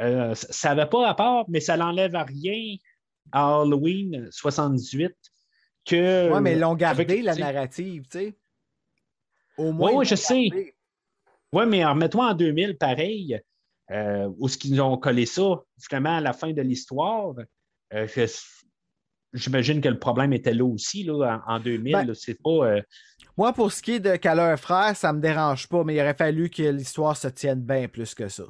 Euh, 0.00 0.34
ça 0.34 0.74
n'avait 0.74 0.88
pas 0.88 1.06
rapport, 1.06 1.44
mais 1.48 1.60
ça 1.60 1.76
n'enlève 1.76 2.14
à 2.16 2.24
rien 2.24 2.76
à 3.32 3.60
Halloween 3.60 4.28
78 4.30 5.12
que. 5.84 6.30
Ouais, 6.32 6.40
mais 6.40 6.52
ils 6.54 6.60
l'ont 6.60 6.74
gardé, 6.74 7.02
avec- 7.02 7.22
la 7.24 7.34
narrative, 7.34 8.04
tu 8.10 8.18
sais. 8.18 8.34
Au 9.58 9.72
moins. 9.72 9.92
Ouais, 9.92 10.04
ils 10.04 10.08
je 10.08 10.14
l'ont 10.14 10.16
sais. 10.16 10.48
gardé. 10.48 10.74
Oui, 11.52 11.66
mais 11.66 11.84
remets-toi 11.84 12.30
en 12.30 12.34
2000, 12.34 12.76
pareil, 12.78 13.40
euh, 13.90 14.30
où 14.38 14.48
ce 14.48 14.56
qu'ils 14.56 14.80
ont 14.80 14.96
collé 14.96 15.26
ça, 15.26 15.60
finalement, 15.80 16.16
à 16.16 16.20
la 16.20 16.32
fin 16.32 16.52
de 16.52 16.62
l'histoire. 16.62 17.34
euh, 17.92 18.06
J'imagine 19.32 19.80
que 19.80 19.88
le 19.88 19.98
problème 19.98 20.32
était 20.32 20.54
là 20.54 20.64
aussi, 20.64 21.04
là, 21.04 21.42
en, 21.46 21.54
en 21.54 21.60
2000. 21.60 21.92
Ben- 21.92 22.14
c'est 22.14 22.40
pas. 22.42 22.50
euh, 22.50 22.82
Moi, 23.36 23.52
pour 23.52 23.72
ce 23.72 23.80
qui 23.80 23.92
est 23.92 24.00
de 24.00 24.40
un 24.40 24.56
frère, 24.56 24.96
ça 24.96 25.12
me 25.12 25.20
dérange 25.20 25.68
pas, 25.68 25.84
mais 25.84 25.94
il 25.94 26.00
aurait 26.00 26.14
fallu 26.14 26.50
que 26.50 26.62
l'histoire 26.62 27.16
se 27.16 27.28
tienne 27.28 27.60
bien 27.60 27.86
plus 27.88 28.14
que 28.14 28.28
ça. 28.28 28.44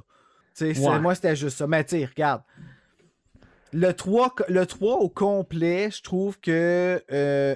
Ouais. 0.89 0.99
Moi, 1.01 1.15
c'était 1.15 1.37
juste 1.37 1.59
ça. 1.59 1.67
Mais 1.67 1.85
tu 1.85 1.97
regarde. 2.05 2.43
Le 3.73 3.93
3, 3.93 4.31
co- 4.35 4.45
le 4.49 4.67
3 4.67 4.97
au 4.97 5.09
complet, 5.09 5.91
je 5.93 6.03
trouve 6.03 6.41
que 6.41 7.03
euh, 7.13 7.55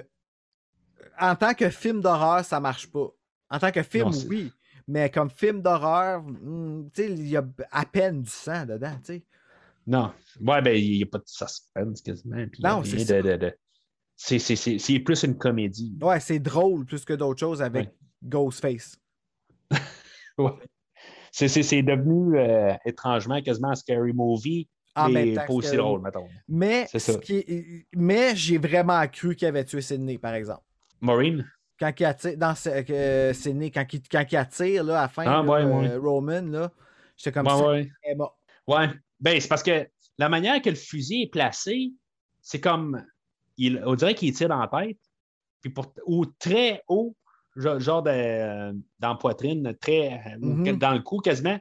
en 1.19 1.35
tant 1.35 1.53
que 1.53 1.69
film 1.69 1.99
d'horreur, 2.01 2.45
ça 2.45 2.59
marche 2.59 2.87
pas. 2.91 3.07
En 3.49 3.59
tant 3.59 3.71
que 3.71 3.83
film, 3.83 4.05
Non, 4.09 4.17
oui. 4.29 4.51
Mais 4.87 5.09
comme 5.09 5.29
film 5.29 5.61
d'horreur, 5.61 6.21
hmm, 6.21 6.87
il 6.97 7.27
y 7.27 7.35
a 7.37 7.43
à 7.71 7.85
peine 7.85 8.21
du 8.21 8.29
sang 8.29 8.65
dedans. 8.65 8.95
Non. 9.87 10.11
Ouais, 10.41 10.61
ben, 10.61 10.75
il 10.75 10.97
n'y 10.97 11.03
a 11.03 11.05
pas 11.05 11.19
de 11.19 11.23
suspense 11.27 12.01
quasiment. 12.01 12.45
Non, 12.59 12.83
c'est 12.83 13.05
de- 13.21 13.21
de- 13.31 13.37
de- 13.37 13.57
C'est- 14.17 14.39
plus 14.99 15.23
une 15.23 15.37
comédie. 15.37 15.97
Ouais, 16.01 16.19
c'est 16.19 16.39
drôle 16.39 16.85
plus 16.85 17.03
que 17.05 17.13
d'autres 17.13 17.39
choses 17.39 17.61
avec 17.61 17.87
Ouais. 17.89 17.95
Ghostface. 18.23 18.97
Ouais. 20.37 20.51
C'est- 21.31 21.47
devenu 21.81 22.37
euh, 22.37 22.73
étrangement 22.85 23.41
quasiment 23.41 23.69
un 23.71 23.75
scary 23.75 24.13
movie, 24.13 24.69
En 24.95 25.09
mais 25.09 25.33
pas 25.33 25.45
aussi 25.49 25.75
drôle, 25.75 26.01
mettons. 26.01 26.27
Mais, 26.47 26.87
C'est 26.89 26.99
ce 26.99 27.13
ça. 27.13 27.19
qui 27.19 27.37
est- 27.37 27.87
mais 27.95 28.35
j'ai 28.35 28.57
vraiment 28.57 29.05
cru 29.07 29.35
qu'il 29.35 29.47
avait 29.47 29.65
tué 29.65 29.81
Sidney, 29.81 30.17
par 30.17 30.33
exemple. 30.33 30.63
Maureen? 31.01 31.45
Quand 31.77 31.91
il 31.99 32.05
attire, 32.05 32.37
dans 32.37 32.55
ce- 32.55 32.81
que 32.83 33.33
Sidney, 33.33 33.69
quand 33.69 33.85
il, 33.91 34.01
quand 34.09 34.23
il 34.31 34.37
attire 34.37 34.83
là, 34.85 34.99
à 34.99 35.01
la 35.03 35.07
fin, 35.09 35.23
Ah, 35.25 35.41
là, 35.41 35.43
ouais, 35.43 35.89
euh. 35.89 35.99
Roman, 35.99 36.41
là, 36.41 36.71
j'étais 37.17 37.33
comme 37.33 37.47
ça. 37.49 37.67
ouais. 37.67 37.89
Ouais. 38.67 38.87
Ben, 39.19 39.39
c'est 39.39 39.47
parce 39.47 39.63
que 39.63 39.87
la 40.17 40.29
manière 40.29 40.61
que 40.61 40.69
le 40.69 40.75
fusil 40.75 41.23
est 41.23 41.31
placé, 41.31 41.91
c'est 42.41 42.59
comme. 42.59 43.03
Il, 43.57 43.81
on 43.85 43.95
dirait 43.95 44.15
qu'il 44.15 44.33
tire 44.33 44.49
dans 44.49 44.59
la 44.59 44.67
tête, 44.67 44.99
puis 45.61 45.71
pour, 45.71 45.93
ou 46.05 46.25
très 46.25 46.83
haut, 46.89 47.15
genre, 47.55 48.03
de- 48.03 48.71
dans 48.99 49.09
la 49.09 49.15
poitrine, 49.15 49.75
très. 49.79 50.21
ou 50.41 50.47
Mhm. 50.47 50.77
dans 50.77 50.93
le 50.93 50.99
cou 51.01 51.19
quasiment. 51.19 51.57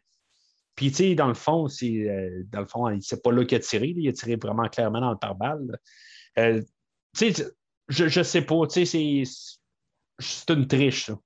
Puis, 0.75 0.91
tu 0.91 0.97
sais, 0.97 1.15
dans 1.15 1.29
le 1.29 1.35
fond, 1.35 1.69
c'est. 1.69 2.09
euh, 2.09 2.43
dans 2.51 2.61
le 2.61 2.67
fond, 2.67 2.99
c'est 3.01 3.23
pas 3.23 3.31
là 3.31 3.45
qu'il 3.45 3.57
a 3.57 3.61
tiré, 3.61 3.89
là, 3.89 3.95
il 3.97 4.09
a 4.09 4.13
tiré 4.13 4.35
vraiment 4.37 4.69
clairement 4.69 5.01
dans 5.01 5.13
le 5.13 5.19
pare-balles. 5.19 5.79
Euh, 6.39 6.61
tu 7.17 7.33
sais, 7.33 7.47
je, 7.89 8.09
je 8.09 8.23
sais 8.23 8.43
pas, 8.43 8.67
tu 8.67 8.85
sais, 8.85 8.87
c'est. 8.87 9.23
C'est 10.19 10.51
une 10.51 10.67
triche, 10.67 11.07
ça. 11.07 11.19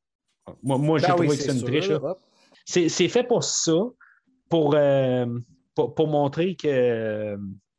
Moi, 0.63 0.79
moi 0.79 0.99
j'ai 0.99 1.07
Ben 1.09 1.13
oui, 1.19 1.27
trouvé 1.27 1.37
que 1.37 1.43
c'est 1.43 1.53
une 1.53 1.59
sûr, 1.59 1.67
triche. 1.69 1.91
C'est 2.65 2.89
c'est 2.89 3.09
fait 3.09 3.25
pour 3.25 3.45
ça, 3.45 3.73
pour, 4.49 4.75
euh, 4.75 5.27
pour, 5.79 5.95
pour 5.95 6.09
montrer 6.09 6.57
que, 6.57 7.37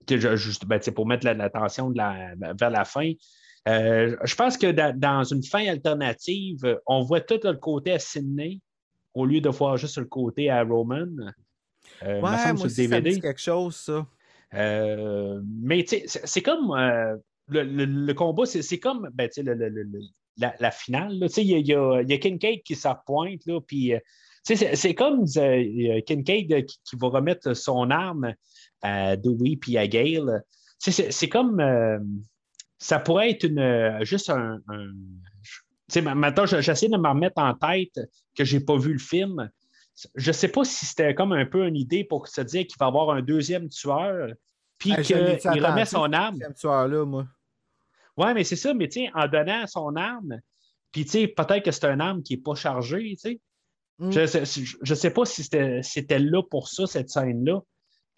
que 0.07 0.17
je- 0.17 0.38
juste, 0.38 0.65
ben, 0.65 0.80
pour 0.95 1.05
mettre 1.05 1.26
la- 1.26 1.34
l'attention 1.34 1.89
la- 1.89 2.34
vers 2.57 2.69
la 2.69 2.85
fin. 2.85 3.11
Euh, 3.67 4.15
je 4.23 4.35
pense 4.35 4.57
que 4.57 4.71
da- 4.71 4.93
dans 4.93 5.26
une 5.26 5.43
fin 5.43 5.67
alternative, 5.67 6.80
on 6.88 7.01
voit 7.03 7.19
tout 7.19 7.41
le 7.43 7.55
côté 7.55 7.91
à 7.91 7.99
Sydney 7.99 8.61
au 9.13 9.26
lieu 9.26 9.41
de 9.41 9.49
voir 9.49 9.76
juste 9.76 9.97
le 9.97 10.05
côté 10.05 10.49
à 10.49 10.63
Roman. 10.63 11.07
Euh, 12.03 12.21
Ouais, 12.21 12.21
moi 12.21 12.38
ça 12.38 12.53
me 12.53 13.09
dit 13.15 13.21
quelque 13.21 13.41
chose, 13.41 13.76
ça. 13.76 14.07
Euh, 14.53 15.41
mais 15.61 15.85
c'est 15.85 16.41
comme 16.41 16.73
le, 17.49 17.63
le- 17.63 17.85
le 17.85 18.13
combat, 18.13 18.45
c'est 18.45 18.80
comme 18.80 19.09
ben, 19.13 19.30
le- 19.35 19.53
le- 19.55 19.69
le- 19.69 19.84
le- 19.84 19.99
la, 20.38 20.55
la 20.57 20.71
finale. 20.71 21.19
Il 21.35 21.43
y 21.43 21.53
a, 21.53 21.57
y, 21.57 21.73
a, 21.73 22.01
il 22.01 22.09
y 22.09 22.13
a 22.13 22.17
Kincaid 22.17 22.63
qui 22.63 22.76
s'appointe, 22.76 23.41
puis 23.67 23.93
c'est 24.55 24.76
c'est 24.76 24.93
comme 24.95 25.26
euh, 25.38 26.01
Kincaid 26.05 26.51
euh, 26.53 26.61
qui, 26.61 26.80
qui 26.84 26.95
va 26.95 27.07
remettre 27.09 27.53
son 27.55 27.89
arme 27.91 28.34
à 28.81 29.15
Dewey 29.15 29.57
puis 29.57 29.77
à 29.77 29.88
Gale. 29.88 30.43
C'est 30.77 31.11
c'est 31.11 31.30
comme 31.30 31.59
euh, 31.59 31.99
ça 32.77 32.99
pourrait 32.99 33.31
être 33.31 33.43
une, 33.43 33.99
juste 34.03 34.30
un. 34.30 34.59
un- 34.67 36.13
maintenant, 36.15 36.45
je- 36.45 36.61
j'essaie 36.61 36.88
de 36.88 36.97
me 36.97 37.07
remettre 37.09 37.41
en 37.41 37.53
tête 37.53 37.99
que 38.38 38.43
j'ai 38.45 38.59
pas 38.59 38.77
vu 38.77 38.93
le 38.93 38.99
film. 38.99 39.49
Je 40.15 40.31
sais 40.31 40.47
pas 40.47 40.63
si 40.63 40.85
c'était 40.85 41.13
comme 41.13 41.34
un 41.34 41.45
peu 41.45 41.67
une 41.67 41.76
idée 41.76 42.03
pour 42.05 42.27
se 42.27 42.39
dire 42.41 42.65
qu'il 42.65 42.77
va 42.80 42.85
y 42.85 42.89
avoir 42.89 43.09
un 43.09 43.21
deuxième 43.21 43.67
tueur, 43.67 44.30
puis 44.77 44.93
Ah, 44.93 45.01
qu'il 45.01 45.65
remet 45.65 45.85
son 45.85 46.13
arme. 46.13 46.38
Tueur-là, 46.57 47.05
moi? 47.05 47.26
Ouais, 48.15 48.34
mais 48.34 48.43
c'est 48.45 48.55
ça, 48.55 48.73
mais 48.73 48.89
en 49.13 49.27
donnant 49.27 49.65
son 49.67 49.95
arme, 49.95 50.39
puis 50.91 51.03
peut-être 51.05 51.63
que 51.63 51.71
c'est 51.71 51.85
une 51.85 51.99
arme 52.01 52.23
qui 52.23 52.35
n'est 52.35 52.41
pas 52.41 52.55
chargée, 52.55 53.09
tu 53.15 53.17
sais. 53.17 53.41
Mm. 53.99 54.11
Je, 54.11 54.26
sais- 54.26 54.63
je 54.81 54.93
sais 54.95 55.11
pas 55.11 55.26
si 55.26 55.43
c'était 55.43 56.19
là 56.19 56.41
pour 56.43 56.67
ça, 56.69 56.88
cette 56.88 57.09
scène-là. 57.09 57.61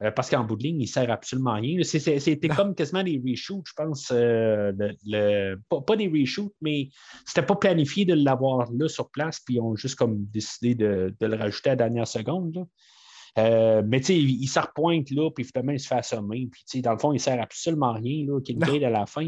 Euh, 0.04 0.10
parce 0.10 0.32
qu'en 0.32 0.44
bout 0.44 0.56
de 0.56 0.64
ligne, 0.64 0.80
il 0.80 0.86
ne 0.86 0.88
sert 0.90 1.12
absolument 1.12 1.52
à 1.52 1.56
rien. 1.58 1.80
C'était 1.84 2.48
comme 2.48 2.74
quasiment 2.74 3.04
des 3.04 3.22
reshoots, 3.24 3.64
je 3.68 3.74
pense. 3.76 4.10
euh, 4.12 4.72
le- 4.76 4.96
le- 5.06 5.62
pas, 5.70 5.80
pas 5.82 5.96
des 5.96 6.08
reshoots, 6.08 6.54
mais 6.60 6.90
c'était 7.24 7.46
pas 7.46 7.56
planifié 7.56 8.04
de 8.06 8.16
l'avoir 8.16 8.72
là 8.72 8.88
sur 8.88 9.12
place, 9.12 9.40
puis 9.46 9.56
ils 9.56 9.60
ont 9.62 9.76
juste 9.76 9.96
comme 9.96 10.26
décidé 10.34 10.74
de, 10.74 11.14
de 11.20 11.26
le 11.28 11.36
rajouter 11.38 11.70
à 11.70 11.74
la 11.74 11.78
dernière 11.78 12.08
seconde. 12.08 12.56
là. 12.56 12.64
Euh, 13.38 13.84
mais 13.86 14.00
tu 14.00 14.08
sais, 14.08 14.18
il, 14.18 14.42
il 14.42 14.48
se 14.48 14.60
repointe 14.60 15.12
là, 15.12 15.30
puis 15.30 15.44
finalement, 15.46 15.72
il 15.74 15.80
se 15.80 15.88
fait 15.88 15.96
assommer. 15.96 16.48
Puis 16.52 16.64
tu 16.64 16.78
sais, 16.78 16.82
dans 16.82 16.94
le 16.94 16.98
fond, 16.98 17.12
il 17.12 17.18
ne 17.18 17.20
sert 17.20 17.40
absolument 17.40 17.90
à 17.92 17.94
rien, 17.94 18.26
là, 18.28 18.40
Kincaid 18.42 18.84
à 18.84 18.90
la 18.90 19.06
fin. 19.06 19.28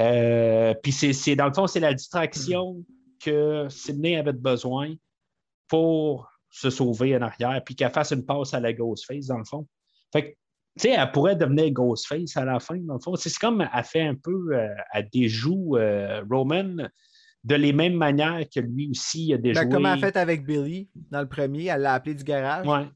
Euh, 0.00 0.74
puis 0.82 0.92
c'est, 0.92 1.12
c'est- 1.12 1.36
dans 1.36 1.46
le 1.46 1.54
fond, 1.54 1.66
c'est 1.66 1.80
la 1.80 1.94
distraction 1.94 2.84
que 3.24 3.66
Sydney 3.70 4.16
avait 4.16 4.32
besoin 4.32 4.94
pour 5.72 6.30
se 6.50 6.68
sauver 6.68 7.16
en 7.16 7.22
arrière, 7.22 7.62
puis 7.64 7.74
qu'elle 7.74 7.90
fasse 7.90 8.10
une 8.10 8.26
passe 8.26 8.52
à 8.52 8.60
la 8.60 8.74
Ghostface, 8.74 9.28
dans 9.28 9.38
le 9.38 9.44
fond. 9.46 9.66
Fait 10.12 10.22
que, 10.22 10.28
tu 10.28 10.36
sais, 10.76 10.90
elle 10.90 11.10
pourrait 11.12 11.34
devenir 11.34 11.70
Ghostface 11.70 12.36
à 12.36 12.44
la 12.44 12.60
fin, 12.60 12.76
dans 12.76 12.92
le 12.92 13.00
fond. 13.00 13.16
C'est 13.16 13.32
comme 13.38 13.66
elle 13.72 13.84
fait 13.84 14.02
un 14.06 14.14
peu, 14.14 14.54
euh, 14.54 14.68
elle 14.92 15.08
déjoue 15.10 15.78
euh, 15.78 16.22
Roman 16.30 16.76
de 17.44 17.54
les 17.54 17.72
mêmes 17.72 17.94
manières 17.94 18.44
que 18.54 18.60
lui 18.60 18.90
aussi 18.90 19.32
a 19.32 19.38
déjoué. 19.38 19.64
Ben, 19.64 19.70
comme 19.72 19.86
elle 19.86 19.92
a 19.92 19.96
fait 19.96 20.16
avec 20.18 20.44
Billy 20.44 20.90
dans 21.10 21.22
le 21.22 21.28
premier, 21.28 21.64
elle 21.68 21.80
l'a 21.80 21.94
appelé 21.94 22.14
du 22.16 22.22
garage. 22.22 22.66
Ouais. 22.66 22.86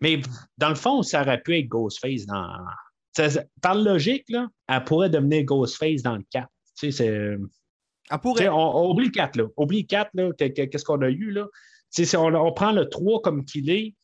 Mais 0.00 0.22
dans 0.56 0.70
le 0.70 0.74
fond, 0.74 1.02
ça 1.02 1.20
aurait 1.20 1.42
pu 1.42 1.58
être 1.58 1.68
Ghostface 1.68 2.24
dans. 2.24 2.48
ça- 3.14 3.44
par 3.60 3.74
logique, 3.74 4.24
là, 4.30 4.48
elle 4.68 4.84
pourrait 4.84 5.10
devenir 5.10 5.44
Ghostface 5.44 6.00
dans 6.00 6.16
le 6.16 6.24
4. 6.30 6.48
Tu 6.78 6.92
sais, 6.92 7.36
on, 8.10 8.90
oublie 8.90 9.06
le 9.06 9.12
4, 9.12 9.36
là. 9.36 9.44
Oublie 9.56 9.82
le 9.82 9.86
4, 9.86 10.10
là. 10.14 10.30
que- 10.32 10.44
que- 10.48 10.62
Qu'est-ce 10.64 10.84
qu'on 10.84 11.02
a 11.02 11.10
eu, 11.10 11.30
là? 11.30 11.46
On, 12.16 12.52
prend 12.52 12.72
le 12.72 12.88
3 12.88 13.22
comme 13.22 13.44
qu'il 13.44 13.70
est, 13.70 13.94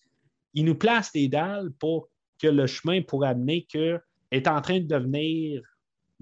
il 0.55 0.65
nous 0.65 0.75
place 0.75 1.13
des 1.13 1.29
dalles 1.29 1.71
pour 1.79 2.09
que 2.41 2.47
le 2.49 2.67
chemin 2.67 3.03
pour 3.03 3.25
amener 3.25 3.67
que 3.71 4.01
est 4.31 4.49
en 4.49 4.61
train 4.61 4.81
de 4.81 4.87
devenir 4.87 5.63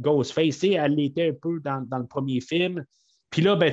Ghostface. 0.01 0.65
Elle 0.65 0.95
l'était 0.95 1.31
un 1.31 1.35
peu 1.41 1.61
dans, 1.61 1.87
le 1.91 2.07
premier 2.07 2.41
film. 2.41 2.85
Puis 3.31 3.43
là, 3.43 3.57
ben, 3.57 3.73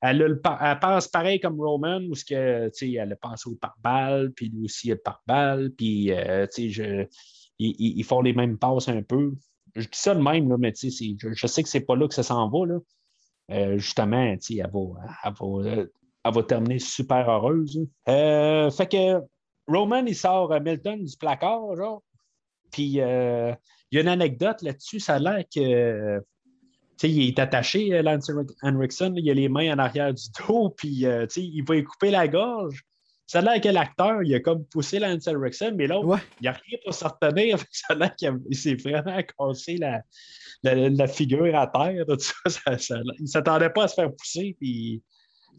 elle, 0.00 0.40
elle 0.60 0.78
pense 0.80 1.08
pareil 1.08 1.40
comme 1.40 1.60
Roman, 1.60 2.00
où 2.02 2.14
que, 2.28 2.70
elle 2.82 3.12
a 3.12 3.34
au 3.46 3.54
pare-balles, 3.56 4.32
puis 4.34 4.48
lui 4.48 4.64
aussi, 4.64 4.88
il 4.88 4.96
pare-balles, 4.96 5.70
puis, 5.76 6.12
euh, 6.12 6.46
je- 6.56 7.06
ils, 7.58 8.04
font 8.04 8.22
les 8.22 8.32
mêmes 8.32 8.58
passes 8.58 8.88
un 8.88 9.02
peu. 9.02 9.34
Je 9.74 9.82
dis 9.82 9.88
ça 9.98 10.14
de 10.14 10.22
même, 10.22 10.48
là, 10.48 10.56
mais 10.58 10.72
je, 10.74 10.88
je 11.32 11.46
sais 11.46 11.62
que 11.62 11.68
c'est 11.68 11.80
pas 11.80 11.96
là 11.96 12.06
que 12.06 12.14
ça 12.14 12.22
s'en 12.22 12.48
va, 12.48 12.66
là. 12.66 12.78
Euh, 13.50 13.78
justement, 13.78 14.22
elle 14.22 14.38
va, 14.72 14.80
elle, 15.24 15.32
va, 15.32 15.86
elle 16.24 16.34
va 16.34 16.42
terminer 16.42 16.78
super 16.78 17.28
heureuse. 17.28 17.86
Euh, 18.08 18.70
fait 18.70 18.90
que 18.90 19.22
Roman, 19.66 20.04
il 20.06 20.14
sort 20.14 20.52
Milton 20.60 21.04
du 21.04 21.16
placard, 21.16 21.76
genre. 21.76 22.02
Puis 22.70 23.00
euh, 23.00 23.52
il 23.90 23.96
y 23.96 23.98
a 23.98 24.02
une 24.02 24.08
anecdote 24.08 24.60
là-dessus. 24.62 25.00
Ça 25.00 25.14
a 25.14 25.18
l'air 25.18 25.44
que. 25.54 26.22
il 27.02 27.28
est 27.28 27.38
attaché, 27.38 28.02
Lance 28.02 28.30
Henriksen. 28.62 29.16
Il 29.16 29.30
a 29.30 29.34
les 29.34 29.48
mains 29.48 29.74
en 29.74 29.78
arrière 29.78 30.12
du 30.12 30.24
dos, 30.38 30.70
puis 30.76 31.04
il 31.36 31.64
va 31.64 31.74
lui 31.74 31.84
couper 31.84 32.10
la 32.10 32.28
gorge. 32.28 32.84
Ça 33.28 33.38
a 33.38 33.42
l'air 33.42 33.60
que 33.60 33.68
l'acteur, 33.68 34.22
il 34.24 34.34
a 34.34 34.40
comme 34.40 34.64
poussé 34.64 34.98
Lance 34.98 35.28
Henriksen, 35.28 35.74
mais 35.76 35.86
l'autre, 35.86 36.06
Ouais. 36.08 36.18
il 36.40 36.44
n'y 36.44 36.48
a 36.48 36.52
rien 36.52 36.78
pour 36.82 36.94
se 36.94 37.04
retenir. 37.04 37.58
Ça 37.70 37.86
a 37.90 37.94
l'air 37.94 38.16
qu'il 38.16 38.56
s'est 38.56 38.74
vraiment 38.74 39.20
cassé 39.38 39.76
la, 39.76 40.02
la, 40.62 40.88
la 40.88 41.06
figure 41.06 41.54
à 41.56 41.66
terre. 41.66 42.04
Tout 42.08 42.18
ça, 42.18 42.32
Ça- 42.48 42.78
ça- 42.78 43.00
il 43.18 43.22
ne 43.24 43.26
s'attendait 43.28 43.70
pas 43.70 43.84
à 43.84 43.88
se 43.88 43.94
faire 43.94 44.10
pousser. 44.12 44.56
Puis, 44.58 45.02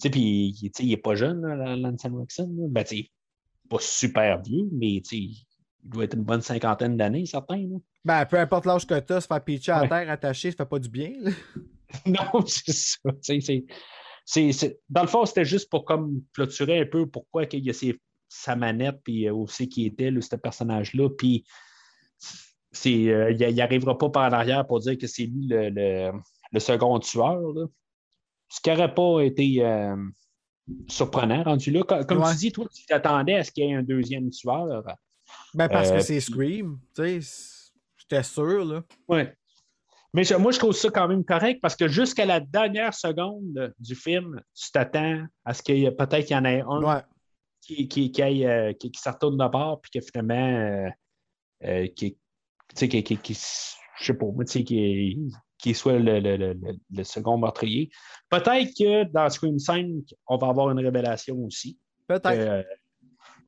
tu 0.02 0.10
puis, 0.10 0.72
tu 0.76 0.84
il 0.84 0.90
n'est 0.90 0.98
pas 0.98 1.14
jeune, 1.16 1.41
là, 1.46 1.76
Lance 1.76 2.04
Henriksen. 2.06 2.48
là. 2.58 2.66
Ben, 2.70 2.84
tu 2.84 2.98
sais, 2.98 3.10
pas 3.70 3.78
super 3.80 4.41
vieux, 4.41 4.68
mais 4.72 5.02
tu 5.08 5.16
il 5.18 5.46
doit 5.84 6.06
être 6.06 6.16
une 6.16 6.24
bonne 6.24 6.41
cinquantaine 6.41 6.98
d'années, 6.98 7.26
certain. 7.28 7.58
là. 7.58 7.78
Ben, 8.04 8.26
peu 8.26 8.38
importe 8.40 8.66
l'âge 8.66 8.88
que 8.88 8.98
t'as, 9.00 9.22
se 9.22 9.28
faire 9.28 9.44
pitcher 9.44 9.72
à 9.74 9.82
Ouais. 9.84 9.90
terre 9.90 10.10
attaché, 10.10 10.50
ça 10.52 10.58
fait 10.58 10.66
pas 10.70 10.80
du 10.80 10.90
bien. 10.90 11.12
non, 12.06 12.46
c'est 12.48 12.72
ça. 12.74 13.10
C'est- 14.51 14.80
Dans 14.89 15.01
le 15.01 15.07
fond, 15.07 15.26
c'était 15.26 15.45
juste 15.45 15.69
pour 15.69 15.85
comme 15.85 16.22
clôturer 16.34 16.80
un 16.80 16.85
peu 16.85 17.07
pourquoi 17.07 17.45
il 17.51 17.65
y 17.65 17.69
a 17.69 17.73
ses- 17.73 17.99
sa 18.27 18.56
manette, 18.56 19.01
puis 19.03 19.27
euh, 19.27 19.34
aussi 19.34 19.68
qui 19.68 19.85
était 19.88 20.11
là, 20.11 20.22
ce 20.22 20.35
personnage-là. 20.35 21.10
Puis 21.18 21.45
c'est, 22.72 23.10
euh, 23.10 23.31
il 23.31 23.56
n'arrivera 23.56 23.97
pas 23.97 24.10
par 24.10 24.30
l'arrière 24.30 24.68
pour 24.68 24.80
dire 24.81 24.97
que 24.97 25.07
c'est 25.07 25.23
lui 25.26 25.47
le, 25.47 25.69
le- 25.69 26.11
le 26.51 26.60
second 26.60 26.99
tueur. 26.99 27.39
là. 27.53 27.65
Ce 28.49 28.60
qui 28.61 28.69
n'aurait 28.69 28.93
pas 28.93 29.22
été 29.22 29.64
euh, 29.65 29.95
surprenant 30.88 31.43
rendu 31.43 31.72
là. 31.72 31.84
Co- 31.84 32.03
Comme 32.06 32.19
Ouais. 32.22 32.31
tu 32.31 32.38
dis, 32.38 32.51
toi, 32.51 32.68
tu 32.73 32.85
t'attendais 32.85 33.35
à 33.35 33.43
ce 33.43 33.51
qu'il 33.51 33.65
y 33.65 33.68
ait 33.72 33.73
un 33.76 33.84
deuxième 33.84 34.30
tueur. 34.30 34.84
Ben, 35.53 35.68
parce 35.69 35.89
Euh, 35.89 35.95
que 35.97 36.01
c'est 36.01 36.19
Scream. 36.19 36.80
Tu 36.95 37.22
sais, 37.22 37.72
j'étais 37.97 38.23
sûr, 38.23 38.65
là. 38.65 38.84
Ouais. 39.07 39.35
Mais 40.14 40.23
je- 40.23 40.34
moi, 40.36 40.52
je 40.52 40.57
trouve 40.60 40.73
ça 40.73 40.90
quand 40.90 41.07
même 41.07 41.23
correct 41.23 41.60
parce 41.61 41.76
que 41.76 41.88
jusqu'à 41.88 42.26
la 42.26 42.40
dernière 42.40 42.94
seconde 42.94 43.73
du 43.80 43.95
film, 43.95 44.41
tu 44.56 44.72
t'attends 44.72 45.23
à 45.45 45.53
ce 45.53 45.61
qu'il 45.61 45.77
y 45.77 45.86
ait 45.86 45.91
peut-être 45.91 46.26
qu'il 46.26 46.36
y 46.36 46.40
en 46.40 46.45
ait 46.45 46.61
un 46.61 46.81
Ouais. 46.84 47.02
qui, 47.61 47.88
qui, 47.88 48.11
qui, 48.11 48.22
aille, 48.22 48.45
euh, 48.45 48.73
qui, 48.73 48.90
qui 48.91 48.99
se 49.02 49.10
retourne 49.10 49.38
de 49.38 49.48
bord 49.48 49.80
puis 49.81 49.91
que 49.91 50.02
finalement, 50.06 50.36
euh, 50.36 50.90
euh, 51.65 51.88
qui, 51.95 52.14
tu 52.14 52.19
sais, 52.76 52.88
qui, 52.88 53.19
je 53.34 54.03
sais 54.03 54.14
pas, 54.15 54.26
moi, 54.26 54.45
tu 54.45 54.52
sais, 54.52 54.64
qui, 54.64 55.19
qui 55.60 55.73
soit 55.76 55.99
le, 55.99 56.19
le- 56.19 56.38
le- 56.38 56.60
le- 56.91 57.03
second 57.03 57.38
meurtrier. 57.38 57.90
Peut-être 58.30 58.72
que 58.77 59.03
dans 59.11 59.30
Scream 59.30 59.60
5, 59.60 59.86
on 60.27 60.38
va 60.38 60.48
avoir 60.48 60.72
une 60.72 60.80
révélation 60.80 61.36
aussi. 61.45 61.77
Peut-être. 62.07 62.30
Que, 62.31 62.65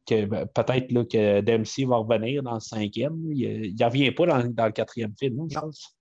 que, 0.05 0.25
ben, 0.25 0.45
peut-être 0.47 0.88
que 1.07 1.41
Dempsey 1.41 1.85
va 1.85 1.97
revenir 1.97 2.43
dans 2.43 2.55
le 2.55 2.59
cinquième. 2.59 3.31
Il 3.31 3.76
ne 3.79 3.86
revient 3.86 4.11
pas 4.11 4.26
dans, 4.27 4.44
dans 4.47 4.65
le 4.65 4.71
quatrième 4.73 5.13
film, 5.18 5.37
non, 5.37 5.47
je 5.49 5.57
pense. 5.57 5.95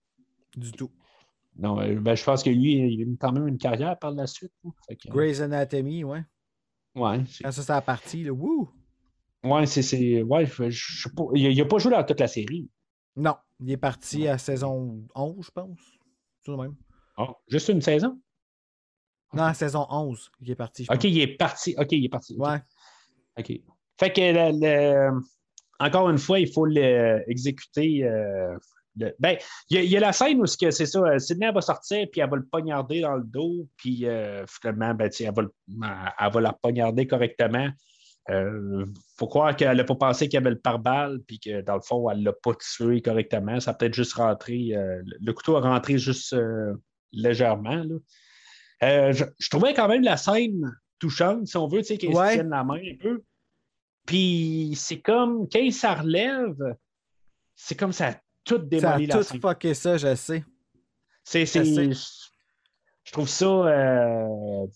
Du 0.57 0.73
tout. 0.73 0.91
Non, 1.57 1.81
euh, 1.81 1.95
ben, 2.01 2.15
je 2.15 2.25
pense 2.25 2.43
que 2.43 2.51
lui, 2.51 2.75
il 2.75 3.01
a 3.03 3.05
eu 3.05 3.17
quand 3.19 3.33
même 3.33 3.47
une 3.49 3.59
carrière 3.59 3.99
par 3.99 4.13
la 4.13 4.27
suite. 4.27 4.53
Fait 4.89 4.97
que, 4.97 5.09
Grey's 5.09 5.41
Anatomy, 5.41 6.05
ouais. 6.05 6.23
ouais, 6.95 7.19
Quand 7.43 7.53
ça, 7.53 7.63
c'est 7.63 7.73
la 7.73 7.83
partie, 7.83 8.25
là. 8.25 8.33
Wouh! 8.33 8.71
ouais, 9.45 9.67
c'est. 9.67 9.83
c'est- 9.83 10.23
Ouais, 10.23 10.47
je, 10.47 10.71
je. 10.71 11.09
Il 11.35 11.57
n'a 11.57 11.65
pas 11.65 11.79
joué 11.79 11.91
dans 11.93 12.05
toute 12.05 12.21
la 12.21 12.29
série. 12.29 12.71
Non, 13.17 13.37
il 13.59 13.71
est 13.73 13.77
parti 13.77 14.27
à 14.29 14.39
saison 14.39 15.07
11, 15.15 15.45
je 15.47 15.51
pense. 15.51 15.81
Tout 16.45 16.57
de 16.57 16.63
même. 16.63 16.75
Ah, 17.17 17.35
juste 17.49 17.69
une 17.69 17.83
saison? 17.83 18.19
Non, 19.35 19.43
à 19.45 19.55
saison 19.55 19.87
11, 19.91 20.31
il 20.41 20.51
est 20.51 20.57
parti. 20.57 20.87
OK, 20.91 21.05
il 21.05 21.19
est 21.21 21.37
parti. 21.37 21.75
OK, 21.79 21.93
il 21.93 22.05
est 22.05 22.09
parti. 22.09 22.37
Ouais. 22.39 22.59
OK. 23.39 23.53
Fait 23.99 24.13
que, 24.13 24.21
le- 24.21 24.59
le- 25.13 25.21
encore 25.79 26.09
une 26.11 26.19
fois, 26.19 26.39
il 26.41 26.51
faut 26.51 26.65
le- 26.67 27.23
exécuter. 27.29 28.05
euh, 28.05 28.57
ben, 28.97 29.37
il 29.71 29.77
y, 29.77 29.79
a- 29.79 29.83
il 29.83 29.91
y 29.91 29.97
a 29.97 30.01
la 30.01 30.13
scène 30.13 30.41
où 30.41 30.47
c'est 30.47 30.71
ça, 30.73 30.99
euh, 31.01 31.19
Sydney 31.19 31.51
va 31.53 31.61
sortir, 31.61 32.07
puis 32.11 32.21
elle 32.21 32.29
va 32.31 32.37
le 32.37 32.45
poignarder 32.47 33.01
dans 33.01 33.15
le 33.17 33.25
dos, 33.25 33.69
puis 33.77 34.07
euh, 34.07 34.45
finalement, 34.47 34.95
ben, 34.95 35.11
elle, 35.19 35.33
va 35.35 35.43
le- 35.43 35.53
elle 35.69 36.33
va 36.33 36.41
la 36.41 36.53
poignarder 36.53 37.07
correctement. 37.07 37.69
Il 38.29 38.85
faut 39.17 39.27
croire 39.27 39.57
qu'elle 39.57 39.77
n'a 39.77 39.83
pas 39.85 39.95
pensé 39.97 40.27
qu'il 40.29 40.35
y 40.35 40.37
avait 40.37 40.51
le 40.51 40.59
pare-balles, 40.61 41.21
puis 41.27 41.41
que 41.41 41.63
dans 41.63 41.75
le 41.75 41.81
fond, 41.81 42.09
elle 42.11 42.21
ne 42.21 42.25
l'a 42.27 42.33
pas 42.33 42.53
tué 42.55 43.01
correctement. 43.03 43.59
Ça 43.59 43.73
a 43.73 43.75
peut-être 43.75 43.95
juste 43.95 44.13
rentré, 44.13 44.69
euh, 44.77 45.03
le- 45.21 45.33
couteau 45.33 45.57
a 45.57 45.61
rentré 45.61 45.99
juste 45.99 46.33
euh, 46.35 46.75
légèrement. 47.13 47.83
là. 47.83 47.97
Euh, 48.83 49.13
je, 49.13 49.25
je 49.39 49.51
trouvais 49.51 49.75
quand 49.75 49.89
même 49.89 50.03
la 50.03 50.17
scène 50.17 50.63
touchante, 51.01 51.47
si 51.49 51.57
on 51.57 51.67
veut, 51.67 51.81
tu 51.81 51.87
sais, 51.89 51.99
qu'ils 51.99 52.11
Ouais. 52.15 52.29
se 52.31 52.35
tiennent 52.35 52.51
la 52.51 52.63
main 52.65 52.77
un 52.81 52.97
peu. 53.01 53.23
Puis 54.07 54.73
c'est 54.77 55.01
comme, 55.01 55.49
quand 55.49 55.59
il 55.59 55.73
s'en 55.73 55.95
relève, 55.97 56.57
c'est 57.57 57.79
comme 57.79 57.93
ça 57.93 58.15
tout 58.45 58.57
Ça 58.57 58.63
a 58.63 58.67
démoli 58.99 59.07
la 59.07 59.19
tout 59.19 59.25
fucké 59.41 59.75
ça, 59.75 59.97
je 59.97 60.15
sais. 60.15 60.45
C'est, 61.25 61.47
c'est- 61.47 61.65
Je 63.05 63.13
trouve 63.13 63.29
ça. 63.29 63.47
euh, 63.47 64.67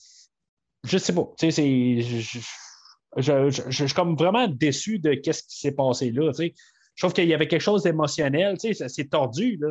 je 0.85 0.99
sais 0.99 1.13
pas. 1.13 1.27
Tu 1.39 1.51
sais, 1.51 1.51
c'est. 1.51 2.01
Je, 2.01 2.19
je, 2.21 2.39
je- 3.17 3.51
je- 3.51 3.71
je 3.71 3.85
suis 3.87 3.95
comme 3.95 4.17
vraiment 4.17 4.49
déçu 4.49 4.99
de 4.99 5.13
ce 5.25 5.43
qui 5.43 5.59
s'est 5.61 5.73
passé 5.73 6.11
là. 6.11 6.31
tu 6.33 6.37
sais. 6.49 6.55
Je 6.95 7.03
trouve 7.03 7.13
qu'il 7.13 7.27
y 7.29 7.35
avait 7.35 7.49
quelque 7.49 7.61
chose 7.61 7.83
d'émotionnel. 7.83 8.57
Tu 8.59 8.75
sais, 8.75 8.89
c'est 8.89 9.09
tordu, 9.11 9.57
là. 9.61 9.69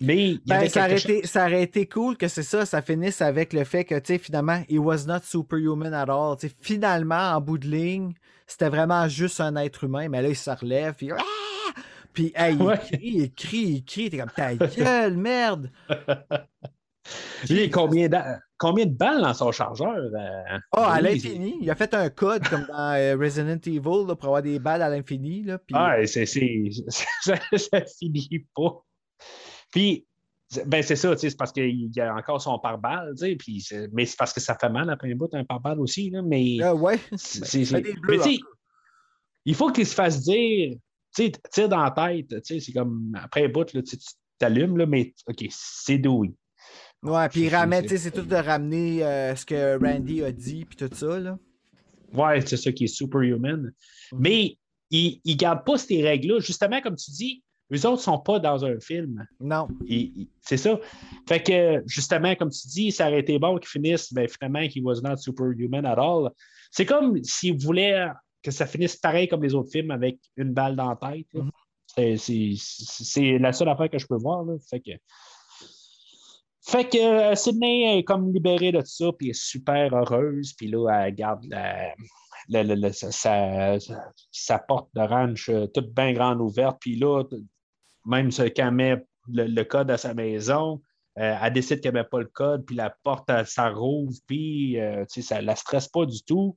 Mais 0.00 0.16
il 0.16 0.32
y 0.34 0.40
Ben, 0.46 0.56
avait 0.56 0.68
ça, 0.68 0.84
aurait 0.86 0.96
été, 0.98 1.26
ça 1.26 1.44
aurait 1.46 1.62
été 1.62 1.86
cool 1.88 2.16
que 2.16 2.26
c'est 2.26 2.42
ça, 2.42 2.66
ça 2.66 2.82
finisse 2.82 3.22
avec 3.22 3.52
le 3.52 3.64
fait 3.64 3.84
que, 3.84 3.94
finalement, 4.18 4.62
he 4.68 4.76
was 4.78 5.04
not 5.06 5.20
superhuman 5.24 5.94
at 5.94 6.08
all. 6.10 6.36
Finalement, 6.60 7.32
en 7.32 7.40
bout 7.40 7.58
de 7.58 7.68
ligne, 7.68 8.12
c'était 8.46 8.68
vraiment 8.68 9.08
juste 9.08 9.40
un 9.40 9.54
être 9.56 9.84
humain, 9.84 10.08
mais 10.08 10.20
là, 10.20 10.28
il 10.30 10.36
se 10.36 10.50
relève, 10.50 10.94
puis, 10.94 11.10
Ah! 11.12 11.22
Puis 12.14 12.32
hey, 12.34 12.56
Ouais. 12.56 12.78
il 12.92 12.98
crie, 12.98 13.00
il 13.02 13.32
crie, 13.34 13.58
il 13.58 13.84
crie, 13.84 14.10
t'es 14.10 14.18
comme, 14.18 14.30
ta 14.30 14.54
gueule, 14.56 15.16
merde! 15.16 15.70
Lui, 17.50 17.68
combien, 17.68 18.08
d'a- 18.08 18.40
combien 18.56 18.86
de 18.86 18.94
balles 18.94 19.20
dans 19.20 19.34
son 19.34 19.52
chargeur? 19.52 19.94
euh, 19.96 20.58
Oh, 20.74 20.78
à 20.80 21.00
l'infini, 21.02 21.58
il 21.60 21.70
a 21.70 21.74
fait 21.74 21.92
un 21.92 22.08
code 22.08 22.42
comme 22.48 22.64
dans 22.66 22.94
euh, 22.96 23.14
Resident 23.18 23.58
Evil 23.66 24.06
là, 24.08 24.14
pour 24.16 24.26
avoir 24.28 24.42
des 24.42 24.58
balles 24.58 24.80
à 24.80 24.88
l'infini, 24.88 25.42
là, 25.42 25.58
puis 25.58 25.74
Ah, 25.78 25.96
c'est, 26.06 26.24
ça, 26.88 27.34
ça 27.58 27.80
finit 27.98 28.46
pas. 28.56 28.82
Puis, 29.70 30.06
c'est- 30.48 30.66
ben 30.66 30.82
c'est 30.82 30.96
ça, 30.96 31.14
c'est 31.18 31.36
parce 31.36 31.52
qu'il 31.52 31.90
y 31.94 32.00
a 32.00 32.14
encore 32.14 32.40
son 32.40 32.58
pare-balles, 32.58 33.12
puis 33.38 33.66
mais 33.92 34.06
c'est 34.06 34.16
parce 34.16 34.32
que 34.32 34.40
ça 34.40 34.56
fait 34.58 34.70
mal 34.70 34.88
après 34.88 35.12
un 35.12 35.16
bout, 35.16 35.28
un 35.34 35.44
pare-balles 35.44 35.80
aussi, 35.80 36.08
là, 36.08 36.22
mais 36.22 36.56
euh, 36.62 36.72
ouais, 36.72 36.98
Ben, 37.10 37.82
bleus, 38.00 38.20
mais 38.24 38.38
il 39.44 39.54
faut 39.54 39.70
qu'il 39.70 39.86
se 39.86 39.94
fasse 39.94 40.22
dire, 40.22 40.76
tu 41.14 41.24
sais, 41.26 41.32
tire 41.50 41.68
dans 41.68 41.82
la 41.82 41.90
tête, 41.90 42.28
tu 42.28 42.40
sais, 42.42 42.60
c'est 42.60 42.72
comme, 42.72 43.12
après 43.22 43.44
un 43.44 43.48
bout, 43.48 43.72
là, 43.72 43.82
tu 43.82 43.96
t'allumes, 44.38 44.76
là, 44.76 44.86
mais 44.86 45.14
OK, 45.28 45.44
c'est 45.50 45.98
Dewey. 45.98 46.32
Ouais, 47.02 47.28
puis 47.28 47.42
il 47.42 47.50
C'est- 47.50 47.56
ramène, 47.56 47.82
c'est- 47.82 47.88
tu 47.88 47.96
sais, 47.96 48.02
c'est 48.04 48.10
tout 48.10 48.26
de 48.26 48.34
ramener 48.36 49.04
euh, 49.04 49.36
ce 49.36 49.44
que 49.44 49.78
Randy 49.78 50.22
a 50.24 50.32
dit, 50.32 50.64
puis 50.64 50.76
tout 50.76 50.94
ça, 50.94 51.18
là. 51.20 51.38
Ouais, 52.12 52.40
c'est 52.46 52.56
ça 52.56 52.72
qui 52.72 52.84
est 52.84 52.88
superhuman. 52.88 53.72
Mais 54.12 54.56
ils 54.90 55.20
ne 55.26 55.34
gardent 55.34 55.64
pas 55.64 55.76
ces 55.76 56.02
règles-là. 56.02 56.38
Justement, 56.40 56.80
comme 56.80 56.94
tu 56.96 57.10
dis, 57.10 57.42
eux 57.72 57.78
autres 57.86 57.96
ne 57.96 58.02
sont 58.02 58.18
pas 58.18 58.38
dans 58.38 58.64
un 58.64 58.78
film. 58.78 59.26
Non. 59.40 59.66
C'est 60.42 60.56
ça. 60.56 60.78
Fait 61.28 61.42
que, 61.42 61.82
justement, 61.86 62.34
comme 62.36 62.50
tu 62.50 62.68
dis, 62.68 62.92
ça 62.92 63.08
aurait 63.08 63.20
été 63.20 63.38
bon 63.38 63.58
qu'ils 63.58 63.68
finissent, 63.68 64.12
ben, 64.12 64.28
finalement, 64.28 64.60
he 64.60 64.80
was 64.82 65.00
not 65.02 65.16
superhuman 65.16 65.84
at 65.84 65.96
all. 65.98 66.30
C'est 66.70 66.86
comme 66.86 67.22
s'ils 67.24 67.58
voulaient 67.60 68.06
que 68.44 68.50
ça 68.52 68.66
finisse 68.66 68.94
pareil 68.96 69.26
comme 69.26 69.42
les 69.42 69.54
autres 69.54 69.70
films 69.72 69.90
avec 69.90 70.18
une 70.36 70.52
balle 70.52 70.76
dans 70.76 70.90
la 70.90 70.96
tête. 70.96 71.26
Mhm. 71.34 71.50
C'est- 72.16 73.38
la 73.38 73.52
seule 73.52 73.68
affaire 73.68 73.90
que 73.90 73.98
je 73.98 74.06
peux 74.06 74.16
voir. 74.18 74.44
là. 74.44 74.54
Fait 74.68 74.80
que, 74.80 74.90
fait 76.66 76.88
que 76.88 76.98
euh, 76.98 77.34
Sydney 77.34 77.98
est 77.98 78.04
comme 78.04 78.32
libérée 78.32 78.72
de 78.72 78.82
ça, 78.84 79.06
puis 79.18 79.28
elle 79.28 79.30
est 79.30 79.34
super 79.34 79.92
heureuse, 79.94 80.54
puis 80.54 80.66
là, 80.68 80.88
elle 81.06 81.14
garde 81.14 81.44
la, 81.48 81.94
la- 82.48 82.62
la- 82.64 82.74
la- 82.76 82.92
sa, 82.92 83.12
sa- 83.12 83.78
sa 84.30 84.58
porte 84.58 84.88
de 84.94 85.00
ranch 85.02 85.48
euh, 85.50 85.66
toute 85.66 85.94
bien 85.94 86.12
grande 86.14 86.40
ouverte, 86.40 86.78
puis 86.80 86.96
là, 86.96 87.22
même 88.06 88.30
ce- 88.30 88.42
quand 88.42 88.68
elle 88.68 88.74
met 88.74 89.04
le, 89.28 89.44
le 89.44 89.64
code 89.64 89.90
à 89.90 89.98
sa 89.98 90.14
maison, 90.14 90.80
euh, 91.18 91.36
elle 91.40 91.52
décide 91.52 91.80
qu'elle 91.80 91.94
ne 91.94 92.00
met 92.00 92.04
pas 92.10 92.20
le 92.20 92.26
code, 92.32 92.64
puis 92.66 92.76
la 92.76 92.90
porte, 93.02 93.28
elle, 93.30 93.46
ça 93.46 93.68
rouvre, 93.70 94.12
puis 94.26 94.76
tu 94.78 95.06
sais, 95.08 95.22
ça 95.22 95.40
ne 95.40 95.46
la 95.46 95.56
stresse 95.56 95.88
pas 95.88 96.06
du 96.06 96.22
tout. 96.24 96.56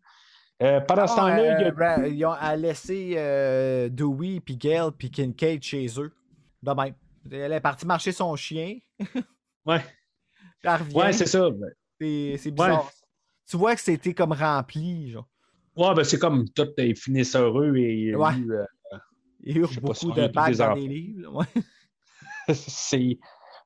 Euh, 0.64 0.80
pendant 0.82 1.06
ce 1.08 1.14
Ah, 1.14 1.16
temps-là, 1.18 1.60
il 1.60 1.62
y 1.62 1.66
a 1.66 2.00
euh, 2.00 2.08
ils 2.08 2.26
ont 2.26 2.32
à 2.32 2.56
laisser 2.56 3.14
euh, 3.16 3.90
Dewey, 3.90 4.40
puis 4.40 4.58
Gail, 4.58 4.90
puis 4.98 5.12
Kincaid 5.12 5.62
chez 5.62 5.86
eux. 6.00 6.12
De 6.64 6.72
même. 6.72 6.96
Elle 7.32 7.52
est 7.52 7.60
partie 7.62 7.86
marcher 7.86 8.12
son 8.12 8.36
chien. 8.36 8.78
Ouais. 9.66 9.84
Elle 10.64 10.72
revient. 10.72 10.96
Ouais, 10.96 11.12
c'est 11.14 11.26
ça. 11.26 11.50
c'est 12.00 12.52
bizarre. 12.52 12.90
Tu 13.50 13.58
vois 13.58 13.76
que 13.76 13.82
c'était 13.82 14.14
comme 14.14 14.32
rempli, 14.32 15.12
genre. 15.12 15.28
Ouais, 15.76 15.94
ben, 15.94 16.04
c'est 16.06 16.18
comme 16.20 16.48
tout 16.50 16.68
est 16.78 16.96
finissent 16.96 17.36
heureux 17.36 17.76
et 17.76 18.16
Ouais. 18.16 18.34
lui, 18.34 18.48
Il 19.42 19.56
y 19.58 19.60
a 19.60 19.62
eu 19.62 19.68
Je 19.68 19.74
sais 19.76 19.82
pas 19.82 19.94
si 19.94 20.06
beaucoup 20.06 20.20
de 20.20 20.28
des 20.28 20.58
dans 20.58 20.74
les 20.74 20.88
livres. 20.88 21.34
ouais. 21.36 21.46
c'est. 22.56 23.20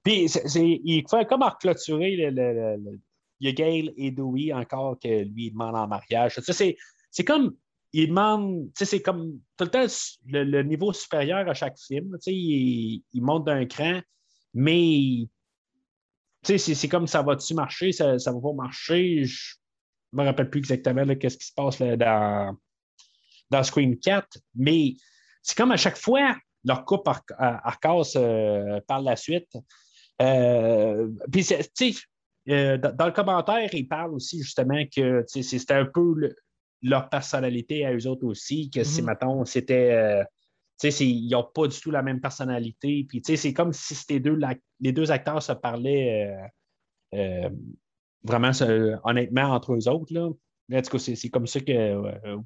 Puis, 0.04 0.26
il 0.26 1.06
fait 1.08 1.26
comme 1.28 1.44
à 1.44 1.56
clôturer 1.60 2.16
le, 2.16 2.30
le- 2.32 2.54
le- 2.54 2.78
le- 2.92 3.00
Il 3.42 3.48
y 3.48 3.50
a 3.50 3.54
Gail 3.54 3.92
et 3.98 4.12
Dewey 4.12 4.54
encore 4.54 5.00
que 5.00 5.24
lui 5.24 5.50
demande 5.50 5.76
en 5.76 5.88
mariage. 5.88 6.40
C'est, 6.40 7.26
comme. 7.26 7.56
Il 7.92 8.10
demande. 8.10 8.68
Tu 8.68 8.72
sais, 8.78 8.86
c'est 8.86 9.02
comme. 9.02 9.40
Tout 9.58 9.66
le 9.66 9.72
temps 9.72 9.86
le, 10.28 10.62
niveau 10.62 10.94
supérieur 10.94 11.50
à 11.50 11.54
chaque 11.56 11.78
film. 11.80 12.12
Tu 12.24 12.32
sais, 12.32 12.34
il, 12.34 13.22
monte 13.22 13.46
d'un 13.46 13.66
cran, 13.66 14.00
mais. 14.54 15.28
Tu 16.44 16.58
sais, 16.60 16.76
c'est, 16.76 16.88
comme 16.88 17.08
ça 17.08 17.24
va-tu 17.24 17.56
marcher, 17.56 17.92
ça, 17.92 18.20
ça 18.20 18.32
va 18.32 18.40
pas 18.40 18.54
marcher? 18.54 19.26
Je 19.26 19.56
me 20.14 20.24
rappelle 20.24 20.50
plus 20.50 20.60
exactement 20.60 21.06
qu'est-ce 21.16 21.38
qui 21.38 21.48
se 21.48 21.54
passe 21.54 21.80
là, 21.80 21.98
dans, 21.98 22.58
dans 23.50 23.64
Scream 23.64 23.98
4, 23.98 24.40
mais 24.56 24.96
c'est 25.42 25.58
comme 25.58 25.72
à 25.72 25.78
chaque 25.78 25.98
fois, 25.98 26.36
leur 26.64 26.86
ar- 27.06 27.24
arcasse 27.38 28.14
euh, 28.16 28.80
par 28.88 29.02
la 29.02 29.16
suite. 29.16 29.58
Euh, 30.22 31.08
puis, 31.32 31.44
tu 31.46 31.56
sais, 31.74 31.94
euh, 32.52 32.78
dans, 32.78 32.96
dans 32.96 33.06
le 33.06 33.12
commentaire, 33.12 33.74
ils 33.74 33.88
parlent 33.88 34.14
aussi 34.14 34.42
justement 34.44 34.84
que 34.96 35.24
c'était 35.28 35.74
un 35.74 35.86
peu 35.86 36.14
le- 36.16 36.36
leur 36.84 37.10
personnalité 37.10 37.86
à 37.86 37.94
eux 37.96 38.08
autres 38.08 38.26
aussi, 38.26 38.70
que 38.70 38.84
si, 38.84 39.02
Mhm. 39.02 39.08
mettons, 39.08 39.46
c'était. 39.46 39.92
euh, 39.92 40.24
tu 40.80 40.90
sais, 40.90 40.92
c'est- 40.92 41.08
ils 41.08 41.30
n'ont 41.30 41.44
pas 41.54 41.68
du 41.68 41.80
tout 41.80 41.92
la 41.92 42.02
même 42.02 42.20
personnalité. 42.20 43.06
Puis, 43.08 43.22
c'est 43.38 43.54
comme 43.54 43.72
si 43.74 44.20
deux, 44.20 44.34
la- 44.36 44.56
les 44.80 44.92
deux 44.92 45.12
acteurs 45.12 45.44
se 45.44 45.52
parlaient 45.54 46.42
euh, 47.14 47.18
euh, 47.46 47.50
vraiment 48.24 48.54
se- 48.54 48.96
honnêtement 49.04 49.44
entre 49.54 49.74
eux 49.74 49.88
autres. 49.88 50.12
Là. 50.14 50.30
En 50.74 50.82
tout 50.82 50.92
cas, 50.92 51.00
c'est 51.00 51.30
comme 51.30 51.48
ça 51.48 51.60
que 51.60 51.96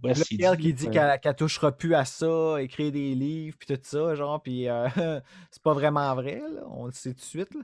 Wes 0.04 0.18
Là, 0.18 0.26
il 0.32 0.38
Gail 0.38 0.58
dit, 0.58 0.64
qui 0.64 0.74
dit 0.74 0.90
qu'elle 0.90 1.20
qu'elle 1.20 1.36
touchera 1.36 1.72
plus 1.72 1.94
à 1.94 2.04
ça, 2.06 2.56
écrire 2.60 2.92
des 2.92 3.14
livres, 3.14 3.56
puis 3.60 3.68
tout 3.76 3.80
ça, 3.84 4.16
genre, 4.16 4.42
puis 4.42 4.68
euh, 4.68 4.86
c'est 5.52 5.62
pas 5.62 5.74
vraiment 5.74 6.14
vrai, 6.16 6.40
là. 6.42 6.64
On 6.72 6.88
le 6.88 6.92
sait 6.92 7.12
tout 7.14 7.20
de 7.20 7.22
suite, 7.22 7.54
là. 7.54 7.62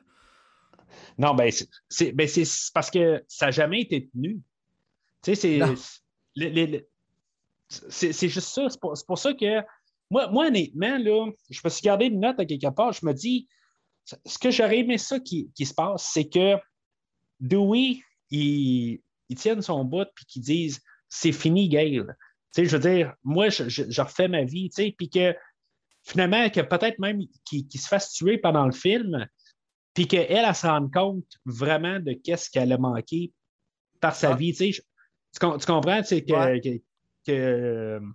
Non, 1.17 1.33
ben, 1.33 1.51
c'est- 1.89 2.11
ben, 2.13 2.27
parce 2.73 2.89
que 2.91 3.23
ça 3.27 3.45
n'a 3.47 3.51
jamais 3.51 3.81
été 3.81 4.07
tenu. 4.09 4.39
Tu 5.23 5.35
sais, 5.35 5.35
c'est. 5.35 5.59
Juste 8.27 8.49
ça. 8.49 8.69
C'est 8.69 8.79
pour, 8.79 8.93
pour 9.07 9.17
ça 9.17 9.33
que 9.33 9.61
moi, 10.09 10.27
moi, 10.29 10.47
honnêtement, 10.47 10.97
là, 10.97 11.31
je 11.49 11.61
me 11.63 11.69
suis 11.69 11.81
gardé 11.83 12.05
une 12.05 12.19
note 12.19 12.39
à 12.39 12.45
quelque 12.45 12.69
part. 12.73 12.91
Je 12.93 13.05
me 13.05 13.13
dis, 13.13 13.47
ce 14.25 14.37
que 14.37 14.51
j'aurais 14.51 14.79
aimé 14.79 14.97
ça 14.97 15.19
qui, 15.19 15.49
qui 15.55 15.65
se 15.65 15.73
passe, 15.73 16.09
c'est 16.13 16.27
que 16.27 16.55
Dewey, 17.39 18.01
il, 18.29 19.01
il 19.29 19.35
tienne 19.37 19.61
son 19.61 19.83
bout 19.85 20.07
puis 20.15 20.25
qu'ils 20.25 20.41
disent 20.41 20.81
c'est 21.07 21.31
fini, 21.31 21.69
Gail. 21.69 22.03
Tu 22.03 22.05
sais, 22.51 22.65
je 22.65 22.75
veux 22.77 22.81
dire, 22.81 23.13
moi, 23.23 23.49
je, 23.49 23.69
je- 23.69 23.89
je 23.89 24.01
refais 24.01 24.27
ma 24.27 24.43
vie, 24.43 24.69
tu 24.69 24.83
sais, 24.83 24.95
puis 24.97 25.09
que 25.09 25.33
finalement, 26.03 26.49
que 26.49 26.61
peut-être 26.61 26.99
même 26.99 27.21
qu'il 27.45 27.67
qu'il 27.67 27.79
se 27.79 27.87
fasse 27.87 28.11
tuer 28.11 28.37
pendant 28.37 28.65
le 28.65 28.71
film, 28.73 29.27
puis 29.93 30.07
qu'elle, 30.07 30.27
elle, 30.29 30.55
se 30.55 30.65
rende 30.67 30.91
compte 30.93 31.25
vraiment 31.45 31.99
de 31.99 32.13
qu'est-ce 32.13 32.49
qu'elle 32.49 32.71
a 32.71 32.77
manqué 32.77 33.31
par 33.99 34.15
sa 34.15 34.31
Ah. 34.31 34.35
vie. 34.35 34.53
Tu, 34.53 34.73
sais, 34.73 34.81
tu 35.33 35.39
tu 35.59 35.65
comprends? 35.65 36.01
Tu 36.01 36.07
sais, 36.07 36.21
que, 36.23 36.33
Ouais. 36.33 36.61
que- 36.61 36.81
que- 37.25 37.99
tu 37.99 38.05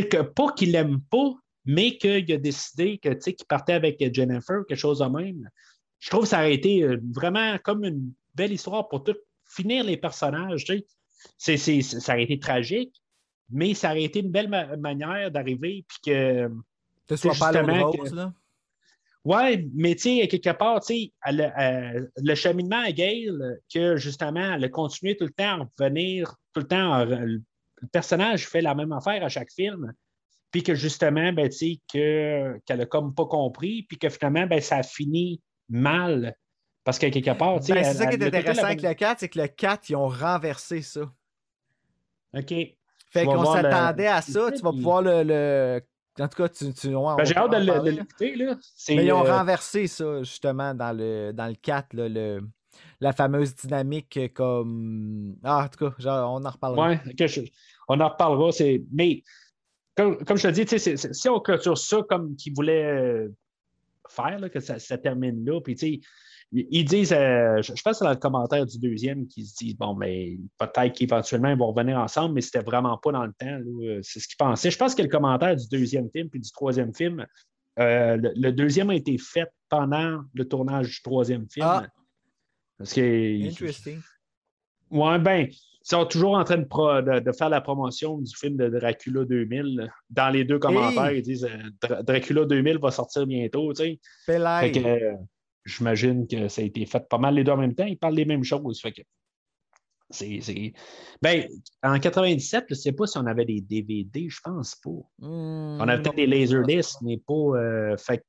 sais, 0.00 0.08
que 0.08 0.22
pas 0.22 0.52
qu'il 0.52 0.72
l'aime 0.72 1.00
pas, 1.10 1.32
mais 1.64 1.96
qu'il 1.96 2.30
a 2.32 2.36
décidé 2.38 2.98
que, 2.98 3.08
tu 3.10 3.20
sais, 3.20 3.34
qu'il 3.34 3.46
partait 3.46 3.72
avec 3.74 3.98
Jennifer, 4.14 4.64
quelque 4.68 4.78
chose 4.78 4.98
de 5.00 5.06
même. 5.06 5.48
Je 6.00 6.10
trouve 6.10 6.22
que 6.22 6.28
ça 6.28 6.38
aurait 6.38 6.54
été 6.54 6.82
euh, 6.82 7.00
vraiment 7.12 7.56
comme 7.58 7.84
une 7.84 8.12
belle 8.34 8.52
histoire 8.52 8.88
pour 8.88 9.02
tout 9.04 9.16
finir 9.48 9.84
les 9.84 9.96
personnages. 9.96 10.64
tu 10.64 10.84
sais. 11.38 11.56
C'est, 11.56 11.80
ça 11.82 12.12
aurait 12.12 12.24
été 12.24 12.38
tragique, 12.38 12.94
mais 13.48 13.72
ça 13.74 13.90
aurait 13.90 14.02
été 14.04 14.20
une 14.20 14.30
belle 14.30 14.48
ma- 14.48 14.76
manière 14.76 15.30
d'arriver, 15.30 15.84
puis 15.88 15.98
que. 16.12 16.50
Soit 17.16 17.32
C'est 17.34 17.38
pas 17.38 17.48
à 17.58 17.82
rose, 17.82 18.10
que- 18.10 18.14
là. 18.16 18.32
Ouais, 19.24 19.66
mais 19.74 19.94
tu 19.94 20.18
sais, 20.20 20.28
quelque 20.28 20.50
part, 20.50 20.80
tu 20.80 20.94
sais, 20.94 21.12
le 21.30 22.34
cheminement 22.34 22.82
à 22.82 22.92
Gail, 22.92 23.30
que 23.72 23.96
justement, 23.96 24.54
elle 24.54 24.64
a 24.64 24.68
continué 24.68 25.16
tout 25.16 25.24
le 25.24 25.30
temps 25.32 25.62
à 25.62 25.68
revenir, 25.78 26.34
tout 26.52 26.60
le 26.60 26.66
temps, 26.66 26.92
à- 26.92 27.04
le 27.06 27.42
personnage 27.90 28.46
fait 28.46 28.60
la 28.60 28.74
même 28.74 28.92
affaire 28.92 29.24
à 29.24 29.28
chaque 29.30 29.50
film, 29.50 29.92
puis 30.50 30.62
que 30.62 30.74
justement, 30.74 31.32
ben, 31.32 31.48
tu 31.48 31.56
sais, 31.56 31.80
que, 31.92 32.58
qu'elle 32.66 32.82
a 32.82 32.86
comme 32.86 33.14
pas 33.14 33.24
compris, 33.26 33.84
puis 33.84 33.98
que 33.98 34.08
finalement, 34.10 34.46
ben, 34.46 34.60
ça 34.60 34.76
a 34.76 34.82
fini 34.82 35.40
mal, 35.70 36.36
parce 36.84 36.98
que 36.98 37.06
quelque 37.06 37.30
part, 37.36 37.60
tu 37.60 37.66
sais. 37.66 37.72
Ben, 37.74 37.84
c'est 37.84 37.94
ça 37.94 38.06
qui 38.06 38.14
est 38.14 38.18
le 38.18 38.26
intéressant 38.26 38.60
la- 38.62 38.68
avec 38.68 38.82
le 38.82 38.92
4, 38.94 39.20
c'est 39.20 39.28
que 39.30 39.40
le 39.40 39.48
4, 39.48 39.88
ils 39.88 39.96
ont 39.96 40.08
renversé 40.08 40.82
ça. 40.82 41.10
OK. 42.34 42.48
Fait 43.10 43.24
qu'on 43.24 43.40
le- 43.40 43.46
s'attendait 43.62 44.06
à 44.06 44.20
ça. 44.20 44.50
Tu 44.54 44.60
vas 44.62 44.70
pouvoir 44.72 45.00
le. 45.02 45.22
le- 45.22 45.80
En 46.20 46.28
tout 46.28 46.36
cas, 46.36 46.48
tu. 46.48 46.72
tu 46.72 46.88
Ben, 46.88 47.24
j'ai 47.24 47.36
hâte 47.36 47.50
de 47.50 47.56
de 47.56 47.90
l'écouter, 47.90 48.36
Mais 48.90 49.06
ils 49.06 49.12
ont 49.12 49.24
euh, 49.24 49.36
renversé 49.36 49.86
ça, 49.86 50.22
justement, 50.22 50.74
dans 50.74 50.96
le, 50.96 51.32
dans 51.32 51.46
le 51.48 51.54
4, 51.54 51.92
là, 51.94 52.08
le, 52.08 52.40
la 53.00 53.12
fameuse 53.12 53.54
dynamique 53.56 54.18
comme. 54.32 55.36
Ah, 55.42 55.64
en 55.64 55.68
tout 55.68 55.90
cas, 55.90 55.94
genre, 55.98 56.32
on 56.32 56.44
en 56.44 56.50
reparlera. 56.50 56.90
Ouais, 56.90 57.00
je- 57.18 57.40
on 57.88 58.00
en 58.00 58.08
reparlera. 58.08 58.50
Mais 58.92 59.22
comme, 59.96 60.24
comme 60.24 60.36
je 60.36 60.48
te 60.48 60.52
dis, 60.52 60.64
tu 60.64 60.70
sais, 60.70 60.78
c'est- 60.78 60.96
c'est- 60.96 61.12
si 61.12 61.28
on 61.28 61.40
clôture 61.40 61.78
ça 61.78 62.02
comme 62.08 62.36
qu'ils 62.36 62.54
voulaient 62.54 62.84
euh, 62.84 63.28
faire, 64.08 64.38
là, 64.38 64.48
que 64.48 64.60
ça, 64.60 64.78
ça 64.78 64.98
termine 64.98 65.44
là, 65.44 65.60
puis 65.60 65.74
tu 65.74 65.94
sais, 65.94 66.00
ils 66.70 66.84
disent, 66.84 67.12
euh, 67.12 67.60
je 67.62 67.72
je 67.74 67.82
pense 67.82 67.92
que 67.94 67.98
c'est 67.98 68.04
dans 68.04 68.10
le 68.12 68.16
commentaire 68.16 68.64
du 68.64 68.78
deuxième 68.78 69.26
qu'ils 69.26 69.46
se 69.46 69.56
disent, 69.56 69.76
bon, 69.76 69.94
mais 69.94 70.38
peut-être 70.58 70.92
qu'éventuellement 70.94 71.48
ils 71.50 71.58
vont 71.58 71.72
revenir 71.72 71.98
ensemble, 71.98 72.34
mais 72.34 72.40
c'était 72.40 72.62
vraiment 72.62 72.96
pas 72.98 73.12
dans 73.12 73.24
le 73.26 73.32
temps. 73.32 73.58
C'est 74.02 74.20
ce 74.20 74.28
qu'ils 74.28 74.36
pensaient. 74.38 74.70
Je 74.70 74.78
pense 74.78 74.94
que 74.94 75.02
le 75.02 75.08
commentaire 75.08 75.56
du 75.56 75.66
deuxième 75.68 76.08
film 76.10 76.28
puis 76.30 76.40
du 76.40 76.50
troisième 76.52 76.94
film, 76.94 77.26
euh, 77.80 78.16
le, 78.16 78.32
le 78.36 78.52
deuxième 78.52 78.90
a 78.90 78.94
été 78.94 79.18
fait 79.18 79.48
pendant 79.68 80.22
le 80.32 80.48
tournage 80.48 80.88
du 80.88 81.02
troisième 81.02 81.46
film. 81.50 81.66
Ah. 81.68 81.86
Parce 82.78 82.92
que 82.94 83.48
Interesting. 83.48 84.00
Ouais, 84.90 85.18
ben, 85.18 85.48
ils 85.50 85.58
sont 85.82 86.04
toujours 86.06 86.34
en 86.36 86.44
train 86.44 86.58
de, 86.58 86.64
pro- 86.66 87.00
de- 87.02 87.18
de 87.20 87.32
faire 87.32 87.48
la 87.48 87.60
promotion 87.60 88.18
du 88.18 88.34
film 88.36 88.56
de 88.56 88.68
Dracula 88.68 89.24
2000. 89.24 89.90
Dans 90.10 90.30
les 90.30 90.44
deux 90.44 90.58
commentaires, 90.58 91.06
Hey! 91.06 91.18
ils 91.18 91.22
disent 91.22 91.44
euh, 91.44 91.70
Dra- 91.82 92.02
Dracula 92.02 92.44
2000 92.44 92.78
va 92.78 92.90
sortir 92.90 93.26
bientôt, 93.26 93.72
tu 93.72 93.82
sais. 93.82 94.00
Fait 94.26 94.38
Pelay. 94.38 94.72
que 94.72 95.12
j'imagine 95.64 96.26
que 96.26 96.48
ça 96.48 96.62
a 96.62 96.64
été 96.64 96.84
fait 96.86 97.08
pas 97.08 97.18
mal 97.18 97.34
les 97.34 97.44
deux 97.44 97.52
en 97.52 97.56
même 97.56 97.74
temps. 97.74 97.86
Ils 97.86 97.98
parlent 97.98 98.16
des 98.16 98.24
mêmes 98.24 98.44
choses. 98.44 98.80
Fait 98.80 98.92
que 98.92 99.02
c'est. 100.10 100.40
c'est- 100.40 100.72
Ben, 101.22 101.46
en 101.82 101.98
97, 101.98 102.66
je 102.68 102.74
ne 102.74 102.78
sais 102.78 102.92
pas 102.92 103.06
si 103.06 103.18
on 103.18 103.26
avait 103.26 103.44
des 103.44 103.60
DVD, 103.60 104.28
je 104.28 104.40
pense 104.42 104.74
pas. 104.76 104.90
Hmm, 105.18 105.78
On 105.80 105.88
avait 105.88 106.02
peut-être 106.02 106.16
des 106.16 106.26
laserdiscs, 106.26 107.00
mais 107.02 107.18
pas. 107.18 107.32
euh, 107.34 107.96
fait 107.96 108.24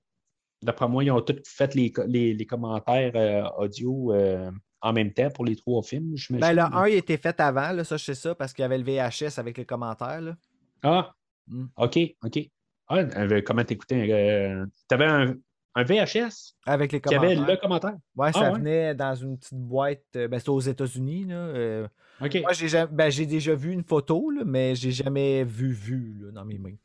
d'après 0.62 0.88
moi, 0.88 1.04
ils 1.04 1.12
ont 1.12 1.22
tous 1.22 1.42
fait 1.46 1.76
les, 1.76 1.94
les, 2.08 2.34
les 2.34 2.46
commentaires 2.46 3.12
euh, 3.16 3.44
audio 3.60 4.14
euh, 4.14 4.50
en 4.82 4.94
même 4.94 5.14
temps 5.14 5.30
pour 5.30 5.46
les 5.46 5.56
trois 5.56 5.84
films. 5.84 6.16
Ben, 6.32 6.54
le 6.54 6.62
1, 6.62 6.88
il 6.88 6.96
était 6.96 7.18
fait 7.18 7.40
avant, 7.40 7.72
là, 7.72 7.84
ça, 7.84 7.98
je 7.98 8.06
sais 8.06 8.16
ça, 8.16 8.34
parce 8.34 8.52
qu'il 8.54 8.64
y 8.64 8.66
avait 8.66 8.78
le 8.80 8.84
VHS 8.84 9.38
avec 9.38 9.58
les 9.58 9.66
commentaires. 9.66 10.22
Là. 10.22 10.36
Ah, 10.84 11.14
Mm. 11.48 11.66
OK, 11.78 12.00
OK. 12.24 12.40
Ah, 12.88 13.04
comment 13.46 13.64
t'écoutais? 13.64 14.12
Euh, 14.12 14.66
T'avais 14.88 15.06
un, 15.06 15.36
un 15.76 15.84
VHS 15.84 16.54
Avec 16.66 16.92
les 16.94 17.02
qui 17.02 17.14
avait 17.14 17.36
commentaires. 17.36 17.48
le 17.56 17.62
commentaire. 17.62 17.96
Ouais, 18.16 18.32
ça 18.32 18.40
Ah 18.42 18.52
ouais? 18.54 18.60
venait 18.60 18.96
dans 18.96 19.14
une 19.16 19.38
petite 19.38 19.54
boîte. 19.60 20.04
euh, 20.16 20.28
ben, 20.28 20.40
c'était 20.40 20.50
aux 20.50 20.60
États-Unis. 20.62 21.26
Là. 21.26 21.36
euh, 21.36 21.88
OK. 22.22 22.38
Moi, 22.42 22.54
j'ai 22.54 22.86
ben, 22.92 23.10
j'ai 23.10 23.26
déjà 23.26 23.54
vu 23.56 23.72
une 23.74 23.84
photo, 23.84 24.30
là, 24.30 24.44
mais 24.46 24.74
j'ai 24.76 24.92
jamais 24.92 25.44
vu 25.44 25.72
vu 25.74 26.16
là, 26.22 26.32
dans 26.32 26.46
mes 26.46 26.58
mains. 26.58 26.76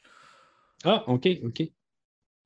Ah, 0.85 1.05
OK, 1.09 1.29
OK. 1.45 1.63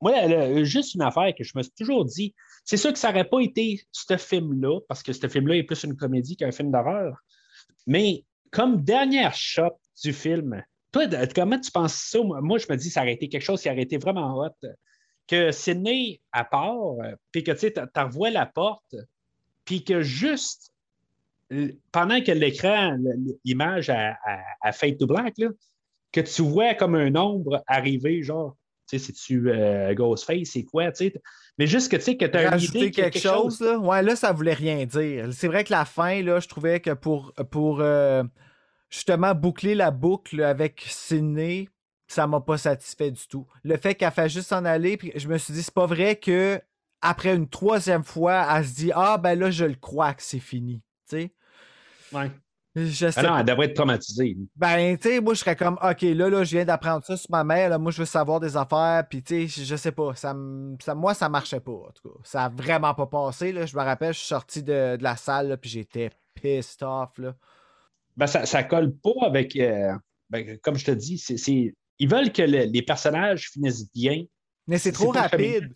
Moi, 0.00 0.26
là, 0.26 0.64
juste 0.64 0.94
une 0.94 1.02
affaire 1.02 1.32
que 1.36 1.44
je 1.44 1.52
me 1.56 1.62
suis 1.62 1.72
toujours 1.72 2.04
dit, 2.04 2.34
c'est 2.64 2.76
sûr 2.76 2.92
que 2.92 2.98
ça 2.98 3.08
n'aurait 3.10 3.24
pas 3.28 3.40
été 3.40 3.80
ce 3.92 4.16
film-là, 4.18 4.80
parce 4.86 5.02
que 5.02 5.12
ce 5.14 5.26
film-là 5.28 5.56
est 5.56 5.62
plus 5.62 5.82
une 5.84 5.96
comédie 5.96 6.36
qu'un 6.36 6.50
film 6.52 6.70
d'horreur. 6.70 7.16
Mais 7.86 8.24
comme 8.50 8.82
dernière 8.82 9.34
shot 9.34 9.78
du 10.02 10.12
film, 10.12 10.62
toi, 10.92 11.06
comment 11.34 11.58
tu 11.58 11.70
penses 11.70 11.94
ça? 11.94 12.20
Moi, 12.22 12.40
moi, 12.42 12.58
je 12.58 12.66
me 12.68 12.76
dis, 12.76 12.90
ça 12.90 13.00
aurait 13.00 13.14
été 13.14 13.28
quelque 13.28 13.42
chose 13.42 13.62
qui 13.62 13.70
aurait 13.70 13.82
été 13.82 13.96
vraiment 13.96 14.36
hot. 14.38 14.50
Que 15.26 15.52
Sidney 15.52 16.20
à 16.32 16.44
part, 16.44 16.98
euh, 17.00 17.14
puis 17.32 17.42
que 17.44 17.52
tu 17.52 17.72
revois 17.96 18.30
la 18.30 18.46
porte, 18.46 18.94
puis 19.64 19.84
que 19.84 20.02
juste 20.02 20.74
pendant 21.92 22.20
que 22.22 22.32
l'écran, 22.32 22.96
l'image 23.44 23.90
à, 23.90 24.16
à, 24.24 24.40
à 24.62 24.72
Fade 24.72 24.98
to 24.98 25.06
Black, 25.06 25.34
là, 25.38 25.48
que 26.12 26.20
tu 26.20 26.42
vois 26.42 26.74
comme 26.74 26.94
un 26.94 27.14
ombre 27.16 27.62
arriver, 27.66 28.22
genre, 28.22 28.56
tu 28.88 28.98
sais, 28.98 29.06
c'est-tu 29.06 29.50
euh, 29.50 29.94
Ghostface, 29.94 30.48
c'est 30.52 30.64
quoi, 30.64 30.92
tu 30.92 31.06
sais. 31.06 31.14
Mais 31.58 31.66
juste 31.66 31.90
que 31.90 31.96
tu 31.96 32.02
sais 32.02 32.16
que 32.16 32.24
tu 32.24 32.36
as 32.36 32.42
une 32.42 32.48
Rajouter 32.48 32.78
idée 32.78 33.00
y 33.00 33.02
a 33.02 33.10
quelque, 33.10 33.22
chose, 33.22 33.60
là. 33.60 33.78
Ouais, 33.78 34.02
là, 34.02 34.16
ça 34.16 34.32
voulait 34.32 34.54
rien 34.54 34.84
dire. 34.84 35.28
C'est 35.32 35.48
vrai 35.48 35.64
que 35.64 35.72
la 35.72 35.84
fin, 35.84 36.22
là, 36.22 36.40
je 36.40 36.48
trouvais 36.48 36.80
que 36.80 36.90
pour, 36.90 37.32
pour 37.50 37.80
euh, 37.80 38.22
justement 38.90 39.34
boucler 39.34 39.74
la 39.74 39.90
boucle 39.90 40.42
avec 40.42 40.84
Sidney, 40.86 41.68
ça 42.14 42.26
m'a 42.26 42.40
pas 42.40 42.58
satisfait 42.58 43.10
du 43.10 43.26
tout. 43.28 43.46
Le 43.62 43.76
fait 43.76 43.94
qu'elle 43.94 44.10
fait 44.10 44.28
juste 44.28 44.48
s'en 44.48 44.64
aller, 44.64 44.96
puis 44.96 45.12
je 45.16 45.28
me 45.28 45.36
suis 45.38 45.52
dit, 45.52 45.62
c'est 45.62 45.74
pas 45.74 45.86
vrai 45.86 46.16
que 46.16 46.60
après 47.00 47.34
une 47.34 47.48
troisième 47.48 48.04
fois, 48.04 48.46
elle 48.56 48.64
se 48.66 48.74
dit 48.74 48.90
Ah 48.94 49.18
ben 49.18 49.38
là, 49.38 49.50
je 49.50 49.64
le 49.64 49.74
crois 49.74 50.14
que 50.14 50.22
c'est 50.22 50.38
fini. 50.40 50.82
Tu 51.08 51.16
sais? 51.16 51.32
Ouais. 52.12 52.30
Je 52.76 53.08
sais 53.08 53.12
Ah 53.16 53.22
non, 53.22 53.38
elle 53.38 53.44
devrait 53.44 53.66
être 53.66 53.74
traumatisée. 53.76 54.36
Ben, 54.56 54.96
tu 54.98 55.08
sais, 55.08 55.20
moi, 55.20 55.34
je 55.34 55.38
serais 55.40 55.54
comme, 55.54 55.78
OK, 55.80 56.00
là, 56.02 56.28
là, 56.28 56.42
je 56.42 56.56
viens 56.56 56.64
d'apprendre 56.64 57.04
ça 57.04 57.16
sur 57.16 57.30
ma 57.30 57.44
mère, 57.44 57.68
là, 57.68 57.78
moi, 57.78 57.92
je 57.92 57.98
veux 57.98 58.04
savoir 58.04 58.40
des 58.40 58.56
affaires, 58.56 59.04
puis, 59.08 59.22
tu 59.22 59.48
sais, 59.48 59.64
je 59.64 59.76
sais 59.76 59.92
pas, 59.92 60.12
ça, 60.16 60.34
ça, 60.82 60.94
moi, 60.96 61.14
ça 61.14 61.28
marchait 61.28 61.60
pas, 61.60 61.70
en 61.70 61.90
tout 61.94 62.08
cas. 62.08 62.18
Ça 62.24 62.44
a 62.46 62.48
vraiment 62.48 62.92
pas 62.94 63.06
passé, 63.06 63.52
là. 63.52 63.64
Je 63.64 63.76
me 63.76 63.82
rappelle, 63.82 64.12
je 64.12 64.18
suis 64.18 64.26
sorti 64.26 64.64
de, 64.64 64.96
de 64.96 65.02
la 65.04 65.14
salle, 65.16 65.48
là, 65.50 65.56
puis 65.56 65.70
j'étais 65.70 66.10
pissed 66.34 66.82
off, 66.82 67.16
là. 67.18 67.36
Ben, 68.16 68.26
ça, 68.26 68.44
ça 68.44 68.64
colle 68.64 68.92
pas 68.96 69.24
avec. 69.26 69.54
euh, 69.54 69.92
ben, 70.30 70.58
comme 70.60 70.76
je 70.76 70.84
te 70.86 70.90
dis, 70.90 71.16
c'est, 71.18 71.36
c'est- 71.36 71.74
ils 71.98 72.08
veulent 72.08 72.32
que 72.32 72.42
le- 72.42 72.64
les 72.64 72.82
personnages 72.82 73.50
finissent 73.50 73.90
bien. 73.92 74.24
Mais 74.66 74.78
c'est 74.78 74.92
trop 74.92 75.10
rapide. 75.10 75.72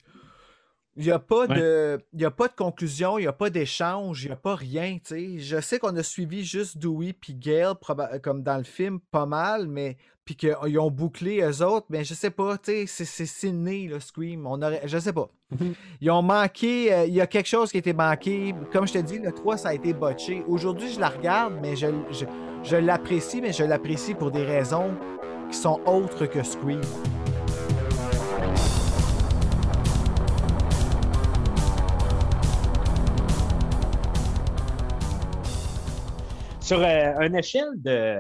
Il 0.97 1.05
n'y 1.05 1.13
a, 1.13 1.21
pas 1.21 1.47
Ouais. 1.47 1.55
de- 1.57 2.01
il 2.13 2.21
y 2.23 2.25
a 2.25 2.31
pas 2.33 2.49
de 2.49 2.55
conclusion, 2.55 3.19
il 3.19 3.23
n'y 3.23 3.29
a 3.29 3.33
pas 3.33 3.51
d'échange, 3.51 4.25
il 4.25 4.29
n'y 4.29 4.33
a 4.33 4.37
pas 4.37 4.57
rien. 4.57 4.99
tu 4.99 5.15
sais. 5.15 5.39
Je 5.39 5.61
sais 5.61 5.79
qu'on 5.79 5.95
a 5.95 6.03
suivi 6.03 6.45
juste 6.45 6.77
Dewey 6.77 7.13
puis 7.13 7.35
Gail, 7.35 7.75
proba- 7.81 8.19
comme 8.21 8.43
dans 8.43 8.57
le 8.57 8.65
film, 8.65 8.99
pas 9.13 9.25
mal, 9.25 9.69
mais 9.69 9.97
puis 10.25 10.35
qu'ils 10.35 10.79
ont 10.81 10.91
bouclé 10.91 11.41
eux 11.41 11.63
autres, 11.65 11.87
mais 11.89 12.03
je 12.03 12.15
sais 12.15 12.31
pas, 12.31 12.57
c'est 12.65 12.87
Sydney, 12.87 13.87
le 13.87 14.01
Scream. 14.01 14.45
On 14.47 14.61
aurait, 14.61 14.83
je 14.87 14.99
sais 14.99 15.13
pas. 15.13 15.31
Mhm. 15.53 15.75
Ils 16.01 16.11
ont 16.11 16.21
manqué, 16.23 16.93
euh, 16.93 17.07
il 17.07 17.15
y 17.15 17.21
a 17.21 17.29
quelque 17.29 17.47
chose 17.47 17.71
qui 17.71 17.77
a 17.77 17.81
été 17.81 17.93
manqué. 17.93 18.53
Comme 18.73 18.87
je 18.89 18.95
te 18.95 18.99
dis, 18.99 19.19
le 19.21 19.31
3, 19.31 19.57
ça 19.57 19.69
a 19.69 19.75
été 19.75 19.93
botché. 19.95 20.43
Aujourd'hui, 20.49 20.93
je 20.93 20.99
la 20.99 21.11
regarde, 21.11 21.55
mais 21.63 21.77
je, 21.77 21.87
je, 22.11 22.25
je 22.65 22.77
l'apprécie, 22.77 23.41
mais 23.41 23.53
je 23.53 23.63
l'apprécie 23.63 24.15
pour 24.15 24.33
des 24.33 24.43
raisons 24.45 24.97
qui 25.51 25.57
sont 25.57 25.81
autres 25.87 26.27
que 26.27 26.43
Scream. 26.43 26.81
Sur 36.61 36.81
euh, 36.81 37.21
une 37.21 37.37
échelle 37.37 37.71
de, 37.77 38.19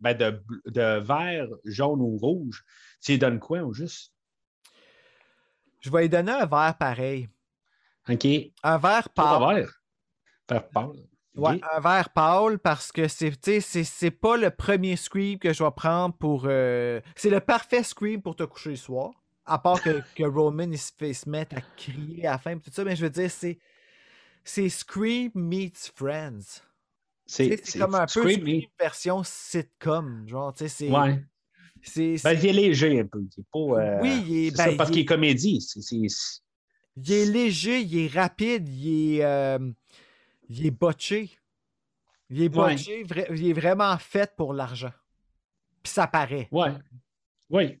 ben, 0.00 0.16
de, 0.16 0.42
de 0.66 1.00
vert, 1.00 1.46
jaune 1.64 2.00
ou 2.00 2.16
rouge, 2.16 2.64
tu 3.02 3.12
lui 3.12 3.18
donnes 3.18 3.38
quoi 3.38 3.62
au 3.62 3.72
juste? 3.72 4.12
Je 5.80 5.90
vais 5.90 6.02
lui 6.02 6.08
donner 6.08 6.32
un 6.32 6.46
verre 6.46 6.76
pareil. 6.78 7.28
OK. 8.08 8.26
Un 8.62 8.78
verre 8.78 9.08
Pas 9.10 9.38
pâle. 9.38 9.56
vert. 9.56 9.82
Faire 10.48 10.68
pâle. 10.68 10.92
Ouais, 11.36 11.60
un 11.74 11.80
verre 11.80 12.10
pâle 12.10 12.58
parce 12.60 12.92
que 12.92 13.08
c'est, 13.08 13.32
c'est, 13.60 13.84
c'est 13.84 14.10
pas 14.12 14.36
le 14.36 14.50
premier 14.50 14.94
scream 14.96 15.38
que 15.38 15.52
je 15.52 15.64
vais 15.64 15.70
prendre 15.74 16.14
pour. 16.14 16.44
euh, 16.46 17.00
C'est 17.16 17.30
le 17.30 17.40
parfait 17.40 17.82
scream 17.82 18.22
pour 18.22 18.36
te 18.36 18.44
coucher 18.44 18.70
le 18.70 18.76
soir. 18.76 19.10
À 19.46 19.58
part 19.58 19.82
que, 19.82 20.00
que 20.16 20.22
Roman 20.24 20.70
il 20.70 20.78
se 20.78 20.92
fait 20.96 21.12
se 21.12 21.28
mettre 21.28 21.56
à 21.56 21.60
crier 21.76 22.26
à 22.26 22.32
la 22.32 22.38
fin, 22.38 22.56
tout 22.58 22.70
ça, 22.72 22.84
mais 22.84 22.94
je 22.96 23.02
veux 23.04 23.10
dire, 23.10 23.30
c'est. 23.30 23.58
C'est 24.46 24.68
Scream 24.68 25.30
meets 25.34 25.90
Friends. 25.96 26.60
C'est 27.26 27.58
comme 27.78 27.94
un 27.94 28.00
peu 28.04 28.20
Scream, 28.20 28.40
Scream 28.40 28.62
version 28.78 29.22
sitcom. 29.24 30.24
Genre, 30.28 30.52
tu 30.52 30.64
sais, 30.64 30.68
c'est. 30.68 30.90
Ouais. 30.90 31.24
c'est, 31.82 32.10
Ben, 32.12 32.18
c'est- 32.22 32.34
il 32.36 32.46
est 32.46 32.52
léger 32.52 33.00
un 33.00 33.06
peu. 33.06 33.20
Il 33.36 33.40
est 33.40 33.46
pas, 33.52 33.80
euh, 33.80 33.98
Oui, 34.02 34.24
il 34.28 34.36
est- 34.46 34.50
c'est 34.50 34.56
ben, 34.56 34.70
ça, 34.72 34.76
parce 34.76 34.90
il 34.90 34.92
qu'il 34.92 35.00
est- 35.00 35.02
est 35.02 35.06
comédie. 35.06 35.60
C'est, 35.62 35.80
c'est- 35.80 35.96
il 36.96 37.12
est 37.12 37.24
léger, 37.26 37.80
il 37.80 37.98
est 37.98 38.08
rapide, 38.20 38.68
il 38.68 39.16
est. 39.16 39.24
euh, 39.24 39.58
Il 40.48 40.66
est 40.66 40.70
botché. 40.70 41.30
Il 42.30 42.42
est 42.42 42.54
Ouais. 42.56 42.72
botché, 42.74 43.02
vra- 43.04 43.26
il 43.34 43.48
est 43.48 43.52
vraiment 43.52 43.96
fait 43.98 44.34
pour 44.36 44.52
l'argent. 44.54 44.92
Puis 45.82 45.92
ça 45.92 46.06
paraît. 46.06 46.48
Ouais. 46.50 46.72
Oui. 47.50 47.78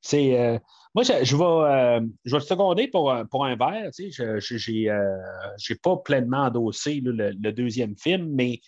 C'est. 0.00 0.38
euh, 0.38 0.58
moi, 0.94 1.04
je, 1.04 1.24
je 1.24 1.36
vais, 1.36 1.44
euh, 1.44 2.00
je 2.24 2.30
vais 2.32 2.38
le 2.38 2.44
seconder 2.44 2.88
pour, 2.88 3.12
un- 3.12 3.26
pour 3.26 3.44
un 3.44 3.54
verre. 3.56 3.90
Tu 3.92 4.10
sais, 4.12 4.40
je 4.40 4.88
euh, 4.88 5.18
j'ai 5.58 5.74
pas 5.74 5.96
pleinement 5.98 6.44
endossé 6.46 7.00
là, 7.00 7.12
le, 7.12 7.30
le 7.38 7.52
deuxième 7.52 7.96
film, 7.96 8.30
mais 8.34 8.60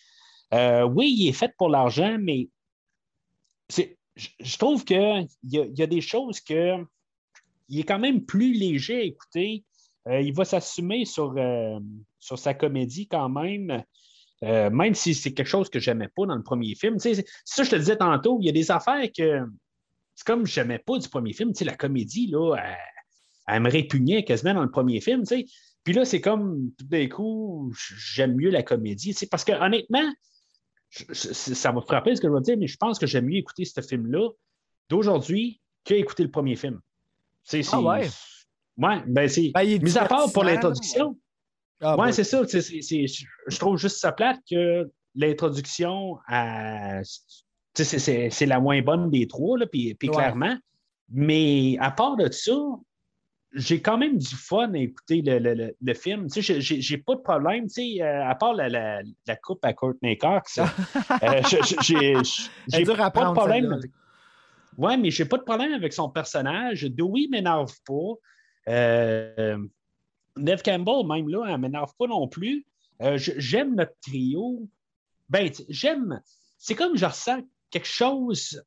euh, 0.52 0.82
oui, 0.84 1.14
il 1.16 1.28
est 1.28 1.32
fait 1.32 1.54
pour 1.56 1.68
l'argent, 1.70 2.16
mais 2.20 2.48
c'est, 3.68 3.96
je, 4.16 4.28
je 4.40 4.58
trouve 4.58 4.84
qu'il 4.84 4.98
y 5.44 5.58
a, 5.58 5.64
il 5.64 5.78
y 5.78 5.82
a 5.82 5.86
des 5.86 6.00
choses 6.00 6.40
que. 6.40 6.84
Il 7.68 7.80
est 7.80 7.84
quand 7.84 7.98
même 8.00 8.26
plus 8.26 8.52
léger 8.52 8.96
à 8.98 9.02
écouter. 9.02 9.64
Euh, 10.08 10.20
il 10.20 10.34
va 10.34 10.44
s'assumer 10.44 11.06
sur, 11.06 11.32
euh, 11.38 11.78
sur 12.22 12.38
sa 12.38 12.54
comédie 12.54 13.08
quand 13.08 13.28
même. 13.28 13.82
Euh, 14.44 14.70
même 14.70 14.94
si 14.94 15.14
c'est 15.14 15.32
quelque 15.34 15.46
chose 15.48 15.68
que 15.68 15.78
j'aimais 15.78 16.08
pas 16.08 16.24
dans 16.26 16.34
le 16.36 16.42
premier 16.42 16.74
film. 16.74 16.96
Tu 16.98 17.14
sais, 17.14 17.24
ça 17.44 17.62
je 17.64 17.70
te 17.70 17.76
disais 17.76 17.96
tantôt, 17.96 18.38
il 18.40 18.46
y 18.46 18.48
a 18.48 18.52
des 18.52 18.70
affaires 18.70 19.06
que 19.16 19.40
c'est 20.14 20.26
comme 20.26 20.46
je 20.46 20.60
n'aimais 20.60 20.78
pas 20.78 20.98
du 20.98 21.08
premier 21.08 21.32
film. 21.32 21.52
Tu 21.52 21.58
sais, 21.58 21.64
la 21.64 21.76
comédie, 21.76 22.28
là, 22.28 22.56
elle, 22.56 22.76
elle 23.48 23.62
me 23.62 23.70
répugnait 23.70 24.24
quasiment 24.24 24.54
dans 24.54 24.62
le 24.62 24.70
premier 24.70 25.00
film. 25.00 25.20
tu 25.22 25.26
sais. 25.36 25.44
Puis 25.84 25.94
là, 25.94 26.04
c'est 26.04 26.20
comme 26.20 26.70
tout 26.78 26.86
d'un 26.86 27.08
coup, 27.08 27.72
j'aime 28.14 28.36
mieux 28.36 28.50
la 28.50 28.62
comédie. 28.62 29.16
Parce 29.30 29.44
que 29.44 29.52
honnêtement, 29.52 30.12
je- 30.90 31.12
ça 31.12 31.72
va 31.72 31.80
frapper 31.80 32.14
ce 32.16 32.20
que 32.20 32.28
je 32.28 32.32
vais 32.32 32.40
dire, 32.40 32.56
mais 32.58 32.68
je 32.68 32.76
pense 32.76 32.98
que 33.00 33.06
j'aime 33.06 33.26
mieux 33.26 33.38
écouter 33.38 33.64
ce 33.64 33.80
film-là 33.80 34.28
d'aujourd'hui 34.88 35.60
qu'écouter 35.84 36.22
le 36.24 36.30
premier 36.30 36.54
film. 36.56 36.80
Ah 37.72 37.80
ouais? 37.80 38.08
Ouais, 38.76 39.02
ben 39.06 39.28
c'est. 39.28 39.50
Ben, 39.54 39.66
Mis 39.82 39.96
à 39.98 40.06
part 40.08 40.32
pour 40.32 40.42
l'introduction. 40.54 41.18
Ah, 41.82 41.96
ouais, 41.96 42.06
bah, 42.06 42.12
c'est 42.12 42.24
ça. 42.24 42.46
c'est- 42.46 42.60
c'est- 42.62 42.80
c'est- 42.80 43.06
je 43.48 43.58
trouve 43.58 43.76
juste 43.76 43.98
ça 43.98 44.12
plate 44.12 44.38
que 44.48 44.90
l'introduction 45.14 46.18
à. 46.28 47.00
C'est 47.74 47.84
c'est- 47.84 48.30
c'est 48.30 48.46
la 48.46 48.60
moins 48.60 48.80
bonne 48.82 49.10
des 49.10 49.26
trois, 49.26 49.58
là, 49.58 49.66
puis, 49.66 49.94
puis 49.94 50.08
Ouais. 50.08 50.14
clairement. 50.14 50.56
Mais 51.10 51.76
à 51.80 51.90
part 51.90 52.16
de 52.16 52.30
ça, 52.30 52.52
j'ai 53.54 53.80
quand 53.82 53.98
même 53.98 54.16
du 54.18 54.34
fun 54.34 54.72
à 54.74 54.78
écouter 54.78 55.20
le, 55.22 55.38
le- 55.38 55.54
le- 55.54 55.76
le 55.80 55.94
film. 55.94 56.26
Tu 56.30 56.40
sais, 56.40 56.42
j'ai- 56.42 56.60
j'ai 56.60 56.80
j'ai 56.80 56.98
pas 56.98 57.14
de 57.16 57.20
problème. 57.20 57.64
tu 57.66 57.96
sais, 57.96 58.02
euh, 58.02 58.24
à 58.26 58.34
part 58.34 58.54
la, 58.54 58.68
la- 58.68 59.02
la 59.26 59.36
coupe 59.36 59.64
à 59.64 59.72
Courtney 59.74 60.16
Cox, 60.16 60.58
euh, 61.22 61.42
j'ai 61.88 62.84
pas 62.84 63.08
de 63.10 63.34
problème. 63.34 63.80
Ouais, 64.78 64.96
mais 64.96 65.10
j'ai 65.10 65.24
pas 65.26 65.36
de 65.36 65.42
problème 65.42 65.72
avec 65.72 65.92
son 65.92 66.08
personnage. 66.08 66.82
Dewey 66.84 67.26
m'énerve 67.30 67.72
pas. 67.86 68.14
Euh, 68.68 69.58
Neve 70.36 70.62
Campbell, 70.62 71.06
même 71.06 71.28
là, 71.28 71.46
elle 71.48 71.58
m'énerve 71.58 71.92
pas 71.98 72.06
non 72.06 72.28
plus. 72.28 72.66
Euh, 73.02 73.18
j'aime 73.18 73.74
notre 73.74 73.94
trio. 74.00 74.68
Ben, 75.28 75.50
j'aime. 75.68 76.20
C'est 76.58 76.74
comme 76.74 76.96
je 76.96 77.06
ressens 77.06 77.40
quelque 77.70 77.88
chose 77.88 78.62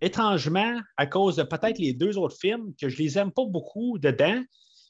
étrangement 0.00 0.80
à 0.96 1.06
cause 1.06 1.36
de 1.36 1.42
peut-être 1.42 1.78
les 1.78 1.92
deux 1.92 2.18
autres 2.18 2.36
films 2.36 2.72
que 2.80 2.88
je 2.88 2.98
les 2.98 3.18
aime 3.18 3.30
pas 3.30 3.44
beaucoup 3.46 3.98
dedans, 3.98 4.42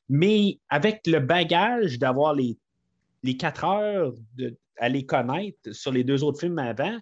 mais 0.09 0.59
avec 0.69 1.07
le 1.07 1.21
bagage 1.21 1.99
d'avoir 1.99 2.35
les, 2.35 2.59
les 3.23 3.37
quatre 3.37 3.65
heures 3.65 4.13
de, 4.37 4.57
à 4.79 4.89
les 4.89 5.07
connaître 5.07 5.73
sur 5.73 5.93
les 5.93 6.05
deux 6.05 6.25
autres 6.25 6.41
films 6.41 6.59
avant, 6.59 6.99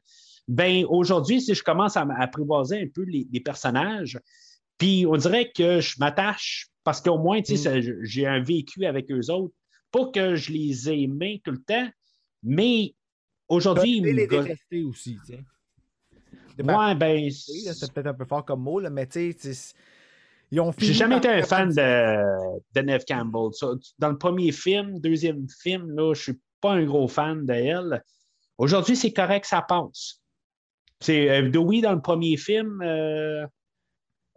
ben 0.49 0.85
aujourd'hui, 0.89 1.41
si 1.41 1.55
je 1.55 1.63
commence 1.63 1.97
à 1.97 2.07
apprivoiser 2.19 2.83
un 2.83 2.89
peu 2.93 3.03
les 3.03 3.41
personnages, 3.41 4.19
puis 4.83 5.07
on 5.07 5.17
dirait 5.17 5.53
que 5.53 5.79
je 5.79 5.95
m'attache 6.01 6.67
parce 6.83 7.01
qu'au 7.01 7.17
moins, 7.17 7.41
tu 7.41 7.57
sais, 7.57 7.81
ça- 7.81 7.93
j'ai 8.03 8.27
un 8.27 8.41
vécu 8.43 8.85
avec 8.85 9.09
eux 9.13 9.31
autres. 9.31 9.55
Pas 9.93 10.07
que 10.07 10.35
je 10.35 10.51
les 10.51 10.91
ai 10.91 11.03
aimés 11.03 11.41
tout 11.45 11.53
le 11.53 11.63
temps, 11.63 11.89
mais 12.43 12.93
aujourd'hui, 13.47 13.99
ils 13.99 14.05
les 14.05 14.27
détester 14.27 14.83
aussi, 14.83 15.19
tu 15.25 15.35
sais. 15.35 15.45
Ouais, 16.65 16.95
ben. 16.97 17.31
C'est 17.31 17.93
peut-être 17.93 18.09
un 18.09 18.15
peu 18.15 18.25
fort 18.25 18.45
comme 18.45 18.63
mot, 18.63 18.81
là, 18.81 18.91
mais 18.91 19.07
tu 19.07 19.33
sais, 19.33 19.75
ils 20.51 20.59
ont 20.61 20.73
J'ai 20.77 20.95
jamais 20.95 21.19
été 21.19 21.29
un 21.29 21.43
fan 21.45 21.69
de, 21.69 22.61
de 22.75 22.81
Neve 22.81 23.05
Campbell. 23.07 23.51
Dans 24.01 24.09
le 24.11 24.19
premier 24.19 24.51
film, 24.51 24.99
deuxième 24.99 25.47
film, 25.49 25.95
là, 25.95 26.13
je 26.13 26.23
suis 26.23 26.41
pas 26.61 26.73
un 26.73 26.85
gros 26.85 27.07
fan 27.07 27.47
d'elle. 27.47 28.03
Aujourd'hui, 28.59 28.97
c'est 28.97 29.13
correct, 29.13 29.47
ça 29.47 29.63
passe. 29.63 30.21
C'est 31.01 31.31
euh, 31.31 31.49
Dewey 31.51 31.81
dans 31.83 31.93
le 31.95 32.03
premier 32.03 32.37
film, 32.37 32.83
euh, 32.83 33.47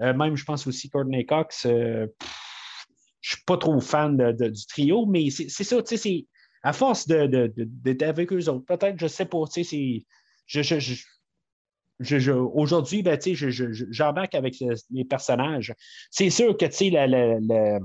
euh, 0.01 0.14
même 0.14 0.35
je 0.35 0.45
pense 0.45 0.67
aussi 0.67 0.90
Courtney 0.90 1.25
Cox. 1.25 1.64
je 1.64 2.07
suis 3.22 3.43
pas 3.45 3.57
trop 3.57 3.80
fan 3.80 4.17
du 4.33 4.65
trio, 4.67 5.06
mais 5.06 5.30
c'est 5.30 5.64
ça, 5.64 5.82
tu 5.82 5.98
sais, 5.98 6.25
à 6.64 6.74
force 6.74 7.07
d'être 7.07 8.03
avec 8.03 8.33
eux 8.33 8.49
autres. 8.49 8.65
Peut-être, 8.65 8.99
je 8.99 9.07
sais 9.07 9.25
pas, 9.25 9.43
tu 9.51 9.64
sais, 9.64 10.06
je, 10.48 12.32
aujourd'hui, 12.32 13.03
ben, 13.03 13.19
j'embarque 13.91 14.35
avec 14.35 14.56
les 14.91 15.06
personnages. 15.06 15.74
C'est 16.11 16.30
sûr 16.30 16.57
que 16.57 16.65
la, 16.91 17.07
la, 17.07 17.40
la, 17.40 17.80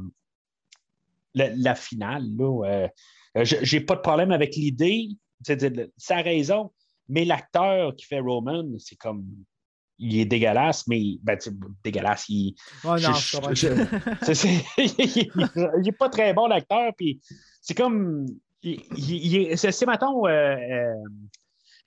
la, 1.55 1.75
finale, 1.75 2.25
euh, 2.41 2.89
j'ai 3.35 3.81
pas 3.81 3.97
de 3.97 4.01
problème 4.01 4.33
avec 4.33 4.57
l'idée, 4.57 5.09
sa 5.97 6.17
raison, 6.23 6.73
mais 7.09 7.25
l'acteur 7.25 7.95
qui 7.97 8.07
fait 8.07 8.21
Roman, 8.21 8.65
c'est 8.79 8.97
comme. 8.97 9.25
Il 10.03 10.19
est 10.19 10.25
dégueulasse, 10.25 10.87
mais 10.89 11.19
ben, 11.23 11.39
dégueulasse. 11.85 12.25
Il, 12.29 12.55
oh 12.85 12.97
non, 12.97 13.13
il, 14.79 15.89
est 15.89 15.99
pas 15.99 16.09
très 16.09 16.33
bon, 16.33 16.47
l'acteur. 16.47 16.93
Puis 16.97 17.21
c'est 17.61 17.75
comme. 17.75 18.27
c'est, 18.63 19.87
mettons, 19.87 20.27
euh, 20.27 20.57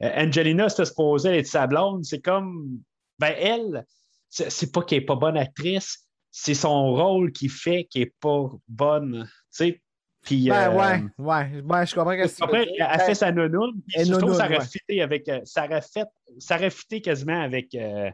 euh, 0.03 0.09
Angelina 0.15 0.69
se 0.69 0.85
supposée 0.85 1.39
être 1.39 1.47
sa 1.47 1.67
blonde. 1.67 2.05
C'est 2.05 2.21
comme. 2.21 2.79
Ben, 3.19 3.33
elle, 3.37 3.85
c'est, 4.29 4.71
pas 4.71 4.81
qu'elle 4.83 4.99
est 4.99 5.05
pas 5.05 5.15
bonne 5.15 5.37
actrice, 5.37 6.07
c'est 6.31 6.55
son 6.55 6.93
rôle 6.93 7.31
qui 7.31 7.49
fait 7.49 7.85
qu'elle 7.85 8.03
est 8.03 8.15
pas 8.19 8.49
bonne. 8.67 9.23
Tu 9.25 9.31
sais, 9.49 9.81
puis, 10.23 10.47
ben, 10.47 10.73
ouais, 10.73 11.03
euh, 11.19 11.61
ouais, 11.61 11.85
je 11.85 11.93
comprends 11.93 12.15
que 12.15 12.27
c'est. 12.27 12.43
Après, 12.43 12.65
elle 12.79 12.99
fait 13.01 13.13
sa 13.13 13.31
nounoune, 13.31 13.81
puis 13.85 14.05
je 14.05 14.13
trouve 14.13 14.33
ça 14.33 14.45
aurait 14.45 14.65
fité 14.65 15.01
avec. 15.01 15.27
Euh, 15.27 15.41
ça 15.43 15.65
aurait 15.65 15.81
fait. 15.81 16.07
Ça 16.39 16.55
aurait 16.55 16.69
fité 16.69 17.01
quasiment 17.01 17.41
avec, 17.41 17.75
euh, 17.75 18.09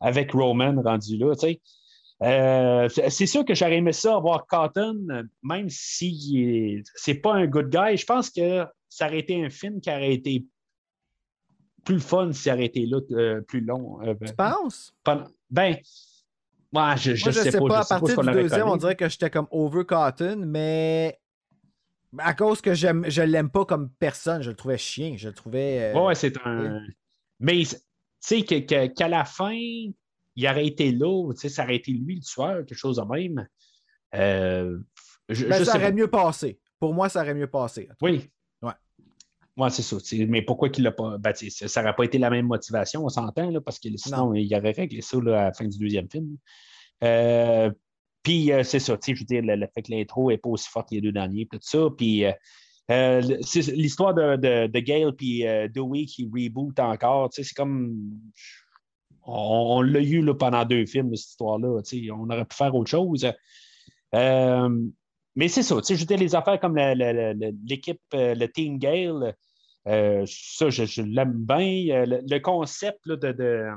avec 0.00 0.32
Roman 0.32 0.74
rendu 0.82 1.16
là, 1.16 1.34
tu 1.36 1.60
sais. 2.20 3.10
c'est 3.10 3.26
sûr 3.26 3.44
que 3.44 3.54
j'aurais 3.54 3.76
aimé 3.76 3.92
ça 3.92 4.16
avoir 4.16 4.46
Cotton, 4.46 5.06
même 5.44 5.68
si 5.68 6.82
c'est 6.96 7.14
pas 7.14 7.34
un 7.34 7.46
good 7.46 7.70
guy. 7.70 7.96
Je 7.96 8.04
pense 8.04 8.30
que 8.30 8.66
ça 8.88 9.06
aurait 9.06 9.20
été 9.20 9.42
un 9.44 9.48
film 9.48 9.80
qui 9.80 9.90
aurait 9.90 10.12
été 10.12 10.44
plus 11.84 12.00
fun 12.00 12.32
s'il 12.32 12.52
aurait 12.52 12.64
été 12.64 12.84
là 12.84 13.00
plus 13.46 13.60
long. 13.60 14.00
tu 14.26 14.34
penses? 14.34 14.92
Ben, 15.50 15.76
moi, 16.72 16.96
je, 16.96 17.14
je, 17.14 17.30
sais, 17.30 17.52
pas. 17.52 17.78
À 17.78 17.84
partir 17.84 18.20
du 18.20 18.32
deuxième, 18.32 18.68
on 18.68 18.76
dirait 18.76 18.96
que 18.96 19.08
j'étais 19.08 19.30
comme 19.30 19.46
over 19.52 19.84
Cotton, 19.84 20.42
mais 20.44 21.16
à 22.18 22.34
cause 22.34 22.60
que 22.60 22.74
je 22.74 23.22
l'aime 23.22 23.50
pas 23.50 23.64
comme 23.64 23.90
personne, 23.98 24.42
je 24.42 24.50
le 24.50 24.56
trouvais 24.56 24.78
chien, 24.78 25.14
je 25.16 25.28
le 25.28 25.34
trouvais. 25.34 25.94
Euh, 25.94 26.00
ouais, 26.00 26.14
c'est 26.14 26.36
un. 26.44 26.80
Mais 27.40 27.62
tu 27.64 27.76
sais 28.20 28.42
qu'à 28.42 29.08
la 29.08 29.24
fin, 29.24 29.56
il 30.36 30.48
aurait 30.48 30.66
été 30.66 30.92
là, 30.92 31.32
ça 31.34 31.64
aurait 31.64 31.76
été 31.76 31.92
lui 31.92 32.16
le 32.16 32.22
tueur, 32.22 32.64
quelque 32.66 32.74
chose 32.74 32.96
de 32.96 33.02
même. 33.02 33.46
Euh, 34.14 34.78
ben, 35.28 35.64
ça 35.64 35.76
aurait 35.76 35.92
mieux 35.92 36.08
passé. 36.08 36.58
Pour 36.78 36.94
moi, 36.94 37.08
ça 37.08 37.22
aurait 37.22 37.34
mieux 37.34 37.50
passé. 37.50 37.88
Oui. 38.00 38.30
Ouais. 38.62 38.72
Ouais, 39.56 39.70
c'est 39.70 39.82
ça. 39.82 39.96
Mais 40.28 40.42
pourquoi 40.42 40.68
qu'il 40.68 40.84
l'a 40.84 40.92
pas. 40.92 41.18
Ben, 41.18 41.34
ça 41.34 41.82
n'aurait 41.82 41.94
pas 41.94 42.04
été 42.04 42.18
la 42.18 42.30
même 42.30 42.46
motivation, 42.46 43.04
on 43.04 43.08
s'entend, 43.08 43.52
parce 43.60 43.78
que 43.78 43.88
sinon, 43.96 44.34
il 44.34 44.54
aurait 44.54 44.72
réglé 44.72 45.00
ça 45.00 45.16
à 45.18 45.20
la 45.20 45.52
fin 45.52 45.66
du 45.66 45.78
deuxième 45.78 46.10
film. 46.10 46.36
Euh, 47.02 47.70
puis 48.24 48.50
euh, 48.52 48.64
c'est 48.64 48.80
ça, 48.80 48.96
tu 48.96 49.04
sais, 49.04 49.14
je 49.14 49.20
veux 49.20 49.26
dire, 49.26 49.42
le, 49.44 49.66
fait 49.72 49.82
que 49.82 49.92
l'intro 49.92 50.30
n'est 50.30 50.38
pas 50.38 50.48
aussi 50.48 50.68
forte 50.68 50.88
que 50.88 50.94
les 50.94 51.02
deux 51.02 51.12
derniers, 51.12 51.46
tout 51.46 51.58
ça. 51.60 51.88
Puis 51.96 52.24
euh, 52.24 52.32
euh, 52.90 53.20
l'histoire 53.20 54.14
de, 54.14 54.66
de, 54.66 54.80
Gale 54.80 55.14
puis 55.14 55.44
Dewey 55.74 56.06
qui 56.06 56.28
reboot 56.32 56.80
encore, 56.80 57.30
tu 57.30 57.42
sais, 57.42 57.48
c'est 57.48 57.54
comme. 57.54 57.94
On, 59.26 59.80
l'a 59.80 60.00
eu 60.00 60.22
pendant 60.34 60.64
deux 60.64 60.84
films, 60.84 61.14
cette 61.14 61.30
histoire-là. 61.30 61.80
Tu 61.82 62.04
sais, 62.04 62.10
on 62.10 62.24
aurait 62.24 62.44
pu 62.44 62.56
faire 62.56 62.74
autre 62.74 62.90
chose. 62.90 63.26
mais 64.12 65.48
c'est 65.48 65.62
ça, 65.62 65.76
tu 65.76 65.84
sais, 65.84 65.94
je 65.94 66.00
veux 66.00 66.06
dire, 66.06 66.18
les 66.18 66.34
affaires 66.34 66.60
comme 66.60 66.76
l'équipe, 66.76 68.00
le 68.12 68.46
Team 68.46 68.78
Gale, 68.78 69.34
ça, 69.84 70.70
je, 70.70 71.02
l'aime 71.02 71.44
bien. 71.44 72.04
Le, 72.06 72.38
concept 72.38 73.06
là, 73.06 73.16
de 73.16 73.68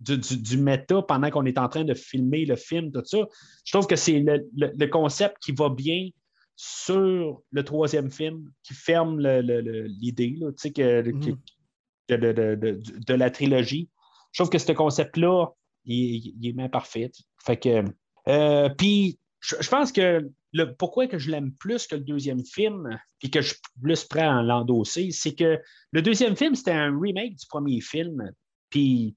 du, 0.00 0.18
du, 0.18 0.58
méta 0.58 1.02
pendant 1.02 1.30
qu'on 1.30 1.44
est 1.44 1.58
en 1.58 1.68
train 1.68 1.84
de 1.84 1.94
filmer 1.94 2.44
le 2.44 2.56
film, 2.56 2.92
tout 2.92 3.02
ça. 3.04 3.18
Je 3.64 3.72
trouve 3.72 3.86
que 3.86 3.96
c'est 3.96 4.24
le, 4.24 4.86
concept 4.86 5.38
qui 5.40 5.52
va 5.52 5.68
bien 5.68 6.08
sur 6.56 7.42
le 7.50 7.64
troisième 7.64 8.10
film, 8.10 8.50
qui 8.62 8.74
ferme 8.74 9.20
l'idée 9.20 10.38
mm. 10.40 10.52
de, 12.08 13.14
la 13.14 13.30
trilogie. 13.30 13.88
Je 14.32 14.42
trouve 14.42 14.50
que 14.50 14.58
ce 14.58 14.72
concept-là, 14.72 15.46
il, 15.84 16.46
est 16.46 16.52
bien 16.52 16.68
parfait. 16.68 17.10
Fait 17.44 17.56
que. 17.56 17.84
Euh, 18.28 18.68
puis, 18.76 19.18
je, 19.40 19.68
pense 19.68 19.92
que 19.92 20.28
le, 20.52 20.74
pourquoi 20.74 21.06
que 21.06 21.18
je 21.18 21.30
l'aime 21.30 21.52
plus 21.52 21.86
que 21.86 21.94
le 21.94 22.02
deuxième 22.02 22.44
film, 22.44 22.98
et 23.22 23.30
que 23.30 23.40
je 23.40 23.48
suis 23.48 23.58
plus 23.80 24.04
prêt 24.04 24.22
à 24.22 24.42
l'endosser, 24.42 25.10
c'est 25.10 25.34
que 25.34 25.60
le 25.92 26.02
deuxième 26.02 26.36
film, 26.36 26.54
c'était 26.54 26.72
un 26.72 26.98
remake 26.98 27.36
du 27.36 27.46
premier 27.46 27.80
film. 27.80 28.32
Puis 28.70 29.16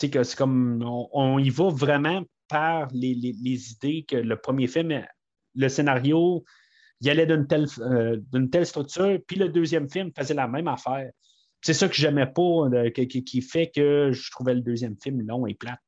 c'est 0.00 0.36
comme 0.36 0.82
on, 1.12 1.38
y 1.38 1.50
va 1.50 1.68
vraiment 1.70 2.22
par 2.48 2.88
les, 2.92 3.72
idées 3.72 4.04
que 4.08 4.16
le 4.16 4.36
premier 4.36 4.66
film, 4.66 5.04
le 5.54 5.68
scénario, 5.68 6.44
il 7.00 7.10
allait 7.10 7.26
d'une 7.26 7.46
telle, 7.46 7.66
euh, 7.80 8.64
structure, 8.64 9.18
puis 9.26 9.36
le 9.36 9.48
deuxième 9.48 9.88
film 9.88 10.10
faisait 10.16 10.34
la 10.34 10.48
même 10.48 10.68
affaire. 10.68 11.10
C'est 11.60 11.74
ça 11.74 11.88
que 11.88 11.94
j'aimais 11.94 12.26
pas, 12.26 12.68
euh, 12.72 12.90
qui, 12.90 13.42
fait 13.42 13.70
que 13.74 14.10
je 14.12 14.30
trouvais 14.30 14.54
le 14.54 14.60
deuxième 14.60 14.96
film 15.02 15.26
long 15.26 15.46
et 15.46 15.54
plat. 15.54 15.78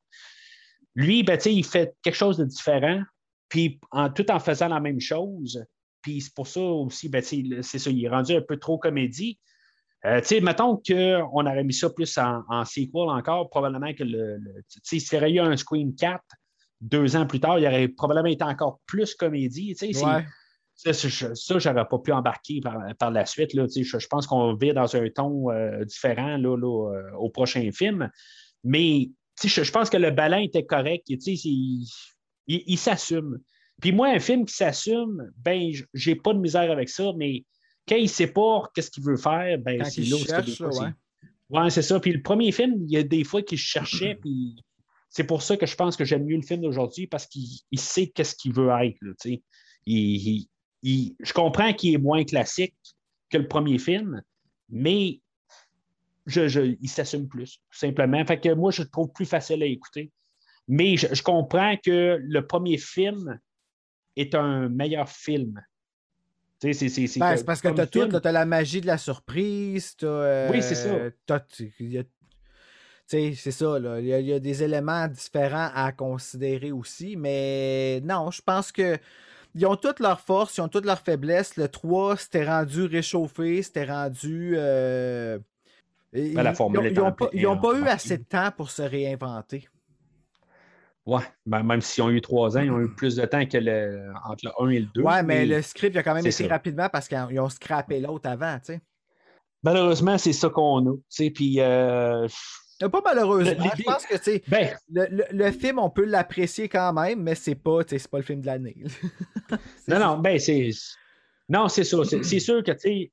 Lui, 0.95 1.23
ben, 1.23 1.39
il 1.47 1.65
fait 1.65 1.95
quelque 2.03 2.17
chose 2.17 2.37
de 2.37 2.45
différent, 2.45 3.03
puis 3.49 3.81
tout 4.15 4.31
en 4.31 4.41
faisant 4.41 4.69
la 4.69 4.81
même 4.81 5.01
chose. 5.01 5.65
Puis 6.03 6.23
c'est 6.23 6.35
pour 6.35 6.47
ça 6.47 6.61
aussi, 6.61 7.09
ben, 7.09 7.23
c'est 7.23 7.79
ça, 7.79 7.91
il 7.91 8.05
est 8.05 8.09
rendu 8.09 8.35
un 8.35 8.41
peu 8.41 8.59
trop 8.59 8.79
comédie. 8.79 9.39
Euh, 10.07 10.20
tu 10.20 10.29
sais, 10.29 10.41
mettons 10.41 10.77
qu'on 10.77 11.47
aurait 11.47 11.65
mis 11.65 11.75
ça 11.75 11.91
plus 11.91 12.19
en, 12.19 12.65
sequel 12.65 13.11
encore, 13.11 13.51
probablement 13.51 13.93
que 13.93 14.05
le. 14.05 14.39
tu 14.83 14.99
s'il 14.99 15.15
y 15.15 15.17
aurait 15.17 15.33
eu 15.33 15.41
un 15.41 15.57
Scream 15.57 15.95
4 15.95 16.23
deux 16.81 17.17
ans 17.17 17.27
plus 17.27 17.41
tard, 17.41 17.59
il 17.59 17.67
aurait 17.67 17.89
probablement 17.89 18.29
été 18.29 18.45
encore 18.45 18.81
plus 18.87 19.15
comédie. 19.15 19.75
Tu 19.75 19.93
sais, 19.93 20.25
Ça, 20.75 20.93
ça 20.95 21.59
j'aurais 21.59 21.87
pas 21.87 21.99
pu 21.99 22.12
embarquer 22.12 22.61
par, 22.99 23.11
la 23.11 23.27
suite. 23.27 23.53
Là, 23.53 23.67
je, 23.75 23.83
je 23.83 24.07
pense 24.07 24.27
qu'on 24.27 24.55
vit 24.55 24.73
dans 24.73 24.97
un 24.97 25.09
ton 25.11 25.51
euh, 25.51 25.85
différent 25.85 26.39
là, 26.39 26.57
euh, 26.57 27.12
au 27.19 27.29
prochain 27.29 27.70
film. 27.73 28.11
Mais 28.65 29.11
je, 29.43 29.62
je, 29.62 29.73
pense 29.73 29.91
que 29.91 29.99
le 29.99 30.11
ballon 30.11 30.39
était 30.39 30.65
correct. 30.65 31.05
Il, 31.09 31.87
il 32.47 32.79
s'assume. 32.79 33.39
Puis 33.81 33.93
moi, 33.93 34.09
un 34.09 34.19
film 34.19 34.45
qui 34.45 34.55
s'assume, 34.55 35.31
ben, 35.39 35.70
j'ai 35.95 36.15
pas 36.15 36.35
de 36.35 36.39
misère 36.39 36.70
avec 36.70 36.89
ça, 36.89 37.12
mais 37.17 37.45
quand 37.89 37.97
il 37.97 38.05
ne 38.05 38.09
sait 38.09 38.28
pas 38.28 38.70
qu'est-ce 38.75 38.91
qu'il 38.91 39.05
veut 39.05 39.17
faire, 39.17 39.59
ben, 39.59 39.84
c'est 39.84 40.02
là 40.02 40.17
où 40.17 40.20
ouais. 41.50 41.70
c'est 41.70 41.83
ça. 41.83 42.00
Puis 42.00 42.12
le 42.12 42.23
premier 42.23 42.52
film, 42.52 42.75
il 42.84 42.91
y 42.91 42.97
a 42.97 43.02
des 43.02 43.25
fois 43.25 43.42
qu'il 43.42 43.59
cherchait, 43.59 44.15
puis 44.15 44.57
c'est 45.09 45.25
pour 45.25 45.42
ça 45.42 45.57
que 45.57 45.67
je 45.67 45.75
pense 45.75 45.97
que 45.97 46.05
j'aime 46.05 46.25
mieux 46.25 46.36
le 46.36 46.42
film 46.42 46.62
d'aujourd'hui 46.62 47.07
parce 47.07 47.26
qu'il 47.26 47.60
sait 47.75 48.09
qu'est-ce 48.09 48.36
qu'il 48.36 48.52
veut 48.52 48.70
être. 48.83 48.99
je 49.86 51.33
comprends 51.33 51.73
qu'il 51.73 51.94
est 51.94 51.99
moins 51.99 52.25
classique 52.25 52.76
que 53.28 53.39
le 53.39 53.49
premier 53.49 53.78
film, 53.78 54.23
mais 54.68 55.20
je, 56.26 56.76
il 56.81 56.89
s'assume 56.89 57.28
plus, 57.28 57.60
tout 57.70 57.78
simplement. 57.78 58.25
Fait 58.25 58.39
que 58.39 58.55
moi, 58.55 58.70
je 58.70 58.83
le 58.83 58.89
trouve 58.89 59.10
plus 59.12 59.26
facile 59.26 59.62
à 59.62 59.67
écouter. 59.67 60.12
Mais 60.68 60.97
je 60.97 61.23
comprends 61.23 61.76
que 61.76 62.20
le 62.23 62.47
premier 62.47 62.78
film 62.78 63.41
est 64.15 64.36
un 64.36 64.68
meilleur 64.68 65.09
film 65.09 65.60
ben, 66.63 67.37
c'est 67.37 67.45
parce 67.45 67.61
que 67.63 67.69
tu 67.69 67.81
as 67.81 67.87
tout, 67.87 68.07
tu 68.07 68.29
as 68.29 68.33
la 68.33 68.45
magie 68.45 68.81
de 68.81 68.87
la 68.87 68.99
surprise. 68.99 69.97
As, 70.03 70.49
oui, 70.51 70.63
c'est 70.63 70.75
ça. 70.75 70.89
Euh, 70.89 71.11
c'est 73.07 73.51
ça, 73.51 73.77
Il, 73.99 74.07
y 74.07 74.33
a, 74.33 74.39
des 74.39 74.63
éléments 74.63 75.09
différents 75.09 75.71
à 75.75 75.91
considérer 75.93 76.71
aussi, 76.71 77.17
mais 77.17 78.01
non, 78.05 78.31
je 78.31 78.41
pense 78.43 78.71
que 78.71 78.99
ils 79.57 79.67
ont 79.67 79.75
toutes 79.75 79.99
leurs 79.99 80.21
forces, 80.21 80.59
ils 80.59 80.61
ont 80.61 80.69
toutes 80.69 80.85
leurs 80.85 81.01
faiblesses. 81.01 81.57
Le 81.57 81.67
3, 81.67 82.17
c'était 82.19 82.45
rendu 82.45 82.85
réchauffé, 82.85 83.63
c'était 83.63 83.87
rendu. 83.87 84.55
Euh, 84.57 85.39
ben, 86.13 86.55
ils 87.33 87.43
n'ont 87.43 87.59
pas, 87.59 87.75
eu 87.75 87.87
assez 87.87 88.19
de 88.19 88.25
temps 88.25 88.51
pour 88.57 88.71
se 88.71 88.83
réinventer. 88.83 89.69
Ouais, 91.11 91.23
ben, 91.45 91.65
même 91.65 91.81
s'ils 91.81 92.05
ont 92.05 92.11
eu 92.11 92.21
trois 92.21 92.57
ans, 92.57 92.61
ils 92.61 92.71
ont 92.71 92.79
eu 92.81 92.95
plus 92.95 93.17
de 93.17 93.25
temps 93.27 93.45
que 93.45 93.59
le, 93.59 94.13
entre 94.25 94.45
le 94.45 94.53
1 94.65 94.69
et 94.71 94.79
le 94.79 94.87
2. 94.95 95.03
Ouais, 95.03 95.25
mais, 95.25 95.45
le 95.45 95.61
script 95.61 95.97
a 95.97 96.05
quand 96.05 96.15
même 96.15 96.25
été 96.25 96.47
rapidement 96.47 96.89
parce 96.89 97.09
qu'ils 97.09 97.41
ont 97.41 97.49
scrappé 97.49 97.99
l'autre 97.99 98.29
avant, 98.31 98.57
tu 98.61 98.75
sais. 98.75 98.81
Malheureusement, 99.65 100.17
c'est 100.19 100.33
ça 100.33 100.49
qu'on 100.51 100.87
a. 100.87 100.95
Puis, 101.35 101.61
euh, 101.61 102.29
Euh, 102.83 102.89
Pas 102.89 103.01
malheureusement. 103.05 103.65
Le- 103.65 103.71
Je 103.77 103.83
pense 103.83 104.07
que 104.07 104.17
tu 104.19 104.23
sais, 104.23 104.43
Ben, 104.47 104.75
le, 104.89 105.07
le- 105.11 105.25
le 105.33 105.51
film, 105.51 105.81
on 105.81 105.91
peut 105.91 106.05
l'apprécier 106.05 106.69
quand 106.69 106.93
même, 106.93 107.23
mais 107.25 107.35
c'est 107.35 107.57
pas, 107.57 107.83
tu 107.83 107.91
sais, 107.91 107.99
c'est 107.99 108.11
pas 108.11 108.19
le 108.19 108.25
film 108.25 108.41
de 108.41 108.47
l'année. 108.47 108.77
Non, 109.89 109.99
non, 109.99 110.19
ben, 110.19 110.39
c'est. 110.39 110.71
Non, 111.49 111.69
c'est 111.69 111.83
ça. 111.83 112.05
C'est 112.05 112.23
c'est 112.23 112.39
sûr 112.39 112.63
que, 112.63 112.71
tu 112.71 112.79
sais, 112.79 113.13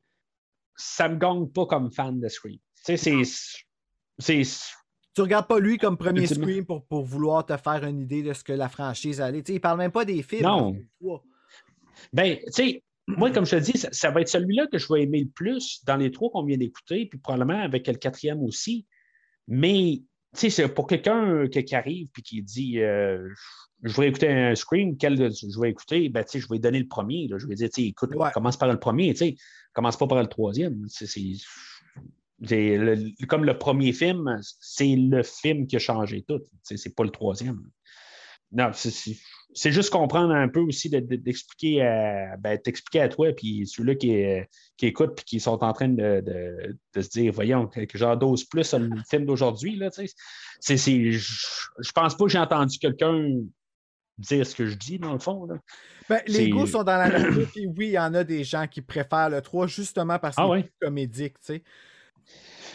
ça 0.75 1.09
me 1.09 1.17
gagne 1.17 1.47
pas 1.47 1.65
comme 1.65 1.91
fan 1.91 2.19
de 2.19 2.27
Scream. 2.27 2.59
Tu 2.85 2.95
sais, 2.95 3.23
c'est. 4.19 4.43
Tu 5.17 5.21
regardes 5.23 5.47
pas 5.47 5.59
lui 5.59 5.79
comme 5.79 5.97
premier 5.97 6.21
Ultimement. 6.21 6.45
Scream 6.45 6.63
pour, 6.67 6.85
pour 6.85 7.03
vouloir 7.03 7.43
te 7.43 7.57
faire 7.57 7.83
une 7.85 8.01
idée 8.01 8.21
de 8.21 8.33
ce 8.33 8.43
que 8.43 8.53
la 8.53 8.69
franchise 8.69 9.19
allait. 9.19 9.41
Tu 9.41 9.47
sais, 9.47 9.55
il 9.55 9.59
parle 9.59 9.79
même 9.79 9.89
pas 9.89 10.05
des 10.05 10.21
films. 10.21 10.43
Non. 10.43 10.77
wow. 11.01 11.23
Ben, 12.13 12.37
tu 12.45 12.51
sais, 12.51 12.83
moi, 13.07 13.31
comme 13.31 13.43
je 13.47 13.55
te 13.57 13.61
dis, 13.63 13.79
ça, 13.79 13.89
ça 13.91 14.11
va 14.11 14.21
être 14.21 14.27
celui-là 14.29 14.67
que 14.67 14.77
je 14.77 14.93
vais 14.93 15.01
aimer 15.01 15.21
le 15.21 15.29
plus 15.29 15.83
dans 15.87 15.95
les 15.95 16.11
trois 16.11 16.29
qu'on 16.29 16.43
vient 16.45 16.57
d'écouter, 16.57 17.07
puis 17.07 17.17
probablement 17.17 17.59
avec 17.63 17.87
le 17.87 17.95
quatrième 17.95 18.43
aussi. 18.43 18.85
Mais, 19.47 20.03
tu 20.35 20.39
sais, 20.39 20.49
c'est 20.51 20.67
pour 20.67 20.85
quelqu'un 20.85 21.47
qui, 21.47 21.65
qui 21.65 21.73
arrive 21.73 22.09
puis 22.13 22.21
qui 22.21 22.43
dit 22.43 22.79
euh, 22.79 23.27
je 23.81 23.99
vais 23.99 24.09
écouter 24.09 24.29
un 24.29 24.53
Scream, 24.53 24.97
quel 24.97 25.17
je 25.17 25.59
vais 25.59 25.71
écouter, 25.71 26.09
ben, 26.09 26.23
tu 26.25 26.33
sais, 26.33 26.39
je 26.41 26.47
vais 26.47 26.57
lui 26.57 26.61
donner 26.61 26.79
le 26.79 26.87
premier. 26.87 27.27
là. 27.27 27.39
Je 27.39 27.47
vais 27.47 27.55
dire, 27.55 27.69
tu 27.71 27.81
sais, 27.81 27.87
écoute, 27.87 28.13
Ouais. 28.15 28.29
commence 28.35 28.57
par 28.57 28.69
le 28.71 28.77
premier, 28.77 29.13
tu 29.13 29.17
sais, 29.17 29.35
commence 29.73 29.97
pas 29.97 30.05
par 30.05 30.21
le 30.21 30.27
troisième. 30.27 30.83
C'est 30.87 31.07
le- 32.39 33.25
comme 33.27 33.45
le 33.45 33.57
premier 33.57 33.93
film, 33.93 34.39
c'est 34.59 34.95
le 34.95 35.23
film 35.23 35.67
qui 35.67 35.75
a 35.75 35.79
changé 35.79 36.23
tout. 36.27 36.41
C'est 36.63 36.95
pas 36.95 37.03
le 37.03 37.09
troisième. 37.11 37.61
Non, 38.51 38.71
c'est- 38.73 38.91
c'est 38.91 39.17
c'est 39.53 39.71
juste 39.71 39.89
comprendre 39.89 40.35
un 40.35 40.49
peu 40.49 40.59
aussi 40.59 40.87
de- 40.89 40.99
de- 40.99 41.15
d'expliquer 41.15 41.81
à 41.81 42.37
ben, 42.37 42.59
t'expliquer 42.59 43.01
à 43.01 43.09
toi, 43.09 43.33
puis 43.33 43.65
ceux-là 43.65 43.95
qui, 43.95 44.13
qui 44.75 44.85
écoutent 44.85 45.15
puis 45.15 45.25
qui 45.25 45.39
sont 45.39 45.63
en 45.63 45.73
train 45.73 45.87
de, 45.87 46.21
de- 46.93 47.01
se 47.01 47.09
dire, 47.09 47.31
voyons, 47.33 47.65
que, 47.65 47.79
que 47.85 47.97
j'en 47.97 48.15
dose 48.15 48.43
plus 48.43 48.71
le 48.73 48.89
film 49.09 49.25
d'aujourd'hui. 49.25 49.81
C'est- 50.59 50.77
c'est- 50.77 51.11
Je 51.11 51.91
pense 51.95 52.15
pas 52.15 52.25
que 52.25 52.29
j'ai 52.29 52.37
entendu 52.37 52.77
quelqu'un 52.77 53.39
dire 54.19 54.45
ce 54.45 54.53
que 54.53 54.67
je 54.67 54.75
dis, 54.75 54.99
dans 54.99 55.13
le 55.13 55.19
fond. 55.19 55.45
là. 55.45 55.55
Ben, 56.09 56.21
les 56.27 56.33
C'est- 56.33 56.49
goûts 56.49 56.67
sont 56.67 56.83
dans 56.83 56.97
la 56.97 57.09
nature, 57.09 57.47
puis 57.51 57.65
oui, 57.67 57.87
il 57.87 57.91
y 57.93 57.99
en 57.99 58.13
a 58.13 58.23
des 58.23 58.43
gens 58.43 58.67
qui 58.67 58.81
préfèrent 58.81 59.29
le 59.29 59.41
3 59.41 59.65
justement 59.67 60.19
parce 60.19 60.35
Ah 60.37 60.45
est 60.45 60.49
ouais? 60.49 60.63
plus 60.63 60.73
comédique, 60.81 61.39
tu 61.39 61.45
sais. 61.53 61.63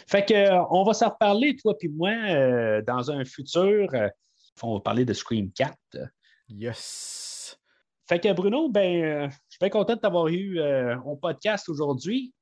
Fait 0.07 0.25
que 0.25 0.33
euh, 0.33 0.63
on 0.69 0.83
va 0.83 0.93
s'en 0.93 1.09
reparler, 1.09 1.55
toi 1.55 1.77
puis 1.77 1.89
moi, 1.89 2.11
euh, 2.11 2.81
dans 2.81 3.11
un 3.11 3.23
futur. 3.25 3.89
euh, 3.93 4.09
on 4.61 4.75
va 4.75 4.79
parler 4.81 5.05
de 5.05 5.13
Scream 5.13 5.51
4. 5.51 5.75
Yes. 6.49 7.57
Fait 8.07 8.19
que 8.19 8.31
Bruno, 8.33 8.69
ben, 8.69 9.29
je 9.29 9.35
suis 9.49 9.59
bien 9.59 9.69
content 9.69 9.95
de 9.95 9.99
t'avoir 9.99 10.27
eu 10.27 10.59
au 11.05 11.15
podcast 11.15 11.69
aujourd'hui. 11.69 12.33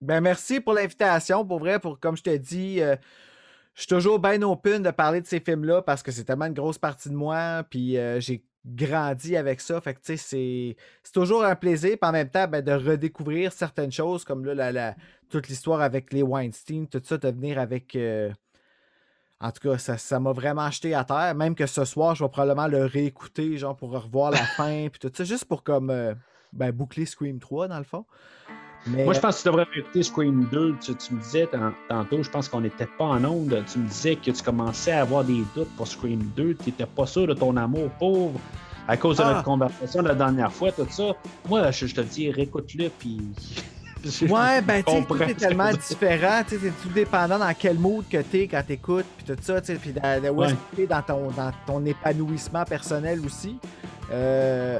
Ben, 0.00 0.20
merci 0.20 0.60
pour 0.60 0.74
l'invitation. 0.74 1.44
Pour 1.44 1.58
vrai, 1.58 1.78
pour, 1.80 1.98
comme 1.98 2.16
je 2.16 2.22
te 2.22 2.36
dis, 2.36 2.80
je 3.78 3.82
suis 3.82 3.88
toujours 3.88 4.18
bien 4.18 4.42
open 4.42 4.82
de 4.82 4.90
parler 4.90 5.20
de 5.20 5.26
ces 5.28 5.38
films-là 5.38 5.82
parce 5.82 6.02
que 6.02 6.10
c'est 6.10 6.24
tellement 6.24 6.46
une 6.46 6.52
grosse 6.52 6.78
partie 6.78 7.08
de 7.10 7.14
moi. 7.14 7.62
Puis 7.70 7.96
euh, 7.96 8.18
j'ai 8.18 8.44
grandi 8.68 9.36
avec 9.36 9.60
ça. 9.60 9.80
Fait 9.80 9.94
que, 9.94 10.00
tu 10.00 10.06
sais, 10.06 10.16
c'est, 10.16 10.76
c'est 11.02 11.12
toujours 11.12 11.44
un 11.44 11.54
plaisir. 11.56 11.96
Puis 12.00 12.08
en 12.08 12.12
même 12.12 12.28
temps, 12.30 12.46
ben, 12.48 12.62
de 12.62 12.72
redécouvrir 12.72 13.52
certaines 13.52 13.92
choses 13.92 14.24
comme 14.24 14.44
là, 14.44 14.54
la, 14.54 14.72
la- 14.72 14.96
toute 15.30 15.48
l'histoire 15.48 15.80
avec 15.80 16.12
les 16.12 16.22
Weinstein, 16.22 16.86
tout 16.86 17.02
ça, 17.04 17.18
de 17.18 17.28
venir 17.28 17.58
avec. 17.58 17.94
euh, 17.96 18.30
En 19.40 19.50
tout 19.52 19.68
cas, 19.68 19.78
ça, 19.78 19.96
ça 19.98 20.18
m'a 20.18 20.32
vraiment 20.32 20.70
jeté 20.70 20.94
à 20.94 21.04
terre. 21.04 21.34
Même 21.34 21.54
que 21.54 21.66
ce 21.66 21.84
soir, 21.84 22.14
je 22.14 22.24
vais 22.24 22.30
probablement 22.30 22.66
le 22.66 22.84
réécouter, 22.86 23.56
genre 23.56 23.76
pour 23.76 23.90
revoir 23.92 24.30
la 24.30 24.38
fin, 24.56 24.88
puis 24.90 24.98
tout 25.00 25.10
ça, 25.14 25.24
juste 25.24 25.44
pour 25.44 25.62
comme 25.62 25.90
euh, 25.90 26.14
ben, 26.52 26.72
boucler 26.72 27.06
Scream 27.06 27.38
3, 27.38 27.68
dans 27.68 27.78
le 27.78 27.84
fond. 27.84 28.04
Mais, 28.90 29.04
Moi, 29.04 29.14
je 29.14 29.20
pense 29.20 29.36
que 29.38 29.42
tu 29.42 29.48
devrais 29.48 29.66
écouter 29.76 30.02
Scream 30.02 30.46
2. 30.50 30.76
Tu, 30.80 30.94
tu 30.94 31.14
me 31.14 31.20
disais 31.20 31.46
tan- 31.46 31.72
tantôt, 31.88 32.22
je 32.22 32.30
pense 32.30 32.48
qu'on 32.48 32.60
n'était 32.60 32.86
pas 32.86 33.04
en 33.04 33.24
onde. 33.24 33.62
Tu 33.70 33.78
me 33.78 33.88
disais 33.88 34.16
que 34.16 34.30
tu 34.30 34.42
commençais 34.42 34.92
à 34.92 35.02
avoir 35.02 35.24
des 35.24 35.42
doutes 35.54 35.74
pour 35.76 35.86
Scream 35.86 36.20
2. 36.36 36.54
Tu 36.54 36.66
n'étais 36.70 36.86
pas 36.86 37.06
sûr 37.06 37.26
de 37.26 37.34
ton 37.34 37.56
amour 37.56 37.90
pauvre 37.98 38.38
à 38.86 38.96
cause 38.96 39.18
de 39.18 39.22
Ah. 39.22 39.32
notre 39.32 39.44
conversation 39.44 40.00
la 40.02 40.14
dernière 40.14 40.52
fois, 40.52 40.72
tout 40.72 40.86
ça. 40.88 41.12
Moi, 41.48 41.70
je, 41.70 41.86
je 41.86 41.94
te 41.94 42.00
dis, 42.00 42.30
réécoute-le, 42.30 42.88
puis. 42.98 43.20
Ouais, 44.30 44.62
ben, 44.62 44.80
tu 44.84 44.92
sais, 44.92 45.04
tout 45.04 45.22
est 45.24 45.34
tellement 45.34 45.72
différent. 45.72 46.42
Tu 46.48 46.54
sais, 46.54 46.60
c'est 46.62 46.82
tout 46.82 46.94
dépendant 46.94 47.36
dans 47.36 47.52
quel 47.58 47.76
mood 47.80 48.04
que 48.08 48.18
t'es 48.22 48.46
quand 48.46 48.62
t'écoutes, 48.64 49.04
puis 49.16 49.26
tout 49.26 49.42
ça, 49.42 49.60
tu 49.60 49.66
sais, 49.66 49.74
puis 49.74 49.92
dans, 49.92 50.22
dans 50.22 50.28
où 50.30 50.44
est-ce 50.44 50.54
Ouais. 50.78 50.86
dans 50.86 51.02
ton, 51.02 51.30
dans 51.32 51.50
ton 51.66 51.84
épanouissement 51.84 52.64
personnel 52.64 53.20
aussi. 53.26 53.56
Euh, 54.12 54.78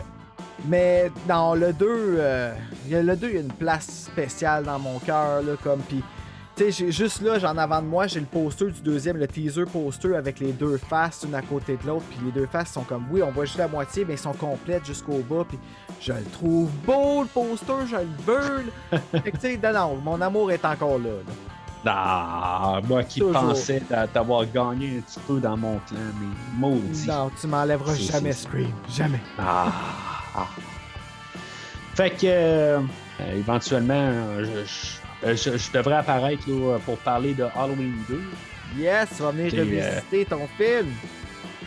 mais 0.66 1.10
dans 1.26 1.54
le 1.54 1.72
2, 1.72 1.86
euh, 1.88 2.54
il 2.86 2.92
y 2.92 2.94
a 2.96 3.02
le 3.02 3.16
2, 3.16 3.28
il 3.28 3.34
y 3.34 3.38
a 3.38 3.40
une 3.40 3.48
place 3.52 3.86
spéciale 4.10 4.64
dans 4.64 4.78
mon 4.78 4.98
cœur, 4.98 5.42
là, 5.42 5.52
comme, 5.62 5.80
puis, 5.80 6.02
tu 6.56 6.64
sais, 6.64 6.70
j'ai- 6.72 6.90
juste 6.92 7.22
là, 7.22 7.38
j'en 7.38 7.56
avant 7.56 7.80
de 7.80 7.86
moi, 7.86 8.06
j'ai 8.08 8.20
le 8.20 8.26
poster 8.26 8.66
du 8.70 8.80
deuxième, 8.80 9.16
le 9.16 9.28
teaser 9.28 9.64
poster 9.64 10.16
avec 10.16 10.40
les 10.40 10.52
deux 10.52 10.76
faces, 10.76 11.24
une 11.26 11.34
à 11.34 11.42
côté 11.42 11.78
de 11.80 11.86
l'autre, 11.86 12.04
puis 12.10 12.18
les 12.24 12.32
deux 12.32 12.46
faces 12.46 12.72
sont 12.72 12.82
comme, 12.82 13.04
oui, 13.10 13.22
on 13.22 13.30
voit 13.30 13.44
juste 13.44 13.58
la 13.58 13.68
moitié, 13.68 14.04
mais 14.04 14.14
ils 14.14 14.18
sont 14.18 14.32
complètes 14.32 14.84
jusqu'au 14.84 15.18
bas, 15.30 15.44
puis 15.48 15.58
je 16.00 16.12
le 16.12 16.24
trouve 16.24 16.68
beau, 16.84 17.22
le 17.22 17.28
poster, 17.28 17.74
je 17.88 17.96
le 17.96 18.08
veux. 18.26 18.64
Fait 19.22 19.30
que, 19.30 19.36
tu 19.36 19.40
sais, 19.40 19.60
non, 19.62 19.72
non, 19.72 19.96
mon 19.96 20.20
amour 20.20 20.50
est 20.50 20.64
encore 20.64 20.98
là. 20.98 21.10
là. 21.10 21.32
Ah, 21.86 22.80
moi 22.86 23.04
qui 23.04 23.20
Toujours. 23.20 23.34
pensais 23.40 23.80
t'a- 23.88 24.08
t'avoir 24.08 24.44
gagné 24.52 24.98
un 24.98 25.00
petit 25.00 25.20
peu 25.26 25.38
dans 25.40 25.56
mon 25.56 25.78
clan, 25.86 25.96
mais 26.20 26.58
maudit. 26.58 27.06
Non, 27.06 27.30
tu 27.40 27.46
m'enlèveras 27.46 27.94
jamais 27.94 28.32
Scream. 28.32 28.72
Jamais. 28.90 29.20
Ah, 29.38 29.70
ah. 30.40 30.46
Fait 31.94 32.10
que, 32.10 32.16
euh, 32.26 32.78
euh, 33.20 33.36
éventuellement, 33.38 33.94
euh, 33.94 34.44
je, 34.44 35.28
je- 35.34 35.34
je- 35.50 35.58
je 35.58 35.72
devrais 35.72 35.96
apparaître 35.96 36.42
là, 36.48 36.78
pour 36.84 36.96
parler 36.98 37.34
de 37.34 37.44
Halloween 37.56 37.94
2. 38.08 38.20
Yes, 38.78 39.08
tu 39.16 39.22
vas 39.22 39.30
venir 39.32 39.50
revisiter 39.52 40.24
ton 40.26 40.46
film. 40.56 40.86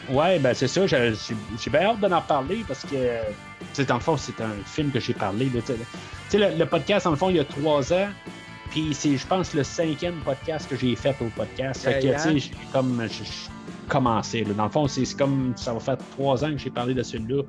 Ouais, 0.09 0.39
ben 0.39 0.53
c'est 0.53 0.67
ça. 0.67 0.85
J'ai 0.87 1.69
bien 1.69 1.81
hâte 1.81 1.99
d'en 1.99 2.21
parler 2.21 2.63
parce 2.67 2.83
que, 2.83 2.95
sais, 3.73 3.85
dans 3.85 3.95
le 3.95 3.99
fond, 4.01 4.17
c'est 4.17 4.39
un 4.41 4.53
film 4.65 4.91
que 4.91 4.99
j'ai 4.99 5.13
parlé. 5.13 5.47
Tu 5.47 5.61
sais, 5.61 5.73
Tu 5.73 5.79
sais, 6.29 6.37
le, 6.37 6.57
le 6.57 6.65
podcast, 6.65 7.05
dans 7.05 7.11
le 7.11 7.17
fond, 7.17 7.29
il 7.29 7.37
y 7.37 7.39
a 7.39 7.43
trois 7.45 7.91
ans. 7.93 8.07
Puis 8.69 8.93
c'est, 8.93 9.17
je 9.17 9.27
pense, 9.27 9.53
le 9.53 9.63
cinquième 9.65 10.15
podcast 10.23 10.69
que 10.69 10.77
j'ai 10.77 10.95
fait 10.95 11.15
au 11.21 11.25
podcast. 11.35 11.83
Fait 11.83 11.99
que, 11.99 12.07
Hey, 12.07 12.13
tu 12.13 12.39
sais, 12.39 12.55
hein? 12.55 12.57
comme 12.71 13.05
commencé. 13.91 14.43
là. 14.43 14.53
Dans 14.53 14.63
le 14.65 14.69
fond, 14.69 14.87
c'est 14.87 15.05
comme 15.17 15.53
ça 15.55 15.73
va 15.73 15.79
faire 15.79 15.97
trois 16.15 16.43
ans 16.45 16.51
que 16.51 16.57
j'ai 16.57 16.69
parlé 16.69 16.93
de 16.93 17.03
celui-là. 17.03 17.43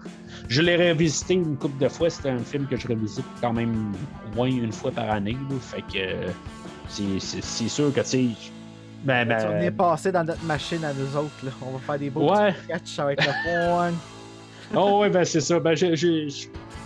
Je 0.48 0.60
l'ai 0.60 0.90
revisité 0.90 1.34
une 1.34 1.56
couple 1.56 1.82
de 1.82 1.88
fois. 1.88 2.10
C'était 2.10 2.30
un 2.30 2.38
film 2.38 2.66
que 2.66 2.76
je 2.76 2.88
revisite 2.88 3.24
quand 3.40 3.52
même 3.52 3.92
au 4.32 4.36
moins 4.36 4.48
une 4.48 4.72
fois 4.72 4.90
par 4.90 5.08
année. 5.10 5.36
là. 5.48 5.56
Fait 5.60 5.82
que 5.82 6.32
c'est- 6.88 7.20
sûr 7.68 7.92
que, 7.94 8.00
tu 8.00 8.06
sais, 8.06 8.26
ben, 9.04 9.26
ben, 9.26 9.58
venir 9.58 9.72
passer 9.72 10.10
dans 10.12 10.24
notre 10.24 10.44
machine 10.44 10.84
à 10.84 10.92
nous 10.92 11.16
autres. 11.16 11.44
Là. 11.44 11.50
On 11.66 11.72
va 11.72 11.78
faire 11.78 11.98
des 11.98 12.10
beaux 12.10 12.30
Ouais. 12.32 12.54
sketchs, 12.64 12.98
être 12.98 13.24
le 13.24 13.32
fun. 13.32 13.92
Oh, 14.74 15.00
ouais, 15.00 15.10
ben 15.10 15.22
c'est 15.24 15.40
ça. 15.42 15.60
Ben, 15.60 15.76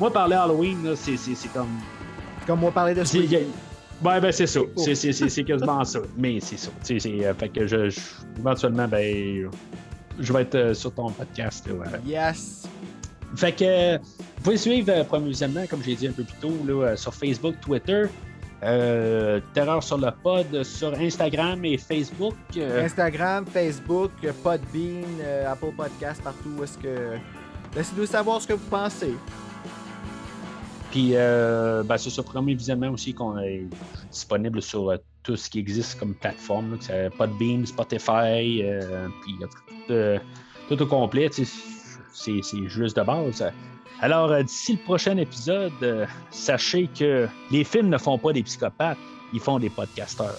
Moi, 0.00 0.12
parler 0.12 0.34
Halloween, 0.34 0.94
c'est 0.96 1.52
comme. 1.52 1.68
Comme 2.46 2.60
moi 2.60 2.72
parler 2.72 2.94
de 2.94 3.04
c'est- 3.04 3.18
Ouais, 4.04 4.20
ben 4.20 4.30
c'est 4.32 4.46
ça. 4.46 4.60
C'est- 4.76 5.12
C'est 5.12 5.44
quasiment 5.44 5.84
ça. 5.84 6.00
Mais 6.18 6.38
c'est 6.40 6.58
ça. 6.58 6.70
Euh, 6.90 7.34
fait 7.34 7.48
que 7.48 7.66
je, 7.66 7.88
je- 7.90 8.00
éventuellement, 8.38 8.86
ben, 8.88 9.48
je 10.18 10.32
vais 10.32 10.42
être 10.42 10.54
euh, 10.54 10.74
sur 10.74 10.92
ton 10.92 11.10
podcast. 11.10 11.66
là, 11.66 11.74
ouais. 11.74 11.86
Yes. 12.06 12.68
Fait 13.36 13.52
que 13.52 13.96
vous 13.98 14.42
pouvez 14.42 14.56
suivre 14.56 14.90
euh, 14.90 15.04
comme 15.04 15.32
j'ai 15.84 15.94
dit 15.96 16.06
un 16.08 16.12
peu 16.12 16.22
plus 16.24 16.36
tôt, 16.40 16.54
là, 16.66 16.88
euh, 16.88 16.96
sur 16.96 17.12
Facebook, 17.14 17.54
Twitter. 17.60 18.04
euh, 18.62 19.40
Terreur 19.52 19.82
sur 19.82 19.98
le 19.98 20.10
pod 20.22 20.62
sur 20.62 20.94
Instagram 20.98 21.62
et 21.64 21.76
Facebook. 21.76 22.34
euh, 22.56 22.84
Instagram, 22.84 23.44
Facebook, 23.46 24.10
Podbean, 24.42 25.04
Apple 25.46 25.72
Podcast, 25.76 26.22
partout 26.22 26.50
où 26.58 26.64
est-ce 26.64 26.78
que. 26.78 27.16
Laissez-nous 27.74 28.06
savoir 28.06 28.40
ce 28.40 28.46
que 28.46 28.54
vous 28.54 28.68
pensez. 28.70 29.14
Puis, 30.90 31.10
euh, 31.14 31.82
ben, 31.82 31.96
c'est 31.96 32.10
sur 32.10 32.24
premier 32.24 32.54
visionnement 32.54 32.90
aussi 32.90 33.12
qu'on 33.12 33.38
est 33.38 33.66
disponible 34.10 34.62
sur 34.62 34.90
euh, 34.90 34.96
tout 35.22 35.36
ce 35.36 35.50
qui 35.50 35.58
existe 35.58 35.98
comme 35.98 36.14
plateforme. 36.14 36.72
Là, 36.72 36.76
que 37.10 37.16
Podbeam, 37.16 37.66
Spotify, 37.66 38.62
euh, 38.62 39.08
puis 39.22 39.34
euh, 39.90 40.18
tout, 40.68 40.82
au 40.82 40.86
complet. 40.86 41.30
C'est 42.12 42.42
juste 42.68 42.96
de 42.96 43.02
base. 43.02 43.44
Alors, 44.00 44.42
d'ici 44.42 44.72
le 44.72 44.78
prochain 44.78 45.16
épisode, 45.16 45.72
sachez 46.30 46.88
que 46.88 47.28
les 47.50 47.64
films 47.64 47.88
ne 47.88 47.98
font 47.98 48.18
pas 48.18 48.32
des 48.32 48.42
psychopathes, 48.42 48.98
ils 49.32 49.40
font 49.40 49.58
des 49.58 49.70
podcasteurs. 49.70 50.38